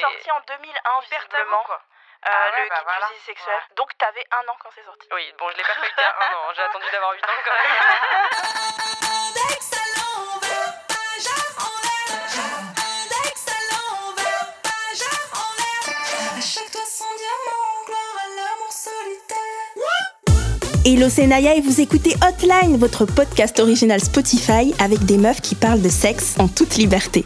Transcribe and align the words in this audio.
sorti 0.00 0.30
en 0.30 0.40
2001, 0.46 1.02
hyper 1.06 1.28
tabou, 1.28 1.42
visiblement. 1.44 1.62
quoi. 1.66 1.80
Euh, 2.20 2.28
Ah 2.28 2.50
ouais, 2.52 2.62
le 2.64 2.68
bah 2.68 2.74
guide 2.76 2.84
voilà. 2.84 3.06
du 3.08 3.14
vice 3.14 3.24
sexuel. 3.24 3.54
Ouais. 3.54 3.74
Donc 3.76 3.88
t'avais 3.96 4.26
un 4.30 4.44
an 4.52 4.56
quand 4.62 4.70
c'est 4.74 4.84
sorti. 4.84 5.08
Oui, 5.12 5.32
bon, 5.38 5.48
je 5.50 5.56
l'ai 5.56 5.62
pas 5.64 5.72
à 5.72 6.12
un 6.28 6.34
an. 6.36 6.52
J'ai 6.54 6.62
attendu 6.62 6.86
d'avoir 6.92 7.12
8 7.12 7.24
ans 7.24 7.40
quand 7.44 7.52
même. 7.52 8.80
Hello, 20.84 21.08
c'est 21.08 21.26
Naya 21.26 21.54
et 21.54 21.60
vous 21.60 21.80
écoutez 21.80 22.14
Hotline, 22.26 22.76
votre 22.76 23.04
podcast 23.04 23.60
original 23.60 24.00
Spotify 24.00 24.74
avec 24.78 25.04
des 25.04 25.18
meufs 25.18 25.40
qui 25.40 25.54
parlent 25.54 25.82
de 25.82 25.88
sexe 25.88 26.34
en 26.38 26.48
toute 26.48 26.76
liberté. 26.76 27.24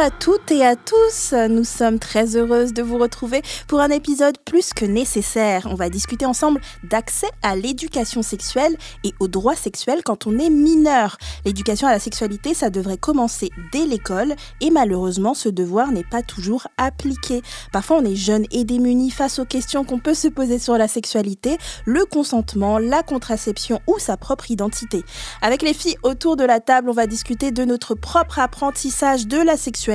À 0.00 0.10
toutes 0.10 0.52
et 0.52 0.64
à 0.64 0.76
tous, 0.76 1.34
nous 1.50 1.64
sommes 1.64 1.98
très 1.98 2.36
heureuses 2.36 2.72
de 2.72 2.82
vous 2.82 2.98
retrouver 2.98 3.42
pour 3.66 3.80
un 3.80 3.90
épisode 3.90 4.38
plus 4.38 4.72
que 4.72 4.84
nécessaire. 4.84 5.66
On 5.68 5.74
va 5.74 5.88
discuter 5.88 6.24
ensemble 6.24 6.60
d'accès 6.84 7.26
à 7.42 7.56
l'éducation 7.56 8.22
sexuelle 8.22 8.76
et 9.02 9.12
aux 9.18 9.26
droits 9.26 9.56
sexuels 9.56 10.02
quand 10.04 10.28
on 10.28 10.38
est 10.38 10.50
mineur. 10.50 11.18
L'éducation 11.44 11.88
à 11.88 11.90
la 11.90 11.98
sexualité, 11.98 12.54
ça 12.54 12.70
devrait 12.70 12.96
commencer 12.96 13.50
dès 13.72 13.86
l'école 13.86 14.36
et 14.60 14.70
malheureusement 14.70 15.34
ce 15.34 15.48
devoir 15.48 15.90
n'est 15.90 16.04
pas 16.04 16.22
toujours 16.22 16.68
appliqué. 16.76 17.42
Parfois 17.72 17.98
on 17.98 18.04
est 18.04 18.14
jeune 18.14 18.46
et 18.52 18.62
démuni 18.62 19.10
face 19.10 19.40
aux 19.40 19.46
questions 19.46 19.82
qu'on 19.82 19.98
peut 19.98 20.14
se 20.14 20.28
poser 20.28 20.60
sur 20.60 20.78
la 20.78 20.86
sexualité, 20.86 21.58
le 21.86 22.04
consentement, 22.04 22.78
la 22.78 23.02
contraception 23.02 23.80
ou 23.88 23.98
sa 23.98 24.16
propre 24.16 24.52
identité. 24.52 25.02
Avec 25.42 25.60
les 25.60 25.74
filles 25.74 25.98
autour 26.04 26.36
de 26.36 26.44
la 26.44 26.60
table, 26.60 26.88
on 26.88 26.94
va 26.94 27.08
discuter 27.08 27.50
de 27.50 27.64
notre 27.64 27.96
propre 27.96 28.38
apprentissage 28.38 29.26
de 29.26 29.38
la 29.38 29.56
sexualité, 29.56 29.87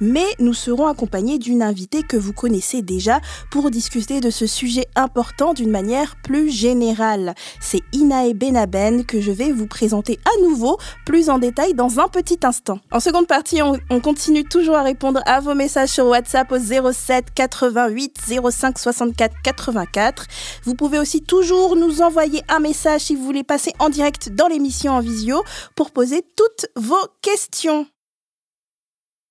mais 0.00 0.26
nous 0.38 0.54
serons 0.54 0.86
accompagnés 0.86 1.38
d'une 1.38 1.62
invitée 1.62 2.02
que 2.02 2.16
vous 2.16 2.32
connaissez 2.32 2.82
déjà 2.82 3.20
pour 3.50 3.70
discuter 3.70 4.20
de 4.20 4.30
ce 4.30 4.46
sujet 4.46 4.86
important 4.94 5.54
d'une 5.54 5.70
manière 5.70 6.16
plus 6.22 6.50
générale. 6.50 7.34
C'est 7.60 7.82
Inae 7.92 8.34
Benaben 8.34 9.04
que 9.04 9.20
je 9.20 9.30
vais 9.30 9.52
vous 9.52 9.66
présenter 9.66 10.18
à 10.24 10.42
nouveau 10.42 10.78
plus 11.06 11.30
en 11.30 11.38
détail 11.38 11.74
dans 11.74 12.00
un 12.00 12.08
petit 12.08 12.38
instant. 12.44 12.80
En 12.92 13.00
seconde 13.00 13.26
partie, 13.26 13.62
on, 13.62 13.78
on 13.90 14.00
continue 14.00 14.44
toujours 14.44 14.76
à 14.76 14.82
répondre 14.82 15.20
à 15.26 15.40
vos 15.40 15.54
messages 15.54 15.90
sur 15.90 16.06
WhatsApp 16.06 16.50
au 16.52 16.58
07 16.58 17.26
88 17.34 18.16
05 18.50 18.78
64 18.78 19.34
84. 19.42 20.26
Vous 20.64 20.74
pouvez 20.74 20.98
aussi 20.98 21.22
toujours 21.22 21.76
nous 21.76 22.02
envoyer 22.02 22.42
un 22.48 22.60
message 22.60 23.02
si 23.02 23.14
vous 23.14 23.24
voulez 23.24 23.44
passer 23.44 23.72
en 23.78 23.88
direct 23.88 24.30
dans 24.30 24.48
l'émission 24.48 24.92
en 24.92 25.00
visio 25.00 25.42
pour 25.76 25.90
poser 25.90 26.22
toutes 26.36 26.66
vos 26.76 27.06
questions. 27.22 27.86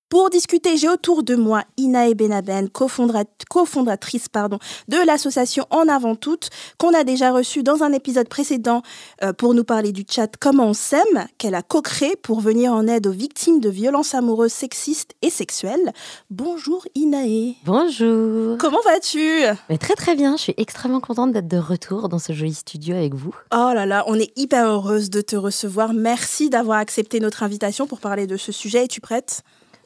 Pour 0.10 0.30
discuter, 0.30 0.78
j'ai 0.78 0.90
autour 0.90 1.24
de 1.24 1.36
moi 1.36 1.64
Inae 1.76 2.14
Benaben, 2.14 2.70
cofondatrice 2.70 4.30
pardon, 4.30 4.60
de 4.88 4.98
l'association 5.08 5.66
En 5.72 5.88
Avant 5.88 6.16
Toutes, 6.16 6.50
qu'on 6.78 6.94
a 6.94 7.04
déjà 7.04 7.32
reçue 7.32 7.64
dans 7.64 7.82
un 7.82 7.92
épisode 7.94 8.30
précédent 8.30 8.84
euh, 9.24 9.34
pour 9.34 9.56
nous 9.56 9.64
parler 9.64 9.92
du 9.92 10.06
chat 10.08 10.28
Comment 10.40 10.68
on 10.68 10.74
s'aime, 10.74 11.28
qu'elle 11.40 11.56
a 11.56 11.64
co-créé 11.64 12.16
pour 12.16 12.42
venir 12.42 12.74
en 12.74 12.86
aide 12.88 13.08
aux 13.08 13.12
victimes 13.12 13.60
de 13.60 13.70
violences 13.70 14.14
amoureuses 14.14 14.54
sexistes 14.54 15.14
et 15.24 15.32
sexuelles. 15.32 15.92
Bonjour 16.30 16.86
Inae. 16.94 17.56
Bonjour. 17.66 18.60
Comment 18.60 18.82
vas-tu? 18.86 19.46
Très 19.80 19.96
très 19.96 20.16
bien, 20.16 20.38
je 20.38 20.44
suis 20.44 20.54
extrêmement 20.58 21.00
contente 21.00 21.32
d'être 21.32 21.48
de 21.48 21.58
retour 21.58 22.08
dans 22.08 22.20
ce 22.20 22.34
joli 22.34 22.54
studio 22.54 22.96
avec 22.96 23.16
vous. 23.16 23.34
Oh 23.52 23.72
là 23.74 23.88
là, 23.88 24.04
on 24.06 24.20
est 24.20 24.32
hyper 24.38 24.68
heureuse 24.68 25.10
de 25.10 25.22
te 25.22 25.36
recevoir. 25.36 25.94
Merci 25.94 26.52
d'avoir 26.52 26.78
accepté 26.78 27.20
notre 27.20 27.42
invitation 27.42 27.88
pour 27.88 28.00
parler 28.00 28.28
de 28.28 28.38
ce 28.38 28.52
sujet. 28.52 28.86
Es-tu 28.86 29.02
prête? 29.02 29.42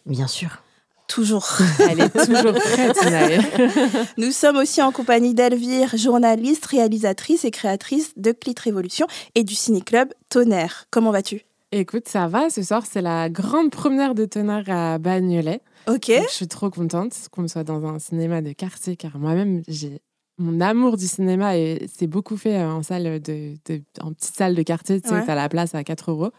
Bien 0.07 0.27
sûr. 0.27 0.63
Toujours. 1.07 1.47
Elle 1.89 2.01
est 2.01 2.09
toujours 2.09 2.53
prête. 2.53 2.97
Nous 4.17 4.31
sommes 4.31 4.57
aussi 4.57 4.81
en 4.81 4.91
compagnie 4.91 5.33
d'Elvire, 5.33 5.95
journaliste, 5.95 6.65
réalisatrice 6.65 7.45
et 7.45 7.51
créatrice 7.51 8.11
de 8.17 8.31
Clit 8.33 8.55
Révolution 8.61 9.07
et 9.35 9.43
du 9.43 9.55
ciné-club 9.55 10.13
Tonnerre. 10.29 10.85
Comment 10.91 11.11
vas-tu? 11.11 11.41
Écoute, 11.71 12.07
ça 12.07 12.27
va. 12.27 12.49
Ce 12.49 12.61
soir, 12.63 12.83
c'est 12.89 13.01
la 13.01 13.29
grande 13.29 13.71
première 13.71 14.15
de 14.15 14.25
Tonnerre 14.25 14.69
à 14.69 14.97
Bagnolet. 14.97 15.61
Ok. 15.87 16.07
Donc, 16.09 16.27
je 16.29 16.33
suis 16.33 16.47
trop 16.47 16.69
contente 16.69 17.13
qu'on 17.31 17.47
soit 17.47 17.63
dans 17.63 17.85
un 17.85 17.99
cinéma 17.99 18.41
de 18.41 18.51
quartier, 18.51 18.95
car 18.97 19.17
moi-même, 19.17 19.63
j'ai 19.67 20.01
mon 20.39 20.61
amour 20.61 20.97
du 20.97 21.07
cinéma 21.07 21.57
et 21.57 21.87
c'est 21.97 22.05
beaucoup 22.05 22.37
fait 22.37 22.57
euh, 22.57 22.69
en 22.71 22.83
salle 22.83 23.19
de, 23.21 23.55
de- 23.65 23.81
en 24.01 24.13
petite 24.13 24.35
salle 24.35 24.53
de 24.55 24.61
quartier. 24.61 25.01
Tu 25.01 25.07
sais, 25.09 25.15
Ouais. 25.15 25.25
t'as 25.25 25.35
la 25.35 25.49
place 25.49 25.73
à 25.73 25.83
4 25.83 26.11
euros. 26.11 26.31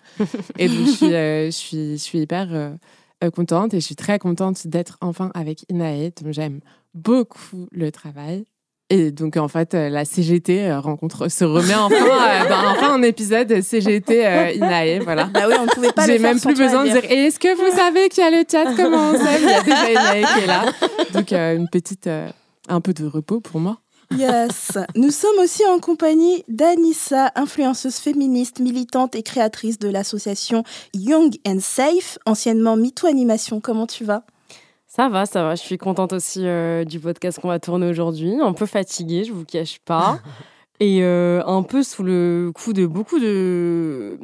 Et 0.59 0.69
donc, 0.69 0.87
je 0.87 0.91
suis, 0.93 1.15
euh, 1.15 1.47
je 1.47 1.51
suis, 1.51 1.93
je 1.93 2.03
suis 2.03 2.19
hyper 2.21 2.49
euh, 2.53 2.71
contente 3.35 3.75
et 3.75 3.81
je 3.81 3.87
suis 3.87 3.97
très 3.97 4.19
contente 4.19 4.67
d'être 4.67 4.97
enfin 5.01 5.31
avec 5.35 5.65
Inae, 5.69 6.13
j'aime 6.29 6.61
beaucoup 6.95 7.67
le 7.73 7.91
travail. 7.91 8.45
Et 8.91 9.11
donc, 9.11 9.37
en 9.37 9.49
fait, 9.49 9.75
euh, 9.75 9.91
la 9.91 10.07
CGT 10.07 10.67
euh, 10.67 10.81
rencontre, 10.81 11.29
se 11.29 11.45
remet 11.45 11.75
enfin, 11.75 11.95
euh, 11.95 12.45
ben, 12.49 12.59
enfin 12.71 12.95
un 12.95 13.03
épisode 13.03 13.61
CGT 13.61 14.27
euh, 14.27 14.51
Inae, 14.53 15.01
voilà. 15.01 15.25
Bah 15.27 15.43
oui, 15.47 15.55
on 15.61 15.65
ne 15.67 15.71
pouvait 15.71 15.93
pas 15.93 16.07
le 16.07 16.15
J'ai 16.15 16.19
même 16.19 16.41
plus 16.41 16.55
besoin 16.55 16.85
de 16.87 16.91
dire 16.93 17.05
Et 17.05 17.27
est-ce 17.27 17.39
que 17.39 17.55
vous 17.55 17.77
savez 17.77 18.09
qu'il 18.09 18.25
y 18.25 18.27
a 18.27 18.31
le 18.31 18.45
chat? 18.51 18.65
Comment 18.77 19.11
on 19.11 19.13
s'aime 19.13 19.43
Il 19.43 19.49
y 19.49 19.53
a 19.53 19.63
déjà 19.63 19.91
Inae 19.91 20.27
qui 20.33 20.41
est 20.41 20.47
là. 20.47 20.65
Donc, 21.13 21.33
euh, 21.33 21.57
une 21.57 21.69
petite. 21.69 22.07
euh, 22.07 22.31
un 22.69 22.81
peu 22.81 22.93
de 22.93 23.07
repos 23.07 23.41
pour 23.41 23.61
moi. 23.61 23.79
Yes. 24.17 24.79
Nous 24.95 25.11
sommes 25.11 25.39
aussi 25.39 25.67
en 25.67 25.79
compagnie 25.81 26.45
d'Anissa, 26.49 27.31
influenceuse 27.35 27.97
féministe, 27.97 28.61
militante 28.61 29.15
et 29.15 29.23
créatrice 29.23 29.79
de 29.79 29.89
l'association 29.89 30.65
Young 30.95 31.37
and 31.47 31.59
Safe, 31.61 32.19
anciennement 32.27 32.77
MeToo 32.77 33.07
Animation. 33.07 33.61
Comment 33.61 33.87
tu 33.87 34.05
vas? 34.05 34.25
Ça 34.87 35.09
va, 35.09 35.27
ça 35.27 35.43
va. 35.43 35.55
Je 35.55 35.63
suis 35.63 35.77
contente 35.77 36.15
aussi 36.15 36.41
euh, 36.45 36.85
du 36.85 36.99
podcast 36.99 37.39
qu'on 37.41 37.49
va 37.49 37.59
tourner 37.59 37.89
aujourd'hui. 37.89 38.35
Un 38.41 38.55
peu 38.55 38.67
fatiguée, 38.67 39.25
je 39.25 39.33
vous 39.33 39.45
cache 39.45 39.79
pas. 39.81 40.19
Et 40.81 41.03
euh, 41.03 41.43
un 41.45 41.63
peu 41.63 41.83
sous 41.83 42.05
le 42.05 42.53
coup 42.55 42.73
de 42.73 42.87
beaucoup 42.87 43.19
de, 43.19 44.17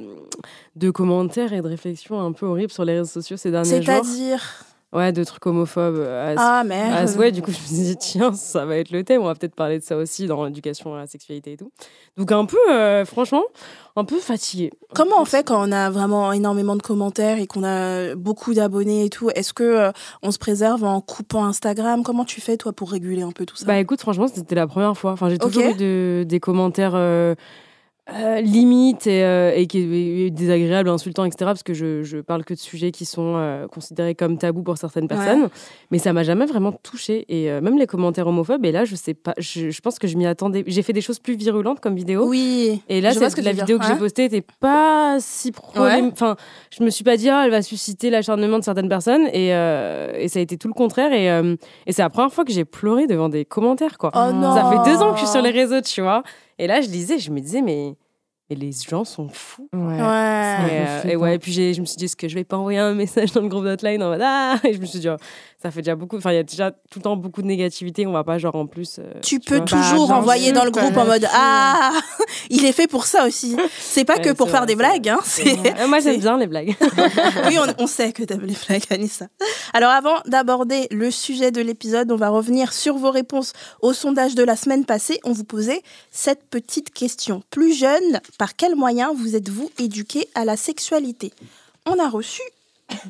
de 0.76 0.90
commentaires 0.90 1.52
et 1.52 1.60
de 1.60 1.66
réflexions 1.66 2.20
un 2.20 2.30
peu 2.30 2.46
horribles 2.46 2.70
sur 2.70 2.84
les 2.84 2.92
réseaux 2.98 3.10
sociaux 3.10 3.36
ces 3.36 3.50
derniers 3.50 3.82
jours. 3.82 4.04
C'est-à-dire? 4.04 4.64
Ouais, 4.94 5.10
de 5.12 5.24
trucs 5.24 5.44
homophobes. 5.44 5.96
euh, 5.96 6.32
à 6.32 6.36
ce- 6.36 6.40
Ah 6.40 6.58
à 6.60 6.64
merde. 6.64 7.08
ce- 7.08 7.18
ouais, 7.18 7.32
du 7.32 7.42
coup, 7.42 7.50
je 7.50 7.58
me 7.58 7.64
suis 7.64 7.74
dit, 7.74 7.96
tiens, 7.96 8.32
ça 8.32 8.64
va 8.64 8.76
être 8.76 8.90
le 8.92 9.02
thème. 9.02 9.22
On 9.22 9.26
va 9.26 9.34
peut-être 9.34 9.56
parler 9.56 9.78
de 9.80 9.84
ça 9.84 9.96
aussi 9.96 10.26
dans 10.28 10.44
l'éducation 10.44 10.94
à 10.94 10.98
la 10.98 11.06
sexualité 11.08 11.52
et 11.52 11.56
tout. 11.56 11.72
Donc, 12.16 12.30
un 12.30 12.44
peu, 12.44 12.56
euh, 12.70 13.04
franchement, 13.04 13.42
un 13.96 14.04
peu 14.04 14.18
fatiguée. 14.20 14.70
Comment 14.94 15.20
on 15.20 15.24
fait 15.24 15.44
quand 15.44 15.68
on 15.68 15.72
a 15.72 15.90
vraiment 15.90 16.32
énormément 16.32 16.76
de 16.76 16.82
commentaires 16.82 17.38
et 17.38 17.46
qu'on 17.48 17.64
a 17.64 18.14
beaucoup 18.14 18.54
d'abonnés 18.54 19.04
et 19.06 19.10
tout? 19.10 19.30
Est-ce 19.34 19.52
que 19.52 19.64
euh, 19.64 19.90
on 20.22 20.30
se 20.30 20.38
préserve 20.38 20.84
en 20.84 21.00
coupant 21.00 21.44
Instagram? 21.44 22.02
Comment 22.04 22.24
tu 22.24 22.40
fais 22.40 22.56
toi 22.56 22.72
pour 22.72 22.92
réguler 22.92 23.22
un 23.22 23.32
peu 23.32 23.44
tout 23.46 23.56
ça? 23.56 23.66
Bah 23.66 23.78
écoute, 23.80 24.00
franchement, 24.00 24.28
c'était 24.32 24.54
la 24.54 24.66
première 24.68 24.96
fois. 24.96 25.10
Enfin, 25.12 25.28
j'ai 25.28 25.38
toujours 25.38 25.64
eu 25.64 25.74
de- 25.74 26.24
des 26.26 26.38
commentaires 26.38 26.92
euh, 26.94 27.34
euh, 28.12 28.40
limites 28.42 29.06
et, 29.06 29.24
euh, 29.24 29.52
et 29.54 29.66
qui 29.66 29.78
et 29.78 30.30
désagréables, 30.30 30.90
insultants, 30.90 31.24
etc. 31.24 31.46
Parce 31.46 31.62
que 31.62 31.72
je, 31.72 32.02
je 32.02 32.18
parle 32.18 32.44
que 32.44 32.52
de 32.52 32.58
sujets 32.58 32.90
qui 32.90 33.06
sont 33.06 33.34
euh, 33.36 33.66
considérés 33.66 34.14
comme 34.14 34.36
tabous 34.36 34.62
pour 34.62 34.76
certaines 34.76 35.08
personnes. 35.08 35.48
Mais 35.90 35.98
ça 35.98 36.12
m'a 36.12 36.22
jamais 36.22 36.44
vraiment 36.44 36.72
touchée. 36.72 37.24
Et 37.28 37.50
même 37.62 37.78
les 37.78 37.86
commentaires 37.86 38.26
homophobes, 38.26 38.64
et 38.66 38.72
là, 38.72 38.84
je 38.84 38.94
sais 38.94 39.14
pas, 39.14 39.32
je, 39.38 39.70
je 39.70 39.80
pense 39.80 39.98
que 39.98 40.06
je 40.06 40.16
m'y 40.18 40.26
attendais. 40.26 40.64
J'ai 40.66 40.82
fait 40.82 40.92
des 40.92 41.00
choses 41.00 41.18
plus 41.18 41.34
virulentes 41.34 41.80
comme 41.80 41.94
vidéo. 41.96 42.26
Oui. 42.28 42.82
Et 42.90 43.00
là, 43.00 43.12
c'est- 43.12 43.30
ce 43.30 43.36
que 43.36 43.40
la 43.40 43.52
vidéo 43.52 43.78
que 43.78 43.86
j'ai 43.86 43.96
postée 43.96 44.24
était 44.24 44.44
pas 44.60 45.16
si 45.20 45.50
problème. 45.50 46.04
Ouais. 46.06 46.10
Enfin, 46.12 46.36
je 46.76 46.84
me 46.84 46.90
suis 46.90 47.04
pas 47.04 47.16
dit, 47.16 47.30
ah, 47.30 47.42
elle 47.46 47.50
va 47.50 47.62
susciter 47.62 48.10
l'acharnement 48.10 48.58
de 48.58 48.64
certaines 48.64 48.88
personnes. 48.90 49.26
Et, 49.32 49.48
et 49.48 50.28
ça 50.28 50.38
a 50.38 50.42
été 50.42 50.58
tout 50.58 50.68
le 50.68 50.74
contraire. 50.74 51.12
Et, 51.14 51.26
et 51.86 51.92
c'est 51.92 52.02
la 52.02 52.10
première 52.10 52.32
fois 52.32 52.44
que 52.44 52.52
j'ai 52.52 52.66
pleuré 52.66 53.06
devant 53.06 53.30
des 53.30 53.46
commentaires, 53.46 53.96
quoi. 53.96 54.10
Oh 54.14 54.30
non. 54.32 54.54
Ça 54.54 54.70
fait 54.70 54.90
deux 54.90 54.98
ans 55.02 55.12
que 55.12 55.18
je 55.20 55.24
suis 55.24 55.32
sur 55.32 55.40
les 55.42 55.50
réseaux, 55.50 55.80
tu 55.80 56.02
vois. 56.02 56.22
Et 56.58 56.66
là, 56.66 56.80
je 56.80 56.88
lisais, 56.88 57.18
je 57.18 57.30
me 57.30 57.40
disais, 57.40 57.62
mais, 57.62 57.94
mais 58.50 58.56
les 58.56 58.70
gens 58.72 59.04
sont 59.04 59.28
fous. 59.28 59.68
Ouais. 59.72 59.80
Ouais. 60.00 60.56
Et, 60.66 60.68
fait 61.02 61.08
euh, 61.08 61.10
et 61.12 61.16
ouais, 61.16 61.34
et 61.34 61.38
puis 61.38 61.52
j'ai- 61.52 61.74
je 61.74 61.80
me 61.80 61.86
suis 61.86 61.96
dit, 61.96 62.04
est-ce 62.06 62.16
que 62.16 62.28
je 62.28 62.34
vais 62.34 62.44
pas 62.44 62.56
envoyer 62.56 62.78
un 62.78 62.94
message 62.94 63.32
dans 63.32 63.40
le 63.42 63.48
groupe 63.48 63.64
d'hotline 63.64 64.02
en 64.02 64.10
mode 64.10 64.20
Ah 64.22 64.56
Et 64.64 64.72
je 64.74 64.78
me 64.80 64.86
suis 64.86 64.98
dit, 65.00 65.08
oh, 65.08 65.16
ça 65.64 65.70
fait 65.70 65.80
déjà 65.80 65.94
beaucoup. 65.96 66.18
Enfin, 66.18 66.30
il 66.32 66.34
y 66.36 66.38
a 66.38 66.42
déjà 66.42 66.70
tout 66.72 66.98
le 66.98 67.02
temps 67.02 67.16
beaucoup 67.16 67.40
de 67.40 67.46
négativité. 67.46 68.06
On 68.06 68.12
va 68.12 68.22
pas, 68.22 68.36
genre, 68.36 68.54
en 68.54 68.66
plus. 68.66 68.98
euh, 68.98 69.12
Tu 69.22 69.40
peux 69.40 69.56
vois. 69.56 69.64
toujours 69.64 70.08
Bah, 70.08 70.16
envoyer 70.18 70.52
dans 70.52 70.64
le 70.64 70.70
groupe 70.70 70.94
en 70.94 71.06
mode. 71.06 71.26
Ah 71.32 71.90
Il 72.50 72.66
est 72.66 72.72
fait 72.72 72.86
pour 72.86 73.06
ça 73.06 73.26
aussi. 73.26 73.56
C'est 73.78 74.04
pas 74.04 74.16
Ouais, 74.16 74.20
que 74.20 74.32
pour 74.32 74.50
faire 74.50 74.66
des 74.66 74.76
blagues. 74.76 75.08
Hein. 75.08 75.18
C'est- 75.24 75.56
Euh, 75.80 75.88
Moi, 75.88 76.00
j'aime 76.00 76.20
bien 76.20 76.36
les 76.36 76.46
blagues. 76.46 76.76
oui, 77.46 77.56
on, 77.58 77.82
on 77.82 77.86
sait 77.86 78.12
que 78.12 78.22
t'aimes 78.24 78.44
les 78.44 78.56
blagues, 78.68 78.84
Anissa. 78.90 79.28
Alors, 79.72 79.90
avant 79.90 80.16
d'aborder 80.26 80.86
le 80.90 81.10
sujet 81.10 81.50
de 81.50 81.62
l'épisode, 81.62 82.12
on 82.12 82.16
va 82.16 82.28
revenir 82.28 82.74
sur 82.74 82.96
vos 82.98 83.10
réponses 83.10 83.54
au 83.80 83.94
sondage 83.94 84.34
de 84.34 84.42
la 84.42 84.56
semaine 84.56 84.84
passée. 84.84 85.18
On 85.24 85.32
vous 85.32 85.44
posait 85.44 85.82
cette 86.10 86.44
petite 86.50 86.92
question. 86.92 87.42
Plus 87.50 87.72
jeune, 87.72 88.20
par 88.38 88.54
quels 88.56 88.76
moyens 88.76 89.14
vous 89.16 89.34
êtes-vous 89.34 89.70
éduqué 89.78 90.28
à 90.34 90.44
la 90.44 90.58
sexualité? 90.58 91.32
On 91.86 91.98
a 91.98 92.08
reçu 92.08 92.42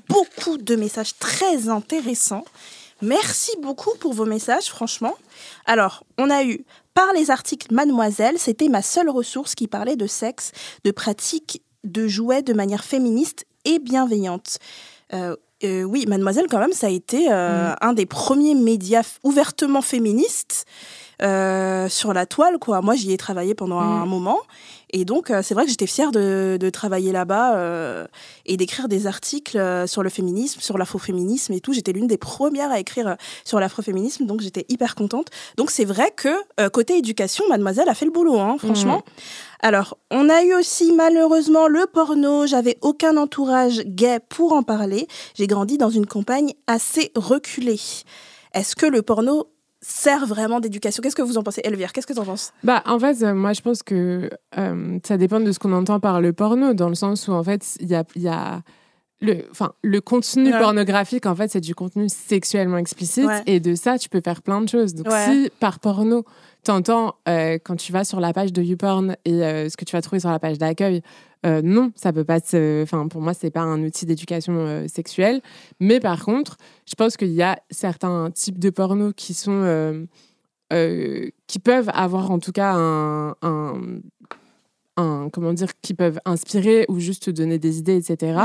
beaucoup 0.09 0.59
de 0.59 0.77
messages 0.77 1.17
très 1.19 1.69
intéressants. 1.69 2.45
Merci 3.03 3.51
beaucoup 3.61 3.97
pour 3.99 4.13
vos 4.13 4.25
messages, 4.25 4.67
franchement. 4.67 5.15
Alors, 5.67 6.05
on 6.19 6.31
a 6.31 6.45
eu 6.45 6.65
par 6.95 7.13
les 7.13 7.31
articles 7.31 7.75
Mademoiselle, 7.75 8.39
c'était 8.39 8.69
ma 8.69 8.83
seule 8.83 9.11
ressource 9.11 9.55
qui 9.55 9.67
parlait 9.67 9.97
de 9.97 10.07
sexe, 10.07 10.53
de 10.85 10.91
pratique 10.93 11.63
de 11.83 12.07
jouets 12.07 12.43
de 12.43 12.53
manière 12.53 12.85
féministe 12.85 13.47
et 13.65 13.79
bienveillante. 13.79 14.59
Euh, 15.13 15.37
euh, 15.65 15.83
oui, 15.83 16.07
Mademoiselle, 16.07 16.47
quand 16.51 16.59
même, 16.59 16.73
ça 16.73 16.87
a 16.87 16.91
été 16.91 17.31
euh, 17.31 17.71
Mm. 17.73 17.77
un 17.81 17.93
des 17.93 18.07
premiers 18.07 18.55
médias 18.55 19.03
ouvertement 19.23 19.83
féministes 19.83 20.65
euh, 21.23 21.89
sur 21.89 22.13
la 22.13 22.27
toile. 22.27 22.59
Quoi. 22.59 22.81
Moi, 22.83 22.95
j'y 22.95 23.13
ai 23.13 23.17
travaillé 23.17 23.55
pendant 23.55 23.81
Mm. 23.81 24.03
un 24.03 24.07
moment. 24.07 24.39
Et 24.91 25.05
donc, 25.05 25.31
euh, 25.31 25.41
c'est 25.43 25.55
vrai 25.55 25.65
que 25.65 25.71
j'étais 25.71 25.87
fière 25.89 26.13
de, 26.13 26.57
de 26.61 26.71
travailler 26.71 27.11
là-bas 27.11 27.57
euh, 27.57 28.07
et 28.47 28.57
d'écrire 28.57 28.87
des 28.87 29.07
articles 29.09 29.59
sur 29.89 30.03
le 30.05 30.09
féminisme, 30.09 30.61
sur 30.61 30.79
l'afroféminisme 30.79 31.53
et 31.53 31.61
tout. 31.61 31.73
J'étais 31.73 31.93
l'une 31.93 32.07
des 32.07 32.19
premières 32.19 32.71
à 32.71 32.79
écrire 32.79 33.17
sur 33.45 33.59
l'afroféminisme, 33.59 34.25
donc 34.27 34.41
j'étais 34.41 34.65
hyper 34.69 34.95
contente. 34.95 35.29
Donc, 35.57 35.71
c'est 35.71 35.85
vrai 35.85 36.13
que 36.15 36.69
côté 36.69 36.97
éducation, 36.99 37.45
Mademoiselle 37.49 37.89
a 37.89 37.95
fait 37.95 38.05
le 38.05 38.13
boulot, 38.13 38.39
hein, 38.39 38.57
franchement. 38.59 39.03
Alors, 39.61 39.97
on 40.11 40.29
a 40.29 40.43
eu 40.45 40.55
aussi 40.55 40.93
malheureusement 40.93 41.67
le 41.69 41.87
porno. 41.87 42.47
J'avais 42.47 42.77
aucun 42.83 43.17
entourage 43.17 43.81
gay 43.87 44.19
pour 44.29 44.53
en 44.53 44.63
parler. 44.63 45.09
J'ai 45.35 45.47
grandi 45.47 45.79
dans 45.79 45.91
une 45.91 46.07
campagne 46.07 46.53
assez 46.67 47.11
reculée. 47.17 47.81
Est-ce 48.53 48.77
que 48.77 48.87
le 48.87 49.03
porno 49.03 49.49
sert 49.87 50.27
vraiment 50.27 50.61
d'éducation 50.61 51.03
Qu'est-ce 51.03 51.15
que 51.17 51.23
vous 51.23 51.37
en 51.39 51.43
pensez, 51.43 51.61
Elvire? 51.65 51.93
Qu'est-ce 51.93 52.07
que 52.07 52.13
tu 52.15 52.19
en 52.19 52.25
penses? 52.25 52.53
Bah, 52.63 52.83
en 52.87 52.99
fait, 52.99 53.23
euh, 53.23 53.35
moi, 53.35 53.53
je 53.53 53.61
pense 53.61 53.83
que 53.83 54.31
euh, 54.59 54.99
ça 55.05 55.17
dépend 55.17 55.41
de 55.41 55.53
ce 55.53 55.59
qu'on 55.59 55.73
entend 55.73 56.01
par 56.01 56.21
le 56.21 56.33
porno, 56.33 56.73
dans 56.75 56.89
le 56.89 56.95
sens 56.95 57.29
où, 57.29 57.33
en 57.33 57.45
fait, 57.45 57.77
il 57.81 57.89
y 57.89 57.95
a, 57.95 58.05
y 58.17 58.29
a 58.29 58.63
le, 59.21 59.43
le 59.83 60.01
contenu 60.01 60.53
Ouais. 60.53 60.59
pornographique, 60.59 61.27
en 61.27 61.35
fait, 61.35 61.51
c'est 61.51 61.61
du 61.61 61.75
contenu 61.75 62.09
sexuellement 62.09 62.79
explicite, 62.79 63.25
Ouais. 63.27 63.43
et 63.47 63.61
de 63.61 63.75
ça, 63.75 63.99
tu 63.99 64.09
peux 64.09 64.21
faire 64.23 64.43
plein 64.43 64.61
de 64.61 64.69
choses. 64.69 64.95
Donc, 64.95 65.09
Ouais. 65.11 65.25
si 65.27 65.51
par 65.61 65.81
porno, 65.81 66.25
t'entends 66.63 67.15
euh, 67.29 67.59
quand 67.63 67.77
tu 67.77 67.93
vas 67.93 68.05
sur 68.05 68.21
la 68.21 68.33
page 68.33 68.53
de 68.53 68.63
YouPorn 68.63 69.17
et 69.27 69.45
euh, 69.45 69.69
ce 69.69 69.77
que 69.77 69.85
tu 69.85 69.93
vas 69.97 70.01
trouver 70.03 70.21
sur 70.21 70.31
la 70.31 70.39
page 70.39 70.57
d'accueil, 70.59 71.03
euh, 71.45 71.61
non, 71.63 71.93
ça 71.95 72.13
peut 72.13 72.25
pas 72.25 72.41
se. 72.41 72.83
Enfin, 72.83 73.09
pour 73.09 73.21
moi, 73.21 73.35
c'est 73.35 73.51
pas 73.51 73.61
un 73.63 73.83
outil 73.85 74.07
d'éducation 74.07 74.55
euh, 74.57 74.87
sexuelle. 74.89 75.41
Mais 75.81 76.01
par 76.01 76.25
contre, 76.25 76.57
je 76.89 76.95
pense 76.95 77.17
qu'il 77.17 77.33
y 77.33 77.43
a 77.43 77.59
certains 77.71 78.31
types 78.31 78.59
de 78.59 78.71
porno 78.71 79.13
qui 79.13 79.35
sont. 79.35 79.63
euh, 79.63 80.07
qui 81.47 81.59
peuvent 81.61 81.91
avoir 81.93 82.31
en 82.33 82.39
tout 82.41 82.51
cas 82.51 82.73
un, 82.75 83.37
un, 83.43 83.75
un- 84.97 85.29
comment 85.33 85.53
dire 85.53 85.69
qui 85.83 85.95
peuvent 85.95 86.19
inspirer 86.25 86.85
ou 86.89 86.99
juste 86.99 87.25
te 87.27 87.31
donner 87.31 87.59
des 87.59 87.79
idées 87.79 87.97
etc 87.97 88.41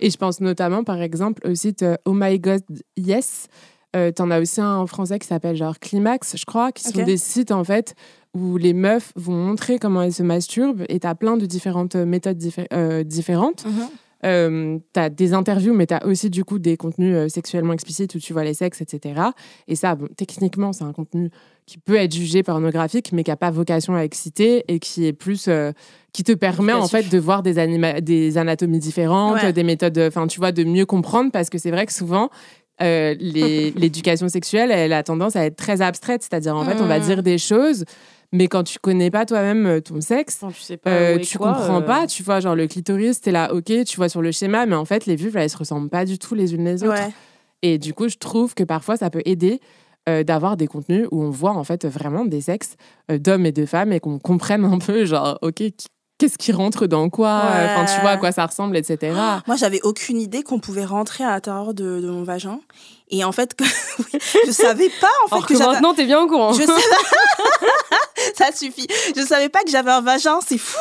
et 0.00 0.08
je 0.08 0.16
pense 0.16 0.40
notamment 0.40 0.82
par 0.84 1.02
exemple 1.02 1.46
au 1.46 1.54
site 1.54 1.84
Oh 2.06 2.12
My 2.14 2.38
God 2.38 2.62
Yes 2.96 3.48
euh, 3.94 4.10
T'en 4.12 4.30
as 4.30 4.40
aussi 4.40 4.60
un 4.60 4.76
en 4.76 4.86
français 4.86 5.18
qui 5.18 5.26
s'appelle 5.26 5.56
genre 5.56 5.78
Climax, 5.78 6.36
je 6.36 6.44
crois, 6.44 6.72
qui 6.72 6.84
sont 6.84 7.02
des 7.04 7.16
sites 7.16 7.52
en 7.52 7.64
fait 7.64 7.94
où 8.34 8.56
les 8.56 8.72
meufs 8.72 9.12
vont 9.16 9.34
montrer 9.36 9.78
comment 9.78 10.02
elles 10.02 10.12
se 10.12 10.22
masturbent 10.24 10.84
et 10.88 10.98
t'as 11.00 11.14
plein 11.14 11.36
de 11.36 11.46
différentes 11.46 11.94
méthodes 11.94 12.38
diffé- 12.38 12.66
euh, 12.72 13.04
différentes. 13.04 13.64
Euh, 14.24 14.78
t'as 14.94 15.10
des 15.10 15.34
interviews, 15.34 15.74
mais 15.74 15.84
t'as 15.86 16.02
aussi 16.06 16.30
du 16.30 16.44
coup 16.44 16.58
des 16.58 16.78
contenus 16.78 17.30
sexuellement 17.30 17.74
explicites 17.74 18.14
où 18.14 18.18
tu 18.18 18.32
vois 18.32 18.42
les 18.42 18.54
sexes, 18.54 18.80
etc. 18.80 19.20
Et 19.68 19.76
ça, 19.76 19.94
bon, 19.96 20.08
techniquement, 20.16 20.72
c'est 20.72 20.84
un 20.84 20.94
contenu 20.94 21.28
qui 21.66 21.76
peut 21.76 21.96
être 21.96 22.14
jugé 22.14 22.42
pornographique, 22.42 23.12
mais 23.12 23.22
qui 23.22 23.30
n'a 23.30 23.36
pas 23.36 23.50
vocation 23.50 23.94
à 23.94 24.00
exciter 24.02 24.64
et 24.68 24.78
qui 24.78 25.04
est 25.06 25.12
plus, 25.12 25.46
euh, 25.48 25.72
qui 26.14 26.22
te 26.24 26.32
permet 26.32 26.72
en 26.72 26.88
fait 26.88 27.10
de 27.10 27.18
voir 27.18 27.42
des, 27.42 27.58
anatomies 28.38 28.78
différentes, 28.78 29.42
Ouais. 29.42 29.52
des 29.52 29.62
méthodes, 29.62 29.98
enfin 29.98 30.26
tu 30.26 30.40
vois, 30.40 30.52
de 30.52 30.64
mieux 30.64 30.86
comprendre 30.86 31.30
parce 31.30 31.50
que 31.50 31.58
c'est 31.58 31.70
vrai 31.70 31.84
que 31.84 31.92
souvent. 31.92 32.30
Euh, 32.82 33.14
l'éducation 33.20 34.28
sexuelle, 34.28 34.70
elle 34.70 34.92
a 34.92 35.02
tendance 35.02 35.36
à 35.36 35.44
être 35.44 35.56
très 35.56 35.80
abstraite, 35.82 36.22
c'est-à-dire 36.22 36.56
en 36.56 36.64
fait, 36.64 36.80
on 36.80 36.86
va 36.86 36.98
Mm. 36.98 37.02
dire 37.02 37.22
des 37.22 37.38
choses, 37.38 37.84
mais 38.32 38.48
quand 38.48 38.64
tu 38.64 38.78
connais 38.80 39.10
pas 39.10 39.26
toi-même 39.26 39.66
euh, 39.66 39.80
ton 39.80 40.00
sexe, 40.00 40.40
tu 40.54 40.60
sais 40.60 40.76
pas. 40.76 40.90
euh, 40.90 41.18
tu 41.18 41.38
quoi, 41.38 41.52
comprends 41.52 41.78
euh, 41.78 41.86
pas, 41.86 42.06
tu 42.06 42.22
vois, 42.22 42.40
genre 42.40 42.56
le 42.56 42.66
clitoris, 42.66 43.20
t'es 43.20 43.30
là, 43.30 43.52
ok, 43.54 43.84
tu 43.84 43.96
vois 43.96 44.08
sur 44.08 44.22
le 44.22 44.32
schéma, 44.32 44.66
mais 44.66 44.74
en 44.76 44.84
fait, 44.84 45.06
les 45.06 45.16
vulves, 45.16 45.36
elles 45.36 45.50
se 45.50 45.56
ressemblent 45.56 45.88
pas 45.90 46.04
du 46.04 46.18
tout 46.18 46.34
les 46.34 46.54
unes 46.54 46.64
les 46.64 46.82
autres. 46.82 46.92
Ouais. 46.94 47.12
Et 47.62 47.78
du 47.78 47.94
coup, 47.94 48.08
je 48.08 48.16
trouve 48.16 48.54
que 48.54 48.64
parfois, 48.64 48.96
ça 48.96 49.08
peut 49.08 49.22
aider 49.24 49.60
euh, 50.08 50.22
d'avoir 50.22 50.56
des 50.58 50.66
contenus 50.66 51.06
où 51.12 51.22
on 51.22 51.30
voit 51.30 51.52
en 51.52 51.64
fait 51.64 51.86
vraiment 51.86 52.26
des 52.26 52.42
sexes 52.42 52.76
euh, 53.10 53.16
d'hommes 53.18 53.46
et 53.46 53.52
de 53.52 53.64
femmes 53.64 53.90
et 53.92 54.00
qu'on 54.00 54.18
comprenne 54.18 54.64
un 54.64 54.78
peu, 54.78 55.04
genre, 55.06 55.38
ok, 55.40 55.54
qui- 55.54 55.86
qu'est-ce 56.18 56.38
qui 56.38 56.52
rentre 56.52 56.86
dans 56.86 57.10
quoi, 57.10 57.42
euh, 57.44 57.66
enfin, 57.66 57.94
tu 57.94 58.00
vois 58.00 58.10
à 58.10 58.16
quoi 58.16 58.32
ça 58.32 58.46
ressemble, 58.46 58.76
etc. 58.76 59.12
Moi, 59.46 59.56
j'avais 59.56 59.80
aucune 59.82 60.20
idée 60.20 60.42
qu'on 60.42 60.58
pouvait 60.60 60.84
rentrer 60.84 61.24
à 61.24 61.30
l'intérieur 61.30 61.74
de, 61.74 62.00
de 62.00 62.08
mon 62.08 62.22
vagin. 62.22 62.60
Et 63.10 63.24
en 63.24 63.32
fait, 63.32 63.54
que, 63.56 63.64
je 64.46 64.50
savais 64.50 64.90
pas 65.00 65.08
en 65.24 65.28
fait 65.28 65.34
Alors 65.34 65.46
que 65.46 65.54
maintenant, 65.54 65.94
t'es 65.94 66.06
bien 66.06 66.20
au 66.20 66.26
courant. 66.26 66.52
Je 66.52 66.62
savais... 66.62 66.80
Ça 68.36 68.46
suffit. 68.54 68.86
Je 69.14 69.22
savais 69.22 69.48
pas 69.48 69.62
que 69.62 69.70
j'avais 69.70 69.90
un 69.90 70.00
vagin. 70.00 70.38
C'est 70.46 70.58
fou. 70.58 70.78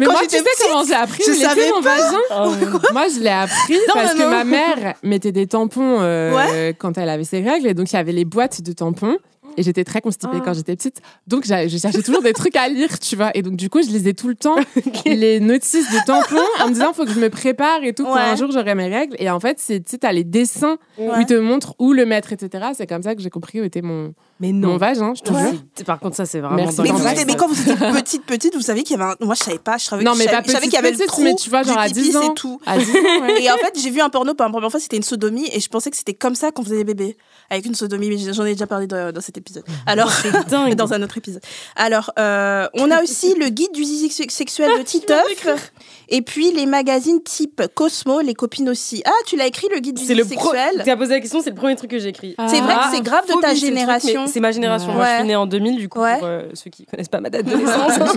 Mais 0.00 0.06
Quand 0.06 0.12
moi, 0.12 0.22
tu 0.22 0.36
sais 0.36 0.44
comment 0.60 0.84
j'ai 0.84 0.94
appris 0.94 1.22
je 1.24 1.30
où 1.30 1.34
il 1.34 1.38
était, 1.38 1.48
savais 1.48 1.70
mon 1.70 1.80
vagin? 1.80 2.18
Oh, 2.30 2.52
Moi, 2.92 3.06
je 3.14 3.20
l'ai 3.20 3.28
appris 3.30 3.74
Non, 3.74 3.94
parce 3.94 4.14
que 4.14 4.28
ma 4.28 4.44
mère 4.44 4.94
mettait 5.02 5.32
des 5.32 5.46
tampons 5.46 5.98
euh, 6.00 6.72
quand 6.78 6.98
elle 6.98 7.08
avait 7.08 7.24
ses 7.24 7.40
règles. 7.42 7.68
Et 7.68 7.74
donc, 7.74 7.90
il 7.92 7.96
y 7.96 7.98
avait 7.98 8.12
les 8.12 8.24
boîtes 8.24 8.60
de 8.62 8.72
tampons. 8.72 9.18
Et 9.56 9.62
j'étais 9.62 9.84
très 9.84 10.00
constipée 10.00 10.36
Ah. 10.38 10.42
quand 10.44 10.54
j'étais 10.54 10.74
petite. 10.76 11.00
Donc, 11.26 11.44
je 11.44 11.78
cherchais 11.78 12.02
toujours 12.02 12.22
des 12.22 12.32
trucs 12.32 12.56
à 12.56 12.68
lire, 12.68 12.98
tu 12.98 13.16
vois. 13.16 13.30
Et 13.34 13.42
donc, 13.42 13.56
du 13.56 13.68
coup, 13.68 13.82
je 13.82 13.88
lisais 13.88 14.14
tout 14.14 14.28
le 14.28 14.34
temps 14.34 14.56
les 15.06 15.40
notices 15.40 15.90
de 15.90 15.98
tampons 16.06 16.36
en 16.62 16.68
me 16.68 16.72
disant, 16.74 16.92
faut 16.92 17.04
que 17.04 17.12
je 17.12 17.20
me 17.20 17.30
prépare 17.30 17.82
et 17.84 17.92
tout. 17.92 18.04
Pour 18.04 18.14
Ouais. 18.14 18.20
un 18.20 18.36
jour, 18.36 18.50
j'aurai 18.52 18.74
mes 18.74 18.88
règles. 18.88 19.16
Et 19.18 19.28
en 19.30 19.40
fait, 19.40 19.58
c'est, 19.60 19.80
tu 19.80 19.96
sais, 20.02 20.12
les 20.12 20.24
dessins 20.24 20.76
où 20.98 21.08
Ouais. 21.08 21.20
ils 21.20 21.26
te 21.26 21.34
montrent 21.34 21.74
où 21.78 21.92
le 21.92 22.06
mettre, 22.06 22.32
etc. 22.32 22.68
C'est 22.76 22.86
comme 22.86 23.02
ça 23.02 23.14
que 23.14 23.22
j'ai 23.22 23.30
compris 23.30 23.60
où 23.60 23.64
était 23.64 23.82
mon, 23.82 24.14
Mais 24.40 24.52
mon 24.52 24.68
non. 24.72 24.76
vagin, 24.76 25.14
je 25.14 25.22
te 25.22 25.32
Ouais. 25.32 25.50
jure. 25.50 25.84
Par 25.86 25.98
contre, 26.00 26.16
ça, 26.16 26.26
c'est 26.26 26.40
vraiment. 26.40 26.56
Merci. 26.56 26.80
Mais, 26.82 26.90
vous 26.90 27.34
quand 27.36 27.48
vous 27.48 27.60
étiez 27.60 27.74
petite, 27.76 28.24
petite, 28.24 28.54
vous 28.54 28.60
saviez 28.62 28.82
qu'il 28.82 28.96
y 28.98 29.00
avait 29.00 29.12
un. 29.12 29.24
Moi, 29.24 29.34
je 29.34 29.42
savais 29.44 29.58
pas. 29.58 29.76
Je 29.78 29.84
savais, 29.84 30.04
Non, 30.04 30.12
mais 30.14 30.24
je 30.24 30.30
pas 30.30 30.36
savais, 30.36 30.46
je 30.46 30.52
savais 30.52 30.58
petite, 30.66 30.70
qu'il 30.70 30.76
y 30.76 30.78
avait 30.78 30.90
le 30.90 30.96
petite, 30.96 31.08
trou 31.08 31.22
mais 31.22 31.34
tu 31.34 31.50
vois, 31.50 31.62
genre 31.62 31.76
du 31.76 31.82
à 31.82 31.86
pipi, 31.86 32.00
10 32.02 32.16
ans. 32.16 32.20
c'est 32.22 32.34
tout. 32.34 32.60
À 32.66 32.78
10 32.78 32.84
ans, 32.90 32.94
ouais. 33.22 33.42
Et 33.42 33.50
en 33.50 33.56
fait, 33.56 33.78
j'ai 33.80 33.90
vu 33.90 34.00
un 34.00 34.10
porno 34.10 34.34
pour 34.34 34.44
la 34.46 34.50
première 34.52 34.70
fois, 34.70 34.80
c'était 34.80 34.96
une 34.96 35.02
sodomie, 35.02 35.48
et 35.52 35.60
je 35.60 35.68
pensais 35.68 35.90
que 35.90 35.96
c'était 35.96 36.14
comme 36.14 36.34
ça 36.34 36.50
qu'on 36.50 36.62
faisait 36.64 36.76
des 36.78 36.84
bébés. 36.84 37.16
Avec 37.50 37.66
une 37.66 37.74
sodomie, 37.74 38.08
mais 38.08 38.32
j'en 38.32 38.44
ai 38.46 38.52
déjà 38.54 38.66
parlé 38.66 38.86
dans, 38.86 39.12
dans 39.12 39.20
cet 39.20 39.36
épisode. 39.36 39.41
Alors, 39.86 40.10
C'est 40.12 40.48
dingue. 40.48 40.74
dans 40.82 40.92
un 40.92 41.02
autre 41.02 41.18
épisode. 41.18 41.42
Alors, 41.76 42.12
euh, 42.18 42.66
on 42.74 42.90
a 42.90 43.02
aussi 43.02 43.34
le 43.38 43.48
guide 43.48 43.72
du 43.72 43.84
zizi 43.84 44.08
sex- 44.10 44.34
sexuel 44.34 44.70
de 44.78 44.82
Titeuf, 44.82 45.72
et 46.08 46.22
puis 46.22 46.50
les 46.52 46.66
magazines 46.66 47.22
type 47.22 47.62
Cosmo, 47.74 48.20
les 48.20 48.34
copines 48.34 48.68
aussi. 48.68 49.02
Ah, 49.06 49.10
tu 49.26 49.36
l'as 49.36 49.46
écrit, 49.46 49.68
le 49.72 49.80
guide 49.80 49.96
du 49.96 50.04
C'est 50.04 50.14
le 50.14 50.22
zizi 50.24 50.34
sexuel 50.36 50.82
Tu 50.84 50.90
as 50.90 50.96
posé 50.96 51.10
la 51.14 51.20
question, 51.20 51.40
c'est 51.42 51.50
le 51.50 51.56
premier 51.56 51.76
truc 51.76 51.90
que 51.90 51.98
j'ai 51.98 52.08
écrit. 52.08 52.34
C'est 52.48 52.60
vrai 52.60 52.74
Ah, 52.76 52.88
que 52.90 52.96
c'est 52.96 53.02
grave 53.02 53.26
de 53.26 53.40
ta 53.40 53.54
génération. 53.54 54.22
mais 54.22 54.28
C'est 54.28 54.40
ma 54.40 54.52
génération. 54.52 54.92
Moi, 54.92 55.06
je 55.10 55.16
suis 55.18 55.26
née 55.26 55.36
en 55.36 55.46
2000, 55.46 55.76
du 55.78 55.88
coup, 55.88 56.00
Ouais. 56.00 56.18
pour 56.18 56.26
euh, 56.26 56.42
ceux 56.54 56.70
qui 56.70 56.84
connaissent 56.86 57.08
pas 57.08 57.20
ma 57.20 57.30
date 57.30 57.46
de 57.46 57.54
naissance. 57.56 57.98
Donc, 57.98 58.16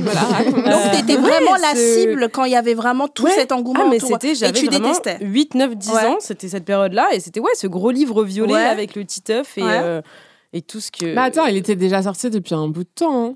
Euh, 0.68 0.92
t'étais 0.96 1.16
ouais, 1.16 1.22
vraiment 1.22 1.56
la 1.62 1.76
cible 1.76 2.30
quand 2.32 2.44
il 2.46 2.52
y 2.52 2.56
avait 2.56 2.74
vraiment 2.74 3.08
tout 3.08 3.24
Ouais. 3.26 3.32
cet 3.36 3.52
engouement 3.52 3.84
Ah, 3.86 3.90
mais 3.90 4.00
c'était, 4.00 4.36
j'avais 4.36 4.60
tu 4.60 4.66
vraiment 4.68 4.90
détestais. 4.90 5.18
8, 5.22 5.56
9, 5.56 5.76
10 5.76 5.92
Ouais. 5.92 6.06
ans, 6.06 6.18
c'était 6.20 6.48
cette 6.50 6.66
période-là, 6.66 7.08
et 7.14 7.20
c'était 7.20 7.40
ouais, 7.40 7.52
ce 7.56 7.68
gros 7.68 7.92
livre 7.92 8.24
violet 8.24 8.54
Ouais. 8.54 8.62
avec 8.66 8.96
le 8.96 9.06
titeuf 9.06 9.58
et, 9.58 9.64
Ouais. 9.64 9.70
euh, 9.82 10.02
et 10.56 10.62
tout 10.62 10.80
ce 10.80 10.90
que. 10.92 11.06
Mais 11.06 11.22
attends, 11.22 11.46
il 11.46 11.58
était 11.58 11.76
déjà 11.76 12.02
sorti 12.02 12.30
depuis 12.30 12.56
un 12.56 12.68
bout 12.68 12.84
de 12.84 12.90
temps. 12.94 13.26
hein. 13.28 13.36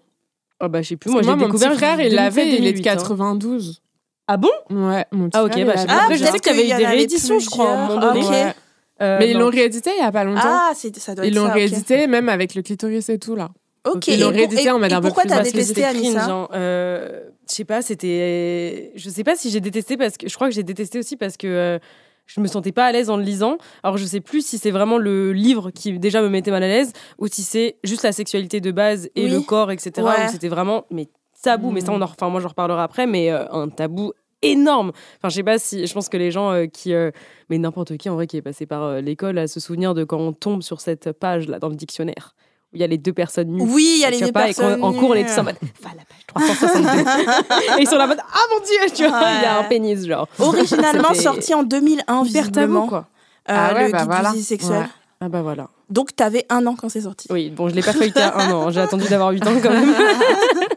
Ah 0.60 0.68
bah, 0.68 0.82
je 0.82 0.90
sais 0.90 0.98
plus, 0.98 1.12
Moi, 1.12 1.22
moi 1.22 1.34
j'ai 1.34 1.40
mon 1.40 1.46
découvert. 1.46 1.70
petit 1.72 1.78
frère, 1.78 2.02
il 2.02 2.14
l'avait, 2.14 2.48
il 2.58 2.66
est 2.66 2.74
de 2.74 2.78
2007-2008, 2.80 2.90
hein. 2.90 2.96
92. 2.96 3.82
Ah 4.28 4.38
bon? 4.38 4.50
Ouais, 4.70 5.06
mon 5.12 5.30
petit 5.30 5.38
Ah, 5.38 5.44
ok, 5.46 5.52
frère, 5.52 5.66
bah, 5.66 5.74
je. 5.78 5.86
Ah, 5.88 6.00
Après, 6.04 6.18
je 6.18 6.24
sais 6.26 6.40
qu'il 6.40 6.56
y 6.56 6.60
avait 6.60 6.70
eu 6.70 6.74
en 6.74 6.78
des 6.78 6.86
rééditions, 6.86 7.40
je 7.40 7.50
crois, 7.50 7.70
à 7.70 7.74
un 7.78 7.88
moment 7.88 8.12
plusieurs. 8.12 8.30
donné. 8.32 8.42
Ah, 8.44 8.50
ok. 8.50 8.56
Ouais. 8.56 8.56
Euh, 9.02 9.18
Mais 9.20 9.32
ils 9.32 9.38
l'ont 9.38 9.50
réédité 9.50 9.92
il 9.98 10.02
y 10.02 10.06
a 10.06 10.12
pas 10.12 10.26
longtemps. 10.26 10.42
Ah, 10.44 10.72
c'est- 10.76 10.98
ça 11.00 11.16
doit 11.16 11.26
être 11.26 11.32
ils 11.32 11.36
l'ont 11.36 11.50
réédité 11.52 12.06
même 12.08 12.28
avec 12.28 12.54
le 12.56 12.62
clitoris 12.62 13.08
et 13.10 13.18
tout 13.18 13.36
là. 13.36 13.50
Ok. 13.90 14.08
Ils 14.08 14.16
Et 14.16 14.18
l'ont 14.18 14.30
réédité 14.32 14.70
en 14.72 14.78
mode 14.80 14.92
un 14.92 14.98
peu 15.00 15.08
pourquoi 15.08 15.24
plus 15.24 15.30
t'as 15.30 15.42
détesté 15.42 15.86
Anissa 15.86 16.30
hein. 16.30 16.48
Euh, 16.54 17.22
je 17.50 17.56
sais 17.56 17.64
pas, 17.64 17.82
c'était. 17.82 18.92
Je 18.96 19.10
sais 19.10 19.24
pas 19.24 19.38
si 19.38 19.50
j'ai 19.52 19.62
détesté 19.62 19.96
parce 19.96 20.18
que. 20.18 20.28
Je 20.28 20.36
crois 20.36 20.50
que 20.50 20.54
j'ai 20.54 20.64
détesté 20.64 21.00
aussi 21.00 21.16
parce 21.16 21.38
que 21.38 21.48
euh, 21.48 21.80
je 22.30 22.40
me 22.42 22.48
sentais 22.48 22.72
pas 22.72 22.86
à 22.86 22.92
l'aise 22.92 23.10
en 23.10 23.18
le 23.18 23.24
lisant. 23.24 23.58
Alors 23.84 23.98
je 23.98 24.06
sais 24.06 24.22
plus 24.22 24.46
si 24.46 24.58
c'est 24.60 24.72
vraiment 24.72 24.98
le 25.00 25.34
livre 25.34 25.72
qui 25.72 25.98
déjà 25.98 26.22
me 26.22 26.30
mettait 26.30 26.52
mal 26.52 26.64
à 26.64 26.68
l'aise 26.68 26.94
ou 27.18 27.28
si 27.28 27.42
c'est 27.42 27.78
juste 27.84 28.04
la 28.04 28.12
sexualité 28.12 28.62
de 28.62 28.72
base 28.72 29.10
et 29.16 29.24
Oui. 29.26 29.32
le 29.32 29.42
corps, 29.42 29.72
etc. 29.72 29.92
Ouais. 29.98 30.26
Où 30.28 30.32
c'était 30.32 30.48
vraiment. 30.48 30.86
Mais 30.92 31.08
tabou, 31.42 31.72
mais 31.72 31.82
ça, 31.82 31.92
on 31.92 31.96
en, 31.96 32.04
enfin, 32.04 32.30
moi 32.30 32.40
j'en 32.40 32.50
reparlerai 32.50 32.82
après, 32.82 33.08
mais 33.08 33.32
euh, 33.32 33.50
un 33.52 33.70
tabou 33.70 34.14
énorme. 34.42 34.92
Enfin, 35.18 35.30
je 35.30 35.36
sais 35.36 35.44
pas 35.44 35.58
si. 35.58 35.88
Je 35.88 35.94
pense 35.94 36.08
que 36.08 36.18
les 36.18 36.32
gens 36.32 36.52
euh, 36.52 36.66
qui. 36.68 36.94
euh, 36.94 37.12
mais 37.50 37.58
n'importe 37.58 37.98
qui 37.98 38.10
en 38.10 38.14
vrai 38.16 38.28
qui 38.28 38.38
est 38.38 38.42
passé 38.42 38.66
par 38.66 38.84
euh, 38.84 39.02
l'école 39.02 39.38
à 39.38 39.48
se 39.48 39.60
souvenir 39.60 39.94
de 39.96 40.04
quand 40.04 40.20
on 40.20 40.32
tombe 40.34 40.62
sur 40.62 40.82
cette 40.82 41.12
page 41.14 41.48
là 41.48 41.58
dans 41.60 41.70
le 41.70 41.76
dictionnaire 41.76 42.36
où 42.72 42.76
il 42.76 42.82
y 42.82 42.84
a 42.84 42.88
les 42.88 42.98
deux 42.98 43.14
personnes 43.14 43.50
nues. 43.50 43.62
Oui, 43.68 43.94
il 43.98 44.02
y 44.02 44.06
a 44.06 44.10
les 44.10 44.20
deux 44.20 44.32
pas, 44.32 44.44
et 44.50 44.54
personnes. 44.54 44.84
en 44.84 44.94
cours, 44.94 45.10
on 45.12 45.14
est 45.16 45.26
tous 45.26 45.40
en 45.40 45.44
mode, 45.44 45.56
va 45.82 45.90
à 45.90 45.96
la 45.96 46.04
page 46.06 46.26
362. 46.28 47.80
et 47.80 47.82
ils 47.82 47.88
sont 47.88 47.96
là 47.98 48.06
en 48.06 48.08
mode, 48.08 48.20
ah 48.20 48.40
mon 48.54 48.60
dieu, 48.66 48.96
tu 48.96 49.08
vois, 49.08 49.22
il 49.38 49.44
y 49.44 49.46
a 49.46 49.60
un 49.60 49.64
pénis, 49.64 50.06
genre. 50.06 50.28
Originalement 50.40 51.14
sorti 51.14 51.54
en 51.54 51.64
2001, 51.64 52.02
Hyper 52.04 52.24
visiblement. 52.24 52.88
quoi. 52.88 53.08
euh, 53.50 53.54
Ah 53.56 53.74
ouais, 53.74 53.86
le 53.88 53.92
bah 53.92 53.98
guide 54.00 54.08
voilà. 54.08 54.32
du 54.32 54.42
sexuel. 54.42 54.80
Ouais. 54.82 54.86
Ah 55.22 55.30
bah 55.30 55.42
voilà. 55.42 55.68
Donc, 55.90 56.16
t'avais 56.16 56.46
un 56.50 56.66
an 56.68 56.76
quand 56.80 56.88
c'est 56.90 57.02
sorti. 57.02 57.28
Oui, 57.32 57.50
bon, 57.50 57.68
je 57.68 57.76
l'ai 57.76 57.82
pas 57.82 57.94
feuilleté 57.94 58.22
à 58.22 58.38
un 58.38 58.52
an, 58.52 58.70
j'ai 58.72 58.80
attendu 58.82 59.06
d'avoir 59.08 59.32
8 59.32 59.46
ans 59.48 59.52
quand 59.62 59.72
même. 59.72 59.94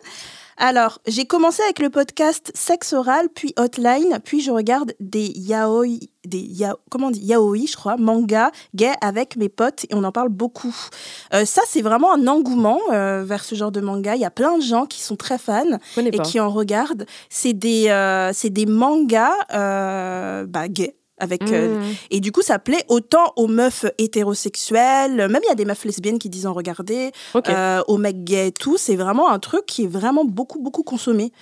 Alors, 0.64 1.00
j'ai 1.08 1.24
commencé 1.24 1.60
avec 1.64 1.80
le 1.80 1.90
podcast 1.90 2.52
Sexe 2.54 2.92
oral, 2.92 3.28
puis 3.34 3.52
Hotline, 3.58 4.20
puis 4.24 4.40
je 4.40 4.52
regarde 4.52 4.94
des 5.00 5.32
yaoi, 5.34 5.98
des 6.24 6.38
ya, 6.38 6.76
comment 6.88 7.08
on 7.08 7.10
dit, 7.10 7.18
yaoi, 7.18 7.66
je 7.66 7.74
crois, 7.74 7.96
manga 7.96 8.52
gay 8.72 8.92
avec 9.00 9.34
mes 9.34 9.48
potes 9.48 9.86
et 9.90 9.94
on 9.96 10.04
en 10.04 10.12
parle 10.12 10.28
beaucoup. 10.28 10.72
Euh, 11.34 11.44
ça, 11.44 11.62
c'est 11.66 11.82
vraiment 11.82 12.14
un 12.14 12.28
engouement 12.28 12.78
euh, 12.92 13.24
vers 13.26 13.42
ce 13.42 13.56
genre 13.56 13.72
de 13.72 13.80
manga. 13.80 14.14
Il 14.14 14.20
y 14.20 14.24
a 14.24 14.30
plein 14.30 14.56
de 14.56 14.62
gens 14.62 14.86
qui 14.86 15.00
sont 15.00 15.16
très 15.16 15.36
fans 15.36 15.78
et 15.96 16.16
qui 16.20 16.38
en 16.38 16.48
regardent. 16.48 17.06
C'est 17.28 17.54
des, 17.54 17.88
euh, 17.88 18.30
c'est 18.32 18.50
des 18.50 18.66
mangas 18.66 19.34
bah, 19.50 20.68
gays. 20.68 20.94
Avec, 21.22 21.42
euh, 21.52 21.78
Mmh. 21.78 21.94
et 22.10 22.20
du 22.20 22.32
coup, 22.32 22.42
ça 22.42 22.58
plaît 22.58 22.84
autant 22.88 23.32
aux 23.36 23.46
meufs 23.46 23.86
hétérosexuelles, 23.96 25.28
même 25.28 25.40
il 25.44 25.48
y 25.48 25.52
a 25.52 25.54
des 25.54 25.64
meufs 25.64 25.84
lesbiennes 25.84 26.18
qui 26.18 26.28
disent 26.28 26.46
en 26.46 26.52
regarder, 26.52 27.12
euh, 27.48 27.80
aux 27.86 27.96
mecs 27.96 28.24
gays 28.24 28.48
et 28.48 28.52
tout. 28.52 28.76
C'est 28.76 28.96
vraiment 28.96 29.30
un 29.30 29.38
truc 29.38 29.64
qui 29.66 29.84
est 29.84 29.86
vraiment 29.86 30.24
beaucoup, 30.24 30.58
beaucoup 30.58 30.82
consommé. 30.82 31.32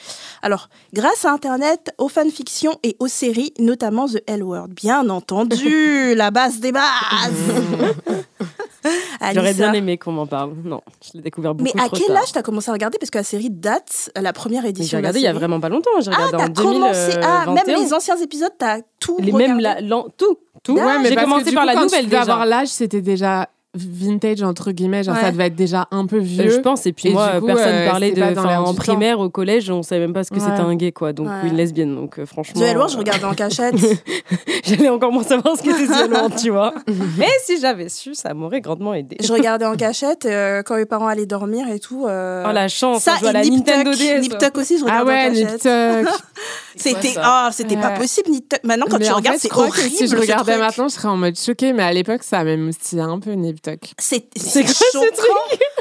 Alors, 0.42 0.68
grâce 0.92 1.24
à 1.24 1.32
Internet, 1.32 1.92
aux 1.96 2.08
fanfictions 2.08 2.78
et 2.82 2.94
aux 2.98 3.08
séries, 3.08 3.54
notamment 3.58 4.06
The 4.06 4.22
L 4.26 4.42
Word. 4.42 4.68
Bien 4.68 5.08
entendu, 5.08 6.14
la 6.14 6.30
base 6.30 6.60
des 6.60 6.72
bases 6.72 6.82
J'aurais 9.34 9.54
bien 9.54 9.72
aimé 9.72 9.98
qu'on 9.98 10.12
m'en 10.12 10.26
parle. 10.26 10.54
Non, 10.64 10.80
je 11.04 11.10
l'ai 11.18 11.22
découvert 11.22 11.54
beaucoup 11.54 11.70
Mais 11.76 11.82
à 11.82 11.86
trop 11.86 11.96
quel 11.96 12.06
tard. 12.08 12.22
âge 12.22 12.32
t'as 12.32 12.42
commencé 12.42 12.70
à 12.70 12.72
regarder? 12.72 12.98
Parce 12.98 13.10
que 13.10 13.18
la 13.18 13.24
série 13.24 13.50
date, 13.50 14.10
la 14.16 14.32
première 14.32 14.64
édition 14.64 14.90
J'ai 14.90 14.96
regardé 14.96 15.18
il 15.20 15.24
y 15.24 15.26
a 15.26 15.32
vraiment 15.32 15.60
pas 15.60 15.68
longtemps. 15.68 15.90
J'ai 16.00 16.10
Ah, 16.14 16.26
regardé 16.26 16.52
t'as 16.54 16.62
en 16.62 16.72
commencé. 16.72 17.10
Ah, 17.22 17.44
2021. 17.46 17.54
même 17.74 17.84
les 17.84 17.92
anciens 17.94 18.16
épisodes, 18.16 18.52
t'as 18.58 18.80
tout 18.98 19.16
Les 19.18 19.32
regardé. 19.32 19.48
mêmes 19.48 19.60
la- 19.60 19.82
tout, 20.16 20.38
tout. 20.62 20.74
Ouais, 20.76 20.98
mais 21.02 21.08
J'ai 21.10 21.16
commencé 21.16 21.52
par 21.52 21.62
coup, 21.62 21.66
la 21.68 21.74
quand 21.74 21.82
nouvelle 21.82 22.04
tu 22.04 22.10
déjà. 22.10 22.22
avoir 22.22 22.46
l'âge, 22.46 22.68
c'était 22.68 23.02
déjà 23.02 23.48
vintage 23.74 24.42
entre 24.42 24.72
guillemets, 24.72 25.04
genre 25.04 25.14
Ouais. 25.14 25.20
ça 25.20 25.30
devait 25.30 25.46
être 25.46 25.54
déjà 25.54 25.86
un 25.90 26.06
peu 26.06 26.18
vieux. 26.18 26.46
Euh, 26.46 26.50
je 26.56 26.60
pense, 26.60 26.86
et 26.86 26.92
puis 26.92 27.08
Et 27.10 27.12
moi, 27.12 27.38
coup, 27.40 27.46
personne 27.46 27.68
euh, 27.74 27.88
parlait 27.88 28.10
de. 28.12 28.22
enfin, 28.22 28.58
en 28.60 28.64
temps. 28.66 28.74
primaire, 28.74 29.20
au 29.20 29.30
collège, 29.30 29.70
on 29.70 29.82
savait 29.82 30.00
même 30.00 30.12
pas 30.12 30.24
ce 30.24 30.30
que 30.30 30.36
Ouais. 30.36 30.40
c'était 30.40 30.60
un 30.60 30.74
gay, 30.74 30.90
quoi. 30.92 31.12
Donc, 31.12 31.28
Ouais. 31.28 31.32
ou 31.44 31.46
une 31.46 31.56
lesbienne. 31.56 31.94
Donc, 31.94 32.18
euh, 32.18 32.26
franchement. 32.26 32.60
The 32.60 32.64
L 32.64 32.76
Word, 32.78 32.88
je 32.88 32.96
euh, 32.96 32.98
regardais 32.98 33.24
en 33.26 33.34
cachette. 33.34 33.74
J'allais 34.64 34.88
encore 34.88 35.12
moins 35.12 35.22
savoir 35.22 35.56
ce 35.56 35.62
que 35.62 35.72
c'était 35.72 35.92
The 35.92 36.04
L 36.06 36.12
Word, 36.12 36.30
tu 36.40 36.50
vois. 36.50 36.74
Mais 37.18 37.28
si 37.44 37.60
j'avais 37.60 37.88
su, 37.88 38.14
ça 38.14 38.34
m'aurait 38.34 38.60
grandement 38.60 38.94
aidé. 38.94 39.16
je 39.22 39.32
regardais 39.32 39.66
en 39.66 39.76
cachette 39.76 40.26
euh, 40.26 40.62
quand 40.64 40.76
mes 40.76 40.86
parents 40.86 41.06
allaient 41.08 41.26
dormir 41.26 41.68
et 41.68 41.78
tout. 41.78 42.06
euh, 42.06 42.44
Oh 42.48 42.52
la 42.52 42.68
chance, 42.68 43.02
ça 43.02 43.14
et 43.22 43.32
la 43.32 43.42
Nip 43.42 43.66
Nintendo. 43.66 43.92
DS. 43.92 44.20
Nip 44.20 44.38
Tuck 44.38 44.56
aussi, 44.58 44.78
je 44.78 44.84
Ah 44.88 45.00
regardais 45.02 45.10
ouais, 45.12 45.28
en 45.28 45.32
Nip 45.32 45.62
cachette. 45.62 46.06
Tuck. 46.06 46.14
C'était 46.76 47.14
ah, 47.18 47.50
c'était 47.52 47.76
pas 47.76 47.90
possible 47.90 48.30
Nip 48.30 48.48
Tuck. 48.48 48.60
Maintenant 48.64 48.86
quand 48.90 48.98
Mais 48.98 49.06
tu 49.06 49.12
regardes, 49.12 49.38
c'est 49.38 49.52
horrible. 49.52 49.90
si 49.96 50.06
je 50.06 50.16
regardais 50.16 50.56
maintenant, 50.56 50.88
je 50.88 50.94
serais 50.94 51.08
en 51.08 51.16
mode 51.16 51.36
choquée, 51.38 51.72
mais 51.72 51.82
à 51.82 51.92
l'époque, 51.92 52.22
ça 52.22 52.42
m'émoustillait 52.44 53.02
un 53.02 53.18
peu 53.18 53.32
Nip 53.32 53.59
Tuck. 53.62 53.80
C'est 53.98 54.20
quoi 54.32 54.42
ce 54.42 54.62
choquant. 54.92 55.34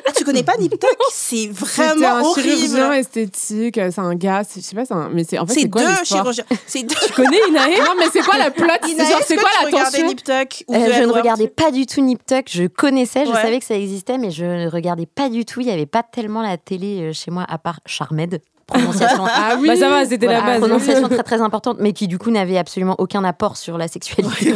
Ah, 0.06 0.12
tu 0.16 0.24
connais 0.24 0.44
pas 0.44 0.58
Nip 0.58 0.72
Tuck 0.80 0.90
C'est 1.12 1.48
vraiment 1.48 2.08
un 2.18 2.24
chirurgien 2.34 2.86
horrible. 2.88 2.96
esthétique, 2.96 3.78
euh, 3.78 3.92
c'est 3.94 4.02
un 4.02 4.16
gars, 4.16 4.42
je 4.56 4.62
sais 4.62 4.76
pas, 4.76 4.86
c'est 4.86 4.94
un- 4.94 5.10
mais 5.14 5.24
c'est 5.24 5.38
en 5.40 5.46
fait 5.46 5.54
C'est 5.54 5.62
c'est 5.62 5.70
quoi 5.70 5.82
deux 5.86 6.04
chirurgiens. 6.04 6.46
C'est 6.68 6.84
deux. 6.84 6.96
Tu 7.08 7.14
connais 7.14 7.40
Inae 7.50 7.78
Non, 7.80 7.94
mais 7.98 8.06
c'est 8.12 8.22
quoi 8.22 8.38
la 8.38 8.52
plot? 8.52 8.68
C'est 9.26 9.36
quoi 9.38 9.50
la 9.64 9.70
tension? 9.72 10.08
Nip 10.08 10.24
Tuck 10.24 10.64
ou 10.68 10.76
Euh, 10.76 10.88
The 10.90 10.94
je 10.94 11.02
ne 11.04 11.12
regardais 11.12 11.48
pas 11.48 11.72
du 11.72 11.86
tout 11.86 12.02
Nip 12.02 12.26
Tuck. 12.26 12.46
Je 12.50 12.66
connaissais, 12.68 13.26
je 13.26 13.32
Ouais. 13.32 13.42
savais 13.42 13.60
que 13.60 13.66
ça 13.66 13.76
existait, 13.76 14.18
mais 14.18 14.32
je 14.32 14.46
ne 14.46 14.70
regardais 14.70 15.06
pas 15.06 15.30
du 15.30 15.46
tout. 15.46 15.62
Il 15.62 15.68
n'y 15.68 15.74
avait 15.74 15.86
pas 15.86 16.04
tellement 16.04 16.42
la 16.42 16.58
télé 16.58 17.02
euh, 17.02 17.14
chez 17.14 17.32
moi, 17.32 17.46
à 17.48 17.58
part 17.58 17.80
Charmed. 17.86 18.40
Prononciation. 18.70 19.24
Ah 19.28 19.56
oui 19.60 19.68
Bah 19.68 19.76
ça 19.76 19.90
va, 19.90 20.06
c'était 20.06 20.26
la 20.28 20.40
Voilà, 20.40 20.46
base. 20.54 20.60
prononciation 20.60 21.10
très 21.10 21.24
très 21.24 21.42
importante, 21.42 21.78
mais 21.80 21.94
qui 21.94 22.08
du 22.08 22.18
coup 22.18 22.32
n'avait 22.32 22.58
absolument 22.58 22.96
aucun 23.00 23.24
apport 23.24 23.58
sur 23.58 23.78
la 23.78 23.88
sexualité. 23.88 24.54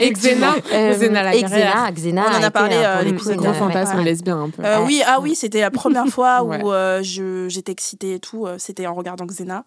Et 0.00 0.12
Xena, 0.12 0.54
Euh, 0.72 0.94
Xena 0.94 1.22
la. 1.22 1.32
Xena, 1.32 1.92
Xena 1.92 2.24
On 2.32 2.40
en 2.40 2.42
a 2.42 2.50
parlé, 2.50 2.76
euh, 2.76 2.98
euh, 2.98 3.02
le 3.02 3.18
C'est 3.18 3.30
une 3.34 3.36
gros 3.40 3.48
Ouais, 3.48 3.54
fantasme 3.54 3.98
ouais. 3.98 4.04
lesbien 4.04 4.40
un 4.42 4.50
peu. 4.50 4.64
Euh, 4.64 4.80
oui, 4.86 5.02
ah 5.06 5.18
oui, 5.20 5.34
c'était 5.34 5.60
la 5.60 5.70
première 5.70 6.06
fois 6.08 6.42
où 6.42 6.48
Ouais. 6.50 6.60
euh, 6.64 7.02
je 7.02 7.48
j'étais 7.48 7.72
excitée 7.72 8.14
et 8.14 8.18
tout. 8.20 8.46
euh, 8.46 8.56
c'était 8.58 8.86
en 8.86 8.94
regardant 8.94 9.26
Xena. 9.26 9.64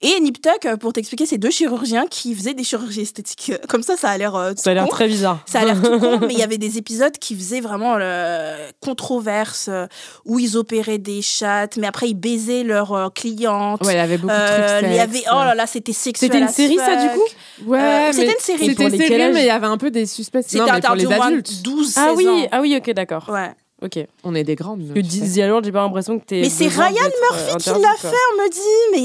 Et 0.00 0.18
Nip 0.20 0.40
Tuck, 0.40 0.66
euh, 0.66 0.76
pour 0.76 0.92
t'expliquer, 0.92 1.26
c'est 1.26 1.38
deux 1.38 1.50
chirurgiens 1.50 2.06
qui 2.08 2.34
faisaient 2.34 2.54
des 2.54 2.64
chirurgies 2.64 3.02
esthétiques. 3.02 3.52
Comme 3.68 3.82
ça, 3.82 3.96
ça 3.96 4.10
a 4.10 4.18
l'air. 4.18 4.34
euh, 4.34 4.52
Ça 4.56 4.70
a 4.70 4.74
l'air 4.74 4.88
très 4.88 5.06
bizarre. 5.08 5.38
Ça 5.46 5.60
a 5.60 5.64
l'air 5.64 5.80
tout 5.82 5.98
con, 5.98 6.18
mais 6.26 6.32
il 6.34 6.38
y 6.38 6.42
avait 6.42 6.58
des 6.58 6.78
épisodes 6.78 7.16
qui 7.18 7.34
faisaient 7.34 7.60
vraiment 7.60 7.96
euh, 7.98 8.68
controverse, 8.80 9.66
euh, 9.68 9.86
où 10.24 10.38
ils 10.38 10.56
opéraient 10.56 10.98
des 10.98 11.22
chattes, 11.22 11.76
mais 11.76 11.86
après 11.86 12.08
ils 12.08 12.14
baisaient 12.14 12.62
leurs 12.64 12.92
euh, 12.92 13.08
clientes. 13.34 13.84
Ouais, 13.84 13.94
il 13.94 13.96
y 13.96 14.00
avait 14.00 14.16
beaucoup 14.18 14.32
de 14.32 14.38
Euh, 14.38 14.78
trucs 14.80 14.90
il 14.90 14.96
y 14.96 15.00
avait, 15.00 15.22
oh 15.32 15.34
là 15.44 15.54
là, 15.54 15.66
c'était 15.66 15.92
sexuel. 15.92 16.30
C'était 16.30 16.42
une 16.42 16.48
série, 16.48 16.76
ça, 16.76 16.96
du 16.96 17.08
coup 17.10 17.22
Ouais, 17.66 17.78
Euh, 17.80 18.12
c'était 18.12 18.32
une 18.32 18.38
série. 18.38 18.66
C'était 18.66 18.90
quel 18.90 18.96
série, 18.96 19.32
mais 19.32 19.42
il 19.42 19.46
y 19.46 19.50
avait 19.50 19.66
un 19.66 19.76
peu 19.78 19.90
des 19.90 20.06
suspects. 20.06 20.42
C'était 20.42 20.58
Non, 20.58 20.64
mais 20.64 20.80
pour 20.80 20.90
interdit 20.90 21.06
les 21.06 21.12
adultes. 21.14 21.62
12, 21.62 21.86
16 21.92 22.04
Ah 22.06 22.12
oui, 22.14 22.28
ans. 22.28 22.48
ah 22.52 22.60
oui, 22.60 22.76
ok, 22.76 22.90
d'accord. 22.94 23.28
Ouais. 23.28 23.50
Ok. 23.82 23.98
On 24.22 24.34
est 24.34 24.44
des 24.44 24.54
grandes. 24.54 24.92
Que 24.94 25.00
disent 25.00 25.34
The 25.34 25.48
Lord, 25.48 25.64
j'ai 25.64 25.72
pas 25.72 25.82
l'impression 25.82 26.18
que 26.18 26.24
t'es. 26.24 26.42
Mais 26.42 26.48
c'est 26.48 26.68
Ryan 26.68 26.92
d'être, 26.92 27.32
euh, 27.32 27.36
Murphy 27.36 27.56
qui 27.56 27.70
l'a 27.80 27.94
fait, 27.96 28.16
on 28.32 28.42
me 28.42 28.50
dit, 28.50 28.60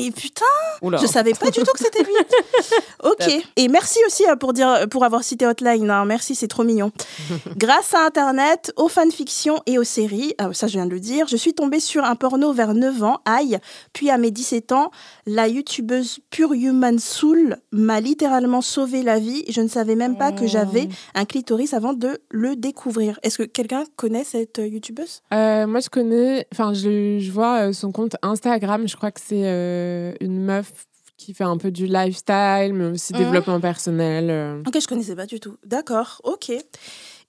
mais 0.06 0.12
putain, 0.12 0.46
Oula. 0.82 0.98
je 1.00 1.08
savais 1.08 1.34
pas 1.34 1.50
du 1.50 1.60
tout 1.62 1.72
que 1.74 1.80
c'était 1.80 2.04
lui. 2.04 2.12
ok. 3.04 3.46
Et 3.56 3.68
merci 3.70 4.00
aussi 4.06 4.26
euh, 4.28 4.36
pour 4.36 4.54
dire, 4.54 4.86
pour 4.92 5.04
avoir 5.04 5.24
cité 5.24 5.48
Hotline. 5.48 5.90
hein. 5.90 6.06
Merci, 6.06 6.36
c'est 6.36 6.48
trop 6.48 6.64
mignon. 6.64 6.92
Grâce 7.58 7.94
à 7.96 8.06
Internet, 8.06 8.72
aux 8.76 8.88
fanfictions 8.88 9.62
et 9.66 9.80
aux 9.80 9.84
séries, 9.84 10.36
ah, 10.38 10.50
ça 10.54 10.68
je 10.68 10.74
viens 10.74 10.86
de 10.86 10.92
le 10.92 11.00
dire, 11.00 11.28
je 11.28 11.38
suis 11.38 11.54
tombée 11.54 11.80
sur 11.80 12.04
un 12.04 12.16
porno 12.16 12.54
vers 12.54 12.74
9 12.76 13.04
ans, 13.04 13.20
aïe. 13.26 13.58
Puis 13.94 14.12
à 14.12 14.18
mes 14.18 14.32
17 14.32 14.72
ans, 14.74 14.92
la 15.26 15.48
youtubeuse 15.48 16.20
Pure 16.30 16.54
Human 16.54 17.00
Soul 17.00 17.58
m'a 17.72 18.00
littéralement 18.00 18.62
sauvé 18.62 19.02
la 19.02 19.18
vie. 19.18 19.44
Je 19.50 19.62
ne 19.62 19.68
savais 19.68 19.96
même 19.96 20.18
pas 20.18 20.32
que 20.32 20.46
j'avais 20.46 20.88
un 21.16 21.26
clitoris 21.26 21.74
avant 21.74 21.94
de 21.94 22.20
le 22.30 22.56
découvrir. 22.56 23.20
Est-ce 23.24 23.40
que 23.40 23.44
quelqu'un 23.44 23.84
connaît 23.96 24.24
cette 24.24 24.60
youtubeuse? 24.68 25.22
Euh, 25.34 25.68
moi, 25.68 25.80
je 25.80 25.90
connais, 25.90 26.48
enfin, 26.54 26.74
je, 26.74 27.20
je 27.20 27.32
vois 27.32 27.68
euh, 27.70 27.74
son 27.74 27.92
compte 27.92 28.16
Instagram. 28.22 28.88
Je 28.88 28.96
crois 28.96 29.12
que 29.12 29.22
c'est 29.22 29.44
euh, 29.46 30.14
une 30.22 30.40
meuf 30.44 30.72
qui 31.18 31.34
fait 31.34 31.44
un 31.44 31.58
peu 31.58 31.72
du 31.72 31.88
lifestyle, 31.88 32.74
mais 32.74 32.86
aussi 32.86 33.14
Mhm. 33.14 33.20
développement 33.20 33.60
personnel. 33.60 34.62
Ok, 34.68 34.80
je 34.80 34.88
connaissais 34.88 35.16
pas 35.16 35.26
du 35.26 35.40
tout. 35.40 35.58
D'accord, 35.66 36.22
ok. 36.24 36.52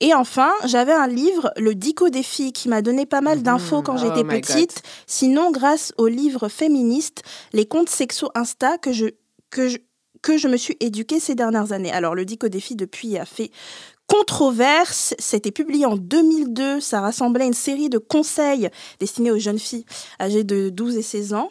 Et 0.00 0.14
enfin, 0.14 0.50
j'avais 0.66 0.92
un 0.92 1.08
livre, 1.08 1.50
Le 1.56 1.74
Dico 1.74 2.08
des 2.10 2.22
filles, 2.22 2.52
qui 2.52 2.68
m'a 2.68 2.82
donné 2.82 3.06
pas 3.06 3.20
mal 3.22 3.42
d'infos 3.42 3.82
quand 3.82 3.96
Oh 3.96 3.98
j'étais 3.98 4.22
my 4.24 4.40
petite. 4.40 4.82
Sinon, 5.06 5.50
grâce 5.50 5.92
au 5.96 6.06
livre 6.06 6.48
féministe, 6.48 7.22
les 7.52 7.66
comptes 7.66 7.88
sexo 7.88 8.30
Insta 8.34 8.78
que 8.78 8.92
je, 8.92 9.06
que 9.50 9.68
je, 9.68 9.78
que 10.22 10.36
je 10.36 10.46
me 10.48 10.56
suis 10.56 10.76
éduquée 10.80 11.18
ces 11.18 11.34
dernières 11.34 11.72
années. 11.72 11.90
Alors, 11.90 12.14
Le 12.14 12.24
Dico 12.26 12.48
des 12.48 12.60
filles, 12.60 12.76
depuis, 12.76 13.16
a 13.18 13.24
fait 13.24 13.50
controverse. 14.08 15.14
C'était 15.18 15.52
publié 15.52 15.86
en 15.86 15.96
2002. 15.96 16.80
Ça 16.80 17.00
rassemblait 17.00 17.46
une 17.46 17.52
série 17.54 17.88
de 17.88 17.98
conseils 17.98 18.68
destinés 18.98 19.30
aux 19.30 19.38
jeunes 19.38 19.58
filles 19.58 19.84
âgées 20.20 20.42
de 20.44 20.70
12 20.70 20.96
et 20.96 21.02
16 21.02 21.34
ans, 21.34 21.50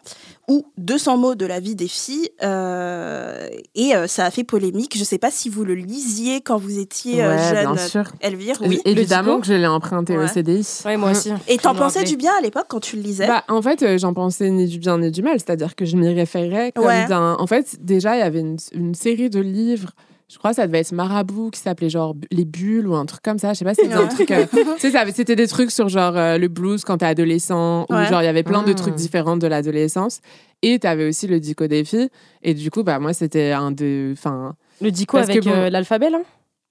ou 0.50 0.66
200 0.78 1.18
mots 1.18 1.36
de 1.36 1.46
la 1.46 1.60
vie 1.60 1.76
des 1.76 1.88
filles. 1.88 2.30
euh, 2.44 3.48
et 3.76 3.96
euh, 3.96 4.08
ça 4.08 4.26
a 4.26 4.32
fait 4.32 4.44
polémique. 4.44 4.94
Je 4.96 5.02
ne 5.02 5.06
sais 5.06 5.18
pas 5.18 5.32
si 5.32 5.50
vous 5.50 5.64
le 5.64 5.76
lisiez 5.76 6.42
quand 6.42 6.58
vous 6.58 6.80
étiez 6.80 7.24
euh, 7.24 7.36
Ouais, 7.36 7.56
jeune, 7.64 7.74
bien 7.74 7.88
sûr. 7.88 8.04
Elvire. 8.22 8.58
Oui, 8.62 8.68
Oui. 8.70 8.82
évidemment 8.86 9.40
que 9.40 9.46
je 9.48 9.54
l'ai 9.54 9.68
emprunté 9.68 10.18
Ouais. 10.18 10.24
au 10.26 10.28
CDI. 10.28 10.66
Ouais, 10.86 10.98
moi 10.98 11.12
aussi. 11.12 11.32
Et 11.48 11.58
t'en 11.58 11.76
pensais 11.76 12.04
du 12.04 12.18
bien 12.18 12.32
à 12.38 12.42
l'époque 12.42 12.66
quand 12.68 12.80
tu 12.80 12.96
le 12.96 13.02
lisais? 13.04 13.28
Bah, 13.28 13.44
en 13.48 13.62
fait, 13.62 13.84
euh, 13.84 13.98
j'en 13.98 14.14
pensais 14.14 14.50
ni 14.50 14.66
du 14.68 14.80
bien 14.80 14.98
ni 14.98 15.12
du 15.12 15.22
mal, 15.22 15.34
c'est-à-dire 15.40 15.76
que 15.76 15.86
je 15.86 15.96
m'y 15.96 16.14
référais 16.14 16.72
comme 16.74 16.86
Ouais. 16.86 17.06
d'un. 17.08 17.36
En 17.40 17.48
fait, 17.48 17.78
déjà, 17.84 18.16
il 18.16 18.20
y 18.20 18.24
avait 18.24 18.40
une, 18.40 18.58
une 18.74 18.96
série 18.96 19.30
de 19.30 19.40
livres. 19.40 19.92
Je 20.32 20.38
crois 20.38 20.50
que 20.50 20.58
ça 20.58 20.68
devait 20.68 20.80
être 20.80 20.92
Marabout 20.92 21.52
qui 21.52 21.60
s'appelait 21.62 21.90
genre 21.90 22.14
Les 22.32 22.44
Bulles 22.44 22.86
ou 22.88 22.96
un 22.96 23.06
truc 23.06 23.22
comme 23.24 23.40
ça. 23.40 23.54
Je 23.54 23.60
sais 23.60 23.66
pas, 23.66 23.74
c'était 23.74 23.94
un 23.94 24.04
Ouais. 24.04 24.08
truc. 24.10 24.30
euh, 24.32 24.46
tu 24.80 24.92
sais, 24.92 25.12
c'était 25.14 25.38
des 25.38 25.48
trucs 25.48 25.72
sur 25.72 25.88
genre 25.88 26.18
euh, 26.18 26.38
le 26.38 26.50
blues 26.50 26.84
quand 26.84 26.98
t'es 26.98 27.06
adolescent, 27.06 27.86
ou 27.90 27.94
Ouais. 27.94 28.08
genre 28.08 28.22
il 28.22 28.26
y 28.26 28.28
avait 28.28 28.44
plein 28.44 28.62
de 28.64 28.72
Mm. 28.72 28.76
trucs 28.76 28.96
différents 28.96 29.38
de 29.38 29.48
l'adolescence. 29.48 30.20
Et 30.64 30.80
t'avais 30.80 31.08
aussi 31.08 31.28
le 31.28 31.40
dico 31.40 31.68
des 31.68 31.86
filles. 31.86 32.10
Et 32.44 32.54
du 32.54 32.70
coup, 32.72 32.84
bah, 32.84 33.00
moi, 33.00 33.14
c'était 33.14 33.52
un 33.52 33.72
de. 33.72 34.10
Enfin. 34.14 34.56
Le 34.82 34.92
dico 34.92 35.16
avec 35.18 35.44
bon- 35.46 35.52
euh, 35.52 35.70
l'alphabet, 35.70 36.10
là? 36.10 36.20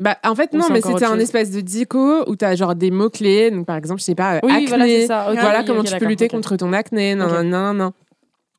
Bah, 0.01 0.19
en 0.25 0.35
fait, 0.35 0.53
non, 0.53 0.67
mais 0.71 0.83
c'était 0.83 1.07
un 1.07 1.19
espèce 1.19 1.51
de 1.51 1.63
dico 1.63 2.29
où 2.29 2.37
t'as 2.37 2.55
genre 2.57 2.75
des 2.75 2.91
mots-clés. 2.91 3.51
Donc, 3.51 3.65
par 3.65 3.77
exemple, 3.77 4.01
je 4.01 4.05
sais 4.05 4.15
pas, 4.15 4.35
euh, 4.35 4.41
Oui, 4.43 4.53
acné, 4.53 4.67
voilà, 4.67 5.07
ça. 5.07 5.33
Voilà 5.33 5.61
oui, 5.61 5.65
comment 5.67 5.83
tu 5.83 5.97
peux 5.97 6.05
lutter 6.05 6.29
contre 6.29 6.57
ton 6.57 6.75
acné. 6.75 7.15
Non, 7.15 7.27
non, 7.29 7.43
non, 7.43 7.73
non. 7.73 7.93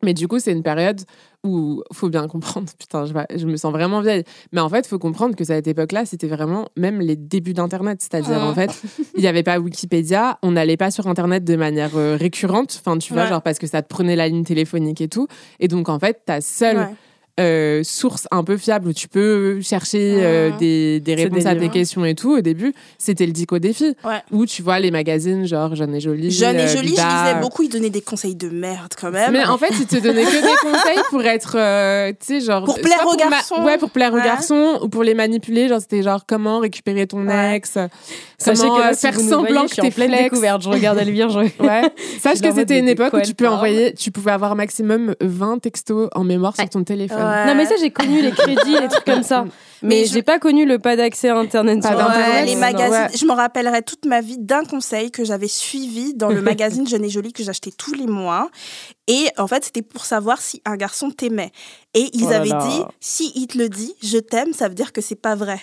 Mais 0.03 0.13
du 0.13 0.27
coup, 0.27 0.39
c'est 0.39 0.51
une 0.51 0.63
période 0.63 1.01
où 1.43 1.81
faut 1.93 2.09
bien 2.09 2.27
comprendre. 2.27 2.67
Putain, 2.79 3.05
je, 3.05 3.45
me 3.45 3.55
sens 3.57 3.71
vraiment 3.71 4.01
vieille. 4.01 4.23
Mais 4.51 4.61
en 4.61 4.69
fait, 4.69 4.85
faut 4.87 4.99
comprendre 4.99 5.35
que 5.35 5.43
cette 5.43 5.67
époque-là, 5.67 6.05
c'était 6.05 6.27
vraiment 6.27 6.67
même 6.75 6.99
les 6.99 7.15
débuts 7.15 7.53
d'Internet. 7.53 7.99
C'est-à-dire, 8.01 8.39
Ah. 8.41 8.47
en 8.47 8.53
fait, 8.53 8.69
il 9.15 9.21
n'y 9.21 9.27
avait 9.27 9.43
pas 9.43 9.59
Wikipédia. 9.59 10.37
On 10.43 10.51
n'allait 10.51 10.77
pas 10.77 10.91
sur 10.91 11.07
Internet 11.07 11.43
de 11.43 11.55
manière 11.55 11.95
euh, 11.97 12.15
récurrente. 12.15 12.79
Enfin, 12.79 12.97
tu 12.97 13.13
vois, 13.13 13.23
Ouais. 13.23 13.29
genre 13.29 13.41
parce 13.41 13.59
que 13.59 13.67
ça 13.67 13.81
te 13.81 13.87
prenait 13.87 14.15
la 14.15 14.27
ligne 14.27 14.43
téléphonique 14.43 15.01
et 15.01 15.07
tout. 15.07 15.27
Et 15.59 15.67
donc, 15.67 15.89
en 15.89 15.99
fait, 15.99 16.21
ta 16.25 16.41
seule 16.41 16.77
Ouais. 16.77 16.95
Euh, 17.39 17.81
source 17.83 18.27
un 18.31 18.43
peu 18.43 18.57
fiable 18.57 18.87
où 18.89 18.93
tu 18.93 19.07
peux 19.07 19.61
chercher 19.61 20.17
euh, 20.23 20.49
Mhm. 20.51 20.57
des, 20.57 20.99
des 20.99 21.15
réponses 21.15 21.45
à 21.45 21.55
tes 21.55 21.69
questions 21.69 22.03
et 22.05 22.15
tout, 22.15 22.37
au 22.37 22.41
début, 22.41 22.73
c'était 22.97 23.25
le 23.25 23.31
Dico 23.31 23.59
Défi. 23.59 23.95
Ouais. 24.03 24.21
Où 24.31 24.45
tu 24.45 24.61
vois 24.61 24.79
les 24.79 24.91
magazines 24.91 25.45
genre 25.45 25.75
Jeune 25.75 25.93
et 25.95 25.99
Jolie. 25.99 26.31
Jeune 26.31 26.55
et 26.57 26.63
euh, 26.63 26.67
jolie, 26.67 26.89
je 26.89 26.93
lisais 26.93 27.39
beaucoup, 27.41 27.63
ils 27.63 27.69
donnaient 27.69 27.89
des 27.89 28.01
conseils 28.01 28.35
de 28.35 28.49
merde 28.49 28.93
quand 28.99 29.11
même. 29.11 29.31
Mais 29.31 29.45
en 29.45 29.57
fait, 29.57 29.71
ils 29.79 29.85
te 29.85 29.97
donnaient 29.97 30.23
que 30.25 30.31
des 30.41 30.57
conseils 30.71 31.03
pour 31.09 31.21
être, 31.23 31.55
euh, 31.57 32.11
tu 32.11 32.39
sais, 32.39 32.41
genre. 32.41 32.63
Pour 32.63 32.79
plaire 32.79 33.05
aux 33.05 33.15
garçons. 33.15 33.63
Ouais, 33.63 33.77
pour 33.77 33.89
plaire 33.91 34.13
aux 34.13 34.17
garçons 34.17 34.79
ou 34.81 34.89
pour 34.89 35.03
les 35.03 35.13
manipuler. 35.13 35.67
Genre, 35.67 35.79
c'était 35.81 36.01
genre 36.03 36.25
comment 36.27 36.59
récupérer 36.59 37.05
ton 37.07 37.25
Ouais. 37.27 37.55
ex. 37.57 37.77
Sachez 38.39 38.61
comment 38.61 38.75
que 38.75 38.81
là, 38.81 38.93
si 38.93 38.99
faire 39.01 39.19
semblant 39.19 39.39
voyez, 39.61 39.67
que 39.69 39.81
t'es 39.81 39.91
pleine 39.91 40.09
flex. 40.11 40.23
découverte. 40.25 40.61
Je 40.63 40.69
regarde 40.69 40.97
Elvire. 40.99 41.29
Je... 41.29 41.39
Ouais. 41.59 41.81
Sache 42.21 42.39
que 42.41 42.53
c'était 42.53 42.79
une 42.79 42.87
époque 42.89 43.13
où 43.13 43.21
tu 43.21 43.33
peux 43.33 43.47
envoyer, 43.47 43.93
tu 43.93 44.11
pouvais 44.11 44.31
avoir 44.31 44.55
maximum 44.55 45.15
20 45.21 45.59
textos 45.59 46.09
en 46.15 46.23
mémoire 46.23 46.53
Ouais. 46.57 46.63
sur 46.65 46.69
ton 46.69 46.83
téléphone. 46.83 47.17
Non, 47.47 47.55
mais 47.55 47.65
ça, 47.65 47.75
j'ai 47.79 47.91
connu 47.91 48.21
les 48.21 48.31
crédits 48.31 48.75
et 48.75 48.81
les 48.81 48.87
trucs 48.87 49.05
comme 49.05 49.23
ça. 49.23 49.45
Mais, 49.83 49.89
Mais 49.97 50.05
je- 50.05 50.13
j'ai 50.13 50.23
pas 50.23 50.39
connu 50.39 50.65
le 50.65 50.79
pas 50.79 50.95
d'accès 50.95 51.29
à 51.29 51.37
Internet. 51.37 51.83
Pas 51.83 51.95
Ouais, 51.95 52.01
Internet. 52.01 52.45
les 52.47 52.55
magazines. 52.55 52.93
ouais. 52.93 53.09
Je 53.15 53.25
me 53.25 53.33
rappellerai 53.33 53.83
toute 53.83 54.05
ma 54.05 54.21
vie 54.21 54.39
d'un 54.39 54.63
conseil 54.63 55.11
que 55.11 55.23
j'avais 55.23 55.47
suivi 55.47 56.15
dans 56.15 56.29
le 56.29 56.41
magazine 56.41 56.87
Jeune 56.89 57.05
et 57.05 57.09
Jolie 57.09 57.31
que 57.31 57.43
j'achetais 57.43 57.69
tous 57.69 57.93
les 57.93 58.07
mois. 58.07 58.49
Et 59.07 59.27
en 59.37 59.45
fait, 59.45 59.65
c'était 59.65 59.83
pour 59.83 60.05
savoir 60.05 60.41
si 60.41 60.63
un 60.65 60.77
garçon 60.77 61.11
t'aimait. 61.11 61.51
Et 61.93 62.09
ils 62.13 62.25
Oh 62.25 62.29
là 62.31 62.37
avaient 62.37 62.49
là. 62.49 62.67
dit, 62.67 62.81
si 62.99 63.31
il 63.35 63.45
te 63.45 63.55
le 63.59 63.69
dit, 63.69 63.93
je 64.01 64.17
t'aime, 64.17 64.51
ça 64.51 64.67
veut 64.67 64.73
dire 64.73 64.91
que 64.91 65.01
c'est 65.01 65.13
pas 65.21 65.35
vrai. 65.35 65.59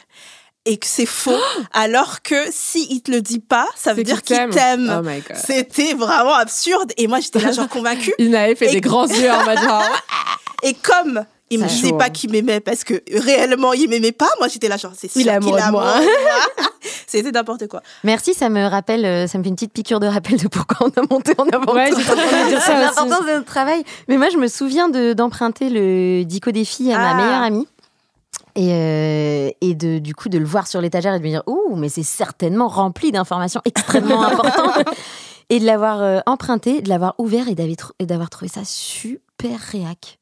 Et 0.64 0.76
que 0.76 0.86
c'est 0.86 1.06
faux. 1.06 1.32
alors 1.72 2.22
que 2.22 2.36
si 2.52 2.86
il 2.90 3.02
te 3.02 3.10
le 3.10 3.20
dit 3.20 3.40
pas, 3.40 3.66
ça 3.74 3.94
veut 3.94 4.04
dire 4.04 4.22
qu'il 4.22 4.36
t'aime. 4.50 5.02
Oh. 5.04 5.32
C'était 5.44 5.94
vraiment 5.94 6.34
absurde. 6.34 6.92
Et 6.98 7.08
moi, 7.08 7.18
j'étais 7.18 7.40
là, 7.40 7.50
genre 7.50 7.68
convaincue. 7.68 8.14
Inae 8.20 8.54
fait 8.54 8.68
Et- 8.68 8.74
des 8.74 8.80
grands 8.80 9.08
yeux 9.08 9.32
en 9.32 9.44
mode 9.44 9.58
genre. 9.58 9.90
Et 10.62 10.72
comme 10.74 11.24
il 11.50 11.60
me 11.60 11.66
disait 11.68 11.92
pas 11.92 12.10
qu'il 12.10 12.30
m'aimait 12.30 12.60
parce 12.60 12.84
que 12.84 12.94
réellement 13.12 13.72
il 13.74 13.88
m'aimait 13.88 14.12
pas, 14.12 14.28
moi 14.38 14.48
j'étais 14.48 14.68
là 14.68 14.76
genre 14.76 14.92
c'est 14.96 15.08
sûr 15.10 15.20
qu'il 15.20 15.26
de 15.26 15.70
moi. 15.70 15.94
C'était 17.06 17.30
n'importe 17.30 17.68
quoi. 17.68 17.80
Merci, 18.02 18.34
ça 18.34 18.48
me 18.48 18.66
rappelle, 18.66 19.04
euh, 19.04 19.26
ça 19.26 19.38
me 19.38 19.42
fait 19.44 19.48
une 19.50 19.54
petite 19.54 19.72
piqûre 19.72 20.00
de 20.00 20.06
rappel 20.06 20.36
de 20.38 20.48
pourquoi 20.48 20.86
on 20.88 21.00
a 21.00 21.04
monté 21.08 21.32
en 21.38 21.46
avant. 21.48 21.72
Ouais. 21.74 21.90
L'importance 21.90 23.26
de 23.26 23.32
notre 23.34 23.44
travail. 23.44 23.84
Mais 24.08 24.16
moi, 24.16 24.28
je 24.32 24.36
me 24.36 24.48
souviens 24.48 24.88
de- 24.88 25.12
d'emprunter 25.12 25.68
le 25.70 26.24
Dico 26.24 26.50
défi 26.50 26.92
à 26.92 26.96
Ah. 26.98 27.14
ma 27.14 27.22
meilleure 27.22 27.42
amie. 27.42 27.68
Et, 28.56 28.68
euh, 28.72 29.50
et 29.60 29.74
de, 29.74 29.98
du 29.98 30.14
coup, 30.14 30.28
de 30.28 30.38
le 30.38 30.44
voir 30.44 30.66
sur 30.66 30.80
l'étagère 30.80 31.14
et 31.14 31.18
de 31.18 31.24
me 31.24 31.28
dire 31.28 31.42
Ouh, 31.46 31.74
mais 31.76 31.88
c'est 31.88 32.02
certainement 32.02 32.68
rempli 32.68 33.12
d'informations 33.12 33.60
extrêmement 33.64 34.22
importantes. 34.24 34.84
Et 35.50 35.60
de 35.60 35.66
l'avoir 35.66 36.00
euh, 36.02 36.20
emprunté, 36.26 36.80
de 36.80 36.88
l'avoir 36.88 37.14
ouvert 37.18 37.48
et 37.48 37.54
d'avoir 37.54 37.74
tr- 37.76 37.92
et 37.98 38.06
d'avoir 38.06 38.30
trouvé 38.30 38.48
ça 38.48 38.60
super 38.64 39.58
réac. 39.72 40.18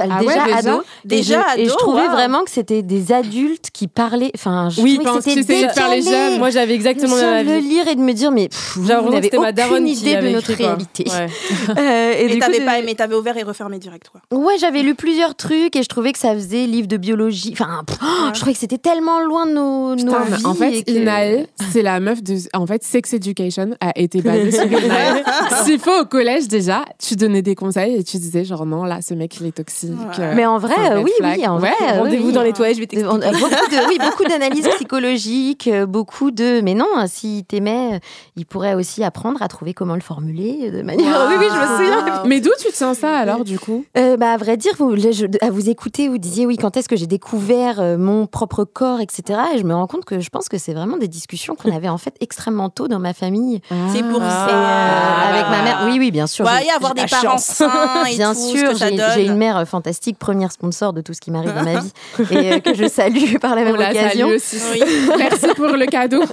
Ah 0.00 0.20
ouais, 0.20 0.26
déjà, 0.26 0.44
déjà 0.44 0.56
ado. 0.56 0.82
Déjà 1.04 1.40
et 1.40 1.42
je, 1.56 1.60
et 1.60 1.62
ado, 1.64 1.70
je 1.72 1.76
trouvais 1.76 2.06
vraiment 2.08 2.44
que 2.44 2.50
c'était 2.50 2.82
des 2.82 3.12
adultes 3.12 3.70
qui 3.72 3.88
parlaient. 3.88 4.30
Enfin, 4.34 4.68
je 4.70 4.80
Oui, 4.80 4.94
trouvais 4.94 5.10
pense 5.16 5.24
que 5.24 5.30
c'était 5.32 5.62
de. 5.66 6.38
Moi, 6.38 6.50
j'avais 6.50 6.74
exactement 6.74 7.16
la 7.16 7.42
de 7.42 7.48
même 7.48 7.56
le 7.56 7.60
vie. 7.60 7.68
lire 7.68 7.88
et 7.88 7.94
de 7.96 8.00
me 8.00 8.12
dire, 8.12 8.30
mais 8.30 8.48
pff, 8.48 8.76
vous 8.76 8.86
n'avez 8.88 9.30
aucune 9.36 9.88
idée 9.88 10.16
de 10.16 10.28
notre 10.28 10.50
écrit, 10.50 10.64
réalité. 10.66 11.04
Ouais. 11.08 11.26
Euh, 11.78 12.12
et 12.16 12.32
Et 12.36 12.38
t'avais 12.38 12.60
de- 12.60 12.64
pas 12.64 12.78
aimé, 12.78 12.94
t'avais 12.94 13.14
ouvert 13.14 13.36
et 13.36 13.42
refermé 13.42 13.78
direct 13.78 14.08
quoi. 14.10 14.20
Ouais, 14.36 14.54
j'avais 14.58 14.82
lu 14.82 14.94
plusieurs 14.94 15.34
trucs 15.34 15.74
et 15.76 15.82
je 15.82 15.88
trouvais 15.88 16.12
que 16.12 16.18
ça 16.18 16.32
faisait 16.34 16.66
livre 16.66 16.86
de 16.88 16.96
biologie. 16.96 17.50
Enfin, 17.52 17.82
pff, 17.86 17.98
oh, 18.02 18.28
je 18.32 18.38
trouvais 18.38 18.52
que 18.52 18.58
c'était 18.58 18.78
tellement 18.78 19.20
loin 19.20 19.46
de 19.46 19.52
nos, 19.52 19.90
nos 19.94 19.96
Putain, 19.96 20.20
vies. 20.36 20.46
en 20.46 20.54
fait, 20.54 20.72
et 20.78 20.82
que- 20.84 20.90
Inae, 20.92 21.46
c'est 21.72 21.82
la 21.82 21.98
meuf 22.00 22.22
de. 22.22 22.36
En 22.54 22.66
fait, 22.66 22.82
Sex 22.84 23.12
Education 23.14 23.70
a 23.80 23.92
été 23.98 24.20
basée 24.22 24.50
sur 24.52 24.64
Inae. 24.64 25.22
S'il 25.64 25.78
faut, 25.78 26.00
au 26.00 26.04
collège, 26.04 26.46
déjà, 26.48 26.84
tu 27.04 27.16
donnais 27.16 27.42
des 27.42 27.54
conseils 27.54 27.96
et 27.96 28.04
tu 28.04 28.16
disais, 28.18 28.44
genre, 28.44 28.64
non, 28.66 28.84
là, 28.84 29.00
ce 29.02 29.14
mec, 29.14 29.36
il 29.40 29.46
est 29.46 29.52
toxique. 29.52 29.71
Ouais. 29.82 29.88
euh, 30.20 30.32
Mais 30.34 30.46
en 30.46 30.58
vrai, 30.58 30.74
euh, 30.92 31.02
oui, 31.02 31.10
flag. 31.18 31.38
oui, 31.38 31.46
en 31.46 31.60
Ouais, 31.60 31.70
vrai. 31.78 31.98
Rendez-vous 31.98 32.26
oui, 32.28 32.32
dans 32.32 32.42
les 32.42 32.52
toilettes, 32.52 32.76
je 32.76 32.80
vais 32.80 32.86
t'expliquer. 32.86 33.14
on- 33.14 33.32
beaucoup 33.32 33.48
de, 33.50 33.88
oui, 33.88 33.98
beaucoup 33.98 34.24
d'analyses 34.24 34.68
psychologiques, 34.76 35.68
euh, 35.68 35.86
beaucoup 35.86 36.30
de. 36.30 36.60
Mais 36.62 36.74
non, 36.74 36.86
s'il 37.06 37.44
t'aimait, 37.44 37.94
euh, 37.94 37.98
il 38.36 38.46
pourrait 38.46 38.74
aussi 38.74 39.02
apprendre 39.04 39.42
à 39.42 39.48
trouver 39.48 39.74
comment 39.74 39.94
le 39.94 40.00
formuler 40.00 40.70
de 40.70 40.82
manière. 40.82 41.26
Oui, 41.28 41.34
oui, 41.38 41.46
je 41.50 41.56
me 41.56 41.76
souviens. 41.76 42.22
Mais 42.26 42.40
d'où 42.40 42.50
tu 42.60 42.68
te 42.70 42.76
sens 42.76 42.98
ça 42.98 43.16
alors, 43.16 43.44
du 43.44 43.58
coup? 43.58 43.84
Euh, 43.96 44.16
bah, 44.16 44.32
à 44.32 44.36
vrai 44.36 44.56
dire, 44.56 44.72
vous, 44.78 44.94
là, 44.94 45.10
je- 45.10 45.26
à 45.40 45.50
vous 45.50 45.68
écouter, 45.68 46.08
vous 46.08 46.18
disiez 46.18 46.46
oui, 46.46 46.56
quand 46.56 46.76
est-ce 46.76 46.88
que 46.88 46.96
j'ai 46.96 47.06
découvert 47.06 47.80
mon 47.98 48.26
propre 48.26 48.64
corps, 48.64 49.00
etc. 49.00 49.38
Et 49.54 49.58
je 49.58 49.64
me 49.64 49.74
rends 49.74 49.86
compte 49.86 50.04
que 50.04 50.20
je 50.20 50.30
pense 50.30 50.48
que 50.48 50.58
c'est 50.58 50.74
vraiment 50.74 50.96
des 50.96 51.08
discussions 51.08 51.54
qu'on 51.54 51.74
avait 51.74 51.88
en 51.88 51.98
fait 51.98 52.14
extrêmement 52.20 52.68
tôt 52.70 52.88
dans 52.88 52.98
ma 53.00 53.12
famille. 53.14 53.60
C'est 53.92 54.02
pour 54.02 54.20
Ah. 54.22 54.46
Ça. 54.48 54.54
euh, 54.54 55.34
avec 55.34 55.50
ma 55.50 55.62
mère. 55.62 55.82
Oui, 55.86 55.96
oui, 55.98 56.10
bien 56.10 56.26
sûr. 56.26 56.44
Ouais, 56.44 56.50
j'ai- 56.60 56.66
y 56.68 56.70
avoir 56.70 56.94
des 56.94 57.06
parents 57.06 57.38
sains 57.38 58.04
et 58.10 58.16
Bien 58.16 58.34
tout, 58.34 58.40
sûr, 58.40 58.70
j'ai 58.76 59.24
une 59.26 59.36
mère 59.36 59.61
euh, 59.62 59.66
fantastique, 59.66 60.18
première 60.18 60.52
sponsor 60.52 60.92
de 60.92 61.00
tout 61.00 61.14
ce 61.14 61.20
qui 61.20 61.30
m'arrive 61.30 61.54
dans 61.54 61.62
ma 61.64 61.80
vie, 61.80 61.92
et 62.30 62.52
euh, 62.52 62.60
que 62.60 62.74
je 62.74 62.88
salue 62.88 63.36
par 63.40 63.54
la 63.54 63.64
même 63.64 63.74
On 63.74 63.78
occasion. 63.78 64.28
salue 64.28 64.36
aussi. 64.36 64.56
Oui. 64.72 64.82
Merci 65.18 65.46
pour 65.56 65.68
le 65.68 65.86
cadeau. 65.86 66.22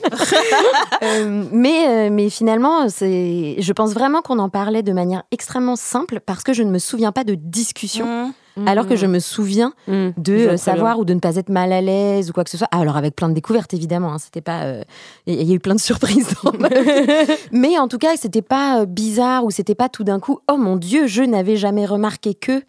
Euh, 1.02 1.46
mais, 1.54 1.88
euh, 1.88 2.10
mais 2.12 2.30
finalement, 2.30 2.90
c'est, 2.90 3.56
je 3.60 3.74
pense 3.74 3.94
vraiment 3.94 4.22
qu'on 4.22 4.38
en 4.40 4.50
parlait 4.50 4.84
de 4.84 4.92
manière 4.92 5.24
extrêmement 5.32 5.78
simple 5.78 6.20
parce 6.26 6.44
que 6.44 6.52
je 6.52 6.62
ne 6.64 6.70
me 6.72 6.78
souviens 6.80 7.12
pas 7.14 7.24
de 7.24 7.36
discussion, 7.36 8.06
Mmh. 8.06 8.34
Alors 8.66 8.88
que 8.88 8.96
je 8.96 9.06
me 9.06 9.20
souviens 9.20 9.74
Mm. 9.88 10.10
de 10.18 10.34
euh, 10.34 10.58
savoir 10.58 11.00
ou 11.00 11.06
de 11.06 11.14
ne 11.14 11.20
pas 11.20 11.36
être 11.36 11.50
mal 11.50 11.72
à 11.74 11.82
l'aise 11.82 12.30
ou 12.30 12.34
quoi 12.34 12.44
que 12.44 12.50
ce 12.50 12.58
soit. 12.58 12.68
Alors 12.72 12.98
avec 12.98 13.16
plein 13.16 13.30
de 13.30 13.34
découvertes 13.34 13.74
évidemment, 13.74 14.14
hein, 14.14 14.20
c'était 14.20 14.42
pas, 14.42 14.64
euh, 14.64 14.84
il 15.28 15.42
y 15.44 15.52
a 15.52 15.56
eu 15.56 15.60
plein 15.60 15.76
de 15.76 15.80
surprises 15.90 16.34
dans 16.44 16.54
ma 16.58 16.70
vie. 16.70 17.32
Mais 17.52 17.78
en 17.78 17.88
tout 17.88 17.98
cas, 17.98 18.16
c'était 18.18 18.42
pas 18.42 18.82
euh, 18.82 18.86
bizarre 18.86 19.46
ou 19.46 19.52
c'était 19.52 19.76
pas 19.76 19.90
tout 19.90 20.04
d'un 20.04 20.20
coup, 20.20 20.40
oh 20.52 20.58
mon 20.58 20.76
dieu, 20.76 21.08
je 21.08 21.24
n'avais 21.24 21.56
jamais 21.58 21.86
remarqué 21.86 22.34
que 22.34 22.62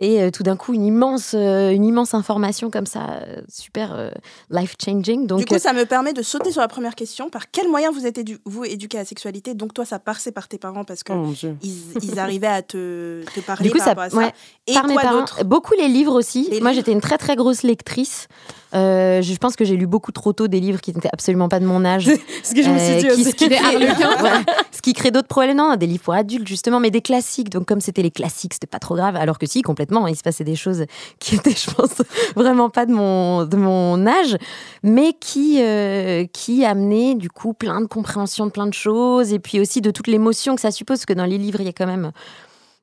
et 0.00 0.20
euh, 0.20 0.30
tout 0.32 0.42
d'un 0.42 0.56
coup 0.56 0.74
une 0.74 0.84
immense, 0.84 1.34
euh, 1.38 1.70
une 1.70 1.84
immense 1.84 2.14
information 2.14 2.68
comme 2.68 2.86
ça, 2.86 3.20
euh, 3.28 3.42
super 3.48 4.10
life 4.50 4.74
changing. 4.84 5.28
Donc 5.28 5.38
du 5.38 5.44
coup, 5.44 5.54
euh, 5.54 5.58
ça 5.58 5.72
me 5.72 5.84
permet 5.84 6.12
de 6.12 6.22
sauter 6.22 6.50
sur 6.50 6.60
la 6.60 6.66
première 6.66 6.96
question. 6.96 7.30
Par 7.30 7.48
quel 7.48 7.68
moyen 7.68 7.92
vous 7.92 8.04
êtes 8.04 8.18
édu- 8.18 8.38
vous 8.44 8.64
éduqué 8.64 8.96
à 8.98 9.02
la 9.02 9.04
sexualité? 9.04 9.54
Donc 9.54 9.72
toi, 9.72 9.84
ça 9.84 10.00
passait 10.00 10.32
par 10.32 10.48
tes 10.48 10.58
parents 10.58 10.82
parce 10.82 11.04
que 11.04 11.12
Oh 11.12 11.32
ils, 11.62 11.76
ils 12.02 12.18
arrivaient 12.18 12.48
à 12.48 12.62
te, 12.62 13.22
te 13.36 13.40
parler 13.40 13.66
Du 13.68 13.70
coup, 13.70 13.78
par 13.78 13.84
ça, 13.84 13.90
rapport 13.90 14.04
à 14.04 14.10
ça. 14.10 14.16
ouais, 14.16 14.32
Et 14.66 14.74
par 14.74 14.82
d'autre 15.22 15.44
beaucoup 15.44 15.74
les 15.74 15.88
livres 15.88 16.14
aussi. 16.14 16.48
Les 16.50 16.60
Moi, 16.60 16.70
livres 16.70 16.80
j'étais 16.82 16.92
une 16.92 17.00
très 17.00 17.18
très 17.18 17.36
grosse 17.36 17.62
lectrice. 17.62 18.28
Euh, 18.74 19.20
je 19.20 19.36
pense 19.36 19.54
que 19.54 19.64
j'ai 19.66 19.76
lu 19.76 19.86
beaucoup 19.86 20.12
trop 20.12 20.32
tôt 20.32 20.48
des 20.48 20.58
livres 20.58 20.80
qui 20.80 20.94
n'étaient 20.94 21.10
absolument 21.12 21.48
pas 21.48 21.60
de 21.60 21.66
mon 21.66 21.84
âge. 21.84 22.06
Ce 22.42 22.54
que 22.54 22.62
je 22.62 22.70
me 22.70 22.78
suis 22.78 22.92
Euh, 22.92 22.96
dit 23.00 23.04
qui- 23.06 23.10
aussi. 23.12 23.24
ce 23.24 23.34
qui 23.34 23.48
crée- 23.48 23.76
Ouais. 23.76 24.44
ce 24.70 24.80
qui 24.80 24.92
crée 24.94 25.10
d'autres 25.10 25.28
problèmes. 25.28 25.56
Non, 25.58 25.76
des 25.76 25.86
livres 25.86 26.02
pour 26.04 26.14
adultes, 26.14 26.48
justement, 26.48 26.80
mais 26.80 26.90
des 26.90 27.02
classiques. 27.02 27.50
Donc, 27.50 27.66
comme 27.66 27.80
c'était 27.82 28.02
les 28.02 28.10
classiques, 28.10 28.54
c'était 28.54 28.66
pas 28.66 28.78
trop 28.78 28.94
grave. 28.96 29.14
Alors 29.16 29.38
que 29.38 29.44
si, 29.46 29.60
complètement, 29.62 30.06
il 30.06 30.16
se 30.16 30.22
passait 30.22 30.44
des 30.44 30.56
choses 30.56 30.84
qui 31.18 31.34
étaient, 31.36 31.50
je 31.54 31.70
pense, 31.70 32.00
vraiment 32.34 32.70
pas 32.70 32.86
de 32.86 32.92
mon, 32.92 33.44
de 33.44 33.56
mon 33.58 34.06
âge, 34.06 34.38
mais 34.82 35.12
qui, 35.20 35.58
euh, 35.60 36.24
qui 36.32 36.64
amenaient, 36.64 37.14
du 37.14 37.28
coup, 37.28 37.52
plein 37.52 37.80
de 37.82 37.86
compréhension 37.86 38.46
de 38.46 38.50
plein 38.52 38.66
de 38.66 38.74
choses. 38.74 39.34
Et 39.34 39.38
puis 39.38 39.60
aussi 39.60 39.80
de 39.82 39.90
toute 39.90 40.06
l'émotion 40.06 40.54
que 40.54 40.60
ça 40.62 40.70
suppose. 40.70 40.96
Parce 40.98 41.06
que 41.06 41.12
dans 41.12 41.26
les 41.26 41.36
livres, 41.38 41.60
il 41.60 41.66
y 41.66 41.70
a 41.70 41.72
quand 41.72 41.86
même. 41.86 42.10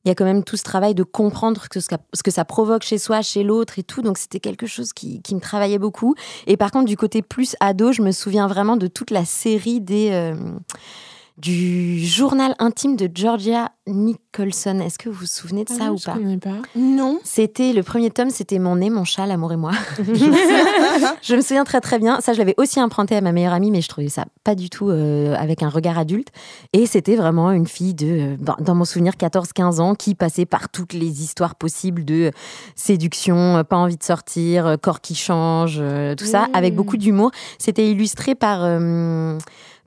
Il 0.05 0.07
y 0.07 0.11
a 0.11 0.15
quand 0.15 0.25
même 0.25 0.43
tout 0.43 0.55
ce 0.57 0.63
travail 0.63 0.95
de 0.95 1.03
comprendre 1.03 1.61
ce 1.61 1.67
que, 1.69 1.95
ce 2.13 2.23
que 2.23 2.31
ça 2.31 2.45
provoque 2.45 2.83
chez 2.83 2.97
soi, 2.97 3.21
chez 3.21 3.43
l'autre 3.43 3.79
et 3.79 3.83
tout. 3.83 4.01
Donc, 4.01 4.17
c'était 4.17 4.39
quelque 4.39 4.65
chose 4.65 4.93
qui, 4.93 5.21
qui 5.21 5.35
me 5.35 5.41
travaillait 5.41 5.79
beaucoup. 5.79 6.15
Et 6.47 6.55
par 6.55 6.71
contre, 6.71 6.85
du 6.85 6.95
côté 6.97 7.21
plus 7.21 7.55
ado, 7.59 7.91
je 7.91 8.01
me 8.01 8.11
souviens 8.11 8.47
vraiment 8.47 8.77
de 8.77 8.87
toute 8.87 9.11
la 9.11 9.25
série 9.25 9.81
des. 9.81 10.09
euh, 10.11 10.35
du 11.39 12.05
journal 12.05 12.53
intime 12.59 12.95
de 12.97 13.09
Georgia 13.13 13.71
Nicholson. 13.87 14.79
Est-ce 14.81 14.97
que 14.99 15.07
vous 15.09 15.21
vous 15.21 15.25
souvenez 15.25 15.63
de 15.63 15.69
ça 15.69 15.85
Ah, 15.87 15.93
ou 15.93 15.97
je 15.97 16.03
pas 16.05 16.13
connais 16.13 16.37
pas. 16.37 16.57
Non. 16.75 17.19
C'était 17.23 17.71
le 17.73 17.81
premier 17.81 18.11
tome, 18.11 18.29
c'était 18.29 18.59
Mon 18.59 18.75
nez, 18.75 18.89
mon 18.89 19.05
chat, 19.05 19.25
l'amour 19.25 19.53
et 19.53 19.55
moi. 19.55 19.71
je 20.03 21.35
me 21.35 21.41
souviens 21.41 21.63
très 21.63 21.79
très 21.81 21.97
bien. 21.97 22.19
Ça, 22.21 22.33
je 22.33 22.39
l'avais 22.39 22.55
aussi 22.57 22.81
emprunté 22.81 23.15
à 23.15 23.21
ma 23.21 23.31
meilleure 23.31 23.53
amie, 23.53 23.71
mais 23.71 23.81
je 23.81 23.87
trouvais 23.87 24.09
ça 24.09 24.25
pas 24.43 24.53
du 24.55 24.69
tout 24.69 24.89
euh, 24.89 25.33
avec 25.37 25.63
un 25.63 25.69
regard 25.69 25.97
adulte. 25.97 26.27
Et 26.73 26.85
c'était 26.85 27.15
vraiment 27.15 27.51
une 27.51 27.67
fille 27.67 27.93
de, 27.93 28.07
euh, 28.07 28.35
dans- 28.39 28.57
dans 28.59 28.75
mon 28.75 28.85
souvenir, 28.85 29.13
14-15 29.13 29.79
ans, 29.79 29.95
qui 29.95 30.15
passait 30.15 30.45
par 30.45 30.69
toutes 30.69 30.93
les 30.93 31.23
histoires 31.23 31.55
possibles 31.55 32.03
de 32.05 32.31
séduction, 32.75 33.57
euh, 33.57 33.63
pas 33.63 33.77
envie 33.77 33.97
de 33.97 34.03
sortir, 34.03 34.75
corps 34.81 35.01
qui 35.01 35.15
change, 35.15 35.77
euh, 35.79 36.15
tout 36.15 36.25
ça, 36.25 36.41
Mmh. 36.47 36.55
avec 36.55 36.75
beaucoup 36.75 36.97
d'humour. 36.97 37.31
C'était 37.57 37.89
illustré 37.89 38.35
par, 38.35 38.59
euh, 38.63 39.37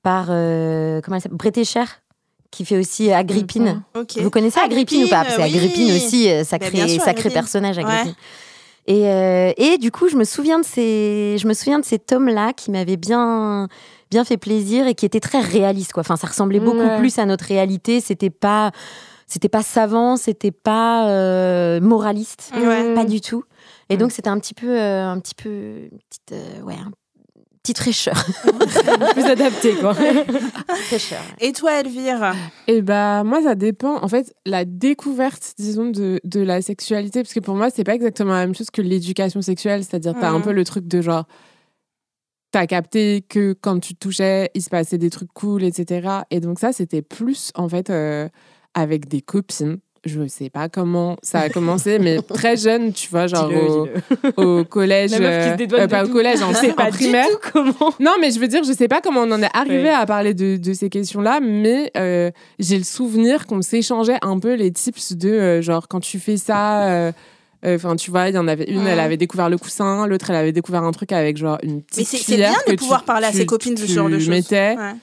par 0.03 0.27
euh, 0.31 1.01
comment 1.01 1.17
elle 1.17 1.23
s'appelle 1.23 1.38
Breté 1.38 1.65
Cher, 1.65 2.03
qui 2.51 2.65
fait 2.65 2.77
aussi 2.79 3.12
Agrippine. 3.12 3.83
Ok. 3.95 4.19
Vous 4.19 4.31
connaissez 4.31 4.61
Agrippine, 4.61 5.05
ou 5.05 5.09
pas? 5.09 5.25
Parce 5.25 5.38
Agrippine, 5.38 5.59
Agrippine 5.59 5.88
oui. 5.91 5.97
aussi, 5.97 6.31
euh, 6.31 6.38
Bah, 6.41 6.45
sacré, 6.45 6.71
bien 6.71 6.88
sûr, 6.88 6.99
sacré 6.99 7.11
Agrippine. 7.11 7.33
personnage, 7.33 7.79
Agrippine. 7.79 8.15
Et, 8.87 9.09
euh, 9.09 9.53
et 9.57 9.79
du 9.79 9.93
coup, 9.93 10.09
je 10.09 10.17
me 10.17 10.25
souviens 10.25 10.59
de 10.59 10.65
ces, 10.65 11.37
je 11.38 11.47
me 11.47 11.55
souviens 11.55 11.79
de 11.79 11.85
ces 11.85 12.01
tomes-là 12.01 12.53
qui 12.53 12.73
m'avaient 12.73 12.97
bien, 12.97 13.69
bien 14.11 14.25
fait 14.25 14.37
plaisir 14.37 14.88
et 14.88 14.95
qui 14.95 15.07
étaient 15.07 15.21
très 15.21 15.41
réalistes. 15.41 15.93
Quoi. 15.93 16.01
Enfin, 16.01 16.17
ça 16.17 16.27
ressemblait 16.27 16.59
beaucoup 16.61 16.88
plus 16.99 17.19
à 17.19 17.25
notre 17.25 17.45
réalité. 17.45 18.01
C'était 18.01 18.29
pas, 18.31 18.73
c'était 19.29 19.49
pas 19.49 19.62
savant, 19.62 20.17
c'était 20.17 20.51
pas 20.51 21.09
euh, 21.09 21.81
moraliste, 21.81 22.51
pas 22.97 23.05
du 23.05 23.21
tout. 23.21 23.45
Et 23.88 23.97
donc, 23.97 24.11
c'était 24.11 24.31
un 24.31 24.38
petit 24.41 24.55
peu, 24.55 24.69
euh, 24.69 25.07
un 25.07 25.21
petit 25.21 25.35
peu, 25.37 25.88
petite, 26.11 26.33
euh, 26.33 26.62
ouais, 26.62 26.75
un 26.75 26.91
petite 27.62 27.79
fraîcheur. 27.79 28.14
Plus 29.12 29.25
adapté, 29.25 29.75
quoi. 29.75 29.94
fraîcheur. 29.94 31.20
Et 31.40 31.53
toi, 31.53 31.81
Elvire? 31.81 32.35
Et 32.66 32.83
bah 32.83 33.22
moi 33.25 33.42
ça 33.42 33.55
dépend. 33.55 34.03
En 34.03 34.09
fait, 34.09 34.35
la 34.46 34.64
découverte, 34.64 35.55
disons, 35.59 35.90
de, 35.90 36.20
de 36.25 36.40
la 36.40 36.61
sexualité, 36.62 37.22
parce 37.22 37.35
que 37.35 37.40
pour 37.40 37.55
moi 37.55 37.70
c'est 37.70 37.85
pas 37.85 37.94
exactement 37.94 38.33
la 38.33 38.46
même 38.46 38.55
chose 38.55 38.70
que 38.70 38.83
l'éducation 38.83 39.42
sexuelle, 39.42 39.85
c'est-à-dire 39.85 40.14
t'as 40.20 40.31
un 40.31 40.38
Mhm. 40.38 40.42
peu 40.44 40.53
le 40.53 40.64
truc 40.64 40.87
de 40.88 41.01
genre 41.03 41.25
t'as 42.51 42.66
capté 42.66 43.25
que 43.27 43.55
quand 43.59 43.79
tu 43.81 43.94
te 43.94 43.98
touchais, 44.01 44.51
il 44.55 44.62
se 44.62 44.68
passait 44.68 44.98
des 44.98 45.09
trucs 45.11 45.33
cool, 45.33 45.62
etc. 45.64 46.09
Et 46.31 46.40
donc 46.40 46.59
ça 46.59 46.72
c'était 46.72 47.01
plus 47.03 47.51
en 47.55 47.68
fait 47.68 47.88
euh, 47.90 48.29
avec 48.75 49.09
des 49.09 49.22
copines. 49.22 49.79
Je 50.05 50.27
sais 50.27 50.51
pas 50.51 50.69
comment 50.69 51.17
ça 51.23 51.41
a 51.41 51.49
commencé, 51.51 51.99
mais 52.01 52.21
très 52.23 52.57
jeune, 52.57 52.93
tu 52.93 53.09
vois, 53.09 53.27
genre 53.29 53.51
au, 53.53 53.88
au 54.43 54.65
collège, 54.65 55.12
La 55.12 55.21
meuf 55.21 55.57
qui 55.59 55.65
se 55.69 55.75
euh, 55.75 55.79
euh, 55.83 55.87
pas 55.88 56.05
au 56.05 56.09
collège, 56.09 56.43
en, 56.43 56.53
sais 56.55 56.73
en 56.73 56.75
pas 56.75 56.91
du 56.91 56.97
primaire. 56.99 57.27
tout 57.29 57.51
comment. 57.53 57.95
Non, 58.01 58.12
mais 58.21 58.31
je 58.33 58.41
veux 58.41 58.49
dire, 58.49 58.65
je 58.65 58.73
sais 58.73 58.88
pas 58.88 59.01
comment 59.01 59.21
on 59.21 59.31
en 59.31 59.43
est 59.43 59.51
arrivé 59.55 59.91
à 59.91 60.05
parler 60.07 60.35
de, 60.35 60.57
de 60.57 60.73
ces 60.73 60.88
questions-là, 60.91 61.38
mais 61.41 61.91
euh, 61.97 62.31
j'ai 62.59 62.79
le 62.79 62.85
souvenir 62.85 63.47
qu'on 63.47 63.62
s'échangeait 63.62 64.19
un 64.23 64.38
peu 64.41 64.55
les 64.55 64.73
tips 64.73 65.12
de 65.12 65.29
euh, 65.31 65.62
genre 65.62 65.87
quand 65.88 66.01
tu 66.01 66.19
fais 66.19 66.37
ça. 66.37 66.88
euh, 66.88 67.12
Enfin, 67.65 67.95
tu 67.95 68.11
vois, 68.11 68.29
il 68.29 68.35
y 68.35 68.38
en 68.38 68.49
avait 68.49 68.65
une, 68.65 68.88
elle 68.88 68.99
avait 68.99 69.17
découvert 69.17 69.49
le 69.49 69.57
coussin, 69.57 70.09
l'autre, 70.09 70.31
elle 70.31 70.35
avait 70.35 70.51
découvert 70.51 70.83
un 70.83 70.91
truc 70.91 71.12
avec 71.12 71.37
genre 71.37 71.59
une 71.62 71.81
petite 71.81 72.12
Mais 72.12 72.19
c'est 72.19 72.37
bien 72.37 72.51
de 72.67 72.73
que 72.73 72.77
pouvoir 72.77 73.03
tu- 73.03 73.07
parler 73.07 73.27
à 73.27 73.31
tu- 73.31 73.37
ses 73.37 73.47
copines 73.47 73.77
de 73.77 73.81
ce 73.83 73.87
genre 73.93 74.09
de 74.09 74.19
choses. 74.19 74.29
mettais. 74.31 74.75
Ouais. 74.77 74.95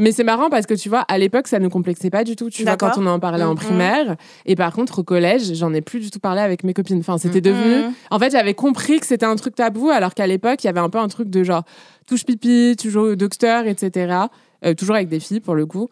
Mais 0.00 0.10
c'est 0.12 0.24
marrant 0.24 0.50
parce 0.50 0.66
que 0.66 0.74
tu 0.74 0.88
vois, 0.88 1.00
à 1.02 1.18
l'époque, 1.18 1.46
ça 1.46 1.58
ne 1.60 1.68
complexait 1.68 2.10
pas 2.10 2.24
du 2.24 2.34
tout. 2.34 2.50
Tu 2.50 2.64
vois, 2.64 2.76
quand 2.76 2.92
on 2.96 3.06
en 3.06 3.20
parlait 3.20 3.44
en 3.44 3.50
Mhm. 3.50 3.56
primaire. 3.56 4.16
Et 4.46 4.56
par 4.56 4.72
contre, 4.72 5.00
au 5.00 5.02
collège, 5.04 5.54
j'en 5.54 5.72
ai 5.74 5.80
plus 5.82 6.00
du 6.00 6.10
tout 6.10 6.18
parlé 6.20 6.40
avec 6.40 6.64
mes 6.64 6.72
copines. 6.74 6.98
Enfin, 6.98 7.18
c'était 7.18 7.40
devenu. 7.40 7.84
Mhm. 7.84 7.92
En 8.10 8.18
fait, 8.18 8.30
j'avais 8.32 8.54
compris 8.54 8.98
que 8.98 9.06
c'était 9.06 9.26
un 9.26 9.36
truc 9.36 9.54
tabou, 9.54 9.90
alors 9.90 10.14
qu'à 10.14 10.26
l'époque, 10.26 10.64
il 10.64 10.66
y 10.66 10.70
avait 10.70 10.80
un 10.80 10.88
peu 10.90 10.98
un 10.98 11.08
truc 11.08 11.28
de 11.30 11.44
genre 11.44 11.62
touche 12.08 12.24
pipi, 12.24 12.74
toujours 12.80 13.04
au 13.04 13.14
docteur, 13.14 13.66
etc. 13.66 14.14
Euh, 14.64 14.74
toujours 14.74 14.96
avec 14.96 15.08
des 15.08 15.20
filles, 15.20 15.40
pour 15.40 15.54
le 15.54 15.66
coup. 15.66 15.88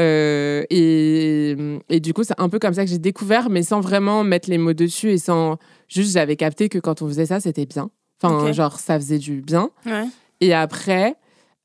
Euh, 0.00 0.64
et, 0.70 1.56
et 1.88 2.00
du 2.00 2.12
coup, 2.14 2.24
c'est 2.24 2.34
un 2.38 2.48
peu 2.48 2.58
comme 2.58 2.74
ça 2.74 2.84
que 2.84 2.90
j'ai 2.90 2.98
découvert, 2.98 3.50
mais 3.50 3.62
sans 3.62 3.80
vraiment 3.80 4.24
mettre 4.24 4.50
les 4.50 4.58
mots 4.58 4.72
dessus 4.72 5.10
et 5.10 5.18
sans. 5.18 5.58
Juste, 5.88 6.12
j'avais 6.14 6.36
capté 6.36 6.68
que 6.68 6.78
quand 6.78 7.02
on 7.02 7.06
faisait 7.06 7.26
ça, 7.26 7.38
c'était 7.40 7.66
bien. 7.66 7.90
Enfin, 8.22 8.52
genre, 8.52 8.78
ça 8.78 8.98
faisait 8.98 9.18
du 9.18 9.40
bien. 9.40 9.70
Ouais. 9.86 10.04
Et 10.40 10.54
après, 10.54 11.14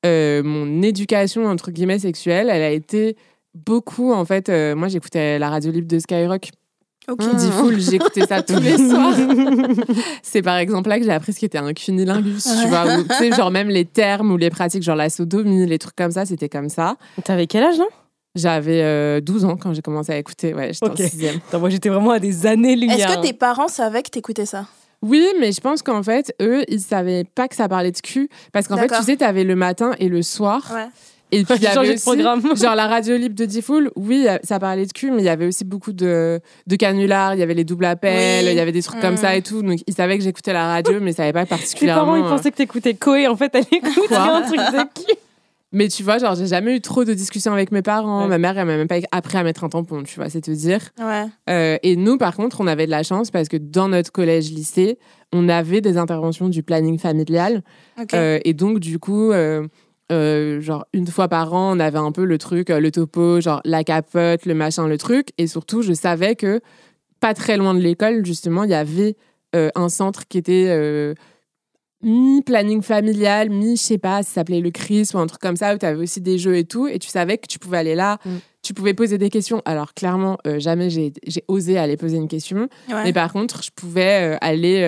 euh, 0.07 0.43
mon 0.43 0.81
éducation, 0.81 1.45
entre 1.45 1.71
guillemets, 1.71 1.99
sexuelle, 1.99 2.49
elle 2.49 2.63
a 2.63 2.71
été 2.71 3.15
beaucoup, 3.53 4.11
en 4.13 4.25
fait. 4.25 4.49
euh, 4.49 4.75
moi, 4.75 4.87
j'écoutais 4.87 5.39
la 5.39 5.49
radio 5.49 5.71
libre 5.71 5.87
de 5.87 5.99
Skyrock. 5.99 6.49
Ok. 7.09 7.19
Dit 7.37 7.51
full, 7.51 7.79
j'écoutais 7.79 8.25
ça 8.25 8.41
tous 8.43 8.59
les 8.59 8.77
soirs. 8.89 9.15
C'est 10.21 10.41
par 10.41 10.57
exemple 10.57 10.89
là 10.89 10.99
que 10.99 11.05
j'ai 11.05 11.11
appris 11.11 11.31
ce 11.31 11.39
qu'était 11.39 11.57
un 11.57 11.73
cunilingus, 11.73 12.43
tu 12.43 12.67
vois, 12.67 12.97
ou, 12.97 13.03
tu 13.03 13.15
sais, 13.15 13.31
genre 13.31 13.49
même 13.49 13.69
les 13.69 13.85
termes 14.01 14.29
ou 14.31 14.35
les 14.37 14.49
pratiques, 14.49 14.83
genre 14.83 14.97
la 14.97 15.09
sodomie, 15.09 15.65
les 15.65 15.79
trucs 15.79 15.95
comme 15.95 16.11
ça, 16.11 16.25
c'était 16.25 16.49
comme 16.49 16.67
ça. 16.67 16.95
T'avais 17.23 17.47
quel 17.47 17.63
âge, 17.63 17.77
là? 17.77 17.85
J'avais 18.35 18.81
euh, 18.83 19.21
12 19.21 19.45
ans 19.45 19.55
quand 19.55 19.73
j'ai 19.73 19.81
commencé 19.81 20.11
à 20.11 20.17
écouter, 20.17 20.53
ouais, 20.53 20.73
j'étais 20.73 20.89
en 20.89 20.95
sixième. 20.97 21.37
Attends, 21.47 21.59
Moi, 21.59 21.69
j'étais 21.69 21.89
vraiment 21.89 22.11
à 22.11 22.19
des 22.19 22.45
années-lumière. 22.45 23.09
Est-ce 23.09 23.17
que 23.17 23.21
tes 23.21 23.33
parents 23.33 23.69
savaient 23.69 24.03
que 24.03 24.09
t'écoutais 24.09 24.45
ça? 24.45 24.65
Oui, 25.07 25.25
mais 25.39 25.51
je 25.51 25.61
pense 25.61 25.81
qu'en 25.81 26.03
fait, 26.03 26.33
eux, 26.41 26.63
ils 26.67 26.81
savaient 26.81 27.23
pas 27.23 27.47
que 27.47 27.55
ça 27.55 27.67
parlait 27.69 27.91
de 27.91 27.99
cul, 27.99 28.29
parce 28.51 28.67
qu'en 28.67 28.77
fait, 28.77 28.87
tu 28.89 29.03
sais, 29.03 29.17
t'avais 29.17 29.43
le 29.43 29.55
matin 29.55 29.91
et 29.99 30.09
le 30.09 30.21
soir, 30.21 30.69
Ouais. 30.73 30.85
et 31.31 31.43
puis 31.43 31.55
il 31.57 31.63
y 31.63 31.67
avait 31.67 31.87
de 31.89 31.93
aussi, 31.93 32.03
programme. 32.03 32.41
genre 32.55 32.75
la 32.75 32.87
radio 32.87 33.15
libre 33.17 33.35
de 33.35 33.45
Diffoul, 33.45 33.91
oui, 33.95 34.27
ça 34.43 34.59
parlait 34.59 34.85
de 34.85 34.91
cul, 34.91 35.11
mais 35.11 35.21
il 35.21 35.25
y 35.25 35.29
avait 35.29 35.45
aussi 35.47 35.63
beaucoup 35.65 35.93
de, 35.93 36.39
de 36.67 36.75
canulars, 36.75 37.33
il 37.35 37.39
y 37.39 37.43
avait 37.43 37.53
les 37.53 37.63
doubles 37.63 37.85
appels, 37.85 38.45
Oui. 38.45 38.51
il 38.51 38.57
y 38.57 38.59
avait 38.59 38.71
des 38.71 38.81
trucs 38.83 38.99
comme 39.01 39.11
Mhm. 39.11 39.17
ça 39.17 39.35
et 39.35 39.41
tout, 39.41 39.61
donc 39.61 39.79
ils 39.87 39.93
savaient 39.93 40.17
que 40.17 40.23
j'écoutais 40.23 40.53
la 40.53 40.67
radio, 40.67 40.99
mais 41.01 41.11
ils 41.11 41.15
savaient 41.15 41.33
pas 41.33 41.43
Tes 41.45 41.49
particulièrement. 41.49 42.05
parents, 42.05 42.15
ils 42.17 42.25
euh, 42.25 42.29
pensaient 42.29 42.51
que 42.51 42.57
t'écoutais 42.57 42.93
Koé. 42.95 43.27
En 43.27 43.35
fait, 43.35 43.53
elle 43.55 43.65
écoutait 43.71 44.15
un 44.15 44.41
truc 44.41 44.57
de 44.59 44.83
qui 44.93 45.05
Mais 45.77 45.89
tu 45.89 46.01
vois, 46.01 46.17
genre, 46.17 46.33
j'ai 46.33 46.47
jamais 46.47 46.75
eu 46.75 46.81
trop 46.81 47.03
de 47.03 47.13
discussions 47.13 47.53
avec 47.53 47.71
mes 47.71 47.83
parents. 47.83 48.23
Ouais. 48.23 48.29
Ma 48.29 48.39
mère, 48.39 48.57
elle 48.57 48.65
m'a 48.65 48.77
même 48.77 48.87
pas 48.87 48.97
appris 49.11 49.37
à 49.37 49.43
mettre 49.43 49.63
un 49.63 49.69
tampon, 49.69 50.01
tu 50.01 50.15
vois, 50.15 50.27
c'est 50.27 50.41
te 50.41 50.49
dire. 50.49 50.79
Ouais. 50.97 51.25
Euh, 51.51 51.77
et 51.83 51.95
nous, 51.95 52.17
par 52.17 52.35
contre, 52.35 52.61
on 52.61 52.65
avait 52.65 52.87
de 52.87 52.91
la 52.91 53.03
chance 53.03 53.29
parce 53.29 53.47
que 53.47 53.57
dans 53.57 53.87
notre 53.87 54.11
collège-lycée, 54.11 54.97
on 55.31 55.47
avait 55.47 55.81
des 55.81 55.97
interventions 55.97 56.49
du 56.49 56.63
planning 56.63 56.97
familial. 56.97 57.61
Ok. 58.01 58.15
Euh, 58.15 58.39
et 58.43 58.55
donc, 58.55 58.79
du 58.79 58.97
coup, 58.97 59.31
euh, 59.31 59.67
genre, 60.61 60.87
une 60.93 61.05
fois 61.05 61.27
par 61.27 61.53
an, 61.53 61.77
on 61.77 61.79
avait 61.79 61.99
un 61.99 62.11
peu 62.11 62.25
le 62.25 62.39
truc, 62.39 62.69
le 62.69 62.89
topo, 62.89 63.39
genre 63.39 63.61
la 63.63 63.83
capote, 63.83 64.47
le 64.47 64.55
machin, 64.55 64.87
le 64.87 64.97
truc. 64.97 65.27
Et 65.37 65.45
surtout, 65.45 65.83
je 65.83 65.93
savais 65.93 66.35
que 66.35 66.59
pas 67.19 67.35
très 67.35 67.55
loin 67.55 67.75
de 67.75 67.81
l'école, 67.81 68.25
justement, 68.25 68.63
il 68.63 68.71
y 68.71 68.73
avait 68.73 69.15
un 69.53 69.89
centre 69.89 70.27
qui 70.27 70.39
était 70.39 71.15
mi-planning 72.03 72.81
familial, 72.81 73.49
mi, 73.49 73.75
je 73.75 73.81
sais 73.81 73.97
pas, 73.97 74.23
ça 74.23 74.31
s'appelait 74.35 74.61
le 74.61 74.71
CRIS 74.71 75.13
ou 75.13 75.17
un 75.19 75.27
truc 75.27 75.41
comme 75.41 75.55
ça, 75.55 75.73
où 75.73 75.77
tu 75.77 75.85
avais 75.85 76.01
aussi 76.01 76.21
des 76.21 76.37
jeux 76.37 76.55
et 76.57 76.63
tout. 76.63 76.87
Et 76.87 76.99
tu 76.99 77.07
savais 77.09 77.37
que 77.37 77.47
tu 77.47 77.59
pouvais 77.59 77.77
aller 77.77 77.95
là, 77.95 78.17
Mm. 78.25 78.29
tu 78.61 78.73
pouvais 78.73 78.93
poser 78.93 79.17
des 79.17 79.29
questions. 79.29 79.61
Alors, 79.65 79.93
clairement, 79.93 80.37
euh, 80.45 80.59
jamais 80.59 80.89
j'ai 80.89 81.11
osé 81.47 81.77
aller 81.77 81.97
poser 81.97 82.17
une 82.17 82.27
question. 82.27 82.67
Ouais. 82.89 83.03
Mais 83.05 83.13
par 83.13 83.31
contre, 83.33 83.63
je 83.63 83.71
pouvais 83.75 84.33
euh, 84.35 84.37
aller, 84.41 84.81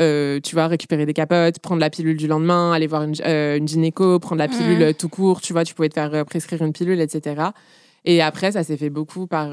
euh, 0.00 0.40
tu 0.42 0.54
vois, 0.54 0.66
récupérer 0.66 1.06
des 1.06 1.12
capotes, 1.12 1.58
prendre 1.60 1.80
la 1.80 1.90
pilule 1.90 2.16
du 2.16 2.26
lendemain, 2.26 2.72
aller 2.72 2.86
voir 2.86 3.02
une, 3.04 3.14
une 3.24 3.68
gynéco, 3.68 4.18
prendre 4.18 4.38
la 4.40 4.48
pilule 4.48 4.78
Mhm. 4.78 4.82
euh, 4.82 4.92
tout 4.92 5.08
court, 5.08 5.40
tu 5.40 5.52
vois, 5.52 5.64
tu 5.64 5.74
pouvais 5.74 5.88
te 5.90 5.94
faire 5.94 6.24
prescrire 6.26 6.62
une 6.62 6.72
pilule, 6.72 7.00
etc. 7.00 7.42
Et 8.04 8.22
après, 8.22 8.52
ça 8.52 8.64
s'est 8.64 8.78
fait 8.78 8.90
beaucoup 8.90 9.26
par 9.26 9.50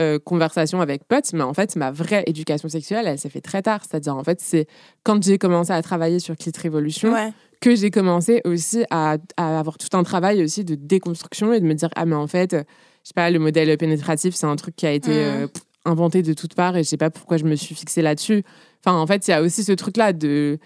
euh, 0.00 0.18
conversation 0.18 0.80
avec 0.80 1.04
potes, 1.04 1.32
mais 1.34 1.42
en 1.42 1.52
fait, 1.54 1.76
ma 1.76 1.90
vraie 1.90 2.24
éducation 2.26 2.68
sexuelle, 2.68 3.06
elle 3.06 3.18
s'est 3.18 3.28
fait 3.28 3.40
très 3.42 3.60
tard. 3.62 3.82
C'est-à-dire, 3.88 4.16
en 4.16 4.24
fait, 4.24 4.40
c'est 4.40 4.66
quand 5.04 5.22
j'ai 5.22 5.36
commencé 5.38 5.72
à 5.72 5.82
travailler 5.82 6.18
sur 6.18 6.36
Clit 6.36 6.52
Révolution 6.60 7.12
Ouais. 7.12 7.32
que 7.60 7.74
j'ai 7.76 7.90
commencé 7.90 8.40
aussi 8.44 8.84
à, 8.90 9.18
à 9.36 9.58
avoir 9.58 9.76
tout 9.78 9.94
un 9.96 10.02
travail 10.02 10.42
aussi 10.42 10.64
de 10.64 10.74
déconstruction 10.74 11.52
et 11.52 11.60
de 11.60 11.66
me 11.66 11.74
dire 11.74 11.90
ah 11.96 12.06
mais 12.06 12.14
en 12.16 12.26
fait 12.26 12.54
euh, 12.54 12.62
je 13.04 13.08
sais 13.08 13.14
pas 13.14 13.30
le 13.30 13.38
modèle 13.38 13.76
pénétratif 13.76 14.34
c'est 14.34 14.46
un 14.46 14.56
truc 14.56 14.74
qui 14.76 14.86
a 14.86 14.92
été 14.92 15.10
Mhm. 15.10 15.16
euh, 15.42 15.46
inventé 15.84 16.22
de 16.22 16.32
toutes 16.32 16.54
parts 16.54 16.76
et 16.78 16.82
je 16.84 16.88
sais 16.88 16.96
pas 16.96 17.10
pourquoi 17.10 17.36
je 17.36 17.44
me 17.44 17.54
suis 17.56 17.74
fixée 17.74 18.00
là-dessus 18.00 18.42
enfin 18.82 18.96
en 18.96 19.06
fait 19.06 19.28
il 19.28 19.30
y 19.30 19.34
a 19.34 19.42
aussi 19.42 19.62
ce 19.64 19.72
truc 19.72 19.98
là 19.98 20.12
de 20.14 20.58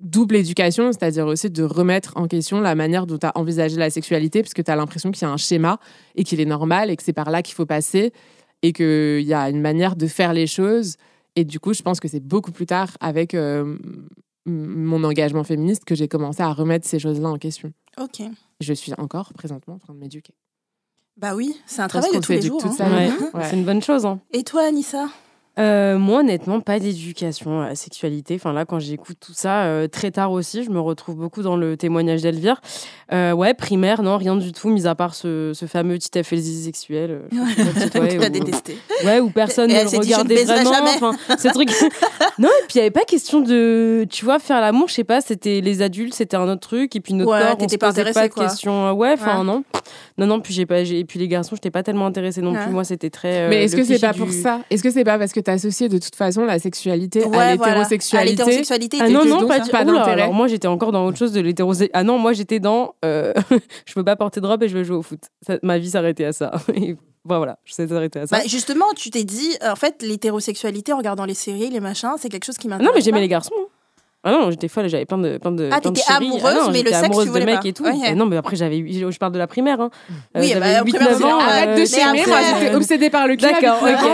double 0.00 0.36
éducation 0.36 0.92
c'est-à-dire 0.92 1.26
aussi 1.26 1.50
de 1.50 1.62
remettre 1.62 2.12
en 2.16 2.26
question 2.26 2.60
la 2.60 2.74
manière 2.74 3.06
dont 3.06 3.18
tu 3.18 3.26
as 3.26 3.32
envisagé 3.34 3.76
la 3.76 3.90
sexualité 3.90 4.40
parce 4.42 4.54
que 4.54 4.62
tu 4.62 4.70
as 4.70 4.76
l'impression 4.76 5.10
qu'il 5.10 5.22
y 5.22 5.24
a 5.26 5.30
un 5.30 5.36
schéma 5.36 5.78
et 6.14 6.24
qu'il 6.24 6.40
est 6.40 6.46
normal 6.46 6.88
et 6.90 6.96
que 6.96 7.02
c'est 7.02 7.12
par 7.12 7.30
là 7.30 7.42
qu'il 7.42 7.54
faut 7.54 7.66
passer 7.66 8.12
et 8.62 8.72
qu'il 8.72 9.22
y 9.22 9.34
a 9.34 9.48
une 9.50 9.60
manière 9.60 9.96
de 9.96 10.06
faire 10.06 10.32
les 10.32 10.46
choses 10.46 10.96
et 11.36 11.44
du 11.44 11.60
coup 11.60 11.72
je 11.74 11.82
pense 11.82 12.00
que 12.00 12.08
c'est 12.08 12.20
beaucoup 12.20 12.52
plus 12.52 12.66
tard 12.66 12.88
avec 13.00 13.34
euh, 13.34 13.76
mon 14.46 15.04
engagement 15.04 15.44
féministe 15.44 15.84
que 15.84 15.94
j'ai 15.94 16.08
commencé 16.08 16.42
à 16.42 16.52
remettre 16.52 16.86
ces 16.86 16.98
choses-là 16.98 17.28
en 17.28 17.38
question. 17.38 17.72
Ok. 18.00 18.22
Je 18.60 18.72
suis 18.72 18.92
encore 18.98 19.32
présentement 19.32 19.74
en 19.74 19.78
train 19.78 19.94
de 19.94 19.98
m'éduquer. 19.98 20.34
Bah 21.16 21.34
oui, 21.34 21.54
c'est 21.66 21.82
un 21.82 21.88
travail 21.88 22.10
de 22.14 22.18
tous 22.20 22.32
les 22.32 22.42
jours. 22.42 22.64
hein. 22.64 22.90
Ouais. 22.90 23.10
Ouais. 23.34 23.44
C'est 23.50 23.56
une 23.56 23.64
bonne 23.64 23.82
chose. 23.82 24.06
Hein. 24.06 24.20
Et 24.32 24.42
toi, 24.42 24.62
Anissa? 24.62 25.08
Euh, 25.58 25.98
moi, 25.98 26.20
honnêtement, 26.20 26.60
pas 26.60 26.78
d'éducation 26.78 27.60
à 27.60 27.68
la 27.68 27.74
sexualité. 27.74 28.36
Enfin, 28.36 28.52
là, 28.52 28.64
quand 28.64 28.78
j'écoute 28.78 29.16
tout 29.20 29.32
ça, 29.34 29.64
euh, 29.64 29.88
très 29.88 30.10
tard 30.10 30.32
aussi, 30.32 30.62
je 30.64 30.70
me 30.70 30.80
retrouve 30.80 31.16
beaucoup 31.16 31.42
dans 31.42 31.56
le 31.56 31.76
témoignage 31.76 32.22
d'Elvire. 32.22 32.60
Euh, 33.12 33.32
ouais, 33.32 33.52
primaire, 33.52 34.02
non, 34.02 34.16
rien 34.16 34.36
du 34.36 34.52
tout, 34.52 34.68
mis 34.70 34.86
à 34.86 34.94
part 34.94 35.14
ce, 35.14 35.50
ce 35.52 35.66
fameux 35.66 35.98
petit 35.98 36.22
FLZ 36.22 36.64
sexuel. 36.64 37.10
euh, 37.10 37.28
je 37.32 37.98
ouais, 38.00 38.16
l'as 38.18 38.26
ou- 38.28 38.30
détesté. 38.30 38.78
Ouais, 39.04 39.20
où 39.20 39.30
personne 39.30 39.70
Et 39.70 39.74
ne 39.74 39.82
le 39.84 39.88
je 39.90 39.96
regardait 39.96 40.44
vraiment. 40.44 40.72
jamais. 40.72 40.90
Enfin, 40.94 41.16
ce 41.36 41.48
truc. 41.48 41.68
non, 42.38 42.48
et 42.48 42.66
puis 42.68 42.76
il 42.76 42.78
n'y 42.78 42.82
avait 42.82 42.90
pas 42.90 43.04
question 43.04 43.40
de, 43.40 44.06
tu 44.08 44.24
vois, 44.24 44.38
faire 44.38 44.60
l'amour, 44.60 44.88
je 44.88 44.94
sais 44.94 45.04
pas, 45.04 45.20
c'était 45.20 45.60
les 45.60 45.82
adultes, 45.82 46.14
c'était 46.14 46.36
un 46.36 46.48
autre 46.48 46.60
truc, 46.60 46.94
et 46.96 47.00
puis 47.00 47.12
notre 47.14 47.32
Ouais, 47.32 47.40
corps, 47.40 47.56
on 47.60 47.68
se 47.68 47.76
pas 47.76 47.88
posait 47.88 48.00
intéressée, 48.02 48.28
pas 48.30 48.46
de 48.46 48.68
euh, 48.68 48.92
Ouais, 48.92 49.12
enfin 49.12 49.38
Ouais. 49.40 49.44
non. 49.44 49.64
Non, 50.16 50.26
non, 50.26 50.40
puis 50.40 50.54
j'ai 50.54 50.64
pas, 50.66 50.80
et 50.80 51.04
puis 51.04 51.18
les 51.18 51.28
garçons, 51.28 51.56
j'étais 51.56 51.70
pas 51.70 51.82
tellement 51.82 52.06
intéressée 52.06 52.40
non 52.40 52.52
Ouais. 52.52 52.62
plus. 52.64 52.72
Moi, 52.72 52.84
c'était 52.84 53.10
très. 53.10 53.40
euh, 53.42 53.48
Mais 53.48 53.64
est-ce 53.64 53.74
que 53.76 53.84
c'est 53.84 53.98
pas 53.98 54.12
pour 54.14 54.30
ça? 54.30 54.60
Est-ce 54.70 54.82
que 54.82 54.90
c'est 54.90 55.04
pas 55.04 55.18
parce 55.18 55.32
que 55.32 55.40
tu 55.58 55.66
associé 55.66 55.88
de 55.88 55.98
toute 55.98 56.14
façon 56.16 56.44
la 56.44 56.58
sexualité 56.58 57.24
Ouais, 57.24 57.36
à 57.38 57.52
l'hétérosexualité. 57.52 58.42
Ah 59.00 59.08
non, 59.08 59.24
non, 59.24 59.46
pas, 59.46 59.60
pas 59.60 59.84
d'intérêt. 59.84 60.22
alors 60.22 60.32
moi, 60.34 60.48
j'étais 60.48 60.68
encore 60.68 60.92
dans 60.92 61.04
autre 61.06 61.18
chose 61.18 61.32
de 61.32 61.40
l'hétérosexualité. 61.40 61.92
Ah 61.94 62.04
non, 62.04 62.18
moi, 62.18 62.32
j'étais 62.32 62.60
dans. 62.60 62.94
euh, 63.04 63.32
je 63.86 63.92
veux 63.96 64.04
pas 64.04 64.16
porter 64.16 64.40
de 64.40 64.46
robe 64.46 64.62
et 64.62 64.68
je 64.68 64.76
veux 64.76 64.84
jouer 64.84 64.96
au 64.96 65.02
foot. 65.02 65.20
Ça- 65.46 65.58
ma 65.62 65.78
vie 65.78 65.90
s'arrêtait 65.90 66.24
à 66.24 66.32
ça. 66.32 66.52
Et 66.74 66.96
voilà, 67.24 67.58
je 67.64 67.74
sais 67.74 67.82
à 67.82 68.26
ça. 68.26 68.38
Bah, 68.38 68.42
justement, 68.46 68.86
tu 68.96 69.10
t'es 69.10 69.24
dit, 69.24 69.50
en 69.62 69.76
fait, 69.76 70.02
l'hétérosexualité 70.02 70.92
en 70.92 70.96
regardant 70.96 71.26
les 71.26 71.34
séries, 71.34 71.68
les 71.70 71.80
machins, 71.80 72.12
c'est 72.18 72.28
quelque 72.30 72.44
chose 72.46 72.56
qui 72.56 72.66
Ah 72.66 72.70
m'intéresse. 72.70 72.88
non, 72.88 72.94
mais 72.96 73.02
j'aimais 73.02 73.20
les 73.20 73.28
garçons. 73.28 73.54
hein. 73.58 73.66
Ah 74.22 74.32
non, 74.32 74.50
j'étais 74.50 74.68
folle, 74.68 74.86
j'avais 74.88 75.06
plein 75.06 75.16
de 75.16 75.38
plein 75.38 75.50
de 75.50 75.70
Ah, 75.72 75.80
plein 75.80 75.90
de 75.92 75.96
t'étais 75.96 76.12
chéris. 76.12 76.26
amoureuse, 76.26 76.54
non, 76.54 76.66
mais 76.70 76.78
j'étais 76.78 76.90
le 76.90 76.94
sexe, 76.94 77.04
amoureuse 77.06 77.24
tu 77.24 77.28
de 77.28 77.32
voulais 77.32 77.46
mecs 77.46 77.62
pas. 77.62 77.68
et 77.68 77.72
tout. 77.72 77.84
Ouais. 77.84 78.10
Et 78.10 78.14
non, 78.14 78.26
mais 78.26 78.36
après 78.36 78.54
j'avais 78.54 78.84
je 78.86 79.18
parle 79.18 79.32
de 79.32 79.38
la 79.38 79.46
primaire 79.46 79.80
hein. 79.80 79.88
Euh, 80.36 80.40
Oui, 80.42 80.48
j'avais 80.48 80.60
bah, 80.74 80.82
8 80.84 80.92
primaire, 80.92 81.10
9 81.12 81.18
c'est- 81.18 81.24
ans. 81.24 81.38
arrête 81.38 81.52
Arrête 81.54 81.74
de 81.74 81.80
mais 81.80 81.86
chier, 81.86 82.02
après, 82.02 82.26
moi 82.26 82.36
euh, 82.36 82.60
j'étais 82.60 82.74
obsédée 82.74 83.08
par 83.10 83.26
le 83.26 83.36
cul. 83.36 83.42
D'accord, 83.46 83.78
19 83.82 84.04
ok. 84.04 84.10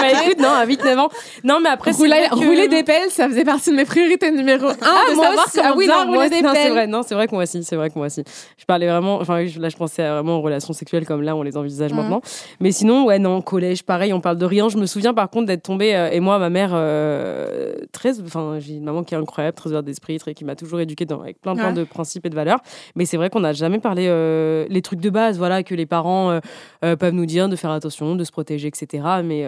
Bah, 0.00 0.22
écoute, 0.24 0.38
non, 0.40 0.48
à 0.48 0.64
8 0.64 0.84
9 0.84 0.98
ans. 0.98 1.08
Non, 1.44 1.58
mais 1.62 1.68
après 1.68 1.92
c'est 1.92 1.98
Rouler, 1.98 2.10
vrai 2.20 2.28
que- 2.30 2.34
rouler 2.36 2.68
des 2.68 2.82
pelles, 2.82 3.10
ça 3.10 3.28
faisait 3.28 3.44
partie 3.44 3.70
de 3.70 3.76
mes 3.76 3.84
priorités 3.84 4.30
numéro 4.30 4.68
un. 4.68 4.76
Ah, 4.80 5.10
de 5.10 5.16
moi 5.16 5.26
savoir 5.26 5.46
aussi, 5.46 5.56
comment 5.58 5.68
ah 5.70 5.74
oui, 5.76 5.84
bien 5.86 5.94
non, 5.96 6.06
moi 6.06 6.14
rouler 6.16 6.28
aussi, 6.28 6.30
des 6.30 6.42
non, 6.42 6.52
c'est 6.54 6.62
pelles. 6.62 6.72
vrai, 6.72 6.86
non, 6.86 7.00
c'est 7.06 7.14
vrai 7.14 7.26
que 7.26 7.34
moi 7.34 7.42
aussi, 7.42 7.62
c'est 7.62 7.76
vrai 7.76 7.90
que 7.90 7.94
moi 7.98 8.06
aussi. 8.06 8.24
Je 8.56 8.64
parlais 8.64 8.86
vraiment, 8.88 9.16
enfin, 9.16 9.44
je- 9.44 9.60
là, 9.60 9.68
je 9.68 9.76
pensais 9.76 10.02
à 10.02 10.14
vraiment 10.14 10.38
aux 10.38 10.40
relations 10.40 10.72
sexuelles 10.72 11.04
comme 11.04 11.20
là, 11.20 11.36
on 11.36 11.42
les 11.42 11.58
envisage 11.58 11.90
Mhm. 11.92 11.98
maintenant. 11.98 12.22
Mais 12.60 12.72
sinon, 12.72 13.04
ouais, 13.04 13.18
non, 13.18 13.42
collège, 13.42 13.82
pareil, 13.82 14.14
on 14.14 14.20
parle 14.22 14.38
de 14.38 14.46
rien. 14.46 14.70
Je 14.70 14.78
me 14.78 14.86
souviens 14.86 15.12
par 15.12 15.28
contre 15.28 15.44
d'être 15.46 15.62
tombée, 15.62 15.94
euh, 15.94 16.08
et 16.10 16.20
moi, 16.20 16.38
ma 16.38 16.48
mère, 16.48 16.70
euh, 16.72 17.74
très, 17.92 18.18
enfin, 18.22 18.56
j'ai 18.58 18.74
une 18.76 18.84
maman 18.84 19.02
qui 19.04 19.12
est 19.14 19.18
incroyable. 19.18 19.41
Incroyable, 19.50 19.56
très 19.56 19.82
d'esprit, 19.82 20.18
très, 20.18 20.34
qui 20.34 20.44
m'a 20.44 20.56
toujours 20.56 20.80
éduquée 20.80 21.04
dans, 21.04 21.20
avec 21.20 21.40
plein, 21.40 21.54
plein 21.54 21.68
Ouais. 21.68 21.72
de 21.74 21.84
principes 21.84 22.24
et 22.26 22.30
de 22.30 22.34
valeurs. 22.34 22.60
Mais 22.96 23.04
c'est 23.04 23.16
vrai 23.16 23.30
qu'on 23.30 23.40
n'a 23.40 23.52
jamais 23.52 23.78
parlé 23.78 24.06
euh, 24.08 24.66
les 24.68 24.82
trucs 24.82 25.00
de 25.00 25.10
base, 25.10 25.38
voilà, 25.38 25.62
que 25.62 25.74
les 25.74 25.86
parents 25.86 26.30
euh, 26.30 26.40
euh, 26.84 26.96
peuvent 26.96 27.14
nous 27.14 27.26
dire 27.26 27.48
de 27.48 27.56
faire 27.56 27.70
attention, 27.70 28.16
de 28.16 28.24
se 28.24 28.32
protéger, 28.32 28.68
etc. 28.68 29.04
Mais 29.24 29.42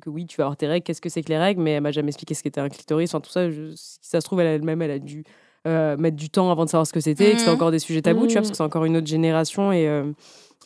que 0.00 0.08
oui, 0.10 0.26
tu 0.26 0.36
vas 0.38 0.44
avoir 0.44 0.56
tes 0.56 0.66
règles, 0.66 0.84
qu'est-ce 0.84 1.00
que 1.00 1.08
c'est 1.08 1.22
que 1.22 1.28
les 1.30 1.38
règles? 1.38 1.60
Mais 1.62 1.72
elle 1.72 1.82
m'a 1.82 1.90
jamais 1.92 2.08
expliqué 2.08 2.34
ce 2.34 2.42
qu'était 2.42 2.60
un 2.60 2.68
clitoris, 2.68 3.10
enfin 3.14 3.20
tout 3.20 3.30
ça. 3.30 3.50
je- 3.50 3.72
si 3.74 3.98
ça 4.02 4.20
se 4.20 4.24
trouve, 4.26 4.40
elle 4.40 4.46
elle-même, 4.48 4.80
elle 4.82 4.90
a 4.90 4.98
dû 4.98 5.24
mettre 5.66 6.16
du 6.16 6.28
temps 6.28 6.50
avant 6.50 6.64
de 6.66 6.70
savoir 6.70 6.86
ce 6.86 6.92
que 6.92 7.00
c'était, 7.00 7.30
et 7.30 7.32
que 7.32 7.38
c'était 7.38 7.50
Mhm. 7.50 7.54
encore 7.56 7.70
des 7.70 7.78
sujets 7.78 8.02
tabous, 8.02 8.26
tu 8.26 8.32
vois, 8.34 8.42
parce 8.42 8.50
que 8.50 8.56
c'est 8.56 8.62
encore 8.62 8.84
une 8.84 8.96
autre 8.98 9.06
génération 9.06 9.72
et. 9.72 9.88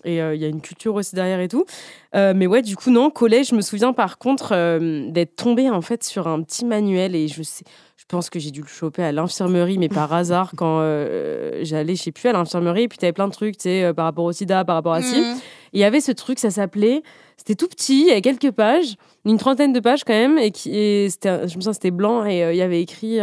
Et 0.05 0.23
euh, 0.23 0.35
il 0.35 0.41
y 0.41 0.45
a 0.45 0.49
une 0.49 0.61
culture 0.61 0.95
aussi 0.95 1.15
derrière 1.15 1.41
et 1.41 1.49
tout. 1.49 1.65
Euh, 2.15 2.33
mais 2.35 2.47
ouais, 2.47 2.63
du 2.63 2.77
coup, 2.77 2.91
non, 2.91 3.11
collège, 3.11 3.49
je 3.49 3.55
me 3.55 3.61
souviens 3.61 3.93
par 3.93 4.19
contre 4.19 4.53
euh, 4.53 5.11
d'être 5.11 5.37
tombée 5.37 5.71
en 5.71 5.81
fait 5.81 6.05
sur 6.05 6.29
un 6.29 6.43
petit 6.43 6.65
manuel 6.65 7.15
et 7.15 7.29
je 7.29 7.43
sais, 7.43 7.65
je 7.97 8.05
pense 8.07 8.31
que 8.31 8.39
j'ai 8.39 8.51
dû 8.51 8.63
le 8.63 8.67
choper 8.67 9.03
à 9.03 9.13
l'infirmerie, 9.13 9.79
mais 9.79 9.89
par 9.89 10.13
hasard, 10.15 10.53
quand 10.57 10.81
j'allais, 11.63 11.97
je 11.97 12.03
sais 12.03 12.13
plus, 12.13 12.29
à 12.29 12.33
l'infirmerie, 12.33 12.85
et 12.85 12.89
puis 12.89 12.99
t'avais 12.99 13.13
plein 13.13 13.29
de 13.29 13.33
trucs, 13.33 13.57
tu 13.57 13.65
sais, 13.65 13.93
par 13.95 14.05
rapport 14.05 14.25
au 14.25 14.33
sida, 14.33 14.65
par 14.65 14.77
rapport 14.77 14.95
à 14.95 15.03
ci. 15.03 15.21
Mhm. 15.21 15.37
Il 15.75 15.81
y 15.81 15.85
avait 15.85 16.01
ce 16.01 16.13
truc, 16.13 16.39
ça 16.39 16.51
s'appelait, 16.51 17.03
c'était 17.37 17.55
tout 17.55 17.69
petit, 17.69 18.01
il 18.01 18.07
y 18.07 18.11
avait 18.11 18.23
quelques 18.23 18.51
pages, 18.51 18.97
une 19.27 19.37
trentaine 19.37 19.75
de 19.75 19.81
pages 19.81 20.05
quand 20.05 20.15
même, 20.15 20.39
et, 20.39 20.51
qui, 20.51 20.75
et 20.75 21.09
je 21.23 21.29
me 21.29 21.49
souviens, 21.49 21.73
c'était 21.75 21.91
blanc, 21.91 22.25
et 22.25 22.39
il 22.51 22.57
y 22.57 22.63
avait 22.63 22.81
écrit 22.81 23.19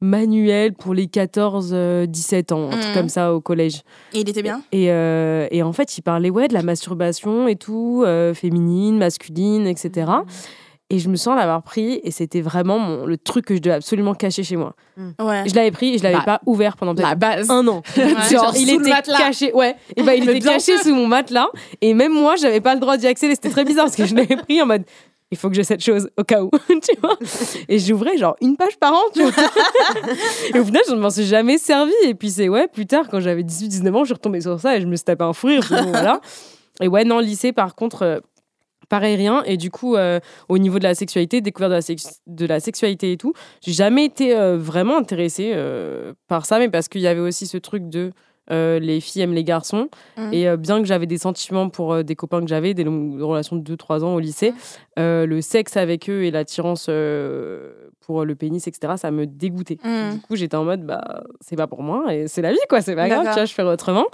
manuel 0.00 0.72
pour 0.74 0.94
les 0.94 1.06
14-17 1.06 2.52
ans, 2.52 2.66
un 2.68 2.70
truc 2.70 2.84
Mhm. 2.88 2.94
comme 2.94 3.08
ça 3.08 3.34
au 3.34 3.40
collège. 3.40 3.82
Et 4.12 4.20
il 4.20 4.28
était 4.28 4.42
bien? 4.42 4.62
Et, 4.72 4.90
euh, 4.90 5.46
et 5.50 5.62
en 5.62 5.72
fait, 5.72 5.98
il 5.98 6.02
parlait 6.02 6.30
ouais, 6.30 6.48
de 6.48 6.54
la 6.54 6.62
masturbation 6.62 7.48
et 7.48 7.56
tout, 7.56 8.02
euh, 8.06 8.34
féminine, 8.34 8.98
masculine, 8.98 9.66
etc. 9.66 10.10
Et 10.90 10.98
je 10.98 11.10
me 11.10 11.16
sens 11.16 11.36
l'avoir 11.36 11.62
pris, 11.62 12.00
et 12.02 12.10
c'était 12.10 12.40
vraiment 12.40 12.78
mon- 12.78 13.04
le 13.04 13.18
truc 13.18 13.44
que 13.44 13.54
je 13.54 13.60
devais 13.60 13.74
absolument 13.74 14.14
cacher 14.14 14.42
chez 14.42 14.56
moi. 14.56 14.74
Ouais. 15.18 15.42
Je 15.46 15.54
l'avais 15.54 15.70
pris 15.70 15.94
et 15.94 15.98
je 15.98 16.02
l'avais 16.02 16.16
Bah, 16.16 16.22
pas 16.24 16.40
ouvert 16.46 16.76
pendant 16.78 16.94
peut-être 16.94 17.08
La 17.10 17.14
base. 17.14 17.50
un 17.50 17.66
an. 17.68 17.82
Ouais. 17.98 18.14
Genre, 18.30 18.52
il 18.56 18.66
sous 18.68 18.74
le 18.78 18.80
était 18.80 18.90
matelas. 18.90 19.18
caché, 19.18 19.52
ouais. 19.52 19.76
Et 19.96 20.02
ben 20.02 20.12
il 20.14 20.26
était 20.28 20.40
caché 20.40 20.78
sous 20.78 20.94
mon 20.94 21.06
matelas. 21.06 21.48
Et 21.82 21.92
même 21.92 22.12
moi, 22.14 22.36
j'avais 22.36 22.62
pas 22.62 22.72
le 22.74 22.80
droit 22.80 22.96
d'y 22.96 23.06
accéder. 23.06 23.34
C'était 23.34 23.50
très 23.50 23.64
bizarre 23.66 23.84
parce 23.84 23.96
que 23.96 24.06
je 24.06 24.14
l'avais 24.14 24.36
pris 24.36 24.62
en 24.62 24.66
mode. 24.66 24.84
Il 25.30 25.36
faut 25.36 25.50
que 25.50 25.54
j'ai 25.56 25.64
cette 25.64 25.84
chose 25.84 26.08
au 26.16 26.24
cas 26.24 26.42
où, 26.42 26.50
tu 26.68 26.98
vois. 27.02 27.18
Et 27.68 27.78
j'ouvrais 27.78 28.16
genre 28.16 28.34
une 28.40 28.56
page 28.56 28.78
par 28.78 28.94
an, 28.94 29.02
tu 29.12 29.22
vois. 29.22 29.32
et 30.54 30.58
au 30.58 30.64
final, 30.64 30.82
je 30.88 30.94
ne 30.94 31.00
m'en 31.00 31.10
suis 31.10 31.26
jamais 31.26 31.58
servi. 31.58 31.92
Et 32.04 32.14
puis 32.14 32.30
c'est 32.30 32.48
ouais, 32.48 32.66
plus 32.66 32.86
tard, 32.86 33.08
quand 33.10 33.20
j'avais 33.20 33.42
18-19 33.42 33.92
ans, 33.94 34.00
je 34.00 34.06
suis 34.06 34.14
retombée 34.14 34.40
sur 34.40 34.58
ça 34.58 34.76
et 34.76 34.80
je 34.80 34.86
me 34.86 34.96
suis 34.96 35.04
tapé 35.04 35.24
un 35.24 35.32
fou 35.34 35.48
rire. 35.48 35.66
bon, 35.70 35.90
voilà. 35.90 36.20
Et 36.80 36.88
ouais, 36.88 37.04
non, 37.04 37.18
lycée, 37.18 37.52
par 37.52 37.74
contre, 37.74 38.02
euh, 38.02 38.20
pareil, 38.88 39.16
rien. 39.16 39.42
Et 39.44 39.58
du 39.58 39.70
coup, 39.70 39.96
euh, 39.96 40.18
au 40.48 40.56
niveau 40.56 40.78
de 40.78 40.84
la 40.84 40.94
sexualité, 40.94 41.42
découverte 41.42 41.70
de 41.72 41.76
la, 41.76 41.82
sex- 41.82 42.20
de 42.26 42.46
la 42.46 42.58
sexualité 42.60 43.12
et 43.12 43.16
tout, 43.18 43.34
j'ai 43.60 43.72
jamais 43.72 44.06
été 44.06 44.34
euh, 44.34 44.56
vraiment 44.56 44.96
intéressée 44.96 45.54
par 46.28 46.46
ça, 46.46 46.58
mais 46.58 46.70
parce 46.70 46.88
qu'il 46.88 47.02
y 47.02 47.06
avait 47.06 47.20
aussi 47.20 47.46
ce 47.46 47.58
truc 47.58 47.88
de 47.90 48.12
euh, 48.50 48.78
les 48.78 49.00
filles 49.00 49.22
aiment 49.22 49.34
les 49.34 49.44
garçons. 49.44 49.88
Mhm. 50.16 50.32
Et 50.32 50.48
euh, 50.48 50.56
bien 50.56 50.80
que 50.80 50.86
j'avais 50.86 51.06
des 51.06 51.18
sentiments 51.18 51.68
pour 51.68 51.92
euh, 51.92 52.02
des 52.02 52.16
copains 52.16 52.40
que 52.40 52.48
j'avais, 52.48 52.74
des 52.74 52.84
longues 52.84 53.20
relations 53.20 53.56
de 53.56 53.76
2-3 53.76 54.04
ans 54.04 54.14
au 54.14 54.20
lycée, 54.20 54.54
euh, 54.98 55.26
le 55.26 55.40
sexe 55.40 55.76
avec 55.76 56.08
eux 56.08 56.24
et 56.24 56.30
l'attirance 56.30 56.90
pour 58.00 58.24
le 58.24 58.34
pénis, 58.34 58.66
etc., 58.66 58.94
ça 58.96 59.10
me 59.10 59.26
dégoûtait. 59.26 59.78
Mhm. 59.84 60.14
Du 60.14 60.20
coup, 60.20 60.36
j'étais 60.36 60.56
en 60.56 60.64
mode, 60.64 60.84
bah, 60.84 61.24
c'est 61.40 61.56
pas 61.56 61.66
pour 61.66 61.82
moi, 61.82 62.14
et 62.14 62.26
c'est 62.26 62.42
la 62.42 62.52
vie, 62.52 62.58
quoi, 62.68 62.80
c'est 62.80 62.94
pas 62.96 63.08
grave, 63.08 63.26
tu 63.26 63.32
vois, 63.32 63.44
je 63.44 63.52
ferai 63.52 63.68
autrement. 63.68 64.06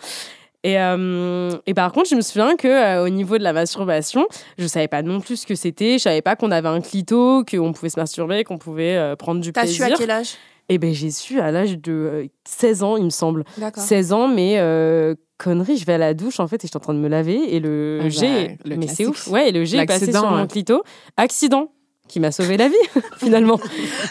Et, 0.64 0.80
euh, 0.80 1.50
et 1.66 1.74
par 1.74 1.92
contre, 1.92 2.08
je 2.08 2.14
me 2.14 2.22
souviens 2.22 2.56
que 2.56 2.66
euh, 2.66 3.04
au 3.04 3.10
niveau 3.10 3.36
de 3.36 3.42
la 3.42 3.52
masturbation, 3.52 4.26
je 4.56 4.66
savais 4.66 4.88
pas 4.88 5.02
non 5.02 5.20
plus 5.20 5.42
ce 5.42 5.46
que 5.46 5.54
c'était. 5.54 5.98
Je 5.98 6.04
savais 6.04 6.22
pas 6.22 6.36
qu'on 6.36 6.50
avait 6.50 6.68
un 6.68 6.80
clito, 6.80 7.44
qu'on 7.44 7.74
pouvait 7.74 7.90
se 7.90 8.00
masturber, 8.00 8.44
qu'on 8.44 8.56
pouvait 8.56 8.96
euh, 8.96 9.14
prendre 9.14 9.42
du 9.42 9.52
T'as 9.52 9.66
su 9.66 9.80
plaisir. 9.80 9.94
à 9.94 9.98
quel 9.98 10.10
âge? 10.10 10.36
Et 10.68 10.78
ben 10.78 10.94
j'ai 10.94 11.10
su 11.10 11.40
à 11.40 11.50
l'âge 11.50 11.78
de 11.78 11.92
euh, 11.92 12.26
16 12.48 12.82
ans, 12.82 12.96
il 12.96 13.04
me 13.04 13.10
semble. 13.10 13.44
D'accord. 13.58 13.82
16 13.82 14.12
ans, 14.14 14.28
mais 14.28 14.54
euh, 14.58 15.14
connerie, 15.36 15.76
je 15.76 15.84
vais 15.84 15.94
à 15.94 15.98
la 15.98 16.14
douche 16.14 16.40
en 16.40 16.46
fait 16.48 16.56
et 16.64 16.66
j'étais 16.66 16.76
en 16.76 16.80
train 16.80 16.94
de 16.94 16.98
me 17.00 17.08
laver 17.08 17.54
et 17.54 17.60
le 17.60 17.98
Ah 18.00 18.04
bah, 18.04 18.08
G, 18.08 18.58
le 18.64 18.76
mais 18.76 18.86
c'est 18.88 19.04
ouf, 19.06 19.26
ouais, 19.28 19.50
et 19.50 19.52
le 19.52 19.64
G 19.64 19.76
est 19.76 19.84
passé 19.86 20.10
sur 20.10 20.30
mon 20.30 20.42
ouais. 20.42 20.46
clito, 20.48 20.82
accident 21.18 21.70
qui 22.08 22.20
m'a 22.20 22.32
sauvé 22.32 22.56
la 22.56 22.68
vie 22.68 22.74
finalement. 23.18 23.58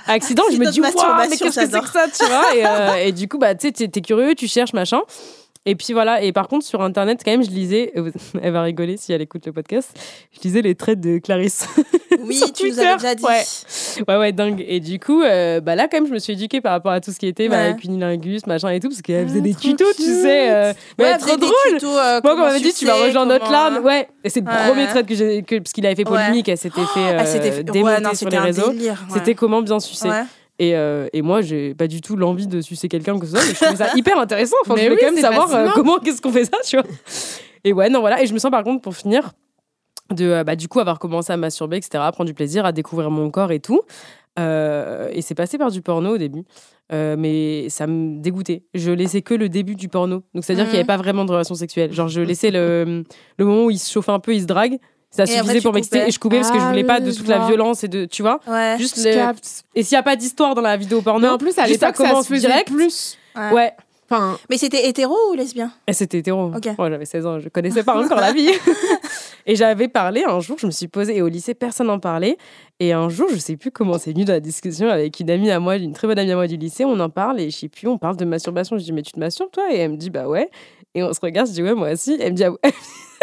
Accident, 0.08 0.44
je 0.52 0.58
me 0.58 0.70
dis 0.72 0.82
waouh, 0.82 0.92
mais 1.30 1.30
qu'est-ce 1.38 1.44
que 1.44 1.52
c'est 1.52 1.70
que 1.80 1.88
ça, 1.90 2.06
tu 2.08 2.26
vois 2.26 2.56
et, 2.56 2.66
euh, 2.66 2.96
et 3.08 3.12
du 3.12 3.28
coup 3.28 3.38
bah 3.38 3.56
tu 3.56 3.68
sais 3.68 3.72
t'es- 3.72 3.88
t'es 3.88 4.02
curieux, 4.02 4.36
tu 4.36 4.48
cherches 4.48 4.74
machin. 4.74 5.00
Et 5.66 5.76
puis 5.76 5.94
voilà, 5.94 6.22
et 6.22 6.34
par 6.34 6.50
contre 6.50 6.66
sur 6.66 6.82
internet 6.82 7.22
quand 7.24 7.32
même 7.32 7.44
je 7.44 7.50
lisais, 7.50 7.94
elle 8.42 8.52
va 8.52 8.62
rigoler 8.64 8.98
si 8.98 9.14
elle 9.14 9.22
écoute 9.22 9.46
le 9.46 9.54
podcast, 9.54 9.98
je 10.34 10.42
lisais 10.42 10.62
les 10.62 10.76
traits 10.76 11.00
de 11.00 11.18
Clarisse. 11.20 11.68
Oui, 12.26 12.36
sur 12.36 12.54
tu 12.54 12.66
nous 12.70 12.70
Twitter. 12.76 12.86
avais 12.88 12.98
déjà 12.98 13.16
dit. 13.16 13.24
Ouais. 13.26 13.44
Ouais, 14.08 14.18
ouais, 14.18 14.32
dingue. 14.32 14.64
Et 14.66 14.80
du 14.80 14.98
coup, 15.00 15.24
euh, 15.24 15.60
bah 15.60 15.76
là, 15.76 15.88
quand 15.90 15.98
même, 15.98 16.08
je 16.08 16.14
me 16.14 16.20
suis 16.20 16.34
éduquée 16.34 16.62
par 16.62 16.72
rapport 16.72 16.92
à 16.92 17.02
tout 17.02 17.12
ce 17.12 17.18
qui 17.20 17.26
était 17.28 17.50
bah, 17.50 17.56
Ouais. 17.58 17.62
avec 17.72 17.84
Unilingus, 17.84 18.46
machin 18.46 18.70
et 18.70 18.80
tout, 18.80 18.88
parce 18.88 19.02
qu'elle 19.02 19.28
faisait 19.28 19.40
Ah, 19.40 19.42
des 19.42 19.52
trop 19.54 19.62
tutos, 19.62 19.94
tu 19.98 20.04
sais. 20.04 20.52
euh, 20.52 20.74
mais 21.00 21.06
Ouais, 21.06 21.18
trop 21.18 21.26
faisait 21.28 21.38
des 21.38 21.46
drôle. 21.48 21.56
tutos, 21.74 21.88
euh, 21.98 22.22
Moi, 22.24 22.36
quand 22.36 22.42
on 22.42 22.46
m'avait 22.46 22.60
dit, 22.62 22.72
tu 22.72 22.86
vas 22.86 22.94
rejoindre 23.04 23.34
notre 23.34 23.46
comment- 23.48 23.70
LAN, 23.72 23.82
ouais. 23.82 24.08
Et 24.24 24.30
c'est 24.30 24.40
le 24.42 24.46
premier 24.46 24.86
trait 24.88 25.04
que 25.04 25.16
j'ai, 25.16 25.42
parce 25.42 25.74
qu'il 25.74 25.86
avait 25.88 25.96
fait 25.96 26.06
polémique, 26.06 26.48
elle 26.48 26.58
s'était 26.58 26.86
fait 26.94 27.00
euh, 27.00 27.18
Elle 27.20 27.28
fait- 27.28 27.64
démonter 27.64 28.02
non, 28.04 28.14
sur 28.14 28.30
les 28.30 28.38
un 28.38 28.42
réseaux. 28.44 28.72
C'était 29.12 29.36
comment 29.36 29.62
bien 29.64 29.80
sucer. 29.80 30.08
Et, 30.60 30.76
euh, 30.76 31.08
et 31.14 31.22
moi, 31.22 31.42
j'ai 31.42 31.74
pas 31.74 31.88
du 31.88 32.02
tout 32.02 32.16
l'envie 32.16 32.48
de 32.48 32.62
sucer 32.62 32.88
quelqu'un 32.88 33.18
que 33.20 33.26
ce 33.26 33.32
soit, 33.32 33.42
mais 33.46 33.54
je 33.54 33.56
trouvais 33.56 33.76
ça 33.76 33.90
hyper 33.96 34.18
intéressant. 34.20 34.56
Enfin, 34.64 34.74
Mais 34.78 34.84
je 34.84 34.90
voulais 34.90 35.02
oui, 35.02 35.08
quand 35.08 35.14
même 35.14 35.22
savoir 35.22 35.48
euh, 35.48 35.52
fascinant. 35.66 35.72
comment, 35.74 36.00
qu'est-ce 36.00 36.22
qu'on 36.22 36.32
fait 36.32 36.46
ça, 36.46 36.58
tu 36.66 36.76
vois. 36.78 36.86
Et 37.64 37.74
ouais, 37.74 37.90
non, 37.90 38.02
voilà. 38.02 38.22
Et 38.22 38.28
je 38.28 38.34
me 38.34 38.40
sens 38.40 38.52
par 38.52 38.64
contre, 38.64 38.82
pour 38.82 38.96
finir, 38.96 39.32
de 40.14 40.26
euh, 40.26 40.44
bah, 40.44 40.56
du 40.56 40.68
coup 40.68 40.80
avoir 40.80 41.00
commencé 41.00 41.34
à 41.34 41.38
masturber, 41.38 41.78
etc., 41.78 42.04
à 42.06 42.12
prendre 42.12 42.28
du 42.28 42.34
plaisir, 42.36 42.66
à 42.66 42.72
découvrir 42.72 43.10
mon 43.10 43.32
corps 43.32 43.52
et 43.52 43.60
tout. 43.60 43.82
Euh, 44.40 45.10
et 45.12 45.22
c'est 45.22 45.36
passé 45.36 45.58
par 45.58 45.72
du 45.72 45.82
porno 45.82 46.16
au 46.16 46.18
début. 46.18 46.44
Euh, 46.92 47.16
mais 47.18 47.70
ça 47.70 47.88
me 47.88 48.20
dégoûtait. 48.20 48.64
Je 48.74 48.92
laissais 48.92 49.22
que 49.22 49.34
le 49.34 49.48
début 49.50 49.76
du 49.76 49.90
porno. 49.90 50.24
Donc 50.34 50.44
c'est-à-dire 50.44 50.66
Mhm. 50.66 50.70
qu'il 50.70 50.78
n'y 50.78 50.82
avait 50.82 50.88
pas 50.88 50.98
vraiment 50.98 51.24
de 51.26 51.32
relation 51.32 51.56
sexuelle. 51.56 51.94
Genre 51.94 52.08
je 52.10 52.22
laissais 52.22 52.52
le, 52.52 53.04
le 53.38 53.46
moment 53.46 53.66
où 53.66 53.72
il 53.72 53.80
se 53.80 53.92
chauffe 53.92 54.10
un 54.10 54.20
peu, 54.20 54.34
il 54.36 54.42
se 54.42 54.46
drague. 54.46 54.78
Ça 55.16 55.24
après, 55.24 55.36
suffisait 55.36 55.54
tu 55.60 55.62
pour 55.64 55.74
m'exciter 55.74 56.08
et 56.08 56.12
je 56.12 56.20
coupais 56.20 56.38
parce 56.38 56.50
que 56.50 56.58
je 56.58 56.64
Ah 56.64 56.70
voulais 56.70 56.84
pas 56.84 57.00
de 57.00 57.12
toute 57.12 57.28
la 57.28 57.46
violence 57.46 57.84
et 57.84 57.88
de 57.88 58.06
tu 58.06 58.24
vois 58.24 58.40
Ouais. 58.48 58.76
juste 58.80 58.98
le- 58.98 59.12
et 59.76 59.84
s'il 59.84 59.96
n'y 59.96 60.00
a 60.00 60.04
pas 60.04 60.16
d'histoire 60.16 60.56
dans 60.56 60.62
la 60.62 60.76
vidéo 60.76 61.02
porno 61.04 61.20
Mais 61.28 61.28
en 61.34 61.38
plus, 61.38 61.56
à 61.60 61.66
juste 61.68 61.82
ça 61.82 61.88
l'époque, 61.88 61.98
ça 62.04 62.10
commence 62.10 62.28
se 62.28 62.34
direct. 62.34 62.72
plus. 62.72 63.18
Ouais. 63.36 63.52
ouais 63.52 63.74
Enfin, 64.10 64.38
Mais 64.50 64.58
c'était 64.58 64.88
hétéro 64.90 65.16
ou 65.32 65.34
lesbien? 65.36 65.72
Et 65.88 65.94
c'était 65.94 66.18
hétéro. 66.20 66.52
Ok. 66.56 66.68
Moi, 66.78 66.90
j'avais 66.90 67.06
16 67.06 67.26
ans, 67.26 67.40
je 67.40 67.48
connaissais 67.50 67.84
pas 67.84 67.96
encore 67.96 68.20
la 68.20 68.32
vie. 68.34 68.50
et 69.46 69.56
j'avais 69.56 69.88
parlé 69.88 70.24
un 70.28 70.40
jour, 70.40 70.58
je 70.60 70.66
me 70.66 70.72
suis 70.72 70.88
posée, 70.88 71.18
et 71.18 71.22
au 71.22 71.28
lycée, 71.28 71.54
personne 71.54 71.88
n'en 71.88 72.00
parlait. 72.00 72.38
Et 72.80 72.92
un 72.94 73.08
jour, 73.10 73.28
je 73.32 73.38
sais 73.38 73.56
plus 73.56 73.72
comment 73.72 73.98
c'est 73.98 74.12
venu 74.12 74.26
dans 74.26 74.34
la 74.34 74.40
discussion 74.40 74.90
avec 74.90 75.20
une 75.20 75.30
amie 75.30 75.52
à 75.52 75.60
moi, 75.60 75.78
une 75.78 75.94
très 75.94 76.08
bonne 76.08 76.20
amie 76.20 76.32
à 76.32 76.36
moi 76.36 76.48
du 76.48 76.58
lycée, 76.58 76.86
on 76.86 77.00
en 77.00 77.10
parle, 77.10 77.40
et 77.40 77.50
je 77.50 77.58
sais 77.58 77.70
plus, 77.70 77.88
on 77.88 77.98
parle 77.98 78.18
de 78.18 78.26
masturbation. 78.26 78.78
Je 78.78 78.84
dis, 78.84 78.92
mais 78.94 79.04
tu 79.04 79.14
te 79.14 79.20
masturbes, 79.20 79.52
toi? 79.52 79.64
Et 79.72 79.78
elle 79.78 79.92
me 79.92 79.98
dit, 79.98 80.10
bah 80.10 80.28
ouais. 80.28 80.50
Et 80.96 81.02
on 81.02 81.12
se 81.14 81.20
regarde, 81.22 81.48
je 81.48 81.54
dis, 81.54 81.64
ouais, 81.64 81.74
moi 81.74 81.92
aussi. 81.92 82.18
Elle 82.20 82.34
me 82.34 82.38
dit, 82.38 82.44
ah 82.44 82.52
ouais. 82.52 82.60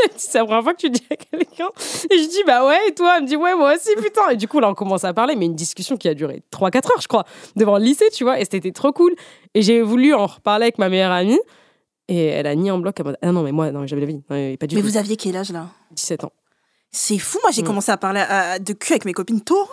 C'est 0.16 0.38
la 0.38 0.44
première 0.44 0.62
fois 0.62 0.72
que 0.74 0.78
tu 0.80 0.90
dis 0.90 1.02
à 1.10 1.16
quelqu'un. 1.16 1.68
Et 2.10 2.18
je 2.18 2.28
dis, 2.28 2.42
bah 2.46 2.66
ouais, 2.66 2.78
et 2.88 2.94
toi? 2.94 3.14
Elle 3.16 3.22
me 3.24 3.28
dit, 3.28 3.36
ouais, 3.36 3.54
moi 3.54 3.74
aussi, 3.74 3.90
putain. 3.96 4.28
Et 4.30 4.36
du 4.36 4.48
coup, 4.48 4.60
là, 4.60 4.68
on 4.70 4.74
commence 4.74 5.04
à 5.04 5.12
parler, 5.14 5.36
mais 5.36 5.46
une 5.46 5.54
discussion 5.54 5.96
qui 5.96 6.08
a 6.08 6.14
duré 6.14 6.42
3-4 6.52 6.76
heures, 6.92 7.00
je 7.00 7.08
crois, 7.08 7.24
devant 7.56 7.78
le 7.78 7.84
lycée, 7.84 8.08
tu 8.12 8.24
vois, 8.24 8.40
et 8.40 8.44
c'était 8.44 8.72
trop 8.72 8.92
cool. 8.92 9.14
Et 9.54 9.62
j'ai 9.62 9.82
voulu 9.82 10.14
en 10.14 10.26
reparler 10.26 10.64
avec 10.64 10.78
ma 10.78 10.88
meilleure 10.88 11.12
amie. 11.12 11.38
Et 12.08 12.26
elle 12.26 12.46
a 12.46 12.54
nié 12.56 12.70
en 12.70 12.78
bloc. 12.78 12.96
Elle 12.98 13.16
ah 13.22 13.32
non, 13.32 13.42
mais 13.42 13.52
moi, 13.52 13.70
non, 13.70 13.86
j'avais 13.86 14.00
la 14.00 14.06
vie. 14.08 14.20
Non, 14.28 14.56
pas 14.56 14.66
du 14.66 14.74
Mais 14.74 14.82
vous 14.82 14.96
aviez 14.96 15.16
quel 15.16 15.36
âge 15.36 15.52
là? 15.52 15.66
17 15.92 16.24
ans. 16.24 16.32
C'est 16.92 17.18
fou, 17.18 17.38
moi 17.44 17.52
j'ai 17.52 17.62
Mm. 17.62 17.66
commencé 17.66 17.92
à 17.92 17.96
parler 17.96 18.24
de 18.60 18.72
cul 18.72 18.94
avec 18.94 19.04
mes 19.04 19.12
copines 19.12 19.40
tôt. 19.42 19.68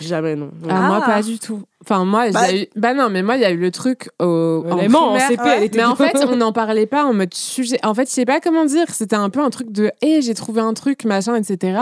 Jamais, 0.00 0.36
non. 0.36 0.50
ah, 0.68 0.80
moi, 0.82 1.00
Ah. 1.02 1.06
pas 1.10 1.22
du 1.22 1.38
tout. 1.38 1.62
Enfin, 1.82 2.04
moi, 2.04 2.30
Bah- 2.30 2.40
j'ai 2.50 2.64
eu... 2.64 2.66
bah 2.76 2.92
non, 2.92 3.08
mais 3.08 3.22
moi, 3.22 3.36
il 3.36 3.40
y 3.42 3.44
a 3.44 3.50
eu 3.50 3.56
le 3.56 3.70
truc 3.70 4.10
au. 4.20 4.62
en 4.66 4.76
Vraiment, 4.76 4.98
en 5.12 5.16
primaire. 5.16 5.28
CP, 5.28 5.42
ouais. 5.42 5.54
elle 5.56 5.62
était 5.64 5.78
Mais 5.78 5.84
en 5.84 5.96
fait, 5.96 6.14
on 6.28 6.36
n'en 6.36 6.52
parlait 6.52 6.84
pas 6.86 7.04
en 7.06 7.14
mode 7.14 7.32
sujet. 7.32 7.78
En 7.82 7.94
fait, 7.94 8.06
je 8.06 8.12
sais 8.12 8.26
pas 8.26 8.38
comment 8.40 8.66
dire. 8.66 8.84
C'était 8.90 9.16
un 9.16 9.30
peu 9.30 9.40
un 9.40 9.48
truc 9.50 9.72
de, 9.72 9.90
hé, 10.02 10.20
j'ai 10.20 10.34
trouvé 10.34 10.60
un 10.60 10.74
truc, 10.74 11.04
machin, 11.04 11.34
etc. 11.36 11.80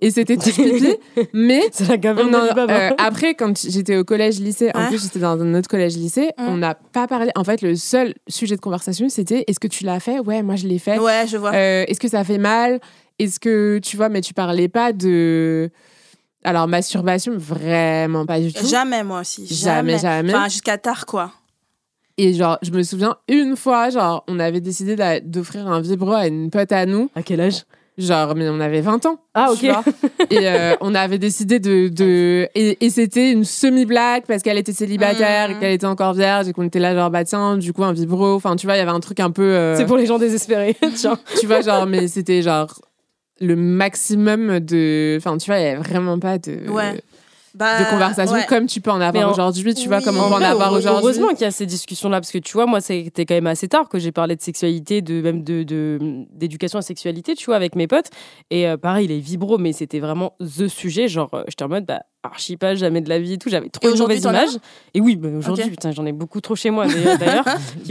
Et 0.00 0.10
c'était 0.10 0.36
tout 0.36 0.50
pipi. 0.50 0.96
mais 1.32 1.62
on 2.04 2.34
en- 2.34 2.68
euh, 2.68 2.90
après, 2.98 3.34
quand 3.34 3.56
j'étais 3.68 3.96
au 3.96 4.04
collège-lycée, 4.04 4.70
en 4.74 4.80
Ouais. 4.80 4.88
plus, 4.88 5.02
j'étais 5.02 5.20
dans 5.20 5.40
un 5.40 5.54
autre 5.54 5.68
collège-lycée, 5.68 6.32
Mm. 6.38 6.48
on 6.48 6.56
n'a 6.56 6.74
pas 6.74 7.06
parlé. 7.06 7.30
En 7.36 7.44
fait, 7.44 7.62
le 7.62 7.76
seul 7.76 8.14
sujet 8.28 8.56
de 8.56 8.60
conversation, 8.60 9.08
c'était 9.08 9.44
est-ce 9.46 9.60
que 9.60 9.68
tu 9.68 9.84
l'as 9.84 10.00
fait? 10.00 10.18
Ouais, 10.18 10.42
moi, 10.42 10.56
je 10.56 10.66
l'ai 10.66 10.78
fait. 10.80 10.98
Ouais, 10.98 11.24
je 11.28 11.36
vois. 11.36 11.52
Euh, 11.54 11.84
est-ce 11.86 12.00
que 12.00 12.08
ça 12.08 12.24
fait 12.24 12.38
mal? 12.38 12.80
Est-ce 13.20 13.38
que 13.40 13.78
tu 13.78 13.96
vois, 13.96 14.08
mais 14.08 14.20
tu 14.20 14.34
parlais 14.34 14.68
pas 14.68 14.92
de. 14.92 15.70
Alors, 16.46 16.68
masturbation, 16.68 17.32
vraiment 17.36 18.24
pas 18.24 18.38
du 18.40 18.52
tout. 18.52 18.64
Jamais 18.66 19.02
moi 19.02 19.20
aussi. 19.20 19.46
Jamais, 19.46 19.98
jamais. 19.98 20.32
Enfin, 20.32 20.48
jusqu'à 20.48 20.78
tard 20.78 21.04
quoi. 21.04 21.32
Et 22.18 22.32
genre, 22.34 22.56
je 22.62 22.70
me 22.70 22.82
souviens 22.82 23.16
une 23.28 23.56
fois, 23.56 23.90
genre, 23.90 24.24
on 24.28 24.38
avait 24.38 24.60
décidé 24.60 24.96
d'offrir 25.24 25.66
un 25.66 25.80
vibro 25.80 26.12
à 26.12 26.28
une 26.28 26.50
pote 26.50 26.70
à 26.72 26.86
nous. 26.86 27.10
À 27.14 27.22
quel 27.22 27.40
âge? 27.40 27.64
Genre, 27.98 28.34
mais 28.36 28.48
on 28.48 28.60
avait 28.60 28.80
20 28.82 29.06
ans. 29.06 29.18
Ah, 29.34 29.48
tu 29.58 29.68
ok. 29.70 29.72
vois. 29.72 29.84
et 30.30 30.48
euh, 30.48 30.76
on 30.82 30.94
avait 30.94 31.18
décidé 31.18 31.58
de. 31.58 31.88
de... 31.88 32.48
Et, 32.54 32.84
et 32.84 32.90
c'était 32.90 33.32
une 33.32 33.44
semi-blague 33.44 34.24
parce 34.28 34.42
qu'elle 34.42 34.58
était 34.58 34.72
célibataire 34.74 35.50
et 35.50 35.58
qu'elle 35.58 35.72
était 35.72 35.86
encore 35.86 36.12
vierge 36.14 36.46
et 36.46 36.52
qu'on 36.52 36.62
était 36.64 36.78
là, 36.78 36.94
genre, 36.94 37.10
bah 37.10 37.24
tiens, 37.24 37.56
du 37.56 37.72
coup, 37.72 37.84
un 37.84 37.92
vibro. 37.92 38.34
Enfin, 38.34 38.54
tu 38.54 38.66
vois, 38.66 38.76
il 38.76 38.78
y 38.78 38.82
avait 38.82 38.90
un 38.90 39.00
truc 39.00 39.18
un 39.18 39.30
peu. 39.30 39.42
euh, 39.42 39.76
C'est 39.76 39.86
pour 39.86 39.96
les 39.96 40.06
gens 40.06 40.18
désespérés. 40.18 40.76
Tu 41.40 41.46
vois, 41.46 41.60
genre, 41.62 41.86
mais 41.86 42.06
c'était 42.06 42.42
genre 42.42 42.68
le 43.40 43.56
maximum 43.56 44.60
de. 44.60 45.16
Enfin, 45.18 45.36
tu 45.38 45.46
vois, 45.50 45.58
il 45.58 45.62
n'y 45.64 45.68
avait 45.70 45.82
vraiment 45.82 46.18
pas 46.18 46.38
de. 46.38 46.68
Ouais. 46.70 47.00
Bah, 47.54 47.82
de 47.82 47.88
conversation 47.88 48.34
ouais. 48.36 48.44
comme 48.46 48.66
tu 48.66 48.82
peux 48.82 48.90
en 48.90 49.00
avoir 49.00 49.26
en- 49.26 49.32
aujourd'hui, 49.32 49.72
tu 49.72 49.88
vois, 49.88 50.02
comme 50.02 50.18
on 50.18 50.24
En 50.24 50.28
peut 50.28 50.34
en 50.34 50.42
avoir 50.42 50.74
aujourd'hui. 50.74 51.00
Heureusement 51.02 51.28
qu'il 51.28 51.40
y 51.40 51.44
a 51.44 51.50
ces 51.50 51.64
discussions-là, 51.64 52.20
parce 52.20 52.30
que 52.30 52.36
tu 52.36 52.52
vois, 52.52 52.66
moi, 52.66 52.82
c'était 52.82 53.24
quand 53.24 53.32
même 53.34 53.46
assez 53.46 53.66
tard 53.66 53.88
que 53.88 53.98
j'ai 53.98 54.12
parlé 54.12 54.36
de 54.36 54.42
sexualité, 54.42 55.00
de 55.00 55.22
même 55.22 55.42
de 55.42 55.62
de- 55.62 55.98
d'éducation 56.34 56.76
à 56.76 56.80
la 56.80 56.86
sexualité, 56.86 57.34
tu 57.34 57.46
vois, 57.46 57.56
avec 57.56 57.74
mes 57.74 57.86
potes. 57.86 58.10
Et 58.50 58.68
euh, 58.68 58.76
pareil, 58.76 59.06
les 59.06 59.20
vibros, 59.20 59.56
mais 59.56 59.72
c'était 59.72 60.00
vraiment 60.00 60.34
the 60.38 60.68
sujet. 60.68 61.08
Genre, 61.08 61.30
euh, 61.32 61.44
j'étais 61.48 61.62
en 61.64 61.68
mode, 61.68 61.86
bah, 61.86 62.02
archi 62.26 62.56
pas, 62.56 62.74
jamais 62.74 63.00
de 63.00 63.08
la 63.08 63.18
vie 63.18 63.32
et 63.34 63.38
tout. 63.38 63.48
J'avais 63.48 63.68
trop 63.68 63.80
de 63.90 63.98
mauvaises 64.02 64.22
images. 64.44 64.58
Et 64.94 65.00
oui, 65.00 65.16
bah, 65.16 65.28
aujourd'hui, 65.36 65.64
putain, 65.70 65.90
j'en 65.92 66.04
ai 66.06 66.12
beaucoup 66.12 66.40
trop 66.40 66.54
chez 66.54 66.70
moi, 66.70 66.86
d'ailleurs. 66.86 67.18
d'ailleurs. 67.18 67.44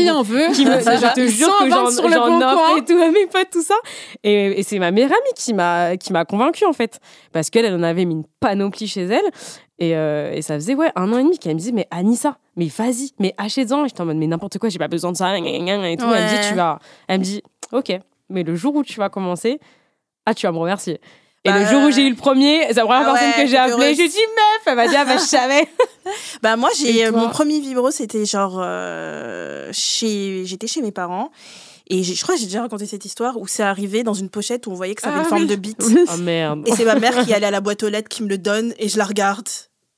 Qui 0.00 0.02
qui 0.04 0.10
en 0.10 0.22
veut 0.22 0.46
qui 0.52 0.64
me- 0.66 0.78
je 0.80 1.14
te 1.14 1.26
jure 1.26 1.56
que 1.58 1.70
120 1.70 1.70
j'en 1.70 1.90
sur 1.90 2.08
le 2.08 2.14
j'en 2.14 2.26
bon 2.38 2.44
offre 2.44 2.78
et 2.78 2.84
tout 2.84 3.00
à 3.00 3.10
mes 3.10 3.26
potes, 3.26 3.50
tout 3.52 3.62
ça. 3.62 3.74
Et, 4.22 4.60
et 4.60 4.62
c'est 4.62 4.78
ma 4.78 4.90
meilleure 4.90 5.10
amie 5.12 5.34
qui 5.36 5.54
m'a 5.54 5.96
qui 5.96 6.12
m'a 6.12 6.24
convaincue 6.24 6.64
en 6.66 6.72
fait, 6.72 7.00
parce 7.32 7.50
qu'elle 7.50 7.64
elle 7.64 7.74
en 7.74 7.82
avait 7.82 8.04
mis 8.04 8.14
une 8.14 8.24
panoplie 8.40 8.86
chez 8.88 9.02
elle. 9.04 9.24
Et, 9.80 9.96
euh, 9.96 10.32
et 10.32 10.40
ça 10.42 10.54
faisait 10.54 10.74
ouais 10.76 10.92
un 10.94 11.12
an 11.12 11.18
et 11.18 11.24
demi 11.24 11.36
qu'elle 11.38 11.54
me 11.54 11.58
disait 11.58 11.72
mais 11.72 11.88
Anissa, 11.90 12.38
mais 12.56 12.66
vas-y, 12.66 13.10
mais 13.18 13.34
achète-en. 13.38 13.84
Et 13.84 13.88
j'étais 13.88 14.00
en 14.02 14.06
mode 14.06 14.16
mais 14.18 14.26
n'importe 14.28 14.58
quoi, 14.58 14.68
j'ai 14.68 14.78
pas 14.78 14.86
besoin 14.88 15.10
de 15.12 15.16
ça. 15.16 15.36
Et 15.36 15.42
tout. 15.42 16.04
Elle 16.12 16.22
me 16.24 16.28
dit 16.42 16.48
tu 16.48 16.54
vas, 16.54 16.78
elle 17.08 17.18
me 17.18 17.24
dit 17.24 17.42
ok, 17.72 17.98
mais 18.30 18.42
le 18.44 18.54
jour 18.54 18.74
où 18.76 18.84
tu 18.84 18.98
vas 19.00 19.08
commencer, 19.08 19.58
ah 20.26 20.34
tu 20.34 20.46
vas 20.46 20.52
me 20.52 20.58
remercier. 20.58 21.00
Et 21.46 21.50
Bah, 21.50 21.58
le 21.60 21.66
jour 21.66 21.82
où 21.82 21.90
j'ai 21.90 22.02
eu 22.06 22.10
le 22.10 22.16
premier, 22.16 22.62
c'est 22.68 22.74
la 22.74 22.84
première 22.86 23.08
ah 23.08 23.12
personne 23.12 23.28
ouais, 23.28 23.44
que 23.44 23.46
j'ai 23.50 23.56
appelée, 23.58 23.94
j'ai 23.94 24.08
dit 24.08 24.16
meuf, 24.16 24.62
elle 24.66 24.76
m'a 24.76 24.88
dit 24.88 24.96
ah 24.96 25.04
bah 25.04 25.16
je 25.18 25.24
savais. 25.24 25.68
Bah 26.42 26.56
moi 26.56 26.68
j'ai 26.78 27.06
euh, 27.06 27.12
mon 27.12 27.30
premier 27.30 27.60
vibro 27.60 27.90
c'était 27.90 28.26
genre 28.26 28.58
euh, 28.62 29.70
chez 29.72 30.42
j'étais 30.44 30.66
chez 30.66 30.82
mes 30.82 30.92
parents. 30.92 31.30
Et 31.88 32.02
je 32.02 32.22
crois 32.22 32.34
que 32.34 32.40
j'ai 32.40 32.46
déjà 32.46 32.62
raconté 32.62 32.86
cette 32.86 33.04
histoire 33.04 33.38
où 33.38 33.46
c'est 33.46 33.62
arrivé 33.62 34.02
dans 34.04 34.14
une 34.14 34.30
pochette 34.30 34.66
où 34.66 34.70
on 34.70 34.74
voyait 34.74 34.94
que 34.94 35.02
ça 35.02 35.08
avait 35.08 35.18
Ah 35.18 35.22
une 35.22 35.28
forme 35.28 35.42
oui. 35.42 35.48
de 35.48 35.56
bite 35.56 35.82
Oh 36.12 36.16
merde. 36.16 36.62
et 36.66 36.72
c'est 36.72 36.84
ma 36.86 36.94
mère 36.94 37.24
qui 37.24 37.32
allait 37.34 37.46
à 37.46 37.50
la 37.50 37.60
boîte 37.60 37.82
aux 37.82 37.88
lettres 37.90 38.08
qui 38.08 38.22
me 38.22 38.28
le 38.28 38.38
donne 38.38 38.72
et 38.78 38.88
je 38.88 38.96
la 38.96 39.04
regarde. 39.04 39.48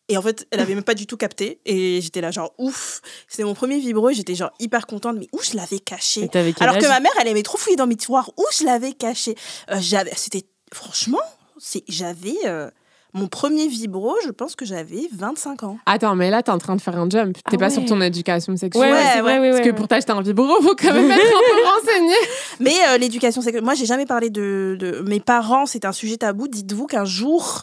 Et 0.09 0.17
en 0.17 0.23
fait 0.23 0.47
elle 0.53 0.61
avait 0.61 0.75
même 0.75 0.85
pas 0.85 0.95
du 0.95 1.07
tout 1.07 1.17
capté. 1.17 1.61
Et 1.65 2.01
j'étais 2.01 2.21
là 2.21 2.31
genre 2.33 2.53
ouf. 2.59 3.03
C'était 3.29 3.45
mon 3.45 3.55
premier 3.55 3.79
vibro 3.79 4.11
et 4.11 4.15
j'étais 4.15 4.35
genre 4.35 4.51
hyper 4.61 4.87
contente. 4.87 5.17
Mais 5.19 5.29
où 5.33 5.41
je 5.43 5.57
l'avais 5.57 5.79
caché 5.81 6.29
alors 6.61 6.79
que 6.79 6.87
ma 6.89 6.99
mère 7.01 7.13
elle 7.21 7.29
aimait 7.29 7.43
trop 7.43 7.57
fouiller 7.59 7.77
dans 7.77 7.87
mes 7.89 7.97
tiroirs. 7.97 8.31
Où 8.37 8.45
je 8.57 8.65
l'avais 8.65 8.93
caché 8.93 9.35
Euh, 9.71 9.77
j'avais 9.81 10.13
c'était 10.17 10.45
franchement 10.73 11.21
c'est 11.59 11.85
j'avais 11.88 12.37
euh, 12.47 12.71
mon 13.14 13.29
premier 13.29 13.66
vibro 13.69 14.14
je 14.25 14.31
pense 14.31 14.55
que 14.57 14.64
j'avais 14.64 15.09
25 15.14 15.62
ans 15.62 15.79
Attends, 15.87 16.14
mais 16.16 16.31
là, 16.31 16.42
t'es 16.42 16.51
en 16.51 16.59
train 16.59 16.77
de 16.77 16.81
faire 16.81 16.99
un 16.99 17.09
jump. 17.09 17.35
T'es 17.35 17.42
Ah 17.47 17.57
pas 17.57 17.64
ouais. 17.66 17.71
sur 17.71 17.85
ton 17.87 18.01
éducation 18.03 18.55
sexuelle. 18.57 18.90
ouais, 18.92 18.99
Ouais, 19.14 19.21
vrai, 19.23 19.38
ouais. 19.40 19.51
Parce 19.53 19.64
que 19.66 19.71
pour 19.73 19.88
t'acheter 19.88 20.12
un 20.12 20.21
vibro, 20.21 20.47
faut 20.61 20.75
quand 20.77 20.92
même 20.92 21.11
être 21.11 21.21
un 21.21 21.55
peu 21.55 21.87
renseigné. 21.87 22.14
Mais 22.61 22.75
euh, 22.88 22.99
l'éducation 22.99 23.40
sexuelle, 23.40 23.64
moi 23.64 23.75
j'ai 23.75 23.87
jamais 23.87 24.07
parlé 24.07 24.29
de, 24.31 24.77
de 24.79 25.01
mes 25.01 25.21
parents, 25.21 25.64
c'est 25.66 25.85
un 25.87 25.92
sujet 25.92 26.19
tabou. 26.19 26.47
Dites-vous 26.49 26.87
qu'un 26.87 27.05
jour, 27.07 27.62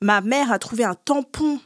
ma 0.00 0.20
mère 0.20 0.52
a 0.52 0.58
trouvé 0.60 0.84
un 0.84 0.94
tampon 0.94 1.58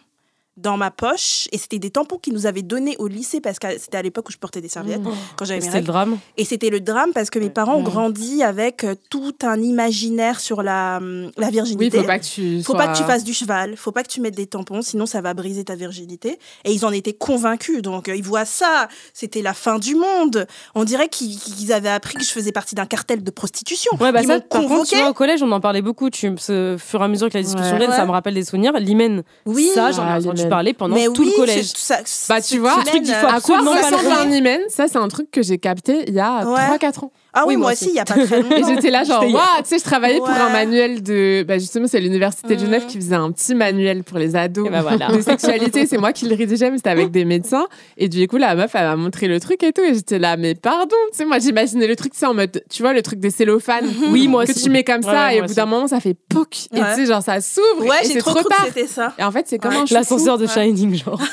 dans 0.59 0.77
ma 0.77 0.90
poche 0.90 1.49
et 1.53 1.59
c'était 1.59 1.79
des 1.79 1.90
tampons 1.90 2.18
qu'ils 2.18 2.33
nous 2.35 2.47
avaient 2.47 2.62
donnés 2.62 2.97
au 2.99 3.07
lycée 3.07 3.40
parce 3.40 3.59
que 3.59 3.66
c'était 3.79 3.97
à 3.99 4.03
l'époque 4.03 4.29
où 4.29 4.33
je 4.33 4.38
portais 4.38 4.61
des 4.61 4.68
serviettes 4.68 5.01
quand 5.37 5.44
j'avais 5.44 5.61
C'était 5.61 5.81
le 5.81 5.87
drame. 5.87 6.18
Et 6.37 6.44
c'était 6.44 6.71
le 6.71 6.81
drame 6.81 7.11
parce 7.14 7.31
que 7.31 7.38
mes 7.38 7.51
parents 7.51 7.75
ont 7.77 7.79
Ouais. 7.79 7.85
grandi 7.85 8.42
avec 8.42 8.85
euh, 8.85 8.94
tout 9.11 9.35
un 9.42 9.61
imaginaire 9.62 10.40
sur 10.40 10.62
la, 10.62 10.99
hum, 10.99 11.31
la 11.37 11.47
Oui, 11.47 11.53
virginité. 11.53 11.99
faut 12.01 12.05
pas 12.07 12.18
que 12.18 12.25
tu. 12.25 12.59
Faut 12.62 12.73
sois- 12.75 12.77
pas 12.85 12.92
que 12.92 12.99
tu 12.99 13.05
fasses 13.05 13.25
du 13.25 13.33
cheval, 13.33 13.77
faut 13.77 13.92
pas 13.92 14.03
que 14.03 14.09
tu 14.09 14.21
mettes 14.21 14.35
des 14.37 14.47
tampons, 14.47 14.83
sinon 14.83 15.07
ça 15.07 15.21
va 15.21 15.33
briser 15.35 15.64
ta 15.64 15.75
virginité. 15.77 16.38
Et 16.64 16.73
ils 16.73 16.85
en 16.85 16.90
étaient 16.92 17.12
convaincus, 17.12 17.83
donc 17.83 18.09
euh, 18.09 18.16
ils 18.16 18.23
voient 18.25 18.44
ça, 18.44 18.88
c'était 19.14 19.42
la 19.42 19.55
fin 19.55 19.79
du 19.79 19.94
monde. 19.94 20.47
On 20.75 20.85
dirait 20.85 21.09
qu'ils 21.09 21.38
qu'ils 21.38 21.73
avaient 21.73 21.88
appris 21.88 22.14
que 22.14 22.25
je 22.25 22.31
faisais 22.31 22.53
partie 22.53 22.75
d'un 22.75 22.87
cartel 22.87 23.23
de 23.23 23.31
prostitution. 23.31 23.92
Ouais, 24.01 24.12
bah 24.12 24.21
ils 24.23 24.27
ça, 24.27 24.35
m'ont 24.35 24.40
par 24.40 24.61
contre, 24.61 24.68
tu 24.71 24.75
convoqué. 24.75 24.97
vois, 24.97 25.11
au 25.11 25.14
collège, 25.14 25.42
on 25.42 25.53
en 25.53 25.61
parlait 25.61 25.83
beaucoup. 25.83 26.11
Tu, 26.11 26.33
ce 26.38 26.77
fur 26.79 27.01
et 27.01 27.05
à 27.05 27.09
mesure 27.09 27.29
que 27.29 27.37
la 27.38 27.42
discussion 27.42 27.73
Ouais. 27.73 27.79
vienne, 27.79 27.92
ça 27.92 28.05
me 28.07 28.11
rappelle 28.11 28.35
des 28.35 28.44
souvenirs. 28.44 28.73
L'hymen, 28.79 29.23
Oui, 29.47 29.71
ça, 29.75 29.92
j'en 29.92 30.05
ai 30.07 30.11
Ah, 30.11 30.18
entendu 30.18 30.37
l'hymen. 30.37 30.47
Parler 30.48 30.72
pendant 30.72 30.94
mais 30.94 31.06
tout 31.06 31.22
oui, 31.22 31.30
le 31.30 31.37
collège. 31.37 31.66
ça- 31.74 32.00
Bah, 32.28 32.40
tu 32.40 32.58
vois, 32.58 32.72
semaine, 32.72 32.87
truc 32.87 33.02
qu'il 33.04 33.14
faut 33.14 33.26
À 33.26 33.40
quoi 33.40 33.56
absolument 33.58 33.72
pas 33.74 33.90
le 33.90 33.96
ressemble 33.96 34.14
faire. 34.14 34.20
un 34.26 34.30
hymen 34.30 34.61
Ça, 34.68 34.88
c'est 34.88 34.98
un 34.98 35.08
truc 35.08 35.30
que 35.30 35.42
j'ai 35.42 35.58
capté 35.58 36.04
il 36.08 36.14
y 36.14 36.20
a 36.20 36.44
Ouais. 36.48 36.66
3-4 36.66 37.04
ans. 37.04 37.12
Ah 37.35 37.45
oui, 37.47 37.55
Oui, 37.55 37.57
moi 37.57 37.67
moi 37.69 37.73
aussi, 37.73 37.88
il 37.91 37.95
y 37.95 37.99
a 37.99 38.05
pas 38.05 38.14
très 38.14 38.43
longtemps. 38.43 38.57
Et 38.57 38.64
j'étais 38.64 38.91
là, 38.91 39.05
genre, 39.05 39.23
waouh, 39.23 39.35
tu 39.62 39.64
sais, 39.67 39.79
je 39.79 39.85
travaillais 39.85 40.17
pour 40.19 40.31
un 40.31 40.49
manuel 40.51 41.03
de. 41.03 41.45
Bah, 41.47 41.59
justement, 41.59 41.87
c'est 41.87 42.01
l'Université 42.01 42.57
de 42.57 42.61
Genève 42.61 42.83
Mhm. 42.83 42.88
qui 42.88 42.97
faisait 42.97 43.14
un 43.14 43.31
petit 43.33 43.55
manuel 43.55 44.03
pour 44.03 44.19
les 44.19 44.35
ados 44.35 44.67
Et 44.67 44.71
bah 44.71 44.81
voilà. 44.83 45.09
de 45.09 45.21
sexualité. 45.21 45.87
C'est 45.87 45.99
moi 45.99 46.12
qui 46.12 46.27
le 46.27 46.35
rédigeais, 46.35 46.71
mais 46.71 46.79
c'était 46.79 46.88
avec 46.91 47.11
des 47.11 47.25
médecins. 47.27 47.67
Et 47.99 48.09
du 48.09 48.27
coup, 48.29 48.38
la 48.38 48.55
meuf, 48.55 48.71
elle 48.75 48.85
m'a 48.87 48.97
montré 48.97 49.29
le 49.29 49.38
truc 49.41 49.62
et 49.62 49.73
tout. 49.73 49.83
Et 49.83 49.95
j'étais 49.95 50.19
là, 50.19 50.37
mais 50.38 50.55
pardon, 50.55 50.97
tu 51.12 51.19
sais, 51.19 51.25
moi, 51.27 51.38
j'imaginais 51.38 51.87
le 51.87 51.97
truc, 51.97 52.12
c'est 52.14 52.27
en 52.27 52.35
mode, 52.35 52.62
tu 52.71 52.83
vois, 52.83 52.93
le 52.95 53.03
truc 53.03 53.21
des 53.21 53.31
cellophanes. 53.31 53.87
Oui, 54.11 54.27
moi 54.27 54.47
Que 54.47 54.53
aussi. 54.53 54.62
tu 54.64 54.71
mets 54.71 54.85
comme 54.85 55.03
ça, 55.03 55.27
ouais, 55.27 55.37
et 55.37 55.43
au 55.43 55.45
bout 55.45 55.55
d'un 55.55 55.67
moment, 55.67 55.87
ça 55.87 56.01
fait 56.01 56.17
poc. 56.29 56.57
Et 56.73 56.79
tu 56.81 56.85
sais, 56.95 57.07
genre, 57.07 57.23
ça 57.23 57.41
s'ouvre. 57.43 57.83
Ouais, 57.87 57.97
et 58.03 58.07
j'ai 58.07 58.12
c'est 58.14 58.19
trop 58.21 58.31
trop 58.31 58.41
cru 58.41 58.49
que 58.49 58.57
tard. 58.57 58.67
c'était 58.75 58.87
ça. 58.87 59.12
Et 59.19 59.23
en 59.23 59.31
fait, 59.31 59.47
c'est 59.47 59.59
comme 59.59 59.73
Ouais. 59.73 59.79
un. 59.81 59.85
L'ascenseur 59.91 60.38
de 60.38 60.47
Ouais. 60.47 60.53
Shining, 60.53 60.95
genre. 60.95 61.21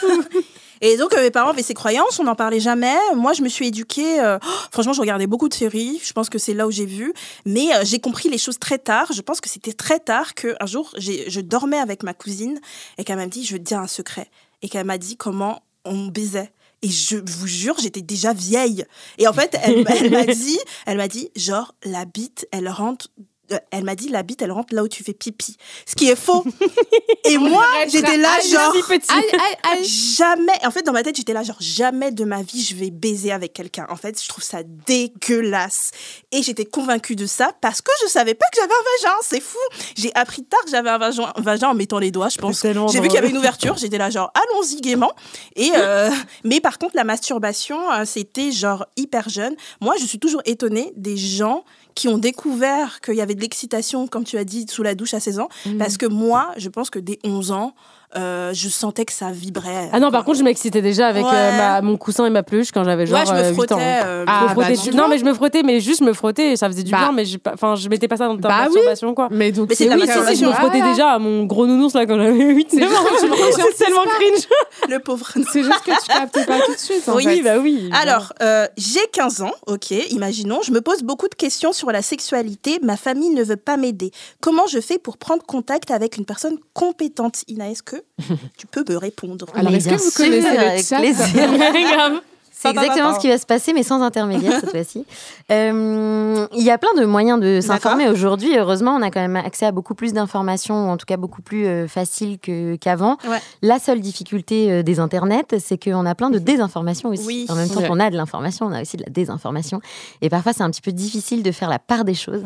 Et 0.82 0.98
donc, 0.98 1.14
euh, 1.14 1.22
mes 1.22 1.32
parents 1.32 1.50
avaient 1.50 1.64
ces 1.64 1.74
croyances, 1.74 2.20
on 2.20 2.24
n'en 2.24 2.36
parlait 2.36 2.60
jamais. 2.60 2.96
Moi, 3.16 3.34
je 3.34 3.42
me 3.42 3.50
suis 3.50 3.68
éduquée. 3.68 4.20
euh, 4.20 4.38
oh, 4.42 4.50
franchement, 4.72 4.94
je 4.94 5.02
regardais 5.02 5.28
beaucoup 5.28 5.50
de 5.50 5.54
séries. 5.54 6.00
Je 6.04 6.14
pense 6.14 6.30
que 6.30 6.38
c'est 6.38 6.54
là 6.54 6.68
où 6.68 6.72
j'ai 6.72 6.86
vu. 6.86 7.14
Mais 7.46 7.74
euh, 7.76 7.82
j'ai 7.84 8.00
compris 8.00 8.30
les 8.30 8.38
choses 8.38 8.60
très 8.60 8.78
tard. 8.78 9.12
Je 9.14 9.22
pense 9.22 9.42
que 9.42 9.50
c'était 9.50 9.74
très 9.74 10.00
tard 10.00 10.34
qu'un 10.34 10.66
jour, 10.66 10.92
je 10.98 11.40
dormais 11.42 11.80
avec 11.80 12.04
ma 12.04 12.14
cousine 12.14 12.60
et 12.98 13.04
qu'elle 13.04 13.18
m'a 13.18 13.28
dit 13.28 13.46
Je 13.46 13.54
veux 13.54 13.60
te 13.60 13.64
dire 13.64 13.80
un 13.80 13.88
secret. 13.88 14.30
Et 14.62 14.70
qu'elle 14.70 14.86
m'a 14.86 14.98
dit 14.98 15.18
comment 15.18 15.62
on 15.86 16.08
baisait. 16.08 16.52
Et 16.82 16.90
je 16.90 17.18
vous 17.18 17.48
jure, 17.48 17.76
j'étais 17.80 18.02
déjà 18.02 18.34
vieille. 18.34 18.86
Et 19.18 19.28
en 19.28 19.34
fait, 19.34 19.58
elle, 19.64 19.86
elle 19.88 20.12
m'a 20.12 20.26
dit, 20.34 20.60
elle 20.86 20.98
m'a 20.98 21.08
dit, 21.08 21.32
genre, 21.36 21.74
la 21.84 22.06
bite, 22.06 22.48
elle 22.52 22.70
rentre. 22.70 23.08
Euh, 23.52 23.60
Elle 23.72 23.84
m'a 23.84 23.96
dit 23.96 24.10
la 24.10 24.24
bite 24.24 24.42
elle 24.42 24.52
rentre 24.52 24.74
là 24.74 24.84
où 24.84 24.88
tu 24.88 25.04
fais 25.04 25.14
pipi, 25.14 25.58
ce 25.86 25.96
qui 25.96 26.10
est 26.10 26.16
faux. 26.16 26.44
Et 27.26 27.38
moi 27.38 27.66
j'étais 27.88 28.18
là 28.18 28.40
genre 28.52 28.74
jamais. 29.84 30.66
En 30.66 30.72
fait 30.72 30.84
dans 30.84 30.92
ma 30.92 31.04
tête 31.04 31.16
j'étais 31.16 31.34
là 31.34 31.44
genre 31.44 31.58
jamais 31.60 32.12
de 32.12 32.24
ma 32.24 32.42
vie 32.42 32.64
je 32.64 32.76
vais 32.76 32.92
baiser 32.92 33.32
avec 33.32 33.54
quelqu'un. 33.54 33.86
En 33.90 33.96
fait 33.96 34.22
je 34.22 34.28
trouve 34.28 34.44
ça 34.44 34.62
dégueulasse. 34.64 35.92
Et 36.32 36.44
j'étais 36.44 36.66
convaincue 36.66 37.16
de 37.16 37.26
ça 37.26 37.52
parce 37.62 37.82
que 37.82 37.92
je 38.04 38.10
savais 38.10 38.34
pas 38.34 38.46
que 38.52 38.60
j'avais 38.60 38.74
un 38.74 39.08
vagin. 39.08 39.18
C'est 39.22 39.42
fou. 39.42 39.58
J'ai 39.96 40.12
appris 40.16 40.44
tard 40.44 40.64
que 40.66 40.72
j'avais 40.72 40.90
un 40.90 40.98
vagin, 40.98 41.32
un 41.36 41.42
vagin 41.42 41.70
en 41.70 41.76
mettant 41.76 42.00
les 42.00 42.12
doigts 42.12 42.30
je 42.30 42.38
pense. 42.38 42.62
j'ai 42.62 43.00
vu 43.00 43.08
qu'il 43.08 43.16
y 43.16 43.18
avait 43.18 43.30
une 43.30 43.38
ouverture. 43.38 43.78
J'étais 43.78 43.98
là 43.98 44.10
genre 44.10 44.32
allons-y 44.34 44.82
gaiement. 44.82 45.12
Et 45.56 45.72
euh, 45.76 46.10
mais 46.44 46.60
par 46.60 46.78
contre 46.78 46.96
la 46.96 47.04
masturbation 47.04 47.92
euh, 47.92 48.06
c'était 48.06 48.52
genre 48.52 48.86
hyper 48.98 49.30
jeune. 49.30 49.56
Moi 49.82 49.96
je 50.00 50.06
suis 50.06 50.20
toujours 50.20 50.42
étonnée 50.46 50.94
des 50.96 51.18
gens 51.18 51.64
qui 51.96 52.08
ont 52.08 52.18
découvert 52.18 53.00
qu'il 53.02 53.16
y 53.16 53.22
avait 53.22 53.36
de 53.36 53.42
l'excitation, 53.42 54.08
comme 54.08 54.26
tu 54.26 54.38
as 54.38 54.44
dit, 54.44 54.66
sous 54.70 54.84
la 54.84 54.96
douche 54.96 55.14
à 55.14 55.20
16 55.20 55.40
ans. 55.40 55.50
Mm. 55.66 55.78
Parce 55.78 55.98
que 55.98 56.06
moi, 56.06 56.52
je 56.58 56.70
pense 56.70 56.90
que 56.90 57.00
dès 57.00 57.20
11 57.24 57.52
ans, 57.52 57.74
euh, 58.15 58.54
je 58.54 58.70
sentais 58.70 59.06
que 59.06 59.13
ça 59.13 59.32
vibrait. 59.32 59.89
Ah 59.91 60.00
non, 60.00 60.12
par 60.12 60.24
contre, 60.26 60.38
je 60.39 60.44
m'excitais 60.44 60.82
déjà 60.82 61.08
avec 61.08 61.26
Ouais. 61.26 61.32
euh, 61.34 61.58
ma- 61.58 61.82
mon 61.82 61.98
coussin 61.98 62.26
et 62.26 62.30
ma 62.30 62.44
peluche 62.44 62.72
quand 62.72 62.84
j'avais 62.84 63.06
genre 63.06 63.20
ouais, 63.20 63.26
je 63.26 63.32
me 63.34 63.38
euh, 63.39 63.50
8 63.50 63.54
frottais. 63.56 63.74
ans. 63.74 63.78
euh, 63.80 64.26
Ah, 64.28 64.46
Je 64.50 64.54
me 64.54 64.60
bah, 64.60 64.72
du- 64.91 64.96
non, 64.96 65.08
mais 65.08 65.18
je 65.18 65.26
me 65.26 65.34
frottais, 65.34 65.63
mais 65.63 65.80
juste 65.80 66.02
me 66.02 66.13
frottais 66.13 66.52
et 66.54 66.56
ça 66.56 66.68
faisait 66.68 66.84
du 66.84 66.91
Bah. 66.91 66.98
bien, 67.00 67.12
mais 67.12 67.24
enfin, 67.54 67.76
je 67.76 67.89
mettais 67.89 68.08
pas 68.08 68.18
ça 68.18 68.28
dans 68.28 68.38
ta 68.38 68.48
Bah 68.48 68.56
oui. 68.62 68.65
masturbation, 68.76 69.13
quoi. 69.15 69.28
Mais 69.32 69.52
donc, 69.52 69.70
Mais 69.70 69.76
c'est 69.76 69.94
oui, 69.94 70.02
si, 70.02 70.36
si, 70.36 70.41
je 70.44 70.46
me 70.48 70.54
frottais 70.54 70.78
Voilà. 70.78 70.91
déjà 70.94 71.10
à 71.12 71.20
mon 71.20 71.44
gros 71.46 71.68
nounours 71.68 71.94
là 71.94 72.06
quand 72.06 72.18
j'avais 72.18 72.32
8 72.54 72.68
C'est 72.72 72.78
9 72.80 72.91
ans. 72.96 73.04
que 73.04 73.20
C'est 73.20 73.78
tellement 73.86 74.02
cringe. 74.04 74.48
le 74.89 75.00
pauvre. 75.00 75.28
C'est 75.52 75.63
juste 75.63 75.82
que 75.84 75.91
tu 75.91 76.08
captes 76.08 76.46
pas 76.46 76.60
tout 76.65 76.74
de 76.74 76.78
suite. 76.78 77.08
En 77.10 77.15
Oui, 77.15 77.24
fait. 77.24 77.41
bah 77.41 77.58
oui. 77.60 77.89
Alors, 77.94 78.34
euh, 78.41 78.68
j'ai 78.78 79.06
15 79.12 79.41
ans, 79.41 79.52
ok, 79.68 79.91
imaginons, 80.12 80.60
je 80.63 80.72
me 80.72 80.82
pose 80.82 81.04
beaucoup 81.04 81.28
de 81.28 81.36
questions 81.36 81.74
sur 81.74 81.91
la 81.91 82.02
sexualité, 82.02 82.80
ma 82.82 82.98
famille 82.98 83.30
ne 83.32 83.44
veut 83.44 83.56
pas 83.58 83.78
m'aider. 83.78 84.12
Comment 84.41 84.68
je 84.68 84.80
fais 84.80 84.98
pour 85.00 85.18
prendre 85.18 85.44
contact 85.44 85.91
avec 85.91 86.18
une 86.18 86.26
personne 86.26 86.58
compétente 86.74 87.44
Ina, 87.48 87.70
est-ce 87.72 87.84
que 88.00 88.34
tu 88.58 88.68
peux 88.68 88.84
me 88.88 88.98
répondre 88.98 89.48
Alors, 89.54 89.74
est-ce 89.74 89.90
que 89.90 89.96
vous 89.96 90.12
connaissez 90.12 90.52
le 90.52 90.60
avec 90.60 90.86
chat. 90.86 92.22
C'est 92.73 92.78
exactement 92.80 93.13
ce 93.15 93.19
qui 93.19 93.28
va 93.28 93.38
se 93.38 93.45
passer, 93.45 93.73
mais 93.73 93.84
sans 93.84 94.01
intermédiaire 94.01 94.60
cette 94.60 94.69
fois-ci. 94.71 95.06
Euh, 95.51 96.47
Il 96.54 96.63
y 96.63 96.71
a 96.71 96.78
plein 96.78 96.93
de 96.97 97.06
moyens 97.06 97.39
de 97.39 97.62
s'informer 97.62 98.10
aujourd'hui. 98.10 98.58
Heureusement, 98.58 98.91
on 98.95 99.01
a 99.01 99.12
quand 99.12 99.21
même 99.21 99.36
accès 99.36 99.65
à 99.65 99.71
beaucoup 99.71 99.95
plus 99.95 100.13
d'informations, 100.13 100.88
ou 100.88 100.89
en 100.91 100.97
tout 100.97 101.06
cas 101.06 101.17
beaucoup 101.17 101.41
plus 101.41 101.65
euh, 101.65 101.88
facile 101.88 102.38
qu'avant. 102.80 103.17
Ouais. 103.28 103.38
La 103.62 103.80
seule 103.80 104.01
difficulté 104.01 104.71
euh, 104.71 104.84
des 104.84 104.99
internets, 104.99 105.60
c'est 105.60 105.82
qu'on 105.84 106.06
a 106.06 106.15
plein 106.15 106.30
de 106.30 106.39
désinformation 106.39 107.10
aussi. 107.10 107.25
Oui. 107.25 107.45
En 107.49 107.56
même 107.56 107.69
temps 107.69 107.82
Ouais. 107.82 107.88
qu'on 107.88 107.99
a 107.99 108.10
de 108.10 108.15
l'information, 108.15 108.65
on 108.67 108.71
a 108.71 108.82
aussi 108.82 108.97
de 108.97 109.04
la 109.04 109.10
désinformation. 109.12 109.82
Et 110.21 110.30
parfois, 110.30 110.54
c'est 110.54 110.63
un 110.63 110.69
petit 110.71 110.82
peu 110.82 110.91
difficile 110.91 111.43
de 111.43 111.51
faire 111.51 111.69
la 111.69 111.80
part 111.80 112.06
des 112.06 112.13
choses. 112.13 112.43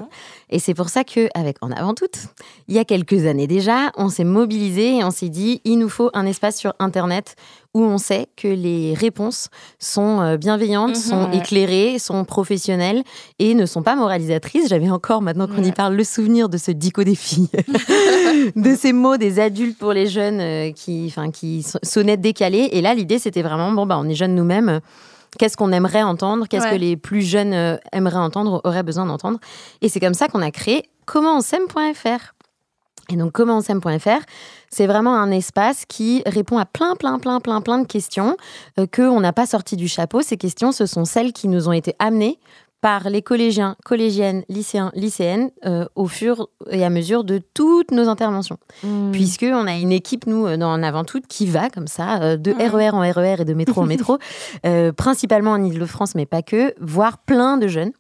Et 0.50 0.60
c'est 0.60 0.74
pour 0.74 0.90
ça 0.90 1.04
que, 1.04 1.30
avec 1.36 1.58
En 1.62 1.72
avant 1.72 1.94
toutes, 1.94 2.18
il 2.68 2.76
y 2.76 2.80
a 2.80 2.86
quelques 2.86 3.26
années 3.26 3.48
déjà, 3.48 3.92
on 3.98 4.10
s'est 4.10 4.24
mobilisé 4.24 4.98
et 4.98 5.04
on 5.04 5.12
s'est 5.12 5.30
dit, 5.30 5.62
il 5.66 5.78
nous 5.78 5.90
faut 5.90 6.10
un 6.14 6.26
espace 6.26 6.58
sur 6.58 6.74
Internet 6.80 7.36
où 7.76 7.82
on 7.84 7.98
sait 8.00 8.28
que 8.36 8.48
les 8.48 8.94
réponses 8.96 9.50
sont 9.78 10.22
euh, 10.22 10.38
bienveillantes, 10.38 10.96
Mhm. 10.96 11.02
sont 11.02 11.30
Ouais. 11.30 11.38
éclairées, 11.38 12.00
sont 12.00 12.26
professionnelles 12.26 13.04
et 13.38 13.54
ne 13.54 13.66
sont 13.68 13.84
pas 13.84 13.96
moralisatrices. 13.96 14.68
J'avais 14.70 14.90
encore, 14.90 15.22
maintenant 15.22 15.48
qu'on 15.48 15.64
y 15.64 15.72
parle, 15.72 15.94
le 15.96 16.04
souvenir 16.04 16.50
de 16.50 16.58
ce 16.58 16.72
dico 16.72 17.04
des 17.04 17.14
filles, 17.16 17.50
de 18.56 18.76
ces 18.76 18.92
mots 18.94 19.18
des 19.18 19.40
adultes 19.40 19.78
pour 19.78 19.94
les 19.94 20.08
jeunes 20.08 20.40
euh, 20.42 20.72
qui, 20.72 21.06
enfin, 21.10 21.30
qui 21.30 21.62
so- 21.64 21.78
sonnaient 21.84 22.18
décalés. 22.18 22.70
Et 22.72 22.82
là, 22.82 22.94
l'idée, 22.96 23.20
c'était 23.20 23.44
vraiment, 23.44 23.72
bon, 23.72 23.86
bah, 23.86 23.98
on 24.00 24.10
est 24.10 24.16
jeunes 24.16 24.34
nous-mêmes. 24.36 24.80
Qu'est-ce 25.38 25.56
qu'on 25.56 25.72
aimerait 25.72 26.02
entendre 26.02 26.48
Qu'est-ce 26.48 26.64
Ouais. 26.66 26.72
que 26.72 26.76
les 26.76 26.98
plus 26.98 27.22
jeunes 27.22 27.54
euh, 27.54 27.78
aimeraient 27.92 28.16
entendre, 28.18 28.62
auraient 28.64 28.82
besoin 28.82 29.06
d'entendre 29.06 29.38
Et 29.84 29.90
c'est 29.90 30.00
comme 30.00 30.16
ça 30.16 30.28
qu'on 30.28 30.42
a 30.42 30.50
créé 30.50 30.90
commentonsaime.fr. 31.06 32.34
Et 33.12 33.16
donc, 33.16 33.32
commentsem.fr, 33.32 34.22
c'est 34.72 34.88
vraiment 34.88 35.16
un 35.16 35.32
espace 35.32 35.86
qui 35.88 36.24
répond 36.26 36.58
à 36.58 36.66
plein, 36.66 36.96
plein, 36.96 37.20
plein, 37.20 37.40
plein, 37.40 37.62
plein 37.62 37.80
de 37.80 37.88
questions 37.88 38.38
euh, 38.80 38.86
que 38.86 39.02
on 39.02 39.20
n'a 39.20 39.34
pas 39.34 39.46
sorties 39.46 39.78
du 39.78 39.88
chapeau. 39.88 40.22
Ces 40.22 40.38
questions, 40.38 40.72
ce 40.72 40.86
sont 40.86 41.06
celles 41.06 41.34
qui 41.34 41.48
nous 41.48 41.68
ont 41.68 41.74
été 41.74 41.96
amenées 42.00 42.40
par 42.82 43.10
les 43.10 43.22
collégiens, 43.22 43.76
collégiennes, 43.84 44.44
lycéens, 44.48 44.92
lycéennes, 44.96 45.52
euh, 45.66 45.86
au 45.96 46.08
fur 46.08 46.48
et 46.70 46.84
à 46.86 46.90
mesure 46.90 47.24
de 47.24 47.42
toutes 47.54 47.92
nos 47.92 48.08
interventions. 48.08 48.58
Mm. 48.84 49.12
Puisqu'on 49.12 49.68
a 49.68 49.76
une 49.78 49.92
équipe, 49.92 50.28
nous, 50.28 50.46
euh, 50.46 50.58
dans 50.58 50.82
Avant 50.82 51.04
Tout, 51.04 51.22
qui 51.28 51.46
va 51.46 51.70
comme 51.70 51.88
ça, 51.88 52.22
euh, 52.22 52.38
de. 52.38 52.52
RER 52.52 52.92
en 52.92 53.02
RER 53.02 53.42
et 53.42 53.46
de 53.46 53.54
métro 53.54 53.82
en 53.82 53.86
métro, 53.86 54.18
euh, 54.66 54.92
principalement 54.94 55.52
en 55.52 55.64
Ile-de-France, 55.64 56.16
mais 56.16 56.26
pas 56.26 56.42
que, 56.42 56.74
voir 56.80 57.18
plein 57.18 57.58
de 57.58 57.68
jeunes 57.68 57.92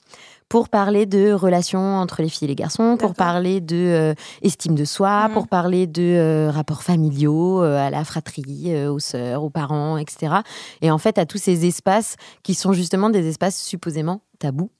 pour 0.50 0.68
parler 0.70 1.06
de 1.06 1.32
relations 1.32 1.80
entre 1.97 2.22
les 2.24 2.28
filles 2.30 2.45
et 2.47 2.50
les 2.50 2.56
garçons, 2.56 2.97
pour 2.97 3.14
parler 3.14 3.62
de 3.62 3.76
euh, 3.76 4.14
estime 4.41 4.74
de 4.76 4.84
soi, 4.84 5.28
Mhm. 5.28 5.34
pour 5.34 5.47
parler 5.47 5.86
de 5.88 6.02
euh, 6.02 6.50
rapports 6.52 6.82
familiaux 6.84 7.62
euh, 7.64 7.78
à 7.78 7.91
la 7.91 8.04
fratrie, 8.04 8.74
euh, 8.74 8.91
aux 8.91 9.00
sœurs, 9.00 9.43
aux 9.43 9.52
parents, 9.52 9.97
etc. 9.97 10.38
Et 10.82 10.89
en 10.89 10.97
fait, 10.97 11.20
à 11.20 11.26
tous 11.28 11.38
ces 11.38 11.68
espaces 11.68 12.16
qui 12.41 12.56
sont 12.56 12.74
justement 12.74 13.10
des 13.12 13.28
espaces 13.28 13.62
supposément 13.62 14.22
tabous 14.39 14.72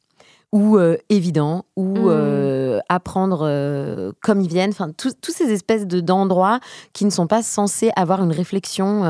ou 0.52 0.78
euh, 0.78 0.98
évidents, 1.10 1.66
ou 1.76 1.86
Mhm. 1.86 2.08
euh, 2.10 2.80
apprendre 2.90 3.42
euh, 3.44 4.12
comme 4.24 4.42
ils 4.42 4.50
viennent, 4.50 4.72
enfin, 4.72 4.90
tous 4.98 5.32
ces 5.32 5.52
espèces 5.52 5.86
de- 5.86 6.00
d'endroits 6.00 6.60
qui 6.94 7.06
ne 7.06 7.12
sont 7.12 7.28
pas 7.28 7.44
censés 7.44 7.92
avoir 7.96 8.24
une 8.24 8.32
réflexion 8.32 9.04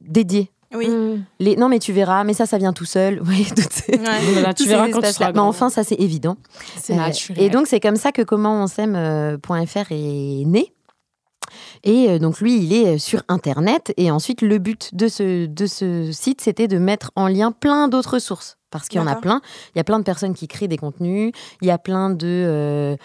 dédiée. 0.00 0.50
Oui. 0.74 0.88
Mm. 0.88 1.24
Les, 1.40 1.56
non, 1.56 1.68
mais 1.68 1.78
tu 1.78 1.92
verras, 1.92 2.24
mais 2.24 2.34
ça, 2.34 2.46
ça 2.46 2.58
vient 2.58 2.72
tout 2.72 2.84
seul. 2.84 3.20
Oui, 3.26 3.46
ces, 3.70 3.96
Ouais. 3.98 4.20
Voilà, 4.32 4.54
tous 4.54 4.64
tu 4.64 4.68
verras 4.68 4.88
quand 4.90 5.00
tu 5.00 5.12
seras 5.12 5.26
Mais 5.28 5.32
grand. 5.34 5.48
enfin, 5.48 5.70
ça, 5.70 5.84
c'est 5.84 6.00
évident. 6.00 6.36
C'est 6.80 6.94
Euh, 6.94 6.96
naturel. 6.96 7.42
Et 7.42 7.50
donc, 7.50 7.66
c'est 7.66 7.80
comme 7.80 7.96
ça 7.96 8.12
que 8.12 8.22
commentonsaime.fr 8.22 9.90
est 9.92 10.44
né. 10.46 10.72
Et 11.84 12.08
euh, 12.08 12.18
donc, 12.18 12.40
lui, 12.40 12.56
il 12.56 12.72
est 12.72 12.98
sur 12.98 13.22
Internet. 13.28 13.92
Et 13.96 14.10
ensuite, 14.10 14.42
le 14.42 14.58
but 14.58 14.94
de 14.94 15.08
ce, 15.08 15.46
de 15.46 15.66
ce 15.66 16.10
site, 16.12 16.40
c'était 16.40 16.68
de 16.68 16.78
mettre 16.78 17.10
en 17.16 17.28
lien 17.28 17.52
plein 17.52 17.88
d'autres 17.88 18.18
sources. 18.18 18.56
Parce 18.70 18.88
qu'il 18.88 18.98
y 18.98 19.02
en 19.02 19.06
a 19.06 19.14
plein. 19.14 19.40
Il 19.74 19.78
y 19.78 19.80
a 19.80 19.84
plein 19.84 19.98
de 20.00 20.04
personnes 20.04 20.34
qui 20.34 20.48
créent 20.48 20.66
des 20.66 20.78
contenus. 20.78 21.32
Il 21.62 21.68
y 21.68 21.70
a 21.70 21.78
plein 21.78 22.10
de... 22.10 22.26
euh, 22.26 22.96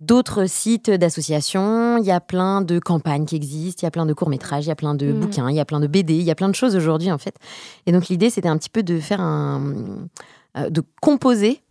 D'autres 0.00 0.46
sites 0.46 0.90
d'associations, 0.90 1.98
il 1.98 2.04
y 2.04 2.12
a 2.12 2.20
plein 2.20 2.62
de 2.62 2.78
campagnes 2.78 3.24
qui 3.24 3.34
existent, 3.34 3.80
il 3.82 3.86
y 3.86 3.88
a 3.88 3.90
plein 3.90 4.06
de 4.06 4.12
courts-métrages, 4.12 4.64
il 4.64 4.68
y 4.68 4.72
a 4.72 4.76
plein 4.76 4.94
de 4.94 5.12
Mm. 5.12 5.20
bouquins, 5.20 5.50
il 5.50 5.56
y 5.56 5.60
a 5.60 5.64
plein 5.64 5.80
de 5.80 5.88
BD, 5.88 6.14
il 6.14 6.22
y 6.22 6.30
a 6.30 6.36
plein 6.36 6.48
de 6.48 6.54
choses 6.54 6.76
aujourd'hui 6.76 7.10
en 7.10 7.18
fait. 7.18 7.34
Et 7.86 7.92
donc 7.92 8.06
l'idée 8.08 8.30
c'était 8.30 8.48
un 8.48 8.56
petit 8.58 8.70
peu 8.70 8.82
de 8.82 9.00
faire 9.00 9.20
un. 9.20 9.74
euh, 10.56 10.70
de 10.70 10.82
composer 11.02 11.62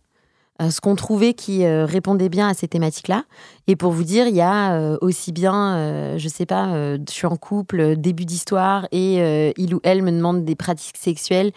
euh, 0.60 0.70
ce 0.70 0.80
qu'on 0.80 0.94
trouvait 0.94 1.34
qui 1.34 1.64
euh, 1.64 1.84
répondait 1.86 2.28
bien 2.28 2.48
à 2.48 2.54
ces 2.54 2.68
thématiques-là. 2.68 3.24
Et 3.66 3.76
pour 3.76 3.92
vous 3.92 4.04
dire, 4.04 4.26
il 4.28 4.34
y 4.36 4.40
a 4.40 4.72
euh, 4.74 4.96
aussi 5.00 5.30
bien, 5.32 5.74
euh, 5.76 6.18
je 6.18 6.28
sais 6.28 6.46
pas, 6.46 6.96
je 6.96 7.00
suis 7.12 7.26
en 7.26 7.36
couple, 7.36 7.96
début 7.96 8.24
d'histoire, 8.24 8.86
et 8.92 9.52
il 9.56 9.74
ou 9.74 9.80
elle 9.84 10.02
me 10.02 10.10
demande 10.10 10.44
des 10.44 10.54
pratiques 10.54 10.96
sexuelles 10.96 11.52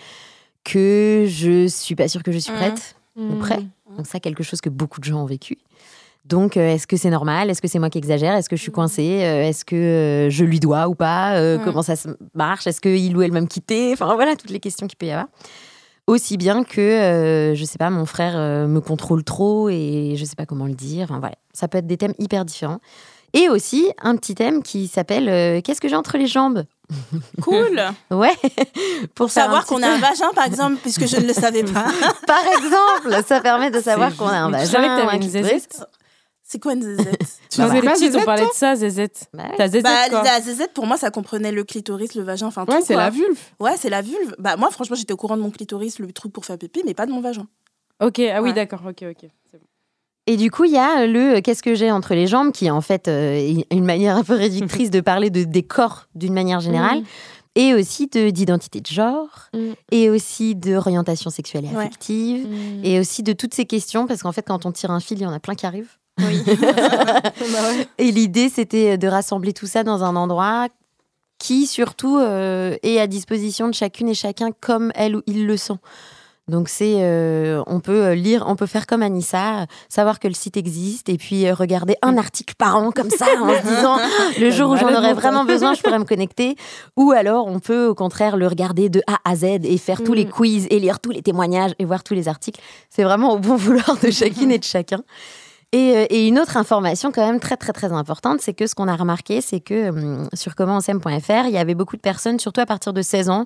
que 0.63 1.25
je 1.27 1.67
suis 1.67 1.95
pas 1.95 2.07
sûre 2.07 2.23
que 2.23 2.31
je 2.31 2.37
suis 2.39 2.53
prête 2.53 2.95
ou 3.17 3.35
prêt. 3.35 3.61
Mm. 3.61 3.97
Donc 3.97 4.07
ça, 4.07 4.19
quelque 4.19 4.43
chose 4.43 4.61
que 4.61 4.69
beaucoup 4.69 4.99
de 4.99 5.05
gens 5.05 5.21
ont 5.21 5.25
vécu. 5.25 5.57
Donc, 6.25 6.55
euh, 6.55 6.73
est-ce 6.75 6.85
que 6.87 6.97
c'est 6.97 7.09
normal? 7.09 7.49
Est-ce 7.49 7.61
que 7.61 7.67
c'est 7.67 7.79
moi 7.79 7.89
qui 7.89 7.97
exagère? 7.97 8.35
Est-ce 8.35 8.47
que 8.49 8.55
je 8.55 8.61
suis 8.61 8.71
coincée? 8.71 9.21
Euh, 9.23 9.43
Est-ce 9.47 9.65
que 9.65 9.75
euh, 9.75 10.29
je 10.29 10.45
lui 10.45 10.59
dois 10.59 10.87
ou 10.87 10.95
pas? 10.95 11.33
Euh, 11.35 11.57
Mm. 11.57 11.63
Comment 11.65 11.81
ça 11.81 11.95
se 11.95 12.07
marche? 12.35 12.67
Est-ce 12.67 12.79
qu'il 12.79 13.17
ou 13.17 13.21
elle 13.21 13.31
va 13.31 13.41
me 13.41 13.47
quitter? 13.47 13.91
Enfin, 13.93 14.13
voilà, 14.15 14.35
toutes 14.35 14.51
les 14.51 14.59
questions 14.59 14.87
qu'il 14.87 14.97
peut 14.97 15.07
y 15.07 15.11
avoir. 15.11 15.27
Aussi 16.07 16.37
bien 16.37 16.63
que, 16.63 16.79
euh, 16.81 17.55
je 17.55 17.63
sais 17.65 17.77
pas, 17.77 17.89
mon 17.89 18.05
frère 18.05 18.33
euh, 18.35 18.67
me 18.67 18.81
contrôle 18.81 19.23
trop 19.23 19.69
et 19.69 20.15
je 20.17 20.25
sais 20.25 20.35
pas 20.35 20.45
comment 20.45 20.65
le 20.65 20.73
dire. 20.73 21.05
Enfin, 21.09 21.19
voilà. 21.19 21.35
Ça 21.53 21.67
peut 21.67 21.77
être 21.79 21.87
des 21.87 21.97
thèmes 21.97 22.13
hyper 22.19 22.45
différents. 22.45 22.79
Et 23.33 23.47
aussi, 23.49 23.91
un 24.01 24.15
petit 24.17 24.35
thème 24.35 24.61
qui 24.61 24.87
s'appelle 24.87 25.29
euh, 25.29 25.61
Qu'est-ce 25.61 25.79
que 25.81 25.87
j'ai 25.87 25.95
entre 25.95 26.17
les 26.17 26.27
jambes? 26.27 26.63
Cool. 27.41 27.81
Ouais, 28.11 28.33
Pour 29.15 29.29
savoir 29.31 29.65
qu'on 29.65 29.81
a 29.81 29.87
un 29.87 29.97
vagin, 29.99 30.29
par 30.35 30.45
exemple, 30.45 30.75
puisque 30.81 31.07
je 31.07 31.15
ne 31.17 31.27
le 31.27 31.33
savais 31.33 31.63
pas. 31.73 31.85
Par 32.27 32.43
exemple, 32.57 33.23
ça 33.25 33.39
permet 33.39 33.71
de 33.71 33.79
savoir 33.79 34.15
qu'on 34.17 34.27
a 34.27 34.37
un 34.39 34.49
vagin. 34.51 34.65
Tu 34.65 34.71
savais 34.71 34.87
que 34.87 34.97
t'avais 34.99 35.11
un 35.11 35.21
une 35.21 35.61
C'est 36.51 36.59
quoi 36.59 36.73
une 36.73 36.81
zézette? 36.81 37.21
Tu 37.49 37.61
était 37.61 37.69
pas 37.69 37.79
petite, 37.79 37.91
on 37.91 37.95
zézette, 37.95 38.25
parlait 38.25 38.45
de 38.45 38.49
ça, 38.53 38.75
zézette. 38.75 39.29
Bah 39.33 39.43
ouais. 39.49 39.55
Ta 39.55 39.67
zézette, 39.67 39.83
Bah, 39.83 40.09
quoi. 40.09 40.23
la 40.23 40.41
zézette, 40.41 40.73
pour 40.73 40.85
moi, 40.85 40.97
ça 40.97 41.09
comprenait 41.11 41.51
le 41.53 41.63
clitoris, 41.63 42.15
le 42.15 42.23
vagin, 42.23 42.47
enfin 42.47 42.65
tout. 42.65 42.73
Ouais, 42.73 42.81
c'est 42.81 42.95
la 42.95 43.09
vulve. 43.09 43.39
Ouais, 43.61 43.75
c'est 43.77 43.89
la 43.89 44.01
vulve. 44.01 44.35
Bah, 44.37 44.57
moi, 44.57 44.69
franchement, 44.71 44.95
j'étais 44.97 45.13
au 45.13 45.17
courant 45.17 45.37
de 45.37 45.41
mon 45.41 45.49
clitoris, 45.51 45.99
le 45.99 46.11
truc 46.11 46.33
pour 46.33 46.43
faire 46.45 46.57
pipi, 46.57 46.81
mais 46.85 46.93
pas 46.93 47.05
de 47.05 47.11
mon 47.11 47.21
vagin. 47.21 47.47
Ok, 48.03 48.19
ah 48.19 48.41
oui, 48.41 48.49
Ouais. 48.49 48.53
d'accord, 48.53 48.81
ok, 48.85 49.03
ok. 49.11 49.29
Bon. 49.53 49.59
Et 50.27 50.35
du 50.37 50.51
coup, 50.51 50.65
il 50.65 50.71
y 50.71 50.77
a 50.77 51.05
le 51.07 51.37
euh, 51.37 51.41
qu'est-ce 51.41 51.63
que 51.63 51.73
j'ai 51.73 51.89
entre 51.91 52.13
les 52.15 52.27
jambes, 52.27 52.51
qui 52.51 52.65
est 52.65 52.69
en 52.71 52.81
fait 52.81 53.07
euh, 53.07 53.61
une 53.71 53.85
manière 53.85 54.15
un 54.17 54.23
peu 54.25 54.35
réductrice 54.35 54.91
de 54.91 54.99
parler 55.01 55.29
de, 55.29 55.43
des 55.45 55.63
corps 55.63 56.07
d'une 56.15 56.33
manière 56.33 56.59
générale, 56.59 56.99
Mm. 57.01 57.05
et 57.55 57.73
aussi 57.73 58.07
de- 58.07 58.29
d'identité 58.29 58.81
de, 58.81 58.87
genre, 58.87 59.49
Mm. 59.53 59.59
et 59.91 60.09
aussi 60.09 60.55
d'orientation 60.55 61.29
sexuelle 61.29 61.65
et 61.65 61.69
Ouais. 61.75 61.83
affective, 61.85 62.47
Mm. 62.47 62.85
et 62.85 62.99
aussi 62.99 63.23
de 63.23 63.33
toutes 63.33 63.53
ces 63.53 63.65
questions, 63.65 64.05
parce 64.07 64.21
qu'en 64.23 64.31
fait, 64.31 64.43
quand 64.47 64.65
on 64.65 64.71
tire 64.71 64.91
un 64.91 64.99
fil, 64.99 65.17
il 65.17 65.23
y 65.23 65.25
en 65.25 65.33
a 65.33 65.39
plein 65.39 65.55
qui 65.55 65.65
arrivent. 65.65 65.97
Oui. 66.19 66.43
Et 67.97 68.11
l'idée, 68.11 68.49
c'était 68.49 68.97
de 68.97 69.07
rassembler 69.07 69.53
tout 69.53 69.67
ça 69.67 69.83
dans 69.83 70.03
un 70.03 70.15
endroit 70.15 70.67
qui, 71.37 71.65
surtout, 71.65 72.17
euh, 72.17 72.75
est 72.83 72.99
à 72.99 73.07
disposition 73.07 73.67
de 73.67 73.73
chacune 73.73 74.07
et 74.09 74.13
chacun 74.13 74.49
comme 74.59 74.91
elle 74.95 75.15
ou 75.15 75.21
il 75.25 75.47
le 75.47 75.57
sent. 75.57 75.79
Donc 76.47 76.69
c'est, 76.69 76.95
euh, 76.97 77.63
on 77.65 77.79
peut 77.79 78.03
euh, 78.07 78.15
lire, 78.15 78.43
on 78.47 78.55
peut 78.55 78.65
faire 78.65 78.85
comme 78.85 79.03
Anissa, 79.03 79.67
savoir 79.89 80.19
que 80.19 80.27
le 80.27 80.33
site 80.33 80.57
existe 80.57 81.07
et 81.07 81.17
puis 81.17 81.47
euh, 81.47 81.53
regarder 81.53 81.95
un 82.01 82.17
article 82.17 82.55
par 82.57 82.75
an 82.75 82.91
comme 82.91 83.09
ça 83.09 83.25
en 83.41 83.55
se 83.55 83.61
disant 83.61 83.97
le 84.39 84.51
jour 84.51 84.71
où 84.71 84.75
j'en 84.75 84.93
aurais 84.93 85.13
vraiment 85.13 85.45
besoin, 85.45 85.73
je 85.75 85.81
pourrais 85.81 85.99
me 85.99 86.03
connecter. 86.03 86.55
Ou 86.97 87.11
alors 87.11 87.47
on 87.47 87.59
peut 87.59 87.87
au 87.87 87.95
contraire 87.95 88.37
le 88.37 88.47
regarder 88.47 88.89
de 88.89 89.01
A 89.07 89.17
à 89.23 89.35
Z 89.35 89.43
et 89.63 89.77
faire 89.77 90.03
tous 90.03 90.13
les 90.13 90.25
Mm. 90.25 90.29
quiz 90.29 90.67
et 90.69 90.79
lire 90.79 90.99
tous 90.99 91.11
les 91.11 91.21
témoignages 91.21 91.71
et 91.79 91.85
voir 91.85 92.03
tous 92.03 92.15
les 92.15 92.27
articles. 92.27 92.59
C'est 92.89 93.03
vraiment 93.03 93.33
au 93.33 93.39
bon 93.39 93.55
vouloir 93.55 93.97
de 94.03 94.11
chacune 94.11 94.51
et 94.51 94.59
de 94.59 94.63
chacun. 94.63 95.03
Et, 95.73 95.95
euh, 95.95 96.05
et 96.09 96.27
une 96.27 96.37
autre 96.39 96.57
information 96.57 97.11
quand 97.11 97.25
même 97.25 97.39
très 97.39 97.55
très 97.57 97.71
très 97.73 97.91
importante, 97.93 98.41
c'est 98.41 98.53
que 98.53 98.67
ce 98.67 98.75
qu'on 98.75 98.87
a 98.89 98.95
remarqué, 98.95 99.39
c'est 99.41 99.61
que 99.61 99.89
hum, 99.89 100.27
sur 100.33 100.55
commentsem.fr, 100.55 101.45
il 101.47 101.51
y 101.51 101.57
avait 101.57 101.75
beaucoup 101.75 101.95
de 101.95 102.01
personnes, 102.01 102.39
surtout 102.39 102.61
à 102.61 102.65
partir 102.65 102.91
de 102.93 103.01
16 103.01 103.29
ans, 103.29 103.45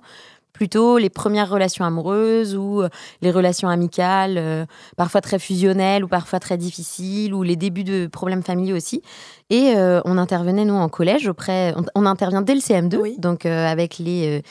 plutôt 0.51 0.97
les 0.97 1.09
premières 1.09 1.49
relations 1.49 1.86
amoureuses 1.86 2.55
ou 2.55 2.82
euh, 2.82 2.89
les 3.21 3.30
relations 3.30 3.67
amicales, 3.69 4.36
euh, 4.38 4.65
parfois 4.97 5.21
très 5.21 5.38
fusionnelles 5.38 6.03
ou 6.03 6.07
parfois 6.07 6.39
très 6.39 6.57
difficiles, 6.57 7.34
ou 7.34 7.43
les 7.43 7.55
débuts 7.57 7.84
de 7.84 8.07
problèmes 8.07 8.41
familiaux 8.41 8.78
aussi. 8.78 9.03
Et 9.51 9.73
euh, 9.76 10.01
on 10.05 10.17
intervenait, 10.17 10.65
nous, 10.65 10.73
en 10.73 10.89
collège, 10.89 11.28
auprès, 11.28 11.73
on, 11.78 11.84
on 11.93 12.05
intervient 12.07 12.41
dès 12.41 12.55
le 12.55 12.61
CM2, 12.61 12.95
Oui. 12.97 13.15
donc 13.19 13.45
euh, 13.45 13.67
avec 13.67 13.99
les... 13.99 14.39
euh, 14.39 14.41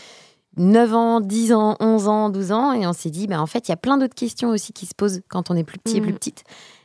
9 0.56 0.94
ans, 0.94 1.20
10 1.20 1.52
ans, 1.52 1.74
11 1.80 2.06
ans, 2.06 2.30
12 2.30 2.52
ans, 2.52 2.72
et 2.72 2.86
on 2.86 2.92
s'est 2.92 3.10
dit, 3.10 3.26
bah, 3.26 3.40
en 3.42 3.46
fait, 3.46 3.66
il 3.66 3.72
y 3.72 3.74
a 3.74 3.76
plein 3.76 3.98
d'autres 3.98 4.14
questions 4.14 4.50
aussi 4.50 4.72
qui 4.72 4.86
se 4.86 4.94
posent 4.94 5.20
quand 5.28 5.50
on 5.50 5.56
est 5.56 5.64
plus 5.64 5.78
petit 5.80 5.96
et 5.96 6.00
plus 6.00 6.12
Mhm. 6.12 6.18
petite. 6.18 6.44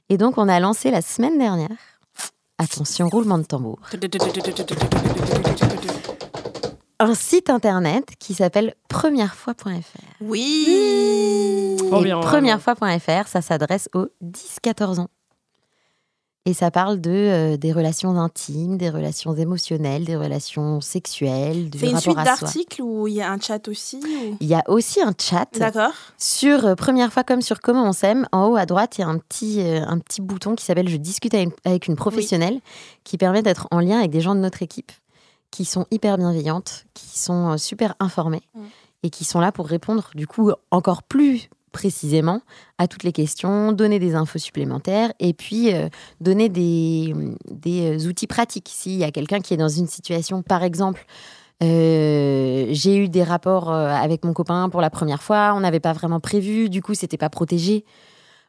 Et 0.10 0.18
donc, 0.18 0.38
on 0.38 0.50
a 0.50 0.60
lancé 0.60 0.90
la 0.90 1.02
semaine 1.02 1.38
dernière, 1.38 1.70
attention, 2.58 3.10
roulement 3.10 3.38
de 3.38 3.44
tambour, 3.44 3.80
un 7.00 7.14
site 7.14 7.50
internet 7.50 8.06
qui 8.20 8.34
s'appelle 8.34 8.74
premièrefois.fr. 8.90 9.72
Oui. 10.22 11.76
Trop 11.78 12.02
Et 12.02 12.04
bien, 12.04 12.20
premièrefois.fr, 12.20 13.28
ça 13.28 13.42
s'adresse 13.42 13.88
aux 13.94 14.08
10-14 14.24 15.00
ans. 15.00 15.10
Et 16.46 16.54
ça 16.54 16.72
parle 16.72 17.00
de, 17.02 17.12
euh, 17.12 17.58
des 17.58 17.72
relations 17.74 18.18
intimes, 18.18 18.78
des 18.78 18.90
relations 18.90 19.36
émotionnelles, 19.36 20.06
des 20.06 20.16
relations 20.16 20.80
sexuelles, 20.82 21.70
du 21.70 21.78
C'est 21.78 21.90
une 21.92 22.00
suite 22.00 22.16
d'articles 22.16 22.82
où 22.82 23.08
il 23.08 23.16
y 23.16 23.22
a 23.22 23.30
un 23.32 23.40
chat 23.40 23.68
aussi 23.68 23.98
ou- 23.98 24.38
Il 24.40 24.48
y 24.48 24.56
a 24.56 24.64
aussi 24.68 25.02
un 25.02 25.12
chat 25.20 25.48
D'accord. 25.60 25.92
sur 26.18 26.66
euh, 26.66 26.76
Première 26.76 27.12
fois 27.12 27.24
comme 27.24 27.42
sur 27.42 27.60
Comment 27.60 27.84
on 27.88 27.92
s'aime. 27.92 28.26
En 28.32 28.48
haut 28.48 28.56
à 28.56 28.66
droite, 28.66 28.98
il 28.98 29.02
y 29.02 29.04
a 29.04 29.08
un 29.08 29.18
petit, 29.20 29.62
euh, 29.62 29.84
un 29.86 30.00
petit 30.00 30.22
bouton 30.22 30.56
qui 30.56 30.64
s'appelle 30.66 30.88
Je 30.88 30.98
discute 30.98 31.36
avec 31.66 31.88
une, 31.88 31.96
professionnelle 31.96 32.62
qui 33.04 33.18
permet 33.18 33.44
d'être 33.44 33.68
en 33.70 33.80
lien 33.82 34.00
avec 34.00 34.10
des 34.12 34.22
gens 34.22 34.34
de 34.34 34.40
notre 34.40 34.64
équipe 34.64 34.92
qui 35.52 35.66
sont 35.66 35.86
hyper 35.92 36.18
bienveillantes, 36.18 36.86
qui 36.94 37.20
sont 37.20 37.58
super 37.58 37.96
informées 38.00 38.42
Mm. 38.56 38.62
et 39.04 39.10
qui 39.10 39.24
sont 39.26 39.40
là 39.40 39.52
pour 39.52 39.68
répondre 39.68 40.10
du 40.16 40.26
coup 40.26 40.52
encore 40.72 41.04
plus 41.04 41.50
précisément 41.72 42.42
à 42.78 42.88
toutes 42.88 43.04
les 43.04 43.12
questions, 43.12 43.72
donner 43.72 44.00
des 44.00 44.16
infos 44.16 44.40
supplémentaires 44.40 45.12
et 45.20 45.34
puis 45.34 45.74
euh, 45.74 45.90
donner 46.22 46.50
des, 46.50 47.14
des 47.50 47.98
euh, 47.98 48.08
outils 48.10 48.28
pratiques. 48.28 48.70
S'il 48.72 48.94
y 48.98 49.04
a 49.04 49.12
quelqu'un 49.12 49.40
qui 49.40 49.54
est 49.54 49.58
dans 49.58 49.70
une 49.70 49.88
situation, 49.88 50.42
par 50.42 50.64
exemple, 50.64 51.06
euh, 51.64 52.68
j'ai 52.72 52.96
eu 52.98 53.10
des 53.10 53.24
rapports 53.24 53.72
avec 53.72 54.24
mon 54.24 54.34
copain 54.34 54.70
pour 54.70 54.82
la 54.82 54.90
première 54.90 55.22
fois, 55.22 55.54
on 55.56 55.60
n'avait 55.60 55.80
pas 55.82 55.94
vraiment 55.94 56.20
prévu, 56.20 56.70
du 56.70 56.82
coup 56.82 56.94
c'était 56.94 57.18
pas 57.18 57.30
protégé. 57.30 57.86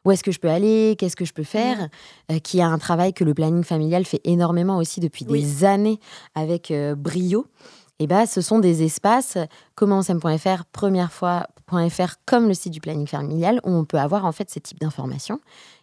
Où 0.03 0.09
est-ce 0.11 0.23
que 0.23 0.31
je 0.31 0.39
peux 0.39 0.49
aller? 0.49 0.95
Qu'est-ce 0.97 1.15
que 1.15 1.25
je 1.25 1.33
peux 1.33 1.43
faire? 1.43 1.87
Euh, 2.31 2.39
Qui 2.39 2.59
a 2.59 2.67
un 2.67 2.79
travail 2.79 3.13
que 3.13 3.23
le 3.23 3.35
planning 3.35 3.63
familial 3.63 4.03
fait 4.03 4.21
énormément 4.23 4.77
aussi 4.77 4.99
depuis 4.99 5.25
Oui. 5.29 5.41
des 5.43 5.63
années 5.63 5.99
avec 6.33 6.73
brio. 6.97 7.45
Et 8.01 8.07
ben, 8.07 8.25
ce 8.25 8.41
sont 8.41 8.57
des 8.57 8.81
espaces, 8.81 9.37
commentsem.fr, 9.75 10.65
première 10.71 11.11
fois.fr, 11.11 12.15
comme 12.25 12.47
le 12.47 12.55
site 12.55 12.73
du 12.73 12.81
planning 12.81 13.05
familial, 13.05 13.61
où 13.63 13.69
on 13.69 13.85
peut 13.85 13.99
avoir 13.99 14.25
en 14.25 14.31
fait 14.31 14.49
ce 14.49 14.57
type 14.57 14.79
d'informations. 14.79 15.39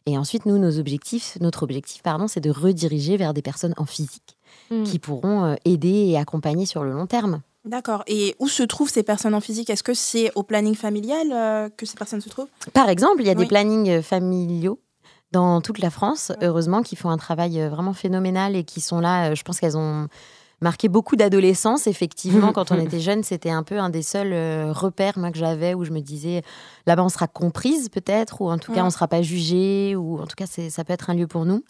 Et 0.06 0.18
ensuite, 0.18 0.44
nous, 0.44 0.58
nos 0.58 0.80
objectifs, 0.80 1.38
notre 1.40 1.62
objectif, 1.62 2.02
pardon, 2.02 2.26
c'est 2.26 2.40
de 2.40 2.50
rediriger 2.50 3.16
vers 3.16 3.34
des 3.34 3.42
personnes 3.42 3.74
en 3.76 3.84
physique 3.86 4.34
Mm. 4.70 4.82
qui 4.82 4.98
pourront 4.98 5.44
euh, 5.44 5.54
aider 5.66 6.06
et 6.08 6.18
accompagner 6.18 6.66
sur 6.66 6.82
le 6.82 6.90
long 6.92 7.06
terme. 7.06 7.42
D'accord. 7.64 8.02
Et 8.06 8.34
où 8.38 8.48
se 8.48 8.62
trouvent 8.62 8.88
ces 8.90 9.02
personnes 9.02 9.34
en 9.34 9.40
physique? 9.40 9.68
Est-ce 9.70 9.82
que 9.82 9.94
c'est 9.94 10.32
au 10.34 10.42
planning 10.42 10.74
familial 10.74 11.28
euh, 11.32 11.68
que 11.76 11.84
ces 11.86 11.96
personnes 11.96 12.20
se 12.22 12.28
trouvent? 12.30 12.48
Par 12.72 12.88
exemple, 12.88 13.20
il 13.20 13.26
y 13.26 13.30
a 13.30 13.34
Oui. 13.34 13.40
des 13.44 13.46
plannings 13.46 13.88
euh, 13.90 14.02
familiaux 14.02 14.80
dans 15.32 15.60
toute 15.60 15.78
la 15.78 15.90
France, 15.90 16.32
heureusement, 16.42 16.82
qui 16.82 16.96
font 16.96 17.10
un 17.10 17.18
travail 17.18 17.60
vraiment 17.68 17.92
phénoménal 17.92 18.56
et 18.56 18.64
qui 18.64 18.80
sont 18.80 18.98
là. 19.00 19.34
Je 19.34 19.42
pense 19.42 19.60
qu'elles 19.60 19.76
ont 19.76 20.08
marqué 20.60 20.88
beaucoup 20.88 21.16
d'adolescence. 21.16 21.86
Effectivement, 21.86 22.52
quand 22.52 22.72
on 22.72 22.80
était 22.80 23.00
jeune, 23.00 23.22
c'était 23.22 23.50
un 23.50 23.62
peu 23.62 23.78
un 23.78 23.90
des 23.90 24.02
seuls 24.02 24.32
euh, 24.32 24.72
repères 24.72 25.18
moi, 25.18 25.30
que 25.30 25.38
j'avais 25.38 25.74
où 25.74 25.84
je 25.84 25.90
me 25.92 26.00
disais 26.00 26.42
là-bas, 26.86 27.04
on 27.04 27.08
sera 27.08 27.26
comprise 27.28 27.88
peut-être, 27.88 28.40
ou 28.40 28.50
en 28.50 28.58
tout 28.58 28.72
cas, 28.72 28.80
Ouais. 28.80 28.86
on 28.86 28.90
sera 28.90 29.08
pas 29.08 29.22
jugé, 29.22 29.94
ou 29.96 30.18
en 30.20 30.26
tout 30.26 30.36
cas, 30.36 30.46
ça 30.46 30.84
peut 30.84 30.92
être 30.92 31.10
un 31.10 31.14
lieu 31.14 31.26
pour 31.26 31.44
nous. 31.44 31.62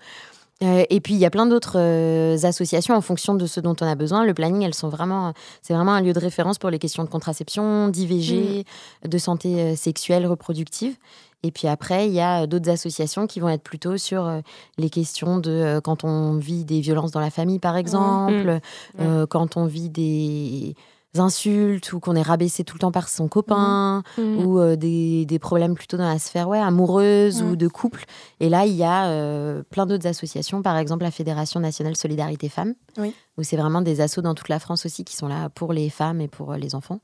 Euh, 0.65 0.83
et 0.91 1.01
puis 1.01 1.15
il 1.15 1.21
y 1.21 1.25
a 1.25 1.31
plein 1.31 1.47
d'autres 1.47 1.77
euh, 1.79 2.37
associations 2.43 2.97
en 2.97 3.01
fonction 3.01 3.35
de 3.37 3.47
ce 3.47 3.61
dont 3.61 3.77
on 3.81 3.87
a 3.87 3.95
besoin. 3.95 4.25
Le 4.25 4.35
planning, 4.35 4.63
elles 4.63 4.75
sont 4.75 4.89
vraiment, 4.89 5.33
c'est 5.63 5.73
vraiment 5.73 5.93
un 5.93 6.01
lieu 6.01 6.13
de 6.13 6.19
référence 6.19 6.59
pour 6.59 6.71
les 6.71 6.81
questions 6.81 7.05
de 7.05 7.09
contraception, 7.09 7.87
d'IVG, 7.89 8.65
de 9.07 9.19
santé 9.19 9.61
euh, 9.61 9.77
sexuelle, 9.77 10.27
reproductive. 10.27 10.97
Et 11.45 11.51
puis 11.53 11.69
après, 11.69 12.09
il 12.09 12.13
y 12.13 12.21
a 12.21 12.47
d'autres 12.49 12.69
associations 12.71 13.27
qui 13.29 13.39
vont 13.41 13.49
être 13.49 13.63
plutôt 13.63 13.97
sur 13.97 14.27
euh, 14.27 14.41
les 14.77 14.91
questions 14.91 15.39
de 15.39 15.51
euh, 15.51 15.81
quand 15.81 16.03
on 16.05 16.37
vit 16.37 16.65
des 16.65 16.81
violences 16.81 17.13
dans 17.13 17.21
la 17.21 17.31
famille, 17.31 17.61
par 17.61 17.77
exemple, 17.77 18.59
euh, 19.01 19.27
quand 19.27 19.57
on 19.57 19.67
vit 19.67 19.89
des 19.89 20.75
insultes 21.17 21.93
ou 21.93 22.01
qu'on 22.01 22.15
est 22.17 22.23
rabaissé 22.23 22.65
tout 22.65 22.75
le 22.77 22.81
temps 22.81 22.93
par 22.93 23.09
son 23.09 23.29
copain 23.29 24.03
Mm. 24.19 24.45
ou 24.45 24.59
euh, 24.61 24.77
des, 24.77 25.25
des 25.27 25.39
problèmes 25.39 25.75
plutôt 25.75 25.97
dans 25.97 26.07
la 26.09 26.19
sphère 26.19 26.49
ouais, 26.49 26.59
amoureuse 26.59 27.43
ou 27.43 27.57
de 27.57 27.67
couple. 27.69 28.05
Et 28.41 28.49
là, 28.49 28.67
il 28.67 28.75
y 28.75 28.85
a 28.85 29.07
euh, 29.09 29.63
plein 29.71 29.87
d'autres 29.87 30.07
associations, 30.07 30.63
par 30.63 30.77
exemple 30.77 31.05
la 31.05 31.11
Fédération 31.11 31.61
nationale 31.61 31.97
Solidarité 31.97 32.49
Femmes, 32.49 32.75
Oui. 32.99 33.15
où 33.37 33.43
c'est 33.43 33.57
vraiment 33.57 33.81
des 33.81 34.01
assos 34.01 34.23
dans 34.23 34.35
toute 34.35 34.49
la 34.49 34.59
France 34.59 34.85
aussi 34.87 35.05
qui 35.05 35.17
sont 35.17 35.29
là 35.29 35.49
pour 35.49 35.73
les 35.73 35.89
femmes 35.89 36.21
et 36.21 36.29
pour 36.29 36.53
euh, 36.53 36.57
les 36.57 36.75
enfants. 36.75 37.01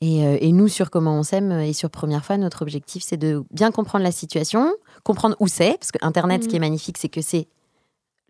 Et, 0.00 0.24
euh, 0.24 0.36
et 0.40 0.52
nous, 0.52 0.68
sur 0.68 0.90
Comment 0.90 1.18
on 1.18 1.22
s'aime 1.22 1.52
et 1.52 1.72
sur 1.72 1.90
Première 1.90 2.24
fois, 2.24 2.36
notre 2.36 2.62
objectif, 2.62 3.02
c'est 3.02 3.16
de 3.16 3.44
bien 3.50 3.70
comprendre 3.70 4.04
la 4.04 4.12
situation, 4.12 4.74
comprendre 5.04 5.36
où 5.40 5.48
c'est, 5.48 5.78
parce 5.78 5.92
que 5.92 5.98
Internet, 6.02 6.44
ce 6.44 6.48
qui 6.48 6.56
est 6.56 6.60
magnifique, 6.60 6.98
c'est 6.98 7.08
que 7.08 7.22
c'est 7.22 7.48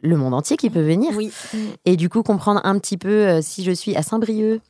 le 0.02 0.16
monde 0.16 0.34
entier 0.34 0.56
qui 0.56 0.70
peut 0.70 0.82
venir. 0.82 1.12
Oui. 1.16 1.32
Et 1.84 1.96
du 1.96 2.08
coup, 2.08 2.22
comprendre 2.22 2.60
un 2.64 2.78
petit 2.78 2.96
peu 2.96 3.26
euh, 3.26 3.40
si 3.42 3.64
je 3.64 3.72
suis 3.72 3.96
à 3.96 4.02
Saint-Brieuc, 4.02 4.60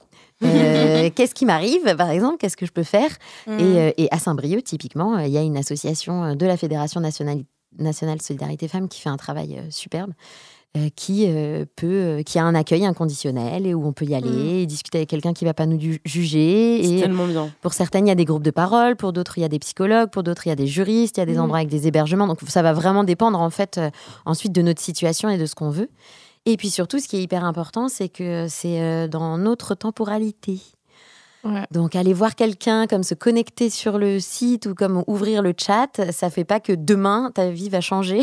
euh, 0.42 1.11
qu'est-ce 1.14 1.34
qui 1.34 1.47
m'arrive, 1.47 1.97
par 1.97 2.11
exemple, 2.11 2.36
qu'est-ce 2.38 2.57
que 2.57 2.66
je 2.66 2.72
peux 2.72 2.82
faire? 2.82 3.11
Mm. 3.47 3.59
Et, 3.59 3.62
euh, 3.62 3.92
et 3.97 4.09
à 4.11 4.18
Saint-Brieuc, 4.18 4.62
typiquement, 4.64 5.16
euh, 5.16 5.26
il 5.26 5.32
y 5.32 5.38
a 5.38 5.42
une 5.42 5.57
association 5.57 6.24
euh, 6.24 6.34
de 6.34 6.47
la 6.47 6.57
Fédération 6.57 7.01
nationale, 7.01 7.42
nationale 7.78 8.20
Solidarité 8.22 8.68
Femmes 8.68 8.88
qui 8.88 9.01
fait 9.01 9.09
un 9.09 9.16
travail 9.16 9.59
euh, 9.59 9.70
superbe. 9.70 10.12
Euh, 10.77 10.89
qui 10.95 11.24
euh, 11.27 11.64
peut, 11.77 11.87
euh, 11.87 12.22
qui 12.22 12.39
a 12.39 12.45
un 12.45 12.55
accueil 12.55 12.85
inconditionnel 12.85 13.66
et 13.66 13.74
où 13.74 13.87
on 13.87 13.93
peut 13.93 14.05
y 14.05 14.14
aller 14.14 14.62
et 14.62 14.66
discuter 14.66 14.99
avec 14.99 15.09
quelqu'un 15.09 15.33
qui 15.33 15.45
va 15.45 15.55
pas 15.55 15.66
nous 15.66 15.79
juger. 16.05 16.81
C'est 16.85 17.01
tellement 17.01 17.27
bien. 17.27 17.51
pour 17.62 17.72
certaines, 17.72 18.07
il 18.07 18.09
y 18.09 18.12
a 18.12 18.16
des 18.16 18.24
groupes 18.24 18.43
de 18.43 18.51
parole, 18.51 18.97
pour 18.97 19.12
d'autres, 19.12 19.39
il 19.39 19.41
y 19.41 19.45
a 19.45 19.49
des 19.49 19.59
psychologues, 19.59 20.11
pour 20.11 20.22
d'autres, 20.22 20.47
il 20.47 20.51
y 20.51 20.53
a 20.53 20.57
des 20.57 20.66
juristes, 20.66 21.16
il 21.16 21.20
y 21.20 21.22
a 21.22 21.27
des 21.27 21.35
Mhm. 21.35 21.41
endroits 21.41 21.59
avec 21.59 21.68
des 21.70 21.87
hébergements. 21.87 22.27
Donc 22.27 22.41
ça 22.47 22.62
va 22.62 22.72
vraiment 22.72 23.05
dépendre 23.05 23.41
en 23.41 23.51
fait 23.51 23.81
ensuite 24.24 24.53
de 24.53 24.62
notre 24.62 24.83
situation 24.83 25.29
et 25.29 25.39
de 25.39 25.47
ce 25.47 25.55
qu'on 25.55 25.70
veut. 25.70 25.89
Et 26.45 26.57
puis 26.57 26.70
surtout, 26.70 26.99
ce 27.01 27.09
qui 27.09 27.16
est 27.16 27.22
hyper 27.22 27.45
important, 27.45 27.89
c'est 27.89 28.09
que 28.09 28.47
c'est 28.49 29.09
dans 29.09 29.37
notre 29.39 29.74
temporalité. 29.74 30.61
Ouais. 31.47 31.64
Donc 31.70 31.94
aller 31.97 32.12
voir 32.12 32.34
quelqu'un, 32.34 32.86
comme 32.86 33.03
se 33.03 33.14
connecter 33.14 33.70
sur 33.70 33.99
le 33.99 34.20
site 34.20 34.66
ou 34.66 34.74
comme 34.74 35.05
ouvrir 35.07 35.42
le 35.42 35.55
chat, 35.57 35.88
ça 36.12 36.30
fait 36.30 36.44
pas 36.44 36.61
que 36.61 36.72
demain 36.72 37.30
ta 37.34 37.51
vie 37.51 37.68
va 37.68 37.80
changer 37.80 38.20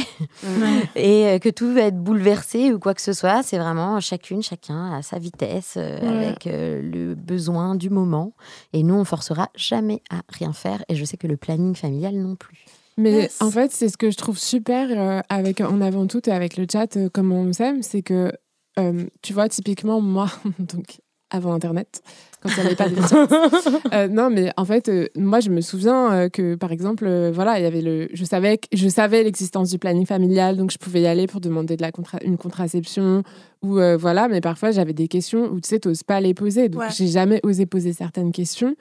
et 0.96 1.26
euh, 1.28 1.40
que 1.40 1.50
tout 1.50 1.74
va 1.74 1.82
être 1.82 1.98
bouleversé 1.98 2.74
ou 2.74 2.80
quoi 2.80 2.94
que 2.94 3.02
ce 3.02 3.14
soit. 3.14 3.44
C'est 3.44 3.58
vraiment 3.58 4.00
chacune, 4.00 4.42
chacun 4.44 4.94
à 4.94 5.02
sa 5.02 5.20
vitesse, 5.20 5.76
euh, 5.78 6.00
Ouais. 6.02 6.26
avec 6.28 6.48
euh, 6.48 6.82
le 6.82 7.16
besoin 7.16 7.76
du 7.76 7.90
moment. 7.90 8.34
Et 8.74 8.84
nous, 8.84 8.96
on 8.96 9.06
forcera 9.06 9.50
jamais 9.56 10.02
à 10.10 10.22
rien 10.30 10.54
faire. 10.54 10.84
Et 10.90 10.96
je 10.96 11.06
sais 11.06 11.18
que 11.18 11.28
le 11.28 11.38
planning 11.38 11.76
familial 11.76 12.16
non 12.16 12.36
plus. 12.36 12.66
Mais 12.98 13.12
Yes. 13.24 13.42
en 13.42 13.50
fait, 13.50 13.72
c'est 13.72 13.90
ce 13.90 13.98
que 13.98 14.12
je 14.12 14.18
trouve 14.18 14.38
super 14.38 14.88
euh, 14.92 15.22
avec 15.30 15.62
En 15.62 15.82
avant 15.82 16.06
tout 16.08 16.28
et 16.30 16.32
avec 16.32 16.58
le 16.58 16.66
chat, 16.72 16.96
euh, 16.98 17.10
comment 17.12 17.38
on 17.38 17.52
s'aime, 17.54 17.82
c'est 17.82 18.02
que, 18.04 18.32
euh, 18.80 19.06
tu 19.22 19.34
vois, 19.34 19.50
typiquement, 19.50 20.00
moi, 20.02 20.28
donc 20.60 21.00
avant 21.34 21.54
Internet, 21.54 22.02
quand 22.42 22.50
il 22.56 22.62
n'y 22.62 22.66
avait 22.68 22.76
pas 22.76 22.88
de. 22.90 22.96
Euh, 23.94 24.08
non, 24.08 24.30
mais 24.30 24.52
en 24.58 24.66
fait, 24.66 24.88
euh, 24.90 25.08
moi, 25.16 25.40
je 25.40 25.50
me 25.50 25.60
souviens 25.62 26.12
euh, 26.14 26.30
que, 26.30 26.56
par 26.56 26.72
exemple, 26.72 27.08
voilà, 27.34 27.60
il 27.60 27.64
y 27.64 27.66
avait 27.66 27.82
le, 27.82 28.08
je 28.14 28.24
savais, 28.24 28.58
que- 28.58 28.68
je 28.74 28.88
savais 28.88 29.24
l'existence 29.24 29.70
du 29.70 29.78
planning 29.78 30.06
familial, 30.06 30.56
donc 30.58 30.72
je 30.72 30.78
pouvais 30.78 31.02
y 31.02 31.08
aller 31.08 31.28
pour 31.28 31.42
demander 31.42 31.76
de 31.76 31.82
la 31.82 31.92
contra- 31.92 32.24
une 32.24 32.38
contraception 32.38 33.24
ou 33.62 33.80
voilà. 34.00 34.28
Mais 34.30 34.42
parfois, 34.42 34.72
j'avais 34.72 34.94
des 34.94 35.08
questions 35.08 35.46
où 35.52 35.60
tu 35.60 35.68
sais, 35.70 35.80
t'oses 35.80 36.04
pas 36.04 36.22
les 36.22 36.34
poser, 36.34 36.70
donc 36.70 36.82
Ouais. 36.82 36.88
j'ai 36.96 37.08
jamais 37.08 37.40
osé 37.44 37.66
poser 37.66 37.94
certaines 37.94 38.32
questions. 38.32 38.76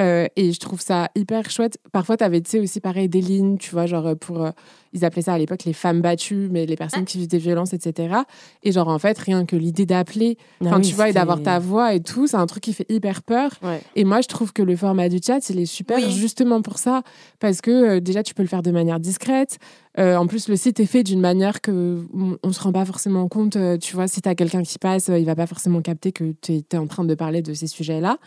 Euh, 0.00 0.26
et 0.36 0.52
je 0.52 0.60
trouve 0.60 0.80
ça 0.80 1.08
hyper 1.14 1.50
chouette. 1.50 1.78
Parfois, 1.90 2.16
tu 2.18 2.24
avais, 2.24 2.40
tu 2.42 2.50
sais, 2.50 2.60
aussi 2.60 2.80
pareil, 2.80 3.08
des 3.08 3.20
lignes, 3.22 3.56
tu 3.56 3.70
vois, 3.70 3.86
genre 3.86 4.14
pour. 4.16 4.44
euh, 4.44 4.50
ils 4.92 5.04
appelaient 5.04 5.22
ça 5.22 5.34
à 5.34 5.38
l'époque 5.38 5.64
les 5.64 5.74
femmes 5.74 6.00
battues, 6.00 6.48
mais 6.50 6.64
les 6.64 6.76
personnes 6.76 7.04
qui 7.04 7.18
vivent 7.18 7.28
des 7.28 7.36
violences, 7.38 7.74
etc. 7.74 8.14
Et 8.62 8.72
genre, 8.72 8.88
en 8.88 8.98
fait, 8.98 9.18
rien 9.18 9.44
que 9.44 9.54
l'idée 9.54 9.84
d'appeler, 9.84 10.38
Ah 10.62 10.66
enfin, 10.66 10.76
oui, 10.78 10.88
tu 10.88 10.94
vois, 10.94 11.10
et 11.10 11.12
d'avoir 11.12 11.42
ta 11.42 11.58
voix 11.58 11.92
et 11.94 12.00
tout, 12.00 12.26
c'est 12.26 12.36
un 12.36 12.46
truc 12.46 12.62
qui 12.62 12.72
fait 12.72 12.86
hyper 12.90 13.22
peur. 13.22 13.50
Ouais. 13.62 13.82
Et 13.94 14.04
moi, 14.04 14.22
je 14.22 14.28
trouve 14.28 14.52
que 14.54 14.62
le 14.62 14.74
format 14.74 15.08
du 15.10 15.18
chat, 15.24 15.50
il 15.50 15.58
est 15.60 15.66
super 15.66 15.98
Oui. 15.98 16.10
justement 16.12 16.62
pour 16.62 16.78
ça. 16.78 17.02
Parce 17.40 17.60
que 17.60 17.70
euh, 17.96 18.00
déjà, 18.00 18.22
tu 18.22 18.32
peux 18.32 18.42
le 18.42 18.48
faire 18.48 18.62
de 18.62 18.70
manière 18.70 18.98
discrète. 19.00 19.58
Euh, 19.98 20.16
en 20.16 20.26
plus, 20.26 20.48
le 20.48 20.56
site 20.56 20.80
est 20.80 20.86
fait 20.86 21.02
d'une 21.02 21.20
manière 21.20 21.60
que 21.60 22.02
on, 22.42 22.52
se 22.52 22.60
rend 22.60 22.72
pas 22.72 22.84
forcément 22.84 23.28
compte. 23.28 23.56
euh, 23.56 23.76
tu 23.78 23.94
vois, 23.94 24.08
si 24.08 24.20
tu 24.22 24.28
as 24.28 24.34
quelqu'un 24.34 24.62
qui 24.62 24.78
passe, 24.78 25.08
euh, 25.10 25.18
il 25.18 25.24
va 25.26 25.34
pas 25.34 25.46
forcément 25.46 25.80
capter 25.82 26.12
que 26.12 26.32
tu 26.42 26.52
es, 26.70 26.76
en 26.76 26.86
train 26.86 27.04
de 27.04 27.14
parler 27.14 27.42
de 27.42 27.52
ces 27.54 27.66
sujets-là. 27.66 28.18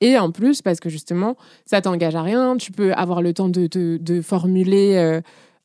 Et 0.00 0.18
en 0.18 0.30
plus, 0.30 0.62
parce 0.62 0.80
que 0.80 0.88
justement, 0.88 1.36
ça 1.66 1.80
t'engage 1.80 2.14
à 2.14 2.22
rien, 2.22 2.56
tu 2.56 2.72
peux 2.72 2.92
avoir 2.94 3.22
le 3.22 3.34
temps 3.34 3.48
de, 3.48 3.66
de, 3.66 3.98
de 4.00 4.22
formuler 4.22 4.96
euh, 4.96 5.20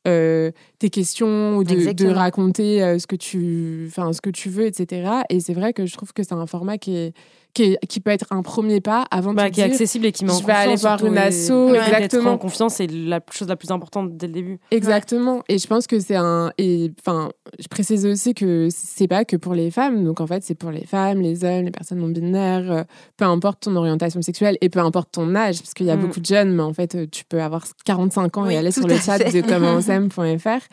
euh, 0.06 0.52
tes 0.78 0.90
questions 0.90 1.56
ou 1.56 1.64
de, 1.64 1.92
de 1.92 2.06
raconter 2.08 2.82
euh, 2.82 2.98
ce, 2.98 3.06
que 3.06 3.16
tu, 3.16 3.90
ce 3.92 4.20
que 4.20 4.30
tu 4.30 4.50
veux, 4.50 4.66
etc. 4.66 5.10
Et 5.30 5.40
c'est 5.40 5.54
vrai 5.54 5.72
que 5.72 5.86
je 5.86 5.96
trouve 5.96 6.12
que 6.12 6.22
c'est 6.22 6.34
un 6.34 6.46
format 6.46 6.78
qui, 6.78 6.96
est, 6.96 7.14
qui, 7.56 7.62
est- 7.72 7.86
qui 7.86 8.00
peut 8.00 8.10
être 8.10 8.26
un 8.30 8.42
premier 8.42 8.80
pas 8.80 9.06
avant 9.10 9.30
de 9.32 9.36
Bah, 9.36 9.50
qui 9.50 9.60
est 9.60 9.64
accessible 9.64 10.04
et 10.06 10.12
qui 10.12 10.24
met 10.24 10.30
en 10.32 10.38
je 10.38 10.44
vais 10.46 10.52
aller 10.52 10.72
confiance, 10.74 11.00
voir 11.00 11.04
une 11.10 11.16
asso, 11.18 11.74
exactement. 11.74 12.32
en 12.32 12.38
confiance, 12.38 12.74
c'est 12.74 12.86
la 12.86 13.20
chose 13.32 13.48
la 13.48 13.56
plus 13.56 13.70
importante 13.70 14.16
dès 14.16 14.26
le 14.26 14.32
début. 14.34 14.58
Exactement. 14.70 15.42
Et 15.48 15.58
je 15.58 15.66
pense 15.66 15.86
que 15.86 15.98
c'est 15.98 16.16
un. 16.16 16.52
Et 16.58 16.92
enfin, 17.00 17.30
je 17.58 17.66
précise 17.68 18.04
aussi 18.04 18.34
que 18.34 18.68
c'est 18.70 19.08
pas 19.08 19.24
que 19.24 19.36
pour 19.36 19.54
les 19.54 19.70
femmes. 19.70 20.04
Donc 20.04 20.20
en 20.20 20.26
fait, 20.26 20.42
c'est 20.42 20.54
pour 20.54 20.70
les 20.70 20.84
femmes, 20.84 21.20
les 21.20 21.44
hommes, 21.44 21.64
les 21.64 21.70
personnes 21.70 21.98
non 21.98 22.08
binaires, 22.08 22.70
euh, 22.70 22.82
peu 23.16 23.24
importe 23.24 23.60
ton 23.62 23.74
orientation 23.76 24.20
sexuelle 24.22 24.58
et 24.60 24.68
peu 24.68 24.80
importe 24.80 25.12
ton 25.12 25.34
âge, 25.34 25.60
parce 25.60 25.72
qu'il 25.72 25.86
y 25.86 25.90
a 25.90 25.96
Mm. 25.96 26.00
beaucoup 26.00 26.20
de 26.20 26.26
jeunes, 26.26 26.52
mais 26.54 26.62
en 26.62 26.74
fait, 26.74 27.10
tu 27.10 27.24
peux 27.24 27.40
avoir 27.40 27.64
45 27.86 28.36
ans 28.36 28.46
Oui, 28.46 28.52
et 28.54 28.56
aller 28.58 28.70
sur 28.70 28.86
le 28.86 28.96
chat 28.96 29.18
fait. 29.18 29.32
de 29.32 29.40
commentsem.fr. 29.48 30.66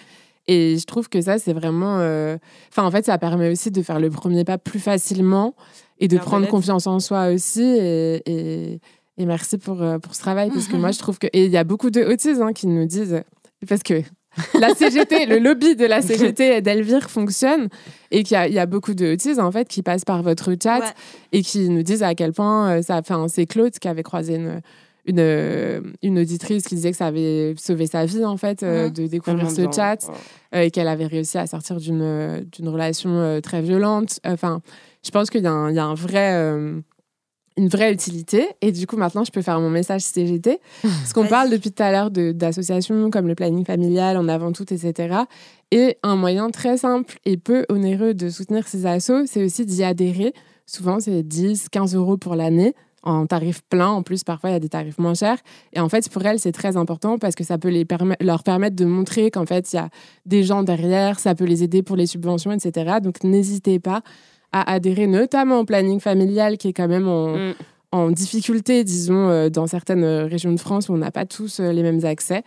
Et 0.48 0.78
je 0.78 0.86
trouve 0.86 1.08
que 1.08 1.22
ça, 1.22 1.40
c'est 1.40 1.54
vraiment. 1.54 2.00
euh, 2.00 2.38
Enfin, 2.70 2.86
en 2.86 2.92
fait, 2.92 3.06
ça 3.06 3.18
permet 3.18 3.50
aussi 3.50 3.72
de 3.72 3.82
faire 3.82 4.00
le 4.02 4.10
premier 4.10 4.44
pas 4.44 4.58
plus 4.58 4.80
facilement 4.80 5.56
et 6.00 6.08
de 6.08 6.18
prendre 6.18 6.48
confiance 6.48 6.88
en 6.88 7.00
soi 7.00 7.28
aussi. 7.30 7.64
Et, 7.64 8.22
et, 8.26 8.80
et 9.18 9.26
merci 9.26 9.58
pour, 9.58 9.82
euh, 9.82 10.00
pour 10.00 10.16
ce 10.16 10.22
travail, 10.22 10.50
parce 10.52 10.68
que 10.68 10.76
moi, 10.84 10.92
je 10.92 11.00
trouve 11.00 11.20
que. 11.20 11.28
Et 11.34 11.46
il 11.46 11.52
y 11.52 11.58
a 11.58 11.64
beaucoup 11.64 11.90
de 11.90 12.02
autistes 12.04 12.42
hein, 12.42 12.54
qui 12.54 12.68
nous 12.68 12.86
disent. 12.86 13.22
Parce 13.68 13.84
que 13.84 14.02
la 14.60 14.74
CGT, 14.74 15.28
le 15.28 15.38
lobby 15.38 15.76
de 15.76 15.86
la 15.86 16.02
CGT 16.02 16.62
d'Elvire 16.62 17.10
fonctionne 17.10 17.70
et 18.10 18.24
qu'il 18.24 18.34
y, 18.34 18.38
a- 18.38 18.48
il 18.48 18.54
y 18.54 18.60
a 18.60 18.66
beaucoup 18.66 18.96
de 18.96 19.14
autistes 19.14 19.40
en 19.40 19.52
fait 19.52 19.68
qui 19.68 19.84
passent 19.84 20.06
par 20.06 20.24
votre 20.24 20.56
chat 20.62 20.80
Ouais. 20.80 20.86
et 21.34 21.44
qui 21.44 21.70
nous 21.70 21.84
disent 21.84 22.02
à 22.04 22.16
quel 22.16 22.34
point 22.34 22.72
euh, 22.78 22.82
ça. 22.82 22.98
Enfin, 22.98 23.28
c'est 23.28 23.46
Claude 23.46 23.74
qui 23.78 23.88
avait 23.88 24.04
croisé 24.04 24.36
une. 24.36 24.62
Une, 25.06 25.20
euh, 25.20 25.82
une 26.02 26.18
auditrice 26.18 26.64
qui 26.66 26.76
disait 26.76 26.92
que 26.92 26.96
ça 26.96 27.08
avait 27.08 27.54
sauvé 27.58 27.88
sa 27.88 28.06
vie 28.06 28.24
en 28.24 28.38
fait 28.38 28.64
de 28.64 29.06
découvrir 29.06 29.52
ce 29.52 29.70
chat 29.70 29.98
Ouais. 30.08 30.16
euh, 30.56 30.62
et 30.62 30.72
qu'elle 30.72 30.88
avait 30.88 31.08
réussi 31.08 31.38
à 31.38 31.46
sortir 31.46 31.76
d'une 31.76 32.46
d'une 32.54 32.70
relation 32.70 33.10
euh, 33.10 33.42
très 33.42 33.62
violente. 33.62 34.22
Enfin, 34.26 34.62
je 35.06 35.12
pense 35.12 35.30
qu'il 35.30 35.44
y, 35.44 35.48
a 35.48 35.52
un- 35.52 35.70
il 35.70 35.76
y 35.76 35.80
a 35.80 35.86
un 35.86 35.94
vrai, 35.94 36.34
euh, 36.36 36.80
une 37.58 37.68
vraie 37.68 37.94
utilité. 37.94 38.48
Et 38.62 38.72
du 38.72 38.88
coup, 38.88 38.98
maintenant, 38.98 39.24
je 39.24 39.32
peux 39.32 39.42
faire 39.44 39.60
mon 39.60 39.70
message 39.70 40.02
CGT. 40.02 40.60
Parce 40.82 41.14
qu'on 41.14 41.28
parle 41.28 41.50
depuis 41.52 41.72
tout 41.72 41.84
à 41.84 41.92
l'heure 41.92 42.10
d'associations 42.12 43.10
comme 43.12 43.28
le 43.28 43.36
planning 43.36 43.66
familial, 43.66 44.18
en 44.18 44.28
avant 44.28 44.52
tout, 44.52 44.72
etc. 44.74 45.16
Et 45.72 45.98
un 46.04 46.16
moyen 46.16 46.50
très 46.50 46.78
simple 46.78 47.20
et 47.26 47.38
peu 47.38 47.66
onéreux 47.70 48.14
de 48.14 48.30
soutenir 48.30 48.68
ces 48.68 48.86
assos, 48.86 49.26
c'est 49.28 49.44
aussi 49.44 49.66
d'y 49.66 49.84
adhérer. 49.84 50.34
Souvent, 50.66 51.00
c'est 51.00 51.24
10, 51.24 51.70
15 51.70 51.94
euros 51.96 52.18
pour 52.18 52.36
l'année 52.36 52.74
en 53.04 53.26
tarif 53.28 53.62
plein. 53.70 53.90
En 53.90 54.02
plus, 54.02 54.24
parfois, 54.24 54.50
il 54.50 54.54
y 54.54 54.56
a 54.56 54.60
des 54.60 54.70
tarifs 54.70 54.98
moins 54.98 55.14
chers. 55.14 55.38
Et 55.74 55.80
en 55.82 55.90
fait, 55.90 56.08
pour 56.10 56.26
elles, 56.26 56.40
c'est 56.40 56.54
très 56.54 56.78
important 56.78 57.18
parce 57.20 57.36
que 57.36 57.44
ça 57.44 57.58
peut 57.58 57.68
les 57.70 57.86
leur 58.22 58.44
permettre 58.44 58.76
de 58.78 58.86
montrer 58.86 59.30
qu'en 59.30 59.46
fait, 59.46 59.74
il 59.74 59.76
y 59.76 59.80
a 59.80 59.90
des 60.26 60.44
gens 60.44 60.64
derrière, 60.64 61.20
ça 61.20 61.36
peut 61.36 61.44
les 61.46 61.64
aider 61.64 61.84
pour 61.84 61.98
les 61.98 62.08
subventions, 62.08 62.52
etc. 62.54 62.96
Donc, 63.04 63.24
n'hésitez 63.24 63.78
pas 63.80 64.02
à 64.54 64.72
adhérer, 64.72 65.08
notamment 65.08 65.60
au 65.60 65.66
planning 65.66 66.00
familial 66.00 66.58
qui 66.58 66.70
est 66.70 66.74
quand 66.74 66.88
même 66.88 67.08
en, 67.08 67.36
Mm. 67.36 67.54
en 67.92 68.12
difficulté, 68.12 68.84
disons, 68.84 69.28
euh, 69.30 69.50
dans 69.50 69.68
certaines 69.68 70.04
euh, 70.04 70.26
régions 70.26 70.54
de 70.54 70.60
France 70.60 70.90
où 70.90 70.94
on 70.94 70.98
n'a 70.98 71.12
pas 71.12 71.26
tous 71.26 71.60
euh, 71.60 71.72
les 71.74 71.84
mêmes 71.84 72.06
accès. 72.06 72.44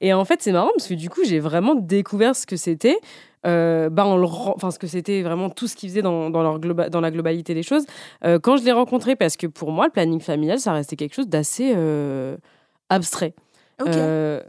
et 0.00 0.14
en 0.14 0.24
fait, 0.24 0.40
c'est 0.40 0.52
marrant 0.52 0.70
parce 0.76 0.88
que 0.88 0.94
du 0.94 1.10
coup, 1.10 1.20
j'ai 1.24 1.40
vraiment 1.40 1.74
découvert 1.74 2.34
ce 2.36 2.46
que 2.46 2.56
c'était. 2.56 2.96
Euh, 3.46 3.88
bah, 3.90 4.04
le 4.16 4.24
enfin, 4.24 4.70
ce 4.70 4.78
que 4.78 4.86
c'était 4.86 5.22
vraiment 5.22 5.48
tout 5.50 5.68
ce 5.68 5.76
qu'ils 5.76 5.90
faisaient 5.90 6.02
dans, 6.02 6.30
dans, 6.30 6.42
leur 6.42 6.58
globa- 6.58 6.88
dans 6.88 7.00
la 7.00 7.10
globalité 7.10 7.54
des 7.54 7.62
choses. 7.62 7.84
euh, 8.24 8.38
quand 8.38 8.56
je 8.56 8.64
l'ai 8.64 8.72
rencontré, 8.72 9.16
parce 9.16 9.36
que 9.36 9.46
pour 9.46 9.70
moi, 9.72 9.84
le 9.86 9.92
planning 9.92 10.20
familial, 10.20 10.58
ça 10.58 10.72
restait 10.72 10.96
quelque 10.96 11.14
chose 11.14 11.28
d'assez 11.28 11.72
euh, 11.76 12.36
abstrait. 12.88 13.34
Euh, 13.86 14.40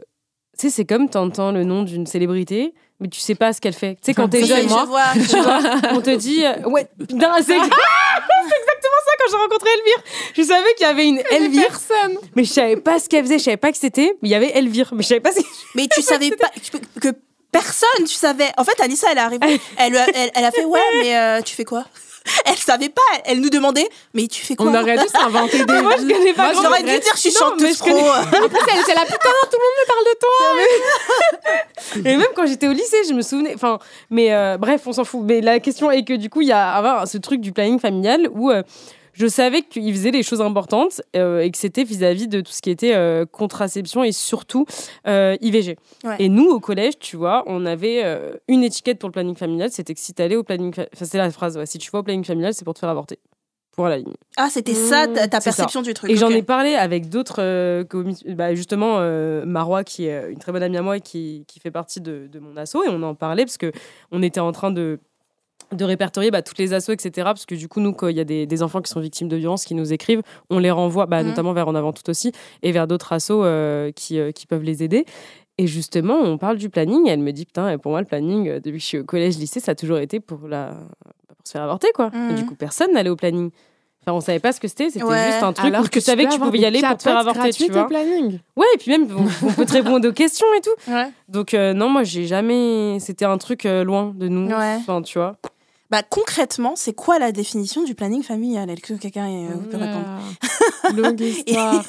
tu 0.58 0.68
sais, 0.68 0.70
c'est 0.70 0.84
comme 0.84 1.08
t'entends 1.08 1.52
le 1.52 1.62
nom 1.64 1.82
d'une 1.84 2.06
célébrité, 2.06 2.74
mais 2.98 3.08
tu 3.08 3.20
sais 3.20 3.34
pas 3.36 3.52
ce 3.52 3.60
qu'elle 3.60 3.74
fait. 3.74 3.94
Tu 3.96 4.00
sais, 4.06 4.14
quand 4.14 4.28
t'es 4.28 4.44
jeune, 4.44 4.62
je 4.62 4.68
moi, 4.68 4.84
vois. 4.86 5.02
tu 5.14 5.36
vois, 5.40 5.60
on 5.92 6.00
te 6.00 6.16
dit 6.16 6.42
ouais 6.66 6.88
putain, 6.98 7.32
c'est 7.42 7.54
exactement 7.54 9.00
ça 9.04 9.12
quand 9.18 9.30
j'ai 9.30 9.36
rencontré 9.36 9.68
Elvire 9.78 10.02
je 10.34 10.42
savais 10.42 10.74
qu'il 10.76 10.86
y 10.86 10.90
avait 10.90 11.08
une 11.08 11.20
Elvire 11.30 11.68
Personne. 11.68 12.16
mais 12.34 12.44
je 12.44 12.52
savais 12.52 12.76
pas 12.76 12.98
ce 12.98 13.08
qu'elle 13.08 13.24
faisait 13.24 13.38
je 13.38 13.44
savais 13.44 13.56
pas 13.56 13.70
que 13.72 13.78
c'était 13.78 14.12
mais 14.22 14.28
il 14.28 14.30
y 14.30 14.34
avait 14.34 14.50
Elvire 14.56 14.90
mais 14.94 15.02
je 15.02 15.08
savais 15.08 15.20
pas 15.20 15.32
si 15.32 15.44
Mais 15.74 15.86
tu 15.88 16.02
savais 16.02 16.30
pas 16.30 16.48
que 17.00 17.08
personne, 17.52 18.04
tu 18.06 18.14
savais. 18.14 18.50
En 18.56 18.64
fait, 18.64 18.80
Anissa, 18.80 19.08
elle 19.10 19.18
est 19.18 19.20
arrivée, 19.20 19.60
elle, 19.76 19.94
elle, 20.14 20.30
elle 20.34 20.44
a 20.44 20.50
fait 20.50 20.64
ouais, 20.64 20.80
mais 21.02 21.16
euh, 21.16 21.40
tu 21.42 21.54
fais 21.54 21.64
quoi? 21.64 21.84
Elle 22.44 22.56
savait 22.58 22.90
pas. 22.90 23.00
Elle 23.24 23.40
nous 23.40 23.48
demandait, 23.48 23.88
mais 24.12 24.26
tu 24.26 24.44
fais 24.44 24.54
quoi? 24.54 24.66
On 24.66 24.74
aurait 24.74 24.98
dû 24.98 25.08
s'inventer 25.08 25.64
des. 25.64 25.80
moi 25.80 25.94
je 25.96 26.02
connais 26.02 26.34
pas 26.34 26.52
j'aurais 26.52 26.82
dû 26.82 26.90
dire 26.90 27.12
je 27.14 27.20
suis 27.20 27.30
chanteuse 27.30 27.78
pro. 27.78 27.88
En 27.90 28.22
plus, 28.24 28.60
elle 28.70 28.80
était 28.80 28.94
là, 28.94 29.04
putain, 29.06 29.30
tout 29.50 29.56
le 29.56 29.64
monde 29.64 29.76
me 29.78 29.86
parle 29.86 30.04
de 30.04 30.18
toi. 30.20 32.10
et 32.10 32.16
même 32.16 32.26
quand 32.36 32.46
j'étais 32.46 32.68
au 32.68 32.72
lycée 32.72 33.04
je 33.08 33.14
me 33.14 33.22
souvenais 33.22 33.54
enfin 33.54 33.78
mais 34.10 34.32
euh, 34.32 34.58
bref 34.58 34.82
on 34.86 34.92
s'en 34.92 35.04
fout 35.04 35.22
mais 35.24 35.40
la 35.40 35.58
question 35.58 35.90
est 35.90 36.04
que 36.04 36.12
du 36.14 36.28
coup 36.28 36.42
il 36.42 36.48
y 36.48 36.52
a 36.52 36.72
avoir 36.72 37.08
ce 37.08 37.16
truc 37.18 37.40
du 37.40 37.52
planning 37.52 37.80
familial 37.80 38.28
où 38.32 38.50
euh, 38.50 38.62
je 39.18 39.26
savais 39.26 39.62
qu'il 39.62 39.92
faisait 39.92 40.12
des 40.12 40.22
choses 40.22 40.40
importantes 40.40 41.02
euh, 41.16 41.40
et 41.40 41.50
que 41.50 41.58
c'était 41.58 41.82
vis-à-vis 41.82 42.28
de 42.28 42.40
tout 42.40 42.52
ce 42.52 42.62
qui 42.62 42.70
était 42.70 42.94
euh, 42.94 43.26
contraception 43.26 44.04
et 44.04 44.12
surtout 44.12 44.64
euh, 45.08 45.36
IVG. 45.40 45.76
Ouais. 46.04 46.16
Et 46.20 46.28
nous, 46.28 46.48
au 46.48 46.60
collège, 46.60 46.98
tu 47.00 47.16
vois, 47.16 47.42
on 47.46 47.66
avait 47.66 48.04
une 48.46 48.62
étiquette 48.62 48.98
pour 49.00 49.08
le 49.08 49.12
planning 49.12 49.34
familial, 49.36 49.70
c'était 49.72 49.94
que 49.94 50.00
si 50.00 50.14
t'allais 50.14 50.36
au 50.36 50.44
planning... 50.44 50.72
fa- 50.72 50.86
Enfin, 50.94 51.04
c'est 51.04 51.18
la 51.18 51.30
phrase, 51.30 51.56
ouais, 51.58 51.66
si 51.66 51.78
tu 51.78 51.90
vas 51.90 51.98
au 51.98 52.02
planning 52.04 52.24
familial, 52.24 52.54
c'est 52.54 52.64
pour 52.64 52.74
te 52.74 52.78
faire 52.78 52.88
avorter. 52.90 53.18
Pour 53.72 53.86
la 53.88 53.98
ligne. 53.98 54.14
Ah, 54.36 54.48
c'était 54.50 54.74
ça 54.74 55.06
ta, 55.06 55.22
ça. 55.22 55.28
perception 55.28 55.82
du 55.82 55.94
truc. 55.94 56.10
Et 56.10 56.16
j'en 56.16 56.30
ai 56.30 56.42
parlé 56.42 56.74
avec 56.74 57.08
d'autres, 57.08 57.84
bah, 58.34 58.54
justement, 58.54 58.98
Marois, 59.46 59.84
qui 59.84 60.06
est 60.06 60.32
une 60.32 60.38
très 60.38 60.50
bonne 60.52 60.62
amie 60.64 60.76
à 60.78 60.82
moi 60.82 60.96
et 60.96 61.00
qui, 61.00 61.44
qui 61.46 61.60
fait 61.60 61.70
partie 61.70 62.00
de, 62.00 62.28
de 62.30 62.38
mon 62.40 62.56
asso, 62.56 62.76
et 62.84 62.88
on 62.88 63.02
en 63.04 63.14
parlait 63.14 63.44
parce 63.44 63.56
que 63.58 63.70
on 64.10 64.22
était 64.22 64.40
en 64.40 64.50
train 64.52 64.70
de 64.72 64.98
de 65.72 65.84
répertorier 65.84 66.30
bah, 66.30 66.42
toutes 66.42 66.58
les 66.58 66.72
assos, 66.72 66.92
etc. 66.92 67.10
Parce 67.24 67.46
que 67.46 67.54
du 67.54 67.68
coup, 67.68 67.80
nous, 67.80 67.92
quand 67.92 68.08
il 68.08 68.16
y 68.16 68.20
a 68.20 68.24
des, 68.24 68.46
des 68.46 68.62
enfants 68.62 68.80
qui 68.80 68.90
sont 68.90 69.00
victimes 69.00 69.28
de 69.28 69.36
violences, 69.36 69.64
qui 69.64 69.74
nous 69.74 69.92
écrivent, 69.92 70.22
on 70.50 70.58
les 70.58 70.70
renvoie, 70.70 71.06
bah, 71.06 71.22
Mhm. 71.22 71.28
notamment 71.28 71.52
vers 71.52 71.68
En 71.68 71.74
Avant 71.74 71.92
Tout 71.92 72.08
aussi, 72.08 72.32
et 72.62 72.72
vers 72.72 72.86
d'autres 72.86 73.12
assos 73.12 73.44
euh, 73.44 73.90
qui, 73.92 74.18
euh, 74.18 74.32
qui 74.32 74.46
peuvent 74.46 74.62
les 74.62 74.82
aider. 74.82 75.04
Et 75.58 75.66
justement, 75.66 76.14
on 76.20 76.38
parle 76.38 76.56
du 76.56 76.70
planning, 76.70 77.06
et 77.08 77.10
elle 77.10 77.20
me 77.20 77.32
dit, 77.32 77.44
putain, 77.44 77.76
pour 77.78 77.90
moi, 77.92 78.00
le 78.00 78.06
planning, 78.06 78.48
euh, 78.48 78.54
depuis 78.60 78.72
que 78.78 78.78
je 78.78 78.86
suis 78.86 78.98
au 78.98 79.04
collège, 79.04 79.36
lycée, 79.38 79.60
ça 79.60 79.72
a 79.72 79.74
toujours 79.74 79.98
été 79.98 80.20
pour, 80.20 80.46
la... 80.48 80.68
pour 81.26 81.36
se 81.44 81.52
faire 81.52 81.62
avorter, 81.62 81.88
quoi. 81.94 82.10
Et 82.30 82.34
du 82.34 82.46
coup, 82.46 82.54
personne 82.54 82.92
n'allait 82.92 83.10
au 83.10 83.16
planning. 83.16 83.50
Enfin, 84.02 84.16
on 84.16 84.20
savait 84.20 84.38
pas 84.38 84.52
ce 84.52 84.60
que 84.60 84.68
c'était, 84.68 84.88
c'était 84.88 85.04
Ouais. 85.04 85.26
juste 85.32 85.42
un 85.42 85.52
truc 85.52 85.66
Alors 85.74 85.84
où 85.84 85.88
tu 85.88 86.00
savais 86.00 86.24
que 86.24 86.32
tu 86.32 86.38
pouvais 86.38 86.58
y 86.60 86.64
aller 86.64 86.80
pour 86.80 86.96
te 86.96 87.02
faire 87.02 87.18
avorter, 87.18 87.50
tu 87.52 87.70
vois. 87.70 87.82
au 87.82 87.86
planning. 87.88 88.38
Ouais, 88.56 88.64
et 88.74 88.78
puis 88.78 88.90
même, 88.92 89.06
on, 89.14 89.46
on 89.48 89.52
peut 89.52 89.66
te 89.66 89.72
répondre 89.72 90.08
aux 90.08 90.12
questions 90.12 90.46
et 90.56 90.60
tout. 90.62 90.90
Ouais. 90.92 91.10
Donc, 91.28 91.52
euh, 91.52 91.74
non, 91.74 91.88
moi, 91.90 92.04
j'ai 92.04 92.24
jamais. 92.24 92.98
C'était 93.00 93.26
un 93.26 93.36
truc 93.36 93.66
euh, 93.66 93.84
loin 93.84 94.14
de 94.16 94.28
nous. 94.28 94.46
Ouais. 94.48 94.76
Enfin, 94.78 95.02
tu 95.02 95.18
vois. 95.18 95.36
Bah, 95.90 96.02
concrètement, 96.02 96.74
c'est 96.76 96.92
quoi 96.92 97.18
la 97.18 97.32
définition 97.32 97.82
du 97.82 97.94
planning 97.94 98.22
familial? 98.22 98.68
Est-ce 98.68 98.82
que 98.82 98.92
quelqu'un 98.94 99.28
euh, 99.30 99.56
peut 99.70 99.78
répondre? 99.78 100.06
Longue 100.94 101.20
histoire. 101.46 101.82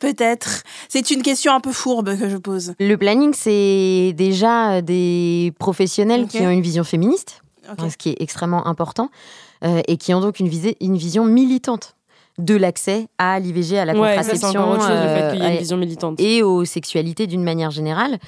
Peut-être. 0.00 0.62
C'est 0.88 1.10
une 1.10 1.22
question 1.22 1.52
un 1.54 1.60
peu 1.60 1.72
fourbe 1.72 2.18
que 2.18 2.28
je 2.28 2.36
pose. 2.36 2.74
Le 2.78 2.96
planning, 2.96 3.32
c'est 3.34 4.12
déjà 4.16 4.82
des 4.82 5.52
professionnels 5.58 6.26
qui 6.26 6.38
ont 6.40 6.50
une 6.50 6.60
vision 6.62 6.84
féministe, 6.84 7.42
Ok. 7.70 7.90
ce 7.90 7.96
qui 7.96 8.10
est 8.10 8.16
extrêmement 8.20 8.66
important, 8.66 9.10
euh, 9.64 9.80
et 9.88 9.96
qui 9.96 10.12
ont 10.12 10.20
donc 10.20 10.40
une, 10.40 10.48
visée- 10.48 10.76
une 10.80 10.96
vision 10.96 11.24
militante 11.24 11.94
de 12.38 12.56
l'accès 12.56 13.06
à 13.18 13.38
l'IVG, 13.38 13.78
à 13.78 13.84
la 13.84 13.92
Ouais, 13.92 14.16
contraception 14.16 14.50
c'est 14.52 14.56
encore 14.58 14.70
autre 14.70 14.86
chose, 14.88 14.90
le 14.90 15.08
fait 15.08 15.30
qu'il 15.32 15.42
y 15.42 15.44
ait 15.44 15.48
euh, 15.48 15.52
une 15.52 15.58
vision 15.58 15.76
militante. 15.76 16.20
et 16.20 16.42
aux 16.42 16.64
sexualités 16.64 17.26
d'une 17.26 17.44
manière 17.44 17.70
générale. 17.70 18.18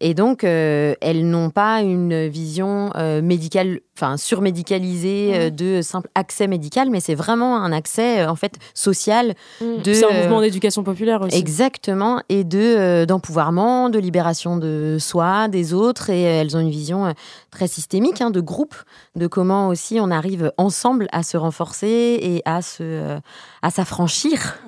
Et 0.00 0.14
donc, 0.14 0.42
euh, 0.42 0.94
elles 1.00 1.28
n'ont 1.28 1.50
pas 1.50 1.80
une 1.80 2.26
vision 2.26 2.90
euh, 2.96 3.22
médicale, 3.22 3.78
enfin 3.96 4.16
surmédicalisée 4.16 5.32
Mhm. 5.32 5.34
euh, 5.40 5.50
de 5.50 5.82
simple 5.82 6.08
accès 6.14 6.46
médical, 6.46 6.88
mais 6.90 7.00
c'est 7.00 7.14
vraiment 7.14 7.56
un 7.58 7.72
accès 7.72 8.20
euh, 8.22 8.30
en 8.30 8.36
fait 8.36 8.54
social 8.74 9.34
de 9.60 9.92
C'est 9.92 10.04
un 10.04 10.08
euh, 10.14 10.22
mouvement 10.22 10.40
d'éducation 10.40 10.82
populaire 10.82 11.20
aussi. 11.22 11.36
Exactement, 11.36 12.20
et 12.28 12.44
de 12.44 12.58
euh, 12.58 13.06
d'empouvoirment, 13.06 13.90
de 13.90 13.98
libération 13.98 14.56
de 14.56 14.96
soi, 14.98 15.48
des 15.48 15.74
autres, 15.74 16.08
et 16.10 16.26
euh, 16.26 16.40
elles 16.40 16.56
ont 16.56 16.60
une 16.60 16.70
vision 16.70 17.12
très 17.50 17.68
systémique 17.68 18.20
hein, 18.22 18.30
de 18.30 18.40
groupe, 18.40 18.74
de 19.16 19.26
comment 19.26 19.68
aussi 19.68 19.98
on 20.00 20.10
arrive 20.10 20.52
ensemble 20.56 21.06
à 21.12 21.22
se 21.22 21.36
renforcer 21.36 22.18
et 22.22 22.42
à 22.44 22.62
se 22.62 22.82
euh, 22.82 23.18
à 23.62 23.70
s'affranchir 23.70 24.58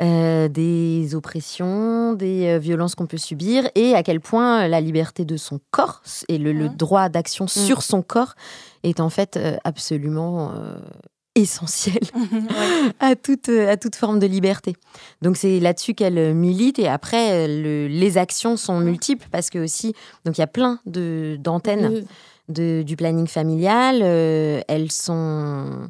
euh, 0.00 0.48
des 0.48 1.14
oppressions, 1.14 2.12
des 2.14 2.46
euh, 2.46 2.58
violences 2.58 2.94
qu'on 2.94 3.06
peut 3.06 3.16
subir, 3.18 3.68
et 3.74 3.94
à 3.94 4.02
quel 4.02 4.20
point 4.20 4.68
la 4.68 4.80
liberté 4.80 5.24
de 5.24 5.36
son 5.36 5.58
corps 5.70 6.02
et 6.28 6.38
le, 6.38 6.52
le 6.52 6.68
droit 6.68 7.08
d'action 7.08 7.46
sur 7.48 7.82
son 7.82 8.02
corps 8.02 8.34
est 8.82 9.00
en 9.00 9.10
fait 9.10 9.36
euh, 9.36 9.56
absolument 9.64 10.52
euh, 10.54 10.76
essentiel 11.34 12.00
à 13.00 13.14
toute, 13.16 13.48
euh, 13.48 13.70
à 13.70 13.76
toute 13.76 13.94
forme 13.96 14.18
de 14.18 14.26
liberté. 14.26 14.74
Donc 15.22 15.36
c'est 15.36 15.60
là-dessus 15.60 15.94
qu'elle 15.94 16.34
milite 16.34 16.78
et 16.78 16.88
après 16.88 17.46
le- 17.48 17.86
les 17.88 18.18
actions 18.18 18.56
sont 18.56 18.80
multiples 18.80 19.26
parce 19.30 19.50
que 19.50 19.58
aussi 19.58 19.94
donc 20.24 20.36
il 20.38 20.40
y 20.40 20.44
a 20.44 20.48
plein 20.48 20.80
de 20.86 21.36
d'antennes 21.40 22.04
de, 22.48 22.82
du 22.82 22.96
planning 22.96 23.26
familial. 23.26 24.00
euh, 24.02 24.60
elles 24.68 24.90
sont 24.90 25.88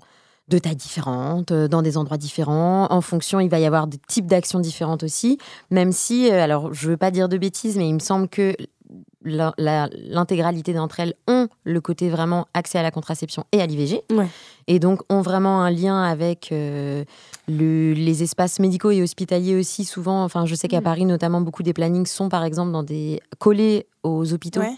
de 0.49 0.57
tailles 0.59 0.76
différentes, 0.76 1.53
dans 1.53 1.83
des 1.83 1.99
endroits 1.99 2.16
différents. 2.16 2.87
En 2.91 3.03
fonction, 3.03 3.39
il 3.39 3.51
va 3.51 3.59
y 3.59 3.66
avoir 3.66 3.87
des 3.87 3.99
types 4.09 4.26
d'actions 4.26 4.61
différentes 4.61 5.03
aussi. 5.03 5.37
Même 5.70 5.93
si, 5.93 6.31
alors 6.31 6.72
je 6.72 6.89
veux 6.89 6.97
pas 6.97 7.11
dire 7.11 7.29
de 7.29 7.37
bêtises, 7.37 7.76
mais 7.76 7.87
il 7.87 7.93
me 7.93 7.99
semble 7.99 8.29
que 8.29 8.57
l'intégralité 9.24 10.72
d'entre 10.72 11.01
elles 11.01 11.14
ont 11.28 11.49
le 11.64 11.80
côté 11.80 12.09
vraiment 12.09 12.47
accès 12.55 12.78
à 12.78 12.82
la 12.82 12.91
contraception 12.91 13.45
et 13.53 13.61
à 13.61 13.66
l'IVG. 13.66 14.03
Ouais. 14.11 14.28
Et 14.66 14.78
donc 14.78 15.01
ont 15.09 15.20
vraiment 15.20 15.62
un 15.62 15.70
lien 15.70 16.03
avec 16.03 16.51
euh, 16.53 17.05
le- 17.49 17.93
les 17.95 18.22
espaces 18.22 18.59
médicaux 18.61 18.91
et 18.91 19.03
hospitaliers 19.03 19.57
aussi. 19.57 19.84
Souvent, 19.84 20.22
enfin, 20.24 20.47
je 20.47 20.55
sais 20.55 20.68
qu'à 20.68 20.80
Mm. 20.80 20.84
Paris, 20.84 21.05
notamment, 21.07 21.41
beaucoup 21.41 21.62
des 21.62 21.72
plannings 21.72 22.07
sont 22.07 22.28
par 22.28 22.45
exemple 22.45 22.72
dans 22.72 22.82
des 22.82 23.20
collés 23.39 23.86
aux 24.03 24.32
hôpitaux 24.32 24.61
Ouais. 24.61 24.74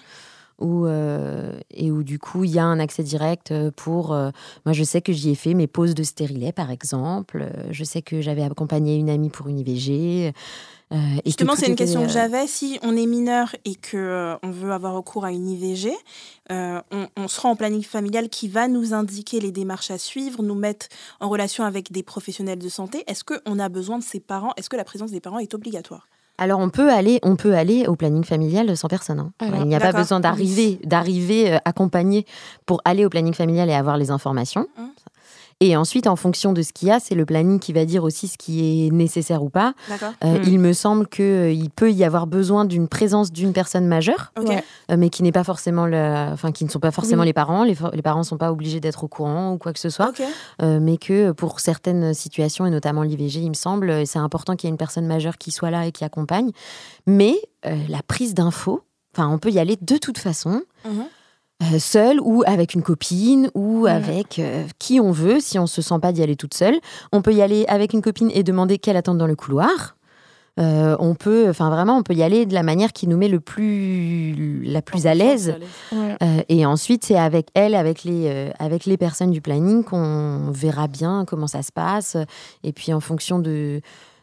où, 0.58 0.86
euh, 0.86 1.58
et 1.72 1.90
où 1.90 2.02
du 2.02 2.18
coup 2.18 2.44
il 2.44 2.50
y 2.50 2.58
a 2.58 2.64
un 2.64 2.78
accès 2.80 3.02
direct 3.02 3.50
euh, 3.50 3.70
pour. 3.74 4.12
euh, 4.12 4.30
moi, 4.66 4.72
je 4.72 4.84
sais 4.84 5.00
que 5.02 5.12
j'y 5.12 5.30
ai 5.30 5.34
fait 5.34 5.54
mes 5.54 5.66
pauses 5.66 5.94
de 5.94 6.02
stérilet, 6.02 6.52
par 6.52 6.70
exemple. 6.70 7.46
Je 7.70 7.84
sais 7.84 8.02
que 8.02 8.20
j'avais 8.20 8.42
accompagné 8.42 8.96
une 8.96 9.10
amie 9.10 9.30
pour 9.30 9.48
une 9.48 9.58
IVG. 9.58 10.32
Euh, 10.92 10.96
Justement, 11.24 11.54
c'est 11.56 11.68
une 11.68 11.76
question 11.76 12.00
que 12.02 12.06
euh, 12.06 12.12
j'avais. 12.12 12.46
Si 12.46 12.78
on 12.82 12.96
est 12.96 13.06
mineur 13.06 13.54
et 13.64 13.74
que 13.74 13.96
euh, 13.96 14.36
on 14.42 14.50
veut 14.50 14.72
avoir 14.72 14.94
recours 14.94 15.24
à 15.24 15.30
une 15.30 15.48
IVG, 15.48 15.92
on, 16.50 16.82
on 17.16 17.28
sera 17.28 17.48
en 17.48 17.56
planning 17.56 17.82
familial 17.84 18.28
qui 18.28 18.48
va 18.48 18.66
nous 18.68 18.92
indiquer 18.92 19.38
les 19.40 19.52
démarches 19.52 19.90
à 19.90 19.98
suivre, 19.98 20.42
nous 20.42 20.54
mettre 20.56 20.86
en 21.20 21.28
relation 21.28 21.64
avec 21.64 21.92
des 21.92 22.02
professionnels 22.02 22.58
de 22.58 22.68
santé. 22.68 23.04
Est-ce 23.06 23.22
qu'on 23.24 23.58
a 23.58 23.68
besoin 23.68 23.98
de 23.98 24.04
ses 24.04 24.20
parents? 24.20 24.52
Est-ce 24.56 24.68
que 24.68 24.76
la 24.76 24.84
présence 24.84 25.12
des 25.12 25.20
parents 25.20 25.38
est 25.38 25.54
obligatoire? 25.54 26.08
Alors 26.38 26.58
on 26.58 26.70
peut 26.70 26.90
aller, 26.90 27.20
on 27.22 27.36
peut 27.36 27.54
aller 27.54 27.86
au 27.86 27.96
planning 27.96 28.24
familial 28.24 28.74
sans 28.74 28.88
personne. 28.88 29.20
hein. 29.20 29.32
Alors, 29.40 29.60
il 29.60 29.68
n'y 29.68 29.74
a 29.74 29.80
pas 29.80 29.92
besoin 29.92 30.20
d'arriver, 30.20 30.80
d'arriver 30.84 31.58
accompagné 31.66 32.24
pour 32.64 32.80
aller 32.86 33.04
au 33.04 33.10
planning 33.10 33.34
familial 33.34 33.68
et 33.68 33.74
avoir 33.74 33.98
les 33.98 34.10
informations. 34.10 34.66
Hum. 34.78 34.90
Et 35.62 35.76
ensuite, 35.76 36.06
en 36.06 36.16
fonction 36.16 36.54
de 36.54 36.62
ce 36.62 36.72
qu'il 36.72 36.88
y 36.88 36.90
a, 36.90 37.00
c'est 37.00 37.14
le 37.14 37.26
planning 37.26 37.60
qui 37.60 37.74
va 37.74 37.84
dire 37.84 38.02
aussi 38.02 38.28
ce 38.28 38.38
qui 38.38 38.86
est 38.86 38.90
nécessaire 38.90 39.42
ou 39.42 39.50
pas. 39.50 39.74
Euh, 40.24 40.38
Mm. 40.38 40.42
Il 40.46 40.58
me 40.58 40.72
semble 40.72 41.06
qu'il 41.06 41.68
peut 41.76 41.92
y 41.92 42.02
avoir 42.02 42.26
besoin 42.26 42.64
d'une 42.64 42.88
présence 42.88 43.30
d'une 43.30 43.52
personne 43.52 43.86
majeure, 43.86 44.32
euh, 44.38 44.96
mais 44.96 45.10
qui 45.10 45.22
n'est 45.22 45.32
pas 45.32 45.44
forcément, 45.44 45.84
le, 45.86 46.28
enfin, 46.32 46.50
qui 46.50 46.64
ne 46.64 46.70
sont 46.70 46.80
pas 46.80 46.90
forcément 46.92 47.22
Oui. 47.22 47.26
les 47.26 47.32
parents. 47.34 47.64
Les, 47.64 47.74
parents 48.02 48.20
ne 48.20 48.24
sont 48.24 48.38
pas 48.38 48.50
obligés 48.50 48.80
d'être 48.80 49.04
au 49.04 49.08
courant 49.08 49.52
ou 49.52 49.58
quoi 49.58 49.74
que 49.74 49.78
ce 49.80 49.90
soit. 49.90 50.12
Euh, 50.62 50.78
mais 50.80 50.96
que 50.96 51.32
pour 51.32 51.60
certaines 51.60 52.14
situations, 52.14 52.64
et 52.64 52.70
notamment 52.70 53.02
l'IVG, 53.02 53.40
il 53.40 53.50
me 53.50 53.54
semble, 53.54 53.90
euh, 53.90 54.04
c'est 54.06 54.18
important 54.18 54.56
qu'il 54.56 54.66
y 54.66 54.70
ait 54.70 54.72
une 54.72 54.78
personne 54.78 55.06
majeure 55.06 55.36
qui 55.36 55.50
soit 55.50 55.70
là 55.70 55.86
et 55.86 55.92
qui 55.92 56.04
accompagne. 56.04 56.52
Mais 57.06 57.34
euh, 57.66 57.76
la 57.90 58.02
prise 58.02 58.32
d'infos, 58.32 58.82
enfin, 59.14 59.28
on 59.28 59.36
peut 59.38 59.50
y 59.50 59.58
aller 59.58 59.76
de 59.80 59.96
toute 59.98 60.16
façon, 60.18 60.62
Mhm. 60.86 61.04
Euh, 61.62 61.78
seule 61.78 62.18
ou 62.20 62.42
avec 62.46 62.74
une 62.74 62.82
copine 62.82 63.50
ou 63.54 63.82
Ouais. 63.84 63.90
avec 63.90 64.38
euh, 64.38 64.64
qui 64.78 65.00
on 65.00 65.12
veut, 65.12 65.40
si 65.40 65.58
on 65.58 65.66
se 65.66 65.82
sent 65.82 65.98
pas 66.00 66.12
d'y 66.12 66.22
aller 66.22 66.36
toute 66.36 66.54
seule. 66.54 66.76
On 67.12 67.22
peut 67.22 67.32
y 67.34 67.42
aller 67.42 67.64
avec 67.68 67.92
une 67.92 68.02
copine 68.02 68.30
et 68.34 68.42
demander 68.42 68.78
qu'elle 68.78 68.96
attende 68.96 69.18
dans 69.18 69.26
le 69.26 69.36
couloir. 69.36 69.96
Euh, 70.58 70.96
on 70.98 71.14
peut, 71.14 71.48
enfin 71.48 71.70
vraiment, 71.70 71.96
on 71.96 72.02
peut 72.02 72.12
y 72.12 72.22
aller 72.22 72.44
de 72.44 72.52
la 72.52 72.62
manière 72.62 72.92
qui 72.92 73.06
nous 73.06 73.16
met 73.16 73.28
le 73.28 73.40
plus, 73.40 74.62
la 74.64 74.82
plus 74.82 75.06
à 75.06 75.14
l'aise. 75.14 75.54
Ouais. 75.92 76.16
Euh, 76.22 76.42
et 76.48 76.66
ensuite, 76.66 77.04
c'est 77.04 77.16
avec 77.18 77.48
elle, 77.54 77.74
avec 77.74 78.04
les, 78.04 78.24
euh, 78.26 78.50
avec 78.58 78.84
les 78.84 78.96
personnes 78.98 79.30
du 79.30 79.40
planning, 79.40 79.84
qu'on 79.84 80.50
verra 80.50 80.86
bien 80.88 81.24
comment 81.26 81.46
ça 81.46 81.62
se 81.62 81.72
passe. 81.72 82.16
Et 82.64 82.72
puis, 82.72 82.92
en 82.92 83.00
fonction 83.00 83.38
de, 83.38 83.80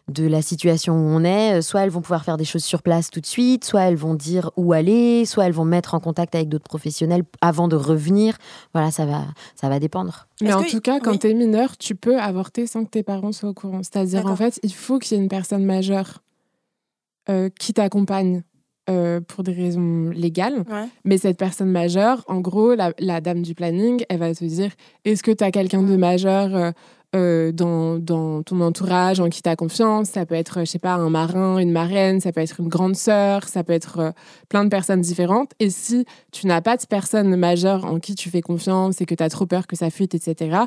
de 0.10 0.26
la 0.26 0.42
situation 0.42 0.94
où 0.94 0.98
on 1.10 1.24
est, 1.26 1.58
euh, 1.58 1.62
soit 1.62 1.82
elles 1.82 1.90
vont 1.90 2.02
pouvoir 2.02 2.24
faire 2.24 2.38
des 2.38 2.46
choses 2.46 2.64
sur 2.64 2.82
place 2.82 3.10
tout 3.12 3.20
de 3.20 3.26
suite, 3.26 3.66
soit 3.66 3.82
elles 3.82 3.98
vont 3.98 4.14
dire 4.14 4.52
où 4.56 4.72
aller, 4.72 5.26
soit 5.26 5.46
elles 5.46 5.52
vont 5.54 5.66
mettre 5.66 5.96
en 5.96 6.00
contact 6.00 6.34
avec 6.34 6.48
d'autres 6.48 6.64
professionnels 6.64 7.24
avant 7.42 7.68
de 7.68 7.76
revenir. 7.76 8.38
Voilà, 8.74 8.90
ça 8.92 9.06
va, 9.06 9.26
ça 9.56 9.68
va 9.68 9.80
dépendre. 9.80 10.28
Mais 10.42 10.54
en 10.54 10.64
que- 10.64 10.72
tout 10.72 10.80
cas, 10.82 11.00
quand 11.02 11.12
oui. 11.12 11.20
tu 11.20 11.30
es 11.30 11.34
mineur, 11.34 11.78
tu 11.78 11.94
peux 11.96 12.18
avorter 12.20 12.68
sans 12.68 12.86
que 12.86 12.90
tes 12.90 13.04
parents 13.04 13.34
soient 13.34 13.50
au 13.50 13.54
courant. 13.54 13.82
C'est-à-dire, 13.84 14.26
en 14.28 14.36
fait, 14.38 14.60
il 14.64 14.74
faut 14.74 14.98
qu'il 15.00 15.18
y 15.18 15.20
ait 15.20 15.24
une 15.24 15.30
personne 15.30 15.66
majeure 15.66 16.24
euh, 17.30 17.50
qui 17.60 17.74
t'accompagne 17.74 18.44
euh, 18.90 19.20
pour 19.20 19.44
des 19.44 19.52
raisons 19.52 20.10
légales. 20.12 20.60
Ouais. 20.70 20.86
Mais 21.04 21.18
cette 21.18 21.38
personne 21.38 21.70
majeure, 21.70 22.24
en 22.28 22.40
gros, 22.40 22.74
la, 22.74 22.94
la 23.00 23.20
dame 23.20 23.42
du 23.42 23.54
planning, 23.54 24.06
elle 24.08 24.20
va 24.20 24.34
te 24.34 24.46
dire 24.46 24.72
est-ce 25.04 25.22
que 25.24 25.32
tu 25.32 25.44
as 25.44 25.52
quelqu'un 25.52 25.84
de 25.84 25.98
majeur 25.98 26.56
euh, 26.56 26.72
euh, 27.16 27.52
dans, 27.52 27.98
dans 27.98 28.44
ton 28.44 28.60
entourage 28.62 29.20
en 29.20 29.30
qui 29.30 29.42
tu 29.42 29.50
as 29.50 29.56
confiance 29.56 30.10
Ça 30.10 30.26
peut 30.26 30.36
être, 30.36 30.60
je 30.62 30.66
sais 30.66 30.80
pas, 30.80 30.94
un 30.94 31.10
marin, 31.10 31.58
une 31.58 31.72
marraine, 31.72 32.20
ça 32.20 32.32
peut 32.32 32.42
être 32.42 32.60
une 32.60 32.68
grande 32.68 32.96
sœur, 32.96 33.44
ça 33.48 33.64
peut 33.64 33.74
être 33.74 34.00
euh, 34.00 34.12
plein 34.50 34.64
de 34.66 34.70
personnes 34.70 35.02
différentes. 35.02 35.52
Et 35.60 35.70
si 35.70 36.06
tu 36.32 36.48
n'as 36.48 36.62
pas 36.62 36.76
de 36.78 36.84
personne 36.90 37.36
majeure 37.36 37.86
en 37.86 38.00
qui 38.00 38.16
tu 38.16 38.30
fais 38.30 38.42
confiance 38.42 39.00
et 39.02 39.06
que 39.06 39.16
tu 39.16 39.24
as 39.24 39.30
trop 39.30 39.46
peur 39.46 39.68
que 39.68 39.76
ça 39.76 39.90
fuite, 39.90 40.16
etc., 40.16 40.58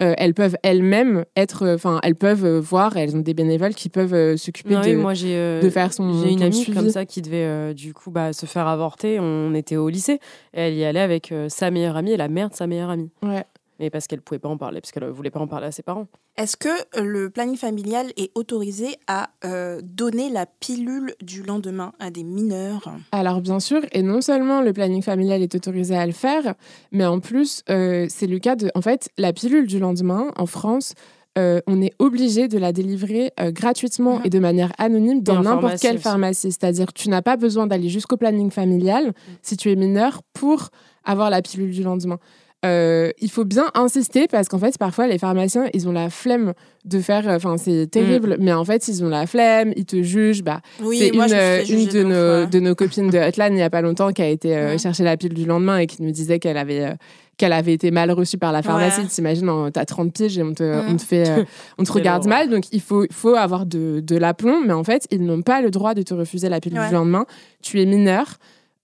euh, 0.00 0.14
elles 0.16 0.34
peuvent 0.34 0.56
elles-mêmes 0.62 1.24
être, 1.36 1.64
euh, 1.64 1.74
enfin, 1.74 2.00
elles 2.02 2.16
peuvent 2.16 2.44
euh, 2.46 2.58
voir, 2.60 2.96
elles 2.96 3.14
ont 3.14 3.20
des 3.20 3.34
bénévoles 3.34 3.74
qui 3.74 3.88
peuvent 3.88 4.14
euh, 4.14 4.36
s'occuper 4.36 4.74
de, 4.74 4.80
oui, 4.80 4.94
moi 4.96 5.14
j'ai 5.14 5.36
euh, 5.36 5.60
de 5.60 5.68
faire 5.70 5.92
son 5.92 6.22
j'ai 6.22 6.32
une 6.32 6.42
amie 6.42 6.54
suivi. 6.56 6.76
comme 6.76 6.88
ça 6.90 7.04
qui 7.04 7.20
devait 7.22 7.44
euh, 7.44 7.74
du 7.74 7.92
coup 7.92 8.10
bah, 8.10 8.32
se 8.32 8.46
faire 8.46 8.66
avorter. 8.66 9.20
On 9.20 9.54
était 9.54 9.76
au 9.76 9.90
lycée 9.90 10.18
et 10.54 10.60
elle 10.60 10.74
y 10.74 10.84
allait 10.84 11.00
avec 11.00 11.30
euh, 11.30 11.48
sa 11.50 11.70
meilleure 11.70 11.96
amie 11.96 12.12
et 12.12 12.16
la 12.16 12.28
mère 12.28 12.48
de 12.48 12.54
sa 12.54 12.66
meilleure 12.66 12.90
amie. 12.90 13.10
Ouais. 13.22 13.44
Mais 13.82 13.90
parce 13.90 14.06
qu'elle 14.06 14.20
pouvait 14.20 14.38
pas 14.38 14.48
en 14.48 14.56
parler, 14.56 14.80
parce 14.80 14.92
qu'elle 14.92 15.04
voulait 15.08 15.32
pas 15.32 15.40
en 15.40 15.48
parler 15.48 15.66
à 15.66 15.72
ses 15.72 15.82
parents. 15.82 16.06
Est-ce 16.36 16.56
que 16.56 16.68
euh, 16.96 17.02
le 17.02 17.30
planning 17.30 17.56
familial 17.56 18.12
est 18.16 18.30
autorisé 18.36 18.96
à 19.08 19.30
euh, 19.44 19.80
donner 19.82 20.30
la 20.30 20.46
pilule 20.46 21.14
du 21.20 21.42
lendemain 21.42 21.92
à 21.98 22.10
des 22.12 22.22
mineurs? 22.22 22.94
Alors 23.10 23.40
bien 23.40 23.58
sûr, 23.58 23.80
et 23.90 24.02
non 24.02 24.20
seulement 24.20 24.62
le 24.62 24.72
planning 24.72 25.02
familial 25.02 25.42
est 25.42 25.52
autorisé 25.56 25.96
à 25.96 26.06
le 26.06 26.12
faire, 26.12 26.54
mais 26.92 27.04
en 27.04 27.18
plus, 27.18 27.64
euh, 27.70 28.06
c'est 28.08 28.28
le 28.28 28.38
cas 28.38 28.54
de... 28.54 28.70
En 28.76 28.82
fait, 28.82 29.10
la 29.18 29.32
pilule 29.32 29.66
du 29.66 29.80
lendemain, 29.80 30.30
en 30.36 30.46
France, 30.46 30.94
euh, 31.36 31.60
on 31.66 31.82
est 31.82 31.92
obligé 31.98 32.46
de 32.46 32.58
la 32.58 32.72
délivrer 32.72 33.32
euh, 33.40 33.50
gratuitement 33.50 34.18
Mhm. 34.18 34.26
et 34.26 34.30
de 34.30 34.38
manière 34.38 34.72
anonyme 34.78 35.22
dans 35.24 35.42
n'importe 35.42 35.80
quelle 35.80 35.98
pharmacie. 35.98 36.52
C'est-à-dire 36.52 36.86
que 36.86 36.92
tu 36.92 37.08
n'as 37.08 37.22
pas 37.22 37.36
besoin 37.36 37.66
d'aller 37.66 37.88
jusqu'au 37.88 38.16
planning 38.16 38.52
familial 38.52 39.12
si 39.42 39.56
tu 39.56 39.72
es 39.72 39.74
mineur 39.76 40.22
pour 40.34 40.68
avoir 41.02 41.30
la 41.30 41.42
pilule 41.42 41.72
du 41.72 41.82
lendemain. 41.82 42.20
Euh, 42.64 43.10
il 43.20 43.28
faut 43.30 43.44
bien 43.44 43.64
insister 43.74 44.28
parce 44.28 44.48
qu'en 44.48 44.58
fait, 44.58 44.78
parfois, 44.78 45.08
les 45.08 45.18
pharmaciens, 45.18 45.64
ils 45.74 45.88
ont 45.88 45.92
la 45.92 46.10
flemme 46.10 46.52
de 46.84 47.00
faire. 47.00 47.26
Enfin, 47.28 47.56
c'est 47.58 47.88
terrible, 47.90 48.36
mais 48.38 48.52
en 48.52 48.64
fait, 48.64 48.86
ils 48.86 49.02
ont 49.04 49.08
la 49.08 49.26
flemme, 49.26 49.72
ils 49.76 49.84
te 49.84 50.00
jugent. 50.02 50.42
Bah, 50.44 50.60
Oui, 50.80 50.98
c'est 50.98 51.08
une, 51.08 51.20
euh, 51.22 51.64
fait 51.64 51.72
une 51.72 51.86
de, 51.88 52.02
nos, 52.04 52.10
fois. 52.42 52.46
de 52.46 52.60
nos 52.60 52.74
copines 52.76 53.10
de 53.10 53.18
Hotline 53.18 53.52
il 53.52 53.56
n'y 53.56 53.62
a 53.62 53.70
pas 53.70 53.80
longtemps 53.82 54.12
qui 54.12 54.22
a 54.22 54.28
été 54.28 54.56
euh, 54.56 54.70
Ouais. 54.72 54.78
chercher 54.78 55.02
la 55.02 55.16
pile 55.16 55.34
du 55.34 55.44
lendemain 55.44 55.78
et 55.78 55.86
qui 55.88 56.02
nous 56.02 56.12
disait 56.12 56.38
qu'elle 56.38 56.56
avait, 56.56 56.84
euh, 56.84 56.94
qu'elle 57.36 57.52
avait 57.52 57.72
été 57.72 57.90
mal 57.90 58.12
reçue 58.12 58.38
par 58.38 58.52
la 58.52 58.62
pharmacie. 58.62 59.00
Ouais. 59.00 59.06
T'imagines, 59.08 59.50
t'as 59.72 59.84
30 59.84 60.12
piges 60.12 60.38
et 60.38 60.42
on 60.44 60.52
te, 60.54 60.62
Mm. 60.62 60.84
on 60.92 60.96
te, 60.96 61.02
fait, 61.02 61.28
euh, 61.28 61.44
on 61.78 61.82
te 61.82 61.90
regarde 61.92 62.26
mal. 62.28 62.48
Donc 62.48 62.66
il 62.70 62.80
faut, 62.80 63.06
faut 63.10 63.34
avoir 63.34 63.66
de, 63.66 63.98
de 63.98 64.16
l'aplomb, 64.16 64.60
mais 64.64 64.72
en 64.72 64.84
fait, 64.84 65.08
ils 65.10 65.24
n'ont 65.24 65.42
pas 65.42 65.62
le 65.62 65.72
droit 65.72 65.94
de 65.94 66.02
te 66.02 66.14
refuser 66.14 66.48
la 66.48 66.60
pile 66.60 66.74
du 66.74 66.94
lendemain. 66.94 67.26
Tu 67.60 67.80
es 67.82 67.86
mineur. 67.86 68.38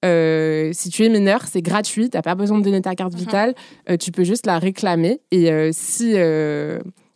Euh, 0.04 0.70
si 0.72 0.90
tu 0.90 1.04
es 1.04 1.08
mineur, 1.08 1.42
c'est 1.46 1.62
gratuit, 1.62 2.08
t'as 2.10 2.22
pas 2.22 2.34
besoin 2.34 2.58
de 2.58 2.64
donner 2.64 2.80
ta 2.82 2.94
carte 2.94 3.12
Mhm. 3.14 3.18
vitale, 3.18 3.54
Euh, 3.90 3.96
tu 3.96 4.12
peux 4.12 4.24
juste 4.24 4.46
la 4.46 4.58
réclamer. 4.58 5.20
Et 5.32 5.50
euh, 5.50 5.70
si, 5.72 6.14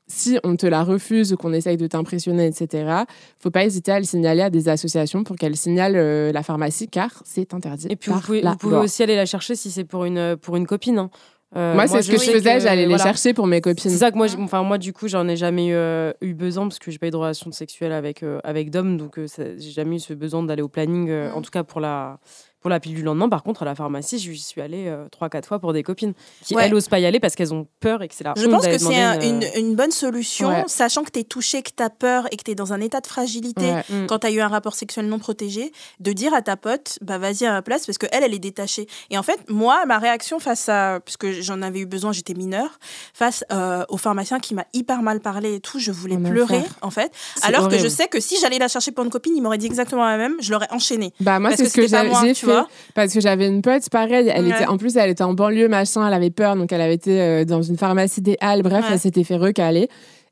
si 0.09 0.39
on 0.45 0.57
te 0.57 0.66
la 0.66 0.83
refuse 0.83 1.33
ou 1.33 1.37
qu'on 1.37 1.53
essaye 1.53 1.76
de 1.76 1.87
t'impressionner, 1.87 2.47
etc., 2.47 3.05
faut 3.39 3.51
pas 3.51 3.64
hésiter 3.64 3.93
à 3.93 3.99
le 3.99 4.05
signaler 4.05 4.43
à 4.43 4.51
des 4.51 4.68
associations 4.68 5.22
pour 5.24 5.37
qu'elles 5.37 5.57
signalent 5.57 6.33
la 6.33 6.43
pharmacie, 6.43 6.89
car 6.89 7.22
c'est 7.24 7.55
interdit. 7.55 7.87
Et 7.89 7.97
puis 7.97 8.11
vous 8.11 8.20
pouvez, 8.20 8.43
la 8.43 8.51
vous 8.53 8.57
pouvez 8.57 8.74
loi. 8.76 8.85
aussi 8.85 9.03
aller 9.03 9.16
la 9.16 9.26
chercher 9.26 9.55
si 9.55 9.70
c'est 9.70 9.85
pour 9.85 10.05
une, 10.05 10.37
pour 10.37 10.57
une 10.57 10.66
copine. 10.66 10.99
hein. 10.99 11.11
Euh, 11.55 11.74
Moi, 11.74 11.87
c'est 11.87 12.01
ce 12.01 12.11
que 12.11 12.16
je 12.16 12.22
sais 12.22 12.33
faisais, 12.33 12.61
j'allais 12.61 12.87
les 12.87 12.97
chercher 12.97 13.35
pour 13.35 13.47
mes 13.47 13.61
copines. 13.61 13.91
C'est 13.91 13.99
ça 13.99 14.11
que 14.11 14.16
moi, 14.16 14.26
enfin 14.39 14.62
moi 14.62 14.78
du 14.78 14.95
coup, 14.95 15.07
j'en 15.07 15.28
ai 15.28 15.37
jamais 15.37 15.66
eu, 15.66 15.74
euh, 15.74 16.11
eu 16.22 16.33
besoin 16.33 16.64
parce 16.66 16.78
que 16.78 16.91
j'ai 16.91 16.97
pas 16.99 17.09
eu 17.09 17.11
de 17.11 17.16
relation 17.16 17.53
sexuelle 17.53 17.93
avec 17.93 18.22
euh, 18.22 18.39
avec 18.43 18.70
d'hommes, 18.70 18.97
donc 18.97 19.18
j'ai 19.37 19.59
jamais 19.70 19.97
eu 19.97 20.01
ce 20.01 20.14
besoin 20.14 20.43
d'aller 20.43 20.62
au 20.62 20.68
planning. 20.68 21.11
Mm. 21.11 21.33
En 21.35 21.43
tout 21.43 21.51
cas 21.51 21.62
pour 21.62 21.80
la 21.80 22.20
pour 22.63 22.71
la 22.71 22.81
pile 22.81 22.95
du 22.95 23.03
lendemain. 23.03 23.29
Par 23.29 23.43
contre, 23.43 23.63
à 23.63 23.65
la 23.67 23.75
pharmacie, 23.75 24.19
j'y 24.19 24.39
suis 24.39 24.61
allée 24.61 24.87
euh, 24.87 25.07
trois 25.11 25.29
quatre 25.29 25.47
fois 25.47 25.59
pour 25.59 25.73
des 25.73 25.83
copines 25.83 26.15
qui 26.45 26.55
Ouais. 26.55 26.67
elles 26.67 26.75
osent 26.75 26.89
pas 26.89 27.01
y 27.01 27.07
aller 27.07 27.21
parce 27.21 27.35
qu'elles 27.35 27.53
ont 27.53 27.67
peur 27.81 28.03
et 28.03 28.09
que 28.09 28.15
c'est 28.15 28.25
la 28.25 28.35
Je 28.37 28.47
honte 28.47 28.53
pense 28.53 28.67
que 28.67 28.79
c'est 28.79 29.01
un- 29.03 29.17
demander 29.19 29.49
une, 29.57 29.65
une 29.69 29.75
bonne 29.75 29.91
solution, 29.91 30.49
Ouais. 30.49 30.65
sachant 30.69 31.03
que 31.03 31.11
tu 31.11 31.19
es 31.21 31.25
touché, 31.25 31.63
que 31.63 31.71
tu 31.77 31.83
as 31.83 31.91
peur 31.91 32.27
et 32.31 32.37
que 32.37 32.45
tu 32.45 32.53
es 32.53 32.55
dans 32.55 32.73
un 32.73 32.81
état 32.81 33.01
de 33.01 33.07
fragilité 33.07 33.65
Ouais. 33.73 33.83
Mm. 33.91 34.07
quand 34.07 34.21
tu 34.21 34.27
as 34.29 34.31
eu 34.31 34.41
un 34.41 34.49
rapport 34.49 34.75
sexuel 34.75 35.07
non 35.07 35.19
protégé, 35.19 35.73
de 36.01 36.13
dire 36.13 36.33
à 36.35 36.43
ta 36.43 36.57
pote, 36.57 36.99
bah 37.03 37.19
vas-y 37.19 37.45
à 37.45 37.51
ma 37.53 37.63
place, 37.63 37.85
parce 37.87 37.99
qu'elle, 37.99 38.23
elle 38.23 38.35
est 38.35 38.39
détachée. 38.39 38.87
Et 39.11 39.19
en 39.19 39.23
fait, 39.23 39.41
moi, 39.49 39.85
ma 39.87 39.99
réaction 39.99 40.39
face 40.39 40.69
à, 40.69 41.01
puisque 41.05 41.31
j'en 41.41 41.61
avais 41.63 41.81
eu 41.81 41.87
besoin, 41.87 42.13
j'étais 42.13 42.35
mineure, 42.35 42.79
face 43.13 43.45
euh, 43.53 43.85
au 43.89 43.97
pharmacien 43.97 44.39
qui 44.39 44.55
m'a 44.55 44.65
hyper 44.73 45.03
mal 45.03 45.21
parlé 45.21 45.55
et 45.57 45.61
tout, 45.61 45.79
je 45.81 45.91
voulais 45.91 46.17
pleurer, 46.17 46.63
en 46.81 46.91
fait. 46.91 47.11
Alors 47.43 47.69
que 47.69 47.79
je 47.79 47.89
sais 47.89 48.07
que 48.09 48.21
si 48.21 48.39
j'allais 48.41 48.59
la 48.59 48.69
chercher 48.69 48.93
pour 48.93 49.05
une 49.05 49.11
copine, 49.11 49.33
il 49.37 49.43
m'aurait 49.43 49.59
dit 49.59 49.67
exactement 49.67 50.05
la 50.05 50.17
même, 50.17 50.37
je 50.41 50.53
l'aurais 50.53 50.69
enchaîné. 50.71 51.13
Bah 51.21 51.39
moi 51.41 51.51
c'est 51.57 51.65
que 51.65 51.69
ce 51.69 51.75
que 51.75 51.91
pas 51.91 52.05
j'ai 52.23 52.35
fait 52.35 52.51
parce 52.94 53.12
que 53.12 53.20
j'avais 53.20 53.46
une 53.48 53.62
pote 53.62 53.88
pareil 53.90 54.30
elle 54.34 54.44
Ouais. 54.44 54.50
était 54.50 54.66
en 54.66 54.76
plus 54.76 54.96
elle 54.96 55.11
était 55.11 55.22
en 55.24 55.34
banlieue 55.34 55.68
machin 55.68 56.07
elle 56.07 56.14
avait 56.14 56.30
peur 56.30 56.57
donc 56.57 56.72
elle 56.72 56.80
avait 56.80 56.94
été 56.94 57.20
euh, 57.20 57.44
dans 57.44 57.62
une 57.62 57.76
pharmacie 57.76 58.20
des 58.22 58.36
Halles 58.40 58.62
bref 58.62 58.84
Ouais. 58.84 58.90
elle 58.92 58.98
s'était 59.00 59.24
fait 59.24 59.36
recaler. 59.36 59.88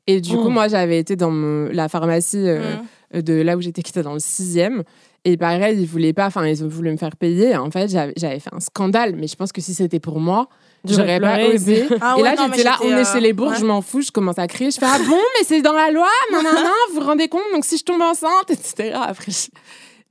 Et 0.07 0.19
du 0.21 0.35
coup 0.35 0.49
moi 0.49 0.67
j'avais 0.67 0.97
été 0.99 1.15
dans 1.15 1.31
mon- 1.31 1.69
la 1.71 1.87
pharmacie 1.89 2.37
euh, 2.47 2.75
Mm. 3.13 3.21
de 3.21 3.33
là 3.41 3.57
où 3.57 3.61
j'étais 3.61 3.81
qui 3.81 3.91
était 3.91 4.03
dans 4.03 4.13
le 4.13 4.19
sixième. 4.19 4.83
Et 5.25 5.37
pareil 5.37 5.77
ils 5.79 5.85
voulaient 5.85 6.13
pas 6.13 6.25
enfin 6.27 6.45
ils 6.47 6.63
ont 6.63 6.67
voulu 6.67 6.91
me 6.91 6.97
faire 6.97 7.15
payer. 7.15 7.55
En 7.55 7.69
fait 7.69 7.89
j'avais 7.89 8.39
fait 8.39 8.49
un 8.53 8.59
scandale. 8.59 9.15
Mais 9.15 9.27
je 9.27 9.35
pense 9.35 9.51
que 9.51 9.61
si 9.61 9.73
c'était 9.73 9.99
pour 9.99 10.19
moi 10.19 10.47
J'aurais 10.83 11.19
pas 11.19 11.45
osé. 11.45 11.85
Ah 12.01 12.15
et 12.17 12.23
là 12.23 12.33
j'étais 12.35 12.63
là 12.63 12.77
on 12.81 12.87
j'étais, 12.89 13.01
est 13.01 13.13
chez 13.13 13.19
les 13.19 13.33
bourgs 13.33 13.51
ouais. 13.51 13.59
je 13.59 13.65
m'en 13.65 13.81
fous 13.83 14.01
je 14.01 14.09
commence 14.11 14.39
à 14.39 14.47
crier. 14.47 14.71
Je 14.71 14.79
fais 14.79 14.87
ah 14.89 14.97
bon 15.07 15.15
mais 15.37 15.45
c'est 15.45 15.61
dans 15.61 15.73
la 15.73 15.91
loi 15.91 16.07
non 16.33 16.41
non 16.41 16.51
non 16.51 16.69
vous 16.91 16.99
vous 17.01 17.05
rendez 17.05 17.27
compte? 17.27 17.43
Donc 17.53 17.65
si 17.65 17.77
je 17.77 17.83
tombe 17.83 18.01
enceinte 18.01 18.49
etc 18.49 18.93
après 19.07 19.31
je- 19.31 19.49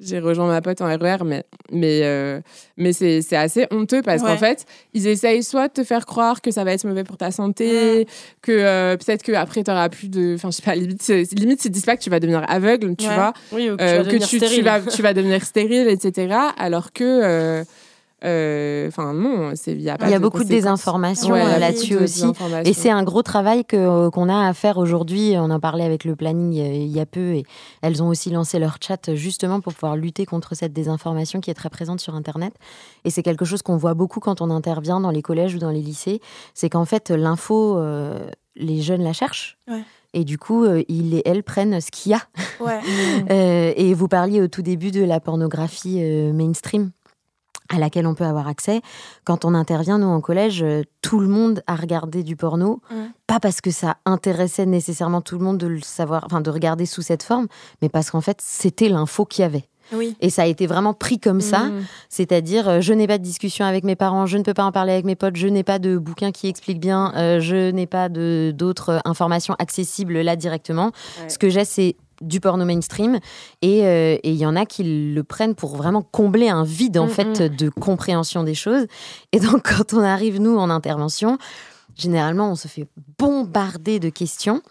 j'ai 0.01 0.18
rejoint 0.18 0.46
ma 0.48 0.61
pote 0.62 0.80
en 0.80 0.86
RER 0.86 1.18
mais 1.24 1.44
mais 1.70 2.01
euh, 2.05 2.40
mais 2.76 2.92
c'est 2.92 3.20
c'est 3.22 3.36
assez 3.36 3.66
honteux 3.70 4.01
parce 4.03 4.22
Ouais. 4.22 4.28
qu'en 4.30 4.36
fait 4.38 4.64
ils 4.94 5.07
essayent 5.07 5.42
soit 5.42 5.68
de 5.68 5.74
te 5.74 5.84
faire 5.84 6.07
croire 6.07 6.40
que 6.40 6.51
ça 6.51 6.64
va 6.64 6.72
être 6.72 6.84
mauvais 6.84 7.05
pour 7.05 7.16
ta 7.18 7.30
santé 7.30 8.07
que 8.42 8.51
euh, 8.53 8.96
peut-être 8.96 9.22
que 9.22 9.32
après 9.32 9.62
t'auras 9.62 9.88
plus 9.90 10.09
de 10.09 10.34
enfin 10.36 10.51
je 10.51 10.57
sais 10.57 10.62
pas 10.62 10.74
limite 10.74 11.07
limite 11.32 11.64
ils 11.64 11.70
disent 11.70 11.84
pas 11.84 11.96
que 11.96 12.03
tu 12.03 12.11
vas 12.11 12.18
devenir 12.20 12.44
aveugle 12.48 12.96
tu 12.96 13.07
Ouais. 13.07 13.14
vois 13.14 13.32
Oui, 13.53 13.70
ou 13.70 13.76
que, 13.76 13.82
euh, 13.82 13.98
tu 14.05 14.18
vas 14.18 14.18
que 14.18 14.24
tu, 14.26 14.38
tu 14.57 14.62
vas 14.62 14.80
tu 14.80 15.03
vas 15.03 15.12
devenir 15.14 15.44
stérile 15.44 15.88
etc 15.88 16.34
alors 16.59 16.92
que 16.92 17.62
enfin 18.23 19.12
non 19.14 19.53
c'est 19.55 19.73
il 19.73 19.81
y 19.83 19.91
a 19.91 19.97
pas 19.97 20.07
Il 20.07 20.11
y 20.11 20.14
a 20.14 20.18
de 20.18 20.23
beaucoup 20.23 20.45
de 20.45 20.49
désinformation 20.49 21.33
Ouais, 21.33 21.43
euh, 21.45 21.59
là-dessus 21.59 21.95
de 21.95 22.05
aussi. 22.05 22.25
Et 22.64 22.73
c'est 22.73 22.91
un 22.91 23.03
gros 23.03 23.23
travail 23.23 23.64
que- 23.64 24.09
qu'on 24.11 24.29
a 24.29 24.47
à 24.49 24.53
faire 24.55 24.79
aujourd'hui. 24.79 25.35
On 25.37 25.51
en 25.51 25.61
parlait 25.61 25.85
avec 25.85 26.05
le 26.05 26.16
planning 26.16 26.59
euh, 26.61 26.73
il 26.75 26.89
y 26.89 27.01
a 27.01 27.07
peu 27.07 27.35
et 27.35 27.45
elles 27.83 28.03
ont 28.03 28.09
aussi 28.09 28.31
lancé 28.31 28.59
leur 28.59 28.77
chat 28.81 29.14
justement 29.14 29.61
pour 29.61 29.73
pouvoir 29.75 29.97
lutter 29.97 30.27
contre 30.27 30.55
cette 30.55 30.73
désinformation 30.73 31.41
qui 31.41 31.51
est 31.51 31.55
très 31.55 31.71
présente 31.71 32.01
sur 32.01 32.14
Internet. 32.14 32.55
Et 33.05 33.11
c'est 33.11 33.23
quelque 33.23 33.45
chose 33.45 33.62
qu'on 33.62 33.77
voit 33.77 33.95
beaucoup 33.95 34.21
quand 34.21 34.41
on 34.41 34.51
intervient 34.51 35.01
dans 35.01 35.11
les 35.11 35.23
collèges 35.23 35.55
ou 35.55 35.59
dans 35.59 35.71
les 35.71 35.81
lycées. 35.83 36.21
C'est 36.55 36.68
qu'en 36.68 36.85
fait, 36.85 37.11
l'info, 37.11 37.77
euh, 37.79 38.29
les 38.57 38.83
jeunes 38.83 39.03
la 39.03 39.12
cherchent. 39.12 39.57
Ouais. 39.68 39.83
Et 40.12 40.25
du 40.25 40.39
coup, 40.39 40.64
euh, 40.64 40.83
ils 40.89 41.14
et 41.14 41.23
elles 41.25 41.45
prennent 41.45 41.81
ce 41.81 41.91
qu'il 41.91 42.12
y 42.12 42.14
a. 42.14 42.21
Ouais. 42.61 42.81
Euh, 43.31 43.73
et 43.77 43.95
vous 43.95 44.09
parliez 44.09 44.41
au 44.41 44.49
tout 44.49 44.62
début 44.62 44.91
de 44.91 45.05
la 45.05 45.21
pornographie 45.21 45.99
euh, 46.01 46.33
mainstream. 46.33 46.91
À 47.71 47.79
laquelle 47.79 48.07
on 48.07 48.14
peut 48.14 48.25
avoir 48.25 48.49
accès. 48.49 48.83
Quand 49.25 49.45
on 49.45 49.55
intervient, 49.55 49.99
nous, 49.99 50.09
en 50.09 50.21
collège, 50.21 50.62
euh, 50.62 50.83
tout 51.01 51.21
le 51.21 51.29
monde 51.29 51.62
a 51.66 51.77
regardé 51.77 52.23
du 52.23 52.37
porno. 52.37 52.81
Pas 53.27 53.41
parce 53.41 53.61
que 53.61 53.71
ça 53.71 53.97
intéressait 54.05 54.66
nécessairement 54.66 55.21
tout 55.21 55.39
le 55.39 55.45
monde 55.45 55.59
de 55.59 55.66
le 55.66 55.81
savoir, 55.81 56.25
enfin, 56.27 56.41
de 56.41 56.51
regarder 56.51 56.85
sous 56.85 57.03
cette 57.03 57.23
forme, 57.23 57.47
mais 57.81 57.89
parce 57.89 58.11
qu'en 58.11 58.21
fait, 58.21 58.39
c'était 58.41 58.89
l'info 58.89 59.25
qu'il 59.25 59.43
y 59.43 59.45
avait. 59.47 59.64
Oui. 59.93 60.16
Et 60.21 60.31
ça 60.31 60.43
a 60.43 60.47
été 60.47 60.66
vraiment 60.66 60.95
pris 60.95 61.18
comme 61.18 61.41
ça. 61.41 61.64
Mm. 61.64 61.85
C'est-à-dire, 62.09 62.68
euh, 62.68 62.81
je 62.81 62.93
n'ai 62.93 63.07
pas 63.07 63.18
de 63.18 63.25
discussion 63.25 63.64
avec 63.64 63.85
mes 63.85 63.97
parents, 63.97 64.27
je 64.27 64.37
ne 64.39 64.43
peux 64.43 64.55
pas 64.55 64.64
en 64.64 64.73
parler 64.73 64.93
avec 64.93 65.05
mes 65.05 65.16
potes, 65.16 65.37
je 65.37 65.49
n'ai 65.49 65.64
pas 65.64 65.79
de 65.79 65.99
bouquin 65.99 66.33
qui 66.33 66.49
explique 66.49 66.81
bien, 66.81 67.12
euh, 67.16 67.41
je 67.41 67.71
n'ai 67.71 67.87
pas 67.87 68.09
d'autres 68.09 69.01
informations 69.05 69.55
accessibles 69.59 70.21
là 70.21 70.37
directement. 70.37 70.93
Ouais. 71.21 71.29
Ce 71.29 71.39
que 71.39 71.49
j'ai, 71.49 71.64
c'est 71.64 71.97
du 72.21 72.41
porno 72.41 72.64
mainstream. 72.64 73.18
Et 73.62 73.87
euh, 73.87 74.16
et 74.23 74.31
il 74.31 74.37
y 74.37 74.47
en 74.47 74.57
a 74.57 74.66
qui 74.66 74.83
le 75.14 75.23
prennent 75.25 75.55
pour 75.55 75.77
vraiment 75.77 76.03
combler 76.03 76.49
un 76.49 76.64
vide, 76.64 76.99
en 76.99 77.07
Mm, 77.07 77.11
fait, 77.11 77.43
de 77.57 77.68
compréhension 77.68 78.43
des 78.45 78.55
choses. 78.55 78.87
Et 79.33 79.41
donc, 79.41 79.62
quand 79.77 79.95
on 79.95 80.01
arrive, 80.03 80.41
nous, 80.41 80.57
en 80.59 80.71
intervention, 80.71 81.39
généralement, 81.97 82.51
on 82.51 82.55
se 82.57 82.68
fait 82.68 82.87
bombarder 83.18 83.99
de 84.01 84.09
questions 84.09 84.62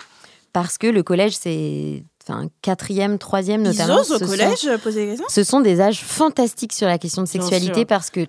parce 0.53 0.77
que 0.77 0.87
le 0.87 1.03
collège, 1.03 1.35
c'est. 1.37 2.03
Enfin, 2.27 2.47
quatrième, 2.61 3.17
troisième 3.17 3.61
Ils 3.61 3.69
notamment. 3.69 3.95
osent 4.01 4.11
au 4.11 4.19
sont- 4.19 4.27
collège 4.27 4.67
euh, 4.67 4.77
poser 4.77 5.01
des 5.05 5.07
questions? 5.11 5.25
ce 5.29 5.43
sont 5.43 5.61
des 5.61 5.81
âges 5.81 6.01
fantastiques 6.03 6.73
sur 6.73 6.85
la 6.87 6.99
question 6.99 7.23
de 7.23 7.27
sexualité 7.27 7.85
parce 7.85 8.11
que 8.11 8.27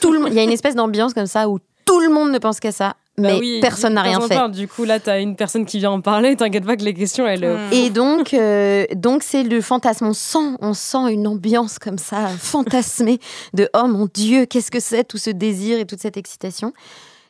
tout 0.00 0.12
le 0.12 0.18
monde, 0.18 0.30
il 0.32 0.34
y 0.34 0.40
a 0.40 0.42
une 0.42 0.50
espèce 0.50 0.74
d'ambiance 0.74 1.14
comme 1.14 1.26
ça 1.28 1.48
où 1.48 1.60
tout 1.84 2.00
le 2.00 2.08
monde 2.08 2.32
ne 2.32 2.38
pense 2.38 2.58
qu'à 2.58 2.72
ça, 2.72 2.96
Bah 3.18 3.28
mais 3.32 3.38
oui, 3.38 3.58
personne 3.62 3.94
n'a 3.94 4.02
rien 4.02 4.20
fait. 4.20 4.34
parle. 4.34 4.50
Du 4.52 4.68
coup, 4.68 4.84
là, 4.84 5.00
t'as 5.00 5.20
une 5.20 5.36
personne 5.36 5.64
qui 5.64 5.78
vient 5.78 5.90
en 5.92 6.00
parler. 6.02 6.36
T'inquiète 6.36 6.64
pas 6.66 6.76
que 6.76 6.84
les 6.84 6.92
questions, 6.94 7.26
elles. 7.26 7.44
euh, 7.44 7.68
Mm. 7.70 7.72
Et 7.72 7.90
donc, 7.90 8.34
euh, 8.34 8.84
donc 8.94 9.22
c'est 9.22 9.42
le 9.42 9.60
fantasme. 9.62 10.06
On 10.06 10.12
sent, 10.12 10.56
on 10.60 10.74
sent 10.74 11.10
une 11.12 11.26
ambiance 11.26 11.78
comme 11.78 11.96
ça, 11.98 12.26
fantasmée 12.28 13.18
de 13.54 13.68
oh 13.74 13.86
mon 13.86 14.06
Dieu, 14.12 14.44
qu'est-ce 14.44 14.70
que 14.70 14.80
c'est 14.80 15.04
tout 15.04 15.18
ce 15.18 15.30
désir 15.30 15.78
et 15.78 15.86
toute 15.86 16.00
cette 16.00 16.16
excitation? 16.18 16.72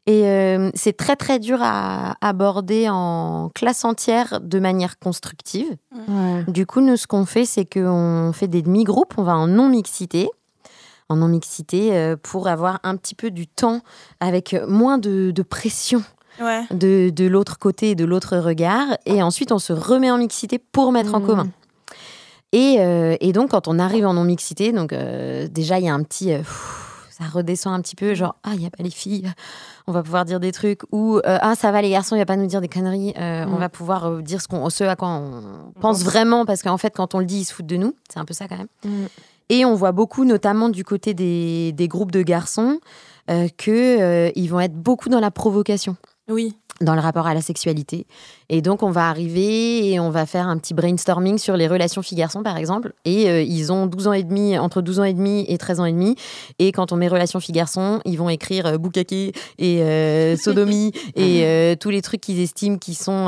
Et 0.08 0.24
euh, 0.28 0.70
c'est 0.74 0.96
très 0.96 1.16
très 1.16 1.40
dur 1.40 1.58
à 1.62 2.14
aborder 2.20 2.88
en 2.88 3.50
classe 3.54 3.84
entière 3.84 4.40
de 4.40 4.58
manière 4.60 4.98
constructive. 5.00 5.66
Ouais. 6.08 6.44
Du 6.46 6.64
coup, 6.64 6.80
nous, 6.80 6.96
ce 6.96 7.08
qu'on 7.08 7.26
fait, 7.26 7.44
c'est 7.44 7.64
qu'on 7.64 8.30
fait 8.32 8.46
des 8.46 8.62
demi-groupes, 8.62 9.14
on 9.16 9.24
va 9.24 9.36
en 9.36 9.48
non-mixité. 9.48 10.28
En 11.08 11.16
non-mixité 11.16 11.96
euh, 11.96 12.16
pour 12.20 12.48
avoir 12.48 12.80
un 12.82 12.96
petit 12.96 13.14
peu 13.14 13.30
du 13.30 13.46
temps 13.46 13.80
avec 14.20 14.56
moins 14.66 14.98
de, 14.98 15.30
de 15.30 15.42
pression 15.42 16.02
Ouais. 16.40 16.64
de, 16.70 17.08
de 17.10 17.26
l'autre 17.26 17.58
côté 17.58 17.90
et 17.90 17.94
de 17.94 18.04
l'autre 18.04 18.36
regard. 18.36 18.88
Et 19.06 19.22
ensuite, 19.22 19.52
on 19.52 19.58
se 19.58 19.72
remet 19.72 20.10
en 20.10 20.18
mixité 20.18 20.58
pour 20.58 20.92
mettre 20.92 21.14
en 21.14 21.20
Mhm. 21.20 21.26
commun. 21.26 21.48
Et, 22.52 22.76
euh, 22.80 23.16
et 23.20 23.32
donc, 23.32 23.50
quand 23.52 23.68
on 23.68 23.78
arrive 23.78 24.04
en 24.06 24.12
non-mixité, 24.14 24.72
donc 24.72 24.92
euh, 24.92 25.48
déjà, 25.48 25.78
il 25.78 25.86
y 25.86 25.88
a 25.88 25.94
un 25.94 26.02
petit. 26.02 26.32
euh, 26.32 26.42
ça 27.10 27.24
redescend 27.32 27.72
un 27.72 27.80
petit 27.80 27.96
peu, 27.96 28.12
genre, 28.14 28.34
ah, 28.42 28.50
il 28.52 28.58
n'y 28.60 28.66
a 28.66 28.70
pas 28.70 28.82
les 28.82 28.90
filles, 28.90 29.32
on 29.86 29.92
va 29.92 30.02
pouvoir 30.02 30.26
dire 30.26 30.38
des 30.38 30.52
trucs. 30.52 30.82
Ou, 30.92 31.18
ah, 31.24 31.54
ça 31.54 31.72
va, 31.72 31.80
les 31.80 31.88
garçons, 31.88 32.14
il 32.14 32.18
va 32.18 32.26
pas 32.26 32.36
nous 32.36 32.44
dire 32.46 32.60
des 32.60 32.68
conneries, 32.68 33.14
on 33.16 33.46
Mhm. 33.46 33.58
va 33.58 33.68
pouvoir 33.70 34.10
dire 34.22 34.42
ce, 34.42 34.48
qu'on, 34.48 34.68
ce 34.68 34.84
à 34.84 34.96
quoi 34.96 35.08
on 35.08 35.72
pense 35.80 36.02
vraiment, 36.04 36.44
parce 36.44 36.62
qu'en 36.62 36.76
fait, 36.76 36.94
quand 36.94 37.14
on 37.14 37.18
le 37.20 37.24
dit, 37.24 37.38
ils 37.38 37.44
se 37.44 37.54
foutent 37.54 37.64
de 37.66 37.78
nous. 37.78 37.94
C'est 38.12 38.18
un 38.20 38.26
peu 38.26 38.34
ça 38.34 38.46
quand 38.48 38.58
même. 38.58 39.08
Mhm. 39.50 39.56
Et 39.56 39.64
on 39.64 39.74
voit 39.74 39.92
beaucoup, 39.92 40.24
notamment 40.24 40.68
du 40.68 40.84
côté 40.84 41.14
des, 41.14 41.72
des 41.72 41.88
groupes 41.88 42.12
de 42.12 42.22
garçons, 42.22 42.80
euh, 43.30 43.48
que 43.56 43.70
euh, 44.00 44.30
vont 44.48 44.60
être 44.60 44.74
beaucoup 44.74 45.08
dans 45.08 45.18
la 45.20 45.30
provocation 45.32 45.96
Oui. 46.28 46.54
dans 46.80 46.94
le 46.94 47.00
rapport 47.00 47.26
à 47.26 47.34
la 47.34 47.40
sexualité. 47.40 48.06
Et 48.48 48.62
donc, 48.62 48.84
on 48.84 48.90
va 48.92 49.08
arriver 49.08 49.90
et 49.90 49.98
on 49.98 50.10
va 50.10 50.26
faire 50.26 50.46
un 50.46 50.56
petit 50.58 50.74
brainstorming 50.74 51.36
sur 51.38 51.56
les 51.56 51.66
relations 51.66 52.02
filles-garçons, 52.02 52.44
par 52.44 52.56
exemple. 52.56 52.92
Et 53.04 53.28
euh, 53.28 53.42
ils 53.42 53.72
ont 53.72 53.86
12 53.86 54.06
ans 54.06 54.12
et 54.12 54.22
demi, 54.22 54.56
entre 54.56 54.80
12 54.80 55.00
ans 55.00 55.04
et 55.04 55.14
demi 55.14 55.44
et 55.48 55.58
13 55.58 55.80
ans 55.80 55.84
et 55.86 55.92
demi. 55.92 56.14
Et 56.60 56.70
quand 56.70 56.92
on 56.92 56.96
met 56.96 57.08
relations 57.08 57.40
filles-garçons, 57.40 58.00
ils 58.04 58.16
vont 58.16 58.28
écrire 58.28 58.66
euh, 58.66 58.78
boucaquet 58.78 59.32
et 59.58 59.82
euh, 59.82 60.36
sodomie 60.44 60.92
et 61.16 61.42
euh, 61.44 61.74
tous 61.74 61.90
les 61.90 62.02
trucs 62.02 62.20
qu'ils 62.20 62.40
estiment 62.40 62.78
qui 62.78 62.94
sont 62.94 63.26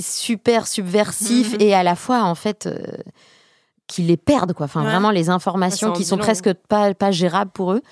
super 0.00 0.66
subversifs 0.66 1.52
Mhm. 1.54 1.60
et 1.60 1.74
à 1.74 1.82
la 1.82 1.96
fois, 1.96 2.22
en 2.22 2.34
fait... 2.34 2.68
qui 3.92 4.02
les 4.02 4.16
perdent 4.16 4.52
quoi 4.54 4.64
enfin 4.66 4.80
Ouais. 4.82 4.90
vraiment 4.90 5.10
les 5.10 5.28
informations 5.30 5.88
Ouais, 5.90 5.96
qui 5.96 6.04
sont 6.04 6.16
presque 6.16 6.52
pas, 6.68 6.94
pas 6.94 7.10
gérables 7.10 7.50
pour 7.52 7.72
eux 7.72 7.82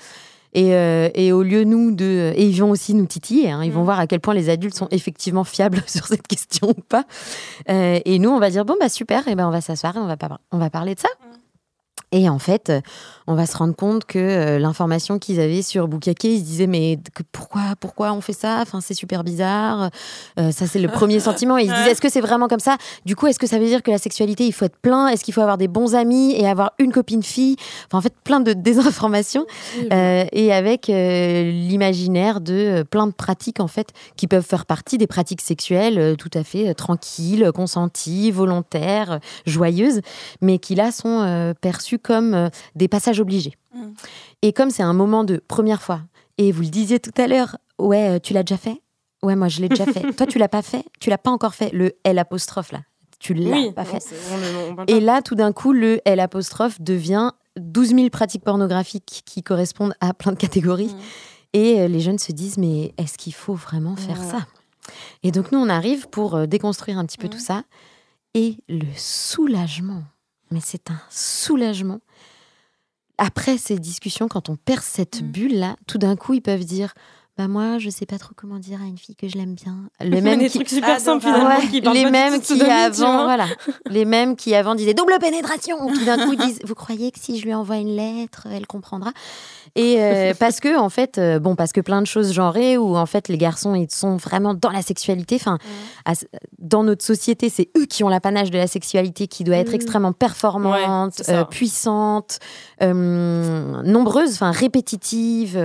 et, 0.53 0.75
euh, 0.75 1.09
et 1.15 1.31
au 1.33 1.45
lieu, 1.45 1.63
nous, 1.63 1.93
de. 1.93 2.33
Et 2.35 2.45
ils 2.45 2.59
vont 2.61 2.71
aussi 2.71 2.93
nous 2.95 3.07
titiller. 3.07 3.53
hein. 3.53 3.63
ils 3.63 3.71
vont 3.71 3.83
Mm. 3.83 3.85
voir 3.85 4.01
à 4.01 4.07
quel 4.09 4.19
point 4.19 4.35
les 4.35 4.49
adultes 4.49 4.75
sont 4.75 4.89
effectivement 4.91 5.45
fiables 5.45 5.81
sur 5.87 6.07
cette 6.07 6.27
question 6.27 6.71
ou 6.71 6.81
pas. 6.89 7.05
Euh, 7.69 8.01
et 8.05 8.19
nous, 8.19 8.31
on 8.31 8.41
va 8.41 8.51
dire 8.51 8.65
bon, 8.65 8.75
bah 8.81 8.89
super, 8.89 9.29
et 9.29 9.37
ben 9.37 9.47
on 9.47 9.53
va 9.53 9.61
s'asseoir 9.61 9.97
et 9.97 10.01
on 10.01 10.07
va, 10.09 10.17
pas, 10.17 10.41
on 10.51 10.59
va 10.59 10.69
parler 10.71 10.97
de 10.97 11.01
ça. 11.01 11.09
Et 12.13 12.29
en 12.29 12.41
fait, 12.41 12.71
euh, 12.71 12.81
on 13.31 13.35
va 13.37 13.47
se 13.47 13.57
rendre 13.57 13.77
compte 13.77 14.07
que 14.07 14.19
euh, 14.19 14.59
l'information 14.59 15.21
qu'ils 15.21 15.39
avaient 15.39 15.63
sur 15.63 15.87
Boukake, 15.87 16.25
ils 16.25 16.41
se 16.41 16.45
disaient 16.45 16.67
mais 16.67 16.99
que 17.15 17.23
pourquoi, 17.31 17.61
pourquoi 17.79 18.13
on 18.13 18.21
fait 18.21 18.33
ça? 18.33 18.59
Enfin, 18.61 18.81
c'est 18.81 18.95
super 18.95 19.23
bizarre. 19.23 19.91
Euh, 20.39 20.51
ça, 20.51 20.67
c'est 20.67 20.81
le 20.81 20.89
premier 20.89 21.21
sentiment. 21.21 21.57
Et 21.57 21.63
ils 21.63 21.71
se 21.71 21.75
disent 21.75 21.87
est-ce 21.87 22.01
que 22.01 22.09
c'est 22.09 22.21
vraiment 22.21 22.49
comme 22.49 22.59
ça? 22.59 22.77
Du 23.07 23.15
coup, 23.15 23.29
est-ce 23.29 23.39
que 23.39 23.47
ça 23.47 23.61
veut 23.61 23.67
dire 23.67 23.85
que 23.85 23.91
la 23.93 23.99
sexualité, 23.99 24.47
il 24.47 24.53
faut 24.53 24.65
être 24.65 24.77
plein? 24.77 25.07
Est-ce 25.07 25.23
qu'il 25.23 25.33
faut 25.33 25.43
avoir 25.43 25.59
des 25.59 25.69
bons 25.69 25.95
amis 25.95 26.35
et 26.37 26.49
avoir 26.49 26.73
une 26.81 26.91
copine 26.91 27.23
fille? 27.23 27.55
Enfin, 27.87 27.99
en 27.99 28.01
fait, 28.01 28.15
plein 28.25 28.41
de 28.41 28.53
désinformations. 28.71 29.47
Euh, 29.93 30.25
et 30.33 30.53
avec 30.53 30.89
l'imaginaire 30.89 32.41
de 32.41 32.83
plein 32.91 33.07
de 33.07 33.13
pratiques 33.13 33.61
en 33.61 33.69
fait 33.69 33.91
qui 34.17 34.27
peuvent 34.27 34.45
faire 34.45 34.67
partie 34.67 34.99
des 34.99 35.07
pratiques 35.07 35.41
sexuelles 35.41 36.17
tout 36.17 36.31
à 36.35 36.43
fait 36.43 36.75
tranquilles, 36.75 37.53
consenties, 37.55 38.33
volontaires, 38.33 39.21
joyeuses, 39.47 40.01
mais 40.41 40.59
qui 40.59 40.75
là 40.75 40.91
sont 40.91 41.55
perçues 41.61 41.99
comme 41.99 42.51
des 42.75 42.89
passages 42.89 43.20
obligés. 43.21 43.55
Mm. 43.75 43.89
Et 44.43 44.53
comme 44.53 44.71
c'est 44.71 44.83
un 44.83 44.93
moment 44.93 45.25
de 45.25 45.43
première 45.49 45.83
fois, 45.83 46.03
et 46.39 46.53
vous 46.53 46.63
le 46.63 46.69
disiez 46.69 47.01
tout 47.01 47.13
à 47.17 47.27
l'heure, 47.27 47.59
ouais, 47.79 48.17
euh, 48.17 48.19
tu 48.19 48.33
l'as 48.33 48.43
déjà 48.43 48.57
fait? 48.57 48.81
Ouais, 49.23 49.37
moi 49.37 49.49
je 49.49 49.61
l'ai 49.61 49.69
déjà 49.69 49.85
fait. 49.87 50.13
Toi, 50.17 50.27
tu 50.27 50.39
l'as 50.39 50.49
pas 50.49 50.63
fait? 50.63 50.85
Tu 50.99 51.11
l'as 51.11 51.19
pas 51.19 51.31
encore 51.31 51.55
fait 51.55 51.71
Le 51.73 51.93
L 52.05 52.19
apostrophe 52.19 52.73
là, 52.73 52.81
tu 53.19 53.35
l'as 53.35 53.51
Oui, 53.51 53.73
pas 53.73 53.85
fait. 53.85 54.03
on 54.33 54.81
on 54.81 54.85
Et 54.87 55.01
là, 55.01 55.21
tout 55.21 55.35
d'un 55.35 55.53
coup, 55.53 55.73
le 55.73 56.01
L 56.07 56.21
apostrophe 56.21 56.81
devient 56.81 57.33
12 57.59 57.95
000 57.95 58.09
pratiques 58.11 58.43
pornographiques 58.43 59.23
qui 59.27 59.43
correspondent 59.43 59.95
à 60.01 60.15
plein 60.15 60.33
de 60.33 60.39
catégories. 60.39 60.95
Mhm. 60.95 61.01
Et 61.53 61.81
euh, 61.81 61.89
les 61.89 62.01
jeunes 62.01 62.19
se 62.19 62.33
disent, 62.33 62.59
mais 62.59 62.95
est-ce 62.97 63.19
qu'il 63.19 63.35
faut 63.35 63.55
vraiment 63.55 63.97
faire 63.97 64.23
ça? 64.23 64.47
Et 65.23 65.33
donc, 65.33 65.53
nous, 65.53 65.59
on 65.59 65.69
arrive 65.69 66.09
pour 66.09 66.35
euh, 66.37 66.47
déconstruire 66.47 66.99
un 66.99 67.05
petit 67.05 67.19
peu 67.19 67.29
tout 67.29 67.39
ça. 67.39 67.65
Et 68.35 68.57
le 68.69 68.87
soulagement, 68.97 70.05
mais 70.51 70.61
c'est 70.63 70.91
un 70.91 71.01
soulagement. 71.11 72.01
Après 73.23 73.59
ces 73.59 73.79
discussions, 73.79 74.29
quand 74.29 74.49
on 74.49 74.57
perce 74.57 74.87
cette 74.87 75.21
Mhm. 75.21 75.31
bulle-là, 75.31 75.77
tout 75.87 75.99
d'un 75.99 76.17
coup, 76.17 76.33
ils 76.33 76.41
peuvent 76.41 76.65
dire, 76.65 76.95
bah 77.41 77.49
moi, 77.49 77.79
je 77.79 77.89
sais 77.89 78.05
pas 78.05 78.19
trop 78.19 78.33
comment 78.37 78.59
dire 78.59 78.83
à 78.83 78.85
une 78.85 78.99
fille 78.99 79.17
que 79.17 79.27
je 79.27 79.39
l'aime 79.39 79.55
bien. 79.55 79.75
Le 80.01 80.21
même 80.21 80.41
qui... 80.41 80.51
trucs 80.51 80.69
super 80.69 81.01
simples 81.01 81.25
finalement. 81.25 81.49
Ouais, 81.49 81.69
qui 81.69 81.81
parlent 81.81 81.97
les 81.97 82.11
mêmes 82.11 82.39
qui 82.43 82.61
avant, 82.63 83.25
voilà, 83.25 83.47
les 83.89 84.05
mêmes 84.05 84.37
qui 84.37 84.55
avant 84.55 84.75
disaient 84.75 84.93
double 84.93 85.17
pénétration, 85.19 85.79
tout 85.87 86.05
d'un 86.05 86.19
coup 86.27 86.37
disent 86.45 86.61
vous 86.65 86.75
croyez 86.75 87.11
que 87.11 87.19
si 87.19 87.39
je 87.39 87.47
lui 87.47 87.55
envoie 87.55 87.77
une 87.77 87.97
lettre, 87.97 88.47
elle 88.53 88.67
comprendra? 88.67 89.13
Et 89.75 90.03
euh, 90.03 90.35
parce 90.39 90.61
que 90.61 90.79
en 90.79 90.91
fait, 90.91 91.17
euh, 91.17 91.39
bon, 91.39 91.57
parce 91.57 91.73
que 91.73 91.81
plein 91.81 92.03
de 92.03 92.07
choses 92.07 92.35
genrées 92.35 92.77
où 92.77 92.95
en 92.97 93.07
fait 93.07 93.29
les 93.29 93.39
garçons 93.39 93.75
ils 93.75 93.91
sont 93.91 94.17
vraiment 94.17 94.53
dans 94.53 94.71
la 94.71 94.83
sexualité. 94.83 95.37
Enfin, 95.37 95.57
dans 96.59 96.83
notre 96.85 97.05
société, 97.05 97.49
c'est 97.49 97.71
eux 97.79 97.87
qui 97.87 98.05
ont 98.05 98.11
l'apanage 98.11 98.51
de 98.51 98.59
la 98.59 98.67
sexualité 98.67 99.29
qui 99.29 99.45
doit 99.45 99.57
être 99.57 99.71
Mm. 99.71 99.77
extrêmement 99.77 100.13
performante, 100.13 101.23
Ouais, 101.27 101.35
euh, 101.35 101.45
puissante, 101.45 102.39
nombreuse, 102.83 104.35
enfin 104.35 104.51
répétitive, 104.51 105.59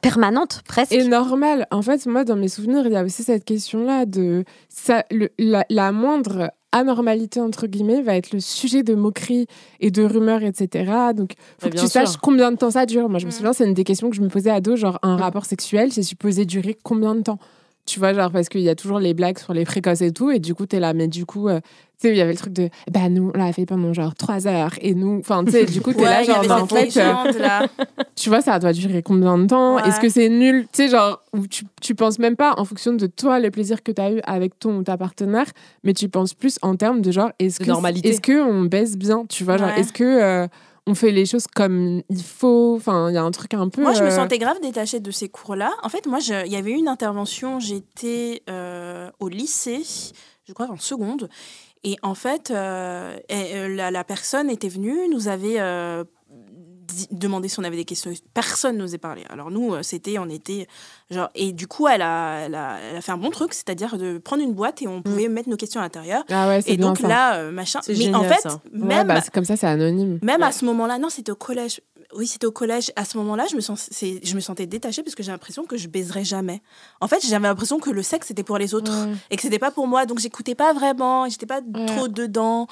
permanente 0.00 0.62
presque. 0.66 0.93
Et 0.94 1.04
normal. 1.04 1.66
En 1.70 1.82
fait, 1.82 2.06
moi, 2.06 2.24
dans 2.24 2.36
mes 2.36 2.48
souvenirs, 2.48 2.86
il 2.86 2.92
y 2.92 2.96
a 2.96 3.04
aussi 3.04 3.22
cette 3.22 3.44
question-là 3.44 4.06
de 4.06 4.44
ça, 4.68 5.04
le- 5.10 5.30
la, 5.38 5.64
la 5.70 5.92
moindre 5.92 6.50
anormalité 6.72 7.40
entre 7.40 7.66
guillemets 7.68 8.02
va 8.02 8.16
être 8.16 8.32
le 8.32 8.40
sujet 8.40 8.82
de 8.82 8.94
moqueries 8.94 9.46
et 9.80 9.90
de 9.92 10.02
rumeurs, 10.02 10.42
etc. 10.42 11.12
Donc, 11.14 11.34
faut 11.58 11.66
Ouais, 11.66 11.72
que 11.72 11.78
tu 11.78 11.86
saches 11.86 12.16
combien 12.16 12.50
de 12.50 12.56
temps 12.56 12.72
ça 12.72 12.84
dure. 12.84 13.08
Moi, 13.08 13.18
je 13.20 13.26
me 13.26 13.30
Mm. 13.30 13.32
souviens, 13.34 13.52
c'est 13.52 13.64
une 13.64 13.74
des 13.74 13.84
questions 13.84 14.10
que 14.10 14.16
je 14.16 14.20
me 14.22 14.28
posais 14.28 14.50
à 14.50 14.60
dos, 14.60 14.74
genre 14.76 14.98
un 15.02 15.16
Mm. 15.16 15.20
rapport 15.20 15.44
sexuel, 15.44 15.92
c'est 15.92 16.02
supposé 16.02 16.44
durer 16.44 16.76
combien 16.82 17.14
de 17.14 17.20
temps? 17.22 17.38
Tu 17.86 17.98
vois, 17.98 18.14
genre 18.14 18.30
parce 18.30 18.48
qu'il 18.48 18.62
y 18.62 18.70
a 18.70 18.74
toujours 18.74 18.98
les 18.98 19.12
blagues 19.12 19.38
sur 19.38 19.52
les 19.52 19.64
précoces 19.66 20.00
et 20.00 20.10
tout, 20.10 20.30
et 20.30 20.38
du 20.38 20.54
coup, 20.54 20.64
t'es 20.64 20.80
là, 20.80 20.94
mais 20.94 21.06
du 21.06 21.26
coup, 21.26 21.48
euh, 21.48 21.60
tu 22.00 22.08
sais, 22.08 22.10
il 22.10 22.16
y 22.16 22.20
avait 22.22 22.32
le 22.32 22.38
truc 22.38 22.54
de, 22.54 22.70
bah 22.90 23.10
nous, 23.10 23.30
on 23.34 23.38
l'a 23.38 23.52
fait 23.52 23.66
pendant 23.66 23.92
genre 23.92 24.14
trois 24.14 24.46
heures, 24.48 24.72
et 24.80 24.94
nous, 24.94 25.18
enfin, 25.20 25.44
tu 25.44 25.52
sais, 25.52 25.66
du 25.66 25.82
coup, 25.82 25.92
t'es 25.92 25.98
Ouais, 26.00 26.08
là, 26.10 26.22
genre, 26.22 26.46
bah, 26.46 26.62
en 26.62 26.66
fait, 26.66 26.96
euh, 26.96 27.38
là. 27.38 27.66
tu 28.16 28.30
vois, 28.30 28.40
ça 28.40 28.58
doit 28.58 28.72
durer 28.72 29.02
combien 29.02 29.36
de 29.36 29.46
temps? 29.46 29.76
Ouais. 29.76 29.86
Est-ce 29.86 30.00
que 30.00 30.08
c'est 30.08 30.30
nul? 30.30 30.62
Tu 30.72 30.84
sais, 30.84 30.88
genre, 30.88 31.22
où 31.34 31.46
tu, 31.46 31.64
tu 31.82 31.94
penses 31.94 32.18
même 32.18 32.36
pas 32.36 32.54
en 32.56 32.64
fonction 32.64 32.94
de 32.94 33.06
toi, 33.06 33.38
le 33.38 33.50
plaisir 33.50 33.82
que 33.82 33.92
tu 33.92 34.00
as 34.00 34.12
eu 34.12 34.20
avec 34.24 34.58
ton 34.58 34.78
ou 34.78 34.82
ta 34.82 34.96
partenaire, 34.96 35.46
mais 35.82 35.92
tu 35.92 36.08
penses 36.08 36.32
plus 36.32 36.58
en 36.62 36.76
termes 36.76 37.02
de 37.02 37.12
genre, 37.12 37.32
est-ce 37.38 37.60
que 37.60 37.66
normalité. 37.66 38.08
est-ce 38.08 38.22
que 38.22 38.42
on 38.42 38.62
baisse 38.62 38.96
bien? 38.96 39.26
Tu 39.28 39.44
vois, 39.44 39.58
genre, 39.58 39.68
Ouais. 39.68 39.80
est-ce 39.80 39.92
que 39.92 40.04
euh, 40.04 40.46
on 40.86 40.94
fait 40.94 41.10
les 41.10 41.26
choses 41.26 41.46
comme 41.46 42.02
il 42.10 42.22
faut 42.22 42.74
Enfin, 42.76 43.10
il 43.10 43.14
y 43.14 43.18
a 43.18 43.22
un 43.22 43.30
truc 43.30 43.54
un 43.54 43.68
peu. 43.68 43.82
Moi, 43.82 43.94
je 43.94 44.02
me 44.02 44.08
euh, 44.08 44.16
sentais 44.16 44.38
grave 44.38 44.60
détachée 44.60 45.00
de 45.00 45.10
ces 45.10 45.28
cours-là. 45.28 45.72
En 45.82 45.88
fait, 45.88 46.06
moi, 46.06 46.18
il 46.20 46.52
y 46.52 46.56
avait 46.56 46.72
eu 46.72 46.76
une 46.76 46.88
intervention, 46.88 47.58
j'étais 47.60 48.42
euh, 48.50 49.10
au 49.20 49.28
lycée, 49.28 49.82
je 50.46 50.52
crois 50.52 50.66
en 50.70 50.76
seconde. 50.78 51.28
Et 51.84 51.96
en 52.02 52.14
fait, 52.14 52.50
euh, 52.50 53.16
euh, 53.30 53.68
la, 53.68 53.90
la 53.90 54.04
personne 54.04 54.48
était 54.48 54.68
venue, 54.68 55.08
nous 55.10 55.28
avait 55.28 55.60
euh, 55.60 56.04
demandé 57.10 57.48
si 57.48 57.58
on 57.60 57.64
avait 57.64 57.76
des 57.76 57.84
questions. 57.84 58.10
Personne 58.34 58.76
n'osait 58.76 58.98
parler. 58.98 59.22
Alors 59.30 59.50
nous, 59.50 59.74
euh, 59.74 59.82
c'était, 59.82 60.18
on 60.18 60.28
était 60.28 60.66
genre. 61.10 61.28
Et 61.34 61.52
du 61.52 61.66
coup, 61.66 61.88
elle 61.88 62.02
a, 62.02 62.40
elle 62.46 62.54
a, 62.54 62.78
elle 62.80 62.96
a 62.96 63.00
fait 63.00 63.12
un 63.12 63.16
bon 63.18 63.30
truc, 63.30 63.54
c'est-à-dire 63.54 63.96
de 63.98 64.18
prendre 64.18 64.42
une 64.42 64.52
boîte 64.54 64.82
et 64.82 64.88
on 64.88 65.02
pouvait 65.02 65.28
mettre 65.28 65.48
nos 65.48 65.56
questions 65.56 65.80
à 65.80 65.84
l'intérieur. 65.84 66.24
Ah 66.30 66.48
ouais, 66.48 66.62
c'est 66.62 66.72
Et 66.72 66.76
donc 66.76 66.98
ça. 66.98 67.08
là, 67.08 67.36
euh, 67.36 67.50
machin. 67.50 67.80
Mais 67.88 67.94
en 67.94 68.22
génial, 68.22 68.24
fait, 68.34 68.40
ça. 68.48 68.60
Ouais, 68.72 69.04
bah, 69.04 69.20
comme 69.32 69.44
ça, 69.44 69.56
c'est 69.56 69.66
anonyme. 69.66 70.18
même 70.22 70.40
Ouais. 70.40 70.46
à 70.46 70.52
ce 70.52 70.64
moment-là, 70.64 70.98
non, 70.98 71.08
c'était 71.08 71.32
au 71.32 71.36
collège. 71.36 71.80
Oui, 72.16 72.26
c'était 72.26 72.46
au 72.46 72.52
collège. 72.52 72.92
À 72.96 73.04
ce 73.04 73.16
moment-là, 73.18 73.46
je 73.50 73.56
me, 73.56 73.60
sens, 73.60 73.88
je 74.00 74.34
me 74.34 74.40
sentais 74.40 74.66
détachée 74.66 75.02
parce 75.02 75.14
que 75.14 75.22
j'ai 75.22 75.32
l'impression 75.32 75.64
que 75.64 75.76
je 75.76 75.88
baiserais 75.88 76.24
jamais. 76.24 76.62
En 77.00 77.08
fait, 77.08 77.18
j'avais 77.26 77.48
l'impression 77.48 77.78
que 77.80 77.90
le 77.90 78.02
sexe, 78.02 78.28
c'était 78.28 78.42
pour 78.42 78.58
les 78.58 78.74
autres 78.74 78.92
et 79.30 79.36
que 79.36 79.42
c'était 79.42 79.58
pas 79.58 79.70
pour 79.70 79.86
moi. 79.86 80.06
Donc, 80.06 80.18
j'écoutais 80.20 80.54
pas 80.54 80.72
vraiment. 80.72 81.28
J'étais 81.28 81.46
pas 81.46 81.60
Ouais. 81.60 81.86
trop 81.86 82.08
dedans. 82.08 82.66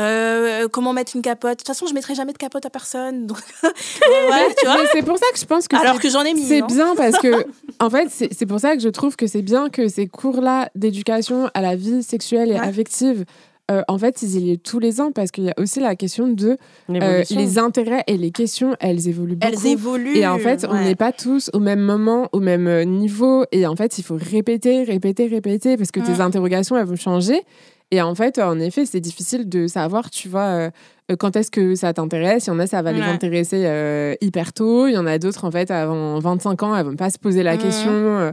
Euh, 0.00 0.68
comment 0.68 0.92
mettre 0.92 1.14
une 1.16 1.22
capote? 1.22 1.50
De 1.52 1.56
toute 1.56 1.66
façon, 1.66 1.86
je 1.86 1.94
mettrais 1.94 2.14
jamais 2.14 2.32
de 2.32 2.38
capote 2.38 2.64
à 2.66 2.70
personne. 2.70 3.26
Donc, 3.26 3.38
ouais, 3.62 4.54
tu 4.58 4.66
vois. 4.66 4.76
Mais 4.82 4.88
c'est 4.92 5.02
pour 5.02 5.18
ça 5.18 5.26
que 5.32 5.38
je 5.38 5.44
pense 5.44 5.68
que 5.68 5.76
Alors 5.76 5.98
que 6.00 6.08
j'en 6.10 6.22
ai 6.24 6.34
mis. 6.34 6.42
C'est 6.46 6.62
hein. 6.62 6.66
bien 6.66 6.94
parce 6.96 7.18
que, 7.18 7.46
en 7.80 7.90
fait, 7.90 8.08
c'est 8.10 8.32
c'est 8.32 8.46
pour 8.46 8.60
ça 8.60 8.74
que 8.76 8.82
je 8.82 8.88
trouve 8.88 9.16
que 9.16 9.26
c'est 9.26 9.42
bien 9.42 9.68
que 9.70 9.88
ces 9.88 10.06
cours-là 10.06 10.70
d'éducation 10.74 11.50
à 11.54 11.60
la 11.60 11.76
vie 11.76 12.02
sexuelle 12.02 12.50
et 12.50 12.54
Ouais. 12.54 12.60
affective, 12.60 13.24
euh, 13.70 13.82
en 13.88 13.98
fait, 13.98 14.22
ils 14.22 14.36
y 14.36 14.40
lient 14.40 14.58
tous 14.58 14.78
les 14.78 15.00
ans 15.00 15.10
parce 15.12 15.30
qu'il 15.32 15.42
y 15.44 15.50
a 15.50 15.54
aussi 15.56 15.80
la 15.80 15.96
question 15.96 16.28
de 16.28 16.56
euh, 16.90 17.24
les 17.30 17.58
intérêts 17.58 18.04
et 18.06 18.16
les 18.16 18.30
questions, 18.30 18.76
elles 18.78 19.08
évoluent 19.08 19.34
beaucoup. 19.36 19.52
Elles 19.52 19.66
évoluent. 19.72 20.16
Et 20.16 20.26
en 20.26 20.38
fait, 20.38 20.64
on 20.68 20.74
n'est 20.74 20.94
pas 20.94 21.10
tous 21.12 21.50
au 21.52 21.58
même 21.58 21.80
moment, 21.80 22.28
au 22.32 22.38
même 22.40 22.68
euh, 22.68 22.84
niveau. 22.84 23.44
Et 23.50 23.66
en 23.66 23.74
fait, 23.74 23.98
il 23.98 24.02
faut 24.04 24.16
répéter, 24.20 24.84
répéter, 24.84 25.26
répéter 25.26 25.76
parce 25.76 25.90
que 25.90 25.98
tes 26.00 26.12
Mm. 26.12 26.20
interrogations, 26.20 26.76
elles 26.76 26.86
vont 26.86 26.94
changer. 26.96 27.42
Et 27.90 28.00
en 28.02 28.14
fait, 28.14 28.38
en 28.38 28.58
effet, 28.60 28.84
c'est 28.86 29.00
difficile 29.00 29.48
de 29.48 29.66
savoir, 29.66 30.10
tu 30.10 30.28
vois, 30.28 30.70
euh, 31.10 31.16
quand 31.18 31.34
est-ce 31.36 31.50
que 31.52 31.74
ça 31.76 31.92
t'intéresse. 31.92 32.46
Il 32.46 32.50
y 32.50 32.52
en 32.52 32.58
a, 32.58 32.66
ça 32.66 32.82
va 32.82 32.92
les 32.92 33.00
intéresser 33.02 34.16
hyper 34.20 34.52
tôt. 34.52 34.86
Il 34.88 34.94
y 34.94 34.98
en 34.98 35.06
a 35.06 35.18
d'autres, 35.18 35.44
en 35.44 35.50
fait, 35.52 35.70
avant 35.70 36.18
25 36.18 36.62
ans, 36.64 36.76
elles 36.76 36.84
vont 36.86 36.96
pas 36.96 37.10
se 37.10 37.18
poser 37.18 37.42
la 37.44 37.54
Mhm. 37.54 37.62
question. 37.62 38.32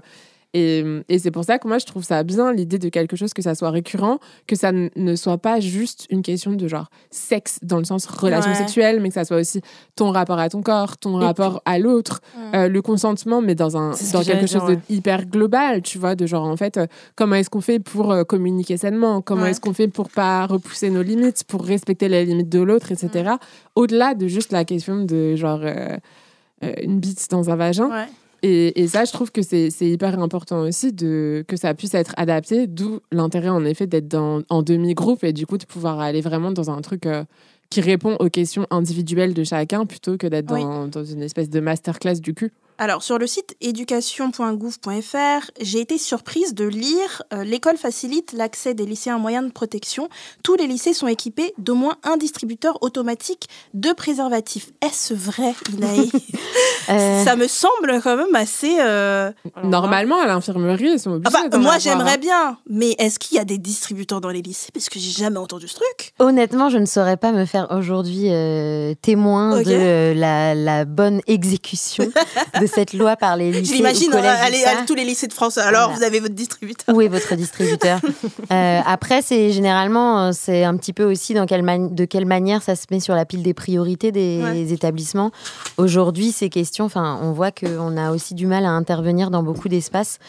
Et, 0.53 0.83
et 1.09 1.19
c'est 1.19 1.31
pour 1.31 1.43
ça 1.43 1.57
que 1.57 1.67
moi, 1.67 1.79
je 1.79 1.85
trouve 1.85 2.03
ça 2.03 2.23
bien, 2.23 2.53
l'idée 2.53 2.77
de 2.77 2.89
quelque 2.89 3.15
chose 3.15 3.33
que 3.33 3.41
ça 3.41 3.55
soit 3.55 3.71
récurrent, 3.71 4.19
que 4.47 4.55
ça 4.55 4.71
ne 4.71 5.15
soit 5.15 5.37
pas 5.39 5.59
juste 5.59 6.05
une 6.09 6.21
question 6.21 6.53
de 6.53 6.67
genre 6.67 6.89
sexe 7.09 7.59
dans 7.63 7.77
le 7.79 7.85
sens 7.85 8.05
relation 8.05 8.51
Ouais. 8.51 8.57
sexuelle, 8.57 8.99
mais 9.01 9.07
que 9.09 9.15
ça 9.15 9.25
soit 9.25 9.37
aussi 9.37 9.61
ton 9.95 10.11
rapport 10.11 10.37
à 10.39 10.49
ton 10.49 10.61
corps, 10.61 10.97
ton 10.97 11.15
rapport 11.15 11.61
à 11.65 11.79
l'autre, 11.79 12.21
euh, 12.53 12.67
le 12.67 12.81
consentement, 12.81 13.41
mais 13.41 13.55
dans, 13.55 13.77
un, 13.77 13.91
dans 13.91 14.19
que 14.21 14.25
quelque 14.25 14.47
chose 14.47 14.65
dire, 14.67 14.75
de 14.77 14.93
hyper 14.93 15.25
global, 15.25 15.81
tu 15.81 15.97
vois, 15.97 16.15
de 16.15 16.25
genre 16.27 16.45
en 16.45 16.57
fait, 16.57 16.77
euh, 16.77 16.85
comment 17.15 17.35
est-ce 17.35 17.49
qu'on 17.49 17.61
fait 17.61 17.79
pour 17.79 18.11
euh, 18.11 18.23
communiquer 18.23 18.77
sainement, 18.77 19.21
comment 19.21 19.45
est-ce 19.47 19.61
qu'on 19.61 19.73
fait 19.73 19.87
pour 19.87 20.09
pas 20.09 20.45
repousser 20.45 20.89
nos 20.89 21.01
limites, 21.01 21.43
pour 21.45 21.63
respecter 21.65 22.07
les 22.09 22.25
limites 22.25 22.49
de 22.49 22.59
l'autre, 22.61 22.91
etc. 22.91 23.31
Au-delà 23.75 24.13
de 24.13 24.27
juste 24.27 24.51
la 24.51 24.65
question 24.65 25.03
de 25.03 25.35
genre 25.35 25.61
une 26.81 26.99
bite 26.99 27.27
dans 27.29 27.49
un 27.49 27.55
vagin. 27.55 27.89
Ouais. 27.89 28.05
Et, 28.45 28.81
et 28.81 28.87
ça, 28.89 29.05
je 29.05 29.11
trouve 29.13 29.31
que 29.31 29.41
c'est 29.41 29.69
hyper 29.81 30.19
important 30.19 30.59
aussi 30.61 30.91
de, 30.91 31.45
que 31.47 31.55
ça 31.55 31.73
puisse 31.73 31.93
être 31.93 32.13
adapté, 32.17 32.67
d'où 32.67 32.99
l'intérêt 33.11 33.47
en 33.49 33.63
effet 33.63 33.87
d'être 33.87 34.09
dans- 34.09 34.41
en 34.49 34.61
demi-groupe 34.61 35.23
et 35.23 35.31
du 35.31 35.45
coup 35.45 35.57
de 35.57 35.65
pouvoir 35.65 35.99
aller 36.01 36.19
vraiment 36.21 36.51
dans 36.51 36.69
un 36.69 36.81
truc 36.81 37.05
euh, 37.05 37.23
qui 37.69 37.79
répond 37.79 38.17
aux 38.19 38.29
questions 38.29 38.67
individuelles 38.69 39.33
de 39.33 39.45
chacun 39.45 39.85
plutôt 39.85 40.17
que 40.17 40.27
d'être 40.27 40.51
Oui. 40.53 40.61
dans, 40.61 40.87
dans 40.89 41.05
une 41.05 41.21
espèce 41.23 41.49
de 41.49 41.59
masterclass 41.61 42.15
du 42.19 42.33
cul. 42.33 42.51
Alors, 42.79 43.03
sur 43.03 43.17
le 43.19 43.27
site 43.27 43.55
éducation.gouv.fr, 43.61 45.51
j'ai 45.61 45.79
été 45.79 45.97
surprise 45.97 46.53
de 46.55 46.65
lire 46.65 47.21
euh, 47.33 47.43
L'école 47.43 47.77
facilite 47.77 48.33
l'accès 48.33 48.73
des 48.73 48.85
lycéens 48.85 49.15
à 49.15 49.19
moyens 49.19 49.45
de 49.45 49.51
protection. 49.51 50.09
Tous 50.43 50.55
les 50.55 50.65
lycées 50.67 50.93
sont 50.93 51.07
équipés 51.07 51.53
d'au 51.59 51.75
moins 51.75 51.95
un 52.03 52.17
distributeur 52.17 52.81
automatique 52.81 53.47
de 53.73 53.93
préservatifs. 53.93 54.71
Est-ce 54.81 55.13
vrai, 55.13 55.53
Inaï 55.71 56.09
Euh, 56.89 57.23
Ça 57.23 57.37
me 57.37 57.47
semble 57.47 58.01
quand 58.03 58.17
même 58.17 58.35
assez. 58.35 58.75
euh, 58.81 59.31
Normalement, 59.63 60.19
à 60.19 60.25
l'infirmerie, 60.27 60.89
ils 60.95 60.99
sont 60.99 61.11
obligés 61.11 61.33
Enfin, 61.33 61.47
d'en 61.47 61.59
moi, 61.59 61.77
j'aimerais 61.79 62.15
hein. 62.15 62.17
bien, 62.17 62.57
mais 62.69 62.91
est-ce 62.99 63.19
qu'il 63.19 63.37
y 63.37 63.39
a 63.39 63.45
des 63.45 63.57
distributeurs 63.57 64.19
dans 64.19 64.27
les 64.29 64.41
lycées? 64.41 64.67
Parce 64.73 64.89
que 64.89 64.99
j'ai 64.99 65.11
jamais 65.11 65.37
entendu 65.37 65.69
ce 65.69 65.75
truc. 65.75 66.13
Honnêtement, 66.19 66.67
je 66.69 66.77
ne 66.79 66.85
saurais 66.85 67.15
pas 67.15 67.31
me 67.31 67.45
faire 67.45 67.67
aujourd'hui 67.71 68.27
euh, 68.31 68.93
témoin 69.01 69.61
de 69.61 69.71
euh, 69.71 70.13
la, 70.13 70.55
la 70.55 70.83
bonne 70.83 71.21
exécution 71.27 72.11
de 72.63 72.67
cette 72.67 72.93
loi 72.93 73.15
par 73.15 73.35
les 73.37 73.51
lycées. 73.51 73.65
Je 73.65 73.73
l'imagine, 73.73 74.11
euh, 74.13 74.17
allez 74.41 74.63
à 74.63 74.85
tous 74.85 74.95
les 74.95 75.03
lycées 75.03 75.27
de 75.27 75.33
France. 75.33 75.57
Alors, 75.57 75.83
Voilà. 75.89 75.97
vous 75.97 76.03
avez 76.03 76.19
votre 76.19 76.33
distributeur. 76.33 76.95
Où 76.95 77.01
est 77.01 77.07
votre 77.07 77.35
distributeur 77.35 77.99
Euh, 78.51 78.79
Après, 78.85 79.21
c'est 79.21 79.51
généralement, 79.51 80.27
euh, 80.27 80.31
c'est 80.33 80.63
un 80.63 80.75
petit 80.77 80.93
peu 80.93 81.03
aussi 81.03 81.33
dans 81.33 81.45
quelle 81.45 81.63
de 81.93 82.05
quelle 82.05 82.25
manière 82.25 82.61
ça 82.61 82.75
se 82.75 82.85
met 82.91 82.99
sur 82.99 83.15
la 83.15 83.25
pile 83.25 83.41
des 83.43 83.53
priorités 83.53 84.11
des 84.11 84.41
Ouais. 84.43 84.71
établissements. 84.71 85.31
Aujourd'hui, 85.77 86.31
ces 86.31 86.49
questions, 86.49 86.85
enfin, 86.85 87.19
on 87.21 87.31
voit 87.31 87.51
qu'on 87.51 87.97
a 87.97 88.11
aussi 88.11 88.33
du 88.35 88.45
mal 88.47 88.65
à 88.65 88.69
intervenir 88.69 89.29
dans 89.31 89.43
beaucoup 89.43 89.69
d'espaces 89.69 90.19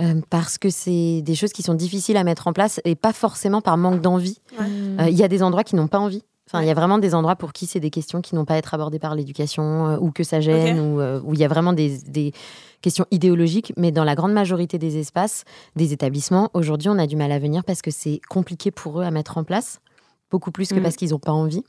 euh, 0.00 0.20
parce 0.30 0.58
que 0.58 0.70
c'est 0.70 1.20
des 1.22 1.34
choses 1.34 1.52
qui 1.52 1.62
sont 1.62 1.74
difficiles 1.74 2.16
à 2.16 2.24
mettre 2.24 2.46
en 2.46 2.52
place 2.52 2.80
et 2.84 2.94
pas 2.94 3.12
forcément 3.12 3.60
par 3.60 3.76
manque 3.76 4.00
d'envie. 4.00 4.38
Euh, 4.60 5.06
Il 5.08 5.16
y 5.16 5.24
a 5.24 5.28
des 5.28 5.42
endroits 5.42 5.64
qui 5.64 5.76
n'ont 5.76 5.88
pas 5.88 5.98
envie. 5.98 6.22
Enfin, 6.52 6.62
il 6.62 6.68
y 6.68 6.70
a 6.70 6.74
vraiment 6.74 6.98
des 6.98 7.14
endroits 7.14 7.34
pour 7.34 7.54
qui 7.54 7.66
c'est 7.66 7.80
des 7.80 7.88
questions 7.88 8.20
qui 8.20 8.34
n'ont 8.34 8.44
pas 8.44 8.54
à 8.54 8.56
être 8.58 8.74
abordées 8.74 8.98
par 8.98 9.14
l'éducation 9.14 9.86
euh, 9.86 9.96
ou 9.98 10.10
que 10.10 10.22
ça 10.22 10.40
gêne 10.40 10.78
ou 10.80 11.00
euh, 11.00 11.18
où 11.24 11.32
il 11.32 11.40
y 11.40 11.44
a 11.44 11.48
vraiment 11.48 11.72
des, 11.72 11.96
des 12.06 12.34
questions 12.82 13.06
idéologiques. 13.10 13.72
Mais 13.78 13.90
dans 13.90 14.04
la 14.04 14.14
grande 14.14 14.34
majorité 14.34 14.76
des 14.76 14.98
espaces, 14.98 15.44
des 15.76 15.94
établissements, 15.94 16.50
aujourd'hui, 16.52 16.90
on 16.90 16.98
a 16.98 17.06
du 17.06 17.16
mal 17.16 17.32
à 17.32 17.38
venir 17.38 17.64
parce 17.64 17.80
que 17.80 17.90
c'est 17.90 18.20
compliqué 18.28 18.70
pour 18.70 19.00
eux 19.00 19.04
à 19.04 19.10
mettre 19.10 19.38
en 19.38 19.44
place, 19.44 19.80
beaucoup 20.30 20.50
plus 20.50 20.68
que 20.68 20.74
Mm. 20.74 20.82
parce 20.82 20.96
qu'ils 20.96 21.10
n'ont 21.10 21.18
pas 21.18 21.32
envie. 21.32 21.64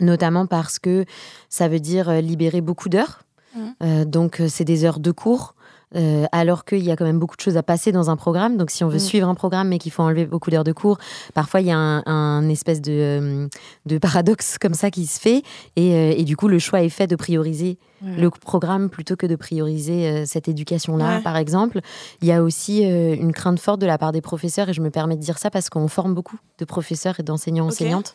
Notamment 0.00 0.46
parce 0.46 0.78
que 0.78 1.04
ça 1.50 1.68
veut 1.68 1.80
dire 1.80 2.08
euh, 2.08 2.20
libérer 2.22 2.62
beaucoup 2.62 2.88
d'heures. 2.88 3.24
Mm. 3.54 3.60
Euh, 3.82 4.04
donc, 4.06 4.40
c'est 4.48 4.64
des 4.64 4.86
heures 4.86 5.00
de 5.00 5.10
cours. 5.10 5.54
Euh, 5.96 6.26
alors 6.32 6.64
qu'il 6.64 6.82
y 6.84 6.90
a 6.90 6.96
quand 6.96 7.04
même 7.06 7.18
beaucoup 7.18 7.36
de 7.36 7.40
choses 7.40 7.56
à 7.56 7.62
passer 7.62 7.92
dans 7.92 8.10
un 8.10 8.16
programme. 8.16 8.56
Donc, 8.56 8.70
si 8.70 8.84
on 8.84 8.88
veut 8.88 8.96
Mm. 8.96 9.00
suivre 9.00 9.28
un 9.28 9.34
programme 9.34 9.68
mais 9.68 9.78
qu'il 9.78 9.90
faut 9.92 10.02
enlever 10.02 10.26
beaucoup 10.26 10.50
d'heures 10.50 10.64
de 10.64 10.72
cours, 10.72 10.98
parfois 11.34 11.60
il 11.60 11.66
y 11.68 11.70
a 11.70 11.76
un, 11.78 12.02
un 12.06 12.48
espèce 12.48 12.80
de, 12.82 12.92
euh, 12.92 13.48
de 13.86 13.98
paradoxe 13.98 14.58
comme 14.58 14.74
ça 14.74 14.90
qui 14.90 15.06
se 15.06 15.18
fait. 15.18 15.42
Et, 15.76 15.94
euh, 15.94 16.14
et 16.16 16.24
du 16.24 16.36
coup, 16.36 16.48
le 16.48 16.58
choix 16.58 16.82
est 16.82 16.88
fait 16.88 17.06
de 17.06 17.16
prioriser 17.16 17.78
le 18.02 18.30
programme 18.30 18.90
plutôt 18.90 19.16
que 19.16 19.26
de 19.26 19.34
prioriser 19.34 20.24
cette 20.24 20.46
éducation-là, 20.46 21.16
Ouais. 21.16 21.22
par 21.22 21.36
exemple. 21.36 21.80
Il 22.22 22.28
y 22.28 22.32
a 22.32 22.44
aussi 22.44 22.82
une 22.84 23.32
crainte 23.32 23.58
forte 23.58 23.80
de 23.80 23.86
la 23.86 23.98
part 23.98 24.12
des 24.12 24.20
professeurs, 24.20 24.68
et 24.68 24.72
je 24.72 24.80
me 24.80 24.90
permets 24.90 25.16
de 25.16 25.20
dire 25.20 25.36
ça 25.38 25.50
parce 25.50 25.68
qu'on 25.68 25.88
forme 25.88 26.14
beaucoup 26.14 26.36
de 26.60 26.64
professeurs 26.64 27.18
et 27.18 27.24
d'enseignants-enseignantes. 27.24 28.14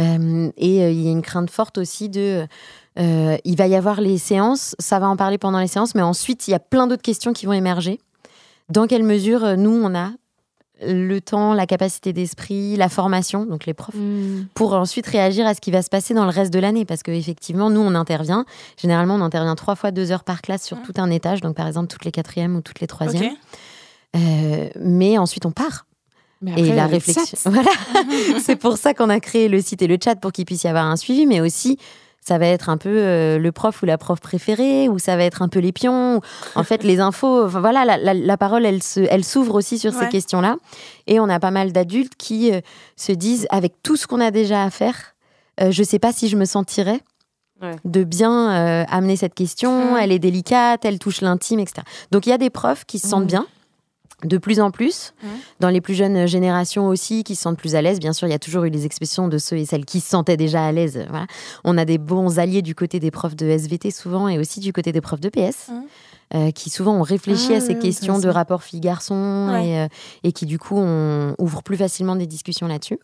Euh, 0.00 0.50
et 0.56 0.82
euh, 0.82 0.90
il 0.90 1.02
y 1.02 1.08
a 1.08 1.10
une 1.10 1.22
crainte 1.22 1.50
forte 1.50 1.78
aussi 1.78 2.08
de. 2.08 2.46
euh, 2.98 3.36
il 3.44 3.56
va 3.56 3.66
y 3.66 3.74
avoir 3.74 4.00
les 4.00 4.18
séances, 4.18 4.74
ça 4.78 4.98
va 4.98 5.08
en 5.08 5.16
parler 5.16 5.38
pendant 5.38 5.60
les 5.60 5.66
séances, 5.68 5.94
mais 5.94 6.02
ensuite, 6.02 6.48
il 6.48 6.52
y 6.52 6.54
a 6.54 6.58
plein 6.58 6.86
d'autres 6.86 7.02
questions 7.02 7.32
qui 7.32 7.46
vont 7.46 7.52
émerger. 7.52 8.00
Dans 8.68 8.86
quelle 8.86 9.02
mesure, 9.04 9.56
nous, 9.56 9.70
on 9.70 9.94
a 9.94 10.10
le 10.82 11.18
temps, 11.20 11.52
la 11.52 11.66
capacité 11.66 12.14
d'esprit, 12.14 12.74
la 12.76 12.88
formation, 12.88 13.44
donc 13.44 13.66
les 13.66 13.74
profs, 13.74 13.94
Mm. 13.94 14.46
pour 14.54 14.72
ensuite 14.72 15.06
réagir 15.06 15.46
à 15.46 15.52
ce 15.54 15.60
qui 15.60 15.70
va 15.70 15.82
se 15.82 15.90
passer 15.90 16.14
dans 16.14 16.24
le 16.24 16.30
reste 16.30 16.50
de 16.52 16.58
l'année? 16.58 16.86
Parce 16.86 17.02
qu'effectivement, 17.02 17.68
nous, 17.68 17.80
on 17.80 17.94
intervient. 17.94 18.46
Généralement, 18.80 19.16
on 19.16 19.20
intervient 19.20 19.54
trois 19.56 19.74
fois 19.74 19.90
deux 19.90 20.10
heures 20.10 20.24
par 20.24 20.40
classe 20.40 20.64
sur 20.64 20.80
tout 20.80 20.94
un 20.96 21.10
étage, 21.10 21.42
donc 21.42 21.54
par 21.54 21.66
exemple 21.66 21.88
toutes 21.88 22.06
les 22.06 22.12
quatrièmes 22.12 22.56
ou 22.56 22.62
toutes 22.62 22.80
les 22.80 22.86
troisièmes. 22.86 23.34
Euh, 24.16 24.70
mais 24.80 25.18
ensuite, 25.18 25.44
on 25.44 25.52
part. 25.52 25.84
Mais 26.42 26.52
et 26.58 26.74
la 26.74 26.86
le 26.86 26.92
réflexion. 26.92 27.36
Voilà. 27.50 27.70
c'est 28.44 28.56
pour 28.56 28.76
ça 28.78 28.94
qu'on 28.94 29.10
a 29.10 29.20
créé 29.20 29.48
le 29.48 29.60
site 29.60 29.82
et 29.82 29.86
le 29.86 29.98
chat 30.02 30.16
pour 30.16 30.32
qu'il 30.32 30.44
puisse 30.46 30.64
y 30.64 30.68
avoir 30.68 30.86
un 30.86 30.96
suivi, 30.96 31.26
mais 31.26 31.40
aussi. 31.40 31.78
Ça 32.22 32.36
va 32.36 32.46
être 32.48 32.68
un 32.68 32.76
peu 32.76 32.90
euh, 32.90 33.38
le 33.38 33.50
prof 33.50 33.82
ou 33.82 33.86
la 33.86 33.96
prof 33.96 34.20
préférée, 34.20 34.90
ou 34.90 34.98
ça 34.98 35.16
va 35.16 35.24
être 35.24 35.40
un 35.40 35.48
peu 35.48 35.58
les 35.58 35.72
pions. 35.72 36.18
ou- 36.18 36.20
En 36.54 36.64
fait, 36.64 36.84
les 36.84 37.00
infos, 37.00 37.46
enfin, 37.46 37.60
voilà, 37.60 37.86
la, 37.86 37.96
la- 37.96 38.12
la 38.12 38.36
parole, 38.36 38.66
elle 38.66 38.82
se- 38.82 39.00
elle 39.08 39.24
s'ouvre 39.24 39.54
aussi 39.54 39.78
sur 39.78 39.94
ces 39.94 40.06
questions-là. 40.08 40.56
Et 41.06 41.18
on 41.18 41.30
a 41.30 41.40
pas 41.40 41.50
mal 41.50 41.72
d'adultes 41.72 42.12
qui 42.18 42.52
euh, 42.52 42.60
se 42.94 43.12
disent, 43.12 43.46
avec 43.48 43.82
tout 43.82 43.96
ce 43.96 44.06
qu'on 44.06 44.20
a 44.20 44.30
déjà 44.30 44.62
à 44.64 44.68
faire, 44.70 44.96
euh, 45.62 45.70
je 45.70 45.82
sais 45.82 45.98
pas 45.98 46.12
si 46.12 46.28
je 46.28 46.36
me 46.36 46.44
sentirais 46.44 47.00
Ouais. 47.62 47.76
de 47.86 48.04
bien 48.04 48.50
euh, 48.52 48.84
amener 48.90 49.16
cette 49.16 49.34
question. 49.34 49.96
Elle 49.96 50.12
est 50.12 50.18
délicate, 50.18 50.84
elle 50.84 50.98
touche 50.98 51.22
l'intime, 51.22 51.60
etc. 51.60 51.82
Donc 52.10 52.26
il 52.26 52.30
y 52.30 52.32
a 52.32 52.38
des 52.38 52.50
profs 52.50 52.84
qui 52.84 52.98
se 52.98 53.08
sentent 53.08 53.24
Mm. 53.24 53.28
bien, 53.28 53.46
de 54.24 54.38
plus 54.38 54.60
en 54.60 54.70
plus. 54.70 55.12
Dans 55.60 55.68
les 55.68 55.80
plus 55.80 55.94
jeunes 55.94 56.26
générations 56.26 56.86
aussi, 56.88 57.24
qui 57.24 57.34
se 57.34 57.42
sentent 57.42 57.58
plus 57.58 57.74
à 57.74 57.82
l'aise. 57.82 57.98
Bien 58.00 58.12
sûr, 58.12 58.26
il 58.28 58.30
y 58.30 58.34
a 58.34 58.38
toujours 58.38 58.64
eu 58.64 58.70
les 58.70 58.86
expressions 58.86 59.28
de 59.28 59.38
ceux 59.38 59.56
et 59.56 59.64
celles 59.66 59.84
qui 59.84 60.00
se 60.00 60.08
sentaient 60.10 60.36
déjà 60.36 60.64
à 60.64 60.72
l'aise. 60.72 61.04
Voilà. 61.08 61.26
On 61.64 61.76
a 61.78 61.84
des 61.84 61.98
bons 61.98 62.38
alliés 62.38 62.62
du 62.62 62.74
côté 62.74 63.00
des 63.00 63.10
profs 63.10 63.36
de 63.36 63.46
SVT 63.46 63.90
souvent 63.90 64.28
et 64.28 64.38
aussi 64.38 64.60
du 64.60 64.72
côté 64.72 64.92
des 64.92 65.00
profs 65.00 65.20
de 65.20 65.28
PS. 65.28 65.70
Euh, 66.32 66.52
qui 66.52 66.70
souvent 66.70 66.94
ont 66.94 67.02
réfléchi 67.02 67.48
Ah, 67.52 67.56
à 67.56 67.60
ces 67.60 67.74
ouais, 67.74 67.78
questions 67.80 68.20
de 68.20 68.28
rapport 68.28 68.62
fille-garçon 68.62 69.48
Ouais. 69.50 69.66
et, 69.68 69.78
euh, 69.80 69.88
et 70.22 70.30
qui 70.30 70.46
du 70.46 70.60
coup 70.60 70.76
on 70.78 71.34
ouvre 71.40 71.64
plus 71.64 71.76
facilement 71.76 72.14
des 72.14 72.28
discussions 72.28 72.68
là-dessus. 72.68 73.00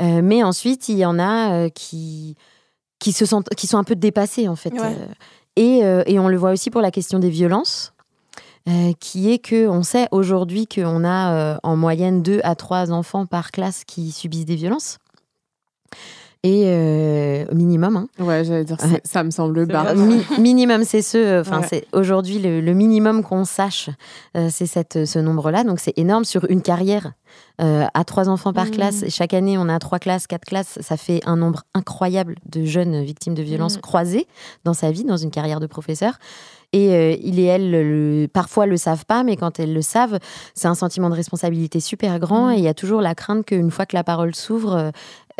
Euh, 0.00 0.20
mais 0.22 0.44
ensuite, 0.44 0.88
il 0.88 0.96
y 0.96 1.04
en 1.04 1.18
a 1.18 1.68
qui, 1.70 2.36
qui, 3.00 3.10
se 3.10 3.26
sentent, 3.26 3.48
qui 3.56 3.66
sont 3.66 3.78
un 3.78 3.84
peu 3.84 3.96
dépassés, 3.96 4.46
en 4.46 4.54
fait. 4.54 4.72
Ouais. 4.74 4.96
Et, 5.56 5.78
et 6.06 6.18
on 6.20 6.28
le 6.28 6.36
voit 6.36 6.52
aussi 6.52 6.70
pour 6.70 6.82
la 6.82 6.92
question 6.92 7.18
des 7.18 7.30
violences, 7.30 7.92
euh, 8.68 8.92
qui 9.00 9.30
est 9.32 9.38
que 9.38 9.68
on 9.68 9.82
sait 9.82 10.08
aujourd'hui 10.10 10.66
qu'on 10.66 11.04
a 11.04 11.32
euh, 11.34 11.56
en 11.62 11.76
moyenne 11.76 12.22
deux 12.22 12.40
à 12.44 12.54
trois 12.54 12.90
enfants 12.92 13.26
par 13.26 13.50
classe 13.52 13.84
qui 13.84 14.10
subissent 14.12 14.46
des 14.46 14.56
violences. 14.56 14.98
Et 16.42 16.64
euh, 16.66 17.44
au 17.50 17.54
minimum, 17.56 17.96
hein. 17.96 18.08
Ouais, 18.20 18.44
j'allais 18.44 18.64
dire, 18.64 18.76
Ouais. 18.80 19.00
ça 19.04 19.24
me 19.24 19.30
semble 19.30 19.66
bas. 19.66 19.94
Mi- 19.94 20.22
minimum, 20.38 20.84
c'est 20.84 21.02
ce. 21.02 21.40
Enfin, 21.40 21.60
Ouais. 21.60 21.66
c'est 21.68 21.86
aujourd'hui 21.92 22.38
le, 22.38 22.60
le 22.60 22.72
minimum 22.72 23.24
qu'on 23.24 23.44
sache, 23.44 23.90
euh, 24.36 24.48
c'est 24.52 24.66
cette 24.66 25.06
ce 25.06 25.18
nombre-là. 25.18 25.64
Donc 25.64 25.80
c'est 25.80 25.94
énorme 25.98 26.24
sur 26.24 26.48
une 26.48 26.62
carrière. 26.62 27.12
Euh, 27.60 27.86
à 27.94 28.04
trois 28.04 28.28
enfants 28.28 28.52
par 28.52 28.66
Mhm. 28.66 28.70
classe, 28.70 29.04
chaque 29.08 29.34
année 29.34 29.58
on 29.58 29.68
a 29.68 29.78
trois 29.78 29.98
classes, 29.98 30.26
quatre 30.26 30.44
classes, 30.44 30.78
ça 30.82 30.96
fait 30.96 31.20
un 31.26 31.36
nombre 31.36 31.62
incroyable 31.74 32.36
de 32.46 32.64
jeunes 32.64 33.02
victimes 33.02 33.34
de 33.34 33.42
violences 33.42 33.76
Mhm. 33.76 33.80
croisées 33.82 34.26
dans 34.64 34.74
sa 34.74 34.90
vie, 34.90 35.04
dans 35.04 35.16
une 35.16 35.30
carrière 35.30 35.58
de 35.58 35.66
professeur. 35.66 36.18
Et 36.72 36.92
euh, 36.94 37.16
il 37.22 37.38
et 37.38 37.44
elle, 37.44 37.70
le- 37.70 38.26
parfois, 38.26 38.66
le 38.66 38.76
savent 38.76 39.06
pas, 39.06 39.22
mais 39.22 39.36
quand 39.36 39.58
elles 39.60 39.72
le 39.72 39.82
savent, 39.82 40.18
c'est 40.54 40.68
un 40.68 40.74
sentiment 40.74 41.08
de 41.10 41.14
responsabilité 41.14 41.80
super 41.80 42.18
grand. 42.18 42.46
Mhm. 42.48 42.52
Et 42.52 42.56
il 42.58 42.64
y 42.64 42.68
a 42.68 42.74
toujours 42.74 43.00
la 43.00 43.14
crainte 43.14 43.46
qu'une 43.46 43.70
fois 43.70 43.86
que 43.86 43.96
la 43.96 44.04
parole 44.04 44.34
s'ouvre, 44.34 44.74
euh, 44.74 44.90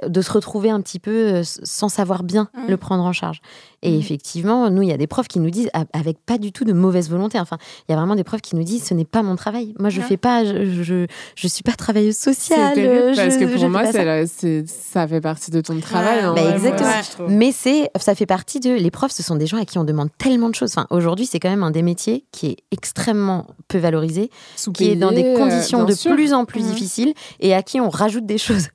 de 0.06 0.20
se 0.20 0.30
retrouver 0.32 0.68
un 0.70 0.80
petit 0.80 0.98
peu 0.98 1.10
euh, 1.36 1.42
sans 1.44 1.88
savoir 1.88 2.22
bien 2.22 2.48
Mhm. 2.54 2.68
le 2.68 2.76
prendre 2.76 3.02
en 3.04 3.12
charge. 3.12 3.40
Et 3.82 3.92
Mhm. 3.92 3.98
effectivement, 3.98 4.70
nous, 4.70 4.82
il 4.82 4.88
y 4.88 4.92
a 4.92 4.96
des 4.96 5.06
profs 5.06 5.28
qui 5.28 5.38
nous 5.38 5.50
disent, 5.50 5.70
avec 5.92 6.18
pas 6.26 6.38
du 6.38 6.50
tout 6.52 6.64
de 6.64 6.72
mauvaise 6.72 7.08
volonté, 7.08 7.38
enfin, 7.40 7.56
il 7.88 7.92
y 7.92 7.94
a 7.94 7.98
vraiment 7.98 8.14
des 8.16 8.24
profs 8.24 8.40
qui 8.42 8.56
nous 8.56 8.62
disent, 8.64 8.84
ce 8.84 8.94
n'est 8.94 9.04
pas 9.04 9.22
mon 9.22 9.36
travail. 9.36 9.74
Moi, 9.78 9.88
je 9.90 10.00
Ouais. 10.00 10.06
fais 10.06 10.16
pas, 10.16 10.44
je, 10.44 10.82
je, 10.82 11.06
je 11.34 11.48
suis 11.48 11.62
pas 11.62 11.72
travailleuse 11.72 12.16
sociale. 12.16 12.74
terrible 12.74 13.14
je- 13.14 13.20
parce 13.22 13.36
que 13.36 13.44
pour 13.56 13.68
moi, 13.70 13.90
ça. 13.92 14.04
la- 14.04 14.26
ça 14.26 15.06
fait 15.08 15.20
partie 15.20 15.50
de 15.50 15.60
ton 15.60 15.78
travail. 15.80 16.26
Ouais. 16.26 16.34
Bah, 16.34 16.54
exactement. 16.56 16.88
Ouais. 17.28 17.34
Mais 17.34 17.52
c'est, 17.52 17.90
ça 17.98 18.14
fait 18.14 18.26
partie 18.26 18.60
de. 18.60 18.70
Les 18.74 18.90
profs, 18.90 19.12
ce 19.12 19.22
sont 19.22 19.36
des 19.36 19.46
gens 19.46 19.56
à 19.58 19.64
qui 19.64 19.78
on 19.78 19.84
demande 19.84 20.08
tellement 20.18 20.48
de 20.50 20.54
choses. 20.54 20.70
Enfin, 20.76 20.86
aujourd'hui, 20.90 21.26
c'est 21.26 21.38
quand 21.40 21.50
même 21.50 21.62
un 21.62 21.70
des 21.70 21.82
métiers 21.82 22.24
qui 22.32 22.46
est 22.48 22.56
extrêmement 22.70 23.46
peu 23.68 23.78
valorisé, 23.78 24.30
qui 24.74 24.90
est 24.90 24.96
dans 24.96 25.12
des 25.12 25.24
euh, 25.24 25.36
conditions 25.38 25.84
de 25.84 25.92
sûr. 25.94 26.12
plus 26.14 26.32
en 26.32 26.44
plus 26.44 26.62
Mhm. 26.62 26.70
difficiles 26.70 27.14
et 27.40 27.54
à 27.54 27.62
qui 27.62 27.80
on 27.80 27.88
rajoute 27.90 28.26
des 28.26 28.38
choses. 28.38 28.68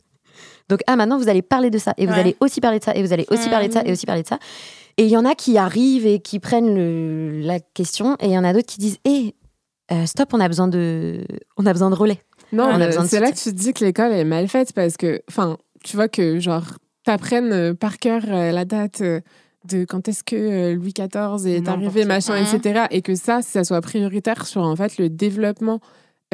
Donc, 0.72 0.80
ah, 0.88 0.96
maintenant, 0.96 1.18
vous 1.18 1.30
allez 1.30 1.42
parler 1.42 1.70
de 1.70 1.78
ça, 1.78 1.94
et 1.98 2.06
vous 2.08 2.14
Ouais. 2.14 2.20
allez 2.20 2.36
aussi 2.40 2.62
parler 2.62 2.80
de 2.80 2.84
ça, 2.84 2.96
et 2.96 3.04
vous 3.04 3.14
allez 3.14 3.26
aussi 3.30 3.50
parler 3.50 3.68
de 3.68 3.74
ça, 3.74 3.84
et 3.86 3.92
aussi 3.92 4.06
parler 4.06 4.24
de 4.24 4.28
ça. 4.28 4.40
Et 4.98 5.04
il 5.04 5.10
y 5.10 5.18
en 5.18 5.26
a 5.26 5.36
qui 5.36 5.58
arrivent 5.58 6.06
et 6.08 6.20
qui 6.20 6.40
prennent 6.40 6.74
le- 6.74 7.40
la 7.42 7.60
question, 7.60 8.16
et 8.20 8.28
il 8.28 8.32
y 8.32 8.38
en 8.38 8.44
a 8.44 8.54
d'autres 8.54 8.68
qui 8.68 8.80
disent 8.80 8.98
Hé, 9.06 9.36
stop, 10.06 10.30
on 10.34 10.40
a 10.40 10.48
besoin 10.48 10.68
de, 10.70 11.26
on 11.58 11.66
a 11.66 11.74
besoin 11.74 11.90
de 11.90 11.96
relais. 11.96 12.22
Non, 12.54 12.66
On 12.66 12.70
a 12.76 12.78
mais 12.78 12.88
besoin 12.88 13.04
de 13.04 13.10
c'est 13.10 13.20
là 13.20 13.32
que 13.32 13.38
tu 13.38 13.44
te 13.52 13.56
dis 13.56 13.74
que 13.74 13.84
l'école 13.86 14.12
est 14.14 14.24
mal 14.26 14.48
faite 14.48 14.74
parce 14.74 14.98
que, 14.98 15.22
enfin, 15.30 15.58
tu 15.84 15.96
vois 15.98 16.08
que, 16.08 16.40
genre, 16.40 16.64
t'apprennes 17.06 17.52
euh, 17.52 17.74
par 17.74 17.98
cœur 17.98 18.22
euh, 18.28 18.52
la 18.52 18.66
date 18.66 19.02
euh, 19.02 19.20
de 19.66 19.86
quand 19.86 20.08
est-ce 20.08 20.24
que 20.24 20.36
euh, 20.36 20.74
Louis 20.76 20.94
XIV 20.94 21.48
est 21.48 21.68
arrivé, 21.68 22.06
machin, 22.06 22.36
etc. 22.36 22.86
Et 22.92 23.02
que 23.02 23.16
ça, 23.16 23.42
ça 23.42 23.64
soit 23.64 23.82
prioritaire 23.82 24.46
sur, 24.46 24.62
en 24.64 24.76
fait, 24.76 24.98
le 24.98 25.10
développement 25.10 25.80
euh, 25.82 25.88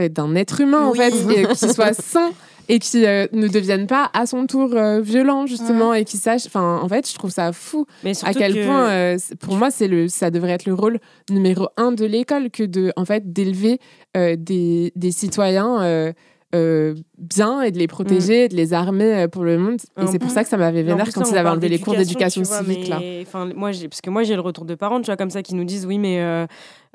d'un 0.10 0.36
être 0.36 0.62
humain, 0.62 0.90
Oui. 0.92 1.00
en 1.00 1.02
fait, 1.12 1.42
et 1.42 1.46
qui 1.56 1.70
soit 1.70 1.94
sain 1.94 2.32
et 2.70 2.80
qui 2.80 3.06
euh, 3.06 3.28
ne 3.32 3.48
devienne 3.48 3.88
pas 3.88 4.10
à 4.14 4.26
son 4.26 4.46
tour 4.46 4.72
euh, 4.74 5.00
violent, 5.00 5.46
justement, 5.46 5.94
et 5.94 6.04
qui 6.04 6.18
sache. 6.18 6.46
Enfin, 6.48 6.80
en 6.84 6.88
fait, 6.90 7.10
je 7.10 7.16
trouve 7.16 7.32
ça 7.32 7.54
fou 7.54 7.86
Mais 8.04 8.12
à 8.26 8.34
quel 8.34 8.54
que- 8.54 8.66
point, 8.66 8.90
euh, 8.90 9.18
pour 9.40 9.56
moi, 9.56 9.72
c'est 9.72 9.88
le, 9.88 10.10
ça 10.10 10.32
devrait 10.32 10.52
être 10.52 10.66
le 10.66 10.74
rôle 10.74 11.00
numéro 11.30 11.70
un 11.78 11.94
de 11.94 12.04
l'école 12.06 12.50
que 12.52 12.64
de, 12.64 12.92
en 12.98 13.06
fait, 13.06 13.32
d'élever 13.32 13.80
euh, 14.18 14.36
des, 14.38 14.92
des 14.98 15.12
citoyens 15.14 15.82
euh, 15.82 16.12
euh, 16.56 16.94
bien 17.18 17.62
et 17.62 17.72
de 17.72 17.78
les 17.80 17.88
protéger, 17.88 18.46
et 18.46 18.48
de 18.50 18.56
les 18.58 18.74
armer 18.74 19.14
euh, 19.14 19.28
pour 19.30 19.46
le 19.46 19.58
monde. 19.58 19.80
Et 20.02 20.08
c'est 20.08 20.20
pour 20.20 20.30
ça 20.32 20.44
que 20.44 20.50
ça 20.50 20.58
m'avait 20.58 20.84
vénère 20.84 21.06
plus, 21.06 21.14
quand 21.14 21.22
là, 21.22 21.28
ils 21.32 21.38
avaient 21.38 21.50
enlevé 21.50 21.70
les 21.70 21.80
cours 21.80 21.96
d'éducation 21.96 22.44
civique 22.44 22.90
là. 22.90 22.98
mais, 23.00 23.24
enfin, 23.26 23.50
moi, 23.56 23.72
j'ai- 23.72 23.88
parce 23.88 24.02
que 24.02 24.10
moi, 24.10 24.24
j'ai 24.24 24.36
le 24.36 24.42
retour 24.42 24.66
de 24.66 24.76
parents, 24.76 25.00
tu 25.00 25.06
vois, 25.06 25.16
comme 25.18 25.30
ça, 25.30 25.42
qui 25.42 25.56
nous 25.56 25.64
disent 25.66 25.86
oui, 25.86 26.00
mais 26.00 26.20
euh, 26.22 26.46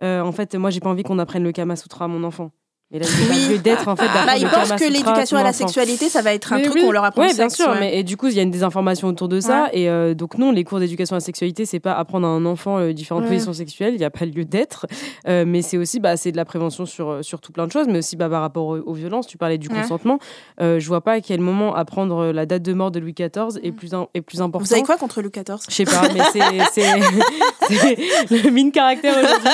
euh, 0.02 0.20
en 0.20 0.32
fait, 0.32 0.54
moi, 0.54 0.68
j'ai 0.68 0.80
pas 0.80 0.90
envie 0.90 1.02
qu'on 1.02 1.18
apprenne 1.18 1.44
le 1.44 1.52
Kama 1.52 1.76
Sutra 1.76 2.04
à 2.04 2.08
mon 2.08 2.24
enfant. 2.24 2.50
Et 2.94 2.98
là, 2.98 3.06
Oui. 3.30 3.58
d'être, 3.58 3.88
en 3.88 3.96
fait, 3.96 4.02
d'apprendre 4.04 4.26
Bah, 4.26 4.36
ils 4.36 4.46
pensent 4.48 4.72
que 4.72 4.84
l'éducation 4.92 5.38
à 5.38 5.42
la 5.42 5.52
sexualité, 5.54 6.08
ça 6.10 6.20
va 6.20 6.34
être 6.34 6.52
un 6.52 6.60
truc 6.60 6.74
oui. 6.74 6.82
qu'on 6.82 6.90
leur 6.92 7.04
apprend. 7.04 7.22
Oui, 7.22 7.28
bien 7.34 7.48
sexe, 7.48 7.56
sûr, 7.56 7.68
ouais. 7.70 7.80
mais 7.80 7.98
et 7.98 8.02
du 8.02 8.16
coup, 8.18 8.26
il 8.28 8.34
y 8.34 8.38
a 8.38 8.42
une 8.42 8.50
désinformation 8.50 9.08
autour 9.08 9.28
de 9.28 9.40
ça. 9.40 9.68
Et 9.72 9.88
euh, 9.88 10.12
donc, 10.14 10.36
non, 10.36 10.52
les 10.52 10.62
cours 10.64 10.78
d'éducation 10.78 11.14
à 11.14 11.18
la 11.18 11.20
sexualité, 11.24 11.64
c'est 11.64 11.80
pas 11.80 11.94
apprendre 11.94 12.26
à 12.26 12.30
un 12.30 12.44
enfant 12.44 12.78
euh, 12.78 12.92
différentes 12.92 13.22
Ouais. 13.24 13.30
positions 13.30 13.52
sexuelles, 13.54 13.94
il 13.94 13.98
n'y 13.98 14.04
a 14.04 14.10
pas 14.10 14.26
lieu 14.26 14.44
d'être. 14.44 14.86
Euh, 15.26 15.44
mais 15.46 15.62
c'est 15.62 15.78
aussi, 15.78 16.00
bah, 16.00 16.16
c'est 16.18 16.32
de 16.32 16.36
la 16.36 16.44
prévention 16.44 16.84
sur, 16.86 17.18
sur 17.24 17.40
tout 17.40 17.50
plein 17.52 17.66
de 17.66 17.72
choses, 17.72 17.86
mais 17.88 17.98
aussi 17.98 18.16
bah, 18.16 18.28
par 18.28 18.42
rapport 18.42 18.66
aux, 18.66 18.76
aux 18.78 18.92
violences. 18.94 19.26
Tu 19.26 19.38
parlais 19.38 19.58
du 19.58 19.68
consentement. 19.70 20.18
Je 20.60 20.86
vois 20.86 21.00
pas 21.00 21.12
à 21.12 21.20
quel 21.20 21.40
moment 21.40 21.74
apprendre 21.74 22.26
la 22.32 22.44
date 22.46 22.62
de 22.62 22.72
mort 22.74 22.90
de 22.90 23.00
Louis 23.00 23.14
XIV 23.14 23.58
est 23.62 23.72
plus, 23.72 23.94
un- 23.94 24.06
est 24.14 24.20
plus 24.20 24.40
important. 24.42 24.64
Vous 24.66 24.72
avez 24.74 24.82
quoi 24.82 24.96
contre 24.98 25.22
Louis 25.22 25.30
XIV 25.30 25.56
Je 25.68 25.74
sais 25.74 25.84
pas, 25.84 26.02
mais 26.12 26.20
c'est- 26.72 28.42
le 28.42 28.50
mine 28.50 28.70
caractère 28.72 29.14
aujourd'hui. 29.16 29.50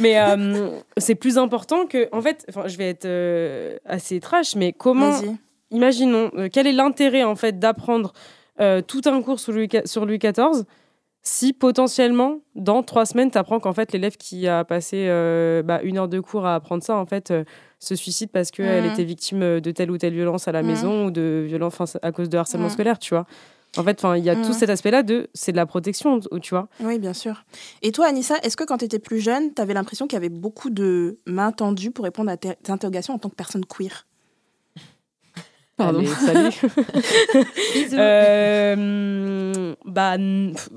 Mais 0.00 0.16
c'est 0.96 1.14
plus 1.14 1.38
important 1.38 1.86
que, 1.86 2.08
en 2.12 2.20
fait, 2.22 2.46
je 2.70 2.78
vais 2.78 2.88
être 2.88 3.04
euh, 3.04 3.76
assez 3.84 4.18
trash, 4.20 4.56
mais 4.56 4.72
comment, 4.72 5.10
imaginons, 5.70 6.30
euh, 6.36 6.48
quel 6.52 6.66
est 6.66 6.72
l'intérêt 6.72 7.22
en 7.24 7.36
fait 7.36 7.58
d'apprendre 7.58 8.12
euh, 8.60 8.80
tout 8.82 9.02
un 9.06 9.20
cours 9.22 9.38
sur 9.40 9.52
Louis, 9.52 9.68
sur 9.84 10.06
Louis 10.06 10.18
XIV 10.18 10.64
si 11.22 11.52
potentiellement 11.52 12.38
dans 12.54 12.82
trois 12.82 13.04
semaines 13.04 13.30
t'apprends 13.30 13.60
qu'en 13.60 13.74
fait 13.74 13.92
l'élève 13.92 14.16
qui 14.16 14.48
a 14.48 14.64
passé 14.64 15.04
euh, 15.08 15.62
bah, 15.62 15.80
une 15.82 15.98
heure 15.98 16.08
de 16.08 16.18
cours 16.18 16.46
à 16.46 16.54
apprendre 16.54 16.82
ça 16.82 16.96
en 16.96 17.04
fait 17.04 17.30
euh, 17.30 17.44
se 17.78 17.94
suicide 17.94 18.30
parce 18.32 18.50
qu'elle 18.50 18.84
Mhm. 18.84 18.90
était 18.90 19.04
victime 19.04 19.60
de 19.60 19.70
telle 19.70 19.90
ou 19.90 19.98
telle 19.98 20.14
violence 20.14 20.48
à 20.48 20.52
la 20.52 20.62
Mhm. 20.62 20.68
maison 20.68 21.04
ou 21.06 21.10
de 21.10 21.44
violence 21.46 21.98
à 22.00 22.12
cause 22.12 22.30
de 22.30 22.38
harcèlement 22.38 22.68
Mhm. 22.68 22.72
scolaire 22.72 22.98
tu 22.98 23.12
vois 23.12 23.26
en 23.76 23.84
fait 23.84 24.02
il 24.16 24.24
y 24.24 24.30
a 24.30 24.34
tout 24.36 24.48
Mhm. 24.48 24.52
cet 24.52 24.70
aspect 24.70 24.90
là 24.90 25.02
de 25.02 25.28
c'est 25.34 25.52
de 25.52 25.56
la 25.56 25.66
protection 25.66 26.20
tu 26.42 26.50
vois 26.50 26.68
Oui, 26.80 26.98
bien 26.98 27.12
sûr. 27.12 27.44
Et 27.82 27.92
toi, 27.92 28.06
Anissa, 28.06 28.36
est-ce 28.42 28.56
que 28.56 28.64
quand 28.64 28.78
tu 28.78 28.84
étais 28.86 28.98
plus 28.98 29.20
jeune, 29.20 29.54
tu 29.54 29.62
avais 29.62 29.74
l'impression 29.74 30.06
qu'il 30.06 30.14
y 30.16 30.16
avait 30.16 30.28
beaucoup 30.28 30.70
de 30.70 31.18
mains 31.26 31.52
tendues 31.52 31.90
pour 31.90 32.04
répondre 32.04 32.30
à 32.30 32.36
tes 32.36 32.54
interrogations 32.68 33.14
en 33.14 33.18
tant 33.18 33.28
que 33.28 33.36
personne 33.36 33.64
queer? 33.64 34.06
Pardon. 35.84 35.98
Allez, 36.00 36.08
salut. 36.08 36.60
Euh, 37.92 39.74
bah, 39.84 40.16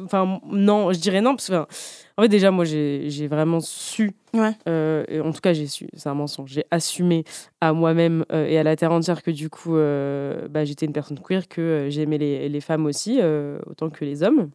enfin, 0.04 0.40
non, 0.50 0.92
je 0.94 1.00
dirais 1.00 1.22
non, 1.22 1.36
parce 1.36 1.50
que, 1.50 1.56
en 2.18 2.22
fait, 2.22 2.28
déjà, 2.28 2.52
moi, 2.52 2.66
j'ai 2.66 3.10
j'ai 3.10 3.28
vraiment 3.28 3.60
su, 3.60 4.12
Ouais. 4.34 4.52
euh, 4.68 5.04
en 5.24 5.32
tout 5.32 5.42
cas, 5.42 5.54
j'ai 5.54 5.68
su, 5.68 5.88
c'est 5.96 6.10
un 6.10 6.14
mensonge, 6.14 6.50
j'ai 6.52 6.64
assumé 6.72 7.24
à 7.62 7.74
moi-même 7.74 8.26
euh, 8.32 8.48
et 8.48 8.58
à 8.58 8.64
la 8.64 8.76
terre 8.76 8.92
entière 8.92 9.22
que 9.24 9.32
du 9.32 9.50
coup, 9.50 9.76
euh, 9.78 10.48
bah, 10.50 10.66
j'étais 10.66 10.86
une 10.86 10.94
personne 10.94 11.20
queer, 11.20 11.48
que 11.48 11.62
euh, 11.62 11.90
j'aimais 11.90 12.18
les, 12.18 12.50
les 12.50 12.62
femmes 12.62 12.86
aussi, 12.86 13.20
euh, 13.22 13.60
autant 13.68 13.90
que 13.90 14.06
les 14.06 14.24
hommes 14.24 14.50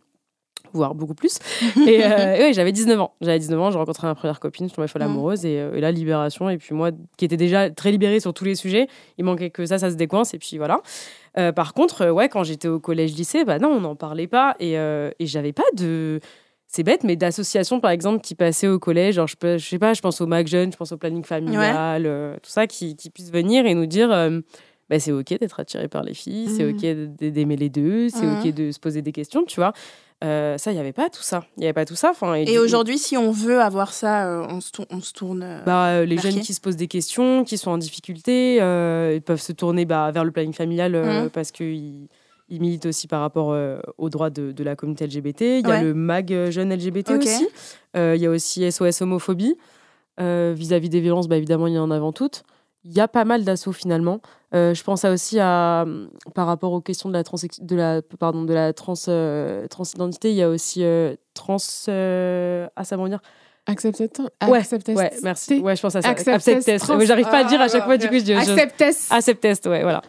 voire 0.73 0.95
beaucoup 0.95 1.15
plus. 1.15 1.39
Et, 1.89 2.05
euh, 2.05 2.35
et 2.37 2.41
ouais, 2.41 2.53
j'avais 2.53 2.73
19 2.73 3.01
ans. 3.01 3.13
J'avais 3.21 3.39
19 3.39 3.61
ans, 3.61 3.71
j'ai 3.71 3.79
rencontré 3.79 4.07
ma 4.07 4.15
première 4.15 4.41
copine, 4.41 4.69
je 4.69 4.75
tombais 4.75 4.89
folle 4.89 5.03
Mhm. 5.03 5.09
amoureuse, 5.11 5.45
et, 5.47 5.59
euh, 5.61 5.75
et 5.75 5.81
là, 5.81 5.91
libération. 5.93 6.49
Et 6.51 6.59
puis 6.59 6.75
moi, 6.75 6.91
qui 7.17 7.25
était 7.25 7.37
déjà 7.37 7.71
très 7.71 7.91
libérée 7.91 8.21
sur 8.21 8.33
tous 8.35 8.45
les 8.45 8.55
sujets, 8.55 8.89
il 9.19 9.25
manquait 9.25 9.51
que 9.51 9.67
ça, 9.67 9.79
ça 9.79 9.91
se 9.91 9.97
décoince, 9.97 10.35
et 10.35 10.39
puis 10.39 10.59
voilà. 10.59 10.81
Euh, 11.39 11.53
par 11.53 11.75
contre, 11.75 12.03
euh, 12.03 12.11
ouais, 12.11 12.29
quand 12.29 12.43
j'étais 12.45 12.69
au 12.69 12.81
collège-lycée, 12.81 13.45
bah 13.45 13.59
non, 13.59 13.69
on 13.69 13.81
n'en 13.81 13.97
parlait 13.97 14.27
pas, 14.27 14.57
et, 14.61 14.79
euh, 14.79 15.11
et 15.19 15.27
j'avais 15.27 15.53
pas 15.53 15.63
de... 15.77 16.21
C'est 16.71 16.83
bête, 16.83 17.03
mais 17.03 17.17
d'associations, 17.17 17.81
par 17.81 17.91
exemple, 17.93 18.21
qui 18.21 18.35
passaient 18.35 18.69
au 18.69 18.79
collège, 18.79 19.15
genre, 19.15 19.27
je, 19.27 19.37
peux, 19.37 19.57
je 19.57 19.67
sais 19.67 19.79
pas, 19.79 19.95
je 19.95 20.03
pense 20.03 20.21
au 20.21 20.27
Mac 20.27 20.47
Jeune, 20.49 20.71
je 20.71 20.77
pense 20.77 20.93
au 20.93 20.99
planning 20.99 21.25
familial, 21.25 22.03
euh, 22.05 22.35
tout 22.43 22.51
ça, 22.51 22.67
qui, 22.67 22.95
qui 22.95 23.09
puissent 23.09 23.33
venir 23.33 23.65
et 23.67 23.73
nous 23.75 23.87
dire... 23.87 24.13
euh, 24.13 24.41
bah, 24.91 24.99
c'est 24.99 25.13
ok 25.13 25.39
d'être 25.39 25.61
attiré 25.61 25.87
par 25.87 26.03
les 26.03 26.15
filles, 26.15 26.49
c'est 26.49 26.65
Mhm. 26.65 27.07
ok 27.19 27.31
d'aimer 27.33 27.57
les 27.57 27.69
deux, 27.69 28.09
c'est 28.09 28.25
Mhm. 28.25 28.39
ok 28.39 28.55
de 28.55 28.71
se 28.71 28.79
poser 28.81 29.03
des 29.03 29.13
questions, 29.13 29.45
tu 29.45 29.61
vois. 29.61 29.75
Euh, 30.25 30.59
ça, 30.59 30.73
il 30.73 30.75
n'y 30.75 30.81
avait 30.81 30.93
pas 30.93 31.11
tout 31.11 31.23
ça. 31.23 31.45
Il 31.57 31.61
n'y 31.61 31.67
avait 31.67 31.73
pas 31.73 31.85
tout 31.85 31.95
ça. 31.95 32.11
Enfin, 32.11 32.35
Et 32.35 32.59
aujourd'hui, 32.59 32.99
si 32.99 33.17
on 33.17 33.31
veut 33.31 33.61
avoir 33.61 33.93
ça, 33.93 34.27
euh, 34.27 34.47
on, 34.51 34.61
se 34.61 34.73
tourne, 34.73 34.89
on 34.91 35.01
se 35.01 35.13
tourne. 35.13 35.43
euh, 35.45 35.63
bah, 35.65 35.87
euh, 35.91 36.05
les 36.05 36.19
jeunes 36.19 36.41
qui 36.41 36.55
se 36.55 36.61
posent 36.61 36.77
des 36.77 36.89
questions, 36.89 37.45
qui 37.45 37.57
sont 37.57 37.71
en 37.71 37.79
difficulté, 37.79 38.57
ils 38.57 39.23
peuvent 39.23 39.41
se 39.41 39.53
tourner 39.53 39.85
bah, 39.85 40.11
vers 40.11 40.25
le 40.25 40.33
planning 40.33 40.53
familial 40.53 40.93
Mhm. 40.97 41.31
parce 41.31 41.53
qu'ils 41.53 42.09
ils 42.51 42.61
militent 42.61 42.87
aussi 42.87 43.07
par 43.09 43.21
rapport 43.21 43.55
aux 43.99 44.09
droits 44.11 44.31
de, 44.31 44.53
de 44.53 44.65
la 44.65 44.75
communauté 44.75 45.07
LGBT. 45.07 45.43
Il 45.61 45.69
y 45.69 45.71
a 45.71 45.75
Ouais. 45.77 45.83
le 45.85 45.95
MAG 45.95 46.51
jeune 46.51 46.73
LGBT 46.75 47.11
aussi. 47.13 47.47
Il 47.95 48.17
y 48.17 48.27
a 48.27 48.31
aussi 48.31 48.65
SOS 48.73 49.03
homophobie. 49.03 49.57
Vis-à-vis 50.19 50.89
des 50.89 51.01
violences, 51.01 51.29
bah, 51.29 51.37
évidemment, 51.37 51.67
il 51.69 51.75
y 51.75 51.79
en 51.79 51.91
a 51.91 51.97
avant 51.97 52.13
toutes. 52.13 52.43
Il 52.85 52.93
y 52.93 53.01
a 53.01 53.09
pas 53.09 53.25
mal 53.25 53.45
d'assauts 53.45 53.73
finalement. 53.73 54.21
Euh, 54.55 54.73
je 54.73 54.83
pense 54.85 55.05
à 55.05 55.11
aussi 55.13 55.39
à, 55.41 55.85
par 56.35 56.47
rapport 56.47 56.73
aux 56.73 56.81
questions 56.81 57.09
de 57.09 57.15
la, 57.15 57.23
transex- 57.23 57.63
de 57.63 57.77
la, 57.77 58.01
pardon, 58.19 58.45
de 58.45 58.55
la 58.55 58.73
trans, 58.73 58.95
euh, 59.09 59.67
transidentité, 59.67 60.31
il 60.31 60.37
y 60.37 60.43
a 60.43 60.49
aussi 60.49 60.83
euh, 60.85 61.15
trans. 61.35 61.57
euh, 61.89 62.67
ah, 62.77 62.85
ça 62.85 62.97
veut 62.97 63.09
dire 63.09 63.21
Acceptation. 63.67 64.25
Ouais. 64.49 64.49
Ouais, 64.97 65.11
merci. 65.23 65.59
Ouais, 65.61 65.77
je 65.77 65.83
pense 65.83 65.95
à 65.97 66.01
ça. 66.01 66.09
Accept 66.09 66.29
Accept 66.37 66.57
test, 66.57 66.67
test. 66.67 66.85
trans- 66.87 66.97
Ouais, 66.97 67.05
J'arrive 67.05 67.27
pas 67.29 67.41
à 67.41 67.43
le 67.43 67.49
dire 67.51 67.61
à 67.61 67.65
Ah, 67.65 67.69
chaque 67.69 67.85
fois, 67.85 67.99
du 67.99 68.09
coup, 68.09 68.15
je 68.15 68.21
dis. 68.21 68.33
je- 68.33 68.39
Accept 68.39 68.77
test. 68.79 69.13
Accept 69.13 69.41
test, 69.43 69.67
ouais, 69.67 69.83
voilà. 69.83 70.01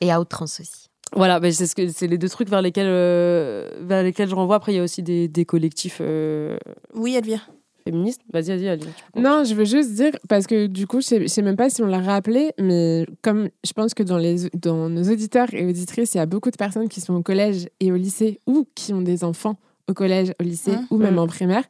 Et 0.00 0.14
out 0.14 0.28
trans 0.28 0.44
aussi. 0.44 0.86
Voilà, 1.16 1.40
bah, 1.40 1.50
c'est 1.50 1.66
ce 1.66 1.74
que 1.74 1.88
c'est 1.88 2.06
les 2.06 2.18
deux 2.18 2.28
trucs 2.28 2.48
vers 2.48 2.62
lesquels, 2.62 2.86
euh, 2.88 3.68
vers 3.80 4.04
lesquels 4.04 4.28
je 4.28 4.34
renvoie. 4.36 4.54
Après, 4.54 4.72
il 4.72 4.76
y 4.76 4.78
a 4.78 4.82
aussi 4.84 5.02
des, 5.02 5.26
des 5.26 5.44
collectifs 5.44 5.98
euh, 6.00 6.56
Oui, 6.94 7.16
Elvire. 7.16 7.50
Féministes. 7.84 8.20
Vas-y, 8.32 8.56
vas-y, 8.66 8.78
peux 9.12 9.20
Non, 9.20 9.44
je 9.44 9.54
veux 9.54 9.64
juste 9.64 9.92
dire, 9.94 10.12
parce 10.28 10.46
que 10.46 10.66
du 10.66 10.86
coup, 10.86 11.00
je 11.00 11.06
sais, 11.06 11.20
je 11.22 11.26
sais 11.26 11.42
même 11.42 11.56
pas 11.56 11.70
si 11.70 11.82
on 11.82 11.86
l'a 11.86 12.00
rappelé, 12.00 12.52
mais 12.58 13.06
comme 13.22 13.48
je 13.66 13.72
pense 13.72 13.94
que 13.94 14.02
dans, 14.02 14.18
les, 14.18 14.48
dans 14.54 14.88
nos 14.88 15.02
auditeurs 15.10 15.52
et 15.52 15.66
auditrices, 15.66 16.14
il 16.14 16.18
y 16.18 16.20
a 16.20 16.26
beaucoup 16.26 16.50
de 16.50 16.56
personnes 16.56 16.88
qui 16.88 17.00
sont 17.00 17.14
au 17.14 17.22
collège 17.22 17.68
et 17.80 17.92
au 17.92 17.96
lycée 17.96 18.40
ou 18.46 18.66
qui 18.74 18.92
ont 18.92 19.02
des 19.02 19.24
enfants 19.24 19.56
au 19.88 19.94
collège, 19.94 20.32
au 20.40 20.44
lycée 20.44 20.72
Mmh. 20.72 20.86
ou 20.90 20.96
même 20.98 21.14
Mmh. 21.14 21.18
en 21.18 21.26
primaire. 21.26 21.64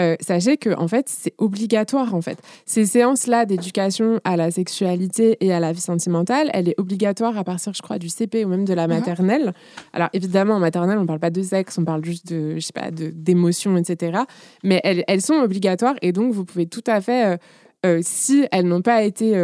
Euh, 0.00 0.16
sachez 0.20 0.56
que 0.56 0.70
en 0.78 0.88
fait 0.88 1.06
c'est 1.08 1.34
obligatoire 1.38 2.14
en 2.14 2.22
fait. 2.22 2.38
Ces 2.64 2.86
séances 2.86 3.26
là 3.26 3.44
d'éducation 3.44 4.20
à 4.24 4.36
la 4.36 4.50
sexualité 4.50 5.36
et 5.40 5.52
à 5.52 5.60
la 5.60 5.72
vie 5.72 5.80
sentimentale, 5.82 6.50
elle 6.54 6.68
est 6.68 6.74
obligatoire 6.78 7.36
à 7.36 7.44
partir 7.44 7.74
je 7.74 7.82
crois 7.82 7.98
du 7.98 8.08
CP 8.08 8.44
ou 8.44 8.48
même 8.48 8.64
de 8.64 8.72
la 8.74 8.86
Mhm. 8.86 8.94
maternelle. 8.94 9.52
Alors 9.92 10.08
évidemment 10.12 10.54
en 10.54 10.58
maternelle 10.60 10.98
on 10.98 11.06
parle 11.06 11.20
pas 11.20 11.30
de 11.30 11.42
sexe, 11.42 11.76
on 11.78 11.84
parle 11.84 12.04
juste 12.04 12.26
de 12.32 12.54
je 12.54 12.60
sais 12.60 12.72
pas 12.72 12.90
de 12.90 13.10
d'émotions 13.10 13.76
etc. 13.76 14.20
Mais 14.64 14.80
elles, 14.82 15.04
elles 15.08 15.22
sont 15.22 15.34
obligatoires 15.34 15.96
et 16.02 16.12
donc 16.12 16.32
vous 16.32 16.44
pouvez 16.44 16.66
tout 16.66 16.84
à 16.86 17.00
fait 17.00 17.26
euh, 17.26 17.36
euh, 17.84 18.00
si 18.02 18.46
elles 18.52 18.66
n'ont 18.66 18.80
pas 18.82 19.02
été 19.02 19.36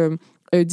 euh, 0.55 0.63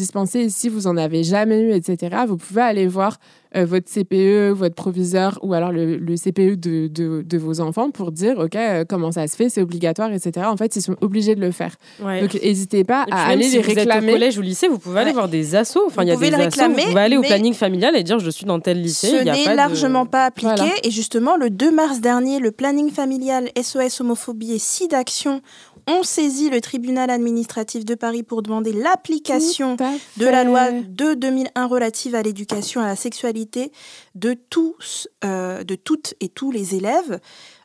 si 0.49 0.69
vous 0.69 0.87
en 0.87 0.97
avez 0.97 1.23
jamais 1.25 1.61
eu, 1.61 1.73
etc., 1.73 2.17
vous 2.27 2.37
pouvez 2.37 2.63
aller 2.63 2.87
voir 2.87 3.17
euh, 3.57 3.65
votre 3.65 3.89
CPE, 3.91 4.51
votre 4.53 4.75
proviseur 4.75 5.39
ou 5.43 5.55
alors 5.55 5.71
le, 5.73 5.97
le 5.97 6.15
CPE 6.17 6.57
de, 6.61 6.89
de, 6.89 7.23
de 7.23 7.39
vos 7.39 7.61
enfants 7.61 7.91
pour 7.91 8.11
dire, 8.13 8.39
OK, 8.39 8.55
euh, 8.57 8.85
comment 8.89 9.13
ça 9.13 9.27
se 9.27 9.37
fait, 9.37 9.49
c'est 9.49 9.63
obligatoire, 9.63 10.13
etc. 10.13 10.47
En 10.49 10.57
fait, 10.57 10.77
ils 10.77 10.83
sont 10.83 10.97
obligés 11.01 11.35
de 11.35 11.41
le 11.41 11.51
faire. 11.53 11.77
Ouais. 12.03 12.21
Donc, 12.23 12.35
n'hésitez 12.35 12.85
pas 12.85 13.05
puis 13.05 13.13
à 13.15 13.27
aller 13.27 13.45
si 13.45 13.57
les 13.57 13.63
vous 13.63 13.71
êtes 13.71 13.77
au 13.77 13.81
réclamer. 13.81 14.13
collège 14.13 14.39
ou 14.39 14.43
lycée, 14.43 14.69
vous 14.69 14.79
pouvez 14.79 15.01
aller 15.01 15.09
Ouais. 15.09 15.13
voir 15.15 15.29
des 15.29 15.55
assos. 15.55 15.83
Enfin, 15.87 16.03
il 16.03 16.09
y 16.09 16.11
a 16.11 16.15
Vous 16.15 16.21
pouvez 16.21 16.31
des 16.31 16.37
assos. 16.37 16.45
réclamer, 16.61 16.83
Vous 16.83 16.89
pouvez 16.91 17.01
aller 17.01 17.17
au 17.17 17.23
planning 17.23 17.55
familial 17.55 17.97
et 17.97 18.03
dire 18.03 18.19
je 18.19 18.31
suis 18.31 18.45
dans 18.47 18.61
tel 18.61 18.81
lycée. 18.83 19.09
Ce 19.09 19.17
il 19.21 19.27
y 19.27 19.31
a 19.31 19.35
n'est 19.35 19.45
de- 19.47 19.57
largement 19.57 20.07
pas 20.07 20.25
appliqué. 20.27 20.53
Voilà. 20.57 20.73
Et 20.83 20.91
justement, 20.91 21.37
le 21.37 21.51
2 21.51 21.71
mars 21.71 22.01
dernier, 22.01 22.41
le 22.41 22.51
planning 22.51 22.91
familial 22.91 23.51
SOS 23.61 24.01
homophobie 24.01 24.53
et 24.53 24.59
SIDAction 24.59 25.41
ont 25.87 26.03
saisi 26.03 26.51
le 26.51 26.61
tribunal 26.61 27.11
administratif 27.11 27.85
de 27.85 27.95
Paris 27.95 28.23
pour 28.23 28.43
demander 28.43 28.73
l'application 28.73 29.77
de 30.17 30.27
la 30.27 30.45
loi 30.45 30.71
de 30.73 31.15
2001 31.15 31.67
relative 31.67 32.15
à 32.15 32.23
l'éducation 32.23 32.81
à 32.81 32.87
la 32.87 32.97
sexualité 32.97 33.73
de 34.15 34.35
tous, 34.35 35.09
euh, 35.25 35.65
de 35.65 35.75
toutes 35.75 36.15
et 36.21 36.29
tous 36.29 36.51
les 36.51 36.75
élèves. 36.75 37.21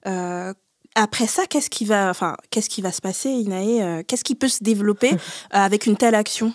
Euh, 0.08 0.54
après 0.96 1.28
ça, 1.28 1.46
qu'est-ce 1.46 1.70
qui 1.70 1.86
va, 1.86 2.10
enfin, 2.10 2.36
qu'est-ce 2.50 2.70
qui 2.70 2.82
va 2.82 2.92
se 2.92 3.02
passer, 3.02 3.30
Inae 3.30 3.82
euh, 3.82 4.04
Qu'est-ce 4.06 4.24
qui 4.24 4.36
peut 4.36 4.50
se 4.50 4.64
développer 4.64 5.12
avec 5.52 5.86
une 5.86 5.96
telle 5.98 6.16
action? 6.16 6.54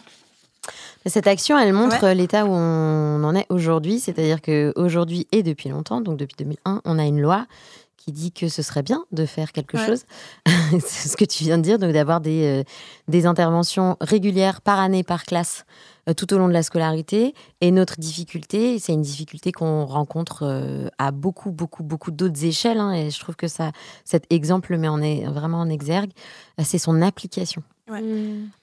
Cette 1.07 1.29
action, 1.29 1.57
elle 1.57 1.73
montre 1.73 2.09
l'état 2.09 2.45
où 2.45 2.51
on 2.51 3.23
en 3.23 3.35
est 3.37 3.47
aujourd'hui, 3.49 4.01
c'est-à-dire 4.01 4.43
qu'aujourd'hui 4.43 5.29
et 5.31 5.45
depuis 5.45 5.69
longtemps, 5.69 6.01
donc 6.01 6.17
depuis 6.17 6.35
2001, 6.39 6.83
on 6.85 6.99
a 6.99 7.05
une 7.05 7.21
loi 7.21 7.47
qui 8.07 8.13
dit 8.13 8.31
que 8.31 8.49
ce 8.49 8.63
serait 8.63 8.85
bien 8.85 9.05
de 9.11 9.27
faire 9.27 9.51
quelque 9.51 9.77
Ouais. 9.77 9.85
chose. 9.87 10.05
C'est 10.81 11.09
ce 11.09 11.17
que 11.17 11.25
tu 11.25 11.43
viens 11.43 11.59
de 11.59 11.63
dire, 11.65 11.79
donc 11.81 11.93
d'avoir 11.93 12.21
des, 12.21 12.45
euh, 12.61 12.63
des 13.09 13.27
interventions 13.27 13.97
régulières 14.01 14.61
par 14.61 14.79
année, 14.79 15.03
par 15.03 15.25
classe, 15.25 15.65
euh, 16.09 16.15
tout 16.15 16.33
au 16.33 16.39
long 16.39 16.47
de 16.47 16.53
la 16.53 16.63
scolarité. 16.63 17.35
Et 17.61 17.73
notre 17.73 17.99
difficulté, 17.99 18.79
c'est 18.79 18.93
une 18.93 19.03
difficulté 19.03 19.51
qu'on 19.51 19.85
rencontre 19.87 20.45
euh, 20.45 20.87
à 20.99 21.11
beaucoup, 21.11 21.51
beaucoup, 21.51 21.83
beaucoup 21.83 22.13
d'autres 22.13 22.45
échelles. 22.45 22.79
hein, 22.79 22.93
et 22.93 23.11
je 23.11 23.19
trouve 23.19 23.35
que 23.35 23.49
ça, 23.49 23.73
cet 24.05 24.25
exemple 24.31 24.71
le 24.71 24.79
met 24.79 24.87
en, 24.89 25.03
est 25.03 25.25
vraiment 25.27 25.59
en 25.59 25.69
exergue. 25.69 26.13
C'est 26.63 26.79
son 26.79 27.03
application. 27.03 27.65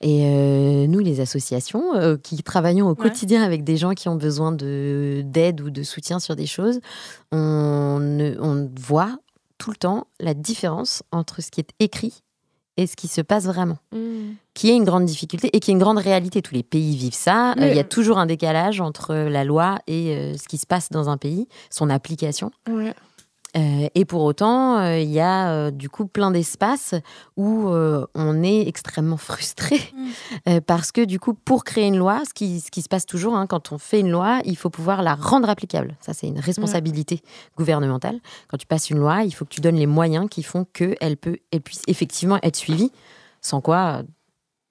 Et 0.02 0.26
euh, 0.26 0.86
nous, 0.88 1.00
les 1.00 1.22
associations 1.22 1.96
euh, 1.96 2.18
qui 2.18 2.44
travaillons 2.44 2.90
au 2.90 2.96
quotidien 2.96 3.42
avec 3.44 3.64
des 3.64 3.78
gens 3.78 3.92
qui 3.94 4.10
ont 4.10 4.16
besoin 4.18 4.52
de 4.52 5.22
d'aide 5.26 5.62
ou 5.62 5.70
de 5.70 5.82
soutien 5.84 6.20
sur 6.20 6.36
des 6.36 6.46
choses, 6.46 6.82
on, 7.32 8.36
on 8.42 8.70
voit 8.78 9.16
tout 9.64 9.72
le 9.72 9.78
temps 9.78 10.08
la 10.20 10.34
différence 10.34 11.04
entre 11.14 11.42
ce 11.42 11.50
qui 11.50 11.62
est 11.62 11.70
écrit 11.80 12.22
et 12.76 12.86
ce 12.86 12.98
qui 12.98 13.08
se 13.08 13.22
passe 13.22 13.46
vraiment, 13.46 13.78
qui 14.54 14.70
est 14.70 14.76
une 14.76 14.84
grande 14.84 15.06
difficulté 15.06 15.50
et 15.54 15.62
qui 15.62 15.72
est 15.72 15.74
une 15.74 15.80
grande 15.80 16.00
réalité. 16.00 16.42
Tous 16.42 16.54
les 16.54 16.64
pays 16.64 16.98
vivent 16.98 17.14
ça. 17.14 17.52
Euh, 17.54 17.70
Il 17.70 17.76
y 17.76 17.80
a 17.80 17.86
toujours 17.86 18.18
un 18.18 18.26
décalage 18.26 18.82
entre 18.82 19.14
la 19.14 19.46
loi 19.46 19.80
et 19.88 20.16
euh, 20.18 20.38
ce 20.38 20.50
qui 20.50 20.58
se 20.58 20.66
passe 20.66 20.90
dans 20.90 21.08
un 21.08 21.18
pays, 21.18 21.48
son 21.70 21.90
application. 21.90 22.52
Euh, 23.56 23.88
et 23.94 24.06
pour 24.06 24.24
autant, 24.24 24.80
euh, 24.80 25.00
il 25.00 25.12
y 25.12 25.20
a 25.20 25.52
euh, 25.52 25.72
du 25.72 25.90
coup 25.90 26.08
plein 26.08 26.32
d'espaces 26.32 26.96
où 27.38 27.68
on 28.16 28.44
est 28.44 28.68
extrêmement 28.68 29.18
frustré 29.18 29.80
euh, 30.48 30.62
parce 30.62 30.92
que 30.92 31.02
du 31.02 31.20
coup, 31.20 31.34
pour 31.34 31.64
créer 31.64 31.88
une 31.88 31.98
loi, 31.98 32.24
ce 32.28 32.34
qui, 32.34 32.60
ce 32.60 32.72
qui 32.72 32.82
se 32.82 32.90
passe 32.90 33.06
toujours, 33.06 33.36
hein, 33.36 33.48
quand 33.48 33.72
on 33.72 33.78
fait 33.78 34.00
une 34.00 34.12
loi, 34.12 34.42
il 34.46 34.58
faut 34.58 34.70
pouvoir 34.70 35.04
la 35.04 35.16
rendre 35.16 35.50
applicable. 35.50 35.96
Ça, 36.00 36.14
c'est 36.14 36.28
une 36.28 36.40
responsabilité 36.40 37.22
gouvernementale. 37.58 38.20
Quand 38.48 38.58
tu 38.58 38.68
passes 38.68 38.90
une 38.90 39.00
loi, 39.00 39.24
il 39.24 39.32
faut 39.32 39.46
que 39.46 39.54
tu 39.54 39.62
donnes 39.62 39.76
les 39.76 39.88
moyens 39.88 40.28
qui 40.30 40.44
font 40.44 40.66
qu'elle 40.66 41.18
peut, 41.18 41.38
elle 41.52 41.62
puisse 41.62 41.84
effectivement 41.88 42.40
être 42.42 42.56
suivie. 42.56 42.92
Sans 43.42 43.60
quoi, 43.60 44.04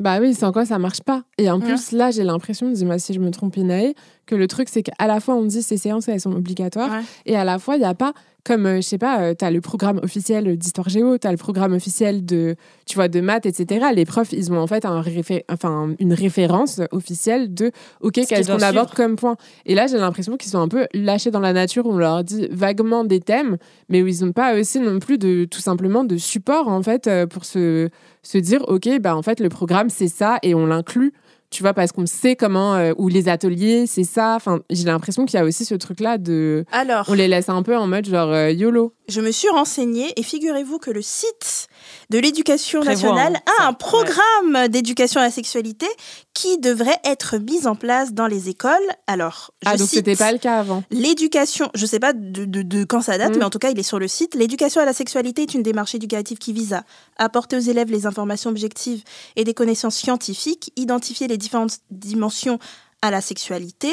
Bah 0.03 0.19
oui, 0.21 0.35
sans 0.35 0.51
quoi 0.51 0.67
ça 0.67 0.81
marche 0.81 1.01
pas. 1.03 1.23
Et 1.39 1.49
en 1.49 1.61
Ouais. 1.61 1.67
plus, 1.67 1.93
là, 1.93 2.11
j'ai 2.11 2.25
l'impression, 2.25 2.69
dis-moi 2.71 2.99
si 2.99 3.13
je 3.15 3.21
me 3.21 3.31
trompe, 3.31 3.57
Inae, 3.57 3.95
que 4.27 4.35
le 4.35 4.49
truc, 4.49 4.69
c'est 4.69 4.83
qu'à 4.83 5.07
la 5.07 5.21
fois, 5.21 5.37
on 5.37 5.45
dit 5.45 5.63
ces 5.63 5.77
séances, 5.77 6.09
elles 6.09 6.21
sont 6.21 6.33
obligatoires, 6.33 6.91
Ouais. 6.91 7.03
et 7.27 7.37
à 7.37 7.45
la 7.45 7.61
fois, 7.61 7.77
il 7.77 7.81
n'y 7.81 7.85
a 7.85 7.95
pas, 7.95 8.13
comme, 8.45 8.67
euh, 8.67 8.77
je 8.77 8.81
sais 8.81 8.99
pas, 8.99 9.37
tu 9.37 9.45
as 9.45 9.51
le 9.53 9.61
programme 9.61 10.01
officiel 10.03 10.57
d'histoire 10.59 10.89
géo, 10.89 11.19
tu 11.19 11.29
as 11.29 11.31
le 11.31 11.37
programme 11.37 11.73
officiel 11.75 12.25
de, 12.25 12.57
tu 12.87 12.97
vois, 12.97 13.07
de 13.07 13.21
maths, 13.21 13.47
etc. 13.47 13.87
Les 13.95 14.05
profs, 14.05 14.33
ils 14.33 14.53
ont 14.53 14.59
en 14.59 14.67
fait 14.67 14.85
un 14.85 15.01
réfé- 15.03 15.45
enfin, 15.49 15.95
une 16.01 16.13
référence 16.13 16.81
officielle 16.91 17.55
de, 17.55 17.71
OK, 18.01 18.15
qu'est-ce 18.15 18.51
qu'on 18.51 18.61
aborde 18.61 18.95
comme 18.95 19.15
point 19.15 19.37
Et 19.67 19.77
là, 19.77 19.87
j'ai 19.87 19.99
l'impression 19.99 20.37
qu'ils 20.37 20.51
sont 20.51 20.59
un 20.59 20.67
peu 20.69 20.89
lâchés 20.95 21.31
dans 21.31 21.39
la 21.39 21.53
nature, 21.53 21.87
où 21.87 21.93
on 21.93 21.99
leur 21.99 22.25
dit 22.25 22.49
vaguement 22.51 23.05
des 23.05 23.21
thèmes, 23.21 23.57
mais 23.89 24.03
où 24.03 24.09
ils 24.09 24.25
n'ont 24.25 24.33
pas 24.33 24.59
aussi 24.59 24.81
non 24.81 24.99
plus 24.99 25.19
de, 25.19 25.45
tout 25.45 25.61
simplement, 25.61 26.03
de 26.03 26.17
support, 26.17 26.67
en 26.67 26.83
fait, 26.83 27.07
euh, 27.07 27.27
pour 27.29 27.45
se, 27.45 27.89
se 28.23 28.39
dire, 28.39 28.65
OK, 28.69 28.89
bah, 29.01 29.17
en 29.17 29.23
fait, 29.23 29.41
le 29.41 29.49
programme, 29.49 29.91
c'est 29.91 30.09
ça, 30.09 30.39
et 30.43 30.55
on 30.55 30.67
l'inclut 30.67 31.13
tu 31.53 31.63
vois, 31.63 31.75
parce 31.75 31.93
qu'on 31.93 32.07
sait 32.07 32.35
comment, 32.35 32.75
euh, 32.75 32.93
ou 32.97 33.09
les 33.09 33.29
ateliers, 33.29 33.87
c'est 33.87 34.05
ça. 34.05 34.35
Enfin, 34.35 34.61
j'ai 34.71 34.85
l'impression 34.85 35.27
qu'il 35.27 35.39
y 35.39 35.41
a 35.41 35.45
aussi 35.45 35.65
ce 35.65 35.75
truc-là 35.75 36.19
de. 36.19 36.65
Alors, 36.73 37.05
On 37.09 37.13
les 37.13 37.29
laisse 37.29 37.49
un 37.49 37.63
peu 37.63 37.77
en 37.77 37.87
mode 37.87 38.07
genre 38.07 38.33
euh, 38.33 38.51
YOLO. 38.51 38.95
je 39.09 39.21
me 39.21 39.31
suis 39.31 39.51
renseignée 39.51 40.13
et 40.17 40.23
figurez-vous 40.23 40.79
que 40.79 40.91
le 40.91 41.03
site 41.03 41.69
de 42.11 42.19
l'éducation 42.19 42.81
Prévoit, 42.81 42.95
nationale 43.11 43.37
hein, 43.47 43.53
a 43.59 43.63
ça. 43.63 43.69
un 43.69 43.73
programme 43.73 44.69
d'éducation 44.69 45.21
à 45.21 45.25
la 45.25 45.31
sexualité 45.31 45.87
qui 46.35 46.59
devrait 46.59 46.99
être 47.05 47.37
mis 47.39 47.67
en 47.67 47.75
place 47.75 48.13
dans 48.13 48.27
les 48.27 48.49
écoles. 48.49 48.73
Alors, 49.07 49.51
je 49.63 49.69
Ah, 49.71 49.77
donc 49.77 49.89
c'était 49.89 50.17
pas 50.17 50.33
le 50.33 50.39
cas 50.39 50.59
avant. 50.59 50.83
L'éducation, 50.91 51.71
je 51.75 51.87
sais 51.87 52.01
pas 52.01 52.13
de, 52.13 52.45
de- 52.45 52.63
de 52.63 52.85
quand 52.85 53.01
ça 53.03 53.19
date, 53.19 53.35
Mm. 53.35 53.39
mais 53.39 53.45
en 53.45 53.51
tout 53.51 53.59
cas, 53.59 53.71
il 53.71 53.79
est 53.79 53.83
sur 53.83 53.99
le 53.99 54.09
site. 54.09 54.35
L'éducation 54.35 54.81
à 54.81 54.85
la 54.85 54.93
sexualité 54.93 55.43
est 55.43 55.55
une 55.55 55.63
démarche 55.63 55.95
éducative 55.95 56.39
qui 56.39 56.53
vise 56.53 56.73
à 56.73 56.85
apporter 57.19 57.57
aux 57.57 57.61
élèves 57.61 57.91
les 57.91 58.07
informations 58.07 58.51
objectives 58.51 59.03
et 59.37 59.45
des 59.45 59.55
connaissances 59.55 59.97
scientifiques, 59.97 60.73
identifier 60.77 61.29
les 61.29 61.37
différentes 61.39 61.79
dimensions 61.91 62.59
à 63.03 63.11
la 63.11 63.21
sexualité, 63.21 63.93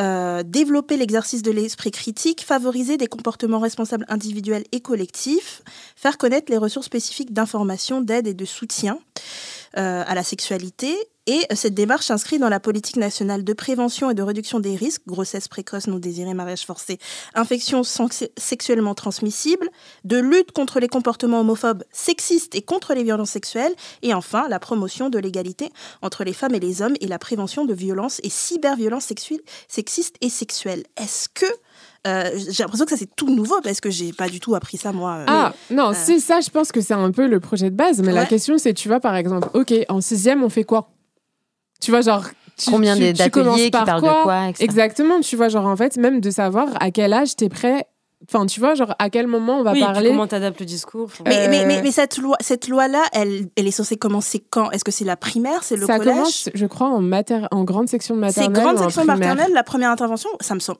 euh, 0.00 0.42
développer 0.42 0.96
l'exercice 0.98 1.42
de 1.42 1.50
l'esprit 1.50 1.90
critique, 1.90 2.44
favoriser 2.44 2.98
des 2.98 3.06
comportements 3.06 3.60
responsables 3.60 4.04
individuels 4.08 4.64
et 4.72 4.80
collectifs, 4.80 5.62
faire 5.96 6.18
connaître 6.18 6.52
les 6.52 6.58
ressources 6.58 6.86
spécifiques 6.86 7.32
d'information, 7.32 8.02
d'aide 8.02 8.26
et 8.26 8.34
de 8.34 8.44
soutien 8.44 8.98
euh, 9.78 10.04
à 10.06 10.14
la 10.14 10.22
sexualité. 10.22 10.94
Et 11.26 11.40
euh, 11.50 11.54
cette 11.56 11.74
démarche 11.74 12.06
s'inscrit 12.06 12.38
dans 12.38 12.48
la 12.48 12.60
politique 12.60 12.96
nationale 12.96 13.42
de 13.44 13.52
prévention 13.52 14.10
et 14.10 14.14
de 14.14 14.22
réduction 14.22 14.60
des 14.60 14.76
risques, 14.76 15.02
grossesse 15.06 15.48
précoce, 15.48 15.86
non 15.88 15.98
désirée, 15.98 16.34
mariage 16.34 16.64
forcé, 16.64 16.98
infections 17.34 17.82
sanx- 17.82 18.28
sexuellement 18.36 18.94
transmissibles, 18.94 19.68
de 20.04 20.18
lutte 20.18 20.52
contre 20.52 20.78
les 20.80 20.88
comportements 20.88 21.40
homophobes, 21.40 21.82
sexistes 21.90 22.54
et 22.54 22.62
contre 22.62 22.94
les 22.94 23.02
violences 23.02 23.30
sexuelles, 23.30 23.74
et 24.02 24.14
enfin 24.14 24.48
la 24.48 24.58
promotion 24.60 25.10
de 25.10 25.18
l'égalité 25.18 25.70
entre 26.02 26.22
les 26.24 26.32
femmes 26.32 26.54
et 26.54 26.60
les 26.60 26.82
hommes 26.82 26.94
et 27.00 27.06
la 27.06 27.18
prévention 27.18 27.64
de 27.64 27.74
violences 27.74 28.20
et 28.22 28.30
cyberviolences 28.30 29.06
sexistes 29.68 30.14
et 30.20 30.28
sexuelles. 30.28 30.84
Est-ce 30.96 31.28
que 31.28 31.46
euh, 32.06 32.30
j'ai 32.50 32.62
l'impression 32.62 32.84
que 32.84 32.92
ça 32.92 32.96
c'est 32.96 33.14
tout 33.16 33.34
nouveau 33.34 33.60
parce 33.62 33.80
que 33.80 33.90
j'ai 33.90 34.12
pas 34.12 34.28
du 34.28 34.38
tout 34.38 34.54
appris 34.54 34.76
ça 34.76 34.92
moi. 34.92 35.16
euh, 35.16 35.24
Ah, 35.26 35.54
non, 35.70 35.90
euh, 35.90 35.94
c'est 35.96 36.20
ça, 36.20 36.40
je 36.40 36.50
pense 36.50 36.70
que 36.70 36.80
c'est 36.80 36.94
un 36.94 37.10
peu 37.10 37.26
le 37.26 37.40
projet 37.40 37.68
de 37.70 37.74
base. 37.74 38.00
Mais 38.00 38.12
la 38.12 38.26
question, 38.26 38.58
c'est, 38.58 38.74
tu 38.74 38.86
vois, 38.86 39.00
par 39.00 39.16
exemple, 39.16 39.48
OK, 39.54 39.74
en 39.88 40.00
sixième, 40.00 40.44
on 40.44 40.48
fait 40.48 40.62
quoi? 40.64 40.90
Tu 41.80 41.90
vois, 41.90 42.00
genre. 42.00 42.24
tu- 42.58 42.70
combien 42.70 42.96
tu- 42.96 43.12
tu 43.12 43.30
commences 43.30 43.48
d'ateliers 43.56 43.64
qui 43.66 43.70
par 43.70 43.84
parlent 43.84 44.02
de 44.02 44.22
quoi, 44.22 44.48
etc. 44.48 44.64
Exactement, 44.64 45.20
tu 45.20 45.36
vois, 45.36 45.48
genre, 45.48 45.66
en 45.66 45.76
fait, 45.76 45.96
même 45.96 46.20
de 46.20 46.30
savoir 46.30 46.68
à 46.80 46.90
quel 46.90 47.12
âge 47.12 47.36
t'es 47.36 47.48
prêt. 47.48 47.86
Enfin, 48.26 48.46
tu 48.46 48.60
vois, 48.60 48.74
genre, 48.74 48.94
à 48.98 49.10
quel 49.10 49.26
moment 49.26 49.58
on 49.58 49.62
va 49.62 49.72
Oui, 49.72 49.80
parler. 49.80 50.08
comment 50.08 50.26
t'adaptes 50.26 50.58
le 50.58 50.64
discours. 50.66 51.04
enfin. 51.04 51.22
Mais, 51.26 51.36
Euh, 51.36 51.50
mais, 51.50 51.66
mais, 51.66 51.82
mais 51.82 51.92
cette 51.92 52.16
loi, 52.16 52.36
cette 52.40 52.66
loi-là, 52.66 53.02
elle, 53.12 53.48
elle 53.56 53.66
est 53.66 53.70
censée 53.70 53.96
commencer 53.98 54.42
quand? 54.48 54.70
Est-ce 54.70 54.84
que 54.84 54.90
c'est 54.90 55.04
la 55.04 55.16
primaire 55.16 55.62
C'est 55.62 55.76
le 55.76 55.84
ça 55.86 55.98
collège? 55.98 56.14
commence, 56.14 56.48
je 56.54 56.66
crois, 56.66 56.88
en, 56.88 57.02
mater... 57.02 57.46
en 57.50 57.62
grande 57.64 57.88
section 57.88 58.16
de 58.16 58.20
C'est 58.30 58.40
maternelle. 58.48 58.62
grande 58.64 58.78
section 58.78 59.04
maternelle, 59.04 59.52
la 59.52 59.62
première 59.62 59.90
intervention? 59.90 60.30
Ça 60.40 60.54
me 60.54 60.60
semble. 60.60 60.78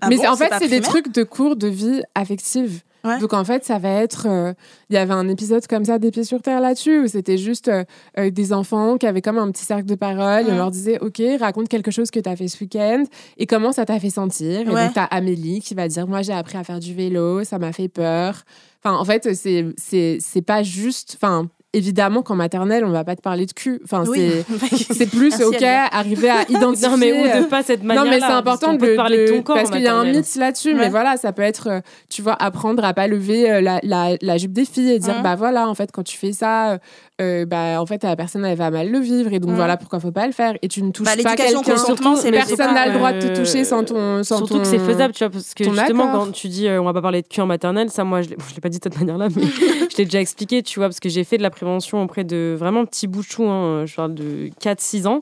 Ah 0.00 0.08
mais 0.08 0.16
bon, 0.16 0.28
en 0.28 0.36
fait, 0.36 0.50
c'est 0.58 0.68
des 0.68 0.80
trucs 0.80 1.12
de 1.12 1.24
cours 1.24 1.56
de 1.56 1.68
vie 1.68 2.02
affective. 2.14 2.80
Ouais. 3.08 3.18
Donc 3.18 3.32
en 3.32 3.44
fait, 3.44 3.64
ça 3.64 3.78
va 3.78 3.88
être. 3.88 4.26
euh, 4.28 4.52
Il 4.90 4.94
y 4.94 4.98
avait 4.98 5.12
un 5.14 5.28
épisode 5.28 5.66
comme 5.66 5.84
ça 5.84 5.98
des 5.98 6.10
pieds 6.10 6.24
sur 6.24 6.42
terre 6.42 6.60
là-dessus, 6.60 7.00
où 7.00 7.06
c'était 7.08 7.38
juste 7.38 7.68
euh, 7.68 7.84
euh, 8.18 8.30
des 8.30 8.52
enfants 8.52 8.98
qui 8.98 9.06
avaient 9.06 9.22
comme 9.22 9.38
un 9.38 9.50
petit 9.50 9.64
cercle 9.64 9.86
de 9.86 9.94
parole. 9.94 10.46
Et 10.48 10.52
on 10.52 10.56
leur 10.56 10.70
disait 10.70 10.98
Ok, 11.00 11.22
raconte 11.40 11.68
quelque 11.68 11.90
chose 11.90 12.10
que 12.10 12.20
tu 12.20 12.28
as 12.28 12.36
fait 12.36 12.48
ce 12.48 12.62
week-end 12.62 13.04
et 13.38 13.46
comment 13.46 13.72
ça 13.72 13.84
t'a 13.86 13.98
fait 13.98 14.10
sentir. 14.10 14.60
Et 14.60 14.64
donc, 14.64 14.92
tu 14.92 14.98
as 14.98 15.04
Amélie 15.04 15.60
qui 15.60 15.74
va 15.74 15.88
dire 15.88 16.06
Moi, 16.06 16.22
j'ai 16.22 16.32
appris 16.34 16.58
à 16.58 16.64
faire 16.64 16.80
du 16.80 16.94
vélo, 16.94 17.44
ça 17.44 17.58
m'a 17.58 17.72
fait 17.72 17.88
peur. 17.88 18.42
Enfin, 18.84 18.96
en 18.96 19.04
fait, 19.04 19.34
c'est 19.34 19.66
c'est 19.76 20.18
c'est 20.20 20.42
pas 20.42 20.62
juste. 20.62 21.14
Enfin, 21.16 21.48
évidemment 21.74 22.22
qu'en 22.22 22.34
maternelle, 22.34 22.84
on 22.84 22.90
va 22.90 23.04
pas 23.04 23.14
te 23.16 23.20
parler 23.20 23.46
de 23.46 23.52
cul. 23.52 23.80
Enfin, 23.84 24.04
Oui. 24.08 24.30
c'est 24.70 24.94
c'est 24.94 25.06
plus 25.06 25.30
Merci, 25.38 25.44
ok, 25.44 25.62
arriver 25.62 26.30
à 26.30 26.42
identifier. 26.48 26.88
Non, 26.90 26.96
mais 26.96 27.12
ou 27.12 27.24
euh, 27.24 27.40
de 27.42 27.46
pas 27.46 27.62
cette 27.62 27.82
non, 27.82 27.88
manière 27.88 28.04
mais 28.04 28.20
c'est 28.20 28.24
important 28.26 28.74
de, 28.74 28.96
parler 28.96 29.26
de 29.26 29.32
ton 29.32 29.42
corps 29.42 29.56
parce 29.56 29.70
qu'il 29.70 29.82
y 29.82 29.86
a 29.86 29.94
un 29.94 30.04
mythe 30.04 30.34
là-dessus. 30.36 30.72
Ouais. 30.72 30.78
Mais 30.78 30.88
voilà, 30.88 31.16
ça 31.16 31.32
peut 31.32 31.42
être, 31.42 31.68
euh, 31.68 31.80
tu 32.08 32.22
vois, 32.22 32.34
apprendre 32.42 32.84
à 32.84 32.94
pas 32.94 33.06
lever 33.06 33.50
euh, 33.50 33.60
la, 33.60 33.80
la, 33.82 34.16
la 34.20 34.36
jupe 34.38 34.52
des 34.52 34.64
filles 34.64 34.92
et 34.92 34.98
dire, 34.98 35.16
Mhm. 35.16 35.22
bah 35.22 35.34
voilà, 35.36 35.68
en 35.68 35.74
fait, 35.74 35.90
quand 35.92 36.02
tu 36.04 36.16
fais 36.16 36.32
ça, 36.32 36.78
euh, 37.20 37.44
bah 37.46 37.80
en 37.80 37.86
fait, 37.86 38.02
la 38.04 38.14
personne 38.16 38.44
elle 38.44 38.56
va 38.56 38.70
mal 38.70 38.90
le 38.90 38.98
vivre 39.00 39.32
et 39.32 39.40
donc 39.40 39.50
Mhm. 39.50 39.56
voilà 39.56 39.76
pourquoi 39.76 39.98
faut 40.00 40.12
pas 40.12 40.26
le 40.26 40.32
faire. 40.32 40.54
Et 40.62 40.68
tu 40.68 40.82
ne 40.82 40.90
touches 40.92 41.04
Bah, 41.06 41.12
pas 41.22 41.34
quelqu'un. 41.36 41.62
Personne 41.62 42.74
n'a 42.74 42.86
le 42.86 42.92
droit 42.94 43.12
de 43.12 43.20
te 43.20 43.26
euh, 43.26 43.36
toucher 43.36 43.64
sans 43.64 43.82
ton, 43.84 44.22
sans 44.22 44.36
Surtout 44.38 44.54
ton- 44.54 44.60
que 44.60 44.66
c'est 44.66 44.78
faisable, 44.78 45.12
tu 45.14 45.24
vois, 45.24 45.30
parce 45.30 45.52
que 45.54 45.64
justement, 45.64 46.08
accord. 46.10 46.26
quand 46.26 46.32
tu 46.32 46.48
dis 46.48 46.68
euh, 46.68 46.80
on 46.80 46.84
va 46.84 46.92
pas 46.92 47.02
parler 47.02 47.22
de 47.22 47.26
cul 47.28 47.40
en 47.40 47.46
maternelle, 47.46 47.90
ça, 47.90 48.04
moi, 48.04 48.22
je 48.22 48.28
l'ai 48.30 48.36
bon, 48.36 48.44
je 48.48 48.54
l'ai 48.54 48.60
pas 48.60 48.68
dit 48.68 48.78
de 48.78 48.84
cette 48.84 48.98
manière-là, 48.98 49.28
mais 49.34 49.42
je 49.90 49.96
l'ai 49.98 50.04
déjà 50.04 50.20
expliqué, 50.20 50.62
tu 50.62 50.78
vois, 50.78 50.88
parce 50.88 51.00
que 51.00 51.08
j'ai 51.08 51.24
fait 51.24 51.38
de 51.38 51.42
la 51.42 51.50
prévention 51.50 52.02
auprès 52.02 52.24
de 52.24 52.54
vraiment 52.58 52.84
petits 52.84 53.06
bouchous, 53.08 53.48
hein, 53.48 53.84
je 53.86 53.94
parle 53.96 54.14
de 54.14 54.50
4-6 54.60 55.06
ans. 55.06 55.20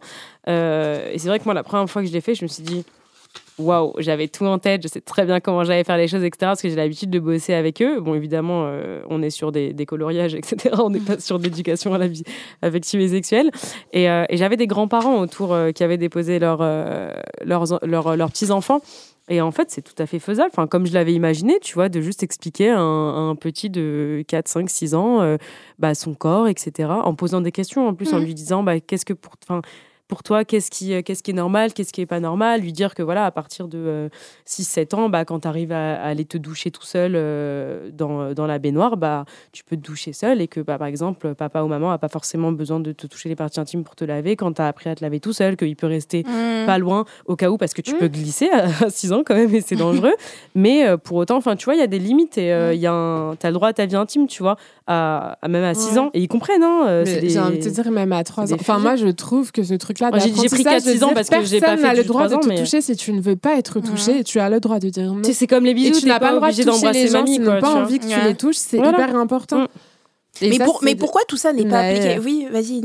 Euh, 0.49 1.11
et 1.13 1.19
c'est 1.19 1.29
vrai 1.29 1.39
que 1.39 1.45
moi, 1.45 1.55
la 1.55 1.63
première 1.63 1.89
fois 1.89 2.03
que 2.03 2.09
je 2.09 2.13
l'ai 2.13 2.21
fait, 2.21 2.35
je 2.35 2.45
me 2.45 2.49
suis 2.49 2.63
dit, 2.63 2.85
waouh, 3.59 3.93
j'avais 3.99 4.29
tout 4.29 4.45
en 4.45 4.59
tête, 4.59 4.83
je 4.83 4.89
sais 4.89 5.01
très 5.01 5.25
bien 5.25 5.41
comment 5.41 5.65
j'allais 5.65 5.85
faire 5.85 5.97
les 5.97 6.09
choses, 6.09 6.23
etc. 6.25 6.37
Parce 6.41 6.63
que 6.63 6.69
j'ai 6.69 6.77
l'habitude 6.77 7.11
de 7.11 7.19
bosser 7.19 7.55
avec 7.55 7.81
eux. 7.83 8.01
Bon, 8.01 8.15
évidemment, 8.15 8.65
euh, 8.67 9.01
on 9.09 9.23
est 9.23 9.31
sur 9.31 9.53
des, 9.53 9.73
des 9.73 9.87
coloriages, 9.87 10.35
etc. 10.35 10.75
On 10.83 10.91
n'est 10.91 11.01
pas 11.01 11.19
sur 11.19 11.39
d'éducation 11.39 11.95
à 11.95 11.99
la 11.99 12.07
vie 12.09 12.23
affective 12.63 13.01
et 13.01 13.09
sexuelle. 13.09 13.51
Et, 13.93 14.11
euh, 14.11 14.25
et 14.29 14.37
j'avais 14.37 14.57
des 14.57 14.67
grands-parents 14.67 15.19
autour 15.21 15.53
euh, 15.55 15.73
qui 15.73 15.83
avaient 15.85 15.97
déposé 15.99 16.39
leurs, 16.39 16.59
leurs, 17.45 17.65
leurs, 17.83 18.17
leurs 18.17 18.31
petits-enfants. 18.31 18.81
Et 19.29 19.41
en 19.41 19.51
fait, 19.51 19.71
c'est 19.73 19.83
tout 19.83 20.01
à 20.01 20.07
fait 20.07 20.21
faisable. 20.21 20.51
Enfin, 20.53 20.69
comme 20.69 20.87
je 20.87 20.93
l'avais 20.95 21.13
imaginé, 21.13 21.59
tu 21.61 21.75
vois, 21.75 21.89
de 21.89 22.01
juste 22.01 22.23
expliquer 22.23 22.71
à 22.71 22.79
un, 22.79 23.35
petit 23.35 23.71
de 23.71 24.23
4, 24.29 24.47
5, 24.47 24.71
6 24.71 24.95
ans 24.95 25.37
bah, 25.81 25.97
son 25.97 26.15
corps, 26.15 26.47
etc. 26.47 26.91
En 27.03 27.15
posant 27.17 27.41
des 27.41 27.51
questions, 27.51 27.89
en 27.89 27.95
plus, 27.95 28.13
en 28.15 28.21
Mhm. 28.21 28.25
lui 28.25 28.35
disant 28.35 28.63
bah, 28.63 28.79
qu'est-ce 28.79 29.05
que 29.05 29.15
pour. 29.15 29.33
Enfin, 29.43 29.63
pour 30.09 30.23
toi, 30.23 30.45
qu'est-ce 30.45 30.71
qui, 30.71 30.95
euh, 30.95 31.03
qu'est-ce 31.03 31.23
qui 31.23 31.33
est 31.33 31.35
normal, 31.35 31.73
qu'est-ce 31.73 31.93
qui 31.93 32.01
est 32.01 32.07
pas 32.07 32.21
normal, 32.21 32.61
lui 32.61 32.73
dire 32.73 32.95
que 32.95 33.03
voilà, 33.03 33.27
à 33.27 33.31
partir 33.31 33.67
de 33.69 34.09
6-7 34.47 34.95
ans, 34.95 35.09
bah, 35.09 35.25
quand 35.25 35.41
tu 35.41 35.49
arrives 35.49 35.73
à, 35.73 35.95
à 35.97 36.07
aller 36.09 36.25
te 36.25 36.39
doucher 36.39 36.71
tout 36.71 36.85
seul 36.85 37.13
euh, 37.15 37.91
dans, 37.93 38.33
dans 38.33 38.47
la 38.47 38.59
baignoire, 38.59 38.97
bah, 38.97 39.25
tu 39.53 39.65
peux 39.65 39.77
te 39.77 39.83
doucher 39.83 40.13
seul 40.13 40.41
et 40.41 40.49
que 40.49 40.61
bah, 40.61 40.79
par 40.79 40.87
exemple, 40.87 41.35
papa 41.35 41.63
ou 41.63 41.69
maman 41.69 41.91
n'a 41.91 41.99
pas 41.99 42.09
forcément 42.09 42.53
besoin 42.53 42.81
de 42.81 42.93
te 42.93 43.07
toucher 43.07 43.29
les 43.29 43.37
parties 43.37 43.61
intimes 43.61 43.85
pour 43.85 43.97
te 43.97 44.05
laver 44.05 44.37
quand 44.37 44.53
tu 44.53 44.63
as 44.63 44.67
appris 44.69 44.89
à 44.91 44.95
te 44.95 45.03
laver 45.03 45.21
tout 45.21 45.33
seul, 45.33 45.57
qu'il 45.57 45.77
peut 45.77 45.87
rester 45.87 46.25
Mmh. 46.27 46.67
pas 46.67 46.79
loin 46.79 47.05
au 47.27 47.37
cas 47.37 47.51
où 47.51 47.57
parce 47.57 47.73
que 47.75 47.83
tu 47.83 47.95
Mm. 47.95 47.99
peux 47.99 48.09
glisser 48.09 48.49
à 48.51 48.69
6 48.91 49.13
ans 49.13 49.23
quand 49.25 49.35
même 49.35 49.55
et 49.55 49.61
c'est 49.61 49.77
dangereux 49.77 50.15
mais 50.55 50.87
euh, 50.87 50.97
pour 50.97 51.17
autant 51.19 51.37
enfin 51.37 51.57
tu 51.57 51.65
vois 51.65 51.75
il 51.75 51.79
y 51.79 51.83
a 51.83 51.87
des 51.87 51.99
limites 51.99 52.37
et 52.39 52.53
euh, 52.53 52.75
il 52.75 52.81
y 52.81 52.87
a 52.87 52.93
un 52.93 53.37
t'as 53.37 53.49
le 53.49 53.55
droit 53.55 53.69
à 53.69 53.73
ta 53.73 53.87
vie 53.87 53.97
intime 53.97 54.27
tu 54.27 54.43
vois 54.43 54.57
à, 54.87 55.39
à 55.43 55.49
même 55.49 55.65
à 55.65 55.75
6 55.75 55.93
Ouais. 55.95 55.99
ans 55.99 56.11
et 56.15 56.21
ils 56.21 56.29
comprennent 56.29 56.63
hein 56.63 56.85
euh, 56.87 57.03
Mais 57.05 57.15
c'est 57.15 57.21
des- 57.21 57.29
J'ai 57.31 57.41
envie 57.41 57.59
de 57.59 57.63
te 57.65 57.69
dire, 57.69 57.91
même 57.91 58.13
à 58.13 58.25
3 58.25 58.47
c'est 58.47 58.55
ans. 58.55 58.57
Enfin, 58.61 58.79
moi, 58.79 58.97
je 58.97 59.09
trouve 59.09 59.53
que 59.53 59.63
ce 59.63 59.75
truc-là. 59.97 60.11
Moi, 60.11 60.19
j'ai- 60.19 60.27
j'ai 60.27 60.49
pris 60.49 60.63
d'apprentissage, 60.63 60.83
4-6 60.83 60.99
de 61.01 61.05
ans 61.05 61.07
dire, 61.09 61.15
parce 61.15 61.29
que 61.29 61.45
j'ai 61.45 61.61
pas 61.61 61.67
personne 61.67 61.79
fait 61.81 61.87
n'a 61.89 61.95
le 61.95 62.03
du 62.03 62.09
droit 62.09 62.23
de 62.23 62.29
3 62.29 62.39
ans, 62.39 62.41
te 62.43 62.49
mais- 62.49 62.59
toucher 62.59 62.81
si 62.81 62.97
tu 62.97 63.13
ne 63.13 63.21
veux 63.21 63.37
pas 63.37 63.57
être 63.59 63.81
touché 63.81 64.19
et 64.21 64.25
tu 64.25 64.39
as 64.41 64.49
le 64.51 64.61
droit 64.61 64.79
de 64.79 64.89
dire 64.89 65.13
non. 65.13 65.23
tu 65.23 65.33
c'est 65.33 65.47
comme 65.47 65.65
les 65.65 65.71
Et 65.71 65.75
bisous 65.75 65.95
tu 65.95 66.01
t'es 66.03 66.07
n'as 66.09 66.19
pas 66.21 66.31
le 66.31 66.37
droit 66.37 66.49
de 66.49 66.53
obligé 66.53 66.65
toucher 66.65 66.77
d'embrasser 66.81 67.03
les 67.05 67.09
gens 67.09 67.19
mamie 67.19 67.39
qui 67.39 67.45
quoi, 67.45 67.55
n'ont 67.55 67.61
pas 67.61 67.71
tu 67.73 67.77
envie 67.79 67.99
que 67.99 68.07
tu 68.07 68.21
les 68.29 68.35
touches. 68.35 68.57
C'est 68.57 68.77
Voilà. 68.77 68.93
hyper 68.93 69.17
important. 69.17 69.67
Et 70.43 70.51
Mais, 70.51 70.57
ça, 70.59 70.65
pour, 70.65 70.81
c'est 70.81 70.85
mais 70.87 70.95
de- 70.95 70.99
pourquoi 71.01 71.23
tout 71.29 71.37
ça 71.37 71.53
n'est 71.53 71.65
pas 71.67 71.79
appliqué 71.81 72.19
Oui, 72.23 72.47
vas-y. 72.53 72.83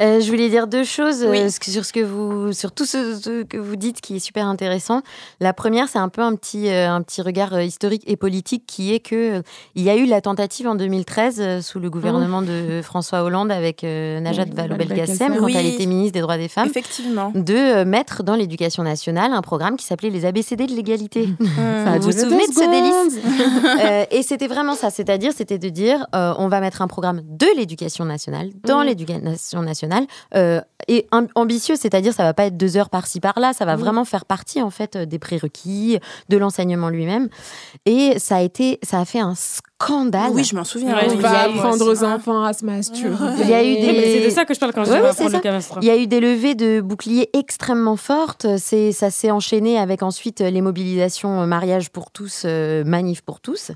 Euh, 0.00 0.20
je 0.20 0.30
voulais 0.30 0.48
dire 0.48 0.66
deux 0.66 0.84
choses 0.84 1.22
euh, 1.22 1.30
Oui. 1.30 1.50
sur 1.50 1.84
ce 1.84 1.92
que 1.92 2.00
vous, 2.00 2.52
sur 2.52 2.72
tout 2.72 2.84
ce, 2.84 3.16
ce 3.18 3.42
que 3.42 3.56
vous 3.56 3.76
dites 3.76 4.00
qui 4.00 4.16
est 4.16 4.20
super 4.20 4.46
intéressant. 4.46 5.02
La 5.40 5.52
première, 5.52 5.88
c'est 5.88 5.98
un 5.98 6.08
peu 6.08 6.20
un 6.22 6.34
petit, 6.34 6.68
euh, 6.68 6.90
un 6.90 7.02
petit 7.02 7.22
regard 7.22 7.54
euh, 7.54 7.62
historique 7.62 8.02
et 8.06 8.16
politique 8.16 8.64
qui 8.66 8.92
est 8.94 9.00
que 9.00 9.42
il 9.74 9.82
y 9.82 9.90
a 9.90 9.96
eu 9.96 10.04
la 10.06 10.20
tentative 10.20 10.66
en 10.68 10.74
2013 10.74 11.36
euh, 11.40 11.60
sous 11.62 11.78
le 11.80 11.88
gouvernement 11.90 12.42
de 12.42 12.80
François 12.82 13.22
Hollande 13.22 13.50
avec 13.50 13.82
Najat 13.82 14.44
Oui, 14.44 14.50
Vallaud-Belkacem 14.54 15.36
quand 15.38 15.44
Oui. 15.44 15.54
elle 15.56 15.66
était 15.66 15.86
ministre 15.86 16.12
des 16.14 16.20
droits 16.20 16.36
des 16.38 16.48
femmes. 16.48 16.68
Effectivement. 16.68 17.32
de 17.34 17.84
mettre 17.84 18.22
dans 18.22 18.34
l'éducation 18.36 18.82
nationale 18.82 19.32
un 19.32 19.42
programme 19.42 19.76
qui 19.76 19.86
s'appelait 19.86 20.10
les 20.10 20.24
ABCD 20.26 20.66
de 20.66 20.72
l'égalité. 20.74 21.28
A 21.86 21.98
Vous 21.98 22.06
vous 22.06 22.12
souvenez 22.12 22.46
de 22.46 22.52
ce 22.52 22.70
délice? 22.70 24.06
Et 24.10 24.22
c'était 24.22 24.46
vraiment 24.48 24.74
ça, 24.74 24.90
c'est-à-dire 24.90 25.32
c'était 25.34 25.58
de 25.58 25.68
dire 25.68 26.06
on 26.12 26.48
va 26.48 26.60
mettre 26.60 26.82
un 26.82 26.88
programme 26.90 27.22
de 27.24 27.46
l'éducation 27.56 28.04
nationale 28.04 28.50
dans 28.66 28.80
Mhm. 28.80 28.86
l'éducation 28.86 29.62
nationale 29.62 30.06
euh, 30.34 30.60
et 30.88 31.06
am- 31.12 31.28
ambitieux, 31.34 31.76
c'est-à-dire 31.76 32.12
ça 32.12 32.24
va 32.24 32.34
pas 32.34 32.44
être 32.46 32.56
deux 32.56 32.76
heures 32.76 32.90
par-ci 32.90 33.20
par-là, 33.20 33.52
ça 33.54 33.64
va 33.64 33.76
Mhm. 33.76 33.80
vraiment 33.82 34.04
faire 34.04 34.24
partie 34.26 34.60
en 34.60 34.70
fait 34.70 34.96
des 34.98 35.18
prérequis, 35.18 35.98
de 36.28 36.36
l'enseignement 36.36 36.88
lui-même. 36.90 37.28
Et 37.86 38.18
ça 38.18 38.36
a 38.36 38.40
été, 38.42 38.78
ça 38.82 38.98
a 39.00 39.04
fait 39.04 39.20
un 39.20 39.34
scandale. 39.34 40.30
Oui, 40.32 40.44
je 40.44 40.54
m'en 40.54 40.64
souviens. 40.64 40.94
Ouais, 40.96 41.06
On 41.08 41.12
Il 41.12 41.18
y 41.18 41.22
va 41.22 41.30
a 41.30 41.48
eu- 41.48 41.52
apprendre 41.58 41.86
aux 41.90 42.04
enfants 42.04 42.42
à 42.44 42.52
se 42.52 42.64
masturber. 42.64 43.16
Il 43.42 43.48
y 43.48 43.54
a 43.54 43.62
eu 43.64 43.74
des- 43.76 44.18
c'est 44.20 44.24
de 44.26 44.30
ça 44.30 44.44
que 44.44 44.52
je 44.54 44.60
parle 44.60 44.72
quand 44.72 44.84
je 44.84 44.90
Ouais, 44.90 44.98
oui, 45.00 45.32
le. 45.32 45.78
Il 45.82 45.86
y 45.86 45.90
a 45.90 45.96
eu 45.96 46.06
des 46.06 46.20
levées 46.20 46.54
de 46.54 46.80
boucliers 46.80 47.30
extrêmement 47.32 47.96
fortes. 47.96 48.46
C'est, 48.58 48.92
ça 48.92 49.10
s'est 49.10 49.30
enchaîné 49.30 49.78
avec 49.78 50.02
ensuite 50.02 50.40
les 50.40 50.60
mobilisations 50.60 51.42
euh, 51.42 51.46
mariage 51.46 51.90
pour 51.90 52.10
tous, 52.10 52.42
euh, 52.44 52.84
manif 52.84 53.22
pour 53.22 53.40
tous. 53.40 53.70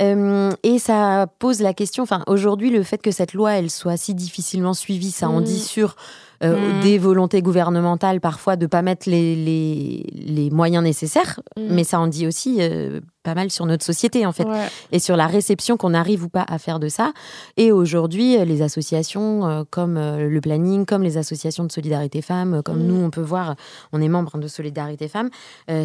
Euh, 0.00 0.50
et 0.62 0.78
ça 0.78 1.26
pose 1.38 1.60
la 1.60 1.72
question. 1.74 2.02
Enfin, 2.02 2.22
aujourd'hui, 2.26 2.70
le 2.70 2.82
fait 2.82 3.00
que 3.00 3.10
cette 3.10 3.32
loi 3.32 3.52
elle 3.52 3.70
soit 3.70 3.96
si 3.96 4.14
difficilement 4.14 4.74
suivie, 4.74 5.10
ça 5.10 5.28
en 5.28 5.40
Mm. 5.40 5.44
dit 5.44 5.60
sur 5.60 5.96
euh, 6.42 6.78
Mm. 6.78 6.80
des 6.82 6.98
volontés 6.98 7.42
gouvernementales 7.42 8.20
parfois 8.20 8.56
de 8.56 8.66
pas 8.66 8.82
mettre 8.82 9.08
les, 9.08 9.34
les, 9.36 10.06
les 10.14 10.50
moyens 10.50 10.82
nécessaires, 10.84 11.40
Mm. 11.56 11.62
mais 11.70 11.84
ça 11.84 11.98
en 12.00 12.06
dit 12.08 12.26
aussi 12.26 12.58
euh, 12.60 13.00
pas 13.22 13.34
mal 13.34 13.50
sur 13.50 13.66
notre 13.66 13.84
société 13.84 14.24
en 14.26 14.32
fait 14.32 14.44
Ouais. 14.46 14.66
et 14.92 14.98
sur 15.00 15.16
la 15.16 15.26
réception 15.26 15.76
qu'on 15.76 15.94
arrive 15.94 16.22
ou 16.24 16.28
pas 16.28 16.44
à 16.48 16.58
faire 16.58 16.78
de 16.78 16.88
ça. 16.88 17.12
Et 17.56 17.72
aujourd'hui, 17.72 18.36
euh, 18.38 18.44
les 18.44 18.62
associations 18.62 19.46
euh, 19.46 19.64
comme 19.68 19.94
le 19.98 20.40
planning, 20.40 20.84
comme 20.86 21.02
les 21.02 21.16
associations 21.16 21.64
de 21.64 21.72
solidarité 21.72 22.22
femmes, 22.22 22.62
comme 22.64 22.82
Mm. 22.82 22.86
nous, 22.86 23.00
on 23.04 23.10
peut 23.10 23.20
voir, 23.22 23.56
on 23.92 24.00
est 24.00 24.08
membre 24.08 24.38
de 24.38 24.48
Solidarité 24.48 25.08
Femmes, 25.08 25.30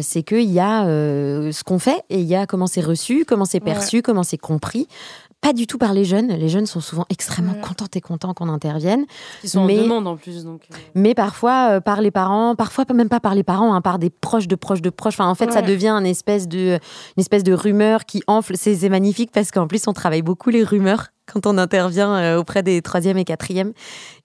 c'est 0.02 0.22
qu'il 0.22 0.50
y 0.50 0.60
a 0.60 0.84
ce 0.84 1.64
qu'on 1.64 1.78
fait 1.78 2.02
et 2.10 2.20
il 2.20 2.26
y 2.26 2.34
a 2.36 2.46
comment 2.46 2.66
c'est 2.66 2.80
reçu, 2.80 3.24
comment 3.26 3.44
c'est 3.44 3.60
perçu, 3.60 4.02
comment 4.02 4.22
c'est 4.22 4.38
compris. 4.38 4.86
Pas 5.42 5.52
du 5.52 5.66
tout 5.66 5.76
par 5.76 5.92
les 5.92 6.04
jeunes. 6.04 6.28
Les 6.28 6.48
jeunes 6.48 6.66
sont 6.66 6.80
souvent 6.80 7.04
extrêmement 7.10 7.54
contents 7.54 7.88
et 7.94 8.00
contents 8.00 8.32
qu'on 8.32 8.48
intervienne. 8.48 9.04
Ils 9.42 9.50
sont 9.50 9.64
mais- 9.64 9.80
en 9.80 9.82
demande 9.82 10.06
en 10.06 10.16
plus 10.16 10.44
donc 10.44 10.62
euh, 10.70 10.76
Mais 10.94 11.14
parfois 11.14 11.72
euh, 11.72 11.80
par 11.80 12.00
les 12.00 12.12
parents, 12.12 12.54
parfois 12.54 12.84
même 12.94 13.08
pas 13.08 13.18
par 13.18 13.34
les 13.34 13.42
parents, 13.42 13.74
hein, 13.74 13.80
par 13.80 13.98
des 13.98 14.08
proches 14.08 14.46
de 14.46 14.54
proches 14.54 14.82
de 14.82 14.88
proches. 14.90 15.14
Enfin, 15.14 15.28
en 15.28 15.34
fait, 15.34 15.50
ça 15.52 15.60
devient 15.60 15.88
une 15.90 16.06
espèce 16.06 16.46
de, 16.46 16.78
une 17.16 17.20
espèce 17.20 17.42
de 17.42 17.52
rumeur 17.52 18.04
qui 18.04 18.22
enfle. 18.28 18.54
C'est 18.56 18.88
magnifique 18.88 19.30
parce 19.32 19.50
qu'en 19.50 19.66
plus, 19.66 19.86
on 19.88 19.92
travaille 19.92 20.22
beaucoup 20.22 20.50
les 20.50 20.62
rumeurs 20.62 21.08
quand 21.32 21.46
on 21.46 21.58
intervient 21.58 22.14
euh, 22.16 22.38
auprès 22.38 22.62
des 22.62 22.80
troisième 22.80 23.18
et 23.18 23.24
quatrième. 23.24 23.72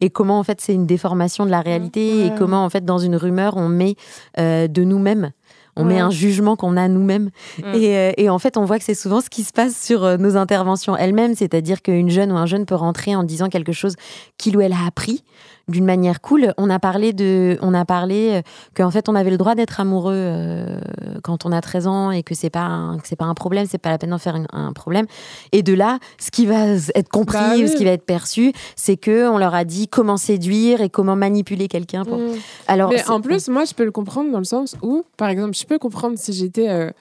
Et 0.02 0.12
comment 0.12 0.38
en 0.40 0.44
fait 0.44 0.62
c'est 0.62 0.74
une 0.74 0.86
déformation 0.86 1.46
de 1.48 1.52
la 1.52 1.62
réalité 1.62 2.26
et 2.26 2.30
Ouais. 2.30 2.36
comment 2.38 2.64
en 2.64 2.70
fait 2.70 2.86
dans 2.86 2.98
une 3.00 3.16
rumeur 3.16 3.58
on 3.58 3.70
met 3.70 3.96
euh, 4.40 4.68
de 4.68 4.84
nous-mêmes. 4.84 5.32
On 5.78 5.86
met 5.86 6.00
un 6.00 6.10
jugement 6.10 6.56
qu'on 6.56 6.78
a 6.78 6.88
nous-mêmes. 6.88 7.30
Mm. 7.60 7.74
Et, 7.76 7.98
euh, 7.98 8.12
et 8.18 8.30
en 8.30 8.40
fait, 8.40 8.58
on 8.58 8.66
voit 8.66 8.80
que 8.80 8.86
c'est 8.86 8.96
souvent 8.96 9.22
ce 9.22 9.30
qui 9.30 9.44
se 9.44 9.54
passe 9.54 9.82
sur 9.82 10.04
euh, 10.04 10.18
nos 10.18 10.38
interventions 10.38 10.96
elles-mêmes. 10.96 11.36
C'est-à-dire 11.36 11.82
qu'une 11.82 12.10
jeune 12.10 12.32
ou 12.32 12.38
un 12.38 12.46
jeune 12.46 12.66
peut 12.66 12.76
rentrer 12.76 13.16
en 13.16 13.24
disant 13.24 13.50
quelque 13.50 13.72
chose 13.72 13.96
qu'il 14.38 14.58
ou 14.58 14.62
elle 14.62 14.74
a 14.74 14.86
appris 14.88 15.24
d'une 15.68 15.86
manière 15.86 16.22
cool. 16.22 16.54
On 16.58 16.70
a 16.70 16.80
parlé 16.80 17.14
de, 17.14 17.58
on 17.62 17.74
a 17.74 17.86
parlé 17.86 18.30
euh, 18.32 18.42
qu'en 18.76 18.92
fait, 18.92 19.10
on 19.10 19.16
avait 19.16 19.32
le 19.32 19.38
droit 19.38 19.56
d'être 19.56 19.80
amoureux 19.80 20.14
euh, 20.16 20.80
quand 21.24 21.46
on 21.46 21.52
a 21.52 21.60
13 21.62 21.88
ans 21.88 22.12
et 22.12 22.24
que 22.24 22.36
c'est 22.36 22.50
pas 22.50 22.62
un, 22.62 22.98
que 22.98 23.08
c'est 23.08 23.18
pas 23.18 23.26
un 23.26 23.34
problème, 23.34 23.66
c'est 23.70 23.78
pas 23.78 23.90
la 23.90 23.98
peine 23.98 24.12
d'en 24.12 24.18
faire 24.18 24.36
un, 24.36 24.46
un 24.52 24.74
problème. 24.74 25.06
Et 25.52 25.64
de 25.64 25.74
là, 25.74 26.00
ce 26.20 26.32
qui 26.32 26.46
va 26.46 26.68
être 26.68 27.10
compris 27.10 27.38
Bah 27.38 27.58
ou 27.58 27.68
ce 27.68 27.76
qui 27.76 27.84
va 27.84 27.92
être 27.92 28.06
perçu, 28.06 28.54
c'est 28.76 28.98
que 28.98 29.28
on 29.30 29.38
leur 29.38 29.54
a 29.54 29.66
dit 29.66 29.88
comment 29.88 30.18
séduire 30.18 30.82
et 30.82 30.90
comment 30.90 31.16
manipuler 31.16 31.68
quelqu'un. 31.68 32.06
Pour... 32.06 32.18
Mm. 32.18 32.36
Alors, 32.68 32.90
Mais 32.92 33.08
en 33.10 33.22
plus, 33.22 33.50
moi, 33.50 33.66
je 33.66 33.74
peux 33.74 33.86
le 33.86 33.92
comprendre 33.92 34.32
dans 34.32 34.40
le 34.40 34.46
sens 34.46 34.76
où, 34.82 35.04
par 35.18 35.30
exemple, 35.30 35.56
je 35.56 35.66
peux 35.66 35.80
comprendre 35.80 36.18
si 36.18 36.34
j'étais 36.34 36.70
euh, 36.70 36.92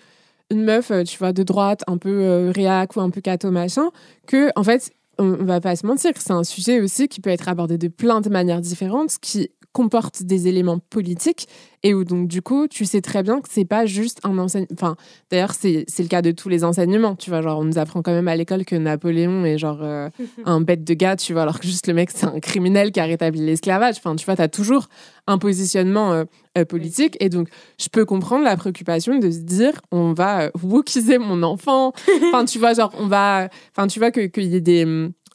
une 0.51 0.65
meuf, 0.65 0.91
tu 1.07 1.19
vois, 1.19 1.33
de 1.33 1.43
droite, 1.43 1.83
un 1.87 1.99
peu 1.99 2.11
euh, 2.11 2.53
réac 2.55 2.97
ou 2.97 3.01
un 3.01 3.11
peu 3.11 3.21
cato 3.21 3.51
machin, 3.51 3.91
que, 4.27 4.51
en 4.57 4.63
fait, 4.63 4.93
on, 5.19 5.45
va 5.45 5.61
pas 5.61 5.77
se 5.77 5.87
mentir, 5.87 6.13
c'est 6.17 6.33
un 6.33 6.45
sujet 6.45 6.81
aussi 6.81 7.09
qui 7.09 7.21
peut 7.21 7.31
être 7.31 7.49
abordé 7.49 7.79
de 7.79 7.89
plein 7.89 8.21
de 8.21 8.29
manières 8.29 8.61
différentes, 8.61 9.19
qui 9.21 9.51
comporte 9.77 10.23
des 10.23 10.49
éléments 10.49 10.79
politiques 10.79 11.49
et 11.83 11.93
où 11.93 12.03
donc 12.03 12.29
du 12.29 12.41
coup 12.41 12.67
tu 12.67 12.87
sais 12.87 13.03
très 13.03 13.23
bien 13.23 13.43
que 13.43 13.49
c'est 13.51 13.67
pas 13.67 13.85
juste 13.85 14.21
un 14.25 14.39
enseignement 14.39 14.97
d'ailleurs 15.31 15.53
c'est 15.53 15.85
le 15.99 16.09
cas 16.09 16.23
de 16.23 16.31
tous 16.31 16.49
les 16.49 16.65
enseignements 16.65 17.15
tu 17.15 17.29
vois 17.29 17.43
genre 17.43 17.59
on 17.59 17.65
nous 17.65 17.77
apprend 17.77 18.01
quand 18.01 18.13
même 18.13 18.27
à 18.27 18.37
l'école 18.37 18.65
que 18.65 18.75
Napoléon 18.75 19.45
est 19.45 19.59
genre 19.59 19.81
euh, 19.83 20.09
un 20.47 20.63
bête 20.63 20.83
de 20.83 20.95
gars 20.95 21.17
tu 21.17 21.35
vois 21.35 21.43
alors 21.43 21.61
que 21.61 21.67
juste 21.67 21.89
le 21.89 21.93
mec 21.93 22.11
c'est 22.11 22.25
un 22.25 22.41
criminel 22.41 22.91
qui 22.91 23.01
a 23.01 23.05
rétabli 23.05 23.45
l'esclavage. 23.45 23.97
Enfin 23.99 24.17
tu 24.17 24.25
vois 24.25 24.37
t'as 24.37 24.49
toujours 24.49 24.89
un 25.27 25.37
positionnement 25.37 26.15
euh, 26.15 26.25
euh, 26.57 26.65
politique 26.65 27.19
et 27.21 27.29
donc 27.29 27.49
je 27.79 27.89
peux 27.91 28.07
comprendre 28.07 28.45
la 28.45 28.57
préoccupation 28.57 29.19
de 29.19 29.31
se 29.31 29.41
dire 29.41 29.75
on 29.93 30.15
va 30.15 30.51
wokaiser 30.63 31.19
mon 31.19 31.43
enfant. 31.43 31.93
Enfin 32.29 32.47
tu 32.47 32.59
vois 32.59 32.73
genre 32.73 32.95
on 32.99 33.09
va 33.09 33.51
enfin 33.77 33.89
tu 33.89 33.99
vois 33.99 34.11
que 34.11 34.23
qu'il 34.23 34.45
y 34.45 34.57
ait 34.57 34.63
des 34.63 34.87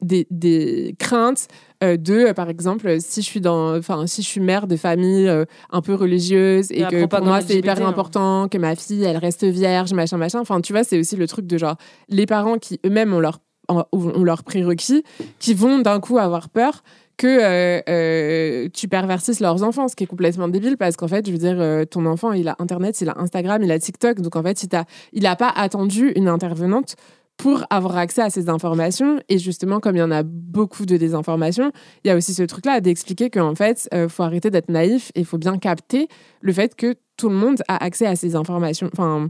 des, 0.01 0.25
des 0.31 0.95
craintes 0.97 1.47
euh, 1.83 1.97
de 1.97 2.13
euh, 2.13 2.33
par 2.33 2.49
exemple 2.49 2.97
si 2.99 3.21
je 3.21 3.25
suis 3.25 3.41
dans 3.41 3.77
enfin 3.77 4.07
si 4.07 4.21
je 4.21 4.27
suis 4.27 4.41
mère 4.41 4.67
de 4.67 4.75
famille 4.75 5.27
euh, 5.27 5.45
un 5.71 5.81
peu 5.81 5.95
religieuse 5.95 6.71
et 6.71 6.83
que 6.83 7.05
pour 7.05 7.21
moi 7.21 7.41
c'est 7.41 7.55
hyper 7.57 7.81
hein. 7.81 7.87
important 7.89 8.47
que 8.49 8.57
ma 8.57 8.75
fille 8.75 9.03
elle 9.03 9.17
reste 9.17 9.43
vierge 9.45 9.93
machin 9.93 10.17
machin 10.17 10.39
enfin 10.39 10.61
tu 10.61 10.73
vois 10.73 10.83
c'est 10.83 10.99
aussi 10.99 11.15
le 11.15 11.27
truc 11.27 11.47
de 11.47 11.57
genre 11.57 11.75
les 12.09 12.25
parents 12.25 12.57
qui 12.57 12.79
eux-mêmes 12.85 13.13
ont 13.13 13.19
leur 13.19 13.39
ont 13.69 14.23
leurs 14.23 14.43
prérequis, 14.43 15.03
qui 15.39 15.53
vont 15.53 15.79
d'un 15.79 15.99
coup 15.99 16.17
avoir 16.17 16.49
peur 16.49 16.83
que 17.17 17.27
euh, 17.27 17.81
euh, 17.87 18.69
tu 18.73 18.87
pervertisses 18.87 19.39
leurs 19.39 19.63
enfants, 19.63 19.87
ce 19.87 19.95
qui 19.95 20.03
est 20.05 20.07
complètement 20.07 20.47
débile 20.47 20.75
parce 20.77 20.95
qu'en 20.95 21.07
fait, 21.07 21.25
je 21.25 21.31
veux 21.31 21.37
dire, 21.37 21.57
euh, 21.59 21.85
ton 21.85 22.05
enfant, 22.05 22.31
il 22.31 22.47
a 22.47 22.55
Internet, 22.57 22.99
il 23.01 23.09
a 23.09 23.19
Instagram, 23.19 23.61
il 23.61 23.71
a 23.71 23.77
TikTok, 23.77 24.21
donc 24.21 24.35
en 24.35 24.41
fait, 24.43 24.63
il 24.63 24.69
t'a- 24.69 24.85
il 25.13 25.23
n'a 25.23 25.35
pas 25.35 25.49
attendu 25.55 26.11
une 26.15 26.27
intervenante 26.27 26.95
pour 27.41 27.63
avoir 27.71 27.97
accès 27.97 28.21
à 28.21 28.29
ces 28.29 28.49
informations. 28.49 29.19
Et 29.27 29.39
justement, 29.39 29.79
comme 29.79 29.95
il 29.95 29.99
y 29.99 30.03
en 30.03 30.11
a 30.11 30.21
beaucoup 30.21 30.85
de 30.85 30.95
désinformation, 30.95 31.71
il 32.03 32.09
y 32.09 32.11
a 32.11 32.15
aussi 32.15 32.35
ce 32.35 32.43
truc-là 32.43 32.81
d'expliquer 32.81 33.31
qu'en 33.31 33.55
fait, 33.55 33.89
il 33.91 34.09
faut 34.09 34.21
arrêter 34.21 34.51
d'être 34.51 34.69
naïf 34.69 35.11
et 35.15 35.21
il 35.21 35.25
faut 35.25 35.39
bien 35.39 35.57
capter 35.57 36.07
le 36.41 36.53
fait 36.53 36.75
que 36.75 36.93
tout 37.17 37.29
le 37.29 37.35
monde 37.35 37.61
a 37.67 37.83
accès 37.83 38.07
à 38.07 38.15
ces 38.15 38.35
informations. 38.35 38.89
Enfin, 38.93 39.27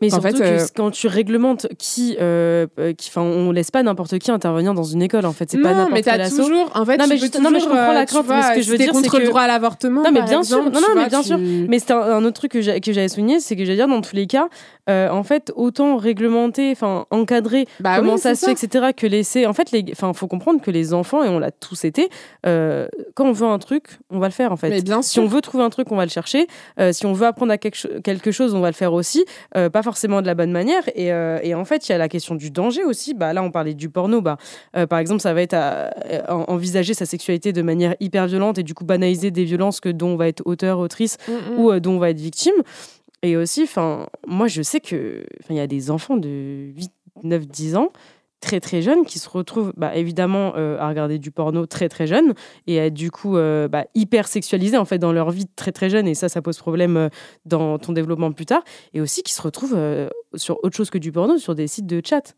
Mais 0.00 0.08
En 0.12 0.20
surtout 0.20 0.38
fait, 0.38 0.42
que 0.42 0.62
euh, 0.62 0.66
quand 0.74 0.90
tu 0.90 1.06
réglementes 1.06 1.68
qui, 1.78 2.16
euh, 2.20 2.66
euh, 2.80 2.92
qui, 2.94 3.10
enfin, 3.10 3.22
on 3.22 3.52
laisse 3.52 3.70
pas 3.70 3.82
n'importe 3.84 4.18
qui 4.18 4.30
intervenir 4.32 4.74
dans 4.74 4.82
une 4.82 5.02
école. 5.02 5.24
En 5.24 5.32
fait, 5.32 5.48
c'est 5.50 5.58
pas 5.58 5.72
non, 5.72 5.84
n'importe 5.88 6.02
quel 6.02 6.28
toujours, 6.30 6.70
en 6.74 6.84
fait, 6.84 6.96
Non, 6.96 7.04
tu 7.04 7.10
mais 7.10 7.14
peux 7.16 7.20
juste- 7.20 7.40
non, 7.40 7.50
mais 7.50 7.60
je 7.60 7.64
toujours, 7.66 7.76
comprends 7.78 7.92
la 7.92 8.00
euh, 8.00 8.04
tu 8.06 8.14
crainte, 8.14 8.26
mais 8.28 8.34
vois, 8.34 8.42
ce 8.50 8.54
que 8.56 8.62
je 8.62 8.70
veux 8.72 8.76
dire, 8.78 8.86
c'est 8.88 8.92
contre 8.92 9.18
le 9.18 9.24
que- 9.24 9.28
droit 9.30 9.42
à 9.42 9.46
l'avortement. 9.46 10.02
Non, 10.02 10.10
mais 10.12 10.22
bien 10.22 10.42
sûr. 10.42 10.58
Non, 10.64 10.70
non, 10.80 10.80
mais 10.96 11.08
bien 11.08 11.22
sûr. 11.22 11.38
Mais 11.38 11.78
c'est 11.78 11.92
un, 11.92 12.00
un 12.00 12.24
autre 12.24 12.34
truc 12.40 12.50
que 12.52 12.60
j'ai- 12.60 12.80
que 12.80 12.92
j'avais 12.92 13.08
souligné, 13.08 13.38
c'est 13.40 13.54
que 13.56 13.64
j'allais 13.64 13.76
dire 13.76 13.88
dans 13.88 14.00
tous 14.00 14.16
les 14.16 14.26
cas, 14.26 14.48
euh, 14.90 15.08
en 15.10 15.22
fait, 15.22 15.52
autant 15.54 15.96
réglementer, 15.96 16.70
enfin 16.72 17.06
encadrer 17.10 17.66
Bah 17.78 17.96
comment 17.98 18.14
oui, 18.14 18.18
ça 18.18 18.34
se 18.34 18.46
fait, 18.46 18.52
etc., 18.52 18.86
que 18.96 19.06
laisser. 19.06 19.46
En 19.46 19.52
fait, 19.52 19.70
les, 19.70 19.84
enfin, 19.92 20.12
faut 20.12 20.26
comprendre 20.26 20.60
que 20.60 20.70
les 20.72 20.92
enfants, 20.94 21.22
et 21.22 21.28
on 21.28 21.38
l'a 21.38 21.50
tous 21.52 21.84
été, 21.84 22.08
quand 22.44 23.24
on 23.26 23.32
veut 23.32 23.46
un 23.46 23.58
truc, 23.58 23.98
on 24.10 24.18
va 24.18 24.26
le 24.26 24.32
faire 24.32 24.50
en 24.50 24.56
fait. 24.56 24.70
Mais 24.70 24.82
bien 24.82 25.02
Si 25.02 25.20
on 25.20 25.26
veut 25.26 25.40
trouver 25.40 25.62
un 25.64 25.70
truc, 25.70 25.92
on 25.92 25.96
va 25.96 26.04
le 26.04 26.10
chercher. 26.10 26.46
Si 26.92 27.06
on 27.06 27.12
veut 27.18 27.26
apprendre 27.26 27.52
à 27.52 27.58
quelque, 27.58 28.00
quelque 28.00 28.30
chose, 28.30 28.54
on 28.54 28.60
va 28.60 28.68
le 28.68 28.74
faire 28.74 28.92
aussi. 28.92 29.24
Euh, 29.56 29.68
pas 29.68 29.82
forcément 29.82 30.22
de 30.22 30.26
la 30.26 30.34
bonne 30.34 30.52
manière. 30.52 30.82
Et, 30.94 31.12
euh, 31.12 31.38
et 31.42 31.54
en 31.54 31.64
fait, 31.64 31.88
il 31.88 31.92
y 31.92 31.94
a 31.94 31.98
la 31.98 32.08
question 32.08 32.34
du 32.34 32.50
danger 32.50 32.84
aussi. 32.84 33.14
Bah, 33.14 33.32
là, 33.32 33.42
on 33.42 33.50
parlait 33.50 33.74
du 33.74 33.90
porno. 33.90 34.20
Bah, 34.20 34.38
euh, 34.76 34.86
par 34.86 34.98
exemple, 34.98 35.20
ça 35.20 35.34
va 35.34 35.42
être 35.42 35.54
à, 35.54 35.88
à 36.26 36.34
envisager 36.34 36.94
sa 36.94 37.06
sexualité 37.06 37.52
de 37.52 37.62
manière 37.62 37.94
hyper 38.00 38.26
violente 38.26 38.58
et 38.58 38.62
du 38.62 38.74
coup 38.74 38.84
banaliser 38.84 39.30
des 39.30 39.44
violences 39.44 39.80
que, 39.80 39.88
dont 39.88 40.08
on 40.08 40.16
va 40.16 40.28
être 40.28 40.42
auteur, 40.46 40.78
autrice 40.78 41.18
Mm, 41.28 41.32
mm. 41.32 41.58
ou 41.58 41.80
dont 41.80 41.92
on 41.92 41.98
va 41.98 42.10
être 42.10 42.20
victime. 42.20 42.54
Et 43.22 43.36
aussi, 43.36 43.68
moi, 44.26 44.46
je 44.46 44.62
sais 44.62 44.80
que 44.80 45.24
il 45.50 45.56
y 45.56 45.60
a 45.60 45.66
des 45.66 45.90
enfants 45.90 46.16
de 46.16 46.70
8, 46.76 46.90
9, 47.24 47.46
10 47.46 47.76
ans 47.76 47.92
très 48.40 48.60
très 48.60 48.82
jeunes 48.82 49.04
qui 49.04 49.18
se 49.18 49.28
retrouvent 49.28 49.72
bah, 49.76 49.94
évidemment 49.96 50.52
euh, 50.56 50.78
à 50.78 50.88
regarder 50.88 51.18
du 51.18 51.30
porno 51.30 51.66
très 51.66 51.88
très 51.88 52.06
jeune 52.06 52.34
et 52.66 52.78
à 52.80 52.86
être 52.86 52.94
du 52.94 53.10
coup 53.10 53.36
euh, 53.36 53.68
bah, 53.68 53.86
hyper 53.94 54.28
sexualisés 54.28 54.76
en 54.76 54.84
fait 54.84 54.98
dans 54.98 55.12
leur 55.12 55.30
vie 55.30 55.46
très 55.56 55.72
très 55.72 55.90
jeune. 55.90 56.06
Et 56.06 56.14
ça 56.14 56.28
ça 56.28 56.42
pose 56.42 56.58
problème 56.58 56.96
euh, 56.96 57.08
dans 57.44 57.78
ton 57.78 57.92
développement 57.92 58.32
plus 58.32 58.46
tard. 58.46 58.62
Et 58.94 59.00
aussi 59.00 59.22
qui 59.22 59.32
se 59.32 59.42
retrouvent 59.42 59.78
sur 60.34 60.62
autre 60.64 60.76
chose 60.76 60.90
que 60.90 60.98
du 60.98 61.12
porno 61.12 61.38
sur 61.38 61.54
des 61.54 61.66
sites 61.66 61.86
de 61.86 62.00
chat. 62.04 62.34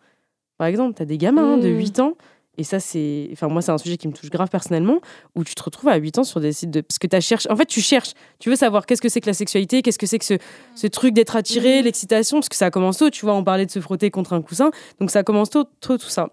Par 0.58 0.66
exemple 0.66 0.94
tu 0.96 1.02
as 1.02 1.06
des 1.06 1.18
gamins 1.18 1.54
hein, 1.54 1.58
de 1.58 1.68
Mm. 1.68 1.78
8 1.78 2.00
ans 2.00 2.16
et 2.60 2.64
ça 2.64 2.78
c'est 2.78 3.30
enfin 3.32 3.48
moi 3.48 3.62
c'est 3.62 3.72
un 3.72 3.78
sujet 3.78 3.96
qui 3.96 4.06
me 4.06 4.12
touche 4.12 4.28
grave 4.28 4.50
personnellement 4.50 5.00
où 5.34 5.44
tu 5.44 5.54
te 5.54 5.62
retrouves 5.62 5.88
à 5.88 5.96
8 5.96 6.18
ans 6.18 6.24
sur 6.24 6.40
des 6.40 6.52
sites 6.52 6.70
de 6.70 6.82
parce 6.82 6.98
que 6.98 7.06
tu 7.06 7.20
cherches 7.22 7.46
en 7.48 7.56
fait 7.56 7.64
tu 7.64 7.80
cherches. 7.80 8.12
Tu 8.38 8.50
veux 8.50 8.56
savoir 8.56 8.84
qu'est-ce 8.84 9.00
que 9.00 9.08
c'est 9.08 9.22
que 9.22 9.26
la 9.26 9.34
sexualité 9.34 9.80
qu'est-ce 9.80 9.98
que 9.98 10.06
c'est 10.06 10.18
que 10.18 10.26
ce, 10.26 10.34
ce 10.74 10.86
truc 10.86 11.14
d'être 11.14 11.36
attiré 11.36 11.80
l'excitation 11.80 12.38
parce 12.38 12.50
que 12.50 12.56
ça 12.56 12.70
commence 12.70 12.98
tôt 12.98 13.08
tu 13.08 13.24
vois 13.24 13.34
on 13.34 13.42
parlait 13.42 13.64
de 13.64 13.70
se 13.70 13.80
frotter 13.80 14.10
contre 14.10 14.34
un 14.34 14.42
coussin. 14.42 14.70
Donc 15.00 15.10
ça 15.10 15.22
commence 15.22 15.48
tôt, 15.48 15.64
tôt 15.80 15.96
tout 15.96 16.10
ça 16.10 16.28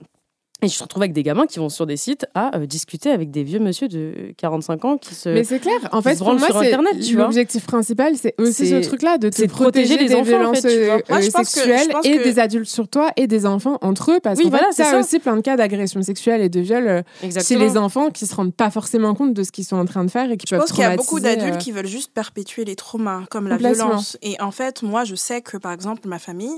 et 0.63 0.67
je 0.67 0.77
te 0.77 0.83
retrouve 0.83 1.03
avec 1.03 1.13
des 1.13 1.21
gamins 1.23 1.45
qui 1.45 1.59
vont 1.59 1.69
sur 1.69 1.85
des 1.85 1.97
sites 1.97 2.25
à 2.33 2.57
euh, 2.57 2.65
discuter 2.65 3.11
avec 3.11 3.29
des 3.29 3.43
vieux 3.43 3.59
monsieur 3.59 3.87
de 3.87 4.33
45 4.37 4.85
ans 4.85 4.97
qui 4.97 5.13
se 5.13 5.29
Mais 5.29 5.43
c'est 5.43 5.59
clair. 5.59 5.75
En 5.91 6.01
fait, 6.01 6.15
se 6.15 6.19
pour 6.23 6.33
moi, 6.33 6.47
sur 6.47 6.59
c'est 6.59 6.67
Internet, 6.67 6.99
tu 6.99 7.13
vois. 7.15 7.25
l'objectif 7.25 7.65
principal, 7.67 8.15
c'est 8.17 8.33
aussi 8.39 8.53
C'est- 8.67 8.81
ce 8.81 8.87
truc-là 8.87 9.17
de 9.19 9.29
te 9.29 9.35
protéger 9.45 9.47
protéger 9.95 9.97
les 9.97 10.05
des 10.07 10.13
enfants, 10.15 10.21
en 10.21 10.23
violences 10.23 10.61
fait, 10.61 10.69
tu 10.79 10.85
vois. 10.85 10.95
euh, 10.95 10.99
Moi, 11.09 11.21
je 11.21 11.29
que- 11.29 11.45
sexuelles 11.45 11.79
je 11.85 11.89
pense 11.91 12.05
et 12.05 12.17
que- 12.17 12.23
des 12.23 12.39
adultes 12.39 12.69
sur 12.69 12.87
toi 12.87 13.11
et 13.17 13.27
des 13.27 13.45
enfants 13.45 13.77
entre 13.81 14.11
eux, 14.13 14.19
parce 14.21 14.39
Oui, 14.39 14.49
voilà, 14.49 14.67
fait, 14.73 14.83
ça. 14.83 14.99
aussi 14.99 15.19
plein 15.19 15.35
de 15.35 15.41
cas 15.41 15.57
d'agression 15.57 16.01
sexuelle 16.01 16.41
et 16.41 16.49
de 16.49 16.59
viol 16.59 16.87
euh, 16.87 17.01
chez 17.45 17.57
les 17.57 17.77
enfants 17.77 18.09
qui 18.09 18.25
se 18.25 18.33
rendent 18.33 18.53
pas 18.55 18.71
forcément 18.71 19.13
compte 19.13 19.33
de 19.35 19.43
ce 19.43 19.51
qu'ils 19.51 19.65
sont 19.65 19.77
en 19.77 19.85
train 19.85 20.03
de 20.05 20.09
faire 20.11 20.31
et 20.31 20.37
qui 20.37 20.45
Je 20.47 20.55
peuvent 20.55 20.61
pense 20.61 20.71
qu'il 20.71 20.81
y 20.81 20.85
a 20.85 20.95
beaucoup 20.95 21.19
d'adultes 21.19 21.53
euh, 21.53 21.57
qui 21.57 21.71
veulent 21.71 21.85
juste 21.85 22.11
perpétuer 22.13 22.65
les 22.65 22.75
traumas, 22.75 23.23
comme 23.29 23.47
la 23.47 23.57
violence. 23.57 24.17
Et 24.23 24.41
en 24.41 24.51
fait, 24.51 24.81
moi, 24.81 25.03
je 25.03 25.13
sais 25.13 25.41
que, 25.41 25.57
par 25.57 25.71
exemple, 25.71 26.07
ma 26.07 26.17
famille, 26.19 26.57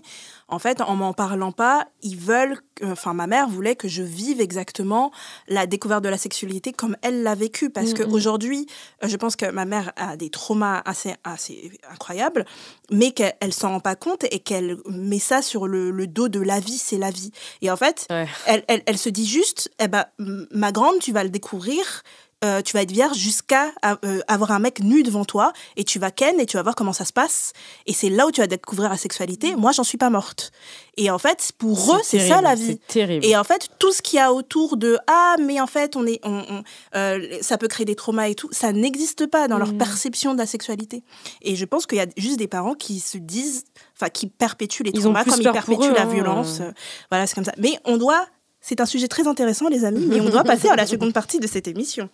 en 0.49 0.59
fait, 0.59 0.81
en 0.81 0.95
m'en 0.95 1.13
parlant 1.13 1.51
pas, 1.51 1.87
ils 2.01 2.17
veulent, 2.17 2.57
enfin, 2.83 3.13
ma 3.13 3.27
mère 3.27 3.47
voulait 3.47 3.75
que 3.75 3.87
je 3.87 4.01
vive 4.03 4.41
exactement 4.41 5.11
la 5.47 5.67
découverte 5.67 6.03
de 6.03 6.09
la 6.09 6.17
sexualité 6.17 6.71
comme 6.73 6.97
elle 7.01 7.23
l'a 7.23 7.35
vécu. 7.35 7.69
Parce 7.69 7.91
Mhm. 7.93 7.97
qu'aujourd'hui, 8.09 8.65
je 9.03 9.15
pense 9.15 9.35
que 9.35 9.49
ma 9.51 9.65
mère 9.65 9.91
a 9.95 10.17
des 10.17 10.29
traumas 10.29 10.81
assez, 10.85 11.13
assez 11.23 11.71
incroyables, 11.91 12.45
mais 12.91 13.11
qu'elle 13.11 13.35
elle 13.41 13.53
s'en 13.53 13.69
rend 13.69 13.79
pas 13.79 13.95
compte 13.95 14.25
et 14.31 14.39
qu'elle 14.39 14.77
met 14.89 15.19
ça 15.19 15.41
sur 15.41 15.67
le, 15.67 15.91
le 15.91 16.07
dos 16.07 16.29
de 16.29 16.39
la 16.39 16.59
vie, 16.59 16.77
c'est 16.77 16.97
la 16.97 17.11
vie. 17.11 17.31
Et 17.61 17.69
en 17.71 17.77
fait, 17.77 18.07
Ouais. 18.09 18.27
elle, 18.45 18.63
elle, 18.67 18.83
elle 18.85 18.97
se 18.97 19.09
dit 19.09 19.27
juste, 19.27 19.69
eh 19.79 19.87
ben, 19.87 20.05
ma 20.51 20.71
grande, 20.71 20.99
tu 20.99 21.11
vas 21.11 21.23
le 21.23 21.29
découvrir, 21.29 22.03
euh, 22.45 22.61
tu 22.61 22.73
vas 22.73 22.83
être 22.83 22.91
vierge 22.91 23.17
jusqu'à 23.17 23.71
euh, 24.05 24.21
avoir 24.27 24.51
un 24.51 24.59
mec 24.59 24.79
nu 24.81 25.03
devant 25.03 25.25
toi 25.25 25.51
et 25.75 25.83
tu 25.83 25.99
vas 25.99 26.09
ken 26.11 26.39
et 26.39 26.45
tu 26.45 26.55
vas 26.57 26.63
voir 26.63 26.75
comment 26.75 26.93
ça 26.93 27.03
se 27.05 27.11
passe. 27.11 27.51
Et 27.85 27.93
c'est 27.93 28.09
là 28.09 28.25
où 28.27 28.31
tu 28.31 28.39
vas 28.41 28.47
découvrir 28.47 28.89
la 28.89 28.97
sexualité. 28.97 29.55
Moi, 29.57 29.71
j'en 29.73 29.83
suis 29.83 29.97
pas 29.97 30.09
morte. 30.09 30.51
Et 30.95 31.11
en 31.11 31.17
fait, 31.19 31.51
pour 31.57 31.95
eux, 31.95 31.99
c'est 32.03 32.27
ça 32.27 32.41
la 32.41 32.55
vie. 32.55 32.65
c'est 32.67 32.87
terrible 32.87 33.25
Et 33.25 33.35
en 33.37 33.43
fait, 33.43 33.67
tout 33.79 33.91
ce 33.91 34.01
qu'il 34.01 34.17
y 34.17 34.21
a 34.21 34.31
autour 34.33 34.77
de 34.77 34.97
ah, 35.07 35.35
mais 35.41 35.59
en 35.61 35.67
fait, 35.67 35.95
on 35.95 36.05
est, 36.07 36.19
on, 36.23 36.43
on- 36.49 36.63
euh, 36.95 37.37
ça 37.41 37.57
peut 37.57 37.67
créer 37.67 37.85
des 37.85 37.95
traumas 37.95 38.27
et 38.29 38.35
tout, 38.35 38.49
ça 38.51 38.71
n'existe 38.73 39.25
pas 39.27 39.47
dans 39.47 39.57
leur 39.57 39.69
Mhm. 39.73 39.77
perception 39.77 40.33
de 40.33 40.39
la 40.39 40.45
sexualité. 40.45 41.03
Et 41.41 41.55
je 41.55 41.65
pense 41.65 41.85
qu'il 41.85 41.97
y 41.97 42.01
a 42.01 42.07
juste 42.17 42.37
des 42.39 42.47
parents 42.47 42.73
qui 42.73 42.99
se 42.99 43.17
disent, 43.17 43.63
enfin, 43.97 44.09
qui 44.09 44.27
perpétuent 44.27 44.83
les 44.83 44.91
Ils 44.91 44.99
traumas 45.01 45.23
plus 45.23 45.31
comme 45.31 45.41
ils 45.41 45.51
perpétuent 45.51 45.89
eux, 45.89 45.93
la 45.93 46.03
hein. 46.03 46.05
violence. 46.05 46.59
Euh, 46.61 46.71
Voilà, 47.11 47.27
c'est 47.27 47.35
comme 47.35 47.45
ça. 47.45 47.53
Mais 47.57 47.79
on 47.85 47.97
doit, 47.97 48.25
c'est 48.69 48.81
un 48.81 48.85
sujet 48.85 49.07
très 49.07 49.27
intéressant, 49.27 49.67
les 49.67 49.83
amis, 49.83 50.05
mais 50.07 50.21
on 50.21 50.29
doit 50.29 50.43
passer 50.43 50.69
à 50.69 50.75
la 50.75 50.85
seconde 50.85 51.11
partie 51.11 51.39
de 51.39 51.47
cette 51.47 51.67
émission. 51.67 52.07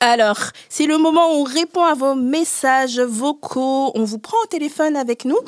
Alors, 0.00 0.38
c'est 0.68 0.84
le 0.84 0.98
moment 0.98 1.32
où 1.32 1.40
on 1.40 1.44
répond 1.44 1.82
à 1.84 1.94
vos 1.94 2.14
messages 2.14 3.00
vocaux. 3.00 3.90
On 3.94 4.04
vous 4.04 4.18
prend 4.18 4.36
au 4.42 4.46
téléphone 4.46 4.94
avec 4.94 5.24
nous 5.24 5.38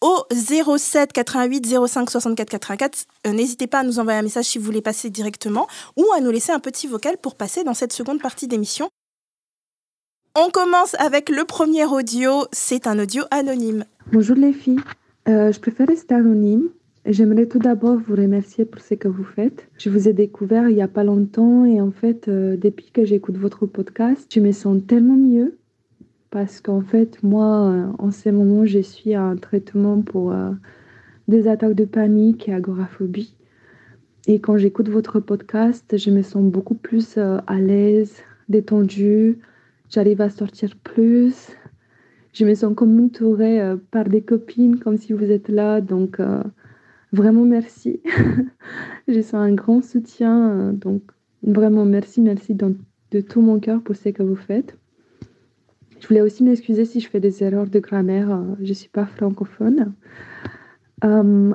au 0.00 0.24
07 0.32 1.12
88 1.12 1.74
05 1.88 2.08
64 2.08 2.48
84. 2.50 2.98
Euh, 3.26 3.32
N'hésitez 3.32 3.66
pas 3.66 3.80
à 3.80 3.82
nous 3.82 3.98
envoyer 3.98 4.20
un 4.20 4.22
message 4.22 4.44
si 4.44 4.58
vous 4.58 4.64
voulez 4.64 4.80
passer 4.80 5.10
directement 5.10 5.66
ou 5.96 6.06
à 6.16 6.20
nous 6.20 6.30
laisser 6.30 6.52
un 6.52 6.60
petit 6.60 6.86
vocal 6.86 7.16
pour 7.18 7.34
passer 7.34 7.64
dans 7.64 7.74
cette 7.74 7.92
seconde 7.92 8.20
partie 8.22 8.46
d'émission. 8.46 8.88
On 10.36 10.50
commence 10.50 10.94
avec 11.00 11.28
le 11.30 11.44
premier 11.44 11.84
audio. 11.84 12.46
C'est 12.52 12.86
un 12.86 12.96
audio 13.00 13.24
anonyme. 13.32 13.84
Bonjour 14.12 14.36
les 14.36 14.52
filles, 14.52 14.78
Euh, 15.28 15.50
je 15.52 15.58
préfère 15.58 15.88
rester 15.88 16.14
anonyme. 16.14 16.68
J'aimerais 17.10 17.46
tout 17.46 17.58
d'abord 17.58 17.98
vous 17.98 18.16
remercier 18.16 18.66
pour 18.66 18.82
ce 18.82 18.92
que 18.92 19.08
vous 19.08 19.24
faites. 19.24 19.66
Je 19.78 19.88
vous 19.88 20.08
ai 20.08 20.12
découvert 20.12 20.68
il 20.68 20.74
n'y 20.74 20.82
a 20.82 20.88
pas 20.88 21.04
longtemps 21.04 21.64
et 21.64 21.80
en 21.80 21.90
fait, 21.90 22.28
euh, 22.28 22.58
depuis 22.58 22.90
que 22.92 23.06
j'écoute 23.06 23.38
votre 23.38 23.64
podcast, 23.64 24.30
je 24.30 24.40
me 24.40 24.52
sens 24.52 24.82
tellement 24.86 25.16
mieux 25.16 25.56
parce 26.28 26.60
qu'en 26.60 26.82
fait, 26.82 27.22
moi, 27.22 27.70
euh, 27.70 27.86
en 27.98 28.10
ce 28.10 28.28
moment, 28.28 28.66
je 28.66 28.80
suis 28.80 29.14
à 29.14 29.22
un 29.22 29.36
traitement 29.36 30.02
pour 30.02 30.32
euh, 30.32 30.50
des 31.28 31.48
attaques 31.48 31.76
de 31.76 31.86
panique 31.86 32.46
et 32.46 32.52
agoraphobie. 32.52 33.34
Et 34.26 34.38
quand 34.38 34.58
j'écoute 34.58 34.90
votre 34.90 35.18
podcast, 35.18 35.96
je 35.96 36.10
me 36.10 36.20
sens 36.20 36.44
beaucoup 36.44 36.74
plus 36.74 37.16
à 37.16 37.54
l'aise, 37.58 38.18
détendue. 38.50 39.38
J'arrive 39.88 40.20
à 40.20 40.28
sortir 40.28 40.76
plus. 40.84 41.56
Je 42.34 42.44
me 42.44 42.54
sens 42.54 42.74
comme 42.76 43.02
entourée 43.02 43.62
par 43.90 44.04
des 44.04 44.20
copines, 44.20 44.78
comme 44.78 44.98
si 44.98 45.14
vous 45.14 45.30
êtes 45.30 45.48
là. 45.48 45.80
Donc, 45.80 46.20
vraiment 47.12 47.44
merci. 47.44 48.00
je 49.08 49.20
sens 49.20 49.34
un 49.34 49.54
grand 49.54 49.82
soutien. 49.82 50.50
euh, 50.50 50.72
donc, 50.72 51.02
vraiment 51.42 51.84
merci, 51.84 52.20
merci 52.20 52.54
de 52.54 53.20
tout 53.20 53.40
mon 53.40 53.58
cœur 53.60 53.82
pour 53.82 53.96
ce 53.96 54.08
que 54.10 54.22
vous 54.22 54.36
faites. 54.36 54.76
Je 56.00 56.06
voulais 56.06 56.20
aussi 56.20 56.44
m'excuser 56.44 56.84
si 56.84 57.00
je 57.00 57.08
fais 57.08 57.20
des 57.20 57.42
erreurs 57.42 57.66
de 57.66 57.78
grammaire. 57.80 58.30
euh, 58.30 58.54
je 58.60 58.68
ne 58.68 58.74
suis 58.74 58.88
pas 58.88 59.06
francophone. 59.06 59.94
Euh, 61.04 61.54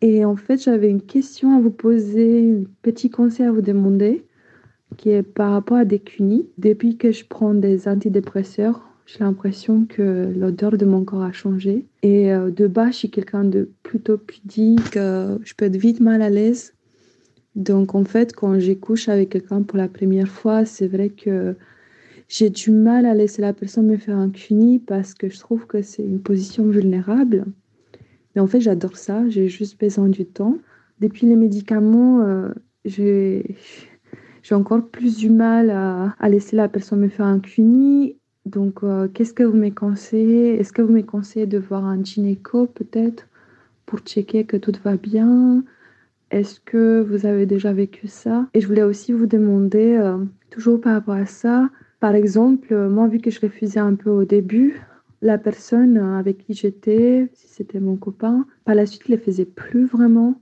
et 0.00 0.24
en 0.24 0.36
fait, 0.36 0.62
j'avais 0.62 0.90
une 0.90 1.02
question 1.02 1.56
à 1.56 1.60
vous 1.60 1.70
poser, 1.70 2.52
un 2.52 2.64
petit 2.82 3.10
conseil 3.10 3.46
à 3.46 3.52
vous 3.52 3.62
demander, 3.62 4.26
qui 4.96 5.10
est 5.10 5.22
par 5.22 5.52
rapport 5.52 5.78
à 5.78 5.84
des 5.84 5.98
cunis. 5.98 6.48
Depuis 6.58 6.96
que 6.96 7.12
je 7.12 7.24
prends 7.24 7.54
des 7.54 7.88
antidépresseurs, 7.88 8.87
j'ai 9.08 9.20
l'impression 9.20 9.86
que 9.86 10.30
l'odeur 10.36 10.76
de 10.76 10.84
mon 10.84 11.02
corps 11.02 11.22
a 11.22 11.32
changé. 11.32 11.86
Et 12.02 12.30
euh, 12.30 12.50
de 12.50 12.66
bas, 12.66 12.90
je 12.90 12.96
suis 12.96 13.10
quelqu'un 13.10 13.42
de 13.42 13.70
plutôt 13.82 14.18
pudique, 14.18 14.98
euh, 14.98 15.38
je 15.44 15.54
peux 15.54 15.64
être 15.64 15.76
vite 15.76 16.00
mal 16.00 16.20
à 16.20 16.28
l'aise. 16.28 16.74
Donc 17.54 17.94
en 17.94 18.04
fait, 18.04 18.34
quand 18.36 18.58
j'ai 18.58 18.76
couché 18.76 19.10
avec 19.10 19.30
quelqu'un 19.30 19.62
pour 19.62 19.78
la 19.78 19.88
première 19.88 20.28
fois, 20.28 20.66
c'est 20.66 20.86
vrai 20.86 21.08
que 21.08 21.56
j'ai 22.28 22.50
du 22.50 22.70
mal 22.70 23.06
à 23.06 23.14
laisser 23.14 23.40
la 23.40 23.54
personne 23.54 23.86
me 23.86 23.96
faire 23.96 24.18
un 24.18 24.28
cuni 24.28 24.78
parce 24.78 25.14
que 25.14 25.30
je 25.30 25.38
trouve 25.38 25.66
que 25.66 25.80
c'est 25.80 26.04
une 26.04 26.20
position 26.20 26.68
vulnérable. 26.68 27.46
Mais 28.34 28.42
en 28.42 28.46
fait, 28.46 28.60
j'adore 28.60 28.98
ça, 28.98 29.26
j'ai 29.30 29.48
juste 29.48 29.80
besoin 29.80 30.08
du 30.08 30.26
temps. 30.26 30.58
Depuis 31.00 31.26
les 31.26 31.36
médicaments, 31.36 32.20
euh, 32.20 32.50
j'ai 32.84 33.54
encore 34.50 34.86
plus 34.86 35.16
du 35.16 35.30
mal 35.30 35.70
à, 35.70 36.14
à 36.18 36.28
laisser 36.28 36.56
la 36.56 36.68
personne 36.68 37.00
me 37.00 37.08
faire 37.08 37.26
un 37.26 37.40
cuni. 37.40 38.18
Donc, 38.48 38.82
euh, 38.82 39.08
qu'est-ce 39.12 39.34
que 39.34 39.42
vous 39.42 39.56
me 39.56 39.68
conseillez 39.68 40.58
Est-ce 40.58 40.72
que 40.72 40.80
vous 40.80 40.92
me 40.92 41.02
conseillez 41.02 41.46
de 41.46 41.58
voir 41.58 41.84
un 41.84 42.02
gynéco 42.02 42.66
peut-être 42.66 43.26
pour 43.84 43.98
checker 44.00 44.44
que 44.44 44.56
tout 44.56 44.72
va 44.82 44.96
bien? 44.96 45.62
Est-ce 46.30 46.58
que 46.60 47.00
vous 47.02 47.26
avez 47.26 47.44
déjà 47.44 47.74
vécu 47.74 48.08
ça? 48.08 48.46
Et 48.54 48.60
je 48.62 48.66
voulais 48.66 48.82
aussi 48.82 49.12
vous 49.12 49.26
demander, 49.26 49.96
euh, 49.96 50.16
toujours 50.50 50.80
par 50.80 50.94
rapport 50.94 51.14
à 51.14 51.26
ça, 51.26 51.68
par 52.00 52.14
exemple, 52.14 52.72
euh, 52.72 52.88
moi, 52.88 53.06
vu 53.06 53.18
que 53.18 53.30
je 53.30 53.40
refusais 53.40 53.80
un 53.80 53.94
peu 53.94 54.08
au 54.08 54.24
début, 54.24 54.80
la 55.20 55.36
personne 55.36 55.98
avec 55.98 56.38
qui 56.38 56.54
j'étais, 56.54 57.28
si 57.34 57.48
c'était 57.48 57.80
mon 57.80 57.96
copain, 57.96 58.46
par 58.64 58.74
la 58.74 58.86
suite, 58.86 59.02
il 59.08 59.12
ne 59.12 59.16
le 59.16 59.22
faisait 59.22 59.44
plus 59.44 59.84
vraiment. 59.84 60.40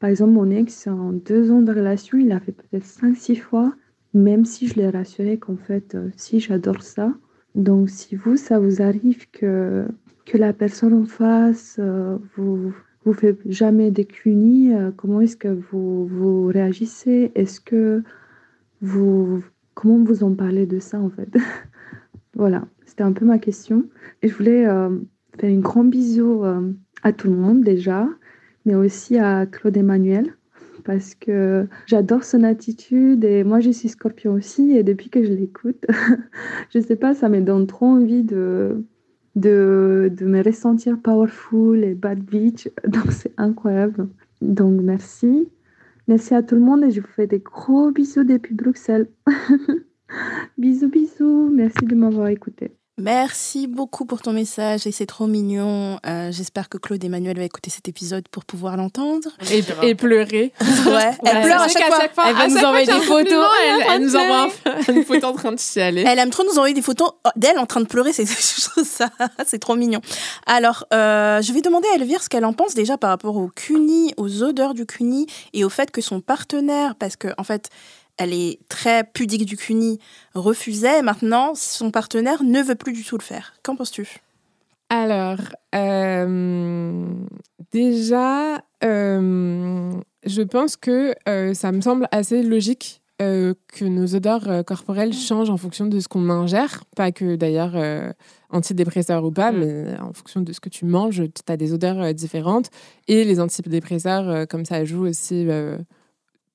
Par 0.00 0.10
exemple, 0.10 0.32
mon 0.32 0.50
ex, 0.50 0.86
en 0.86 1.12
deux 1.12 1.50
ans 1.50 1.62
de 1.62 1.72
relation, 1.72 2.18
il 2.18 2.30
a 2.32 2.40
fait 2.40 2.52
peut-être 2.52 2.84
cinq, 2.84 3.16
six 3.16 3.36
fois, 3.36 3.72
même 4.12 4.44
si 4.44 4.66
je 4.66 4.74
l'ai 4.74 4.90
rassuré 4.90 5.38
qu'en 5.38 5.56
fait, 5.56 5.96
si 6.16 6.40
j'adore 6.40 6.82
ça. 6.82 7.14
Donc, 7.54 7.90
si 7.90 8.16
vous, 8.16 8.36
ça 8.36 8.58
vous 8.58 8.82
arrive 8.82 9.28
que, 9.30 9.86
que 10.26 10.38
la 10.38 10.52
personne 10.52 10.92
en 10.94 11.04
face 11.04 11.76
euh, 11.78 12.18
vous 12.36 12.74
vous 13.04 13.12
fait 13.14 13.38
jamais 13.46 13.90
des 13.90 14.04
cunis, 14.04 14.74
euh, 14.74 14.90
comment 14.94 15.20
est-ce 15.20 15.36
que 15.36 15.48
vous, 15.48 16.06
vous 16.06 16.46
réagissez? 16.46 17.32
Est-ce 17.34 17.60
que 17.60 18.02
vous... 18.82 19.42
Comment 19.74 20.02
vous 20.02 20.24
en 20.24 20.34
parlez 20.34 20.66
de 20.66 20.78
ça, 20.78 21.00
en 21.00 21.10
fait? 21.10 21.36
Voilà, 22.34 22.68
c'était 22.84 23.02
un 23.02 23.12
peu 23.12 23.24
ma 23.24 23.38
question. 23.38 23.84
Et 24.22 24.28
je 24.28 24.34
voulais 24.34 24.66
euh, 24.66 24.90
faire 25.40 25.50
un 25.50 25.58
grand 25.58 25.82
bisou 25.82 26.44
à 27.02 27.12
tout 27.12 27.28
le 27.28 27.34
monde 27.34 27.64
déjà, 27.64 28.08
mais 28.64 28.76
aussi 28.76 29.18
à 29.18 29.44
Claude 29.46 29.76
Emmanuel, 29.76 30.36
parce 30.88 31.14
que 31.14 31.68
j'adore 31.84 32.24
son 32.24 32.44
attitude 32.44 33.22
et 33.22 33.44
moi 33.44 33.60
je 33.60 33.68
suis 33.70 33.90
scorpion 33.90 34.32
aussi 34.32 34.70
et 34.72 34.82
depuis 34.82 35.10
que 35.10 35.22
je 35.22 35.34
l'écoute, 35.34 35.84
je 36.74 36.80
sais 36.80 36.96
pas, 36.96 37.14
ça 37.14 37.28
me 37.28 37.42
donne 37.42 37.66
trop 37.66 37.84
envie 37.84 38.22
de, 38.22 38.86
de, 39.36 40.10
de 40.16 40.24
me 40.24 40.42
ressentir 40.42 40.98
powerful 40.98 41.84
et 41.84 41.94
bad 41.94 42.20
bitch, 42.20 42.70
donc 42.88 43.12
c'est 43.12 43.34
incroyable. 43.36 44.08
Donc 44.40 44.80
merci. 44.80 45.52
Merci 46.06 46.34
à 46.34 46.42
tout 46.42 46.54
le 46.54 46.62
monde 46.62 46.84
et 46.84 46.90
je 46.90 47.02
vous 47.02 47.06
fais 47.08 47.26
des 47.26 47.40
gros 47.40 47.90
bisous 47.90 48.24
depuis 48.24 48.54
Bruxelles. 48.54 49.08
bisous, 50.56 50.88
bisous. 50.88 51.50
Merci 51.52 51.84
de 51.84 51.94
m'avoir 51.94 52.28
écouté. 52.28 52.77
Merci 53.00 53.68
beaucoup 53.68 54.04
pour 54.04 54.20
ton 54.22 54.32
message 54.32 54.86
et 54.86 54.92
c'est 54.92 55.06
trop 55.06 55.28
mignon. 55.28 56.00
Euh, 56.04 56.32
J'espère 56.32 56.68
que 56.68 56.78
Claude 56.78 57.02
Emmanuel 57.04 57.36
va 57.38 57.44
écouter 57.44 57.70
cet 57.70 57.88
épisode 57.88 58.26
pour 58.28 58.44
pouvoir 58.44 58.76
l'entendre. 58.76 59.28
Et, 59.52 59.62
et 59.82 59.94
pleurer. 59.94 60.52
Ouais, 60.88 61.10
elle 61.24 61.42
pleure 61.42 61.60
à 61.62 61.68
C'est 61.68 61.78
chaque 61.78 62.14
fois. 62.14 62.24
Elle 62.28 62.34
va 62.34 62.42
à 62.42 62.48
nous 62.48 62.56
envoyer 62.58 62.86
des 62.86 62.92
photos. 62.92 63.46
Elle 63.64 63.80
Elle, 63.82 63.86
elle 63.92 64.02
nous 64.02 64.16
envoie 64.16 64.48
un- 64.66 64.92
une 64.92 65.04
photo 65.04 65.26
en 65.28 65.32
train 65.34 65.52
de 65.52 65.58
chialer. 65.60 66.04
Elle 66.06 66.18
aime 66.18 66.30
trop 66.30 66.42
nous 66.44 66.52
envoyer 66.58 66.74
des 66.74 66.82
photos 66.82 67.10
d'elle 67.36 67.58
en 67.58 67.66
train 67.66 67.80
de 67.80 67.86
pleurer, 67.86 68.12
c'est 68.14 68.26
ça, 68.26 69.10
c'est 69.46 69.58
trop 69.58 69.76
mignon. 69.76 70.00
Alors, 70.46 70.84
euh, 70.92 71.40
je 71.42 71.52
vais 71.52 71.60
demander 71.60 71.86
à 71.92 71.96
Elvire 71.96 72.22
ce 72.22 72.28
qu'elle 72.28 72.44
en 72.44 72.52
pense 72.52 72.74
déjà 72.74 72.96
par 72.98 73.10
rapport 73.10 73.36
au 73.36 73.48
cuni, 73.48 74.12
aux 74.16 74.42
odeurs 74.42 74.74
du 74.74 74.86
cuni 74.86 75.26
et 75.52 75.64
au 75.64 75.68
fait 75.68 75.90
que 75.90 76.00
son 76.00 76.20
partenaire, 76.20 76.94
parce 76.96 77.16
que 77.16 77.28
en 77.38 77.44
fait, 77.44 77.68
elle 78.18 78.32
est 78.32 78.58
très 78.68 79.04
pudique 79.04 79.46
du 79.46 79.56
cuni, 79.56 79.98
refusait. 80.34 81.02
Maintenant, 81.02 81.54
son 81.54 81.90
partenaire 81.90 82.42
ne 82.42 82.60
veut 82.62 82.74
plus 82.74 82.92
du 82.92 83.04
tout 83.04 83.16
le 83.16 83.22
faire. 83.22 83.54
Qu'en 83.62 83.76
penses-tu? 83.76 84.18
Alors, 84.90 85.38
euh, 85.74 87.04
déjà, 87.72 88.62
euh, 88.84 89.92
je 90.24 90.42
pense 90.42 90.76
que 90.76 91.14
euh, 91.28 91.54
ça 91.54 91.72
me 91.72 91.80
semble 91.80 92.08
assez 92.10 92.42
logique 92.42 93.02
euh, 93.20 93.52
que 93.74 93.84
nos 93.84 94.14
odeurs 94.14 94.48
euh, 94.48 94.62
corporelles 94.62 95.12
changent 95.12 95.50
en 95.50 95.56
fonction 95.56 95.86
de 95.86 95.98
ce 96.00 96.08
qu'on 96.08 96.30
ingère. 96.30 96.84
Pas 96.96 97.10
que 97.12 97.36
d'ailleurs 97.36 97.72
euh, 97.74 98.12
antidépresseurs 98.50 99.24
ou 99.24 99.30
pas, 99.32 99.52
Mm. 99.52 99.58
mais 99.58 99.98
en 100.00 100.12
fonction 100.12 100.40
de 100.40 100.52
ce 100.52 100.60
que 100.60 100.68
tu 100.68 100.84
manges, 100.84 101.22
tu 101.34 101.52
as 101.52 101.56
des 101.56 101.72
odeurs 101.74 102.14
différentes. 102.14 102.70
Et 103.08 103.24
les 103.24 103.40
antidépresseurs, 103.40 104.46
comme 104.48 104.64
ça 104.64 104.84
joue 104.84 105.06
aussi 105.06 105.46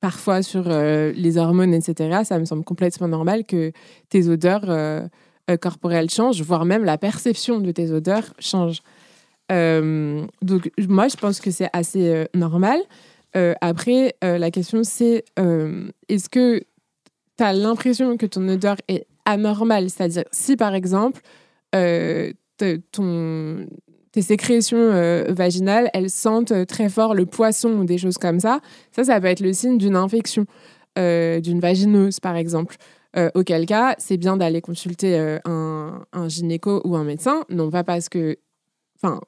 parfois 0.04 0.42
sur 0.42 0.66
euh, 0.68 1.14
les 1.16 1.38
hormones, 1.38 1.74
etc., 1.74 2.24
ça 2.26 2.38
me 2.38 2.44
semble 2.44 2.66
complètement 2.66 3.08
normal 3.08 3.46
que 3.46 3.72
tes 4.10 4.28
odeurs 4.28 4.66
euh, 4.68 5.08
euh, 5.50 5.56
corporelles 5.56 6.10
changent, 6.10 6.42
voire 6.42 6.66
même 6.66 6.84
la 6.84 6.98
perception 6.98 7.62
de 7.62 7.72
tes 7.72 7.90
odeurs 7.90 8.34
change. 8.38 8.82
Donc, 9.50 10.72
moi, 10.90 11.08
je 11.08 11.16
pense 11.16 11.40
que 11.40 11.52
c'est 11.52 11.70
assez 11.72 12.26
normal. 12.34 12.80
Après, 13.62 14.16
la 14.22 14.50
question, 14.52 14.84
c'est 14.84 15.24
est-ce 16.10 16.28
que 16.28 16.60
tu 17.38 17.44
as 17.44 17.54
l'impression 17.54 18.18
que 18.18 18.26
ton 18.26 18.46
odeur 18.50 18.78
est 18.88 19.06
anormale? 19.26 19.90
C'est-à-dire, 19.92 20.24
si 20.32 20.58
par 20.58 20.74
exemple, 20.74 21.22
ton, 22.92 23.68
tes 24.14 24.22
sécrétions 24.22 24.78
euh, 24.78 25.26
vaginales, 25.30 25.90
elles 25.94 26.12
sentent 26.12 26.52
euh, 26.52 26.66
très 26.66 26.88
fort 26.88 27.16
le 27.16 27.26
poisson 27.26 27.70
ou 27.72 27.84
des 27.84 27.98
choses 27.98 28.20
comme 28.20 28.40
ça, 28.40 28.62
ça, 28.92 29.04
ça 29.04 29.20
peut 29.20 29.28
être 29.28 29.42
le 29.42 29.52
signe 29.54 29.78
d'une 29.78 29.96
infection, 29.96 30.46
euh, 30.98 31.42
d'une 31.42 31.60
vaginose, 31.60 32.22
par 32.22 32.38
exemple. 32.38 32.78
Auquel 33.36 33.68
cas, 33.68 33.94
c'est 34.00 34.18
bien 34.18 34.38
d'aller 34.38 34.60
consulter 34.60 35.16
un, 35.46 36.04
gynéco 36.30 36.82
ou 36.84 36.96
un 36.96 37.04
médecin, 37.04 37.46
non 37.48 37.70
pas 37.70 37.84
parce 37.84 38.10
que. 38.10 38.38
Enfin, 38.96 39.22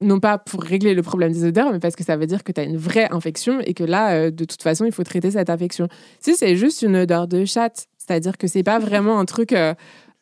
non 0.00 0.18
pas 0.18 0.38
pour 0.38 0.60
régler 0.60 0.92
le 0.92 1.02
problème 1.04 1.30
des 1.30 1.44
odeurs, 1.44 1.70
mais 1.70 1.78
parce 1.78 1.94
que 1.94 2.02
ça 2.02 2.16
veut 2.16 2.26
dire 2.26 2.42
que 2.42 2.50
tu 2.50 2.60
as 2.60 2.64
une 2.64 2.76
vraie 2.76 3.06
infection 3.12 3.60
et 3.60 3.74
que 3.74 3.84
là, 3.84 4.32
de 4.32 4.44
toute 4.44 4.60
façon, 4.60 4.84
il 4.84 4.90
faut 4.90 5.04
traiter 5.04 5.30
cette 5.30 5.50
infection. 5.50 5.86
Si 6.18 6.34
c'est 6.34 6.56
juste 6.56 6.82
une 6.82 6.96
odeur 6.96 7.28
de 7.28 7.44
chatte, 7.44 7.86
c'est-à-dire 7.96 8.36
que 8.36 8.48
c'est 8.48 8.64
pas 8.64 8.80
vraiment 8.80 9.20
un 9.20 9.24
truc 9.24 9.54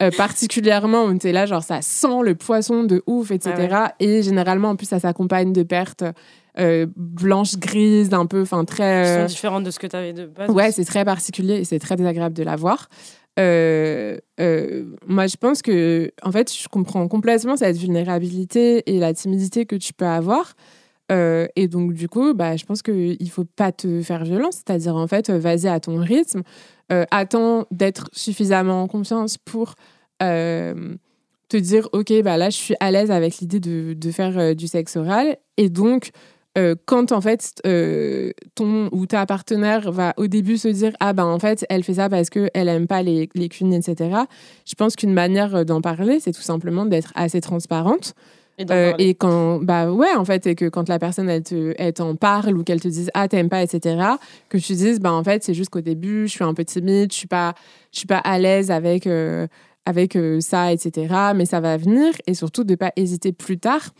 euh, 0.05 0.11
particulièrement 0.17 1.05
où 1.05 1.19
tu 1.19 1.29
es 1.29 1.33
là, 1.33 1.47
genre 1.47 1.63
ça 1.63 1.83
sent 1.83 2.23
le 2.23 2.35
poisson 2.35 2.85
de 2.85 3.03
ouf, 3.07 3.31
etc. 3.31 3.69
Ah 3.73 3.95
Et 4.01 4.23
généralement, 4.23 4.71
en 4.71 4.77
plus, 4.77 4.87
ça 4.87 5.01
s'accompagne 5.01 5.53
de 5.53 5.63
pertes 5.63 6.05
euh, 6.59 6.87
blanches, 6.97 7.57
grises, 7.57 8.13
un 8.15 8.27
peu, 8.27 8.43
enfin 8.43 8.61
Qui 8.61 8.75
très. 8.75 9.05
sont 9.05 9.21
euh, 9.23 9.27
différentes 9.27 9.65
de 9.65 9.71
ce 9.71 9.79
que 9.79 9.87
tu 9.87 9.97
avais 9.97 10.13
de 10.13 10.27
base. 10.27 10.51
Ouais, 10.51 10.71
c'est 10.71 10.85
très 10.85 11.05
particulier 11.05 11.55
et 11.57 11.65
c'est 11.65 11.79
très 11.79 11.97
désagréable 11.97 12.35
de 12.35 12.43
la 12.43 12.57
voir. 12.57 12.89
Euh, 13.39 14.19
euh, 14.41 14.85
moi, 15.07 15.27
je 15.27 15.37
pense 15.37 15.63
que, 15.63 16.11
en 16.23 16.33
fait, 16.33 16.53
je 16.53 16.69
comprends 16.69 17.07
complètement 17.09 17.57
cette 17.57 17.77
vulnérabilité 17.77 18.83
et 18.95 18.99
la 18.99 19.13
timidité 19.15 19.67
que 19.67 19.77
tu 19.77 19.93
peux 19.93 20.07
avoir. 20.07 20.55
Euh, 21.13 21.47
et 21.57 21.69
donc, 21.69 21.93
du 21.93 22.09
coup, 22.09 22.33
bah, 22.35 22.57
je 22.57 22.65
pense 22.65 22.83
qu'il 22.83 23.17
ne 23.21 23.29
faut 23.29 23.45
pas 23.45 23.73
te 23.73 24.03
faire 24.03 24.25
violence, 24.25 24.57
c'est-à-dire, 24.57 24.97
en 24.97 25.07
fait, 25.07 25.31
vas-y 25.31 25.69
à 25.69 25.81
ton 25.81 25.97
rythme, 25.99 26.43
attends 27.11 27.67
d'être 27.73 28.09
suffisamment 28.13 28.83
en 28.83 28.87
confiance 28.87 29.37
pour 29.37 29.75
euh, 30.23 30.95
te 31.49 31.57
dire, 31.57 31.89
OK, 31.93 32.13
bah, 32.23 32.37
là, 32.37 32.51
je 32.51 32.57
suis 32.57 32.75
à 32.81 32.91
l'aise 32.91 33.11
avec 33.11 33.39
l'idée 33.39 33.61
de, 33.61 33.95
de 33.95 34.11
faire 34.11 34.39
euh, 34.39 34.55
du 34.55 34.67
sexe 34.67 34.97
oral. 34.97 35.37
Et 35.57 35.69
donc, 35.69 36.11
euh, 36.57 36.77
quand 36.87 37.11
en 37.11 37.21
fait 37.21 37.61
ton 38.55 38.89
ou 38.93 39.07
ta 39.07 39.27
partenaire 39.27 39.91
va 39.91 40.15
au 40.17 40.29
début 40.29 40.57
se 40.57 40.69
dire 40.69 40.93
ah 41.01 41.13
ben 41.13 41.25
en 41.25 41.41
fait 41.41 41.67
elle 41.69 41.83
fait 41.83 41.95
ça 41.95 42.09
parce 42.09 42.31
que 42.31 42.49
elle 42.55 42.69
aime 42.69 42.87
pas 42.87 43.03
les 43.03 43.29
les 43.35 43.49
cunis 43.49 43.75
etc 43.75 44.19
je 44.65 44.75
pense 44.77 44.95
qu'une 44.95 45.13
manière 45.13 45.65
d'en 45.65 45.81
parler 45.81 46.21
c'est 46.21 46.31
tout 46.31 46.43
simplement 46.43 46.87
d'être 46.87 47.11
assez 47.17 47.41
transparente 47.41 48.15
Et 48.57 48.67
Euh, 48.71 49.15
quand 49.19 49.59
bah 49.63 49.91
ouais 49.91 50.15
en 50.15 50.25
fait 50.25 50.47
et 50.47 50.55
que 50.55 50.69
quand 50.69 50.89
la 50.89 51.01
personne 51.01 51.29
elle 51.29 51.43
te 51.43 51.75
elle 51.77 51.93
t'en 51.93 52.15
parle 52.15 52.57
ou 52.57 52.63
qu'elle 52.63 52.81
te 52.81 52.87
dise 52.87 53.11
ah 53.15 53.27
t'aimes 53.27 53.49
pas 53.49 53.65
etc 53.65 53.79
que 54.49 54.59
tu 54.59 54.75
dises 54.75 55.01
bah 55.01 55.13
en 55.13 55.25
fait 55.25 55.43
c'est 55.43 55.55
juste 55.55 55.71
qu'au 55.71 55.81
début 55.81 56.29
je 56.29 56.33
suis 56.33 56.45
un 56.45 56.55
peu 56.55 56.65
timide 56.65 57.11
je 57.13 57.17
suis 57.19 57.27
pas 57.27 57.55
je 57.91 57.99
suis 57.99 58.07
pas 58.07 58.19
à 58.19 58.39
l'aise 58.39 58.71
avec 58.71 59.09
euh, 59.09 59.49
avec 59.87 60.17
euh, 60.17 60.41
ça 60.41 60.73
etc 60.73 61.15
mais 61.35 61.47
ça 61.47 61.61
va 61.61 61.77
venir 61.77 62.13
et 62.27 62.35
surtout 62.35 62.65
de 62.65 62.75
pas 62.75 62.93
hésiter 62.97 63.33
plus 63.33 63.59
tard 63.59 63.91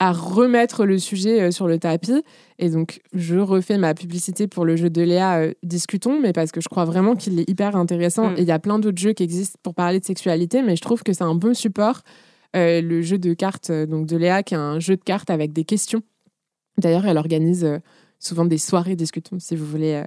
à 0.00 0.12
remettre 0.12 0.84
le 0.84 0.98
sujet 0.98 1.40
euh, 1.40 1.50
sur 1.50 1.68
le 1.68 1.78
tapis 1.78 2.22
et 2.58 2.70
donc 2.70 3.00
je 3.12 3.36
refais 3.36 3.78
ma 3.78 3.94
publicité 3.94 4.46
pour 4.46 4.64
le 4.64 4.76
jeu 4.76 4.90
de 4.90 5.02
Léa 5.02 5.38
euh, 5.38 5.52
discutons 5.62 6.20
mais 6.20 6.32
parce 6.32 6.52
que 6.52 6.60
je 6.60 6.68
crois 6.68 6.84
vraiment 6.84 7.14
qu'il 7.14 7.38
est 7.38 7.48
hyper 7.48 7.76
intéressant 7.76 8.30
Mm. 8.30 8.34
et 8.38 8.42
il 8.42 8.48
y 8.48 8.52
a 8.52 8.58
plein 8.58 8.78
d'autres 8.78 9.00
jeux 9.00 9.12
qui 9.12 9.22
existent 9.22 9.58
pour 9.62 9.74
parler 9.74 10.00
de 10.00 10.04
sexualité 10.04 10.62
mais 10.62 10.76
je 10.76 10.82
trouve 10.82 11.02
que 11.02 11.12
c'est 11.12 11.24
un 11.24 11.34
bon 11.34 11.54
support 11.54 12.02
euh, 12.54 12.80
le 12.80 13.02
jeu 13.02 13.18
de 13.18 13.34
cartes 13.34 13.72
donc 13.72 14.06
de 14.06 14.16
Léa, 14.16 14.42
qui 14.42 14.54
est 14.54 14.58
un 14.58 14.78
jeu 14.78 14.96
de 14.96 15.02
cartes 15.02 15.30
avec 15.30 15.52
des 15.52 15.64
questions. 15.64 16.02
D'ailleurs, 16.78 17.06
elle 17.06 17.18
organise 17.18 17.64
euh, 17.64 17.78
souvent 18.20 18.44
des 18.44 18.58
soirées 18.58 18.96
discutons 18.96 19.38
si 19.38 19.56
vous 19.56 19.66
voulez 19.66 20.02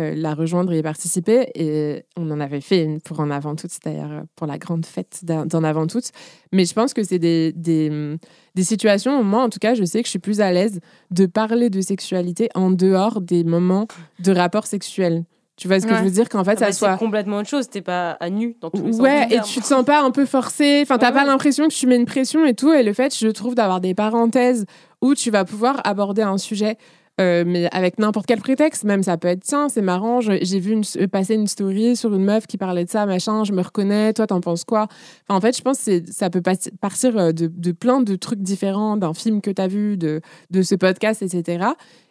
euh, 0.00 0.14
la 0.16 0.34
rejoindre 0.34 0.72
et 0.72 0.78
y 0.78 0.82
participer. 0.82 1.50
Et 1.54 2.04
on 2.16 2.30
en 2.30 2.40
avait 2.40 2.60
fait 2.60 2.82
une 2.82 3.00
pour 3.00 3.20
En 3.20 3.30
Avant 3.30 3.54
Toutes, 3.56 3.72
d'ailleurs, 3.84 4.10
euh, 4.10 4.20
pour 4.36 4.46
la 4.46 4.58
grande 4.58 4.86
fête 4.86 5.20
d'En 5.24 5.64
Avant 5.64 5.86
Toutes. 5.86 6.10
Mais 6.52 6.64
je 6.64 6.72
pense 6.74 6.94
que 6.94 7.02
c'est 7.02 7.18
des, 7.18 7.52
des, 7.52 7.90
hum, 7.90 8.16
des 8.54 8.64
situations 8.64 9.20
où 9.20 9.22
moi, 9.22 9.42
en 9.42 9.48
tout 9.48 9.58
cas, 9.58 9.74
je 9.74 9.84
sais 9.84 10.00
que 10.00 10.06
je 10.06 10.10
suis 10.10 10.18
plus 10.18 10.40
à 10.40 10.50
l'aise 10.52 10.80
de 11.10 11.26
parler 11.26 11.68
de 11.70 11.80
sexualité 11.80 12.48
en 12.54 12.70
dehors 12.70 13.20
des 13.20 13.44
moments 13.44 13.86
de 14.20 14.32
rapport 14.32 14.66
sexuel. 14.66 15.24
Tu 15.56 15.68
vois 15.68 15.78
ce 15.78 15.86
que 15.86 15.92
Ouais. 15.92 15.98
je 15.98 16.04
veux 16.04 16.10
dire? 16.10 16.28
Qu'en 16.30 16.42
fait, 16.42 16.52
Ah 16.56 16.60
bah, 16.60 16.66
ça 16.66 16.78
soit. 16.78 16.92
C'est 16.94 16.98
complètement 16.98 17.36
autre 17.36 17.48
chose. 17.50 17.68
T'es 17.68 17.82
pas 17.82 18.12
à 18.12 18.30
nu 18.30 18.56
dans 18.62 18.70
tous 18.70 18.84
les 18.86 18.98
Ouais, 18.98 19.26
et 19.30 19.40
tu 19.42 19.60
te 19.60 19.66
sens 19.66 19.84
pas 19.84 20.02
un 20.02 20.10
peu 20.10 20.24
forcé. 20.24 20.80
Enfin, 20.82 20.96
t'as 20.96 21.08
Ouais, 21.08 21.12
pas 21.12 21.20
ouais. 21.20 21.26
l'impression 21.26 21.68
que 21.68 21.74
tu 21.74 21.86
mets 21.86 21.96
une 21.96 22.06
pression 22.06 22.44
et 22.46 22.54
tout. 22.54 22.72
Et 22.72 22.82
le 22.82 22.94
fait, 22.94 23.14
je 23.16 23.28
trouve, 23.28 23.54
d'avoir 23.54 23.80
des 23.82 23.94
parenthèses 23.94 24.64
où 25.02 25.14
tu 25.14 25.30
vas 25.30 25.44
pouvoir 25.44 25.80
aborder 25.84 26.22
un 26.22 26.38
sujet, 26.38 26.78
euh, 27.22 27.44
mais 27.46 27.68
avec 27.72 27.98
n'importe 27.98 28.26
quel 28.26 28.40
prétexte. 28.40 28.84
Même 28.84 29.02
ça 29.02 29.16
peut 29.16 29.28
être, 29.28 29.42
tiens, 29.42 29.68
c'est 29.68 29.82
marrant, 29.82 30.20
j'ai 30.20 30.58
vu 30.58 30.72
une, 30.72 30.82
euh, 30.96 31.06
passer 31.06 31.34
une 31.34 31.46
story 31.46 31.96
sur 31.96 32.14
une 32.14 32.24
meuf 32.24 32.46
qui 32.46 32.58
parlait 32.58 32.84
de 32.84 32.90
ça, 32.90 33.06
machin, 33.06 33.44
je 33.44 33.52
me 33.52 33.62
reconnais, 33.62 34.12
toi, 34.12 34.26
t'en 34.26 34.40
penses 34.40 34.64
quoi? 34.64 34.88
Enfin, 35.28 35.38
en 35.38 35.40
fait, 35.40 35.56
je 35.56 35.62
pense 35.62 35.84
que 35.84 36.02
ça 36.10 36.30
peut 36.30 36.42
partir 36.80 37.16
euh, 37.16 37.32
de, 37.32 37.46
de 37.46 37.72
plein 37.72 38.00
de 38.00 38.16
trucs 38.16 38.42
différents, 38.42 38.96
d'un 38.96 39.14
film 39.14 39.40
que 39.40 39.50
t'as 39.50 39.68
vu, 39.68 39.96
de, 39.96 40.20
de 40.50 40.62
ce 40.62 40.74
podcast, 40.74 41.22
etc. 41.22 41.66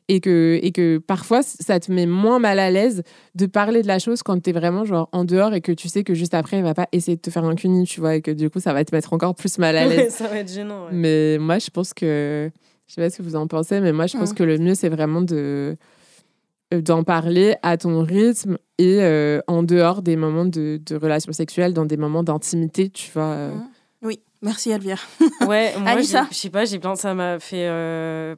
et 0.08 0.20
que, 0.20 0.60
et 0.62 0.72
que 0.72 0.98
parfois, 0.98 1.42
ça 1.44 1.80
te 1.80 1.92
met 1.92 2.06
moins 2.06 2.40
mal 2.40 2.60
à 2.60 2.70
l'aise 2.72 3.04
de 3.36 3.46
parler 3.46 3.82
de 3.82 3.88
la 3.88 4.00
chose 4.00 4.24
quand 4.24 4.42
t'es 4.42 4.52
vraiment 4.52 4.84
genre 4.86 5.10
en 5.12 5.26
dehors 5.26 5.54
et 5.54 5.62
que 5.62 5.72
tu 5.72 5.88
sais 5.90 6.04
que 6.04 6.14
juste 6.14 6.34
après, 6.34 6.58
il 6.58 6.64
va 6.64 6.74
pas 6.74 6.88
essayer 6.92 7.16
de 7.16 7.22
te 7.22 7.30
faire 7.30 7.46
un 7.46 7.56
cuni, 7.56 7.86
tu 7.86 8.00
vois, 8.00 8.16
et 8.16 8.22
que 8.22 8.32
du 8.32 8.50
coup, 8.50 8.60
ça 8.60 8.74
va 8.74 8.84
te 8.84 8.94
mettre 8.94 9.14
encore 9.14 9.36
plus 9.36 9.58
mal 9.58 9.78
à 9.78 9.86
l'aise. 9.86 10.14
ça 10.14 10.28
va 10.28 10.38
être 10.40 10.52
gênant. 10.52 10.86
ouais. 10.86 10.92
Mais 10.94 11.38
moi, 11.38 11.60
je 11.60 11.70
pense 11.70 11.94
que. 11.94 12.52
Je 12.92 12.96
sais 12.96 13.02
pas 13.02 13.10
ce 13.10 13.20
que 13.20 13.24
vous 13.24 13.38
en 13.38 13.48
pensez, 13.48 13.80
mais 13.80 13.94
moi, 13.94 14.06
je 14.06 14.18
pense 14.18 14.34
que 14.34 14.44
le 14.44 14.58
mieux, 14.58 14.76
c'est 14.76 14.90
vraiment 14.90 15.22
de 15.22 15.78
euh, 16.74 16.82
d'en 16.82 17.06
parler 17.06 17.56
à 17.64 17.78
ton 17.78 18.04
rythme 18.04 18.58
et 18.78 19.02
euh, 19.02 19.40
en 19.48 19.64
dehors 19.64 20.02
des 20.02 20.18
moments 20.18 20.44
de, 20.44 20.78
de 20.86 20.96
relations 20.98 21.32
sexuelles, 21.32 21.74
dans 21.74 21.86
des 21.86 21.96
moments 21.96 22.22
d'intimité, 22.22 22.90
tu 22.90 23.10
vois. 23.14 23.24
euh. 23.24 23.54
Mhm. 23.54 23.64
Oui, 24.02 24.20
merci 24.42 24.72
Elvire. 24.72 25.08
Ouais, 25.48 25.74
moi, 25.80 26.02
je 26.02 26.36
sais 26.36 26.50
pas, 26.50 26.66
j'ai 26.66 26.80
plein, 26.80 26.96
ça 26.96 27.14
m'a 27.14 27.40
fait 27.40 27.66
euh, 27.70 28.36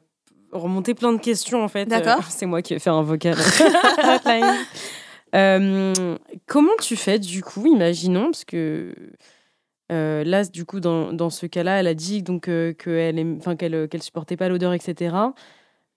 remonter 0.52 0.94
plein 0.94 1.12
de 1.12 1.18
questions 1.20 1.64
en 1.64 1.68
fait. 1.68 1.86
D'accord. 1.86 2.18
Euh, 2.18 2.24
c'est 2.30 2.46
moi 2.46 2.62
qui 2.62 2.74
vais 2.74 2.78
faire 2.78 2.94
un 2.94 3.02
vocal. 3.02 3.34
Euh, 5.34 5.92
comment 6.46 6.76
tu 6.80 6.94
fais 6.94 7.18
du 7.18 7.42
coup, 7.42 7.66
imaginons, 7.66 8.26
parce 8.26 8.44
que 8.44 8.94
euh, 9.92 10.24
là, 10.24 10.44
du 10.44 10.64
coup, 10.64 10.80
dans, 10.80 11.12
dans 11.12 11.30
ce 11.30 11.46
cas-là, 11.46 11.80
elle 11.80 11.86
a 11.86 11.94
dit 11.94 12.22
donc 12.22 12.48
euh, 12.48 12.72
qu'elle 12.72 13.36
enfin, 13.38 13.54
qu'elle 13.56 13.88
qu'elle 13.88 14.02
supportait 14.02 14.36
pas 14.36 14.48
l'odeur, 14.48 14.72
etc. 14.72 15.14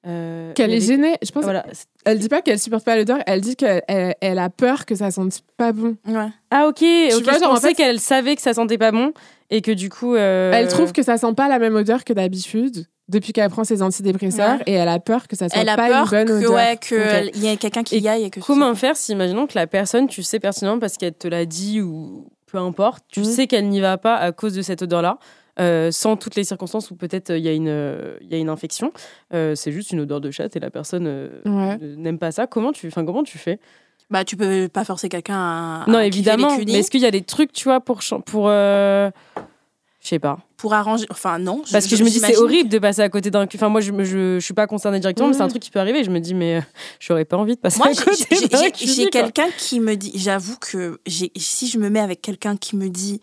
Euh, 0.05 0.53
Qu'elle 0.53 0.71
est 0.71 0.77
avait- 0.77 0.85
gênée. 0.85 1.15
Je 1.23 1.31
pense. 1.31 1.43
Voilà. 1.43 1.65
Elle 2.05 2.19
dit 2.19 2.29
pas 2.29 2.41
qu'elle 2.41 2.59
supporte 2.59 2.85
pas 2.85 2.95
l'odeur. 2.95 3.17
Elle 3.25 3.41
dit 3.41 3.55
qu'elle 3.55 3.81
elle, 3.87 4.15
elle 4.21 4.39
a 4.39 4.49
peur 4.49 4.85
que 4.85 4.95
ça 4.95 5.11
sente 5.11 5.41
pas 5.57 5.71
bon. 5.73 5.97
Ouais. 6.07 6.27
Ah 6.51 6.67
ok, 6.67 6.81
ok. 6.81 7.23
vois, 7.23 7.33
je 7.33 7.39
genre, 7.39 7.51
en 7.51 7.53
pensais 7.55 7.69
fait- 7.69 7.73
qu'elle 7.73 7.99
savait 7.99 8.35
que 8.35 8.41
ça 8.41 8.53
sentait 8.53 8.77
pas 8.77 8.91
bon 8.91 9.11
et 9.49 9.61
que 9.61 9.71
du 9.71 9.89
coup. 9.89 10.15
euh, 10.15 10.51
Elle 10.53 10.67
trouve 10.69 10.93
que 10.93 11.03
ça 11.03 11.17
sent 11.17 11.33
pas 11.35 11.47
la 11.49 11.59
même 11.59 11.75
odeur 11.75 12.03
que 12.03 12.13
d'habitude 12.13 12.85
depuis 13.09 13.31
qu'elle 13.33 13.49
prend 13.49 13.63
ses 13.63 13.81
antidépresseurs 13.81 14.57
Ouais. 14.57 14.63
et 14.67 14.73
elle 14.73 14.87
a 14.89 14.99
peur 14.99 15.27
que 15.27 15.35
ça 15.35 15.47
soit 15.49 15.61
Elle 15.61 15.69
a 15.69 15.75
pas 15.77 15.87
peur 15.87 16.03
une 16.13 16.25
bonne 16.25 16.27
que 16.27 16.45
odeur. 16.45 16.53
ouais 16.55 16.77
que 16.77 17.25
Ok. 17.27 17.31
il 17.35 17.43
y 17.43 17.47
ait 17.47 17.57
quelqu'un 17.57 17.83
qui 17.83 17.95
Et 17.95 17.99
y 17.99 18.07
aille 18.09 18.25
et 18.25 18.29
que 18.29 18.39
Comment 18.41 18.75
faire 18.75 18.95
si, 18.97 19.13
imaginons 19.13 19.47
que 19.47 19.53
la 19.55 19.65
personne, 19.65 20.07
tu 20.07 20.23
sais 20.23 20.39
pertinemment 20.39 20.77
parce 20.79 20.97
qu'elle 20.97 21.13
te 21.13 21.27
l'a 21.27 21.45
dit 21.45 21.81
ou 21.81 22.27
peu 22.51 22.57
importe, 22.57 23.03
tu 23.09 23.19
Mhm. 23.19 23.25
sais 23.25 23.47
qu'elle 23.47 23.67
n'y 23.69 23.79
va 23.81 23.97
pas 23.97 24.15
à 24.15 24.31
cause 24.31 24.53
de 24.55 24.61
cette 24.61 24.81
odeur-là, 24.81 25.19
euh, 25.59 25.91
sans 25.91 26.15
toutes 26.17 26.35
les 26.35 26.43
circonstances 26.43 26.91
où 26.91 26.95
peut-être 26.95 27.31
euh, 27.31 27.37
il 27.37 27.43
y, 27.45 27.47
a 27.49 27.53
une, 27.53 27.67
euh, 27.67 28.17
il 28.21 28.31
y 28.31 28.35
a 28.35 28.37
une 28.37 28.49
infection. 28.49 28.91
Euh, 29.33 29.53
c'est 29.55 29.71
juste 29.71 29.91
une 29.91 29.99
odeur 30.01 30.21
de 30.21 30.31
chatte 30.31 30.55
et 30.55 30.59
la 30.59 30.69
personne 30.69 31.05
euh, 31.07 31.29
Ouais. 31.45 31.77
n'aime 31.97 32.19
pas 32.19 32.31
ça. 32.31 32.47
Comment 32.47 32.71
tu, 32.71 32.89
comment 32.91 33.23
tu 33.23 33.37
fais? 33.37 33.59
Bah 34.09 34.23
tu 34.23 34.37
peux 34.37 34.69
pas 34.69 34.85
forcer 34.85 35.09
quelqu'un 35.09 35.35
à, 35.37 35.85
Non, 35.87 35.97
à 35.97 36.05
évidemment. 36.05 36.55
les 36.57 36.65
Mais 36.65 36.73
est-ce 36.79 36.89
qu'il 36.91 37.01
y 37.01 37.05
a 37.05 37.11
des 37.11 37.23
trucs, 37.23 37.51
tu 37.51 37.65
vois, 37.65 37.81
pour. 37.81 37.99
pour 38.25 38.47
euh, 38.47 39.11
Je 40.01 40.09
sais 40.09 40.19
pas. 40.19 40.37
pour 40.57 40.73
arranger. 40.73 41.05
Enfin 41.09 41.39
non. 41.39 41.63
Parce 41.71 41.87
que 41.87 41.95
je 41.95 42.03
me 42.03 42.09
dis, 42.09 42.19
c'est 42.19 42.37
horrible 42.37 42.69
de 42.69 42.79
passer 42.79 43.01
à 43.01 43.09
côté 43.09 43.29
d'un. 43.31 43.45
Enfin, 43.53 43.67
moi, 43.69 43.81
je, 43.81 43.91
je, 44.03 44.35
je 44.35 44.39
suis 44.39 44.53
pas 44.53 44.67
concernée 44.67 44.99
directement, 44.99 45.27
mais 45.27 45.33
c'est 45.33 45.41
un 45.41 45.45
Ouais. 45.45 45.49
truc 45.49 45.63
qui 45.63 45.71
peut 45.71 45.79
arriver. 45.79 46.03
Je 46.03 46.11
me 46.11 46.19
dis, 46.19 46.33
mais 46.33 46.57
euh, 46.57 46.61
j'aurais 46.99 47.25
pas 47.25 47.35
envie 47.37 47.55
de 47.55 47.59
passer 47.59 47.79
Moi, 47.79 47.87
à 47.87 47.93
côté 47.93 48.25
j'ai- 48.29 48.47
quelqu'un 49.09 49.49
qui 49.57 49.79
me 49.79 49.95
dit, 49.95 50.11
j'avoue 50.15 50.55
que 50.57 50.99
si 51.35 51.67
je 51.67 51.77
me 51.79 51.89
mets 51.89 51.99
avec 51.99 52.21
quelqu'un 52.21 52.55
qui 52.57 52.75
me 52.75 52.89
dit, 52.89 53.21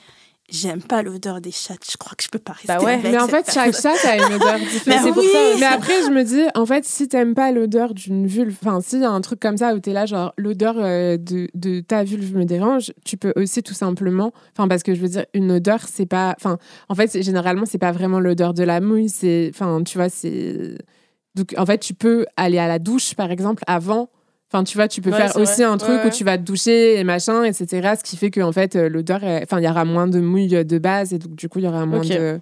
j'aime 0.51 0.83
pas 0.83 1.03
l'odeur 1.03 1.41
des 1.41 1.51
chattes, 1.51 1.85
je 1.91 1.97
crois 1.97 2.15
que 2.17 2.23
je 2.23 2.29
peux 2.29 2.39
pas 2.39 2.53
rester 2.53 2.69
Bah 2.69 2.81
ouais. 2.81 2.95
avec 2.95 3.13
Mais 3.13 3.19
en 3.19 3.27
cette 3.27 3.47
fait, 3.47 3.53
chaque 3.53 3.75
chat 3.75 4.09
a 4.09 4.17
une 4.17 4.35
odeur 4.35 4.59
différente. 4.71 5.05
Mais 5.17 5.21
oui. 5.21 5.59
ça 5.59 5.71
après, 5.71 6.03
je 6.03 6.11
me 6.11 6.23
dis, 6.23 6.43
en 6.55 6.67
fait, 6.67 6.85
si 6.85 7.09
t'aimes 7.09 7.35
pas 7.35 7.51
l'odeur 7.51 7.95
d'une 7.95 8.27
vulve, 8.27 8.57
enfin, 8.63 8.81
s'il 8.81 9.01
y 9.01 9.05
a 9.05 9.11
un 9.11 9.21
truc 9.21 9.41
comme 9.41 9.57
ça 9.57 9.75
où 9.75 9.81
t'es 9.81 9.93
là, 9.93 10.07
genre, 10.07 10.33
l'odeur 10.37 10.75
euh, 10.79 11.17
de, 11.17 11.49
de 11.55 11.81
ta 11.81 12.05
vulve 12.05 12.37
me 12.37 12.45
dérange, 12.45 12.93
tu 13.05 13.17
peux 13.17 13.33
aussi 13.37 13.63
tout 13.63 13.75
simplement, 13.75 14.33
enfin, 14.57 14.69
parce 14.69 14.83
que 14.83 14.95
je 14.95 15.01
veux 15.01 15.09
dire, 15.09 15.25
une 15.35 15.51
odeur, 15.53 15.81
c'est 15.91 16.07
pas, 16.07 16.35
enfin, 16.39 16.59
en 16.89 16.95
fait, 16.95 17.23
généralement, 17.23 17.65
c'est 17.67 17.79
pas 17.79 17.93
vraiment 17.93 18.21
l'odeur 18.21 18.55
de 18.55 18.63
la 18.63 18.81
mouille, 18.81 19.09
c'est, 19.09 19.51
enfin, 19.55 19.83
tu 19.83 19.99
vois, 19.99 20.09
c'est. 20.09 20.77
Donc, 21.35 21.55
en 21.57 21.67
fait, 21.67 21.79
tu 21.79 21.95
peux 21.95 22.27
aller 22.37 22.59
à 22.59 22.69
la 22.69 22.79
douche, 22.79 23.15
par 23.15 23.31
exemple, 23.31 23.65
avant. 23.67 24.09
Enfin, 24.55 24.63
tu 24.65 24.77
vois, 24.79 24.87
tu 24.87 25.01
peux 25.01 25.11
Ouais, 25.11 25.17
faire 25.17 25.37
aussi 25.37 25.63
vrai. 25.63 25.65
un 25.65 25.77
truc 25.79 25.91
Ouais, 25.91 25.97
ouais. 26.03 26.07
où 26.07 26.11
tu 26.11 26.23
vas 26.23 26.39
te 26.39 26.43
doucher 26.45 26.99
et 27.01 27.03
machin, 27.05 27.43
etc. 27.43 27.95
Ce 27.99 28.05
qui 28.05 28.17
fait 28.17 28.31
que, 28.31 28.41
en 28.41 28.53
fait, 28.53 28.77
euh, 28.77 28.89
l'odeur, 28.89 29.25
est- 29.25 29.43
enfin, 29.43 29.59
il 29.61 29.65
y 29.65 29.69
aura 29.69 29.85
moins 29.85 30.07
de 30.07 30.21
mouille 30.21 30.47
de 30.65 30.79
base 30.79 31.13
et 31.13 31.19
donc, 31.19 31.35
du 31.35 31.49
coup, 31.49 31.59
il 31.59 31.65
y 31.65 31.69
aura 31.69 31.85
moins 31.87 31.99
Ok. 31.99 32.09
de 32.09 32.41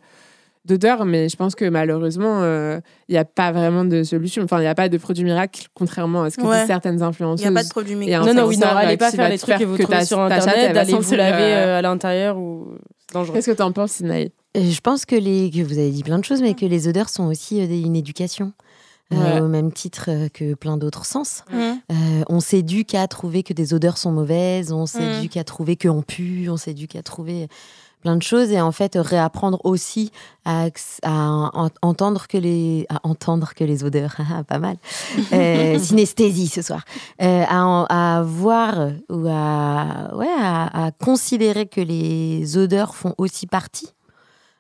d'odeur, 0.65 1.05
mais 1.05 1.29
je 1.29 1.35
pense 1.35 1.57
que 1.57 1.65
malheureusement, 1.65 2.39
euh, 2.43 2.79
il 3.09 3.13
n'y 3.15 3.19
a 3.19 3.25
pas 3.25 3.51
vraiment 3.51 3.85
de 3.85 4.05
solution. 4.05 4.45
Enfin, 4.45 4.59
il 4.59 4.63
n'y 4.63 4.69
a 4.69 4.77
pas 4.77 4.89
de 4.89 4.97
produit 4.97 5.25
miracle, 5.25 5.67
contrairement 5.75 6.23
à 6.23 6.31
ce 6.31 6.37
que 6.37 6.43
Ouais. 6.43 6.59
disent 6.59 6.67
certaines 6.69 6.95
Il 6.95 6.99
n'y 6.99 7.03
influenceuses. 7.03 7.47
a 7.49 7.51
pas 7.53 7.65
de 7.65 7.69
produit 7.69 7.97
miracle. 7.97 8.29
Non, 8.29 8.35
non, 8.43 8.47
oui, 8.49 8.57
non, 8.59 8.67
influenceur, 8.67 8.77
allez 8.77 8.95
euh, 8.95 8.97
pas 8.97 9.11
faire 9.11 9.29
les 9.29 9.39
trucs 9.39 9.59
que 9.59 9.65
vous 9.65 9.77
que 9.77 9.83
trouvez 9.83 10.05
sur 10.05 10.21
Internet, 10.21 10.73
d'aller 10.73 10.93
vous 10.93 11.15
laver 11.17 11.43
euh, 11.43 11.79
à 11.79 11.83
l'intérieur 11.83 12.39
ou... 12.39 12.75
C'est 13.09 13.15
dangereux. 13.15 13.35
Qu'est-ce 13.35 13.51
que 13.51 13.57
tu 13.57 13.63
en 13.63 13.73
penses, 13.73 13.91
Sinaï? 13.93 14.31
Je 14.55 14.81
pense 14.81 15.05
que, 15.05 15.17
les, 15.17 15.51
que 15.51 15.63
vous 15.63 15.79
avez 15.79 15.91
dit 15.91 16.05
plein 16.05 16.21
de 16.21 16.25
choses, 16.25 16.41
mais 16.43 16.55
que 16.55 16.65
les 16.67 16.87
odeurs 16.87 17.09
sont 17.09 17.25
aussi 17.25 17.59
une 17.59 17.97
éducation. 17.97 18.53
Euh, 19.13 19.35
Ouais. 19.35 19.41
au 19.41 19.49
même 19.49 19.73
titre 19.73 20.07
euh, 20.09 20.29
que 20.29 20.55
plein 20.55 20.77
d'autres 20.77 21.05
sens. 21.07 21.45
Mhm. 21.53 21.59
Euh, 21.91 21.95
on 22.29 22.41
s'éduque 22.41 22.95
à 22.95 23.07
trouver 23.09 23.43
que 23.43 23.53
des 23.53 23.75
odeurs 23.75 23.99
sont 23.99 24.13
mauvaises, 24.13 24.73
on 24.73 24.87
s'éduque 24.87 25.37
à 25.37 25.45
trouver 25.45 25.77
qu'on 25.77 26.03
pue, 26.03 26.49
on 26.49 26.57
s'éduque 26.57 26.97
à 26.97 27.03
trouver 27.03 27.49
plein 28.03 28.17
de 28.17 28.23
choses 28.23 28.51
et 28.51 28.61
en 28.61 28.73
fait 28.73 28.95
réapprendre 28.97 29.61
aussi 29.63 30.11
à, 30.45 30.67
à 31.05 31.11
en- 31.13 31.69
entendre 31.83 32.27
que 32.27 32.37
les 32.37 32.85
à 32.89 32.99
entendre 33.05 33.53
que 33.55 33.63
les 33.63 33.85
odeurs 33.85 34.17
haha, 34.19 34.43
pas 34.49 34.59
mal 34.59 34.77
Euh, 35.33 35.79
synesthésie 35.79 36.49
ce 36.49 36.63
soir 36.63 36.83
Euh, 37.23 37.45
à, 37.49 38.17
à 38.19 38.23
voir 38.23 38.89
ou 39.09 39.27
à 39.29 40.11
ouais 40.17 40.27
à, 40.37 40.87
à 40.87 40.91
considérer 40.91 41.67
que 41.67 41.81
les 41.81 42.57
odeurs 42.57 42.97
font 42.97 43.15
aussi 43.19 43.47
partie 43.47 43.91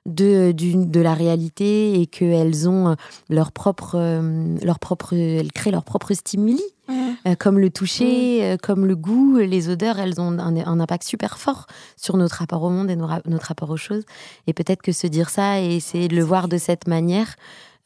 de, 0.06 0.52
de 0.52 1.00
la 1.00 1.14
réalité 1.14 2.00
et 2.00 2.06
qu'elles 2.06 2.68
ont 2.68 2.96
leur 3.28 3.52
propre, 3.52 3.94
euh, 3.96 4.56
leur 4.62 4.78
propre, 4.78 5.14
elles 5.14 5.52
créent 5.52 5.70
leur 5.70 5.84
propre 5.84 6.12
stimuli, 6.14 6.60
euh, 7.26 7.34
comme 7.38 7.58
le 7.58 7.70
toucher, 7.70 8.44
euh, 8.44 8.56
comme 8.60 8.84
le 8.86 8.96
goût, 8.96 9.38
les 9.38 9.68
odeurs, 9.68 9.98
elles 9.98 10.20
ont 10.20 10.38
un, 10.38 10.56
un 10.56 10.80
impact 10.80 11.04
super 11.04 11.38
fort 11.38 11.66
sur 11.96 12.16
notre 12.16 12.36
rapport 12.36 12.62
au 12.62 12.70
monde 12.70 12.90
et 12.90 12.96
notre 12.96 13.46
rapport 13.46 13.70
aux 13.70 13.76
choses. 13.76 14.04
Et 14.46 14.52
peut-être 14.52 14.82
que 14.82 14.92
se 14.92 15.06
dire 15.06 15.30
ça 15.30 15.60
et 15.60 15.76
essayer 15.76 16.08
de 16.08 16.16
le 16.16 16.24
voir 16.24 16.48
de 16.48 16.58
cette 16.58 16.88
manière, 16.88 17.36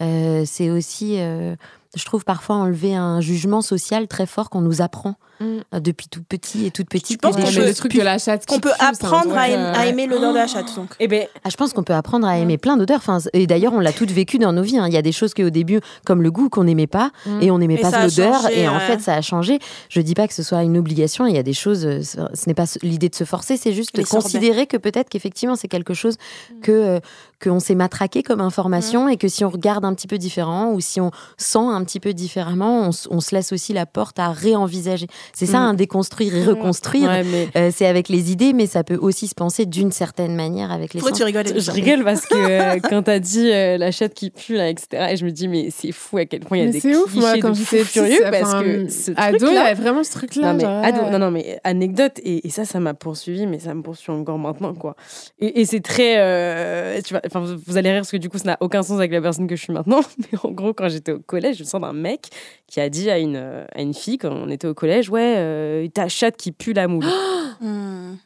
euh, 0.03 0.45
c'est 0.47 0.71
aussi, 0.71 1.21
euh, 1.21 1.57
je 1.95 2.05
trouve, 2.05 2.25
parfois 2.25 2.57
enlever 2.57 2.95
un 2.95 3.21
jugement 3.21 3.63
social 3.63 4.09
très 4.09 4.27
fort 4.27 4.51
qu'on 4.51 4.61
nous 4.61 4.83
apprend 4.83 5.17
Mm. 5.41 5.45
euh, 5.75 5.81
depuis 5.81 6.09
tout 6.09 6.23
petit 6.23 6.67
et 6.67 6.71
toute 6.71 6.89
petite. 6.89 7.21
penses 7.21 7.37
que 7.37 7.41
qu'on 7.43 7.47
des 7.47 7.49
Ouais, 7.49 7.55
mais 7.57 7.63
peut- 7.63 7.69
le 7.69 7.75
truc 7.75 7.95
de 7.97 8.03
la 8.03 8.19
chatte 8.19 8.47
Qu'on 8.47 8.59
peut 8.61 8.71
un 8.81 8.87
apprendre 8.87 9.25
truc, 9.27 9.37
à, 9.37 9.49
aim- 9.51 9.59
euh, 9.59 9.73
à 9.75 9.87
aimer 9.87 10.07
l'odeur 10.07 10.33
de 10.33 10.39
la 10.39 10.47
chatte, 10.47 10.75
donc. 10.77 10.89
Eh 11.01 11.09
ben, 11.09 11.27
Ah, 11.45 11.51
je 11.51 11.57
pense 11.57 11.73
qu'on 11.73 11.83
peut 11.83 11.93
apprendre 11.95 12.27
à 12.27 12.39
aimer 12.39 12.59
plein 12.59 12.77
d'odeurs. 12.77 12.99
Enfin, 12.99 13.19
et 13.33 13.47
d'ailleurs, 13.47 13.73
on 13.75 13.81
l'a 13.81 13.93
toutes 13.93 14.11
vécu 14.11 14.39
dans 14.39 14.53
nos 14.53 14.63
vies. 14.63 14.79
hein. 14.79 14.87
Il 14.89 14.95
y 14.95 14.97
a 14.97 15.03
des 15.03 15.13
choses 15.13 15.35
qu'au 15.35 15.51
début, 15.51 15.81
comme 16.05 16.23
le 16.23 16.31
goût, 16.31 16.49
qu'on 16.49 16.65
n'aimait 16.65 16.87
pas, 16.87 17.11
Mm. 17.27 17.43
et 17.43 17.51
on 17.51 17.59
n'aimait 17.59 17.79
pas 17.79 17.91
l'odeur, 18.05 18.49
et 18.51 18.69
en 18.69 18.81
fait, 18.81 19.01
ça 19.01 19.15
a 19.15 19.21
changé. 19.21 19.59
Je 19.89 20.01
dis 20.01 20.15
pas 20.15 20.27
que 20.29 20.35
ce 20.35 20.43
soit 20.43 20.63
une 20.63 20.77
obligation. 20.79 21.27
Il 21.27 21.35
y 21.35 21.39
a 21.39 21.43
des 21.43 21.53
choses. 21.55 21.85
euh, 21.87 22.01
Ce 22.03 22.47
n'est 22.49 22.55
pas 22.55 22.65
l'idée 22.83 23.09
de 23.09 23.15
se 23.15 23.25
forcer, 23.25 23.57
c'est 23.57 23.73
juste 23.73 23.97
Les 23.97 24.03
de 24.05 24.09
considérer 24.09 24.67
que 24.67 24.77
peut-être 24.77 25.09
qu'effectivement, 25.09 25.57
c'est 25.57 25.69
quelque 25.69 25.95
chose 25.95 26.17
que 26.63 26.73
euh, 26.73 27.01
qu'on 27.43 27.61
s'est 27.61 27.75
matraqué 27.75 28.23
comme 28.23 28.41
information, 28.41 29.09
et 29.09 29.17
que 29.19 29.29
si 29.29 29.45
on 29.45 29.51
regarde 29.51 29.85
un 29.85 29.93
petit 29.95 30.07
peu 30.07 30.17
différent 30.19 30.71
ou 30.73 30.81
si 30.81 31.01
on 31.01 31.11
sent 31.37 31.59
un 31.59 31.85
petit 31.85 32.01
peu 32.01 32.15
différemment, 32.15 32.91
on 33.11 33.21
se 33.21 33.35
laisse 33.35 33.53
aussi 33.53 33.73
la 33.75 33.85
porte 33.87 34.19
à 34.19 34.31
réenvisager. 34.31 35.07
C'est 35.33 35.47
ça, 35.47 35.59
Mm. 35.61 35.63
un 35.71 35.75
déconstruire 35.75 36.35
et 36.37 36.45
reconstruire. 36.45 37.09
ouais, 37.09 37.25
mais 37.25 37.49
Euh, 37.57 37.71
c'est 37.75 37.87
avec 37.87 38.09
les 38.09 38.33
idées, 38.33 38.53
mais 38.53 38.67
ça 38.67 38.85
peut 38.85 38.97
aussi 39.01 39.27
se 39.29 39.35
penser 39.35 39.67
d'une 39.67 39.93
certaine 39.93 40.35
manière 40.35 40.71
avec 40.73 40.95
les 40.95 41.01
Pourquoi 41.01 41.17
tu 41.17 41.25
rigoles 41.25 41.45
je 41.59 41.71
rigole 41.71 42.05
parce 42.05 42.27
que 42.27 42.35
euh, 42.77 42.79
quand 42.89 43.03
t'as 43.03 43.19
dit 43.19 43.51
euh, 43.51 43.79
la 43.79 43.91
chatte 43.91 44.15
qui 44.15 44.31
pue, 44.31 44.55
là, 44.55 44.69
etc., 44.69 45.09
et 45.11 45.17
je 45.17 45.25
me 45.25 45.31
dis, 45.31 45.49
mais 45.49 45.69
c'est 45.71 45.93
fou 45.93 46.19
à 46.19 46.25
quel 46.25 46.41
point 46.41 46.59
il 46.59 46.61
y 46.61 46.63
a 46.65 46.67
Mais 46.67 46.73
des 46.73 46.81
c'est 46.81 46.97
ouf, 46.97 47.15
moi, 47.15 47.31
clichés 47.33 47.41
quand 47.41 47.51
de 47.51 47.55
furieux 47.57 48.19
parce 48.31 48.43
enfin, 48.55 48.63
que 48.63 48.89
ce 48.89 49.11
ado, 49.17 49.47
avait 49.47 49.75
vraiment 49.75 50.03
ce 50.05 50.13
truc-là. 50.13 50.53
Non 50.53 50.55
mais, 50.55 50.63
genre, 50.65 50.85
ado- 50.85 51.03
ouais. 51.03 51.11
non, 51.11 51.19
non, 51.19 51.31
mais 51.31 51.59
anecdote, 51.65 52.19
et, 52.23 52.47
et 52.47 52.51
ça, 52.51 52.65
ça 52.65 52.81
m'a 52.81 52.95
poursuivi, 52.95 53.47
mais 53.47 53.59
ça 53.59 53.75
me 53.75 53.83
poursuit 53.83 54.13
encore 54.13 54.39
maintenant, 54.39 54.75
quoi. 54.75 54.97
Et, 55.39 55.61
et 55.61 55.65
c'est 55.65 55.81
très. 55.81 56.15
euh, 56.19 57.01
tu 57.05 57.15
vois, 57.15 57.23
enfin, 57.27 57.41
vous, 57.41 57.57
vous 57.67 57.77
allez 57.77 57.91
rire 57.91 58.01
parce 58.01 58.11
que 58.11 58.17
du 58.17 58.29
coup, 58.29 58.39
ça 58.39 58.45
n'a 58.45 58.57
aucun 58.61 58.83
sens 58.83 58.99
avec 58.99 59.13
la 59.13 59.21
personne 59.21 59.47
que 59.47 59.57
je 59.57 59.63
suis 59.63 59.73
maintenant. 59.73 60.01
Mais 60.33 60.39
en 60.43 60.51
gros, 60.51 60.73
quand 60.73 60.89
j'étais 60.89 61.13
au 61.13 61.19
collège, 61.21 61.57
je 61.57 61.63
me 61.63 61.67
sens 61.69 61.81
d'un 61.81 61.93
mec 61.93 62.29
qui 62.67 62.81
a 62.81 62.89
dit 62.89 63.11
à 63.11 63.19
une, 63.19 63.37
euh, 63.37 63.65
à 63.75 63.81
une 63.83 63.95
fille, 63.95 64.19
quand 64.19 64.31
on 64.33 64.49
était 64.51 64.67
au 64.67 64.75
collège, 64.75 65.09
ouais, 65.11 65.16
euh, 65.21 65.89
ta 65.89 66.09
chatte 66.09 66.37
qui 66.37 66.53
pue 66.53 66.73
la 66.73 66.89
moule. 66.89 67.05
Hmm. 67.59 68.17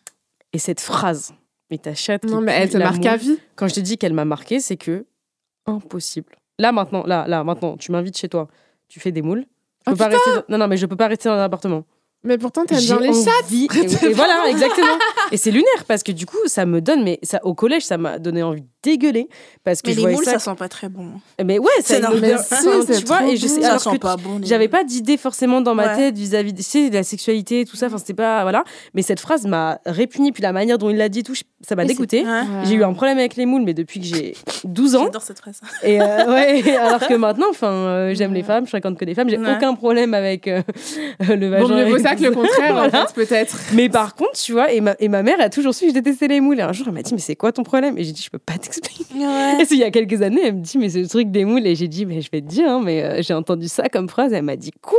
et 0.52 0.58
cette 0.58 0.80
phrase, 0.80 1.32
mais 1.70 1.78
ta 1.78 1.94
chatte 1.94 2.22
qui 2.26 2.32
Non, 2.32 2.40
mais 2.40 2.50
elle 2.50 2.68
te 2.68 2.76
la 2.76 2.86
marque 2.86 3.06
à 3.06 3.12
moule. 3.12 3.20
vie. 3.20 3.38
Quand 3.54 3.68
je 3.68 3.74
te 3.76 3.80
dis 3.80 3.96
qu'elle 3.96 4.12
m'a 4.12 4.24
marqué, 4.24 4.58
c'est 4.58 4.76
que 4.76 5.06
impossible. 5.66 6.34
Là 6.58 6.72
maintenant, 6.72 7.04
là, 7.06 7.26
là 7.28 7.44
maintenant, 7.44 7.76
tu 7.76 7.92
m'invites 7.92 8.18
chez 8.18 8.28
toi, 8.28 8.48
tu 8.88 8.98
fais 8.98 9.12
des 9.12 9.22
moules. 9.22 9.44
Je 9.86 9.92
Oh, 9.92 9.92
peux 9.92 9.96
pas 9.98 10.08
rester 10.08 10.30
dans- 10.34 10.42
Non, 10.48 10.58
non, 10.58 10.66
mais 10.68 10.76
je 10.76 10.86
peux 10.86 10.96
pas 10.96 11.06
rester 11.06 11.28
dans 11.28 11.36
un 11.36 11.44
appartement. 11.44 11.84
Mais 12.24 12.38
pourtant, 12.38 12.64
t'aimes 12.66 12.80
bien 12.80 12.98
les 13.00 13.08
envie- 13.28 13.68
Et, 13.74 14.06
et 14.06 14.12
voilà, 14.12 14.46
exactement. 14.50 14.98
Et 15.32 15.36
c'est 15.36 15.50
lunaire 15.52 15.84
parce 15.86 16.02
que 16.02 16.10
du 16.12 16.26
coup, 16.26 16.36
ça 16.46 16.66
me 16.66 16.80
donne, 16.80 17.04
mais 17.04 17.18
ça, 17.22 17.38
au 17.44 17.54
collège, 17.54 17.84
ça 17.84 17.96
m'a 17.98 18.18
donné 18.18 18.42
envie 18.42 18.66
dégueulé 18.82 19.28
parce 19.64 19.82
que 19.82 19.88
Mais 19.88 19.92
je 19.92 19.98
les 19.98 20.02
voyais 20.02 20.16
moules, 20.16 20.24
ça. 20.24 20.32
ça 20.32 20.38
sent 20.38 20.56
pas 20.58 20.68
très 20.68 20.88
bon. 20.88 21.06
Mais 21.44 21.58
ouais, 21.58 21.68
C'est 21.82 22.00
normal. 22.00 22.18
odeur, 22.24 22.38
Si, 22.40 22.54
enfin, 22.54 22.80
c'est 22.86 22.98
tu 23.00 23.04
vois, 23.06 23.26
et 23.26 23.36
je 23.36 23.46
sais, 23.46 23.64
alors 23.64 23.80
sent 23.80 23.90
que 23.92 23.96
pas 23.98 24.16
bon. 24.16 24.40
j'avais 24.42 24.68
pas 24.68 24.84
d'idée 24.84 25.16
forcément 25.16 25.60
dans 25.60 25.74
ma 25.74 25.88
Ouais. 25.88 25.96
tête 25.96 26.16
vis-à-vis 26.18 26.52
de, 26.52 26.58
tu 26.58 26.64
sais, 26.64 26.88
de 26.90 26.94
la 26.94 27.02
sexualité 27.02 27.60
et 27.60 27.64
tout 27.64 27.76
ça. 27.76 27.86
Enfin, 27.86 27.98
c'était 27.98 28.14
pas 28.14 28.42
voilà. 28.42 28.64
Mais 28.94 29.02
cette 29.02 29.20
phrase 29.20 29.46
m'a 29.46 29.80
répugnée 29.86 30.32
puis 30.32 30.42
la 30.42 30.52
manière 30.52 30.78
dont 30.78 30.90
il 30.90 30.96
l'a 30.96 31.08
dit, 31.08 31.22
tout, 31.22 31.34
ça 31.66 31.74
m'a 31.76 31.84
dégoûté. 31.84 32.22
Ouais. 32.24 32.42
J'ai 32.64 32.74
eu 32.74 32.84
un 32.84 32.92
problème 32.92 33.18
avec 33.18 33.36
les 33.36 33.46
moules, 33.46 33.62
mais 33.62 33.74
depuis 33.74 34.00
que 34.00 34.06
j'ai 34.06 34.34
12 34.64 34.96
ans. 34.96 35.04
J'adore 35.04 35.22
cette 35.22 35.38
phrase. 35.40 35.60
Et 35.82 36.00
euh, 36.00 36.04
ouais, 36.34 36.76
alors 36.76 37.00
que 37.06 37.14
maintenant, 37.14 37.46
enfin, 37.50 37.70
euh, 37.72 38.14
j'aime 38.14 38.32
les 38.34 38.42
femmes, 38.42 38.64
je 38.64 38.70
fréquente 38.70 38.96
que 38.98 39.04
des 39.04 39.14
femmes, 39.14 39.28
j'ai 39.28 39.38
Ouais. 39.38 39.56
aucun 39.56 39.74
problème 39.74 40.14
avec 40.14 40.48
euh, 40.48 40.62
le 41.20 41.48
vagin. 41.48 41.62
Bon, 41.68 41.74
mieux 41.74 41.84
vaut 41.84 41.98
ça 41.98 42.14
que 42.14 42.22
le 42.22 42.30
contraire, 42.30 42.70
en 42.76 42.88
Voilà. 42.88 43.06
fait, 43.06 43.14
peut-être. 43.14 43.56
Mais 43.74 43.88
par 43.88 44.14
contre, 44.14 44.32
tu 44.32 44.52
vois, 44.52 44.70
et 44.72 44.80
ma, 44.80 44.94
et 44.98 45.08
ma 45.08 45.22
mère 45.22 45.40
a 45.40 45.48
toujours 45.50 45.74
su 45.74 45.84
que 45.86 45.90
je 45.90 45.94
détestais 45.94 46.28
les 46.28 46.40
moules. 46.40 46.58
Et 46.58 46.62
un 46.62 46.72
jour, 46.72 46.86
elle 46.88 46.94
m'a 46.94 47.02
dit, 47.02 47.12
mais 47.14 47.20
c'est 47.20 47.36
quoi 47.36 47.52
ton 47.52 47.62
problème? 47.62 47.96
Et 47.98 48.04
j'ai 48.04 48.12
dit, 48.12 48.22
je 48.22 48.30
peux 48.30 48.38
pas 48.38 48.58
Ouais. 49.14 49.64
Il 49.70 49.76
y 49.78 49.84
a 49.84 49.90
quelques 49.90 50.22
années, 50.22 50.40
elle 50.44 50.54
me 50.56 50.60
dit, 50.60 50.78
mais 50.78 50.88
c'est 50.88 51.02
le 51.02 51.08
truc 51.08 51.30
des 51.30 51.44
moules. 51.44 51.66
Et 51.66 51.74
j'ai 51.74 51.88
dit, 51.88 52.06
mais 52.06 52.20
je 52.20 52.30
vais 52.30 52.40
te 52.40 52.46
dire, 52.46 52.68
hein, 52.68 52.80
mais 52.84 53.02
euh, 53.02 53.22
j'ai 53.22 53.34
entendu 53.34 53.68
ça 53.68 53.88
comme 53.88 54.08
phrase. 54.08 54.32
Et 54.32 54.36
elle 54.36 54.42
m'a 54.44 54.56
dit, 54.56 54.72
quoi? 54.80 54.98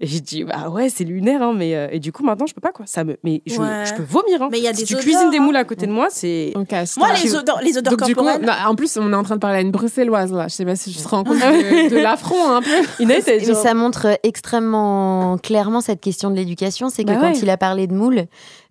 Et 0.00 0.06
j'ai 0.06 0.20
dit, 0.20 0.44
bah 0.44 0.68
ouais, 0.70 0.88
c'est 0.88 1.04
lunaire, 1.04 1.42
hein, 1.42 1.52
mais. 1.56 1.74
euh, 1.74 1.88
et 1.92 1.98
du 2.00 2.12
coup, 2.12 2.24
maintenant, 2.24 2.46
je 2.46 2.54
peux 2.54 2.60
pas, 2.60 2.72
quoi. 2.72 2.86
Ça 2.86 3.04
me, 3.04 3.16
mais 3.22 3.42
je, 3.46 3.60
Ouais. 3.60 3.84
je 3.86 3.94
peux 3.94 4.02
vomir. 4.02 4.42
Hein. 4.42 4.48
Mais 4.50 4.58
il 4.58 4.64
y 4.64 4.68
a 4.68 4.74
si 4.74 4.80
des 4.80 4.86
tu 4.86 4.94
odeurs, 4.94 5.04
cuisines 5.04 5.30
des 5.30 5.38
hein. 5.38 5.42
moules 5.42 5.56
à 5.56 5.64
côté 5.64 5.86
de 5.86 5.92
moi, 5.92 6.08
c'est. 6.10 6.52
Moi, 6.54 7.08
les 7.22 7.34
odeurs, 7.34 7.60
les 7.62 7.78
odeurs 7.78 7.96
Donc, 7.96 8.06
du 8.06 8.14
coup, 8.14 8.22
corporelles. 8.24 8.46
non, 8.46 8.52
en 8.70 8.74
plus, 8.74 8.96
on 8.96 9.12
est 9.12 9.16
en 9.16 9.22
train 9.22 9.36
de 9.36 9.40
parler 9.40 9.58
à 9.58 9.60
une 9.60 9.70
bruxelloise, 9.70 10.32
là. 10.32 10.48
Je 10.48 10.54
sais 10.54 10.64
pas 10.64 10.76
si 10.76 10.92
je 10.92 11.02
te 11.02 11.08
rends 11.08 11.24
compte 11.24 11.38
de, 11.38 11.90
de 11.94 11.96
l'affront, 11.96 12.48
un 12.50 12.62
peu. 12.62 12.70
Inès, 13.00 13.24
Mais 13.26 13.40
ça 13.54 13.74
montre 13.74 14.18
extrêmement 14.22 15.38
clairement 15.38 15.80
cette 15.80 16.00
question 16.00 16.30
de 16.30 16.36
l'éducation, 16.36 16.88
c'est 16.88 17.04
que 17.04 17.08
Bah 17.10 17.16
quand 17.20 17.32
ouais. 17.32 17.38
il 17.38 17.50
a 17.50 17.56
parlé 17.56 17.86
de 17.86 17.94
moule, 17.94 18.24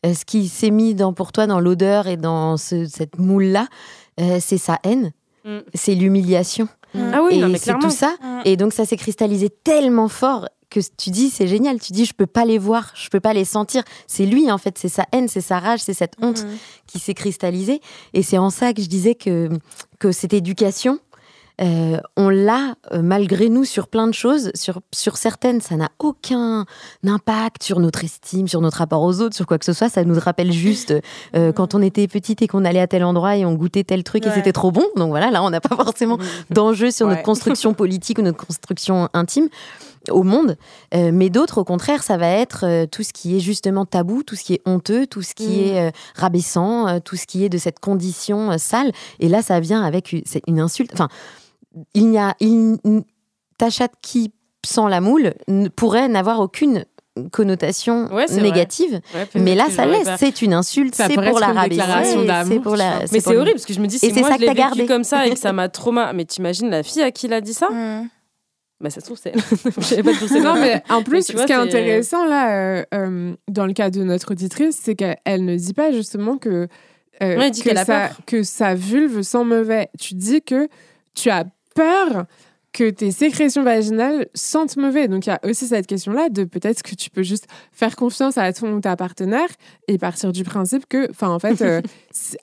euh, 0.06 0.14
ce 0.14 0.26
qui 0.26 0.47
s'est 0.47 0.72
mis 0.72 0.93
dans, 0.95 1.14
pour 1.14 1.31
toi 1.31 1.47
dans 1.47 1.60
l'odeur 1.60 2.07
et 2.07 2.18
dans 2.18 2.57
ce- 2.57 2.85
cette 2.85 3.18
moule-là, 3.19 3.68
euh, 4.20 4.40
c'est 4.40 4.58
sa 4.58 4.80
haine, 4.84 5.12
Mm. 5.46 5.60
c'est 5.76 5.94
l'humiliation. 5.94 6.68
Ah 6.96 7.22
oui, 7.24 7.40
et 7.40 7.58
c'est 7.58 7.78
tout 7.78 7.92
ça. 7.92 8.16
Mm. 8.22 8.42
Et 8.46 8.58
donc 8.58 8.74
ça 8.74 8.86
s'est 8.86 8.98
cristallisé 8.98 9.50
tellement 9.50 10.08
fort 10.08 10.50
que 10.72 10.80
tu 10.98 11.12
dis 11.12 11.30
c'est 11.30 11.46
génial. 11.46 11.80
Tu 11.80 11.94
dis 11.94 12.06
je 12.06 12.14
peux 12.14 12.26
pas 12.26 12.46
les 12.46 12.58
voir, 12.58 12.92
je 12.96 13.10
peux 13.10 13.20
pas 13.20 13.34
les 13.34 13.46
sentir. 13.46 13.84
C'est 14.08 14.26
lui 14.26 14.52
en 14.52 14.58
fait, 14.58 14.78
c'est 14.80 14.90
sa 14.90 15.06
haine, 15.12 15.28
c'est 15.28 15.42
sa 15.42 15.60
rage, 15.60 15.82
c'est 15.82 15.94
cette 15.94 16.14
honte 16.22 16.46
qui 16.88 16.98
s'est 16.98 17.14
cristallisée. 17.14 17.80
Et 18.14 18.24
c'est 18.24 18.40
en 18.40 18.50
ça 18.50 18.74
que 18.74 18.82
je 18.82 18.88
disais 18.88 19.14
que 19.14 19.50
que 20.00 20.12
cette 20.12 20.34
éducation, 20.34 21.00
euh, 21.61 21.98
on 22.18 22.30
l'a 22.30 22.76
euh, 22.91 23.02
malgré 23.02 23.49
nous 23.49 23.64
sur 23.64 23.88
plein 23.88 24.07
de 24.07 24.14
choses. 24.14 24.52
Sur 24.56 24.82
sur 24.94 25.18
certaines, 25.18 25.61
ça 25.61 25.76
n'a 25.76 25.90
aucun 25.99 26.65
impact 27.06 27.64
sur 27.64 27.80
notre 27.80 28.03
estime, 28.03 28.48
sur 28.48 28.61
notre 28.61 28.77
rapport 28.77 29.02
aux 29.02 29.22
autres, 29.22 29.36
sur 29.36 29.45
quoi 29.48 29.57
que 29.57 29.65
ce 29.65 29.73
soit. 29.73 29.90
Ça 29.90 30.03
nous 30.03 30.19
rappelle 30.19 30.52
juste 30.52 30.94
euh, 31.36 31.52
quand 31.56 31.76
on 31.76 31.82
était 31.82 32.07
petite 32.07 32.41
et 32.41 32.48
qu'on 32.48 32.65
allait 32.65 32.80
à 32.82 32.88
tel 32.88 33.03
endroit 33.03 33.38
et 33.38 33.45
on 33.45 33.53
goûtait 33.53 33.84
tel 33.84 34.03
truc 34.03 34.26
et 34.26 34.32
c'était 34.32 34.52
trop 34.53 34.72
bon. 34.72 34.86
Donc 34.95 35.10
voilà, 35.10 35.32
là 35.32 35.44
on 35.44 35.49
n'a 35.49 35.61
pas 35.61 35.76
forcément 35.84 36.18
d'enjeu 36.49 36.91
sur 36.91 37.06
Ouais. 37.07 37.14
notre 37.14 37.23
construction 37.23 37.73
politique 37.73 38.19
ou 38.19 38.22
notre 38.22 38.45
construction 38.45 39.10
intime 39.14 39.48
au 40.11 40.22
monde. 40.23 40.56
Euh, 40.94 41.10
mais 41.11 41.30
d'autres, 41.32 41.57
au 41.60 41.64
contraire, 41.64 42.03
ça 42.03 42.15
va 42.18 42.27
être 42.27 42.64
euh, 42.65 42.86
tout 42.86 43.02
ce 43.02 43.11
qui 43.11 43.38
est 43.38 43.40
justement 43.40 43.86
tabou, 43.86 44.22
tout 44.22 44.36
ce 44.36 44.44
qui 44.44 44.53
est 44.53 44.61
honteux, 44.65 45.07
tout 45.07 45.22
ce 45.23 45.34
qui 45.34 45.48
Mm. 45.48 45.65
est 45.68 45.88
euh, 45.88 45.91
rabaissant, 46.15 46.99
tout 46.99 47.15
ce 47.15 47.26
qui 47.26 47.44
est 47.44 47.49
de 47.49 47.57
cette 47.57 47.80
condition 47.80 48.57
sale. 48.60 48.91
Et 49.19 49.27
là, 49.30 49.41
ça 49.41 49.60
vient 49.60 49.82
avec 49.84 50.11
une, 50.14 50.22
une 50.48 50.60
insulte. 50.60 50.91
Enfin, 50.94 51.10
il 51.93 52.07
n'y 52.10 52.18
a. 52.18 52.35
Il, 52.39 52.77
ta 53.57 53.69
chatte 53.69 53.93
qui 54.02 54.31
sent 54.65 54.89
la 54.89 55.02
moule 55.02 55.34
ne 55.47 55.68
pourrait 55.69 56.07
n'avoir 56.07 56.39
aucune 56.39 56.85
connotation 57.31 58.14
Ouais, 58.14 58.26
négative, 58.27 58.99
Ouais, 59.14 59.27
mais 59.35 59.56
là 59.56 59.69
ça 59.69 59.85
laisse, 59.85 60.10
c'est 60.18 60.41
une 60.41 60.53
insulte, 60.53 60.95
c'est 60.95 61.14
pour 61.14 61.39
la 61.39 61.47
rabaisser, 61.47 61.69
déclaration 61.81 62.26
d'amour, 62.26 62.53
c'est 62.53 62.60
pour 62.60 62.73
je 62.76 62.80
la. 62.80 62.99
Mais 62.99 63.06
pour 63.06 63.22
c'est 63.22 63.31
le- 63.34 63.38
horrible 63.39 63.53
parce 63.56 63.65
que 63.65 63.73
je 63.73 63.80
me 63.80 63.88
dis, 63.88 63.99
c'est 63.99 64.11
moi 64.11 64.27
ça 64.30 64.35
je 64.35 64.41
que 64.41 64.41
l'ai 64.49 64.53
t'as 64.56 64.69
vécu 64.72 64.85
comme 64.85 65.03
ça 65.06 65.26
et 65.26 65.31
que 65.31 65.39
ça 65.39 65.53
m'a 65.53 65.69
trauma. 65.69 66.11
Mais 66.14 66.26
t'imagines 66.26 66.69
la 66.69 66.84
fille 66.84 67.02
à 67.02 67.11
qui 67.11 67.27
il 67.27 67.34
a 67.34 67.41
dit 67.41 67.53
ça 67.53 67.69
Mhm. 67.69 68.10
Bah 68.81 68.89
ça 68.89 68.99
se 68.99 69.06
trouve 69.06 69.18
c'est. 69.18 69.31
Je 69.38 70.41
Non, 70.43 70.56
mais 70.56 70.84
en 70.89 71.02
plus, 71.02 71.27
ce 71.27 71.31
qui 71.31 71.38
est 71.41 71.47
c'est- 71.47 71.53
intéressant, 71.53 72.26
là, 72.26 72.52
euh, 72.80 72.84
euh, 72.93 73.34
dans 73.49 73.65
le 73.65 73.72
cas 73.72 73.89
de 73.89 74.03
notre 74.03 74.31
auditrice, 74.31 74.77
c'est 74.84 74.95
qu'elle 74.95 75.45
ne 75.45 75.56
dit 75.56 75.73
pas 75.73 75.93
justement 75.93 76.38
que, 76.38 76.49
euh, 76.49 76.68
Ouais, 77.22 77.45
elle 77.45 77.52
dit 77.52 77.61
que, 77.61 77.69
qu'elle 77.69 77.77
a 77.77 77.85
sa, 77.85 78.07
peur. 78.10 78.18
que 78.27 78.43
sa 78.43 78.76
vulve 78.76 79.22
sent 79.22 79.45
mauvais. 79.45 79.88
Tu 79.97 80.15
dis 80.15 80.41
que 80.41 80.68
tu 81.15 81.30
as 81.30 81.45
peur 81.76 82.26
que 82.73 82.89
tes 82.89 83.11
sécrétions 83.11 83.64
vaginales 83.64 84.27
sentent 84.34 84.76
mauvais. 84.76 85.07
Donc, 85.07 85.27
il 85.27 85.30
y 85.30 85.31
a 85.31 85.39
aussi 85.43 85.68
cette 85.68 85.88
question-là 85.88 86.27
de 86.30 86.43
peut-être 86.43 86.84
que 86.84 86.93
tu 86.95 87.10
peux 87.10 87.23
juste 87.23 87.47
faire 87.72 87.95
confiance 87.95 88.38
à 88.38 88.52
ton 88.52 88.73
ou 88.73 88.81
ta 88.81 88.97
partenaire 88.97 89.47
et 89.88 89.97
partir 89.97 90.34
du 90.34 90.43
principe 90.43 90.85
que, 90.89 91.10
enfin, 91.10 91.30
en 91.30 91.39
fait, 91.39 91.61
euh, 91.61 91.81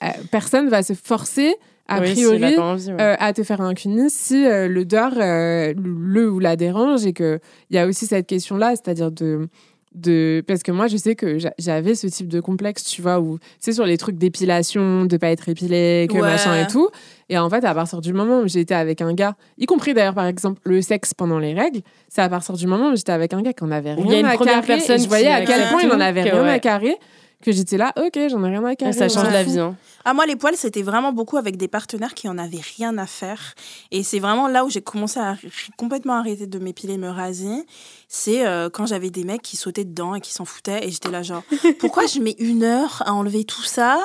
euh, 0.01 0.07
personne 0.31 0.69
va 0.69 0.81
se 0.81 0.93
forcer, 0.93 1.53
a 1.87 1.99
Oui, 1.99 2.13
priori, 2.13 2.57
envie, 2.57 2.87
ouais. 2.87 3.01
euh, 3.01 3.15
à 3.19 3.33
te 3.33 3.43
faire 3.43 3.61
un 3.61 3.73
cunis 3.73 4.09
si 4.09 4.45
euh, 4.45 4.67
l'odeur 4.67 5.11
euh, 5.17 5.73
le 5.75 6.31
ou 6.31 6.39
la 6.39 6.55
dérange 6.55 7.05
et 7.05 7.11
que 7.13 7.39
il 7.69 7.75
y 7.75 7.79
a 7.79 7.85
aussi 7.85 8.05
cette 8.07 8.25
question 8.25 8.55
là 8.55 8.69
c'est-à-dire 8.71 9.11
de 9.11 9.49
de 9.95 10.43
parce 10.47 10.63
que 10.63 10.71
moi 10.71 10.87
je 10.87 10.97
sais 10.97 11.15
que 11.15 11.37
j'a- 11.37 11.53
j'avais 11.59 11.93
ce 11.95 12.07
type 12.07 12.27
de 12.27 12.39
complexe 12.39 12.83
tu 12.83 13.01
vois 13.01 13.19
où 13.19 13.37
c'est 13.59 13.73
sur 13.73 13.85
les 13.85 13.97
trucs 13.97 14.17
d'épilation 14.17 15.05
de 15.05 15.17
pas 15.17 15.27
être 15.29 15.49
épilé 15.49 16.07
que 16.09 16.15
Ouais. 16.15 16.21
machin 16.21 16.59
et 16.61 16.67
tout 16.67 16.89
et 17.29 17.37
en 17.37 17.49
fait 17.49 17.63
à 17.63 17.73
partir 17.73 18.01
du 18.01 18.11
moment 18.13 18.39
où 18.41 18.47
j'étais 18.47 18.73
avec 18.73 19.01
un 19.01 19.13
gars 19.13 19.35
y 19.57 19.65
compris 19.65 19.93
d'ailleurs 19.93 20.13
par 20.15 20.25
exemple 20.25 20.59
le 20.65 20.81
sexe 20.81 21.13
pendant 21.13 21.39
les 21.39 21.53
règles 21.53 21.81
c'est 22.09 22.21
à 22.21 22.29
partir 22.29 22.55
du 22.55 22.65
moment 22.67 22.89
où 22.89 22.95
j'étais 22.95 23.11
avec 23.11 23.33
un 23.33 23.41
gars 23.41 23.53
qui 23.53 23.63
en 23.63 23.71
avait 23.71 23.93
Où 23.93 23.99
il 23.99 24.05
y 24.05 24.07
a 24.07 24.09
rien 24.11 24.19
une 24.21 24.25
à 24.25 24.33
première 24.35 24.55
carrer 24.61 24.67
personne 24.77 24.99
et 24.99 25.03
je 25.03 25.07
voyais 25.07 25.27
à 25.27 25.45
quel 25.45 25.67
point 25.69 25.81
il 25.83 25.91
en 25.91 25.99
avait 25.99 26.23
rien 26.23 26.43
à 26.45 26.59
carrer 26.59 26.95
que 27.43 27.51
j'étais 27.51 27.77
là 27.77 27.93
ok 27.97 28.17
j'en 28.29 28.43
ai 28.45 28.49
rien 28.49 28.63
à 28.65 28.75
carrer 28.75 28.93
ça 28.93 29.09
change 29.09 29.31
la 29.31 29.43
vie. 29.43 29.59
hein. 29.59 29.75
Ah, 30.05 30.13
moi, 30.13 30.25
les 30.25 30.35
poils, 30.35 30.57
c'était 30.57 30.81
vraiment 30.81 31.13
beaucoup 31.13 31.37
avec 31.37 31.57
des 31.57 31.67
partenaires 31.67 32.13
qui 32.13 32.27
en 32.27 32.37
avaient 32.37 32.61
rien 32.77 32.97
à 32.97 33.05
faire. 33.05 33.55
Et 33.91 34.03
c'est 34.03 34.19
vraiment 34.19 34.47
là 34.47 34.65
où 34.65 34.69
j'ai 34.69 34.81
commencé 34.81 35.19
à 35.19 35.37
complètement 35.77 36.13
arrêter 36.13 36.45
de 36.45 36.59
m'épiler, 36.59 36.97
me 36.97 37.09
raser. 37.09 37.65
C'est 38.09 38.45
euh, 38.45 38.69
quand 38.69 38.85
j'avais 38.85 39.09
des 39.09 39.23
mecs 39.23 39.41
qui 39.41 39.57
sautaient 39.57 39.85
dedans 39.85 40.13
et 40.13 40.21
qui 40.21 40.33
s'en 40.33 40.45
foutaient. 40.45 40.85
Et 40.85 40.91
j'étais 40.91 41.09
là, 41.09 41.23
genre, 41.23 41.43
pourquoi 41.79 42.05
je 42.05 42.19
mets 42.19 42.35
une 42.39 42.63
heure 42.63 43.01
à 43.05 43.13
enlever 43.13 43.45
tout 43.45 43.63
ça 43.63 43.99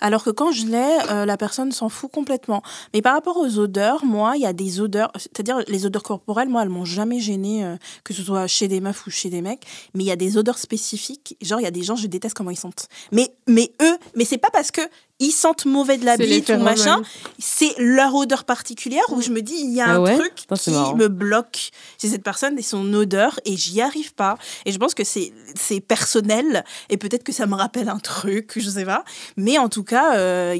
alors 0.00 0.24
que 0.24 0.30
quand 0.30 0.52
je 0.52 0.66
l'ai, 0.66 0.98
euh, 1.10 1.24
la 1.24 1.36
personne 1.36 1.72
s'en 1.72 1.88
fout 1.88 2.10
complètement. 2.10 2.62
Mais 2.92 3.00
par 3.00 3.14
rapport 3.14 3.36
aux 3.36 3.58
odeurs, 3.58 4.04
moi, 4.04 4.32
il 4.36 4.42
y 4.42 4.46
a 4.46 4.52
des 4.52 4.80
odeurs, 4.80 5.10
c'est-à-dire 5.16 5.60
les 5.68 5.86
odeurs 5.86 6.02
corporelles, 6.02 6.48
moi, 6.48 6.62
elles 6.62 6.68
m'ont 6.68 6.84
jamais 6.84 7.20
gênée, 7.20 7.64
euh, 7.64 7.76
que 8.02 8.12
ce 8.12 8.22
soit 8.22 8.46
chez 8.46 8.68
des 8.68 8.80
meufs 8.80 9.06
ou 9.06 9.10
chez 9.10 9.30
des 9.30 9.40
mecs. 9.40 9.64
Mais 9.94 10.04
il 10.04 10.06
y 10.06 10.12
a 10.12 10.16
des 10.16 10.36
odeurs 10.36 10.58
spécifiques. 10.58 11.36
Genre, 11.40 11.60
il 11.60 11.64
y 11.64 11.66
a 11.66 11.70
des 11.70 11.82
gens, 11.82 11.96
je 11.96 12.06
déteste 12.06 12.36
comment 12.36 12.50
ils 12.50 12.58
sentent. 12.58 12.88
Mais, 13.12 13.34
mais 13.46 13.72
eux, 13.82 13.96
mais 14.14 14.24
c'est 14.24 14.38
pas 14.38 14.50
parce 14.50 14.70
que 14.70 14.82
ils 15.20 15.30
sentent 15.30 15.64
mauvais 15.64 15.96
de 15.96 16.04
la 16.04 16.16
C'est 16.16 16.26
bite 16.26 16.48
ou 16.50 16.58
machin, 16.58 17.00
c'est 17.38 17.72
leur 17.78 18.14
odeur 18.14 18.44
particulière 18.44 19.04
où 19.10 19.22
je 19.22 19.30
me 19.30 19.42
dis, 19.42 19.54
il 19.56 19.72
y 19.74 19.80
a 19.80 19.86
Ah 19.88 19.94
un 19.94 20.00
ouais 20.00 20.18
truc 20.18 20.32
c'est 20.56 20.64
qui 20.64 20.70
marrant. 20.72 20.96
me 20.96 21.08
bloque 21.08 21.70
chez 22.00 22.08
cette 22.08 22.24
personne 22.24 22.58
et 22.58 22.62
son 22.62 22.92
odeur 22.94 23.38
et 23.44 23.56
j'y 23.56 23.80
arrive 23.80 24.12
pas. 24.14 24.36
Et 24.66 24.72
je 24.72 24.78
pense 24.78 24.92
que 24.94 25.04
c'est 25.04 25.32
c'est 25.54 25.80
personnel 25.80 26.64
et 26.90 26.96
peut-être 26.96 27.22
que 27.22 27.32
ça 27.32 27.46
me 27.46 27.54
rappelle 27.54 27.88
un 27.88 27.98
truc, 27.98 28.52
je 28.56 28.68
sais 28.68 28.84
pas. 28.84 29.04
Mais 29.36 29.56
en 29.58 29.68
tout 29.68 29.84
cas, 29.84 30.16
euh, 30.16 30.56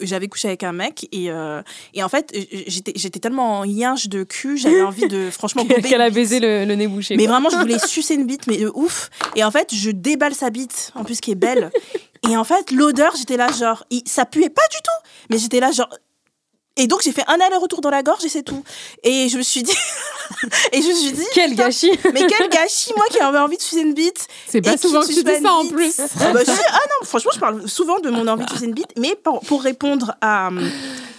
j'avais 0.00 0.28
couché 0.28 0.48
avec 0.48 0.62
un 0.62 0.72
mec 0.72 1.08
et, 1.12 1.30
euh, 1.30 1.62
et 1.94 2.02
en 2.02 2.08
fait, 2.08 2.32
j'étais 2.68 3.18
tellement 3.20 3.64
yinche 3.64 4.08
de 4.08 4.22
cul, 4.22 4.56
j'avais 4.56 4.82
envie 4.82 5.08
de 5.08 5.30
franchement 5.30 5.64
Qu'elle 5.64 6.00
a 6.00 6.10
baisé 6.10 6.38
le, 6.40 6.64
le 6.64 6.74
nez 6.74 6.86
bouché. 6.86 7.16
Mais 7.16 7.24
quoi. 7.24 7.32
vraiment, 7.34 7.50
je 7.50 7.56
voulais 7.56 7.78
sucer 7.86 8.14
une 8.14 8.26
bite, 8.26 8.46
mais 8.46 8.58
de 8.58 8.70
ouf. 8.74 9.10
Et 9.34 9.42
en 9.44 9.50
fait, 9.50 9.74
je 9.74 9.90
déballe 9.90 10.34
sa 10.34 10.50
bite, 10.50 10.92
en 10.94 11.04
plus 11.04 11.20
qui 11.20 11.32
est 11.32 11.36
belle. 11.36 11.70
Et 12.30 12.36
en 12.36 12.44
fait, 12.44 12.70
l'odeur, 12.70 13.14
j'étais 13.16 13.36
là, 13.36 13.50
genre, 13.52 13.84
ça 14.04 14.24
puait 14.26 14.50
pas 14.50 14.66
du 14.70 14.78
tout. 14.78 15.08
Mais 15.30 15.38
j'étais 15.38 15.60
là, 15.60 15.70
genre. 15.70 15.88
Et 16.76 16.86
donc, 16.86 17.00
j'ai 17.02 17.12
fait 17.12 17.24
un 17.26 17.38
aller-retour 17.40 17.80
dans 17.80 17.90
la 17.90 18.02
gorge 18.02 18.24
et 18.24 18.28
c'est 18.28 18.42
tout. 18.42 18.62
Et 19.02 19.28
je 19.28 19.38
me 19.38 19.42
suis 19.42 19.62
dit. 19.62 19.72
et 20.72 20.82
je 20.82 20.88
me 20.88 20.94
suis 20.94 21.12
dit. 21.12 21.24
Quel 21.32 21.54
gâchis 21.54 21.90
Mais 22.12 22.26
quel 22.26 22.48
gâchis, 22.48 22.92
moi 22.96 23.06
qui 23.10 23.18
avais 23.18 23.38
envie 23.38 23.56
de 23.56 23.62
sucer 23.62 23.80
une 23.80 23.94
bite. 23.94 24.26
c'est 24.46 24.60
pas 24.60 24.76
souvent 24.76 25.00
que 25.00 25.06
tu 25.06 25.22
dis 25.22 25.42
ça 25.42 25.52
en 25.52 25.66
plus. 25.66 25.94
Ah, 26.00 26.32
bah, 26.32 26.40
ah 26.46 26.78
non, 27.00 27.06
franchement, 27.06 27.30
je 27.34 27.40
parle 27.40 27.68
souvent 27.68 27.98
de 28.00 28.10
mon 28.10 28.26
envie 28.28 28.44
de 28.44 28.50
sucer 28.50 28.66
une 28.66 28.74
bite. 28.74 28.92
Mais 28.98 29.14
pour, 29.16 29.40
pour 29.40 29.62
répondre 29.62 30.14
à. 30.20 30.50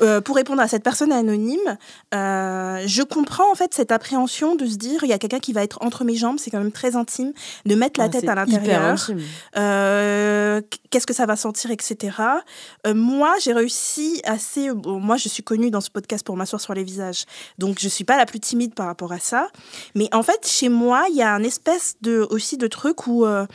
euh, 0.02 0.22
pour 0.22 0.36
répondre 0.36 0.62
à 0.62 0.68
cette 0.68 0.84
personne 0.84 1.12
anonyme, 1.12 1.78
euh, 2.14 2.84
je 2.86 3.02
comprends 3.02 3.52
en 3.52 3.56
fait 3.56 3.74
cette 3.74 3.92
appréhension 3.92 4.56
de 4.56 4.66
se 4.68 4.76
dire 4.76 5.04
il 5.04 5.10
y 5.10 5.14
a 5.14 5.18
quelqu'un 5.18 5.40
qui 5.40 5.54
va 5.54 5.64
être 5.64 5.80
entre 5.82 6.04
mes 6.04 6.16
jambes, 6.16 6.38
c'est 6.40 6.52
quand 6.52 6.60
même 6.60 6.72
très 6.72 6.96
intime, 6.96 7.34
de 7.66 7.76
mettre 7.76 8.00
la 8.00 8.06
Ah, 8.06 8.10
tête 8.10 8.28
à 8.30 8.36
l'intérieur. 8.36 9.10
Euh, 9.56 10.62
qu'est-ce 10.90 11.08
que 11.08 11.14
ça 11.14 11.26
va 11.26 11.36
sentir, 11.36 11.72
etc. 11.72 12.16
Euh, 12.86 12.94
moi, 12.94 13.34
j'ai 13.42 13.54
réussi 13.54 14.22
assez. 14.24 14.72
bon, 14.72 15.00
moi, 15.00 15.18
je 15.18 15.30
suis 15.30 15.44
connue 15.48 15.72
dans 15.72 15.80
ce 15.80 15.90
podcast 15.90 16.26
pour 16.26 16.36
m'asseoir 16.36 16.62
sur 16.62 16.74
les 16.74 16.84
visages, 16.84 17.24
donc 17.58 17.78
je 17.80 17.88
suis 17.88 18.04
pas 18.04 18.18
la 18.18 18.26
plus 18.26 18.42
timide 18.42 18.74
par 18.74 18.86
rapport 18.86 19.14
à 19.14 19.20
ça. 19.20 19.48
Mais 19.96 20.14
en 20.14 20.22
fait, 20.22 20.46
chez 20.46 20.68
moi, 20.68 21.06
il 21.10 21.16
y 21.16 21.22
a 21.22 21.34
un 21.34 21.42
espèce 21.42 21.96
de 22.02 22.28
aussi 22.30 22.58
de 22.58 22.68
truc 22.68 23.08
où 23.08 23.26
euh, 23.26 23.46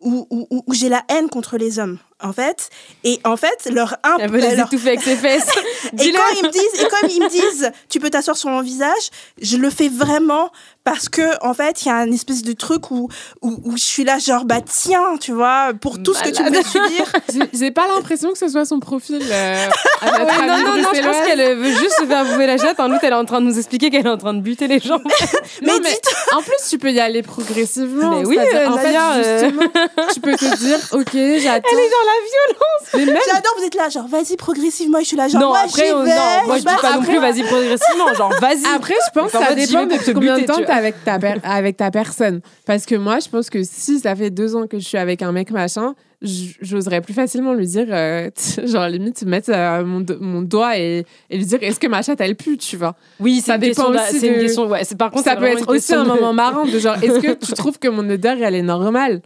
où, 0.00 0.26
où- 0.30 0.46
où- 0.50 0.62
où 0.66 0.74
j'ai 0.74 0.88
la 0.88 1.02
haine 1.08 1.28
contre 1.28 1.56
les 1.58 1.78
hommes. 1.78 1.98
en 2.20 2.32
fait. 2.32 2.68
Et 3.04 3.20
en 3.24 3.36
fait, 3.36 3.68
leur 3.72 3.96
imp... 4.02 4.18
Elle 4.18 4.30
veut 4.32 4.40
les 4.40 4.56
leur- 4.56 4.66
étouffer 4.66 4.88
avec 4.88 5.02
ses 5.02 5.14
fesses. 5.24 5.46
et 5.92 6.12
quand 6.12 6.22
ils 6.36 6.42
me 6.46 6.50
disent, 6.50 6.80
et 6.82 6.88
comme 6.88 7.08
ils 7.10 7.22
me 7.22 7.28
disent, 7.28 7.70
tu 7.88 8.00
peux 8.00 8.10
t'asseoir 8.10 8.36
sur 8.36 8.50
mon 8.50 8.60
visage, 8.60 9.10
je 9.40 9.56
le 9.56 9.70
fais 9.70 9.88
vraiment 9.88 10.50
parce 10.82 11.08
que 11.08 11.22
en 11.46 11.54
fait, 11.54 11.82
il 11.82 11.88
y 11.88 11.90
a 11.92 11.96
un 11.96 12.10
espèce 12.10 12.42
de 12.42 12.54
truc 12.54 12.90
où, 12.90 13.08
où 13.42 13.60
où 13.64 13.76
je 13.76 13.82
suis 13.84 14.02
là 14.04 14.18
genre 14.18 14.44
bah 14.46 14.60
tiens, 14.64 15.16
tu 15.20 15.32
vois, 15.32 15.72
pour 15.80 16.02
tout 16.02 16.12
ce 16.14 16.22
que 16.24 16.30
tu 16.30 16.42
me 16.42 16.50
fais 16.50 16.62
subir. 16.64 17.12
J'ai- 17.52 17.70
pas 17.70 17.86
l'impression 17.86 18.32
que 18.32 18.38
ce 18.38 18.48
soit 18.48 18.64
son 18.64 18.80
profil. 18.80 19.20
euh, 19.30 19.66
à 20.00 20.18
notre 20.18 20.40
Ouais, 20.40 20.46
non, 20.46 20.58
non, 20.58 20.82
non, 20.82 20.88
je 20.94 21.00
pense 21.02 21.24
qu'elle 21.26 21.56
veut 21.56 21.70
juste 21.70 21.98
se 22.00 22.06
faire 22.06 22.24
bouffer 22.24 22.46
la 22.48 22.56
chatte. 22.58 22.80
En 22.80 22.88
doute, 22.88 22.98
elle 23.02 23.12
est 23.12 23.16
en 23.16 23.24
train 23.26 23.40
de 23.40 23.46
nous 23.46 23.58
expliquer 23.58 23.90
qu'elle 23.90 24.06
est 24.06 24.10
en 24.10 24.16
train 24.18 24.34
de 24.34 24.40
buter 24.40 24.66
les 24.66 24.80
gens. 24.80 24.98
Non, 25.62 25.74
Mais 25.74 25.80
mais 25.84 25.90
dites- 25.90 26.14
en 26.32 26.42
plus, 26.42 26.56
tu 26.68 26.78
peux 26.78 26.90
y 26.90 26.98
aller 27.00 27.22
progressivement. 27.22 28.10
Mais 28.20 28.26
oui, 28.26 28.38
euh, 28.38 28.68
en 28.68 28.78
fait, 28.78 28.96
euh. 28.96 29.42
justement, 29.44 29.70
tu 30.14 30.20
peux 30.20 30.32
te 30.36 30.56
dire, 30.58 30.78
ok, 30.92 31.40
j'attends. 31.42 31.68
Elle 31.72 31.78
est 31.78 31.90
dans 31.90 32.06
la 32.06 32.18
violence. 32.28 32.88
Mais 32.94 33.04
même, 33.06 33.22
J'adore, 33.26 33.54
vous 33.58 33.64
êtes 33.64 33.74
là 33.74 33.88
genre 33.88 34.08
vas-y 34.08 34.36
progressivement, 34.36 34.98
et 34.98 35.02
je 35.02 35.08
suis 35.08 35.16
là 35.16 35.28
genre 35.28 35.40
non, 35.40 35.48
moi 35.48 35.60
après, 35.64 35.82
vais. 35.82 35.92
non, 35.92 36.46
moi 36.46 36.56
je 36.56 36.58
dis 36.60 36.64
pas 36.64 36.96
non 36.96 37.02
plus 37.02 37.18
vas-y 37.18 37.42
progressivement. 37.42 38.14
Genre, 38.14 38.32
vas-y. 38.40 38.64
après, 38.74 38.94
je 39.06 39.20
pense 39.20 39.32
que 39.32 39.38
ça 39.38 39.54
dépend 39.54 39.86
te 39.86 40.10
combien 40.12 40.38
de 40.38 40.44
temps 40.44 40.56
tu 40.56 40.64
t'es 40.64 40.70
avec 40.72 41.04
ta, 41.04 41.18
per- 41.18 41.40
avec 41.42 41.76
ta 41.76 41.90
personne. 41.90 42.40
Parce 42.66 42.86
que 42.86 42.94
moi, 42.94 43.18
je 43.20 43.28
pense 43.28 43.50
que 43.50 43.62
si 43.62 43.98
ça 44.00 44.14
fait 44.16 44.30
deux 44.30 44.56
ans 44.56 44.66
que 44.66 44.78
je 44.78 44.84
suis 44.86 44.98
avec 44.98 45.22
un 45.22 45.32
mec 45.32 45.50
machin, 45.50 45.94
j'oserais 46.22 47.00
plus 47.00 47.14
facilement 47.14 47.54
lui 47.54 47.66
dire, 47.66 47.86
euh, 47.90 48.28
genre 48.64 48.88
limite 48.88 49.22
mettre 49.24 49.50
euh, 49.52 49.84
mon, 49.84 50.00
do- 50.00 50.16
mon 50.20 50.42
doigt 50.42 50.76
et, 50.78 51.04
et 51.30 51.36
lui 51.36 51.44
dire, 51.44 51.58
est-ce 51.62 51.78
que 51.78 51.86
ma 51.86 52.02
chatte 52.02 52.20
elle 52.20 52.34
pue, 52.36 52.56
tu 52.58 52.76
vois? 52.76 52.94
oui, 53.20 53.40
ça 53.40 53.58
dépend 53.58 53.90
aussi 53.90 54.18
C'est 54.20 54.26
une 54.28 54.34
de- 54.34 54.40
question. 54.40 54.66
Ouais, 54.66 54.82
par 54.98 55.10
contre. 55.10 55.24
ça 55.24 55.36
peut 55.36 55.46
être 55.46 55.68
aussi 55.68 55.94
un 55.94 56.02
de- 56.04 56.08
moment 56.08 56.32
marrant 56.44 56.64
de 56.64 56.78
genre, 56.78 56.96
est-ce 57.02 57.18
que 57.20 57.32
tu 57.34 57.52
trouves 57.52 57.78
que 57.78 57.88
mon 57.88 58.08
odeur 58.10 58.36
elle 58.42 58.54
est 58.54 58.62
normale? 58.62 59.20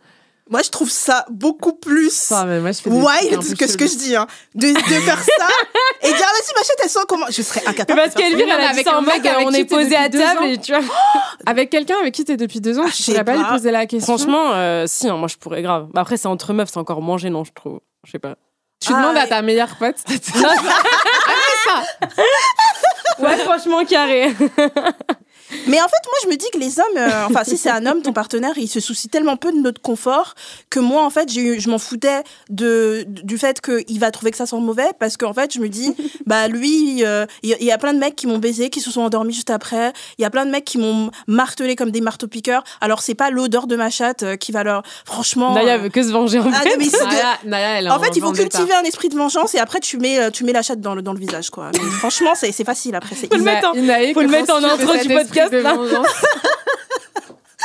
Moi 0.50 0.60
je 0.62 0.70
trouve 0.70 0.90
ça 0.90 1.24
beaucoup 1.30 1.72
plus 1.72 2.08
Enfin, 2.30 2.44
mais 2.44 2.60
moi, 2.60 2.72
je 2.72 2.80
fais 2.80 2.90
des 2.90 2.96
wild 2.96 3.56
que 3.56 3.66
ce 3.66 3.76
que 3.76 3.86
je 3.86 3.96
dis 3.96 4.16
hein. 4.16 4.26
de, 4.54 4.68
de 4.68 4.74
faire 5.00 5.18
ça 5.22 5.46
et 6.02 6.08
dire 6.08 6.16
ah, 6.20 6.32
vas-y 6.32 6.54
ma 6.54 6.62
chatte 6.64 6.76
elle 6.82 6.90
sent 6.90 6.98
comment? 7.08 7.26
Je 7.30 7.42
serais 7.42 7.62
incapable. 7.66 8.00
Parce 8.00 8.12
ça. 8.14 8.18
qu'Elvire, 8.20 8.46
Oui, 8.46 8.52
elle 8.54 8.60
a 8.64 8.68
avec 8.70 8.84
dit 8.84 8.90
ça 8.90 8.96
un 8.96 8.98
en 8.98 9.02
mec 9.02 9.16
mode 9.22 9.26
avec 9.28 9.46
on 9.46 9.50
qui 9.52 9.60
est 9.60 9.64
posé 9.64 9.96
à 9.96 10.08
depuis 10.08 10.18
deux 10.18 10.24
table 10.24 10.40
ans. 10.40 10.44
et 10.46 10.58
tu 10.58 10.72
vois. 10.74 10.82
Avec 11.46 11.70
quelqu'un 11.70 11.96
avec 12.00 12.14
qui 12.14 12.24
t'es 12.24 12.36
depuis 12.36 12.60
deux 12.60 12.78
ans, 12.78 12.84
Ah, 12.86 12.90
tu 12.90 12.98
je 12.98 13.02
sais 13.02 13.12
pourrais 13.12 13.24
pas, 13.24 13.36
lui 13.36 13.44
poser 13.44 13.70
la 13.70 13.86
question. 13.86 14.16
Franchement, 14.16 14.52
euh, 14.52 14.84
si, 14.86 15.08
hein, 15.08 15.16
moi 15.16 15.26
je 15.28 15.36
pourrais 15.36 15.62
grave. 15.62 15.88
Bah, 15.92 16.02
après, 16.02 16.16
c'est 16.16 16.28
entre 16.28 16.52
meufs, 16.52 16.68
c'est 16.72 16.78
encore 16.78 17.02
moins 17.02 17.18
gênant, 17.18 17.42
je 17.44 17.52
trouve. 17.52 17.80
Je 18.04 18.10
sais 18.12 18.18
pas. 18.20 18.34
tu 18.80 18.92
Ah, 18.92 18.98
demandes 19.00 19.16
à 19.16 19.22
ouais. 19.22 19.28
ta 19.28 19.42
meilleure 19.42 19.76
pote. 19.76 19.96
Ouais, 23.18 23.36
franchement, 23.38 23.84
carré. 23.84 24.34
Mais 25.66 25.80
en 25.80 25.84
fait, 25.84 26.02
moi, 26.06 26.16
je 26.24 26.28
me 26.28 26.36
dis 26.36 26.46
que 26.52 26.58
les 26.58 26.78
hommes, 26.78 26.96
euh, 26.96 27.26
enfin, 27.28 27.44
si 27.44 27.56
c'est 27.56 27.70
un 27.70 27.86
homme, 27.86 28.02
ton 28.02 28.12
partenaire, 28.12 28.52
il 28.56 28.68
se 28.68 28.80
soucie 28.80 29.08
tellement 29.08 29.36
peu 29.36 29.52
de 29.52 29.58
notre 29.58 29.80
confort 29.80 30.34
que 30.70 30.80
moi, 30.80 31.04
en 31.04 31.10
fait, 31.10 31.30
j'ai 31.30 31.40
eu- 31.40 31.60
je 31.60 31.70
m'en 31.70 31.78
foutais 31.78 32.22
de, 32.50 33.04
du 33.06 33.38
fait 33.38 33.60
qu'il 33.60 33.98
va 34.00 34.10
trouver 34.10 34.30
que 34.30 34.36
ça 34.36 34.46
sent 34.46 34.56
mauvais 34.60 34.90
parce 34.98 35.16
qu'en 35.16 35.32
fait, 35.32 35.52
je 35.54 35.60
me 35.60 35.68
dis, 35.68 35.94
bah, 36.26 36.48
lui, 36.48 37.04
euh, 37.04 37.26
il 37.42 37.50
y, 37.60 37.70
a 37.70 37.78
plein 37.78 37.92
de 37.94 37.98
mecs 37.98 38.16
qui 38.16 38.26
m'ont 38.26 38.38
baisé, 38.38 38.70
qui 38.70 38.80
se 38.80 38.90
sont 38.90 39.02
endormis 39.02 39.32
juste 39.32 39.50
après. 39.50 39.92
Il 40.18 40.22
y 40.22 40.24
a 40.24 40.30
plein 40.30 40.46
de 40.46 40.50
mecs 40.50 40.64
qui 40.64 40.78
m'ont 40.78 41.10
martelé 41.26 41.76
comme 41.76 41.90
des 41.90 42.00
marteaux-piqueurs. 42.00 42.64
Alors, 42.80 43.02
c'est 43.02 43.14
pas 43.14 43.30
l'odeur 43.30 43.66
de 43.66 43.76
ma 43.76 43.90
chatte 43.90 44.22
euh, 44.22 44.36
qui 44.36 44.52
va 44.52 44.64
leur. 44.64 44.82
Franchement. 45.04 45.54
Naya 45.54 45.74
euh, 45.74 45.78
veut 45.78 45.88
que 45.88 46.02
se 46.02 46.10
venger 46.10 46.38
en 46.38 46.50
ah, 46.52 46.60
fait. 46.60 46.70
non, 46.70 46.74
mais 46.78 46.84
c'est 46.84 46.98
de- 46.98 47.04
Naya, 47.04 47.38
Naya, 47.44 47.78
elle 47.78 47.86
est 47.86 47.90
En 47.90 48.00
fait, 48.00 48.16
il 48.16 48.20
faut 48.22 48.32
cultiver 48.32 48.74
un 48.74 48.82
esprit 48.82 49.08
de 49.08 49.16
vengeance 49.16 49.54
et 49.54 49.58
après, 49.58 49.80
tu 49.80 49.98
mets, 49.98 50.30
tu 50.30 50.44
mets 50.44 50.52
la 50.52 50.62
chatte 50.62 50.80
dans 50.80 50.94
le, 50.94 51.02
dans 51.02 51.12
le 51.12 51.18
visage, 51.18 51.50
quoi. 51.50 51.70
Mais 51.74 51.78
franchement, 51.98 52.32
c'est 52.34 52.52
c'est 52.52 52.64
facile 52.64 52.94
après. 52.94 53.14
c'est 53.14 53.28
Faut 53.28 53.36
le 53.36 53.42
mettre 53.44 53.68
en- 53.68 53.74
faut 53.74 54.20
le 54.20 54.28
mettre 54.28 54.54
en 54.54 54.62
intro 54.62 54.96
du 54.96 55.08
podcast, 55.08 55.51
de 55.52 55.60
vengeance. 55.60 56.26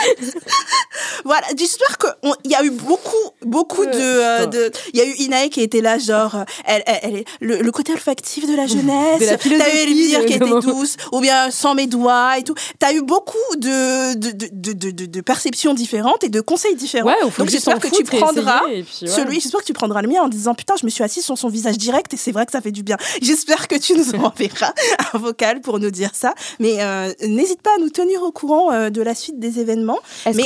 Voilà, 1.25 1.45
j'espère 1.57 1.97
qu'il 1.97 2.51
y 2.51 2.55
a 2.55 2.63
eu 2.63 2.71
beaucoup, 2.71 3.15
beaucoup 3.41 3.85
de, 3.85 3.91
euh, 3.93 4.45
de. 4.45 4.71
Il 4.93 4.99
y 4.99 5.01
a 5.01 5.05
eu 5.05 5.13
Inae 5.19 5.49
qui 5.49 5.61
était 5.61 5.81
là, 5.81 5.97
genre, 5.97 6.37
elle, 6.65 6.83
elle, 6.85 6.99
elle 7.03 7.15
est 7.17 7.25
le, 7.41 7.61
le 7.61 7.71
côté 7.71 7.91
olfactif 7.91 8.47
de 8.47 8.55
la 8.55 8.67
jeunesse. 8.67 9.19
T'as 9.19 9.73
eu 9.73 9.77
Elvire 9.77 10.25
qui 10.25 10.33
était 10.33 10.45
douce, 10.61 10.95
ou 11.11 11.19
bien 11.19 11.51
sans 11.51 11.75
mes 11.75 11.87
doigts 11.87 12.37
et 12.37 12.43
tout. 12.43 12.55
T'as 12.79 12.93
eu 12.93 13.01
beaucoup 13.01 13.37
de, 13.57 14.13
de, 14.15 14.31
de, 14.31 14.71
de, 14.73 15.05
de, 15.05 15.21
perceptions 15.21 15.73
différentes 15.73 16.23
et 16.23 16.29
de 16.29 16.41
conseils 16.41 16.75
différents. 16.75 17.09
Ouais, 17.09 17.15
il 17.23 17.31
Donc 17.37 17.49
j'espère 17.49 17.79
que 17.79 17.87
tu 17.87 18.01
et 18.01 18.03
prendras 18.03 18.61
essayer, 18.63 18.79
et 18.79 18.83
puis, 18.83 18.97
ouais. 19.01 19.07
celui, 19.07 19.39
j'espère 19.39 19.61
que 19.61 19.65
tu 19.65 19.73
prendras 19.73 20.01
le 20.01 20.07
mien 20.07 20.21
en 20.21 20.29
disant 20.29 20.53
putain, 20.53 20.75
je 20.79 20.85
me 20.85 20.89
suis 20.89 21.03
assise 21.03 21.25
sur 21.25 21.37
son 21.37 21.49
visage 21.49 21.77
direct 21.77 22.13
et 22.13 22.17
c'est 22.17 22.31
vrai 22.31 22.45
que 22.45 22.51
ça 22.51 22.61
fait 22.61 22.71
du 22.71 22.83
bien. 22.83 22.97
J'espère 23.21 23.67
que 23.67 23.75
tu 23.75 23.93
nous 23.93 24.15
enverras 24.23 24.73
un 25.13 25.17
vocal 25.17 25.61
pour 25.61 25.79
nous 25.79 25.91
dire 25.91 26.11
ça. 26.13 26.33
Mais 26.59 26.77
euh, 26.79 27.11
n'hésite 27.21 27.61
pas 27.61 27.71
à 27.75 27.79
nous 27.79 27.89
tenir 27.89 28.23
au 28.23 28.31
courant 28.31 28.71
euh, 28.71 28.89
de 28.89 29.01
la 29.01 29.15
suite 29.15 29.39
des 29.39 29.59
événements. 29.59 29.86
Est-ce 30.25 30.37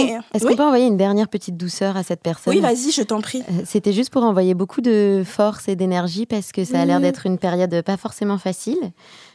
qu'on 0.44 0.50
oui. 0.50 0.56
peut 0.56 0.64
envoyer 0.64 0.86
une 0.88 0.98
dernière 0.98 1.28
petite 1.28 1.58
douceur 1.58 1.98
à 1.98 2.04
cette 2.04 2.22
personne? 2.22 2.54
Oui, 2.54 2.60
vas-y, 2.60 2.92
je 2.92 3.02
t'en 3.02 3.22
prie. 3.22 3.42
Euh, 3.50 3.62
C'était 3.66 3.94
juste 3.94 4.10
pour 4.12 4.24
envoyer 4.24 4.54
beaucoup 4.54 4.82
de 4.82 5.24
force 5.26 5.68
et 5.68 5.76
d'énergie 5.76 6.26
parce 6.26 6.52
que 6.52 6.64
ça 6.66 6.80
a 6.82 6.86
l'air 6.86 6.98
Mhm. 6.98 7.04
d'être 7.04 7.26
une 7.26 7.38
période 7.38 7.82
pas 7.84 7.98
forcément 7.98 8.38
facile. 8.38 8.78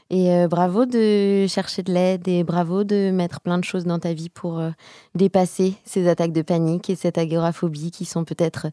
Et 0.09 0.31
euh, 0.31 0.47
bravo 0.47 0.87
de 0.87 1.47
chercher 1.49 1.83
de 1.83 1.93
l'aide 1.93 2.29
et 2.29 2.45
bravo 2.45 2.85
de 2.85 3.11
mettre 3.11 3.41
plein 3.41 3.59
de 3.59 3.65
choses 3.65 3.85
dans 3.85 3.99
ta 3.99 4.13
vie 4.13 4.29
pour 4.29 4.61
euh, 4.61 4.71
dépasser 5.17 5.75
ces 5.85 6.09
attaques 6.09 6.33
de 6.33 6.43
panique 6.43 6.89
et 6.91 6.95
cette 6.95 7.19
agoraphobie 7.19 7.91
qui 7.91 8.05
sont 8.05 8.25
peut-être 8.25 8.69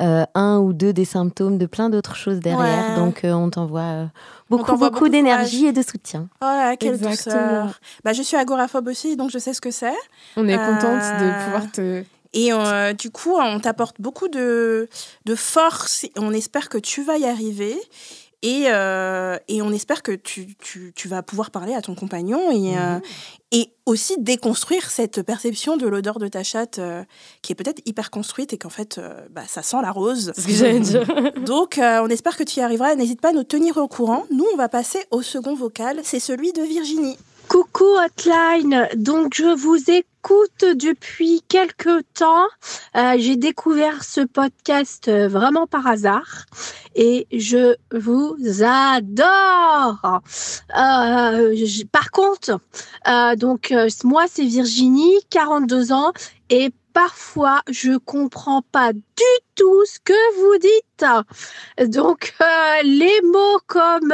euh, 0.00 0.26
un 0.34 0.58
ou 0.58 0.74
deux 0.74 0.92
des 0.92 1.06
symptômes 1.06 1.56
de 1.56 1.64
plein 1.64 1.88
d'autres 1.88 2.16
choses 2.16 2.40
derrière. 2.40 2.90
Ouais. 2.90 2.96
Donc 2.96 3.24
euh, 3.24 3.32
on 3.32 3.48
t'envoie 3.48 3.80
euh, 3.80 4.06
beaucoup, 4.50 4.76
beaucoup 4.76 5.08
d'énergie 5.08 5.64
et 5.66 5.72
de 5.72 5.80
soutien. 5.80 6.28
Oh 6.42 6.44
là 6.44 6.70
là, 6.70 6.76
quelle 6.76 6.96
Exactement. 6.96 7.34
douceur. 7.34 7.80
Bah, 8.04 8.12
je 8.12 8.22
suis 8.22 8.36
agoraphobe 8.36 8.88
aussi, 8.88 9.16
donc 9.16 9.30
je 9.30 9.38
sais 9.38 9.54
ce 9.54 9.62
que 9.62 9.70
c'est. 9.70 9.94
On 10.36 10.46
est 10.46 10.56
contente 10.58 11.00
de 11.00 11.44
pouvoir 11.44 11.72
te. 11.72 12.04
Et 12.36 12.52
euh, 12.52 12.92
du 12.92 13.10
coup, 13.10 13.36
on 13.36 13.60
t'apporte 13.60 14.00
beaucoup 14.00 14.26
de, 14.28 14.88
de 15.24 15.34
force. 15.36 16.04
On 16.18 16.32
espère 16.32 16.68
que 16.68 16.78
tu 16.78 17.02
vas 17.04 17.16
y 17.16 17.24
arriver. 17.26 17.76
Et, 18.44 18.64
euh, 18.66 19.38
et 19.48 19.62
on 19.62 19.72
espère 19.72 20.02
que 20.02 20.12
tu, 20.12 20.54
tu, 20.56 20.92
tu 20.94 21.08
vas 21.08 21.22
pouvoir 21.22 21.50
parler 21.50 21.72
à 21.72 21.80
ton 21.80 21.94
compagnon 21.94 22.50
et, 22.50 22.76
euh, 22.76 22.98
et 23.52 23.70
aussi 23.86 24.16
déconstruire 24.18 24.90
cette 24.90 25.22
perception 25.22 25.78
de 25.78 25.86
l'odeur 25.86 26.18
de 26.18 26.28
ta 26.28 26.42
chatte 26.42 26.78
euh, 26.78 27.04
qui 27.40 27.52
est 27.52 27.54
peut-être 27.54 27.80
hyper 27.86 28.10
construite 28.10 28.52
et 28.52 28.58
qu'en 28.58 28.68
fait, 28.68 29.00
bah, 29.30 29.44
ça 29.48 29.62
sent 29.62 29.78
la 29.80 29.90
rose. 29.90 30.30
C'est 30.34 30.42
ce 30.42 30.46
que 30.46 30.52
j'allais 30.52 30.80
dire. 30.80 31.06
Donc, 31.46 31.80
on 31.80 32.08
espère 32.08 32.36
que 32.36 32.42
tu 32.42 32.60
y 32.60 32.62
arriveras. 32.62 32.94
N'hésite 32.96 33.22
pas 33.22 33.30
à 33.30 33.32
nous 33.32 33.44
tenir 33.44 33.78
au 33.78 33.88
courant. 33.88 34.26
Nous, 34.30 34.44
on 34.52 34.56
va 34.58 34.68
passer 34.68 34.98
au 35.10 35.22
second 35.22 35.54
vocal. 35.54 36.00
C'est 36.02 36.20
celui 36.20 36.52
de 36.52 36.60
Virginie. 36.60 37.16
Coucou 37.48 37.84
Hotline, 37.84 38.88
donc 38.96 39.34
je 39.34 39.54
vous 39.54 39.78
écoute 39.90 40.64
depuis 40.74 41.42
quelques 41.48 42.02
temps. 42.14 42.46
Euh, 42.96 43.14
J'ai 43.18 43.36
découvert 43.36 44.02
ce 44.02 44.22
podcast 44.22 45.08
euh, 45.08 45.28
vraiment 45.28 45.66
par 45.66 45.86
hasard 45.86 46.46
et 46.94 47.26
je 47.32 47.76
vous 47.92 48.36
adore. 48.62 50.20
Euh, 50.76 51.54
par 51.92 52.10
contre, 52.10 52.58
donc 53.36 53.74
moi 54.04 54.24
c'est 54.28 54.44
Virginie, 54.44 55.18
42 55.30 55.92
ans 55.92 56.12
et 56.50 56.70
parfois 56.92 57.62
je 57.68 57.96
comprends 57.98 58.62
pas 58.62 58.92
du 58.92 59.00
tout 59.54 59.84
ce 59.86 59.98
que 60.00 60.36
vous 60.40 60.58
dites. 60.58 61.92
Donc 61.92 62.34
les 62.82 63.20
mots 63.22 63.60
comme 63.66 64.12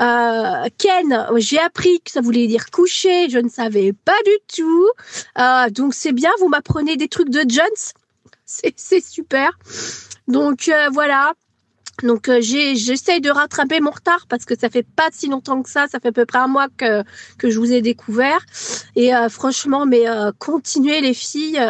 euh, 0.00 0.68
Ken, 0.78 1.26
j'ai 1.36 1.58
appris 1.58 2.00
que 2.00 2.10
ça 2.10 2.20
voulait 2.20 2.46
dire 2.46 2.70
coucher, 2.70 3.28
je 3.30 3.38
ne 3.38 3.48
savais 3.48 3.92
pas 3.92 4.18
du 4.24 4.62
tout. 4.62 4.90
Euh, 5.38 5.70
donc 5.70 5.94
c'est 5.94 6.12
bien, 6.12 6.30
vous 6.40 6.48
m'apprenez 6.48 6.96
des 6.96 7.08
trucs 7.08 7.30
de 7.30 7.44
Jones, 7.48 7.66
c'est 8.76 9.04
super. 9.04 9.58
Donc 10.28 10.68
euh, 10.68 10.88
voilà. 10.92 11.34
Donc 12.02 12.28
euh, 12.28 12.40
j'essaye 12.42 13.22
de 13.22 13.30
rattraper 13.30 13.80
mon 13.80 13.90
retard 13.90 14.26
parce 14.28 14.44
que 14.44 14.58
ça 14.58 14.68
fait 14.68 14.82
pas 14.82 15.08
si 15.12 15.28
longtemps 15.28 15.62
que 15.62 15.70
ça, 15.70 15.86
ça 15.88 15.98
fait 15.98 16.08
à 16.08 16.12
peu 16.12 16.26
près 16.26 16.38
un 16.38 16.46
mois 16.46 16.68
que 16.76 17.02
que 17.38 17.48
je 17.48 17.58
vous 17.58 17.72
ai 17.72 17.80
découvert. 17.80 18.44
Et 18.96 19.14
euh, 19.14 19.30
franchement, 19.30 19.86
mais 19.86 20.06
euh, 20.06 20.30
continuez 20.38 21.00
les 21.00 21.14
filles, 21.14 21.60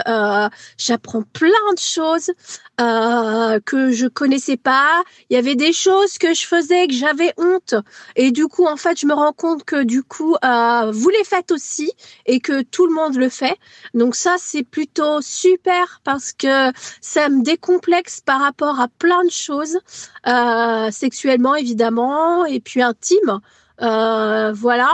j'apprends 0.78 1.22
plein 1.22 1.72
de 1.74 1.78
choses 1.78 2.32
euh, 2.80 3.58
que 3.64 3.90
je 3.90 4.06
connaissais 4.06 4.56
pas. 4.56 5.02
Il 5.30 5.34
y 5.34 5.36
avait 5.38 5.54
des 5.54 5.72
choses 5.72 6.18
que 6.18 6.34
je 6.34 6.46
faisais 6.46 6.86
que 6.86 6.92
j'avais 6.92 7.32
honte 7.38 7.74
et 8.16 8.30
du 8.30 8.46
coup, 8.48 8.66
en 8.66 8.76
fait, 8.76 9.00
je 9.00 9.06
me 9.06 9.14
rends 9.14 9.32
compte 9.32 9.64
que 9.64 9.82
du 9.82 10.02
coup, 10.02 10.36
euh, 10.44 10.90
vous 10.92 11.08
les 11.08 11.24
faites 11.24 11.50
aussi 11.52 11.90
et 12.26 12.40
que 12.40 12.62
tout 12.62 12.86
le 12.86 12.94
monde 12.94 13.16
le 13.16 13.28
fait. 13.28 13.56
Donc 13.94 14.14
ça, 14.14 14.36
c'est 14.38 14.62
plutôt 14.62 15.20
super 15.20 16.00
parce 16.04 16.32
que 16.32 16.72
ça 17.00 17.28
me 17.28 17.42
décomplexe 17.42 18.20
par 18.20 18.40
rapport 18.40 18.80
à 18.80 18.88
plein 18.88 19.24
de 19.24 19.30
choses, 19.30 19.78
euh, 20.26 20.90
sexuellement 20.90 21.54
évidemment, 21.54 22.44
et 22.44 22.60
puis 22.60 22.82
intime. 22.82 23.40
Euh, 23.82 24.52
voilà. 24.52 24.92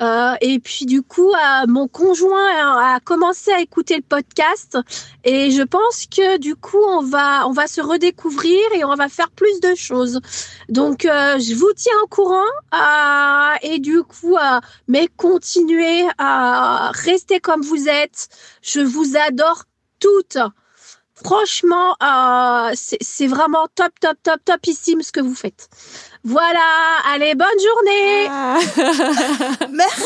Euh, 0.00 0.34
et 0.40 0.58
puis 0.58 0.84
du 0.84 1.02
coup, 1.02 1.30
euh, 1.30 1.66
mon 1.68 1.86
conjoint 1.86 2.48
a, 2.56 2.96
a 2.96 3.00
commencé 3.00 3.52
à 3.52 3.60
écouter 3.60 3.96
le 3.96 4.02
podcast 4.02 4.78
et 5.24 5.50
je 5.50 5.62
pense 5.62 6.06
que 6.06 6.38
du 6.38 6.56
coup, 6.56 6.82
on 6.88 7.02
va 7.02 7.46
on 7.46 7.52
va 7.52 7.66
se 7.66 7.80
redécouvrir 7.80 8.58
et 8.74 8.84
on 8.84 8.94
va 8.94 9.08
faire 9.08 9.30
plus 9.30 9.60
de 9.60 9.74
choses. 9.74 10.20
Donc, 10.68 11.04
euh, 11.04 11.38
je 11.38 11.54
vous 11.54 11.72
tiens 11.76 11.96
au 12.02 12.08
courant 12.08 12.42
euh, 12.74 13.54
et 13.62 13.78
du 13.78 14.02
coup, 14.02 14.36
euh, 14.36 14.60
mais 14.88 15.08
continuez 15.16 16.04
à 16.18 16.90
rester 16.94 17.40
comme 17.40 17.62
vous 17.62 17.88
êtes. 17.88 18.28
Je 18.62 18.80
vous 18.80 19.16
adore 19.16 19.64
toutes. 20.00 20.38
Franchement, 21.24 21.96
euh, 22.02 22.72
c'est 22.74 23.26
vraiment 23.26 23.66
top, 23.74 23.98
top, 24.00 24.18
top, 24.22 24.44
topissime 24.44 25.00
ce 25.00 25.12
que 25.12 25.20
vous 25.20 25.34
faites. 25.34 25.70
Voilà, 26.28 26.58
allez, 27.14 27.36
bonne 27.36 27.46
journée. 27.62 28.26
Ah. 28.28 28.58
Merci 29.70 30.02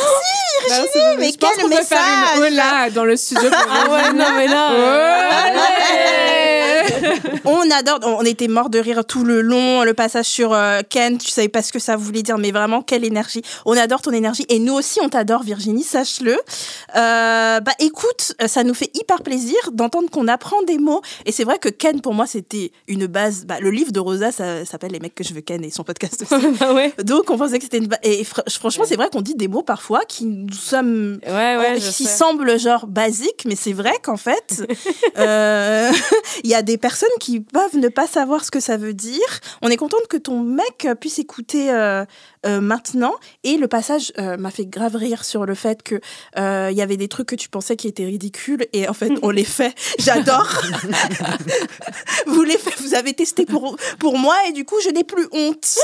Merci, 0.68 0.84
Virginie, 0.92 1.16
mais 1.18 1.32
je 1.32 1.38
pense 1.38 1.51
quel 1.55 1.64
qu'on 1.64 1.70
peut 1.70 1.82
faire 1.82 1.98
une 2.36 2.42
message 2.42 2.52
hola 2.52 2.90
dans 2.90 3.05
le 3.05 3.16
studio. 3.16 3.48
pour 3.48 3.59
Ah 3.70 3.90
ouais, 3.90 4.02
Virginie. 4.02 4.18
non, 4.18 4.26
mais 4.36 4.47
là. 4.47 4.70
Ouais. 4.72 5.80
On 7.44 7.70
adore, 7.70 8.01
on 8.02 8.22
était 8.24 8.48
mort 8.48 8.68
de 8.68 8.78
rire 8.78 9.05
tout 9.06 9.24
le 9.24 9.40
long, 9.40 9.82
le 9.82 9.94
passage 9.94 10.26
sur 10.26 10.52
euh, 10.52 10.80
Ken, 10.88 11.16
tu 11.18 11.30
savais 11.30 11.48
pas 11.48 11.62
ce 11.62 11.72
que 11.72 11.78
ça 11.78 11.97
voulait 11.97 12.22
dire, 12.22 12.36
mais 12.36 12.51
vraiment, 12.51 12.82
quelle 12.82 13.05
énergie. 13.05 13.42
On 13.64 13.76
adore 13.76 14.02
ton 14.02 14.10
énergie 14.12 14.44
et 14.48 14.59
nous 14.59 14.74
aussi, 14.74 15.01
on 15.02 15.09
t'adore, 15.09 15.42
Virginie, 15.42 15.82
sache-le. 15.82 16.32
Euh, 16.97 17.60
bah 17.60 17.72
écoute, 17.78 18.34
ça 18.47 18.62
nous 18.64 18.74
fait 18.74 18.90
hyper 18.94 19.22
plaisir 19.22 19.56
d'entendre 19.72 20.10
qu'on 20.10 20.28
apprend 20.28 20.62
des 20.62 20.78
mots. 20.78 21.01
Et 21.24 21.32
c'est 21.32 21.44
vrai 21.44 21.59
que 21.59 21.68
Ken, 21.68 22.01
pour 22.01 22.12
moi, 22.14 22.26
c'était 22.26 22.72
une 22.88 23.06
base. 23.06 23.47
Bah, 23.47 23.56
le 23.60 23.70
livre 23.70 23.92
de 23.92 24.01
Rosa, 24.01 24.32
ça 24.32 24.64
s'appelle 24.64 24.92
Les 24.92 25.01
mecs 25.01 25.14
que 25.14 25.24
je 25.24 25.32
veux 25.32 25.40
Ken 25.40 25.64
et 25.64 25.70
son 25.70 25.84
podcast 25.84 26.10
bah 26.61 26.73
ouais. 26.74 26.93
Donc, 27.05 27.31
on 27.31 27.39
pensait 27.39 27.59
que 27.59 27.65
c'était 27.65 27.78
une. 27.78 27.89
Et 28.03 28.23
fr- 28.24 28.43
franchement, 28.59 28.85
c'est 28.87 28.97
vrai 28.97 29.09
qu'on 29.11 29.20
dit 29.23 29.35
des 29.35 29.49
mots 29.49 29.62
parfois 29.62 30.01
qui 30.09 30.24
nous 30.27 30.53
sommes 30.53 31.19
Ouais, 31.27 31.77
qui 31.78 32.05
sais. 32.05 32.05
semblent 32.05 32.59
genre 32.59 32.87
basiques, 32.87 33.45
mais 33.47 33.57
c'est 33.57 33.73
vrai 33.73 33.93
qu'en 34.03 34.16
fait, 34.16 34.65
euh, 35.19 35.91
il 36.45 36.51
y 36.51 36.55
a 36.55 36.62
des 36.62 36.78
personnes 36.78 37.09
qui 37.20 37.41
peuvent 37.41 37.77
ne 37.77 37.89
pas 37.89 38.07
savoir 38.07 38.45
ce 38.45 38.51
que 38.51 38.61
ça 38.61 38.77
veut 38.77 38.95
dire. 38.95 39.20
On 39.62 39.69
est 39.69 39.77
contente 39.77 40.07
que 40.09 40.16
ton 40.16 40.41
mec 40.41 40.89
puisse 41.01 41.19
écouter 41.19 41.70
euh, 41.70 42.05
euh, 42.46 42.60
maintenant. 42.60 43.14
Et 43.44 43.56
le 43.56 43.68
passage 43.68 44.12
euh, 44.18 44.36
m'a 44.36 44.50
fait 44.50 44.66
grave 44.66 44.96
rire 44.96 45.24
sur 45.24 45.46
le 45.46 45.54
fait 45.54 45.82
que 45.82 46.00
euh, 46.38 46.68
il 46.70 46.76
y 46.76 46.82
avait 46.82 46.96
des 46.96 47.08
trucs 47.08 47.28
que 47.28 47.36
tu 47.36 47.48
pensais 47.48 47.76
qui 47.76 47.88
étaient 47.88 48.04
ridicules 48.04 48.66
et 48.72 48.88
en 48.88 48.94
fait 48.94 49.12
on 49.22 49.30
les 49.30 49.44
fait. 49.44 49.74
J'adore. 49.98 50.48
vous 52.26 52.42
les 52.42 52.58
faites, 52.58 52.80
vous 52.80 52.94
avez 52.94 53.12
testé 53.14 53.46
pour 53.46 53.76
pour 53.98 54.18
moi 54.18 54.34
et 54.48 54.52
du 54.52 54.64
coup 54.64 54.76
je 54.84 54.90
n'ai 54.90 55.04
plus 55.04 55.26
honte. 55.32 55.78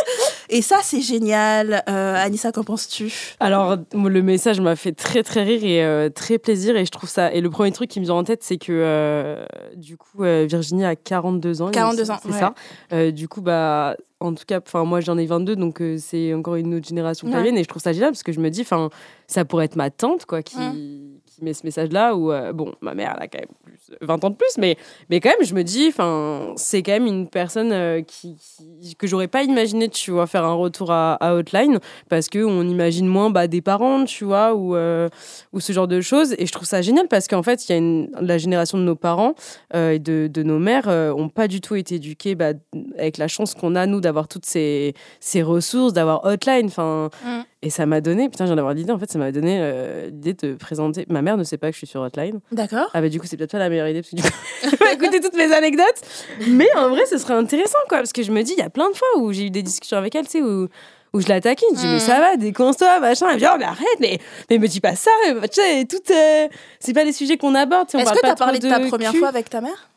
Et 0.48 0.62
ça 0.62 0.78
c'est 0.82 1.00
génial. 1.00 1.82
Euh, 1.88 2.14
Anissa, 2.16 2.52
qu'en 2.52 2.64
penses-tu? 2.64 3.12
Alors, 3.40 3.76
le 3.92 4.22
message 4.22 4.60
m'a 4.60 4.76
fait 4.76 4.92
très 4.92 5.22
très 5.22 5.42
rire 5.42 5.64
et 5.64 5.84
euh, 5.84 6.08
très 6.08 6.38
plaisir 6.38 6.76
et 6.76 6.84
je 6.84 6.90
trouve 6.90 7.08
ça. 7.08 7.32
Et 7.32 7.40
le 7.40 7.50
premier 7.50 7.72
truc 7.72 7.90
qui 7.90 8.00
me 8.00 8.04
vient 8.04 8.14
en 8.14 8.24
tête, 8.24 8.42
c'est 8.42 8.58
que 8.58 8.72
euh, 8.72 9.44
du 9.76 9.96
coup, 9.96 10.24
euh, 10.24 10.46
Virginie 10.48 10.84
a 10.84 10.96
42 10.96 11.62
ans. 11.62 11.66
il 11.66 11.68
me 11.68 11.72
42 11.74 12.04
semble, 12.04 12.12
ans, 12.12 12.20
c'est 12.22 12.32
ouais. 12.32 12.38
ça? 12.38 12.54
Euh, 12.92 13.10
du 13.10 13.28
coup, 13.28 13.40
bah, 13.40 13.96
en 14.20 14.34
tout 14.34 14.44
cas, 14.47 14.60
enfin 14.64 14.84
moi 14.84 15.01
j'en 15.01 15.18
ai 15.18 15.26
22, 15.26 15.56
donc 15.56 15.80
euh, 15.82 15.97
c'est 15.98 16.32
encore 16.34 16.55
une 16.56 16.74
autre 16.74 16.88
génération 16.88 17.28
qui 17.28 17.34
Ouais. 17.34 17.43
vient 17.43 17.55
et 17.55 17.62
je 17.62 17.68
trouve 17.68 17.82
ça 17.82 17.93
génial 17.93 18.10
parce 18.10 18.22
que 18.22 18.32
je 18.32 18.40
me 18.40 18.48
dis, 18.51 18.62
enfin, 18.62 18.88
ça 19.26 19.44
pourrait 19.44 19.66
être 19.66 19.76
ma 19.76 19.90
tante 19.90 20.24
quoi 20.26 20.43
qui, 20.43 21.15
qui 21.36 21.44
met 21.44 21.52
ce 21.54 21.64
message-là 21.64 22.14
ou 22.16 22.32
euh, 22.32 22.52
bon, 22.52 22.72
ma 22.80 22.94
mère 22.94 23.14
elle 23.16 23.22
a 23.24 23.28
quand 23.28 23.38
même 23.38 23.48
plus, 23.62 23.94
20 24.00 24.24
ans 24.24 24.30
de 24.30 24.36
plus, 24.36 24.56
mais 24.58 24.76
mais 25.10 25.20
quand 25.20 25.28
même 25.28 25.46
je 25.46 25.54
me 25.54 25.62
dis, 25.62 25.86
enfin, 25.88 26.52
c'est 26.56 26.82
quand 26.82 26.92
même 26.92 27.06
une 27.06 27.28
personne 27.28 27.72
euh, 27.72 28.00
qui, 28.02 28.36
qui- 28.80 28.96
que 28.96 29.06
j'aurais 29.06 29.28
pas 29.28 29.42
imaginé, 29.42 29.88
tu 29.88 30.10
vois, 30.12 30.26
faire 30.26 30.44
un 30.44 30.54
retour 30.54 30.90
à, 30.92 31.14
à 31.14 31.34
Outline 31.36 31.78
parce 32.08 32.28
que 32.28 32.42
on 32.44 32.62
imagine 32.62 33.06
moins 33.06 33.30
bah, 33.30 33.46
des 33.48 33.60
parents, 33.60 34.04
tu 34.04 34.24
vois, 34.24 34.54
ou 34.54 34.74
euh, 34.76 35.08
ou 35.52 35.60
ce 35.60 35.72
genre 35.72 35.88
de 35.88 36.00
choses 36.00 36.34
et 36.38 36.46
je 36.46 36.52
trouve 36.52 36.66
ça 36.66 36.80
génial 36.82 37.08
parce 37.08 37.28
qu'en 37.28 37.42
fait 37.42 37.68
il 37.68 37.72
y 37.72 37.74
a 37.74 37.78
une, 37.78 38.08
la 38.20 38.38
génération 38.38 38.78
de 38.78 38.82
nos 38.84 38.96
parents 38.96 39.34
euh, 39.74 39.92
et 39.92 39.98
de, 39.98 40.28
de 40.32 40.42
nos 40.42 40.58
mères 40.58 40.88
euh, 40.88 41.12
ont 41.12 41.28
pas 41.28 41.48
du 41.48 41.60
tout 41.60 41.74
été 41.74 41.96
éduqués 41.96 42.34
bah, 42.34 42.52
avec 42.98 43.18
la 43.18 43.28
chance 43.28 43.54
qu'on 43.54 43.74
a 43.74 43.86
nous 43.86 44.00
d'avoir 44.00 44.28
toutes 44.28 44.46
ces, 44.46 44.94
ces 45.20 45.42
ressources, 45.42 45.92
d'avoir 45.92 46.24
Hotline, 46.24 46.66
enfin 46.66 47.10
Mm. 47.24 47.40
et 47.62 47.70
ça 47.70 47.84
m'a 47.86 48.00
donné, 48.00 48.28
putain, 48.28 48.46
j'en 48.46 48.54
ai 48.56 48.58
avoir 48.58 48.74
l'idée 48.74 48.92
en 48.92 48.98
fait, 48.98 49.10
ça 49.10 49.18
m'a 49.18 49.32
donné 49.32 49.58
euh, 49.60 50.06
l'idée 50.06 50.34
de 50.34 50.54
présenter. 50.54 51.04
Ma 51.08 51.22
mère 51.22 51.26
ne 51.36 51.44
sait 51.44 51.59
pas 51.59 51.69
que 51.69 51.73
je 51.73 51.78
suis 51.78 51.86
sur 51.86 52.01
Hotline. 52.03 52.40
D'accord. 52.53 52.89
Ah 52.94 53.01
bah 53.01 53.09
du 53.09 53.19
coup 53.19 53.27
c'est 53.27 53.36
peut-être 53.36 53.53
pas 53.53 53.59
la 53.59 53.69
meilleure 53.69 53.89
idée 53.89 54.03
parce 54.03 54.11
que 54.11 54.16
du 54.16 54.23
coup 54.23 54.28
elle 54.62 54.77
va 54.78 54.93
écouter 54.93 55.20
toutes 55.20 55.35
mes 55.36 55.53
anecdotes. 55.53 56.01
Mais 56.48 56.69
en 56.77 56.89
vrai 56.90 57.07
ce 57.07 57.19
serait 57.19 57.35
intéressant 57.35 57.78
quoi 57.89 57.98
parce 57.98 58.12
que 58.12 58.23
je 58.23 58.31
me 58.31 58.43
dis 58.43 58.53
il 58.53 58.59
y 58.61 58.62
a 58.62 58.70
plein 58.70 58.89
de 58.90 58.94
fois 58.97 59.09
où 59.19 59.32
j'ai 59.32 59.47
eu 59.47 59.51
des 59.51 59.62
discussions 59.62 59.97
avec 59.97 60.15
elle, 60.15 60.24
tu 60.27 60.32
sais 60.32 60.43
où 60.43 60.69
où 61.12 61.20
je 61.20 61.28
l'attaquais, 61.28 61.65
je 61.73 61.77
dis 61.81 61.86
mais 61.86 61.97
Mm. 61.97 62.01
ça 62.01 62.20
va, 62.20 62.36
déconce-toi, 62.36 63.01
machin. 63.01 63.27
Elle 63.31 63.35
me 63.36 63.40
dit 63.40 63.47
oh 63.51 63.57
mais 63.59 63.65
arrête, 63.65 63.86
mais 64.01 64.19
mais 64.51 64.59
me 64.59 64.69
dis 64.69 64.81
pas 64.81 64.94
ça, 64.97 65.11
tu 65.27 65.48
sais, 65.53 65.85
tout 65.86 65.97
euh, 66.12 66.47
c'est 66.78 66.93
pas 66.93 67.05
les 67.05 67.12
sujets 67.12 67.36
qu'on 67.39 67.55
aborde. 67.55 67.89
Est-ce 67.94 68.12
que 68.12 68.20
pas 68.20 68.20
tu 68.20 68.27
as 68.27 68.35
parlé 68.36 68.59
de 68.59 68.69
ta 68.69 68.81
première 68.81 69.12
cul. 69.12 69.19
fois 69.19 69.28
avec 69.28 69.48
ta 69.48 69.61
mère? 69.61 69.89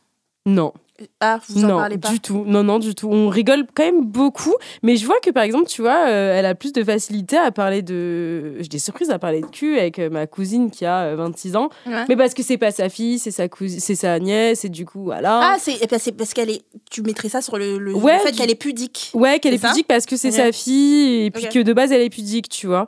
Non. 0.50 0.74
Ah, 1.22 1.40
vous 1.48 1.64
en 1.64 1.68
non, 1.70 1.78
parlez 1.78 1.98
pas 1.98 2.10
du 2.10 2.20
tout. 2.20 2.44
Non, 2.46 2.62
non, 2.62 2.78
du 2.78 2.94
tout. 2.94 3.08
On 3.10 3.30
rigole 3.30 3.66
quand 3.74 3.86
même 3.86 4.04
beaucoup, 4.04 4.54
mais 4.84 4.98
je 4.98 5.06
vois 5.06 5.16
que 5.24 5.30
par 5.30 5.44
exemple, 5.44 5.68
tu 5.70 5.82
vois, 5.82 6.10
euh, 6.10 6.38
elle 6.38 6.46
a 6.46 6.56
plus 6.56 6.74
de 6.74 6.84
facilité 6.84 7.38
à 7.38 7.52
parler 7.52 7.82
de. 7.82 8.56
J'ai 8.60 8.68
des 8.68 8.80
surprises 8.80 9.10
à 9.10 9.18
parler 9.18 9.40
de 9.40 9.46
cul 9.46 9.80
avec 9.80 9.98
euh, 9.98 10.10
ma 10.10 10.28
cousine 10.28 10.70
qui 10.70 10.86
a 10.86 11.04
euh, 11.04 11.16
26 11.16 11.56
ans, 11.56 11.70
Ouais. 11.88 12.04
mais 12.10 12.18
parce 12.18 12.34
que 12.34 12.44
c'est 12.44 12.58
pas 12.58 12.72
sa 12.72 12.90
fille, 12.90 13.18
c'est 13.18 13.32
sa 13.32 13.48
cousine, 13.48 13.80
c'est 13.80 13.96
sa 13.96 14.20
nièce, 14.20 14.66
et 14.66 14.70
du 14.70 14.86
coup, 14.86 15.04
voilà. 15.06 15.40
Ah, 15.42 15.56
c'est 15.58 15.78
eh 15.82 15.88
ben, 15.88 15.98
c'est 16.00 16.12
parce 16.12 16.34
qu'elle 16.34 16.50
est. 16.50 16.64
Tu 16.92 17.02
mettrais 17.02 17.30
ça 17.30 17.42
sur 17.42 17.58
le, 17.58 17.78
le- 17.78 17.96
Ouais, 17.96 18.18
le 18.18 18.20
fait 18.20 18.32
qu'elle 18.36 18.52
est 18.52 18.56
pudique. 18.62 19.12
Ouais, 19.14 19.40
qu'elle 19.40 19.54
est 19.54 19.66
pudique 19.66 19.88
parce 19.88 20.06
que 20.06 20.18
c'est 20.18 20.32
sa 20.32 20.52
fille 20.52 21.24
et 21.28 21.32
puis 21.32 21.48
que 21.48 21.60
de 21.60 21.72
base 21.72 21.94
elle 21.94 22.02
est 22.02 22.10
pudique, 22.10 22.50
tu 22.50 22.68
vois. 22.68 22.88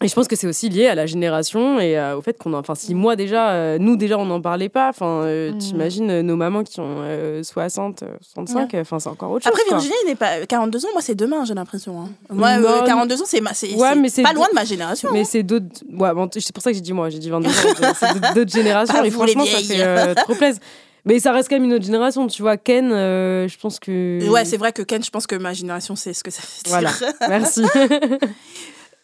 Et 0.00 0.06
je 0.06 0.14
pense 0.14 0.28
que 0.28 0.36
c'est 0.36 0.46
aussi 0.46 0.68
lié 0.68 0.86
à 0.86 0.94
la 0.94 1.06
génération 1.06 1.80
et 1.80 1.98
euh, 1.98 2.16
au 2.16 2.22
fait 2.22 2.38
qu'on 2.38 2.52
en. 2.54 2.58
Enfin, 2.58 2.76
si 2.76 2.94
moi 2.94 3.16
déjà, 3.16 3.50
euh, 3.50 3.78
nous 3.80 3.96
déjà 3.96 4.16
on 4.16 4.26
n'en 4.26 4.40
parlait 4.40 4.68
pas, 4.68 4.88
enfin, 4.90 5.22
euh, 5.24 5.50
Mm. 5.52 5.58
t'imagines 5.58 6.20
nos 6.20 6.36
mamans 6.36 6.62
qui 6.62 6.78
ont 6.78 6.98
euh, 7.00 7.42
60, 7.42 8.04
euh, 8.04 8.06
65, 8.22 8.74
euh, 8.74 8.80
enfin, 8.82 9.00
c'est 9.00 9.08
encore 9.08 9.32
autre 9.32 9.44
chose. 9.44 9.52
Après. 9.52 9.64
Virginie 9.68 9.94
n'est 10.06 10.14
pas 10.14 10.46
42 10.46 10.84
ans. 10.86 10.88
Moi, 10.92 11.02
c'est 11.02 11.16
demain, 11.16 11.44
j'ai 11.44 11.54
l'impression. 11.54 12.00
hein. 12.00 12.08
Moi, 12.30 12.58
Non. 12.58 12.68
euh, 12.68 12.86
42 12.86 13.20
ans, 13.20 13.24
c'est 13.26 13.40
ma- 13.40 13.50
Ouais, 13.50 14.22
pas 14.22 14.32
loin 14.32 14.46
de 14.48 14.54
ma 14.54 14.64
génération. 14.64 15.10
Mais 15.12 15.24
c'est 15.24 15.42
d'autres. 15.42 15.66
Ouais, 15.92 16.14
bon, 16.14 16.28
c'est 16.32 16.52
pour 16.52 16.62
ça 16.62 16.70
que 16.70 16.74
j'ai 16.76 16.80
dit 16.80 16.92
moi, 16.92 17.10
j'ai 17.10 17.18
dit 17.18 17.30
22 17.30 17.48
ans. 17.48 17.52
c'est 17.98 18.34
d'autres- 18.34 18.52
générations 18.54 18.94
Ah, 19.02 19.06
et 19.06 19.10
franchement, 19.10 19.44
ça 19.46 19.58
fait 19.58 20.14
trop 20.14 20.34
plaisir. 20.34 20.60
Mais 21.04 21.20
ça 21.20 21.32
reste 21.32 21.48
quand 21.48 21.56
même 21.56 21.64
une 21.64 21.72
autre 21.72 21.84
génération, 21.86 22.26
tu 22.26 22.42
vois. 22.42 22.56
Ken, 22.56 22.92
euh, 22.92 23.48
je 23.48 23.56
pense 23.58 23.78
que. 23.80 24.28
Ouais, 24.28 24.44
c'est 24.44 24.58
vrai 24.58 24.72
que 24.72 24.82
Ken, 24.82 25.02
je 25.02 25.10
pense 25.10 25.26
que 25.26 25.34
ma 25.36 25.54
génération, 25.54 25.96
c'est 25.96 26.12
ce 26.12 26.22
que 26.22 26.30
ça 26.30 26.42
fait 26.42 26.62
dire. 26.68 26.70
Voilà. 26.70 26.90
Merci. 27.28 27.62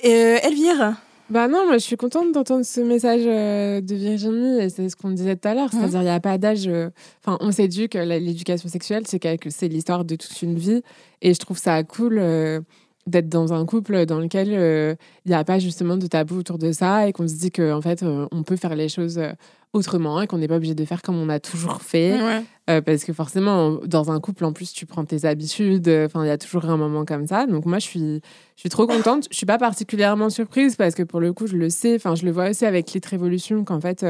Euh, 0.05 0.39
Elvire 0.43 0.97
Bah 1.31 1.49
non, 1.49 1.67
moi 1.67 1.75
je 1.75 1.85
suis 1.85 1.97
contente 1.97 2.33
d'entendre 2.33 2.65
ce 2.65 2.81
message 2.81 3.23
euh, 3.25 3.81
de 3.81 3.95
Virginie 3.95 4.61
et 4.61 4.69
c'est 4.69 4.89
ce 4.89 4.97
qu'on 4.97 5.11
disait 5.11 5.37
tout 5.37 5.49
à 5.49 5.55
l'heure, 5.55 5.71
c'est-à-dire 5.71 6.01
il 6.01 6.05
n'y 6.05 6.11
a 6.11 6.21
pas 6.21 6.37
d'âge. 6.37 6.67
euh, 6.67 6.91
Enfin, 7.25 7.39
on 7.41 7.51
s'éduque, 7.53 7.95
l'éducation 7.95 8.69
sexuelle, 8.69 9.05
c'est 9.07 9.21
c'est 9.51 9.69
l'histoire 9.69 10.05
de 10.05 10.17
toute 10.17 10.43
une 10.43 10.59
vie 10.59 10.83
et 11.23 11.33
je 11.33 11.39
trouve 11.39 11.59
ça 11.59 11.83
cool 11.85 12.19
euh, 12.19 12.61
d'être 13.07 13.29
dans 13.29 13.53
un 13.53 13.67
couple 13.67 14.07
dans 14.07 14.19
lequel 14.19 14.49
euh, 14.53 14.95
il 15.25 15.29
n'y 15.29 15.35
a 15.35 15.45
pas 15.45 15.59
justement 15.59 15.97
de 15.97 16.07
tabou 16.07 16.39
autour 16.39 16.59
de 16.59 16.73
ça 16.73 17.07
et 17.07 17.13
qu'on 17.13 17.29
se 17.29 17.35
dit 17.35 17.51
qu'en 17.51 17.77
en 17.77 17.83
fait 17.83 18.03
euh, 18.03 18.27
on 18.33 18.43
peut 18.43 18.57
faire 18.57 18.75
les 18.75 18.89
choses 18.89 19.19
euh, 19.19 19.33
autrement 19.75 20.23
et 20.23 20.27
qu'on 20.27 20.39
n'est 20.39 20.49
pas 20.49 20.57
obligé 20.57 20.75
de 20.75 20.85
faire 20.85 21.03
comme 21.03 21.17
on 21.17 21.29
a 21.29 21.39
toujours 21.39 21.83
fait. 21.83 22.21
Ouais. 22.21 22.43
Euh, 22.71 22.81
parce 22.81 23.05
que 23.05 23.13
forcément, 23.13 23.81
dans 23.85 24.11
un 24.11 24.21
couple, 24.21 24.45
en 24.47 24.53
plus, 24.53 24.73
tu 24.73 24.87
prends 24.87 25.05
tes 25.05 25.27
habitudes. 25.27 25.89
Enfin, 25.89 26.25
il 26.25 26.29
y 26.29 26.31
a 26.31 26.39
toujours 26.39 26.65
un 26.65 26.79
moment 26.79 27.05
comme 27.05 27.27
ça. 27.27 27.47
Donc 27.47 27.67
moi, 27.67 27.79
je 27.79 27.85
suis, 27.85 28.21
je 28.57 28.61
suis 28.61 28.69
trop 28.71 28.87
contente. 28.87 29.27
Je 29.31 29.37
suis 29.37 29.45
pas 29.45 29.59
particulièrement 29.59 30.31
surprise 30.31 30.77
parce 30.77 30.95
que 30.95 31.03
pour 31.03 31.21
le 31.21 31.33
coup, 31.35 31.47
je 31.47 31.57
le 31.57 31.69
sais. 31.69 31.97
Enfin, 31.97 32.15
je 32.15 32.25
le 32.25 32.31
vois 32.31 32.51
aussi 32.51 32.65
avec 32.65 32.93
Lit 32.93 33.03
Révolution 33.05 33.65
qu'en 33.65 33.81
fait, 33.81 34.07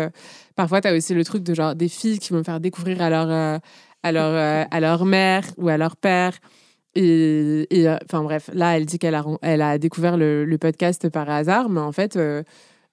parfois, 0.54 0.80
tu 0.80 0.88
as 0.88 0.94
aussi 0.94 1.14
le 1.14 1.24
truc 1.24 1.42
de 1.42 1.54
genre 1.54 1.74
des 1.74 1.88
filles 1.88 2.20
qui 2.20 2.32
vont 2.32 2.44
faire 2.44 2.60
découvrir 2.60 3.00
à 3.02 3.10
leur, 3.10 3.60
à 4.02 4.12
leur, 4.12 4.66
à 4.70 4.80
leur 4.80 5.04
mère 5.04 5.44
ou 5.56 5.68
à 5.68 5.76
leur 5.76 5.96
père. 5.96 6.34
Et, 6.94 7.66
et, 7.80 7.88
euh, 7.88 7.96
enfin 8.04 8.22
bref, 8.22 8.50
là, 8.52 8.76
elle 8.76 8.86
dit 8.86 8.98
qu'elle 8.98 9.14
a, 9.14 9.22
ren- 9.22 9.38
elle 9.42 9.62
a 9.62 9.78
découvert 9.78 10.16
le, 10.16 10.44
le 10.44 10.58
podcast 10.58 11.08
par 11.08 11.28
hasard, 11.28 11.68
mais 11.68 11.80
en 11.80 11.92
fait, 11.92 12.16
euh, 12.16 12.42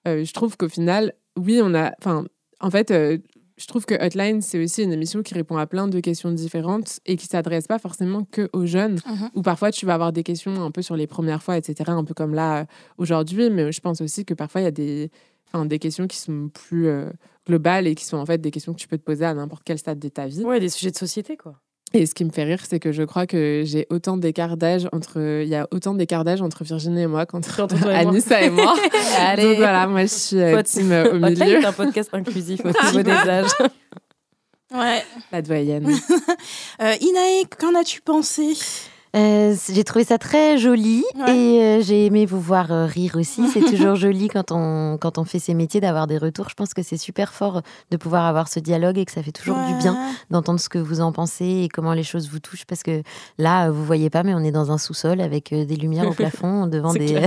euh, 0.08 0.24
je 0.24 0.32
trouve 0.32 0.56
qu'au 0.56 0.68
final, 0.68 1.12
oui, 1.38 1.60
on 1.62 1.74
a, 1.74 1.92
enfin, 1.98 2.24
en 2.60 2.70
fait, 2.70 2.90
euh, 2.90 3.18
je 3.58 3.66
trouve 3.66 3.84
que 3.84 3.94
Hotline, 4.04 4.40
c'est 4.40 4.60
aussi 4.62 4.82
une 4.82 4.92
émission 4.92 5.22
qui 5.22 5.34
répond 5.34 5.56
à 5.56 5.66
plein 5.66 5.86
de 5.86 6.00
questions 6.00 6.32
différentes 6.32 6.98
et 7.06 7.16
qui 7.16 7.26
s'adresse 7.26 7.66
pas 7.68 7.78
forcément 7.78 8.24
que 8.24 8.48
aux 8.52 8.66
jeunes. 8.66 8.98
Mhm. 9.06 9.30
Ou 9.34 9.42
parfois, 9.42 9.70
tu 9.70 9.86
vas 9.86 9.94
avoir 9.94 10.12
des 10.12 10.24
questions 10.24 10.64
un 10.64 10.70
peu 10.72 10.82
sur 10.82 10.96
les 10.96 11.06
premières 11.06 11.42
fois, 11.42 11.56
etc., 11.56 11.90
un 11.92 12.02
peu 12.04 12.14
comme 12.14 12.34
là 12.34 12.66
aujourd'hui. 12.98 13.50
Mais 13.50 13.70
je 13.70 13.80
pense 13.80 14.00
aussi 14.00 14.24
que 14.24 14.34
parfois, 14.34 14.62
il 14.62 14.64
y 14.64 14.68
a 14.68 14.72
des, 14.72 15.10
enfin, 15.52 15.64
des 15.64 15.78
questions 15.78 16.08
qui 16.08 16.16
sont 16.16 16.48
plus 16.52 16.88
euh, 16.88 17.10
globales 17.46 17.86
et 17.86 17.94
qui 17.94 18.04
sont 18.04 18.16
en 18.16 18.26
fait 18.26 18.38
des 18.38 18.50
questions 18.50 18.72
que 18.74 18.80
tu 18.80 18.88
peux 18.88 18.98
te 18.98 19.04
poser 19.04 19.26
à 19.26 19.34
n'importe 19.34 19.62
quel 19.64 19.78
stade 19.78 20.00
de 20.00 20.08
ta 20.08 20.26
vie. 20.26 20.42
ouais, 20.44 20.58
des 20.58 20.68
sujets 20.70 20.90
de 20.90 20.96
société, 20.96 21.36
quoi. 21.36 21.60
Et 21.94 22.06
ce 22.06 22.14
qui 22.14 22.24
me 22.24 22.30
fait 22.30 22.44
rire, 22.44 22.60
c'est 22.68 22.80
que 22.80 22.92
je 22.92 23.02
crois 23.02 23.26
que 23.26 23.62
j'ai 23.66 23.86
autant 23.90 24.16
d'écart 24.16 24.56
d'âge 24.56 24.88
entre. 24.92 25.42
Il 25.42 25.48
y 25.48 25.54
a 25.54 25.66
autant 25.70 25.94
d'écart 25.94 26.24
d'âge 26.24 26.40
entre 26.40 26.64
Virginie 26.64 27.02
et 27.02 27.06
moi 27.06 27.26
qu'entre. 27.26 27.60
Anissa 27.88 28.42
et 28.42 28.50
moi. 28.50 28.74
Allez. 29.18 29.42
Donc 29.42 29.56
voilà, 29.56 29.86
moi, 29.86 30.02
je 30.02 30.06
suis 30.06 30.40
euh, 30.40 30.62
team 30.62 30.90
euh, 30.92 31.12
au 31.12 31.18
milieu. 31.18 31.60
est 31.60 31.64
un 31.64 31.72
podcast 31.72 32.10
inclusif 32.12 32.60
au 32.64 32.68
niveau 32.68 33.02
des 33.02 33.10
âges. 33.10 33.50
Ouais. 34.74 35.02
La 35.30 35.42
doyenne. 35.42 35.92
Euh, 36.80 36.94
Inae, 37.00 37.44
qu'en 37.60 37.78
as-tu 37.78 38.00
pensé? 38.00 38.56
Euh, 39.14 39.54
j'ai 39.70 39.84
trouvé 39.84 40.04
ça 40.06 40.16
très 40.16 40.56
joli 40.56 41.04
Ouais. 41.16 41.36
et 41.36 41.62
euh, 41.62 41.82
j'ai 41.82 42.06
aimé 42.06 42.24
vous 42.24 42.40
voir 42.40 42.72
euh, 42.72 42.86
rire 42.86 43.16
aussi. 43.16 43.46
C'est 43.52 43.60
toujours 43.60 43.94
joli 43.94 44.28
quand 44.28 44.52
on, 44.52 44.96
quand 44.98 45.18
on 45.18 45.24
fait 45.24 45.38
ces 45.38 45.52
métiers 45.52 45.80
d'avoir 45.82 46.06
des 46.06 46.16
retours. 46.16 46.48
Je 46.48 46.54
pense 46.54 46.72
que 46.72 46.82
c'est 46.82 46.96
super 46.96 47.34
fort 47.34 47.60
de 47.90 47.96
pouvoir 47.98 48.24
avoir 48.24 48.48
ce 48.48 48.58
dialogue 48.58 48.96
et 48.96 49.04
que 49.04 49.12
ça 49.12 49.22
fait 49.22 49.32
toujours 49.32 49.58
du 49.66 49.74
bien 49.74 49.98
d'entendre 50.30 50.58
ce 50.58 50.70
que 50.70 50.78
vous 50.78 51.00
en 51.02 51.12
pensez 51.12 51.62
et 51.64 51.68
comment 51.68 51.92
les 51.92 52.02
choses 52.04 52.30
vous 52.30 52.38
touchent. 52.38 52.64
Parce 52.64 52.82
que 52.82 53.02
là, 53.36 53.70
vous 53.70 53.84
voyez 53.84 54.08
pas, 54.08 54.22
mais 54.22 54.32
on 54.34 54.40
est 54.40 54.50
dans 54.50 54.72
un 54.72 54.78
sous-sol 54.78 55.20
avec 55.20 55.50
des 55.52 55.76
lumières 55.76 56.08
au 56.08 56.14
plafond 56.14 56.66
devant 56.66 56.94
des, 56.94 57.20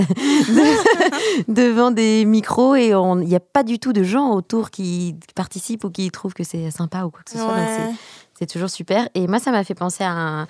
devant 1.48 1.90
des 1.90 2.24
micros 2.24 2.74
et 2.74 2.88
il 2.88 3.26
n'y 3.28 3.36
a 3.36 3.40
pas 3.40 3.62
du 3.62 3.78
tout 3.78 3.92
de 3.92 4.02
gens 4.02 4.32
autour 4.32 4.70
qui 4.70 5.14
participent 5.34 5.84
ou 5.84 5.90
qui 5.90 6.10
trouvent 6.10 6.34
que 6.34 6.44
c'est 6.44 6.70
sympa 6.70 7.04
ou 7.04 7.10
quoi 7.10 7.20
que 7.24 7.30
ce 7.30 7.38
soit. 7.38 7.54
Ouais. 7.54 7.92
c'est 8.38 8.50
toujours 8.50 8.70
super. 8.70 9.08
Et 9.14 9.26
moi, 9.26 9.38
ça 9.38 9.50
m'a 9.50 9.64
fait 9.64 9.74
penser 9.74 10.04
à, 10.04 10.10
un- 10.10 10.46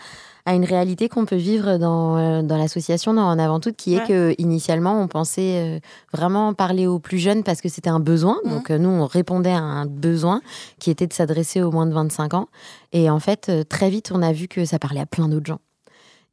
à 0.47 0.55
une 0.55 0.65
réalité 0.65 1.09
qu'on 1.09 1.27
peut 1.27 1.37
vivre 1.37 1.77
dans, 1.77 2.17
euh, 2.17 2.43
dans 2.43 2.57
l'association, 2.57 3.13
dans 3.13 3.25
En 3.25 3.39
Avant 3.39 3.61
Toute, 3.61 3.77
qui 3.77 3.95
est 3.95 4.07
que 4.07 4.35
initialement, 4.39 5.01
on 5.01 5.09
pensait 5.09 5.57
euh, 5.57 5.79
vraiment 6.13 6.55
parler 6.55 6.87
aux 6.87 6.99
plus 6.99 7.19
jeunes 7.19 7.43
parce 7.43 7.61
que 7.61 7.69
c'était 7.69 7.91
un 7.91 8.01
besoin. 8.01 8.39
Mhm. 8.45 8.51
Donc, 8.53 8.71
euh, 8.71 8.79
nous, 8.79 8.89
on 8.89 9.07
répondait 9.07 9.51
à 9.51 9.61
un 9.61 9.87
besoin 9.87 10.41
qui 10.79 10.91
était 10.91 11.07
de 11.07 11.13
s'adresser 11.13 11.63
aux 11.63 11.71
moins 11.71 11.87
de 11.87 11.93
25 11.93 12.35
ans. 12.35 12.49
Et 12.93 13.11
en 13.11 13.19
fait, 13.19 13.51
très 13.69 13.91
vite, 13.91 14.11
on 14.15 14.23
a 14.23 14.33
vu 14.33 14.49
que 14.49 14.65
ça 14.65 14.79
parlait 14.79 15.01
à 15.01 15.07
plein 15.07 15.29
d'autres 15.29 15.47
gens. 15.47 15.61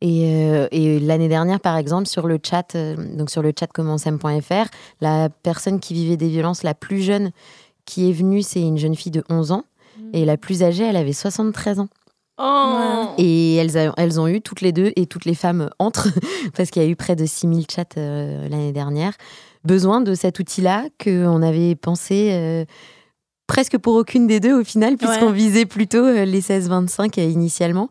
Et, 0.04 0.26
euh, 0.26 0.68
et 0.72 1.00
l'année 1.00 1.30
dernière, 1.30 1.62
par 1.62 1.78
exemple, 1.78 2.08
sur 2.08 2.28
le 2.28 2.38
chat, 2.44 2.76
euh, 2.76 3.16
donc 3.16 3.30
sur 3.30 3.42
le 3.42 3.54
chat 3.58 3.68
commencem.fr, 3.68 4.68
la 5.00 5.30
personne 5.30 5.80
qui 5.80 5.94
vivait 5.94 6.18
des 6.18 6.28
violences 6.28 6.64
la 6.64 6.74
plus 6.74 7.02
jeune 7.02 7.32
qui 7.86 8.10
est 8.10 8.14
venue, 8.14 8.42
c'est 8.42 8.62
une 8.62 8.78
jeune 8.78 8.96
fille 8.96 9.14
de 9.14 9.24
11 9.30 9.54
ans. 9.54 9.64
Et 10.12 10.26
la 10.26 10.36
plus 10.36 10.62
âgée, 10.62 10.84
elle 10.84 10.98
avait 10.98 11.14
73 11.14 11.80
ans. 11.80 11.88
Oh 12.38 13.10
Et 13.18 13.56
elles, 13.56 13.78
a- 13.78 13.94
elles 13.98 14.20
ont 14.20 14.28
eu 14.28 14.42
toutes 14.42 14.62
les 14.62 14.72
deux, 14.72 14.92
et 14.96 15.06
toutes 15.06 15.26
les 15.26 15.36
femmes 15.36 15.70
entre, 15.80 16.08
parce 16.56 16.72
qu'il 16.72 16.82
y 16.82 16.86
a 16.86 16.88
eu 16.90 16.96
près 16.96 17.16
de 17.16 17.26
6000 17.26 17.66
chats 17.74 17.84
euh, 17.98 18.48
l'année 18.50 18.72
dernière, 18.72 19.14
besoin 19.64 20.02
de 20.02 20.16
cet 20.16 20.40
outil-là 20.40 20.86
qu'on 21.04 21.42
avait 21.44 21.76
pensé 21.76 22.30
euh, 22.32 22.66
presque 23.48 23.78
pour 23.78 23.96
aucune 23.96 24.26
des 24.28 24.40
deux 24.40 24.60
au 24.60 24.64
final, 24.64 24.98
puisqu'on 24.98 25.28
Ouais. 25.28 25.34
visait 25.34 25.66
plutôt 25.66 26.04
euh, 26.06 26.26
les 26.26 26.42
16-25 26.42 27.20
euh, 27.20 27.24
initialement. 27.30 27.90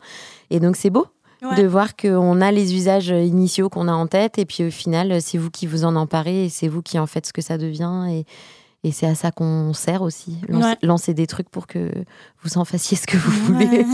Et 0.49 0.59
donc 0.59 0.75
c'est 0.75 0.89
beau. 0.89 1.07
Ouais. 1.41 1.61
De 1.61 1.67
voir 1.67 1.95
qu'on 1.97 2.39
a 2.39 2.51
les 2.53 2.73
usages 2.73 3.09
initiaux 3.09 3.67
qu'on 3.69 3.87
a 3.89 3.93
en 3.93 4.07
tête, 4.07 4.39
et 4.39 4.45
puis 4.45 4.63
au 4.65 4.71
final, 4.71 5.21
c'est 5.21 5.37
vous 5.37 5.49
qui 5.51 5.67
vous 5.67 5.83
en 5.83 5.95
emparez, 5.97 6.45
et 6.45 6.49
c'est 6.49 6.69
vous 6.69 6.81
qui 6.81 6.97
en 6.99 7.05
faites 7.05 7.25
ce 7.27 7.33
que 7.33 7.41
ça 7.41 7.57
devient, 7.57 8.05
et, 8.09 8.25
et 8.83 8.91
c'est 8.91 9.05
à 9.07 9.15
ça 9.15 9.31
qu'on 9.31 9.73
sert 9.73 10.01
aussi. 10.01 10.37
Lancer, 10.47 10.67
Ouais. 10.67 10.77
lancer 10.83 11.13
des 11.13 11.27
trucs 11.27 11.49
pour 11.49 11.67
que 11.67 11.89
vous 12.43 12.57
en 12.57 12.65
fassiez 12.65 12.97
ce 12.97 13.07
que 13.07 13.17
vous 13.17 13.31
voulez. 13.45 13.85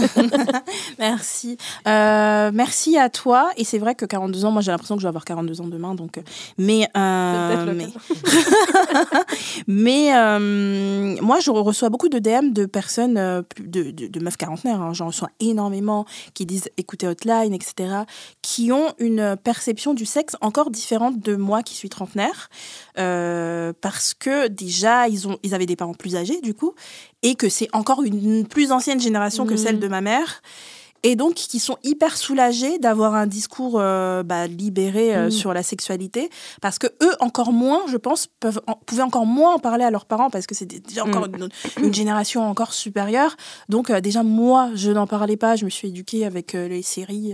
Merci. 0.99 1.57
Euh, 1.87 2.51
merci 2.53 2.97
à 2.97 3.09
toi. 3.09 3.49
Et 3.57 3.63
c'est 3.63 3.77
vrai 3.77 3.93
que 3.95 4.05
42 4.05 4.45
ans, 4.45 4.51
moi 4.51 4.61
j'ai 4.61 4.71
l'impression 4.71 4.95
que 4.95 5.01
je 5.01 5.05
vais 5.05 5.09
avoir 5.09 5.25
42 5.25 5.61
ans 5.61 5.67
demain. 5.67 5.93
Donc, 5.95 6.19
mais 6.57 6.87
euh, 6.97 7.73
mais, 7.75 7.87
mais 9.67 10.15
euh, 10.15 11.15
moi 11.21 11.39
je 11.39 11.51
reçois 11.51 11.89
beaucoup 11.89 12.09
de 12.09 12.19
DM 12.19 12.51
de 12.53 12.65
personnes, 12.65 13.17
euh, 13.17 13.41
de, 13.59 13.91
de, 13.91 14.07
de 14.07 14.19
meufs 14.19 14.37
quarantenaires. 14.37 14.81
hein. 14.81 14.93
J'en 14.93 15.07
reçois 15.07 15.29
énormément 15.39 16.05
qui 16.33 16.45
disent 16.45 16.69
écoutez 16.77 17.07
Hotline, 17.07 17.53
etc. 17.53 18.03
Qui 18.41 18.71
ont 18.71 18.93
une 18.99 19.35
perception 19.43 19.93
du 19.93 20.05
sexe 20.05 20.35
encore 20.41 20.71
différente 20.71 21.19
de 21.19 21.35
moi 21.35 21.63
qui 21.63 21.75
suis 21.75 21.89
trentenaire. 21.89 22.49
Euh, 22.97 23.73
parce 23.81 24.13
que 24.13 24.47
déjà 24.47 24.78
ils, 25.09 25.27
ont, 25.27 25.37
ils 25.43 25.53
avaient 25.53 25.65
des 25.65 25.75
parents 25.75 25.93
plus 25.93 26.15
âgés 26.15 26.41
du 26.41 26.53
coup 26.53 26.73
et 27.23 27.35
que 27.35 27.49
c'est 27.49 27.67
encore 27.73 28.03
une 28.03 28.47
plus 28.47 28.71
ancienne 28.71 28.99
génération 28.99 29.45
que 29.45 29.51
Mhm. 29.51 29.57
celle 29.57 29.79
de 29.79 29.87
ma 29.87 30.01
mère. 30.01 30.41
Et 31.03 31.15
donc, 31.15 31.35
qui 31.35 31.59
sont 31.59 31.77
hyper 31.83 32.17
soulagés 32.17 32.77
d'avoir 32.79 33.15
un 33.15 33.25
discours 33.27 33.77
euh, 33.79 34.21
bah, 34.23 34.47
libéré 34.47 35.15
euh, 35.15 35.25
Mhm. 35.25 35.31
sur 35.31 35.53
la 35.53 35.63
sexualité, 35.63 36.29
parce 36.61 36.77
que 36.79 36.87
eux, 37.01 37.15
encore 37.21 37.53
moins, 37.53 37.81
je 37.87 37.97
pense, 37.97 38.27
peuvent 38.39 38.59
en- 38.67 38.75
pouvaient 38.85 39.01
encore 39.03 39.25
moins 39.25 39.55
en 39.55 39.59
parler 39.59 39.83
à 39.85 39.91
leurs 39.91 40.05
parents, 40.05 40.29
parce 40.29 40.45
que 40.45 40.55
c'est 40.55 40.65
déjà 40.65 41.05
encore 41.05 41.25
une, 41.25 41.49
une 41.81 41.93
génération 41.93 42.43
encore 42.49 42.73
supérieure. 42.73 43.35
Donc, 43.69 43.89
euh, 43.89 44.01
déjà, 44.01 44.23
moi, 44.23 44.69
je 44.75 44.91
n'en 44.91 45.07
parlais 45.07 45.37
pas, 45.37 45.55
je 45.55 45.65
me 45.65 45.69
suis 45.69 45.87
éduquée 45.87 46.25
avec 46.25 46.53
les 46.53 46.81
séries, 46.81 47.33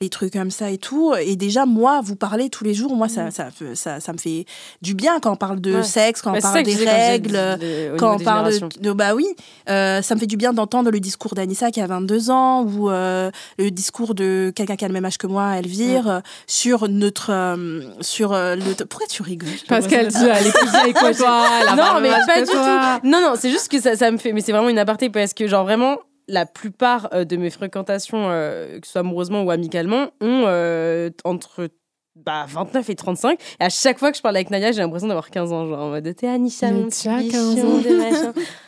les 0.00 0.08
trucs 0.08 0.32
comme 0.34 0.50
ça 0.50 0.70
et 0.70 0.78
tout. 0.78 1.14
Et 1.20 1.34
déjà, 1.36 1.66
moi, 1.66 2.00
vous 2.02 2.14
parlez 2.16 2.48
tous 2.50 2.62
les 2.64 2.74
jours, 2.74 2.94
moi, 2.94 3.08
ça, 3.08 3.30
ça, 3.30 3.48
ça, 3.74 3.98
ça 4.00 4.12
me 4.12 4.18
fait 4.18 4.44
du 4.82 4.94
bien 4.94 5.18
quand 5.20 5.32
on 5.32 5.36
parle 5.36 5.60
de 5.60 5.74
Ouais. 5.76 5.82
sexe, 5.82 6.22
quand 6.22 6.32
Bah, 6.32 6.38
on 6.38 6.40
ça 6.42 6.52
parle 6.52 6.64
des 6.64 6.74
quand 6.76 6.84
règles 6.84 7.58
des- 7.58 7.66
des- 7.66 7.90
au 7.92 7.96
quand 7.96 8.14
on 8.14 8.18
parle 8.18 8.52
de, 8.80 8.92
bah 8.92 9.14
oui, 9.14 9.26
ça 9.66 10.14
me 10.14 10.20
fait 10.20 10.26
du 10.26 10.36
bien 10.36 10.52
d'entendre 10.52 10.90
le 10.90 11.00
discours 11.00 11.34
d'Anissa 11.34 11.70
qui 11.70 11.80
a 11.80 11.86
22 11.86 12.30
ans 12.30 12.64
ou 12.76 12.90
euh, 12.90 13.30
le 13.58 13.70
discours 13.70 14.14
de 14.14 14.52
quelqu'un 14.54 14.76
qui 14.76 14.84
a 14.84 14.88
le 14.88 14.94
même 14.94 15.04
âge 15.04 15.18
que 15.18 15.26
moi, 15.26 15.56
Elvire, 15.58 16.08
euh, 16.08 16.20
sur 16.46 16.88
notre 16.88 17.30
euh, 17.32 17.82
sur 18.00 18.32
euh, 18.32 18.54
le. 18.56 18.84
Pourquoi 18.84 19.06
tu 19.08 19.22
rigoles 19.22 19.48
Parce 19.68 19.86
qu'elle 19.86 20.08
dit, 20.08 20.16
elle 20.24 20.46
est 20.46 20.52
plus 20.52 20.70
vieille 20.70 20.92
que 20.92 21.16
toi, 21.16 21.44
elle 21.62 21.68
a 21.68 21.74
Non, 21.76 22.00
mais 22.00 22.10
pas 22.26 22.40
du 22.42 22.50
toi. 22.50 23.00
tout. 23.02 23.08
Non, 23.08 23.20
non, 23.20 23.34
c'est 23.36 23.50
juste 23.50 23.68
que 23.70 23.80
ça, 23.80 23.96
ça 23.96 24.10
me 24.10 24.18
fait. 24.18 24.32
Mais 24.32 24.40
c'est 24.40 24.52
vraiment 24.52 24.68
une 24.68 24.78
aparté 24.78 25.10
parce 25.10 25.34
que, 25.34 25.46
genre, 25.46 25.64
vraiment, 25.64 25.98
la 26.28 26.46
plupart 26.46 27.08
de 27.24 27.36
mes 27.36 27.50
fréquentations, 27.50 28.26
euh, 28.30 28.78
que 28.80 28.86
ce 28.86 28.92
soit 28.92 29.00
amoureusement 29.00 29.42
ou 29.42 29.50
amicalement, 29.50 30.08
ont 30.20 30.44
euh, 30.46 31.10
entre. 31.24 31.68
Bah, 32.16 32.46
29 32.48 32.90
et 32.90 32.94
35. 32.96 33.38
Et 33.60 33.64
à 33.64 33.68
chaque 33.68 33.96
fois 34.00 34.10
que 34.10 34.16
je 34.16 34.22
parle 34.22 34.34
avec 34.34 34.50
Naya, 34.50 34.72
j'ai 34.72 34.80
l'impression 34.80 35.06
d'avoir 35.06 35.30
15 35.30 35.52
ans. 35.52 35.68
Genre, 35.68 35.78
en 35.78 35.88
mode, 35.90 36.16
t'es 36.16 36.26
Anisha, 36.26 36.66
Mais 36.66 36.72
mon 36.80 36.88
petit 36.88 37.04
15 37.08 37.22
bichon 37.54 37.68
ans. 37.68 37.78
de 37.78 37.96
machin. 37.96 38.32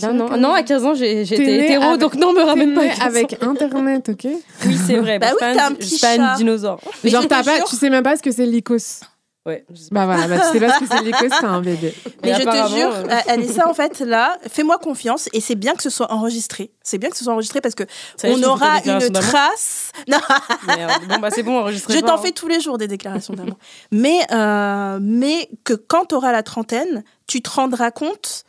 As 0.00 0.06
Non, 0.08 0.14
non, 0.14 0.28
15 0.28 0.40
non, 0.40 0.48
ans. 0.48 0.52
à 0.54 0.62
15 0.62 0.84
ans, 0.86 0.94
j'étais 0.94 1.64
hétéro, 1.64 1.84
avec- 1.84 2.00
donc 2.00 2.14
non, 2.14 2.32
me 2.32 2.42
ramène 2.42 2.74
pas 2.74 2.82
à 2.82 2.84
née 2.84 2.90
15 2.90 3.00
ans. 3.00 3.04
avec 3.06 3.42
Internet, 3.42 4.08
ok 4.08 4.26
Oui, 4.66 4.76
c'est 4.86 4.96
vrai. 4.96 5.18
Bah 5.18 5.28
oui, 5.32 5.36
t'es 5.38 5.44
un 5.60 5.66
un 5.66 5.72
petit 5.74 5.88
Je 5.88 5.94
suis 5.94 6.00
pas 6.00 6.16
chat. 6.16 6.30
une 6.32 6.36
dinosaure. 6.36 6.80
Mais 7.04 7.10
Genre, 7.10 7.26
t'as 7.28 7.42
pas, 7.42 7.60
tu 7.62 7.76
sais 7.76 7.90
même 7.90 8.02
pas 8.02 8.16
ce 8.16 8.22
que 8.22 8.30
c'est 8.30 8.46
l'icos. 8.46 9.00
Ouais, 9.44 9.64
je 9.70 9.76
sais 9.76 9.88
pas. 9.90 10.06
Bah 10.06 10.14
voilà, 10.14 10.28
bah, 10.28 10.44
tu 10.46 10.52
sais 10.56 10.64
pas 10.64 10.72
ce 10.74 10.78
que 10.78 10.86
c'est 10.88 11.02
l'icos, 11.02 11.28
c'est 11.36 11.44
un 11.44 11.60
bébé. 11.62 11.92
Mais 12.22 12.30
Mais 12.30 12.34
je 12.34 12.42
te 12.44 12.74
jure, 12.76 12.92
euh, 12.94 13.06
euh, 13.10 13.32
Anissa, 13.32 13.68
en 13.68 13.74
fait, 13.80 13.98
là, 13.98 14.38
fais-moi 14.48 14.78
confiance 14.78 15.28
et 15.32 15.40
c'est 15.40 15.56
bien 15.56 15.74
que 15.74 15.82
ce 15.82 15.90
soit 15.90 16.12
enregistré. 16.12 16.70
C'est 16.84 16.96
bien 16.98 17.10
que 17.10 17.16
ce 17.16 17.24
soit 17.24 17.32
enregistré 17.32 17.60
parce 17.60 17.74
que 17.74 17.82
on 18.22 18.40
aura 18.44 18.78
une 18.84 19.10
trace. 19.10 19.90
Non, 20.06 20.18
Merde. 20.68 20.92
Bon, 21.08 21.18
bah, 21.18 21.30
c'est 21.32 21.42
bon, 21.42 21.58
enregistré. 21.58 21.92
je 21.94 21.98
t'en 21.98 22.18
fais 22.18 22.30
tous 22.30 22.46
les 22.46 22.60
jours 22.60 22.78
des 22.78 22.86
déclarations 22.86 23.34
d'amour. 23.34 23.56
mais, 23.90 24.20
euh, 24.30 25.00
mais 25.02 25.48
que 25.64 25.74
quand 25.74 26.04
tu 26.10 26.14
auras 26.14 26.30
la 26.30 26.44
trentaine, 26.44 27.02
tu 27.26 27.42
te 27.42 27.50
rendras 27.50 27.90
compte 27.90 28.44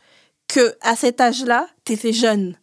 que 0.48 0.74
à 0.82 0.96
cet 0.96 1.20
âge-là, 1.20 1.66
tu 1.84 1.92
étais 1.94 2.12
jeune. 2.12 2.56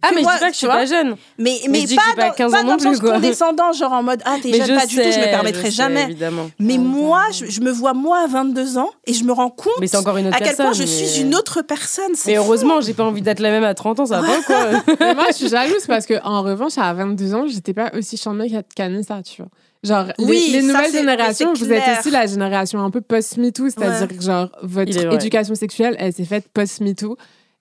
Ah, 0.00 0.10
mais 0.14 0.22
moi, 0.22 0.34
je 0.34 0.36
dis 0.36 0.40
pas 0.44 0.46
que 0.50 0.52
je 0.54 0.58
tu 0.58 0.58
suis 0.58 0.66
pas 0.68 0.86
jeune. 0.86 1.16
Mais, 1.38 1.58
Mais 1.64 1.68
mais, 1.70 1.80
je 1.80 1.86
dis 1.86 1.96
que 1.96 2.00
pas, 2.00 2.06
j'ai 2.10 2.16
pas 2.16 2.28
dans, 2.28 2.34
15 2.34 2.52
pas 2.52 2.58
ans 2.58 2.62
dans 2.62 2.68
non 2.68 2.74
le 2.74 2.78
sens 2.80 2.90
plus, 2.98 3.00
quoi. 3.00 3.14
condescendant, 3.14 3.72
genre 3.72 3.92
en 3.92 4.02
mode 4.04 4.22
Ah, 4.24 4.36
t'es 4.40 4.52
jeune, 4.52 4.66
je 4.68 4.74
pas 4.74 4.86
du 4.86 4.94
tout, 4.94 5.02
je 5.02 5.18
me 5.18 5.24
permettrai 5.24 5.70
jamais. 5.72 6.04
Évidemment. 6.04 6.48
Mais 6.60 6.78
moi, 6.78 7.24
je, 7.32 7.46
je 7.46 7.60
me 7.60 7.72
vois 7.72 7.94
moi 7.94 8.20
à 8.22 8.26
22 8.28 8.78
ans 8.78 8.90
et 9.08 9.12
je 9.12 9.24
me 9.24 9.32
rends 9.32 9.50
compte 9.50 9.72
Mais 9.80 9.88
c'est 9.88 9.96
encore 9.96 10.16
une 10.16 10.28
autre 10.28 10.36
à 10.36 10.40
quel 10.40 10.54
point 10.54 10.72
je 10.72 10.82
mais- 10.82 10.86
suis 10.86 11.20
une 11.22 11.34
autre 11.34 11.62
personne. 11.62 12.12
c'est 12.14 12.30
Mais 12.30 12.36
fou. 12.36 12.44
heureusement, 12.44 12.80
j'ai 12.80 12.94
pas 12.94 13.02
envie 13.02 13.22
d'être 13.22 13.40
la 13.40 13.50
même 13.50 13.64
à 13.64 13.74
30 13.74 13.98
ans, 13.98 14.06
ça 14.06 14.20
va 14.20 14.28
pas 14.28 14.42
quoi? 14.42 14.66
Mais 15.00 15.14
moi, 15.16 15.24
je 15.30 15.34
suis 15.34 15.48
jalouse 15.48 15.84
parce 15.88 16.06
que 16.06 16.14
en 16.22 16.42
revanche, 16.42 16.78
à 16.78 16.94
22 16.94 17.34
ans, 17.34 17.46
j'étais 17.48 17.74
pas 17.74 17.90
aussi 17.98 18.16
chambée 18.16 18.52
qu'Anissa, 18.76 19.20
tu 19.24 19.42
vois. 19.42 19.50
Genre, 19.84 20.06
les- 20.18 20.24
Oui, 20.24 20.48
les, 20.52 20.60
ça, 20.62 20.66
nouvelles 20.66 20.92
générations, 20.92 21.52
vous 21.54 21.72
êtes 21.72 21.98
aussi 22.00 22.10
la 22.10 22.26
génération 22.26 22.80
un 22.80 22.90
peu 22.90 23.00
post-MeToo, 23.00 23.70
c'est-à-dire 23.70 24.08
Ouais. 24.08 24.16
que 24.16 24.22
genre, 24.22 24.48
votre 24.62 25.12
éducation 25.14 25.54
sexuelle, 25.54 25.94
elle 25.98 26.12
s'est 26.12 26.24
faite 26.24 26.48
post-MeToo. 26.52 27.16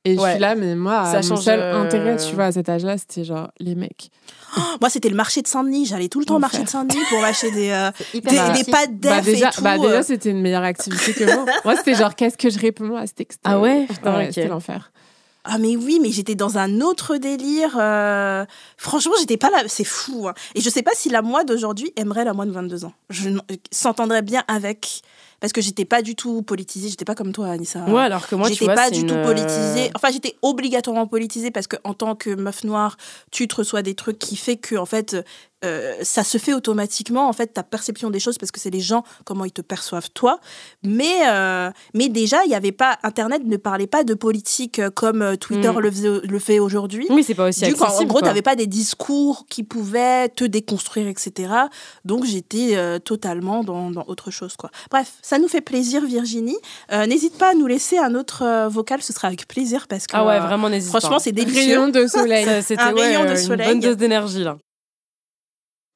Et 0.05 0.15
je 0.15 0.21
Ouais. 0.21 0.31
suis 0.31 0.39
là, 0.39 0.55
mais 0.55 0.73
moi, 0.75 1.05
Ça 1.05 1.19
mon 1.29 1.35
seul 1.35 1.59
euh, 1.59 1.81
intérêt, 1.83 2.15
tu 2.15 2.33
vois, 2.33 2.45
à 2.45 2.51
cet 2.53 2.69
âge-là, 2.69 2.97
c'était 2.97 3.25
genre 3.25 3.49
les 3.59 3.75
mecs. 3.75 4.09
Moi, 4.79 4.89
c'était 4.89 5.09
le 5.09 5.15
marché 5.15 5.41
de 5.41 5.47
Saint-Denis. 5.47 5.85
J'allais 5.85 6.07
tout 6.07 6.19
le 6.19 6.25
temps 6.25 6.37
au 6.37 6.39
marché 6.39 6.63
de 6.63 6.69
Saint-Denis 6.69 7.01
pour 7.09 7.21
acheter 7.25 7.51
des, 7.51 7.69
euh, 7.71 7.91
des, 8.13 8.21
des 8.21 8.71
pâtes 8.71 8.91
Bah 9.01 9.19
déjà, 9.21 9.49
et 9.49 9.51
tout. 9.51 9.61
bah 9.61 9.75
euh. 9.77 9.81
déjà 9.81 10.03
c'était 10.03 10.29
une 10.29 10.41
meilleure 10.41 10.63
activité 10.63 11.13
que 11.13 11.25
moi. 11.25 11.45
moi, 11.65 11.75
c'était 11.75 11.95
genre, 11.95 12.15
qu'est-ce 12.15 12.37
que 12.37 12.49
je 12.49 12.57
réponds 12.57 12.95
à 12.95 13.05
ce 13.05 13.13
texte? 13.13 13.41
Ah 13.43 13.59
ouais? 13.59 13.85
Putain, 13.89 14.19
ok. 14.21 14.25
C'était 14.27 14.47
l'enfer. 14.47 14.91
Ah 15.49 15.57
mais 15.59 15.77
oui, 15.77 15.99
mais 16.01 16.11
j'étais 16.11 16.35
dans 16.35 16.57
un 16.57 16.81
autre 16.81 17.15
délire. 17.17 17.77
euh, 17.79 18.45
Franchement, 18.75 19.13
j'étais 19.19 19.37
pas 19.37 19.49
là. 19.49 19.63
C'est 19.67 19.85
fou. 19.85 20.27
hein. 20.27 20.33
Et 20.55 20.61
je 20.61 20.69
sais 20.69 20.83
pas 20.83 20.91
si 20.93 21.09
la 21.09 21.21
moi 21.21 21.43
d'aujourd'hui 21.45 21.93
aimerait 21.95 22.25
la 22.25 22.33
moi 22.33 22.45
de 22.45 22.51
22 22.51 22.83
ans. 22.85 22.93
Je 23.09 23.29
n- 23.29 23.41
s'entendrait 23.71 24.21
bien 24.21 24.43
avec. 24.49 25.01
Parce 25.39 25.53
que 25.53 25.61
j'étais 25.61 25.85
pas 25.85 26.01
du 26.01 26.15
tout 26.15 26.41
politisée. 26.41 26.89
J'étais 26.89 27.05
pas 27.05 27.13
comme 27.13 27.31
toi, 27.31 27.47
Anissa. 27.49 27.81
Ouais, 27.85 28.01
alors 28.01 28.27
que 28.27 28.33
moi, 28.35 28.49
j'étais 28.49 28.65
pas 28.73 28.89
du 28.89 29.01
une, 29.01 29.07
tout 29.07 29.13
euh, 29.13 29.23
politisée. 29.23 29.91
Enfin, 29.95 30.09
j'étais 30.11 30.35
obligatoirement 30.41 31.05
politisée 31.05 31.51
parce 31.51 31.67
que 31.67 31.75
en 31.83 31.93
tant 31.93 32.15
que 32.15 32.31
meuf 32.31 32.63
noire, 32.63 32.97
tu 33.31 33.47
te 33.47 33.55
reçois 33.55 33.83
des 33.83 33.93
trucs 33.93 34.17
qui 34.19 34.35
fait 34.35 34.57
que 34.57 34.75
en 34.75 34.87
fait, 34.87 35.15
euh, 35.67 35.95
ça 36.03 36.23
se 36.23 36.37
fait 36.37 36.53
automatiquement. 36.53 37.27
En 37.27 37.33
fait, 37.33 37.47
ta 37.47 37.63
perception 37.63 38.09
des 38.09 38.19
choses 38.19 38.37
parce 38.37 38.51
que 38.51 38.59
c'est 38.59 38.69
les 38.69 38.79
gens 38.79 39.03
comment 39.25 39.45
ils 39.45 39.51
te 39.51 39.61
perçoivent 39.61 40.09
toi. 40.13 40.39
Mais 40.83 41.27
euh, 41.27 41.69
mais 41.93 42.09
déjà, 42.09 42.43
il 42.45 42.51
y 42.51 42.55
avait 42.55 42.71
pas 42.71 42.97
Internet 43.03 43.41
ne 43.45 43.57
parlait 43.57 43.87
pas 43.87 44.03
de 44.03 44.13
politique 44.13 44.79
euh, 44.79 44.89
comme 44.89 45.37
Twitter 45.37 45.71
Mm. 45.71 45.79
le, 45.79 45.91
faisait- 45.91 46.21
le 46.23 46.39
fait 46.39 46.59
aujourd'hui. 46.59 47.07
Oui, 47.09 47.23
c'est 47.23 47.33
pas 47.35 47.47
aussi 47.49 47.65
Du 47.65 47.73
coup, 47.75 47.83
en 47.83 48.03
gros, 48.05 48.19
tu 48.19 48.25
n'avais 48.25 48.41
pas 48.41 48.55
des 48.55 48.67
discours 48.67 49.45
qui 49.49 49.63
pouvaient 49.63 50.29
te 50.29 50.43
déconstruire, 50.45 51.07
etc. 51.07 51.51
Donc, 52.05 52.25
j'étais 52.25 52.75
euh, 52.75 52.99
totalement 52.99 53.63
dans, 53.63 53.91
dans 53.91 54.03
autre 54.07 54.31
chose. 54.31 54.55
Quoi. 54.55 54.69
Bref, 54.91 55.13
ça 55.21 55.39
nous 55.39 55.47
fait 55.47 55.61
plaisir, 55.61 56.05
Virginie. 56.05 56.57
N'hésite 56.91 57.37
pas 57.37 57.49
à 57.51 57.53
nous 57.53 57.67
laisser 57.67 57.97
un 57.97 58.15
autre 58.15 58.67
vocal, 58.67 59.01
ce 59.01 59.13
sera 59.13 59.27
avec 59.27 59.47
plaisir 59.47 59.87
parce 59.87 60.07
que 60.07 60.15
Ah 60.15 60.25
ouais, 60.25 60.39
vraiment, 60.39 60.69
n'hésite 60.69 60.91
pas. 60.91 60.99
franchement, 60.99 61.19
c'est 61.19 61.31
délicieux. 61.31 61.61
Rayon 61.77 61.89
de 61.89 62.07
soleil. 62.07 62.45
C'était 62.63 62.83
ouais, 62.83 63.01
rayon 63.15 63.25
de 63.29 63.35
soleil. 63.35 63.67
une 63.67 63.73
bonne 63.73 63.89
dose 63.89 63.97
d'énergie 63.97 64.43
là. 64.43 64.57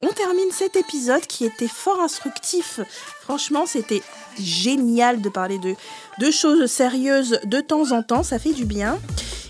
On 0.01 0.09
termine 0.09 0.51
cet 0.51 0.75
épisode 0.75 1.21
qui 1.27 1.45
était 1.45 1.67
fort 1.67 2.01
instructif. 2.01 2.79
Franchement, 3.21 3.65
c'était 3.65 4.01
génial 4.39 5.21
de 5.21 5.29
parler 5.29 5.59
de, 5.59 6.31
choses 6.31 6.65
sérieuses 6.69 7.39
de 7.43 7.61
temps 7.61 7.91
en 7.91 8.01
temps, 8.01 8.23
ça 8.23 8.39
fait 8.39 8.53
du 8.53 8.65
bien. 8.65 8.99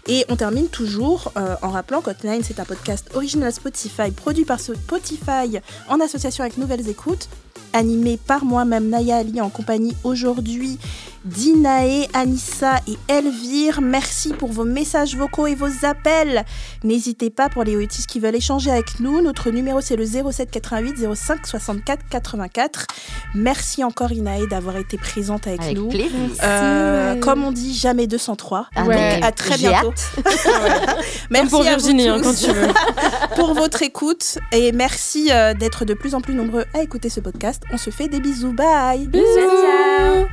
Et 0.08 0.26
on 0.30 0.36
termine 0.36 0.68
toujours 0.68 1.32
euh, 1.38 1.56
en 1.62 1.70
rappelant 1.70 2.02
qu'Hotline, 2.02 2.44
c'est 2.44 2.60
un 2.60 2.66
podcast 2.66 3.10
original 3.14 3.54
Spotify, 3.54 4.12
produit 4.12 4.46
par 4.46 4.60
Spotify 4.60 5.60
en 5.88 6.00
association 6.00 6.44
avec 6.44 6.58
Nouvelles 6.58 6.90
Écoutes, 6.90 7.30
animé 7.72 8.18
par 8.18 8.44
moi-même 8.44 8.90
Naya 8.90 9.18
Ali 9.18 9.40
en 9.40 9.50
compagnie 9.50 9.96
aujourd'hui 10.04 10.80
Dinae, 11.26 12.08
Anissa 12.14 12.78
et 12.88 12.98
Elvire. 13.08 13.82
Merci 13.82 14.30
pour 14.34 14.52
vos 14.52 14.64
messages 14.64 15.16
vocaux 15.16 15.48
et 15.48 15.56
vos 15.56 15.70
appels. 15.86 16.46
N'hésitez 16.84 17.30
pas 17.30 17.48
pour 17.50 17.64
les 17.64 17.76
autistes 17.76 18.10
qui 18.10 18.20
veulent 18.20 18.36
échanger 18.36 18.72
avec 18.72 19.00
nous. 19.00 19.22
Notre 19.22 19.52
numéro 19.52 19.82
c'est 19.82 19.96
le 19.96 20.06
07 20.06 20.50
88 20.50 21.14
05 21.16 21.46
64 21.46 22.02
84. 22.10 22.88
Merci 23.36 23.84
encore 23.84 24.12
Inae 24.12 24.48
d'avoir 24.48 24.78
été 24.78 24.98
présente 24.98 25.48
avec, 25.48 25.62
Avec 25.62 25.78
nous. 25.78 25.90
plaisir. 25.90 26.10
Euh, 26.44 27.16
comme 27.20 27.44
on 27.44 27.52
dit, 27.52 27.74
jamais 27.76 28.08
203. 28.08 28.68
Ah, 28.76 28.84
Ouais. 28.86 29.16
donc, 29.16 29.24
À 29.24 29.32
très 29.32 29.58
bientôt. 29.58 29.94
Merci 31.30 31.50
pour 31.50 31.60
à 31.60 31.64
vous 31.64 31.70
Virginie, 31.70 32.08
hein, 32.08 32.18
tous 32.18 32.24
quand 32.24 32.34
tu 32.34 32.52
veux. 32.52 32.68
pour 33.36 33.54
votre 33.54 33.82
écoute 33.84 34.40
et 34.52 34.72
merci 34.72 35.30
euh, 35.32 35.54
d'être 35.54 35.86
de 35.86 35.94
plus 35.94 36.16
en 36.16 36.22
plus 36.22 36.34
nombreux 36.34 36.66
à 36.74 36.82
écouter 36.82 37.10
ce 37.10 37.20
podcast. 37.20 37.64
On 37.72 37.78
se 37.78 37.90
fait 37.90 38.08
des 38.08 38.20
bisous. 38.20 38.54
Bye. 38.54 39.08
Bisous. 39.08 40.28